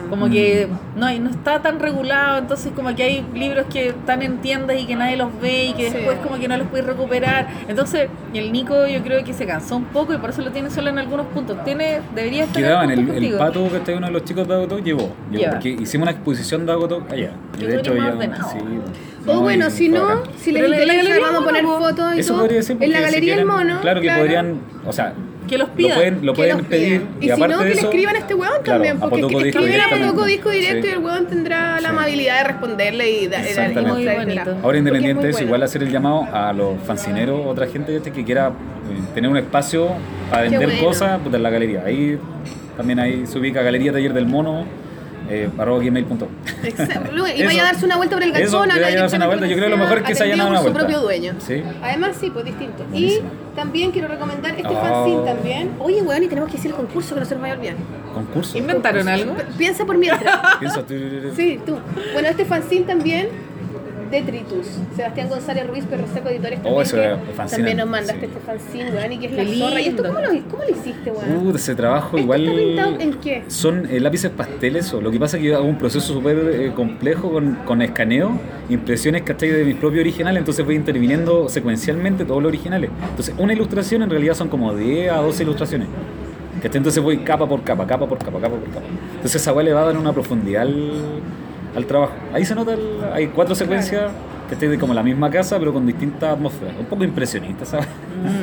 Mm. 0.10 0.12
Como 0.12 0.30
que 0.30 0.68
no, 0.98 1.06
hay- 1.06 1.20
no 1.20 1.30
está 1.30 1.62
tan 1.62 1.80
regulado, 1.80 2.40
entonces 2.40 2.72
como 2.76 2.94
que 2.96 3.04
hay 3.04 3.26
libros 3.34 3.66
que 3.72 3.90
están 3.90 4.22
en 4.24 4.38
tiendas 4.40 4.78
y 4.80 4.86
que 4.86 4.96
nadie 4.96 5.16
los 5.18 5.30
ve 5.40 5.66
y 5.68 5.74
que 5.74 5.90
Sí. 5.92 5.98
después 5.98 6.18
como 6.20 6.40
que 6.40 6.48
no 6.48 6.58
los 6.58 6.68
puedes 6.68 6.86
recuperar. 6.86 7.48
Entonces 7.68 8.10
el 8.34 8.52
Nico 8.52 8.88
yo 8.88 9.02
creo 9.04 9.24
que 9.24 9.34
se 9.34 9.46
cansó 9.46 9.76
un 9.78 9.86
poco 9.86 10.14
y 10.14 10.18
por 10.18 10.32
eso 10.32 10.42
lo 10.42 10.52
tiene 10.52 10.70
solo 10.70 10.90
en 10.90 10.98
algunos 10.98 11.28
puntos. 11.28 11.64
Tiene, 11.64 12.02
debería 12.16 12.44
estar 12.46 12.58
en 12.58 12.64
Quedaban, 12.68 12.92
el, 12.92 13.10
el 13.24 13.34
pato 13.38 13.70
que 13.70 13.78
está 13.78 13.92
uno 13.96 14.08
de 14.08 14.14
los 14.14 14.24
chicos 14.24 14.48
de 14.48 14.54
Agotok 14.56 14.84
llevó, 14.84 15.10
llevó 15.32 15.52
porque 15.52 15.70
hicimos 15.70 16.04
una 16.06 16.12
exposición 16.12 16.66
de 16.66 16.72
Agotok 16.72 17.12
allá. 17.12 17.32
Y 17.58 17.62
Yo 17.62 17.68
de 17.68 17.78
hecho 17.78 17.96
ya, 17.96 18.12
sí. 18.52 18.58
O 19.28 19.34
no, 19.34 19.42
bueno, 19.42 19.68
y 19.68 19.72
si 19.72 19.90
no, 19.90 20.24
si 20.38 20.52
les 20.52 20.64
interesa, 20.66 21.20
vamos 21.22 21.42
a 21.42 21.46
poner 21.46 21.64
fotos 21.66 22.16
y 22.16 22.20
Eso 22.22 22.34
todo. 22.34 22.44
podría 22.44 22.64
ser 22.64 22.78
En 22.82 22.92
la 22.92 23.02
galería 23.02 23.36
del 23.36 23.46
mono. 23.46 23.80
Claro 23.82 24.02
que 24.02 24.10
podrían, 24.10 24.60
o 24.86 24.94
sea, 24.94 25.14
Que 25.50 25.58
los 25.58 25.68
lo 25.70 25.76
pidan. 25.76 25.96
pueden, 25.98 26.26
lo 26.26 26.34
que 26.34 26.38
pueden 26.38 26.58
los 26.58 26.66
pedir. 26.68 27.02
pidan. 27.02 27.16
Y, 27.20 27.24
Y, 27.26 27.28
si 27.28 27.32
aparte 27.32 27.56
no, 27.56 27.62
de 27.64 27.70
que 27.70 27.76
le 27.76 27.82
escriban 27.82 28.16
a 28.16 28.20
este 28.20 28.34
weón 28.36 28.52
claro, 28.64 28.64
también, 28.66 29.00
porque 29.00 29.16
Potoco 29.16 29.38
que 29.40 29.44
Disco 29.46 29.60
escriben 29.60 29.82
a. 29.82 29.90
Potoco 30.08 30.26
Disco 30.26 30.50
directo 30.52 30.82
Sí. 30.84 30.88
y 30.88 30.92
el 30.96 31.00
weón 31.00 31.28
tendrá 31.28 31.82
la 31.82 31.90
amabilidad 31.90 32.38
de 32.38 32.44
responderle 32.46 33.12
y, 33.12 33.28
da- 33.28 33.50
y, 33.50 33.54
dar-. 33.54 34.58
Ahora, 34.64 34.78
independiente 34.78 35.24
de 35.24 35.30
es 35.32 35.36
eso, 35.36 35.46
igual 35.46 35.64
hacer 35.64 35.84
el 35.84 35.92
llamado 35.92 36.28
a 36.32 36.54
los 36.54 36.80
fancineros, 36.86 37.46
otra 37.46 37.68
gente 37.68 38.00
que 38.02 38.24
quiera 38.24 38.48
eh, 38.50 38.52
tener 39.14 39.30
un 39.30 39.38
espacio 39.38 39.90
para 40.30 40.44
vender 40.44 40.68
bueno. 40.70 40.84
cosas 40.84 41.20
puta, 41.20 41.38
en 41.38 41.44
la 41.44 41.50
galería. 41.50 41.84
Ahí 41.86 42.18
también 42.78 43.00
ahí 43.00 43.26
se 43.26 43.38
ubica 43.40 43.62
Galería 43.62 43.92
Taller 43.92 44.14
del 44.14 44.26
Mono, 44.26 44.66
eh, 45.30 45.50
arroba 45.58 45.80
gmail.com. 45.84 46.28
Y 46.64 46.68
Eso. 47.42 47.46
vaya 47.46 47.62
a 47.62 47.66
darse 47.66 47.86
una 47.86 47.98
vuelta 47.98 48.16
por 48.16 48.24
el 48.24 48.36
Eso, 48.36 48.60
galpón, 48.60 48.70
que 48.70 48.74
a 48.74 48.78
la 48.82 48.88
vaya 48.88 48.98
a 48.98 49.02
darse 49.02 49.16
una 49.16 49.28
vuelta. 49.28 49.46
Yo 49.48 49.56
creo 49.56 49.66
que 49.66 49.70
lo 49.72 49.78
mejor 49.78 49.98
es 50.00 50.04
que 50.04 50.16
se 50.16 50.24
hayan 50.24 50.38
dado 50.40 50.50
una 50.50 50.60
vuelta. 50.62 50.80
su 50.80 50.86
propio 50.86 51.02
dueño. 51.02 51.34
Sí. 51.40 51.64
Además, 51.82 52.18
sí, 52.20 52.30
pues 52.32 52.46
distinto. 52.46 52.84
Buenísimo. 52.90 53.30
Y 53.52 53.56
también 53.56 53.92
quiero 53.92 54.08
recomendar 54.08 54.56
este 54.56 54.68
Oh. 54.68 54.82
fanzine 54.82 55.22
también. 55.26 55.72
Oye, 55.80 56.02
weón, 56.02 56.24
y 56.24 56.28
tenemos 56.28 56.50
que 56.50 56.58
decir 56.58 56.72
el 56.72 56.78
concurso 56.78 57.14
que 57.16 57.20
no 57.22 57.26
se 57.26 57.36
nos 57.36 57.42
vaya 57.42 57.54
a 57.54 57.58
olvidar. 57.58 57.76
Concurso. 58.14 58.58
¿Inventaron 58.58 59.08
algo? 59.08 59.36
P- 59.36 59.44
Piensa 59.58 59.86
por 59.86 59.98
mientras. 59.98 60.40
Piensa 60.60 60.84
tú- 60.86 60.94
Sí, 61.36 61.60
tú. 61.66 61.78
Bueno, 62.14 62.28
este 62.30 62.46
fanzine 62.46 62.86
también 62.86 63.30
Detritus. 64.10 64.68
Sebastián 64.96 65.30
González 65.30 65.68
Ruiz, 65.68 65.86
Perro 65.86 66.06
Seco 66.14 66.30
Editores 66.30 66.62
también. 66.62 66.76
Oh, 66.76 66.82
eso 66.82 66.98
que 66.98 67.50
también 67.50 67.78
nos 67.78 67.88
mandaste 67.88 68.20
sí. 68.22 68.26
este 68.26 68.40
fanzine, 68.40 68.92
weón, 68.92 69.12
y 69.14 69.18
que 69.20 69.26
es 69.28 69.32
Qué 69.32 69.46
la 69.46 69.68
zorra. 69.68 69.82
¿Y 69.82 69.88
esto 69.88 70.04
lindo. 70.04 70.20
cómo 70.20 70.34
lo, 70.34 70.44
cómo 70.50 70.64
lo 70.64 70.70
hiciste, 70.70 71.12
weón? 71.12 71.48
Uh, 71.48 71.56
ese 71.56 71.76
trabajo 71.76 72.18
¿Esto 72.18 72.20
igual. 72.20 72.42
está 72.48 72.58
pintado 72.58 73.00
en 73.00 73.14
qué? 73.20 73.44
Son 73.48 73.88
eh, 73.90 74.00
lápices 74.00 74.32
pasteles. 74.32 74.94
o 74.94 75.02
Lo 75.02 75.12
que 75.12 75.20
pasa 75.20 75.38
es 75.38 75.44
que 75.44 75.50
yo 75.50 75.58
hago 75.58 75.66
un 75.68 75.78
proceso 75.78 76.14
súper 76.14 76.38
eh, 76.38 76.72
complejo 76.76 77.32
con, 77.32 77.56
con 77.66 77.82
escaneo, 77.82 78.32
impresiones 78.70 79.24
¿cachai? 79.24 79.50
de 79.50 79.64
mis 79.66 79.76
propios 79.76 80.02
originales, 80.02 80.40
entonces 80.40 80.66
voy 80.66 80.76
interviniendo 80.76 81.50
secuencialmente 81.50 82.26
todos 82.26 82.42
los 82.42 82.50
originales. 82.50 82.90
Entonces, 83.10 83.36
una 83.38 83.54
ilustración 83.54 84.02
en 84.04 84.10
realidad 84.10 84.34
son 84.34 84.50
como 84.50 84.74
10 84.76 85.12
a 85.12 85.18
12 85.18 85.44
ilustraciones. 85.44 85.88
¿cachai? 86.62 86.78
Entonces 86.78 87.02
voy 87.02 87.18
capa 87.20 87.48
por 87.48 87.64
capa, 87.64 87.86
capa 87.88 88.08
por 88.08 88.18
capa, 88.18 88.40
capa 88.40 88.56
por 88.56 88.70
capa. 88.70 88.86
Entonces 89.16 89.42
esa 89.42 89.54
weá 89.54 89.64
le 89.64 89.74
va 89.74 89.82
a 89.82 89.86
dar 89.86 89.98
una 89.98 90.14
profundidad 90.14 90.64
al, 90.64 90.92
al 91.76 91.86
trabajo. 91.86 92.14
Ahí 92.34 92.46
se 92.46 92.56
nota, 92.56 92.74
el- 92.74 93.00
hay 93.14 93.28
cuatro 93.28 93.56
secuencias 93.56 94.12
que 94.50 94.56
de 94.68 94.80
como 94.80 94.94
la 94.96 95.04
misma 95.04 95.30
casa, 95.30 95.60
pero 95.60 95.72
con 95.72 95.86
distintas 95.86 96.34
atmósferas. 96.34 96.74
Un 96.80 96.86
poco 96.88 97.04
impresionista, 97.04 97.66
¿sabes? 97.66 97.88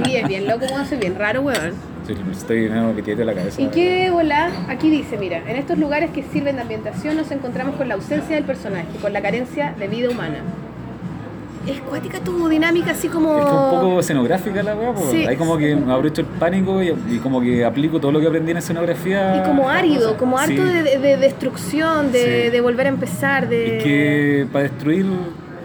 Sí, 0.04 0.16
es 0.16 0.28
bien 0.28 0.46
loco, 0.46 0.64
soy 0.88 0.98
bien 0.98 1.16
raro, 1.16 1.42
weón. 1.42 1.72
Sí, 2.06 2.14
Estoy 2.30 2.68
medio 2.68 2.92
metido 2.92 3.16
de 3.16 3.24
la 3.24 3.34
cabeza. 3.34 3.60
¿Y 3.60 3.66
qué 3.66 4.10
bola? 4.12 4.50
Aquí 4.68 4.88
dice, 4.88 5.16
mira, 5.16 5.38
en 5.38 5.56
estos 5.56 5.76
lugares 5.78 6.10
que 6.10 6.22
sirven 6.22 6.54
de 6.56 6.62
ambientación 6.62 7.16
nos 7.16 7.30
encontramos 7.32 7.74
con 7.74 7.88
la 7.88 7.94
ausencia 7.94 8.36
del 8.36 8.44
personaje, 8.44 8.86
con 9.02 9.12
la 9.12 9.20
carencia 9.20 9.74
de 9.76 9.88
vida 9.88 10.08
humana. 10.08 10.36
Es 11.66 11.80
cuática 11.80 12.20
tu 12.20 12.48
dinámica 12.48 12.92
así 12.92 13.08
como... 13.08 13.38
Es 13.38 13.44
que 13.46 13.50
un 13.52 13.70
poco 13.70 14.00
escenográfica 14.00 14.62
la 14.62 14.74
weá, 14.76 14.92
pues. 14.92 15.06
Sí. 15.10 15.26
Ahí 15.26 15.36
como 15.36 15.56
que 15.58 15.74
me 15.74 15.92
aprovecho 15.92 16.20
el 16.20 16.26
pánico 16.28 16.82
y, 16.82 16.94
y 17.10 17.18
como 17.18 17.40
que 17.40 17.64
aplico 17.64 17.98
todo 18.00 18.12
lo 18.12 18.20
que 18.20 18.28
aprendí 18.28 18.52
en 18.52 18.58
escenografía. 18.58 19.36
Y 19.38 19.42
como 19.48 19.68
árido, 19.68 20.16
como 20.16 20.38
harto 20.38 20.52
Sí. 20.54 20.72
de, 20.72 20.82
de- 20.82 20.98
de 20.98 21.16
destrucción, 21.16 22.12
de, 22.12 22.44
Sí. 22.44 22.50
de 22.50 22.60
volver 22.60 22.86
a 22.86 22.90
empezar, 22.90 23.48
de... 23.48 23.78
Es 23.78 23.84
que 23.84 24.46
para 24.52 24.62
destruir, 24.64 25.06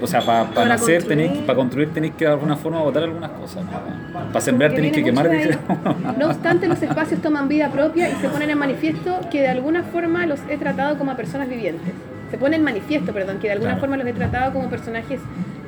o 0.01 0.07
sea, 0.07 0.21
para, 0.21 0.45
Para 0.49 0.67
nacer, 0.69 0.95
construir. 1.01 1.07
tenéis, 1.27 1.43
para 1.45 1.55
construir 1.55 1.89
tenéis 1.93 2.13
que 2.17 2.25
de 2.25 2.31
alguna 2.31 2.55
forma 2.57 2.79
botar 2.81 3.03
algunas 3.03 3.29
cosas. 3.31 3.63
¿no? 3.63 4.23
Para 4.29 4.41
sembrar 4.41 4.73
tenéis 4.73 4.93
que 4.93 5.03
quemar. 5.03 5.29
de. 5.29 5.55
No 6.17 6.27
obstante, 6.27 6.67
los 6.67 6.81
espacios 6.81 7.21
toman 7.21 7.47
vida 7.47 7.69
propia 7.69 8.09
y 8.09 8.15
se 8.15 8.27
ponen 8.29 8.49
en 8.49 8.57
manifiesto 8.57 9.19
que 9.31 9.41
de 9.41 9.49
alguna 9.49 9.83
forma 9.83 10.25
los 10.25 10.39
he 10.49 10.57
tratado 10.57 10.97
como 10.97 11.11
a 11.11 11.15
personas 11.15 11.47
vivientes. 11.47 11.93
Se 12.31 12.37
pone 12.37 12.55
en 12.55 12.63
manifiesto, 12.63 13.11
perdón, 13.13 13.37
que 13.39 13.47
de 13.47 13.53
alguna 13.53 13.71
Claro. 13.73 13.81
forma 13.81 13.97
los 13.97 14.07
he 14.07 14.13
tratado 14.13 14.53
como 14.53 14.69
personajes, 14.69 15.19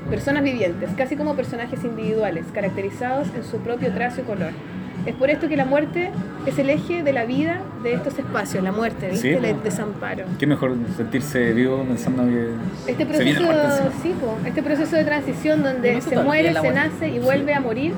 personas 0.10 0.44
vivientes, 0.44 0.90
casi 0.98 1.16
como 1.16 1.36
personajes 1.36 1.84
individuales, 1.84 2.46
caracterizados 2.54 3.28
en 3.36 3.44
su 3.44 3.58
propio 3.58 3.92
trazo 3.94 4.22
y 4.22 4.24
color. 4.24 4.52
Es 5.06 5.16
por 5.16 5.30
esto 5.30 5.50
que 5.50 5.58
la 5.58 5.66
muerte 5.66 6.12
es 6.46 6.58
el 6.60 6.70
eje 6.70 7.04
de 7.04 7.12
la 7.12 7.26
vida 7.26 7.62
de 7.84 7.94
estos 7.94 8.18
espacios, 8.20 8.64
la 8.64 8.72
muerte, 8.72 9.10
¿viste? 9.10 9.38
Sí, 9.38 9.46
El 9.46 9.56
po. 9.56 9.64
desamparo. 9.64 10.24
Qué 10.40 10.48
mejor 10.48 10.78
sentirse 10.96 11.52
vivo 11.52 11.84
pensando 11.84 12.24
que. 12.24 12.52
Este 12.90 13.06
se 13.06 13.24
viene 13.24 13.40
proceso, 13.40 13.52
la 13.52 13.64
muerte 13.64 13.84
encima. 13.86 14.04
sí, 14.04 14.16
po, 14.22 14.38
este 14.48 14.64
proceso 14.64 14.96
de 14.96 15.04
transición 15.04 15.64
donde 15.64 15.96
no 15.96 16.02
se 16.02 16.20
muere, 16.22 16.54
se 16.54 16.72
nace 16.72 17.10
y 17.10 17.20
vuelve 17.20 17.54
a 17.54 17.60
morir, 17.60 17.94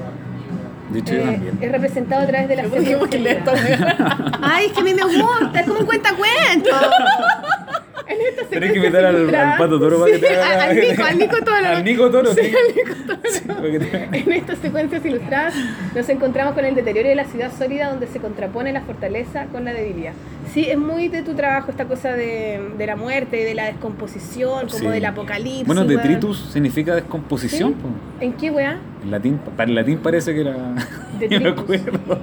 yo 0.92 1.00
eh, 1.00 1.02
también. 1.02 1.58
es 1.62 1.72
representado 1.72 2.24
a 2.24 2.28
través 2.28 2.48
de 2.48 2.56
la. 2.56 2.64
Ay, 4.42 4.68
es 4.68 4.74
que 4.74 4.80
a 4.80 4.84
mí 4.84 4.94
me 4.94 5.04
gusta, 5.04 5.60
es 5.60 5.68
como 5.68 5.80
un 5.82 5.86
cuentacuentos. 5.86 6.74
En 8.08 8.22
esta 8.22 8.44
Tenés 8.46 8.72
que 8.72 8.76
secuencia 8.76 8.76
invitar 8.78 9.06
al, 9.06 9.36
al 9.52 9.58
pato 9.58 9.80
toro 9.80 10.00
para 10.00 10.12
que 10.12 10.18
Sí, 10.18 10.22
te 10.22 10.36
haga. 10.40 10.64
al 10.66 10.76
Nico, 10.80 11.04
al 11.04 11.18
Nico 11.18 11.38
Toro. 11.38 11.68
Al 11.68 11.84
Nico 11.84 12.10
Toro, 12.12 12.34
Sí, 12.34 12.42
sí. 12.44 12.54
al 12.56 12.76
Nico 12.76 12.96
Toro. 13.08 13.20
Sí, 13.32 13.80
que 13.80 14.18
En 14.20 14.32
estas 14.32 14.60
secuencias 14.60 15.06
ilustradas 15.06 15.54
nos 15.96 16.10
encontramos 16.10 16.54
con 16.54 16.66
el 16.66 16.76
deterioro 16.76 17.10
de 17.10 17.16
la 17.16 17.26
ciudad 17.26 17.52
sólida 17.58 17.90
donde 17.90 18.06
se 18.08 18.20
contrapone 18.20 18.72
la 18.74 18.82
fortaleza 18.82 19.46
con 19.52 19.66
la 19.66 19.74
debilidad. 19.74 20.14
Sí, 20.54 20.70
es 20.70 20.78
muy 20.78 21.08
de 21.08 21.24
tu 21.24 21.34
trabajo 21.34 21.72
esta 21.72 21.86
cosa 21.86 22.14
de, 22.14 22.62
de 22.78 22.86
la 22.86 22.96
muerte, 22.96 23.38
de 23.44 23.56
la 23.56 23.66
descomposición, 23.66 24.68
como 24.68 24.78
Sí. 24.80 24.88
del 24.88 25.06
apocalipsis. 25.06 25.66
Bueno, 25.66 25.82
weón. 25.82 25.96
detritus 25.96 26.38
significa 26.52 26.94
descomposición. 26.96 27.74
¿En 28.22 28.34
qué 28.34 28.52
weá? 28.52 28.78
En 29.04 29.12
latín, 29.12 29.40
para 29.58 29.68
el 29.70 29.76
latín 29.76 29.98
parece 29.98 30.34
que 30.34 30.42
era. 30.42 30.54
Yo 30.56 31.40
me 31.40 31.50
Detritus. 31.50 31.64
acuerdo. 31.64 32.20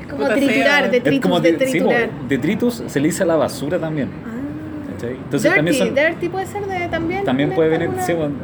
Es 0.00 0.06
como 0.08 0.22
Puta 0.22 0.34
triturar, 0.34 0.90
detritus, 0.90 1.14
es 1.16 1.20
como 1.22 1.40
de 1.40 1.52
de, 1.52 1.66
sí, 1.66 1.80
po, 1.80 1.88
triturar. 1.88 2.10
detritus 2.28 2.82
se 2.86 3.00
le 3.00 3.08
dice 3.08 3.22
a 3.22 3.26
la 3.26 3.36
basura 3.36 3.78
también. 3.78 4.08
Ah. 4.24 4.32
¿Cachai? 4.96 5.16
Entonces 5.16 5.42
dirty, 5.42 5.56
también 5.56 5.76
son, 5.76 5.94
dirty 5.94 6.28
puede 6.28 6.46
ser 6.46 6.66
de, 6.66 6.88
también. 6.88 7.24
también 7.24 7.50
de 7.50 7.54
puede 7.56 7.68
venir 7.70 7.88
alguna- 7.88 8.06
sí, 8.06 8.12
bueno, 8.12 8.34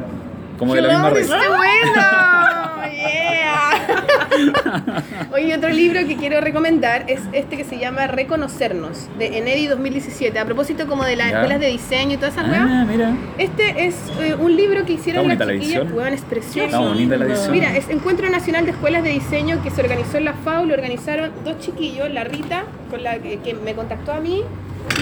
como 0.57 0.73
de 0.75 0.81
la 0.81 0.89
misma 0.89 1.09
raíz. 1.09 1.29
¡Está 1.29 1.49
bueno! 1.49 2.93
¡Yeah! 2.93 5.03
Oye, 5.33 5.55
otro 5.55 5.69
libro 5.69 5.99
que 6.07 6.15
quiero 6.15 6.41
recomendar 6.41 7.05
es 7.07 7.21
este 7.33 7.57
que 7.57 7.63
se 7.63 7.77
llama 7.77 8.07
Reconocernos, 8.07 9.07
de 9.17 9.37
Enedi 9.37 9.67
2017. 9.67 10.37
A 10.39 10.45
propósito 10.45 10.87
como 10.87 11.03
de 11.05 11.15
las 11.15 11.31
Ya. 11.31 11.37
escuelas 11.37 11.59
de 11.59 11.67
diseño 11.67 12.13
y 12.13 12.17
todas 12.17 12.33
esas 12.33 12.49
weas. 12.49 12.67
Ah, 12.69 12.85
mira. 12.89 13.13
Este 13.37 13.85
es 13.85 13.95
eh, 14.21 14.35
un 14.35 14.55
libro 14.55 14.85
que 14.85 14.93
hicieron 14.93 15.27
las 15.27 15.39
la 15.39 15.53
chiquillas. 15.53 15.91
Weón, 15.91 16.13
es 16.13 16.21
precioso. 16.21 16.65
Está 16.65 16.79
bonita 16.79 17.17
la 17.17 17.25
edición. 17.25 17.51
Mira, 17.51 17.75
es 17.75 17.89
Encuentro 17.89 18.29
Nacional 18.29 18.65
de 18.65 18.71
Escuelas 18.71 19.03
de 19.03 19.09
Diseño 19.09 19.61
que 19.63 19.69
se 19.71 19.81
organizó 19.81 20.17
en 20.17 20.25
la 20.25 20.33
FAO, 20.33 20.65
lo 20.65 20.73
organizaron 20.73 21.31
dos 21.43 21.59
chiquillos, 21.59 22.09
la 22.11 22.23
Rita, 22.23 22.63
con 22.89 23.03
la 23.03 23.17
que, 23.19 23.39
que 23.39 23.53
me 23.53 23.73
contactó 23.73 24.11
a 24.13 24.19
mí, 24.19 24.43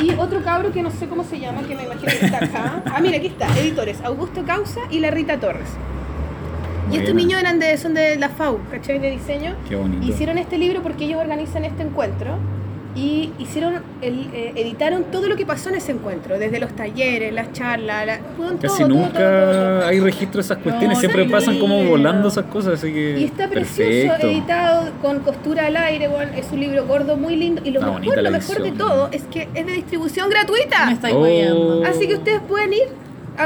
y 0.02 0.12
otro 0.12 0.44
cabro 0.44 0.72
que 0.72 0.82
no 0.82 0.92
sé 0.92 1.08
cómo 1.08 1.24
se 1.24 1.40
llama, 1.40 1.62
que 1.64 1.76
me 1.76 1.84
imagino 1.84 2.12
que 2.12 2.26
está 2.26 2.38
acá. 2.38 2.84
Ah, 2.86 3.00
mira, 3.02 3.18
aquí 3.18 3.28
está, 3.28 3.48
editores, 3.60 4.00
Augusto 4.04 4.44
Causa 4.46 4.82
y 4.90 5.00
la 5.00 5.12
Rita 5.12 5.40
Torres. 5.40 5.70
Y 6.92 6.96
estos 6.96 7.16
bien. 7.16 7.28
niños 7.28 7.40
eran 7.40 7.60
de, 7.60 7.78
son 7.78 7.94
de 7.94 8.18
la 8.18 8.30
FAO, 8.30 8.60
¿cachai? 8.70 9.00
De 9.00 9.12
diseño. 9.12 9.56
Qué 9.70 9.76
bonito. 9.76 10.06
Hicieron 10.06 10.38
este 10.38 10.58
libro 10.58 10.82
porque 10.82 11.06
ellos 11.06 11.22
organizan 11.22 11.64
este 11.64 11.84
encuentro 11.84 12.38
y 12.96 13.32
hicieron 13.40 13.76
el, 14.02 14.28
eh, 14.34 14.52
editaron 14.56 15.06
todo 15.12 15.28
lo 15.30 15.36
que 15.38 15.46
pasó 15.46 15.70
en 15.70 15.76
ese 15.76 15.94
encuentro, 15.94 16.38
desde 16.38 16.60
los 16.60 16.76
talleres, 16.76 17.34
las 17.34 17.54
charlas, 17.54 18.06
la, 18.06 18.20
fueron 18.36 18.58
Casi 18.58 18.80
todo, 18.80 18.88
todo, 18.88 18.98
nunca 19.00 19.14
todo, 19.20 19.52
todo, 19.54 19.80
todo. 19.80 19.86
hay 19.88 20.00
registro 20.02 20.38
de 20.38 20.42
esas 20.42 20.58
cuestiones, 20.58 20.98
No, 20.98 21.00
siempre 21.00 21.26
pasan 21.30 21.60
como 21.60 21.84
volando 21.86 22.28
esas 22.28 22.46
cosas, 22.46 22.74
así 22.76 22.92
que. 22.94 23.20
Y 23.20 23.24
está 23.26 23.48
precioso, 23.48 23.90
perfecto. 24.10 24.28
editado 24.28 24.92
con 25.02 25.20
costura 25.20 25.68
al 25.68 25.78
aire, 25.78 26.08
bueno, 26.10 26.32
es 26.36 26.52
un 26.52 26.60
libro 26.60 26.86
gordo 26.86 27.16
muy 27.16 27.36
lindo. 27.36 27.62
Y 27.64 27.72
lo 27.72 27.82
mejor, 27.82 28.22
lo 28.22 28.32
mejor 28.32 28.62
de 28.62 28.72
todo 28.72 29.10
es 29.12 29.24
que 29.24 29.48
es 29.54 29.66
de 29.66 29.72
distribución 29.72 30.28
Me 30.30 30.36
gratuita. 30.36 30.92
estáis 30.92 31.16
Oh. 31.16 31.20
guayando. 31.20 31.84
Así 31.86 32.08
que 32.08 32.16
ustedes 32.16 32.42
pueden 32.42 32.74
ir 32.74 32.88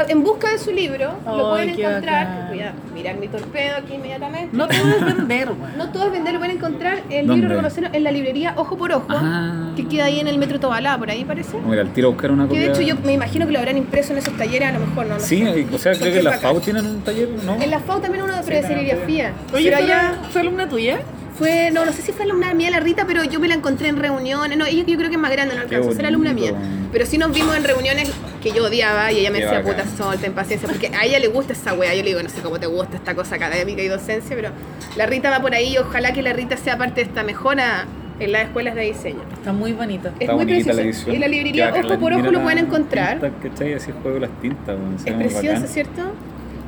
en 0.08 0.22
busca 0.22 0.50
de 0.50 0.58
su 0.58 0.72
libro, 0.72 1.12
lo 1.26 1.50
pueden 1.50 1.70
encontrar. 1.70 2.26
a 2.26 2.72
mirar 2.94 3.16
mi 3.18 3.28
torpedo 3.28 3.76
aquí 3.76 3.94
inmediatamente. 3.94 4.56
No 4.56 4.66
te 4.66 4.78
puedes 4.78 5.04
vender, 5.04 5.48
weón. 5.48 5.76
No 5.78 5.90
todos 5.90 6.10
vender, 6.10 6.32
lo 6.34 6.40
pueden 6.40 6.56
encontrar 6.56 7.02
el 7.10 7.26
¿Dónde? 7.26 7.34
libro 7.42 7.48
reconocido 7.50 7.88
en 7.92 8.02
la 8.04 8.10
librería 8.10 8.54
Ojo 8.56 8.76
por 8.78 8.92
Ojo, 8.92 9.06
Ah. 9.10 9.70
que 9.76 9.86
queda 9.86 10.06
ahí 10.06 10.20
en 10.20 10.28
el 10.28 10.38
metro 10.38 10.58
Tobalá, 10.58 10.96
por 10.98 11.10
ahí 11.10 11.24
parece. 11.24 11.58
Mira, 11.58 11.82
al 11.82 11.90
tiro 11.92 12.08
a 12.08 12.10
buscar 12.12 12.30
una 12.30 12.44
Que 12.44 12.48
copia. 12.48 12.62
de 12.62 12.68
hecho 12.72 12.80
yo 12.82 12.94
me 13.04 13.12
imagino 13.12 13.46
que 13.46 13.52
lo 13.52 13.58
habrán 13.58 13.76
impreso 13.76 14.12
en 14.12 14.18
esos 14.18 14.36
talleres, 14.36 14.68
a 14.70 14.72
lo 14.72 14.80
mejor 14.86 15.06
no. 15.06 15.14
no 15.14 15.20
Sí, 15.20 15.38
sé. 15.44 15.66
o 15.72 15.78
sea, 15.78 15.92
creo 15.92 16.12
que 16.12 16.18
es 16.18 16.24
la. 16.24 16.32
FAO 16.38 16.60
tienen 16.60 16.86
un 16.86 17.00
taller, 17.02 17.28
¿no? 17.44 17.54
En 17.60 17.70
la 17.70 17.80
FAO 17.80 18.00
también 18.00 18.24
uno 18.24 18.34
de 18.36 18.42
Sí, 18.42 18.66
serigrafía. 18.66 19.32
Oye, 19.54 19.70
pero 19.70 19.76
¿fue, 19.84 19.92
allá 19.92 20.14
¿fue 20.30 20.40
alumna 20.40 20.68
tuya? 20.68 20.98
Fue, 21.36 21.70
no, 21.72 21.84
no 21.84 21.92
sé 21.92 22.02
si 22.02 22.12
fue 22.12 22.24
alumna 22.24 22.52
mía 22.54 22.70
la 22.70 22.80
Rita, 22.80 23.04
pero 23.06 23.22
yo 23.24 23.38
me 23.40 23.48
la 23.48 23.54
encontré 23.54 23.88
en 23.88 23.96
reuniones. 23.96 24.56
No, 24.58 24.64
ella 24.66 24.84
yo 24.86 24.96
creo 24.96 25.08
que 25.10 25.16
es 25.16 25.20
más 25.20 25.30
grande, 25.30 25.54
no 25.54 25.60
alcanzó 25.62 25.90
a 25.90 25.94
ser 25.94 26.06
alumna 26.06 26.32
mía. 26.32 26.52
bonito. 26.52 26.88
Pero 26.92 27.06
sí 27.06 27.18
nos 27.18 27.32
vimos 27.32 27.56
en 27.56 27.64
reuniones 27.64 28.10
que 28.42 28.52
yo 28.52 28.64
odiaba 28.64 29.12
y 29.12 29.18
ella 29.20 29.30
me 29.30 29.38
Qué 29.38 29.44
decía, 29.44 29.60
bacán. 29.60 29.84
puta, 29.86 29.96
sol, 29.96 30.16
ten 30.18 30.32
paciencia, 30.32 30.68
porque 30.68 30.88
a 30.88 31.04
ella 31.04 31.18
le 31.18 31.28
gusta 31.28 31.52
esa 31.52 31.74
wea. 31.74 31.94
Yo 31.94 32.02
le 32.02 32.08
digo, 32.08 32.22
no 32.22 32.28
sé 32.28 32.40
cómo 32.40 32.58
te 32.58 32.66
gusta 32.66 32.96
esta 32.96 33.14
cosa 33.14 33.34
académica 33.36 33.82
y 33.82 33.88
docencia, 33.88 34.34
pero 34.34 34.50
la 34.96 35.06
Rita 35.06 35.30
va 35.30 35.40
por 35.40 35.54
ahí 35.54 35.74
y 35.74 35.78
ojalá 35.78 36.12
que 36.12 36.22
la 36.22 36.32
Rita 36.32 36.56
sea 36.56 36.76
parte 36.78 37.02
de 37.02 37.08
esta 37.08 37.22
mejora 37.22 37.86
en 38.18 38.32
las 38.32 38.44
escuelas 38.44 38.74
de 38.74 38.82
diseño. 38.82 39.20
Está 39.34 39.52
muy 39.52 39.72
bonita. 39.72 40.08
Es 40.14 40.20
Está 40.22 40.34
muy 40.34 40.44
bonita 40.46 40.64
precioso. 40.72 40.76
la 40.80 40.82
edición. 40.86 41.14
Y 41.16 41.18
la 41.18 41.28
librería 41.28 41.68
Ojo 41.84 41.98
por 41.98 42.12
Ojo 42.14 42.30
lo 42.30 42.42
pueden 42.42 42.58
encontrar. 42.58 43.20
tinta, 43.20 43.30
¿cachai? 43.50 43.74
Así 43.74 43.92
juego 44.02 44.18
las 44.18 44.30
tintas, 44.40 44.74
Es 45.04 45.12
preciosa. 45.12 45.66
¿cierto? 45.66 46.02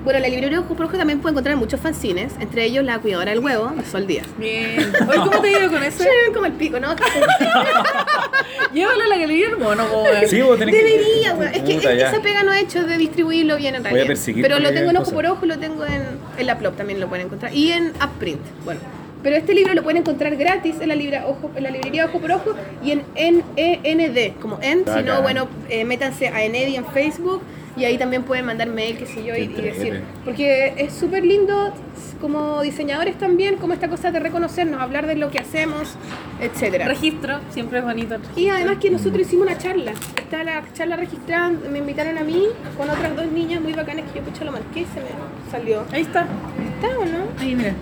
Bueno, 0.08 0.20
la 0.20 0.28
librería 0.28 0.60
Ojo 0.60 0.74
por 0.74 0.86
Ojo 0.86 0.96
también 0.96 1.20
puede 1.20 1.32
encontrar 1.34 1.54
muchos 1.56 1.78
fanzines, 1.80 2.32
entre 2.40 2.64
ellos 2.64 2.82
La 2.82 2.98
Cuidadora 2.98 3.30
del 3.30 3.40
Huevo, 3.40 3.68
de 3.76 3.84
Sol 3.84 4.06
Díaz. 4.06 4.26
Bien. 4.38 4.90
Oye, 5.06 5.18
¿cómo 5.18 5.38
te 5.42 5.48
ha 5.54 5.58
ido 5.60 5.70
con 5.70 5.82
eso? 5.84 6.02
Sí, 6.02 6.08
como 6.32 6.46
el 6.46 6.52
pico, 6.54 6.80
¿no? 6.80 6.96
Llévalo 8.72 9.04
a 9.04 9.06
la 9.06 9.18
galería 9.18 9.48
po, 9.50 9.66
weón. 9.66 9.78
Sí, 10.26 10.40
vos 10.40 10.58
tenés 10.58 10.74
que- 10.74 10.82
Debería, 10.82 11.34
weón. 11.34 11.52
Es 11.52 11.60
que 11.62 11.74
Puta, 11.74 11.92
es- 11.92 12.02
esa 12.04 12.22
pega 12.22 12.42
no 12.42 12.54
he 12.54 12.60
hecho 12.60 12.84
de 12.86 12.96
distribuirlo 12.96 13.58
bien 13.58 13.74
en 13.74 13.82
Voy 13.82 13.88
a 13.90 13.92
realidad. 13.92 14.06
perseguir 14.14 14.42
Pero 14.42 14.58
lo 14.60 14.70
que 14.70 14.74
tengo 14.76 14.90
en 14.92 14.96
ojo 14.96 15.12
por 15.12 15.26
ojo, 15.26 15.44
lo 15.44 15.58
tengo 15.58 15.84
en, 15.84 16.02
en 16.38 16.46
la 16.46 16.56
Plop, 16.56 16.74
también 16.78 17.00
lo 17.00 17.08
pueden 17.10 17.26
encontrar. 17.26 17.52
Y 17.52 17.72
en 17.72 17.88
Upprint, 18.02 18.40
bueno. 18.64 18.80
Pero 19.22 19.36
este 19.36 19.52
libro 19.52 19.74
lo 19.74 19.82
pueden 19.82 19.98
encontrar 19.98 20.34
gratis 20.36 20.76
en 20.80 20.88
la, 20.88 20.94
libra, 20.94 21.26
ojo, 21.26 21.50
en 21.54 21.64
la 21.64 21.70
librería 21.70 22.06
Ojo 22.06 22.18
por 22.18 22.32
Ojo 22.32 22.54
y 22.82 22.92
en 22.92 23.02
NEND, 23.14 24.40
como 24.40 24.58
en, 24.62 24.78
si 24.78 24.90
no, 24.90 24.94
Bacán. 25.02 25.22
bueno, 25.22 25.48
eh, 25.68 25.84
métanse 25.84 26.28
a 26.28 26.42
Enedi 26.44 26.76
en 26.76 26.86
Facebook 26.86 27.42
y 27.76 27.84
ahí 27.84 27.98
también 27.98 28.22
pueden 28.24 28.46
mandar 28.46 28.68
mail, 28.68 28.96
qué 28.98 29.06
sé 29.06 29.24
yo, 29.24 29.34
y, 29.36 29.46
decir. 29.46 30.02
Porque 30.24 30.74
es 30.76 30.92
súper 30.92 31.24
lindo 31.24 31.72
como 32.20 32.62
diseñadores 32.62 33.16
también, 33.16 33.56
como 33.56 33.72
esta 33.72 33.88
cosa 33.88 34.10
de 34.10 34.18
reconocernos, 34.18 34.80
hablar 34.80 35.06
de 35.06 35.14
lo 35.14 35.30
que 35.30 35.38
hacemos, 35.38 35.94
etcétera. 36.40 36.88
Registro, 36.88 37.38
siempre 37.50 37.78
es 37.78 37.84
bonito. 37.84 38.16
registro. 38.16 38.40
Y 38.42 38.48
además 38.48 38.78
que 38.78 38.90
nosotros 38.90 39.20
hicimos 39.26 39.46
una 39.46 39.58
charla. 39.58 39.92
Está 40.16 40.42
la 40.42 40.62
charla 40.74 40.96
registrada, 40.96 41.50
me 41.70 41.78
invitaron 41.78 42.18
a 42.18 42.22
mí 42.22 42.46
con 42.76 42.90
otras 42.90 43.14
dos 43.16 43.26
niñas 43.30 43.60
muy 43.62 43.72
bacanas 43.72 44.10
que 44.10 44.18
yo 44.18 44.24
pucha 44.24 44.44
lo 44.44 44.52
marqué 44.52 44.80
y 44.80 44.84
se 44.86 45.00
me 45.00 45.50
salió. 45.50 45.84
Ahí 45.92 46.02
está. 46.02 46.26
¿Está 46.74 46.98
o 46.98 47.04
no? 47.04 47.28
Ahí, 47.40 47.54
mira. 47.54 47.74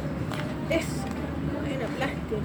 Es 0.71 0.85
bueno, 1.63 1.87
plástico. 1.97 2.37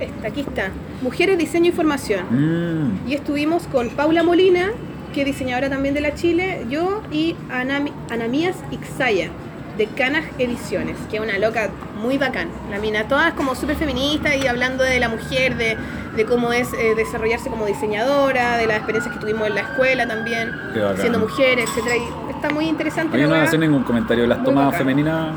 Esta, 0.00 0.28
aquí 0.28 0.40
está. 0.40 0.70
Mujeres, 1.02 1.38
Diseño 1.38 1.68
y 1.68 1.72
Formación. 1.72 2.24
Mm, 2.30 3.08
Y 3.08 3.14
estuvimos 3.14 3.66
con 3.66 3.90
Paula 3.90 4.22
Molina, 4.22 4.72
que 5.12 5.20
es 5.20 5.26
diseñadora 5.26 5.68
también 5.68 5.94
de 5.94 6.00
la 6.00 6.14
Chile, 6.14 6.64
yo 6.68 7.02
y 7.10 7.34
Anami- 7.50 7.92
Anamías 8.10 8.56
Ixaya, 8.70 9.30
de 9.78 9.86
Canaj 9.86 10.24
Ediciones, 10.38 10.96
que 11.10 11.16
es 11.16 11.22
una 11.22 11.38
loca 11.38 11.70
muy 12.02 12.18
bacán. 12.18 12.48
La 12.70 12.78
mina, 12.78 13.04
todas 13.08 13.32
como 13.34 13.54
súper 13.54 13.76
feminista 13.76 14.34
y 14.36 14.46
hablando 14.46 14.84
de 14.84 15.00
la 15.00 15.08
mujer, 15.08 15.56
de, 15.56 15.76
de 16.16 16.24
cómo 16.26 16.52
es 16.52 16.72
eh, 16.74 16.94
desarrollarse 16.96 17.48
como 17.48 17.64
diseñadora, 17.66 18.56
de 18.58 18.66
las 18.66 18.76
experiencias 18.76 19.14
que 19.14 19.20
tuvimos 19.20 19.48
en 19.48 19.54
la 19.54 19.62
escuela 19.62 20.06
también, 20.06 20.50
siendo 20.98 21.18
mujeres, 21.18 21.68
etcétera 21.70 21.96
Y 21.96 22.30
está 22.34 22.50
muy 22.50 22.66
interesante. 22.66 23.16
La 23.16 23.26
no 23.26 23.32
weá. 23.32 23.44
hacen 23.44 23.60
ningún 23.60 23.82
comentario 23.84 24.24
de 24.24 24.28
las 24.28 24.38
Muy 24.38 24.46
tomas 24.46 24.66
bacán. 24.66 24.78
femeninas. 24.80 25.34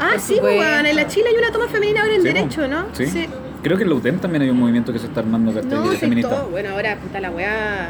Ah, 0.00 0.08
Por 0.12 0.20
sí, 0.20 0.38
pues, 0.40 0.58
weón, 0.58 0.86
en 0.86 0.96
la 0.96 1.06
Chile 1.06 1.26
hay 1.30 1.36
una 1.36 1.52
toma 1.52 1.68
femenina 1.68 2.00
ahora 2.02 2.14
en 2.14 2.22
Sí, 2.22 2.28
Derecho. 2.28 2.66
¿no? 2.68 2.86
Sí. 2.92 3.28
Creo 3.62 3.76
que 3.76 3.82
en 3.84 3.88
la 3.90 3.94
UTEM 3.96 4.18
también 4.18 4.42
hay 4.42 4.50
un 4.50 4.58
movimiento 4.60 4.92
que 4.92 4.98
se 4.98 5.06
está 5.06 5.20
armando 5.20 5.52
¿cachai? 5.52 5.70
No, 5.70 5.90
sí, 5.92 5.96
feminista. 5.98 6.30
todo. 6.30 6.48
Bueno, 6.48 6.70
ahora 6.70 6.96
puta 6.96 7.20
la 7.20 7.30
weá 7.30 7.88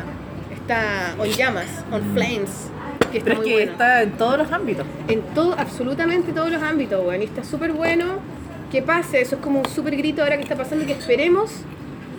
está 0.64 1.14
on 1.18 1.28
llamas, 1.28 1.66
on 1.92 2.02
flames. 2.14 2.70
Que 3.12 3.18
está 3.18 3.30
Pero 3.30 3.32
es 3.32 3.38
muy 3.38 3.46
que 3.48 3.54
bueno. 3.54 3.72
está 3.72 4.02
en 4.02 4.12
todos 4.12 4.38
los 4.38 4.50
ámbitos. 4.52 4.86
En 5.08 5.20
todo, 5.34 5.54
absolutamente 5.58 6.32
todos 6.32 6.50
los 6.50 6.62
ámbitos, 6.62 7.04
weón. 7.06 7.22
Y 7.22 7.26
está 7.26 7.44
súper 7.44 7.72
bueno 7.72 8.18
que 8.72 8.82
pase. 8.82 9.20
Eso 9.20 9.36
es 9.36 9.40
como 9.42 9.60
un 9.60 9.68
súper 9.68 9.96
grito 9.96 10.22
ahora 10.22 10.36
que 10.36 10.42
está 10.42 10.56
pasando. 10.56 10.84
Que 10.86 10.92
esperemos, 10.92 11.50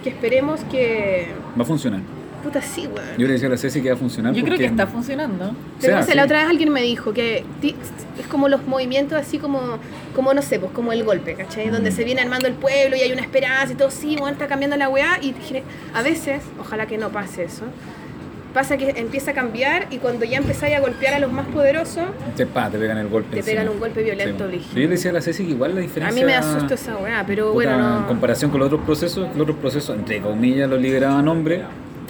que 0.04 0.10
esperemos 0.10 0.62
que. 0.72 1.28
Va 1.58 1.64
a 1.64 1.66
funcionar. 1.66 2.02
Puta, 2.44 2.62
sí, 2.62 2.88
weón. 2.88 3.18
Yo 3.18 3.26
le 3.28 3.34
decía 3.34 3.48
a 3.48 3.52
la 3.52 3.58
Ceci 3.58 3.82
que 3.82 3.90
va 3.90 3.96
a 3.96 3.98
funcionar. 3.98 4.34
Yo 4.34 4.42
creo 4.44 4.54
porque- 4.54 4.64
que 4.66 4.70
está 4.70 4.88
funcionando. 4.88 5.52
Pero 5.82 5.92
sea, 5.94 5.96
no 6.00 6.06
sé, 6.06 6.12
sí. 6.12 6.18
la 6.18 6.24
otra 6.26 6.42
vez 6.42 6.50
alguien 6.50 6.72
me 6.72 6.82
dijo 6.84 7.12
que 7.12 7.44
es 8.20 8.28
como 8.28 8.48
los 8.48 8.66
movimientos 8.68 9.20
así 9.20 9.38
como, 9.40 9.60
como 10.16 10.34
no 10.34 10.42
sé, 10.44 10.60
pues 10.60 10.72
como 10.72 10.94
el 10.94 11.04
golpe, 11.04 11.34
¿cachai? 11.34 11.70
Donde 11.70 11.90
Mm. 11.92 11.94
se 11.94 12.04
viene 12.06 12.22
armando 12.22 12.48
el 12.48 12.54
pueblo 12.54 12.96
y 12.96 13.00
hay 13.02 13.12
una 13.12 13.22
esperanza 13.22 13.74
y 13.74 13.76
todo, 13.76 13.90
sí, 13.92 14.16
bueno, 14.18 14.30
está 14.34 14.48
cambiando 14.48 14.78
la 14.78 14.88
weá 14.88 15.20
y 15.22 15.34
a 15.94 16.02
veces, 16.04 16.44
ojalá 16.62 16.86
que 16.86 16.98
no 17.00 17.10
pase 17.10 17.44
eso, 17.46 17.64
pasa 18.56 18.78
que 18.78 18.90
empieza 18.96 19.32
a 19.32 19.34
cambiar 19.36 19.86
y 19.92 19.98
cuando 19.98 20.26
ya 20.26 20.38
empezáis 20.38 20.76
a 20.76 20.80
golpear 20.80 21.14
a 21.14 21.20
los 21.20 21.32
más 21.32 21.46
poderosos, 21.48 22.06
Te, 22.36 22.48
pa, 22.48 22.70
te 22.72 22.80
pegan 22.80 22.98
el 22.98 23.10
golpe. 23.10 23.30
Te 23.32 23.40
encima. 23.40 23.60
pegan 23.62 23.74
un 23.74 23.80
golpe 23.80 24.02
violento, 24.02 24.50
Sí. 24.50 24.62
Yo 24.74 24.80
le 24.80 24.88
decía 24.88 25.12
a 25.12 25.14
la 25.14 25.22
Ceci 25.22 25.44
que 25.46 25.52
igual 25.52 25.76
la 25.76 25.80
a 25.82 25.84
diferencia. 25.84 26.20
mí 26.20 26.26
me 26.26 26.36
asusta 26.36 26.74
esa 26.74 26.98
weá, 26.98 27.24
pero 27.28 27.52
puta, 27.52 27.54
bueno, 27.54 27.74
En 27.74 28.02
no... 28.02 28.08
comparación 28.08 28.50
con 28.50 28.62
los 28.62 28.68
otros 28.68 28.82
procesos, 28.86 29.28
los 29.34 29.42
otros 29.42 29.58
procesos, 29.58 29.96
entre 29.98 30.22
comillas, 30.22 30.68
los 30.70 30.82
liberaban 30.82 31.28
hombres. 31.28 31.62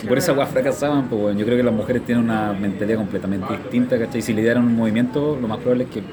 Y 0.04 0.08
por 0.08 0.18
esa 0.18 0.28
Claro. 0.34 0.40
weá 0.42 0.48
fracasaban, 0.48 1.08
pues 1.10 1.20
bueno, 1.22 1.40
yo 1.40 1.46
creo 1.46 1.58
que 1.58 1.64
las 1.64 1.74
mujeres 1.74 2.06
tienen 2.06 2.24
una 2.26 2.54
mentalidad 2.54 2.98
completamente 3.00 3.52
distinta, 3.58 3.98
¿cachai? 3.98 4.22
Si 4.22 4.34
lideran 4.34 4.64
un 4.66 4.76
movimiento, 4.76 5.38
lo 5.42 5.48
más 5.48 5.58
probable 5.58 5.86
es 5.86 5.90
que 5.90 6.04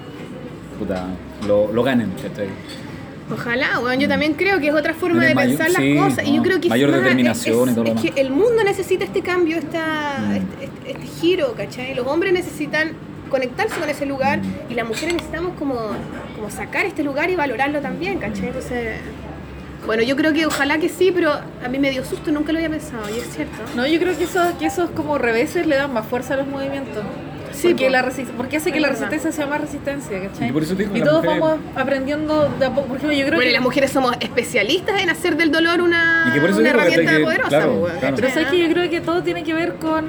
puta, 0.78 1.06
lo, 1.46 1.70
lo 1.72 1.82
ganen, 1.82 2.10
¿cachai? 2.22 2.48
Ojalá, 3.32 3.78
weón, 3.80 3.98
yo 4.00 4.08
también 4.08 4.34
creo 4.34 4.58
que 4.60 4.68
es 4.68 4.74
otra 4.74 4.94
forma 4.94 5.24
de 5.24 5.34
mayor- 5.34 5.56
pensar 5.58 5.82
sí, 5.82 5.94
las 5.94 6.04
cosas. 6.10 6.24
y 6.28 6.34
yo 6.36 6.42
creo 6.42 6.60
que 6.60 6.66
es 6.66 6.70
mayor 6.70 6.90
más- 6.90 7.00
determinación 7.00 7.68
es, 7.68 7.72
y 7.72 7.74
todo 7.74 7.84
lo 7.84 7.90
es 7.90 7.96
demás. 8.02 8.14
que 8.14 8.20
el 8.20 8.30
mundo 8.30 8.64
necesita 8.64 9.04
este 9.04 9.22
cambio, 9.22 9.56
esta, 9.58 10.16
Mm. 10.20 10.32
este, 10.32 10.64
este- 10.64 10.90
este 10.92 11.06
giro, 11.20 11.54
¿cachai? 11.54 11.94
Los 11.94 12.06
hombres 12.06 12.32
necesitan 12.32 12.92
conectarse 13.30 13.78
con 13.80 13.88
ese 13.88 14.04
lugar 14.06 14.40
Mm. 14.40 14.70
y 14.72 14.74
las 14.74 14.86
mujeres 14.86 15.14
necesitamos 15.14 15.52
como, 15.58 15.76
como 16.36 16.50
sacar 16.50 16.84
este 16.86 17.02
lugar 17.02 17.30
y 17.30 17.36
valorarlo 17.36 17.80
también, 17.80 18.18
¿cachai? 18.18 18.48
Entonces, 18.48 18.98
Bueno, 19.84 20.04
yo 20.04 20.14
creo 20.14 20.32
que 20.32 20.46
ojalá 20.46 20.78
que 20.78 20.88
sí, 20.88 21.10
pero 21.12 21.32
a 21.32 21.68
mí 21.68 21.76
me 21.80 21.90
dio 21.90 22.04
susto, 22.04 22.30
nunca 22.30 22.52
lo 22.52 22.58
había 22.58 22.70
pensado, 22.70 23.02
y 23.12 23.18
es 23.18 23.34
cierto. 23.34 23.56
No, 23.74 23.84
yo 23.84 23.98
creo 23.98 24.16
que 24.16 24.22
esos, 24.24 24.52
que 24.52 24.66
esos 24.66 24.90
como 24.90 25.18
reveses 25.18 25.66
le 25.66 25.74
dan 25.74 25.92
más 25.92 26.06
fuerza 26.06 26.34
a 26.34 26.36
los 26.36 26.46
movimientos. 26.46 27.02
Sí, 27.52 27.68
porque, 27.68 27.84
po. 27.86 27.90
la 27.92 28.12
porque 28.36 28.56
hace 28.56 28.72
que 28.72 28.80
la 28.80 28.88
resistencia 28.88 29.32
sea 29.32 29.46
más 29.46 29.60
resistencia, 29.60 30.20
¿cachai? 30.28 30.48
Y 30.48 30.52
por 30.52 30.62
eso 30.62 30.74
digo, 30.74 30.94
Y 30.94 30.98
las 31.00 31.08
todos 31.08 31.24
mujeres- 31.24 31.40
vamos 31.40 31.60
aprendiendo 31.76 32.48
de 32.58 32.66
a 32.66 32.70
poco. 32.70 32.88
Por 32.88 32.96
ejemplo, 32.96 33.16
yo 33.18 33.24
creo 33.26 33.36
Bueno, 33.36 33.42
y 33.42 33.46
que. 33.48 33.52
las 33.52 33.62
mujeres 33.62 33.90
somos 33.90 34.16
especialistas 34.20 35.00
en 35.02 35.10
hacer 35.10 35.36
del 35.36 35.50
dolor 35.52 35.80
una, 35.82 36.24
Y 36.28 36.32
que 36.32 36.40
por 36.40 36.50
eso 36.50 36.58
una 36.60 36.68
digo, 36.70 36.80
herramienta 36.80 37.16
que- 37.16 37.22
poderosa. 37.24 37.48
claro, 37.48 37.80
pues, 37.80 37.92
claro. 37.94 38.16
Pero 38.16 38.28
sabes 38.30 38.48
que 38.48 38.58
yo 38.58 38.68
creo 38.72 38.90
que 38.90 39.00
todo 39.00 39.22
tiene 39.22 39.44
que 39.44 39.54
ver 39.54 39.74
con, 39.74 40.06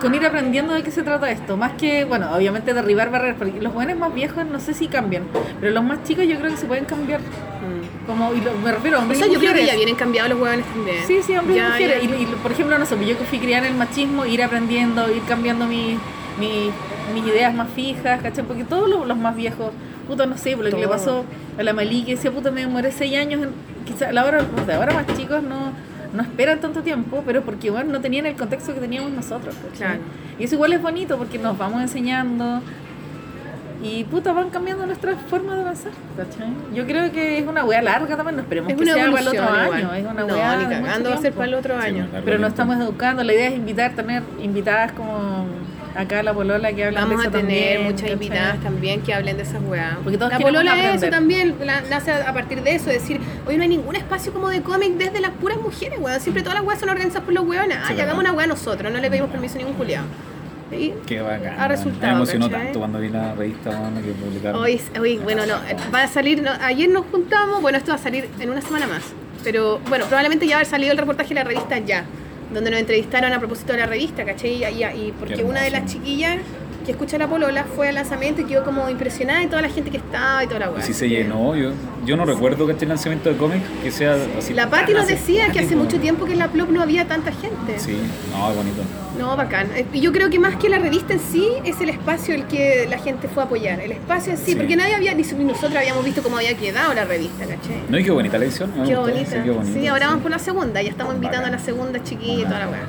con 0.00 0.14
ir 0.14 0.24
aprendiendo 0.26 0.74
de 0.74 0.82
qué 0.82 0.90
se 0.90 1.02
trata 1.02 1.30
esto. 1.30 1.56
Más 1.56 1.72
que, 1.72 2.04
bueno, 2.04 2.30
obviamente 2.34 2.74
derribar 2.74 3.10
barreras. 3.10 3.36
Porque 3.38 3.60
los 3.60 3.72
jóvenes 3.72 3.96
más 3.96 4.12
viejos 4.14 4.44
no 4.46 4.60
sé 4.60 4.74
si 4.74 4.88
cambian. 4.88 5.24
Pero 5.60 5.72
los 5.72 5.84
más 5.84 6.02
chicos 6.04 6.26
yo 6.26 6.38
creo 6.38 6.50
que 6.50 6.56
se 6.56 6.66
pueden 6.66 6.84
cambiar. 6.84 7.20
Mm. 7.20 8.06
Como, 8.06 8.32
y 8.34 8.40
lo- 8.40 8.52
me 8.62 8.70
refiero 8.70 8.98
a 8.98 9.00
O 9.00 9.02
hombres 9.02 9.18
sea, 9.18 9.28
y 9.28 9.32
yo 9.32 9.40
creo 9.40 9.52
que 9.54 9.66
ya 9.66 9.74
vienen 9.74 9.96
cambiados 9.96 10.30
los 10.30 10.40
huevones 10.40 10.64
también. 10.66 10.98
Sí, 11.06 11.20
sí, 11.26 11.36
hombres 11.36 11.56
Ya, 11.56 11.64
y 11.68 11.72
mujeres. 11.72 12.02
ya. 12.02 12.08
Y, 12.16 12.22
y, 12.22 12.26
por 12.42 12.52
ejemplo, 12.52 12.78
no 12.78 12.86
sé, 12.86 12.94
yo 13.04 13.18
que 13.18 13.24
fui 13.24 13.38
criada 13.40 13.66
en 13.66 13.72
el 13.72 13.78
machismo, 13.78 14.24
ir 14.26 14.42
aprendiendo, 14.44 15.10
ir 15.12 15.22
cambiando 15.26 15.66
mi, 15.66 15.98
mi- 16.38 16.70
mis 17.14 17.26
ideas 17.26 17.54
más 17.54 17.68
fijas, 17.70 18.20
¿cachai? 18.22 18.44
Porque 18.44 18.64
todos 18.64 18.88
los, 18.88 19.06
los 19.06 19.16
más 19.16 19.34
viejos, 19.36 19.70
puta, 20.06 20.26
no 20.26 20.36
sé, 20.36 20.56
por 20.56 20.64
lo 20.66 20.70
que 20.70 20.76
le 20.78 20.88
pasó 20.88 21.24
a 21.58 21.62
la 21.62 21.72
Malí, 21.72 22.02
que 22.04 22.16
decía, 22.16 22.30
puta, 22.30 22.50
me 22.50 22.60
demoré 22.62 22.92
seis 22.92 23.16
años, 23.16 23.42
en, 23.42 23.50
quizá, 23.84 24.12
la 24.12 24.24
hora, 24.24 24.42
de 24.66 24.72
ahora 24.74 24.92
más 24.94 25.06
chicos 25.16 25.42
no, 25.42 25.72
no 26.12 26.22
esperan 26.22 26.60
tanto 26.60 26.80
tiempo, 26.82 27.22
pero 27.26 27.42
porque, 27.42 27.70
bueno, 27.70 27.92
no 27.92 28.00
tenían 28.00 28.26
el 28.26 28.34
contexto 28.36 28.74
que 28.74 28.80
teníamos 28.80 29.10
nosotros, 29.12 29.54
¿cachai? 29.56 29.76
Claro. 29.98 30.00
Y 30.38 30.44
eso 30.44 30.54
igual 30.56 30.72
es 30.74 30.82
bonito 30.82 31.16
porque 31.16 31.38
nos 31.38 31.56
vamos 31.56 31.80
enseñando 31.82 32.60
y 33.82 34.04
puta 34.04 34.32
van 34.32 34.48
cambiando 34.50 34.86
nuestras 34.86 35.16
formas 35.28 35.56
de 35.56 35.60
avanzar, 35.62 35.92
¿cachai? 36.16 36.48
Yo 36.74 36.86
creo 36.86 37.12
que 37.12 37.38
es 37.38 37.46
una 37.46 37.64
wea 37.64 37.82
larga 37.82 38.16
también, 38.16 38.36
no 38.36 38.42
esperemos 38.42 38.72
Es 38.72 38.78
que 38.78 38.84
sea 38.86 38.94
para 39.10 39.20
el 39.20 39.28
otro 39.28 39.42
igual. 39.44 39.72
año, 39.74 39.94
es 39.94 40.04
una 40.04 40.24
no, 40.24 40.34
wea 40.34 40.56
ni 40.56 40.64
de 40.64 40.76
mucho 40.76 40.86
cagando 40.86 41.08
va 41.10 41.14
a 41.14 41.18
ser 41.18 41.22
tiempo. 41.32 41.36
para 41.38 41.48
el 41.48 41.54
otro 41.54 41.78
año. 41.78 42.06
Pero 42.24 42.38
nos 42.38 42.48
estamos 42.50 42.76
educando, 42.78 43.22
la 43.22 43.34
idea 43.34 43.48
es 43.48 43.56
invitar, 43.56 43.92
tener 43.94 44.22
invitadas 44.42 44.92
como 44.92 45.46
acá 45.96 46.22
la 46.22 46.32
polola 46.34 46.72
que 46.72 46.84
hablan 46.84 47.04
Vamos 47.08 47.20
de 47.22 47.26
a 47.26 47.30
eso 47.30 47.38
tener 47.38 47.64
también, 47.76 47.82
muchas 47.84 48.00
¿cachai? 48.02 48.12
invitadas 48.14 48.60
también 48.62 49.00
que 49.02 49.14
hablen 49.14 49.36
de 49.36 49.42
esas 49.42 49.62
weas. 49.62 49.96
Porque 50.02 50.18
todos 50.18 50.32
la 50.32 50.38
polola 50.38 50.76
es 50.94 51.02
eso 51.02 51.10
también, 51.10 51.54
la- 51.64 51.80
nace 51.82 52.12
a 52.12 52.32
partir 52.32 52.62
de 52.62 52.74
eso, 52.74 52.90
decir, 52.90 53.20
hoy 53.46 53.56
no 53.56 53.62
hay 53.62 53.68
ningún 53.68 53.96
espacio 53.96 54.32
como 54.32 54.48
de 54.48 54.62
cómic 54.62 54.92
desde 54.94 55.20
las 55.20 55.30
puras 55.32 55.58
mujeres, 55.58 55.98
weón. 56.00 56.20
Siempre 56.20 56.42
todas 56.42 56.58
las 56.58 56.66
weas 56.66 56.78
son 56.80 56.88
organizadas 56.90 57.24
por 57.24 57.34
los 57.34 57.44
weones. 57.46 57.78
Sí, 57.86 57.92
Ay, 57.94 58.00
hagamos 58.00 58.20
una 58.22 58.32
wea 58.32 58.46
nosotros, 58.46 58.92
no 58.92 58.98
le 58.98 59.10
pedimos 59.10 59.30
permiso 59.30 59.54
a 59.54 59.58
ningún 59.58 59.74
culiado. 59.74 60.06
Y 60.72 60.92
Qué 61.06 61.20
bacán. 61.20 61.54
Ha 61.60 61.68
resultado, 61.68 62.06
Me 62.12 62.12
emocionó 62.16 62.46
¿cachai? 62.50 62.64
tanto 62.64 62.78
cuando 62.80 62.98
vi 62.98 63.08
la 63.08 63.34
revista 63.34 63.70
bueno, 63.78 64.00
que 64.04 64.10
publicaron. 64.12 64.60
Hoy, 64.62 64.80
hoy, 65.00 65.16
bueno, 65.18 65.46
no, 65.46 65.54
va 65.94 66.02
a 66.02 66.08
salir, 66.08 66.42
no, 66.42 66.50
ayer 66.60 66.88
nos 66.88 67.06
juntamos, 67.06 67.62
bueno, 67.62 67.78
esto 67.78 67.92
va 67.92 67.96
a 67.96 67.98
salir 68.02 68.28
en 68.40 68.50
una 68.50 68.60
semana 68.60 68.88
más, 68.88 69.02
pero 69.44 69.78
bueno, 69.88 70.06
probablemente 70.06 70.44
ya 70.44 70.54
va 70.54 70.56
a 70.56 70.60
haber 70.62 70.66
salido 70.70 70.90
el 70.90 70.98
reportaje 70.98 71.28
de 71.28 71.34
la 71.36 71.44
revista 71.44 71.78
ya, 71.78 72.04
donde 72.56 72.70
nos 72.70 72.80
entrevistaron 72.80 73.32
a 73.32 73.38
propósito 73.38 73.72
de 73.72 73.78
la 73.78 73.86
revista, 73.86 74.24
¿cachai? 74.24 74.54
Y, 74.54 74.64
y- 74.64 74.84
y 75.08 75.12
porque 75.18 75.44
una 75.44 75.60
de 75.62 75.70
las 75.70 75.86
chiquillas 75.92 76.38
que 76.86 76.92
escucha 76.92 77.18
la 77.18 77.26
polola 77.28 77.64
fue 77.74 77.88
al 77.88 77.96
lanzamiento 77.96 78.40
y 78.40 78.44
quedó 78.44 78.64
como 78.64 78.88
impresionada 78.88 79.40
de 79.40 79.48
toda 79.48 79.60
la 79.60 79.68
gente 79.68 79.90
que 79.90 79.96
estaba 79.98 80.42
y 80.44 80.46
toda 80.46 80.60
la 80.60 80.70
weá. 80.70 80.82
si 80.82 80.94
se 80.94 81.08
llenó, 81.08 81.54
yo, 81.56 81.72
yo 82.06 82.16
no 82.16 82.24
recuerdo 82.24 82.64
que 82.66 82.72
este 82.72 82.86
lanzamiento 82.86 83.28
de 83.30 83.36
cómics 83.36 83.64
que 83.82 83.90
sea 83.90 84.16
así. 84.38 84.54
La 84.54 84.70
Patti 84.70 84.94
nos 84.94 85.06
decía 85.06 85.48
que 85.50 85.58
hace 85.58 85.74
mucho 85.76 85.98
tiempo 85.98 86.24
que 86.24 86.32
en 86.32 86.38
la 86.38 86.48
Plop 86.48 86.70
no 86.70 86.80
había 86.80 87.06
tanta 87.06 87.32
gente. 87.32 87.78
Sí, 87.78 87.98
no, 88.30 88.50
es 88.50 88.56
bonito. 88.56 88.82
No, 89.18 89.34
bacán. 89.36 89.68
Eh, 89.74 89.84
Y 89.94 90.00
yo 90.00 90.12
creo 90.12 90.28
que 90.30 90.38
más 90.38 90.56
que 90.56 90.68
la 90.68 90.78
revista 90.78 91.14
en 91.14 91.20
sí, 91.20 91.48
es 91.64 91.80
el 91.80 91.88
espacio 91.88 92.34
el 92.34 92.44
que 92.46 92.86
la 92.88 92.98
gente 92.98 93.28
fue 93.28 93.42
a 93.42 93.46
apoyar. 93.46 93.80
El 93.80 93.92
espacio 93.92 94.32
en 94.32 94.38
sí, 94.38 94.44
Sí. 94.52 94.54
porque 94.54 94.76
nadie 94.76 94.94
había, 94.94 95.14
ni 95.14 95.22
nosotros 95.22 95.74
habíamos 95.74 96.04
visto 96.04 96.22
cómo 96.22 96.36
había 96.36 96.54
quedado 96.56 96.92
la 96.94 97.04
revista, 97.04 97.46
¿cachai? 97.46 97.82
No, 97.88 97.98
y 97.98 98.04
qué 98.04 98.10
bonita 98.10 98.38
la 98.38 98.44
edición. 98.44 98.70
Qué 98.86 98.94
bonita. 98.94 99.30
Sí, 99.30 99.36
qué 99.42 99.50
bonita, 99.50 99.80
Sí, 99.80 99.86
ahora 99.88 100.02
sí. 100.04 100.08
vamos 100.08 100.22
por 100.22 100.30
la 100.30 100.38
segunda. 100.38 100.82
Ya 100.82 100.90
estamos 100.90 101.14
invitando 101.14 101.38
Bacán. 101.46 101.54
a 101.54 101.58
la 101.58 101.64
segunda 101.64 102.02
chiquilla 102.04 102.42
y 102.42 102.44
toda 102.44 102.58
la 102.60 102.68
weá. 102.68 102.80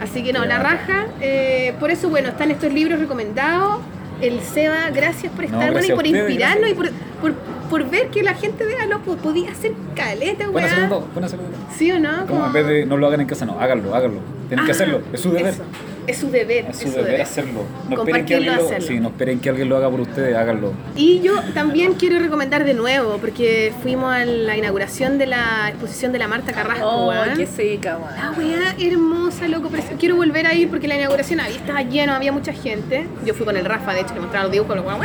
Así 0.00 0.22
que 0.22 0.32
no, 0.32 0.44
la 0.44 0.58
raja. 0.58 1.06
eh, 1.20 1.74
por 1.78 1.90
eso, 1.90 2.08
bueno, 2.08 2.28
están 2.30 2.50
estos 2.50 2.72
libros 2.72 2.98
recomendados. 3.00 3.78
El 4.20 4.40
Seba, 4.40 4.90
gracias 4.94 5.32
por 5.32 5.40
No, 5.40 5.44
estar, 5.46 5.58
bueno, 5.58 5.70
y 5.70 5.74
gracias 5.74 5.96
por 5.96 6.04
ustedes, 6.04 6.28
inspirarnos 6.30 6.70
y 6.70 6.74
por, 6.74 6.90
por, 7.22 7.32
por 7.70 7.90
ver 7.90 8.08
que 8.08 8.22
la 8.22 8.34
gente 8.34 8.64
vea, 8.66 8.84
loco, 8.86 9.16
podía 9.16 9.50
hacer 9.50 9.72
caleta, 9.96 10.46
Buena 10.48 10.66
weá. 10.68 10.76
segunda, 10.76 11.06
buena 11.14 11.28
segunda. 11.28 11.56
¿Sí 11.74 11.90
o 11.90 11.98
no? 11.98 12.26
Como 12.26 12.44
en 12.46 12.52
vez 12.52 12.66
de 12.66 12.84
no 12.86 12.98
lo 12.98 13.06
hagan 13.06 13.22
en 13.22 13.26
casa, 13.26 13.46
no, 13.46 13.58
háganlo, 13.58 13.94
háganlo. 13.94 14.20
Tienen 14.48 14.66
que 14.66 14.72
Ah, 14.72 14.74
hacerlo, 14.74 15.00
es 15.10 15.20
su 15.22 15.30
deber. 15.32 15.54
eso. 15.54 15.62
Es 16.10 16.18
su 16.18 16.30
deber. 16.30 16.66
Es 16.70 16.78
su 16.78 16.90
deber 16.90 17.20
hacerlo. 17.22 17.64
No 17.88 17.96
esperen, 18.02 18.24
que 18.26 18.34
Compartirlo, 18.36 18.36
alguien 18.36 18.56
lo, 18.56 18.64
hacerlo. 18.66 18.88
sí, 18.88 19.00
no 19.00 19.08
esperen 19.08 19.40
que 19.40 19.48
alguien 19.48 19.68
lo 19.68 19.76
haga 19.76 19.90
por 19.90 20.00
ustedes, 20.00 20.36
háganlo. 20.36 20.72
Y 20.96 21.20
yo 21.20 21.34
también 21.54 21.94
quiero 21.94 22.18
recomendar 22.18 22.64
de 22.64 22.74
nuevo, 22.74 23.18
porque 23.18 23.72
fuimos 23.82 24.12
a 24.14 24.24
la 24.24 24.56
inauguración 24.56 25.18
de 25.18 25.26
la 25.26 25.68
exposición 25.68 26.12
de 26.12 26.18
la 26.18 26.28
Marta 26.28 26.52
Carrasco, 26.52 26.86
Oh, 26.86 27.08
weón. 27.08 27.36
qué 27.36 27.46
seca, 27.46 27.98
weón. 27.98 28.14
La 28.16 28.30
weá 28.32 28.74
hermosa, 28.78 29.48
loco. 29.48 29.68
pero 29.70 29.82
quiero 29.98 30.16
volver 30.16 30.46
a 30.46 30.54
ir 30.54 30.68
porque 30.68 30.88
la 30.88 30.96
inauguración 30.96 31.40
ahí 31.40 31.54
estaba 31.54 31.82
lleno, 31.82 32.12
había 32.14 32.32
mucha 32.32 32.52
gente. 32.52 33.06
Yo 33.24 33.34
fui 33.34 33.44
con 33.46 33.56
el 33.56 33.64
Rafa, 33.64 33.94
de 33.94 34.00
hecho, 34.00 34.14
le 34.14 34.20
mostraba 34.20 34.44
los 34.44 34.52
dibujos, 34.52 34.76
lo 34.76 34.82
weá, 34.82 34.98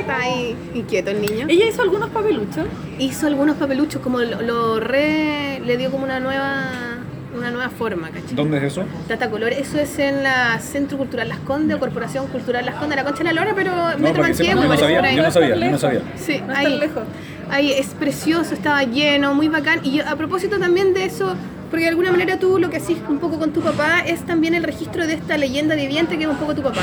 está 0.00 0.16
ahí 0.20 0.56
inquieto 0.74 1.10
el 1.10 1.20
niño. 1.20 1.46
Ella 1.48 1.66
hizo 1.68 1.82
algunos 1.82 2.10
papeluchos. 2.10 2.66
Hizo 2.98 3.26
algunos 3.26 3.56
papeluchos, 3.56 4.02
como 4.02 4.18
lo, 4.20 4.42
lo 4.42 4.80
re. 4.80 5.60
le 5.64 5.76
dio 5.76 5.90
como 5.90 6.04
una 6.04 6.18
nueva. 6.20 6.97
Una 7.36 7.50
nueva 7.50 7.68
forma, 7.70 8.08
¿cachai? 8.10 8.34
¿Dónde 8.34 8.58
es 8.58 8.64
eso? 8.64 8.84
Tata 9.06 9.28
Color, 9.30 9.52
eso 9.52 9.78
es 9.78 9.98
en 9.98 10.22
la 10.22 10.58
Centro 10.60 10.96
Cultural 10.98 11.28
Las 11.28 11.38
Condes 11.40 11.76
o 11.76 11.80
Corporación 11.80 12.26
Cultural 12.28 12.64
Las 12.64 12.76
Condes, 12.76 12.96
la 12.96 13.04
Concha 13.04 13.18
de 13.18 13.24
la 13.24 13.32
Lora, 13.32 13.52
pero 13.54 13.70
No, 13.98 14.12
Manquehue, 14.14 14.46
yo 14.48 14.54
no 14.54 14.62
parece 14.62 14.66
por 14.66 14.78
sabía, 14.78 15.02
ahí. 15.02 15.16
yo 15.16 15.22
no 15.22 15.30
sabía, 15.30 15.54
yo 15.56 15.70
no 15.70 15.78
sabía. 15.78 16.00
Sí, 16.16 16.40
No 16.46 16.54
ahí, 16.54 16.78
lejos. 16.78 17.02
ahí 17.50 17.72
es 17.72 17.88
precioso, 17.88 18.54
estaba 18.54 18.82
lleno, 18.84 19.34
muy 19.34 19.48
bacán. 19.48 19.80
Y 19.84 19.98
yo, 19.98 20.08
a 20.08 20.16
propósito 20.16 20.58
también 20.58 20.94
de 20.94 21.04
eso, 21.04 21.34
porque 21.70 21.84
de 21.84 21.90
alguna 21.90 22.10
manera 22.12 22.38
tú 22.38 22.58
lo 22.58 22.70
que 22.70 22.78
haces 22.78 22.96
un 23.08 23.18
poco 23.18 23.38
con 23.38 23.52
tu 23.52 23.60
papá 23.60 24.00
es 24.06 24.20
también 24.24 24.54
el 24.54 24.62
registro 24.64 25.06
de 25.06 25.14
esta 25.14 25.36
leyenda 25.36 25.74
viviente 25.74 26.16
que 26.16 26.24
es 26.24 26.30
un 26.30 26.36
poco 26.36 26.54
tu 26.54 26.62
papá. 26.62 26.80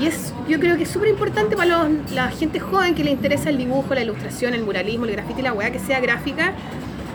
Y 0.00 0.06
es, 0.06 0.32
yo 0.48 0.58
creo 0.58 0.78
que 0.78 0.84
es 0.84 0.88
súper 0.88 1.10
importante 1.10 1.54
para 1.56 1.84
los- 1.86 2.12
la 2.12 2.28
gente 2.30 2.60
joven 2.60 2.94
que 2.94 3.04
le 3.04 3.10
interesa 3.10 3.50
el 3.50 3.58
dibujo, 3.58 3.92
la 3.94 4.00
ilustración, 4.02 4.54
el 4.54 4.62
muralismo, 4.62 5.04
el 5.04 5.12
grafiti, 5.12 5.42
la 5.42 5.52
weá 5.52 5.70
que 5.70 5.78
sea 5.80 6.00
gráfica, 6.00 6.54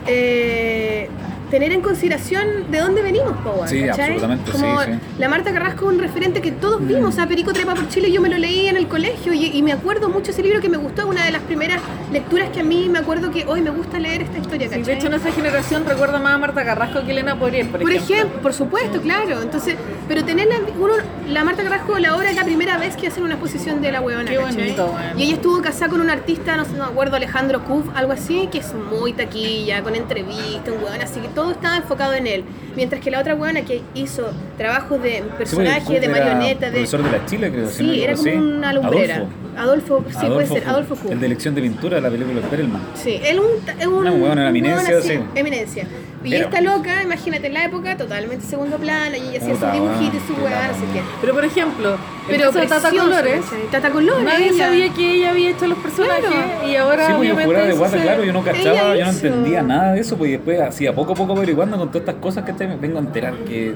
eh, 0.06 1.08
tener 1.50 1.72
en 1.72 1.80
consideración 1.80 2.70
de 2.70 2.78
dónde 2.80 3.02
venimos, 3.02 3.32
po, 3.44 3.50
weón, 3.50 3.68
Sí, 3.68 3.82
¿cachai? 3.86 4.12
absolutamente, 4.14 4.50
Como 4.52 4.82
sí. 4.82 4.90
la 5.18 5.28
Marta 5.28 5.52
Carrasco 5.52 5.88
es 5.90 5.94
un 5.96 6.00
referente 6.00 6.40
que 6.40 6.52
todos 6.52 6.84
vimos, 6.86 7.10
o 7.10 7.12
sea, 7.12 7.26
Perico 7.26 7.52
Trepa 7.52 7.74
por 7.74 7.88
Chile, 7.88 8.10
yo 8.10 8.20
me 8.20 8.28
lo 8.28 8.36
leí 8.38 8.66
en 8.68 8.76
el 8.76 8.88
colegio 8.88 9.32
y, 9.32 9.46
y 9.56 9.62
me 9.62 9.72
acuerdo 9.72 10.08
mucho 10.08 10.30
ese 10.32 10.42
libro 10.42 10.60
que 10.60 10.68
me 10.68 10.76
gustó, 10.76 11.06
una 11.06 11.24
de 11.24 11.30
las 11.32 11.42
primeras 11.42 11.80
lecturas 12.12 12.48
que 12.50 12.60
a 12.60 12.64
mí 12.64 12.88
me 12.90 12.98
acuerdo 12.98 13.30
que 13.30 13.44
hoy 13.46 13.60
me 13.62 13.70
gusta 13.70 13.98
leer 13.98 14.22
esta 14.22 14.38
historia, 14.38 14.68
de 14.68 14.92
hecho, 14.92 15.08
nuestra 15.08 15.32
generación 15.32 15.84
recuerda 15.86 16.18
más 16.18 16.34
a 16.34 16.38
Marta 16.38 16.64
Carrasco 16.64 17.04
que 17.04 17.12
Elena 17.12 17.38
Poriel, 17.38 17.68
por, 17.68 17.80
por 17.80 17.92
ejemplo, 17.92 18.40
por 18.42 18.52
supuesto, 18.52 19.00
claro. 19.00 19.42
Entonces, 19.42 19.76
pero 20.08 20.24
tener 20.24 20.46
la, 20.48 20.56
uno, 20.78 20.94
la 21.28 21.44
Marta 21.44 21.62
Carrasco 21.62 21.98
la 21.98 22.16
obra 22.16 22.30
es 22.30 22.36
la 22.36 22.44
primera 22.44 22.78
vez 22.78 22.96
que 22.96 23.06
hacen 23.06 23.22
una 23.24 23.34
exposición 23.34 23.80
de 23.82 23.92
la 23.92 24.00
huevona. 24.00 24.28
Qué 24.30 24.36
¿cachai? 24.36 24.56
bonito. 24.56 24.94
Y 25.16 25.22
ella 25.24 25.34
estuvo 25.34 25.60
casada 25.62 25.88
con 25.90 26.00
un 26.00 26.10
artista, 26.10 26.56
no 26.56 26.64
sé, 26.64 26.72
no 26.72 26.84
me 26.84 26.90
acuerdo, 26.90 27.16
Alejandro 27.16 27.64
Kuf, 27.64 27.86
algo 27.94 28.12
así, 28.12 28.48
que 28.50 28.58
es 28.58 28.72
muy 28.74 29.12
taquilla, 29.12 29.82
con 29.82 29.94
entrevistas, 29.94 30.68
un 30.74 30.82
huevón, 30.84 31.00
así 31.02 31.20
que 31.20 31.28
todo 31.36 31.50
estaba 31.50 31.76
enfocado 31.76 32.14
en 32.14 32.26
él. 32.26 32.44
Mientras 32.74 33.00
que 33.02 33.10
la 33.10 33.20
otra 33.20 33.34
huevona 33.34 33.60
que 33.60 33.82
hizo 33.94 34.30
trabajos 34.56 35.02
de 35.02 35.22
personaje, 35.36 36.00
de 36.00 36.08
marioneta, 36.08 36.66
de. 36.66 36.72
Profesor 36.72 37.02
de 37.02 37.10
la 37.12 37.26
Chile, 37.26 37.52
creo. 37.52 37.68
si 37.68 37.82
no 37.82 37.88
me 37.90 37.94
Sí, 37.94 38.02
era 38.02 38.16
como 38.16 38.32
una 38.32 38.72
lumbrera. 38.72 39.16
Adolfo. 39.16 39.45
Adolfo, 39.56 40.04
sí, 40.08 40.26
puede 40.26 40.46
ser, 40.46 40.68
Adolfo 40.68 40.96
Kuf. 40.96 41.10
El 41.10 41.20
de 41.20 41.26
elección 41.26 41.54
de 41.54 41.62
pintura 41.62 41.96
de 41.96 42.02
la 42.02 42.10
película 42.10 42.40
Perelman. 42.42 42.82
Sí, 42.94 43.20
él 43.24 43.40
un, 43.40 43.46
es 43.80 43.86
un, 43.86 43.94
Una 43.94 44.12
una 44.12 44.32
un 44.32 44.38
eminencia, 44.48 44.98
así, 44.98 45.08
sí. 45.08 45.20
eminencia. 45.34 45.86
Y 46.24 46.30
Pero- 46.30 46.44
esta 46.46 46.60
loca, 46.60 47.02
imagínate 47.02 47.46
en 47.46 47.54
la 47.54 47.64
época, 47.66 47.96
totalmente 47.96 48.44
segundo 48.44 48.78
plano, 48.78 49.14
y 49.16 49.20
ella 49.20 49.38
hacía 49.38 49.54
Puta, 49.54 49.72
sus 49.72 49.80
dibujitos 49.82 50.20
y 50.22 50.26
su 50.26 50.42
weá, 50.44 50.68
no 50.68 50.74
sé 50.74 50.80
qué. 50.92 51.00
Pero, 51.20 51.34
por 51.34 51.44
ejemplo, 51.44 51.96
Pero 52.26 52.52
de 52.52 52.66
Tata 52.66 52.90
Colores. 52.90 53.40
Tata 53.70 53.90
Colores, 53.90 54.24
nadie 54.24 54.48
ella. 54.48 54.66
sabía 54.66 54.92
que 54.92 55.14
ella 55.14 55.30
había 55.30 55.50
hecho 55.50 55.66
los 55.68 55.78
personajes 55.78 56.24
Claro. 56.26 56.68
y 56.68 56.76
ahora 56.76 57.06
Sí, 57.06 57.12
pues 57.16 57.28
yo 57.28 57.34
juraba 57.44 57.66
de 57.66 57.72
guata, 57.74 58.02
claro, 58.02 58.24
yo 58.24 58.32
no 58.32 58.42
cachaba, 58.42 58.96
yo 58.96 59.04
no 59.04 59.10
entendía 59.10 59.62
nada 59.62 59.92
de 59.92 60.00
eso, 60.00 60.16
pues 60.16 60.30
y 60.30 60.32
después 60.32 60.60
así 60.60 60.86
a 60.86 60.94
poco 60.94 61.12
a 61.12 61.14
poco 61.14 61.32
averiguando 61.36 61.76
con 61.78 61.88
todas 61.88 62.00
estas 62.08 62.16
cosas 62.16 62.44
que 62.44 62.66
me 62.66 62.76
vengo 62.76 62.98
a 62.98 63.02
enterar 63.02 63.34
que 63.46 63.74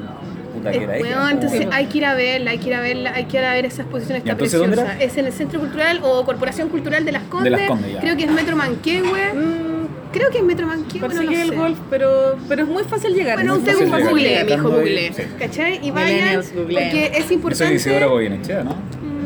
puta 0.60 0.70
que 0.72 0.78
Eh, 0.78 0.82
era 0.84 0.96
ella. 0.96 1.16
weón, 1.18 1.30
entonces 1.32 1.66
hay 1.72 1.86
que 1.86 1.98
ir 1.98 2.04
a 2.06 2.14
verla, 2.14 2.50
hay 2.52 2.58
que 2.58 2.68
ir 2.68 2.74
a 2.74 2.80
verla, 2.80 3.12
hay 3.14 3.24
que 3.24 3.36
ir 3.38 3.44
a 3.44 3.52
ver 3.54 3.64
esa 3.66 3.82
exposición, 3.82 4.16
está 4.18 4.28
¿Y 4.28 4.32
entonces 4.32 4.58
dónde 4.60 4.76
preciosa. 4.76 4.96
era? 4.96 5.04
Es 5.04 5.16
en 5.18 5.26
el 5.26 5.32
Centro 5.32 5.60
Cultural 5.60 6.00
o 6.02 6.24
Corporación 6.24 6.68
Cultural 6.68 7.04
de 7.04 7.12
Las 7.12 7.22
Condes. 7.24 7.52
Las 7.52 7.62
Condes, 7.68 7.92
ya. 7.94 8.00
Creo 8.00 8.16
que 8.16 8.24
es 8.24 8.30
Metro 8.30 8.56
Manquehue. 8.56 9.32
Mm, 9.34 9.80
Creo 10.12 10.28
que 10.30 10.38
es 10.38 10.44
Metro 10.44 10.66
Manquehue, 10.66 11.00
parece 11.02 11.22
no 11.24 11.30
que 11.30 11.36
sé. 11.36 11.42
el 11.42 11.54
golf, 11.54 11.78
pero, 11.88 12.36
pero 12.48 12.62
es 12.62 12.68
muy 12.68 12.82
fácil 12.82 13.14
llegar. 13.14 13.36
Bueno, 13.36 13.54
usted 13.56 13.74
google, 13.78 14.44
mi 14.44 14.52
hijo, 14.52 14.68
google. 14.70 15.12
sí. 15.12 15.22
¿Cachai? 15.38 15.78
Y 15.86 15.90
vayan, 15.92 16.42
porque 16.52 17.06
es 17.14 17.18
Yo 17.20 17.24
soy 17.26 17.34
importante. 17.36 17.74
Isidora 17.74 18.06
Goyenechea, 18.06 18.64
¿no? 18.64 18.74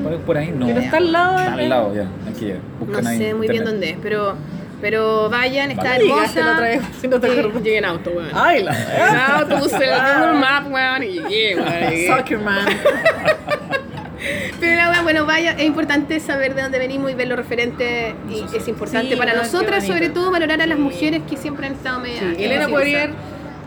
Por, 0.02 0.18
por 0.18 0.36
ahí 0.36 0.52
no. 0.54 0.66
Pero 0.66 0.80
está 0.80 0.98
al 0.98 1.10
lado 1.10 1.38
Está 1.38 1.54
al 1.54 1.68
lado, 1.70 1.94
ya. 1.94 2.06
Aquí 2.28 2.48
ya. 2.48 2.54
No 2.56 2.84
Buscan 2.86 3.16
sé 3.16 3.32
muy 3.32 3.48
bien 3.48 3.64
dónde 3.64 3.90
es, 3.90 3.96
pero, 4.02 4.36
pero 4.84 5.30
vayan, 5.30 5.70
está 5.70 5.82
Vale. 5.84 6.04
Llegaste 6.04 6.42
la 6.42 6.52
otra 6.52 6.68
hermosa. 6.72 6.88
vez, 6.90 6.96
si 7.00 7.08
no 7.08 7.18
te 7.18 7.26
Llegué- 7.28 7.40
acuerdas. 7.40 7.62
Llegué 7.62 7.78
en 7.78 7.84
auto, 7.86 8.10
weón. 8.10 8.28
Ay, 8.34 8.62
la 8.64 8.72
En 8.72 9.16
auto, 9.16 9.58
puse 9.60 9.76
el 9.82 9.90
Google 9.98 10.32
Map, 10.34 10.70
weón, 10.70 11.02
y 11.04 11.06
llegué, 11.06 11.56
weón. 11.56 11.90
llegué. 11.90 12.06
Soccer 12.08 12.38
man. 12.38 12.66
Pero 14.60 14.76
la 14.92 15.02
bueno, 15.02 15.26
vaya, 15.26 15.52
es 15.52 15.64
importante 15.64 16.18
saber 16.20 16.54
de 16.54 16.62
dónde 16.62 16.78
venimos 16.78 17.10
y 17.10 17.14
ver 17.14 17.28
los 17.28 17.36
referentes. 17.38 18.14
Y 18.30 18.56
es 18.56 18.68
importante 18.68 19.10
Sí, 19.10 19.16
para 19.16 19.34
nosotras, 19.34 19.86
sobre 19.86 20.08
todo, 20.10 20.30
valorar 20.30 20.60
a 20.62 20.66
las 20.66 20.78
mujeres 20.78 21.22
que 21.28 21.36
siempre 21.36 21.66
han 21.66 21.72
estado 21.74 22.00
medio. 22.00 22.20
Sí, 22.36 22.44
Elena 22.44 22.68
Poirier, 22.68 23.10
Elena 23.10 23.14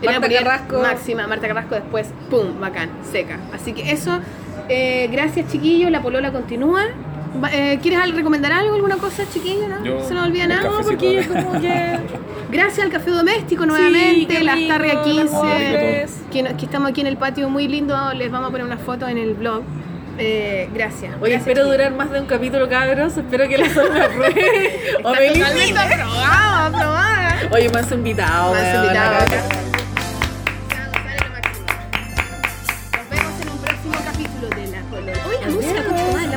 Marta 0.02 0.20
Poirier, 0.20 0.42
Carrasco. 0.44 0.78
Máxima, 0.80 1.26
Marta 1.26 1.46
Carrasco 1.48 1.74
después, 1.74 2.08
pum, 2.30 2.60
bacán, 2.60 2.90
seca. 3.10 3.38
Así 3.52 3.72
que 3.72 3.90
eso, 3.92 4.18
eh, 4.68 5.08
gracias 5.12 5.50
chiquillos, 5.50 5.90
la 5.90 6.00
polola 6.02 6.32
continúa. 6.32 6.82
Eh, 7.52 7.78
¿Quieres 7.82 8.14
recomendar 8.14 8.52
algo, 8.52 8.74
alguna 8.74 8.96
cosa, 8.96 9.24
chiquillo? 9.32 9.68
¿no? 9.68 9.84
Yo- 9.84 10.06
Se 10.06 10.14
nos 10.14 10.26
olvida 10.26 10.46
nada. 10.46 10.70
Porque 10.82 11.22
yo 11.22 11.28
como 11.28 11.60
que... 11.60 11.98
Gracias 12.50 12.86
al 12.86 12.90
café 12.90 13.10
doméstico 13.10 13.66
nuevamente, 13.66 14.38
qué 14.38 14.42
las 14.42 14.58
Tarria 14.66 14.94
las 14.94 15.04
15. 15.04 15.24
mujeres. 15.34 16.20
Que, 16.32 16.42
que 16.44 16.64
estamos 16.64 16.90
aquí 16.90 17.02
en 17.02 17.06
el 17.06 17.18
patio 17.18 17.50
muy 17.50 17.68
lindo, 17.68 17.94
les 18.14 18.30
vamos 18.30 18.48
a 18.48 18.50
poner 18.50 18.64
una 18.66 18.78
foto 18.78 19.06
en 19.06 19.18
el 19.18 19.34
blog. 19.34 19.62
Eh, 20.18 20.68
gracias. 20.72 21.12
Oye, 21.20 21.32
Gracias, 21.32 21.46
espero 21.48 21.70
durar 21.70 21.92
más 21.92 22.10
de 22.10 22.20
un 22.20 22.26
capítulo, 22.26 22.68
cabros. 22.68 23.16
Espero 23.16 23.46
que 23.48 23.58
la 23.58 23.68
zona 23.68 24.06
apruebe. 24.06 24.80
o 25.04 25.12
me 25.12 25.28
aprobada, 25.28 26.66
aprobada. 26.66 27.36
Oye, 27.52 27.68
más 27.68 27.92
invitado, 27.92 28.52
Más 28.54 28.62
weón, 28.62 28.84
invitado 28.84 29.67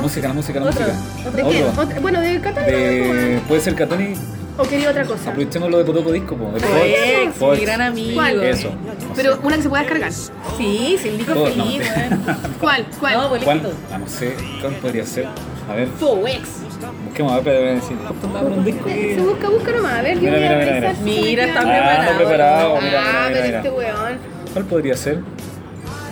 música, 0.02 0.28
la 0.28 0.34
música, 0.34 0.60
la 0.60 0.66
Otro, 0.70 0.80
música. 0.80 1.30
¿De 1.30 1.42
quién? 1.44 1.64
Otro. 1.78 2.00
Bueno, 2.00 2.20
de 2.20 2.40
Catán. 2.40 2.66
De, 2.66 3.40
puede 3.48 3.60
ser 3.60 3.74
Catoni. 3.74 4.14
¿O 4.58 4.64
quería 4.64 4.90
otra 4.90 5.04
cosa? 5.06 5.30
Aprovechemos 5.30 5.70
lo 5.70 5.78
de 5.78 5.84
Potoco 5.84 6.12
Disco, 6.12 6.36
po, 6.36 6.52
de 6.52 7.22
Ex, 7.24 7.34
Fox. 7.36 7.58
mi 7.58 7.64
gran 7.64 7.80
amigo. 7.80 8.14
¿Cuál? 8.14 8.42
Eso. 8.42 8.70
Pero 9.16 9.38
una 9.42 9.56
que 9.56 9.62
se 9.62 9.68
pueda 9.70 9.82
descargar. 9.82 10.12
Sí, 10.12 10.98
sí, 11.00 11.08
el 11.08 11.18
disco 11.18 11.32
Oh, 11.34 11.46
feliz, 11.46 11.56
no, 11.58 11.66
weón. 11.66 12.38
¿Cuál? 12.60 12.86
¿Cuál? 13.00 13.14
No, 13.14 13.28
¿Cuál? 13.30 13.60
bolito. 13.60 13.72
Ah, 13.90 13.98
no 13.98 14.06
sé. 14.06 14.34
¿Cuál 14.60 14.74
podría 14.74 15.06
ser? 15.06 15.26
A 15.70 15.74
ver, 15.74 15.88
Fowex. 15.98 16.40
busquemos 17.06 17.32
a 17.32 17.36
ver, 17.36 17.44
pero 17.44 17.74
decir. 17.74 17.96
Dame 18.34 18.46
un 18.56 18.64
disco 18.64 18.88
Se 18.88 19.16
busca, 19.20 19.48
busca 19.48 19.72
nomás. 19.72 19.92
A 19.94 20.02
ver, 20.02 20.14
yo 20.16 20.20
Mira, 20.20 20.32
voy 20.36 20.44
a 20.44 20.48
mira, 20.50 20.58
mira, 20.58 20.70
revisar 20.80 20.80
mira. 20.80 20.92
si 20.92 20.98
se 20.98 21.04
me 21.22 21.26
Mira, 21.30 21.44
queda- 21.44 21.52
está 21.54 21.60
Ah, 21.60 21.72
preparado. 21.72 22.02
está 22.02 22.16
preparado. 22.18 22.80
Mira, 22.82 23.00
Ah, 23.00 23.28
mira, 23.28 23.28
pero 23.32 23.44
mira, 23.46 23.56
este 23.58 23.70
mira. 23.70 23.94
weón. 23.94 24.18
¿Cuál 24.52 24.64
podría 24.66 24.96
ser? 24.98 25.18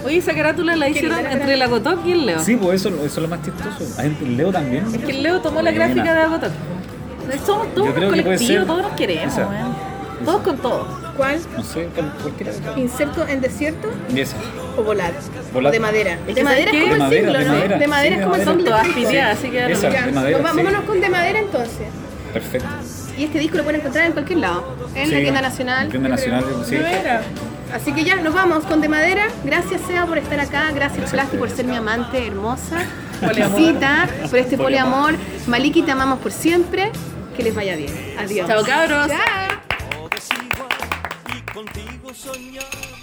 Oye, 0.05 0.16
esa 0.18 0.35
carátula 0.35 0.77
la 0.77 0.89
hicieron 0.89 1.18
entre 1.27 1.56
la 1.56 1.66
Gotok 1.66 2.05
y 2.06 2.12
el 2.12 2.27
Leo. 2.27 2.40
Sí, 2.40 2.56
pues 2.56 2.81
eso, 2.81 2.89
eso 2.97 3.05
es 3.05 3.16
lo 3.18 3.28
más 3.28 3.43
chistoso. 3.43 3.85
Hay 4.01 4.10
gente- 4.10 4.27
Leo 4.27 4.51
también. 4.52 4.85
Es 4.94 5.05
que 5.05 5.10
el 5.12 5.22
Leo 5.22 5.40
tomó 5.40 5.60
la 5.62 5.70
gráfica 5.72 6.14
de 6.14 6.27
Gotok. 6.28 6.52
Somos 7.47 7.74
todos 7.74 7.89
un 7.89 7.94
colectivo, 8.10 8.64
todos 8.64 8.82
nos 8.82 8.93
queremos. 8.93 9.35
Todos 10.24 10.43
con 10.43 10.56
todos. 10.59 10.86
¿Cuál? 11.16 11.39
No 11.56 11.62
sé, 11.64 11.89
cuál- 11.94 12.12
cualquiera. 12.22 12.52
¿Inserto 12.77 13.27
en 13.27 13.40
desierto 13.40 13.89
esa. 14.14 14.36
o 14.77 14.82
volar? 14.82 15.12
Volar. 15.52 15.70
O 15.70 15.72
de 15.72 15.81
madera. 15.81 16.18
De 16.27 16.43
madera 16.43 16.70
es 16.70 16.77
¿sabes 16.78 16.93
como 16.93 17.05
el 17.05 17.10
De 17.10 17.16
símbolo, 17.16 17.39
madera, 17.39 17.44
¿no? 17.51 17.55
de 17.55 17.59
madera. 17.59 17.78
De 17.78 17.86
madera 17.89 18.09
Sí, 18.09 18.12
es 18.12 18.18
de 18.18 18.24
como 18.24 18.35
el 18.35 18.40
madera. 18.40 18.44
Son 18.44 18.56
símbolo. 18.56 18.70
todas 18.77 18.89
piteadas, 18.94 19.39
así 19.39 19.51
que 19.51 19.72
Esa. 19.72 19.90
de 19.90 20.12
madera, 20.12 20.39
vámonos 20.43 20.85
con 20.85 21.01
de 21.01 21.09
madera 21.09 21.39
entonces. 21.40 21.86
Perfecto. 22.32 22.68
Y 23.18 23.24
este 23.24 23.39
disco 23.39 23.56
lo 23.59 23.64
pueden 23.64 23.81
encontrar 23.81 24.06
en 24.06 24.12
cualquier 24.12 24.39
lado. 24.39 24.64
En 24.94 25.10
la 25.10 25.18
tienda 25.20 25.43
nacional. 25.43 25.89
Tienda 25.89 26.09
yo 26.09 26.14
nacional, 26.14 26.44
creo. 26.44 26.64
sí. 26.64 26.77
Así 27.72 27.92
que 27.92 28.05
ya, 28.05 28.16
nos 28.16 28.34
vamos 28.34 28.64
con 28.64 28.80
De 28.80 28.88
Madera. 28.88 29.28
Gracias, 29.44 29.80
Seba, 29.86 30.06
por 30.06 30.18
estar 30.18 30.40
acá. 30.40 30.70
Gracias, 30.74 31.10
Plasti, 31.10 31.36
por 31.36 31.51
ser 31.51 31.66
mi 31.66 31.76
amante 31.76 32.26
hermosa. 32.26 32.78
Exquisita, 33.22 34.09
por 34.28 34.38
este 34.38 34.56
poliamor. 34.56 35.14
Maliki, 35.47 35.82
te 35.82 35.92
amamos 35.92 36.18
por 36.20 36.32
siempre. 36.32 36.90
Que 37.36 37.42
les 37.42 37.55
vaya 37.55 37.76
bien. 37.76 37.92
Adiós. 38.18 38.48
Chao, 38.48 38.64
cabros. 38.64 39.09
Chao. 39.09 39.51
contigo. 41.52 42.99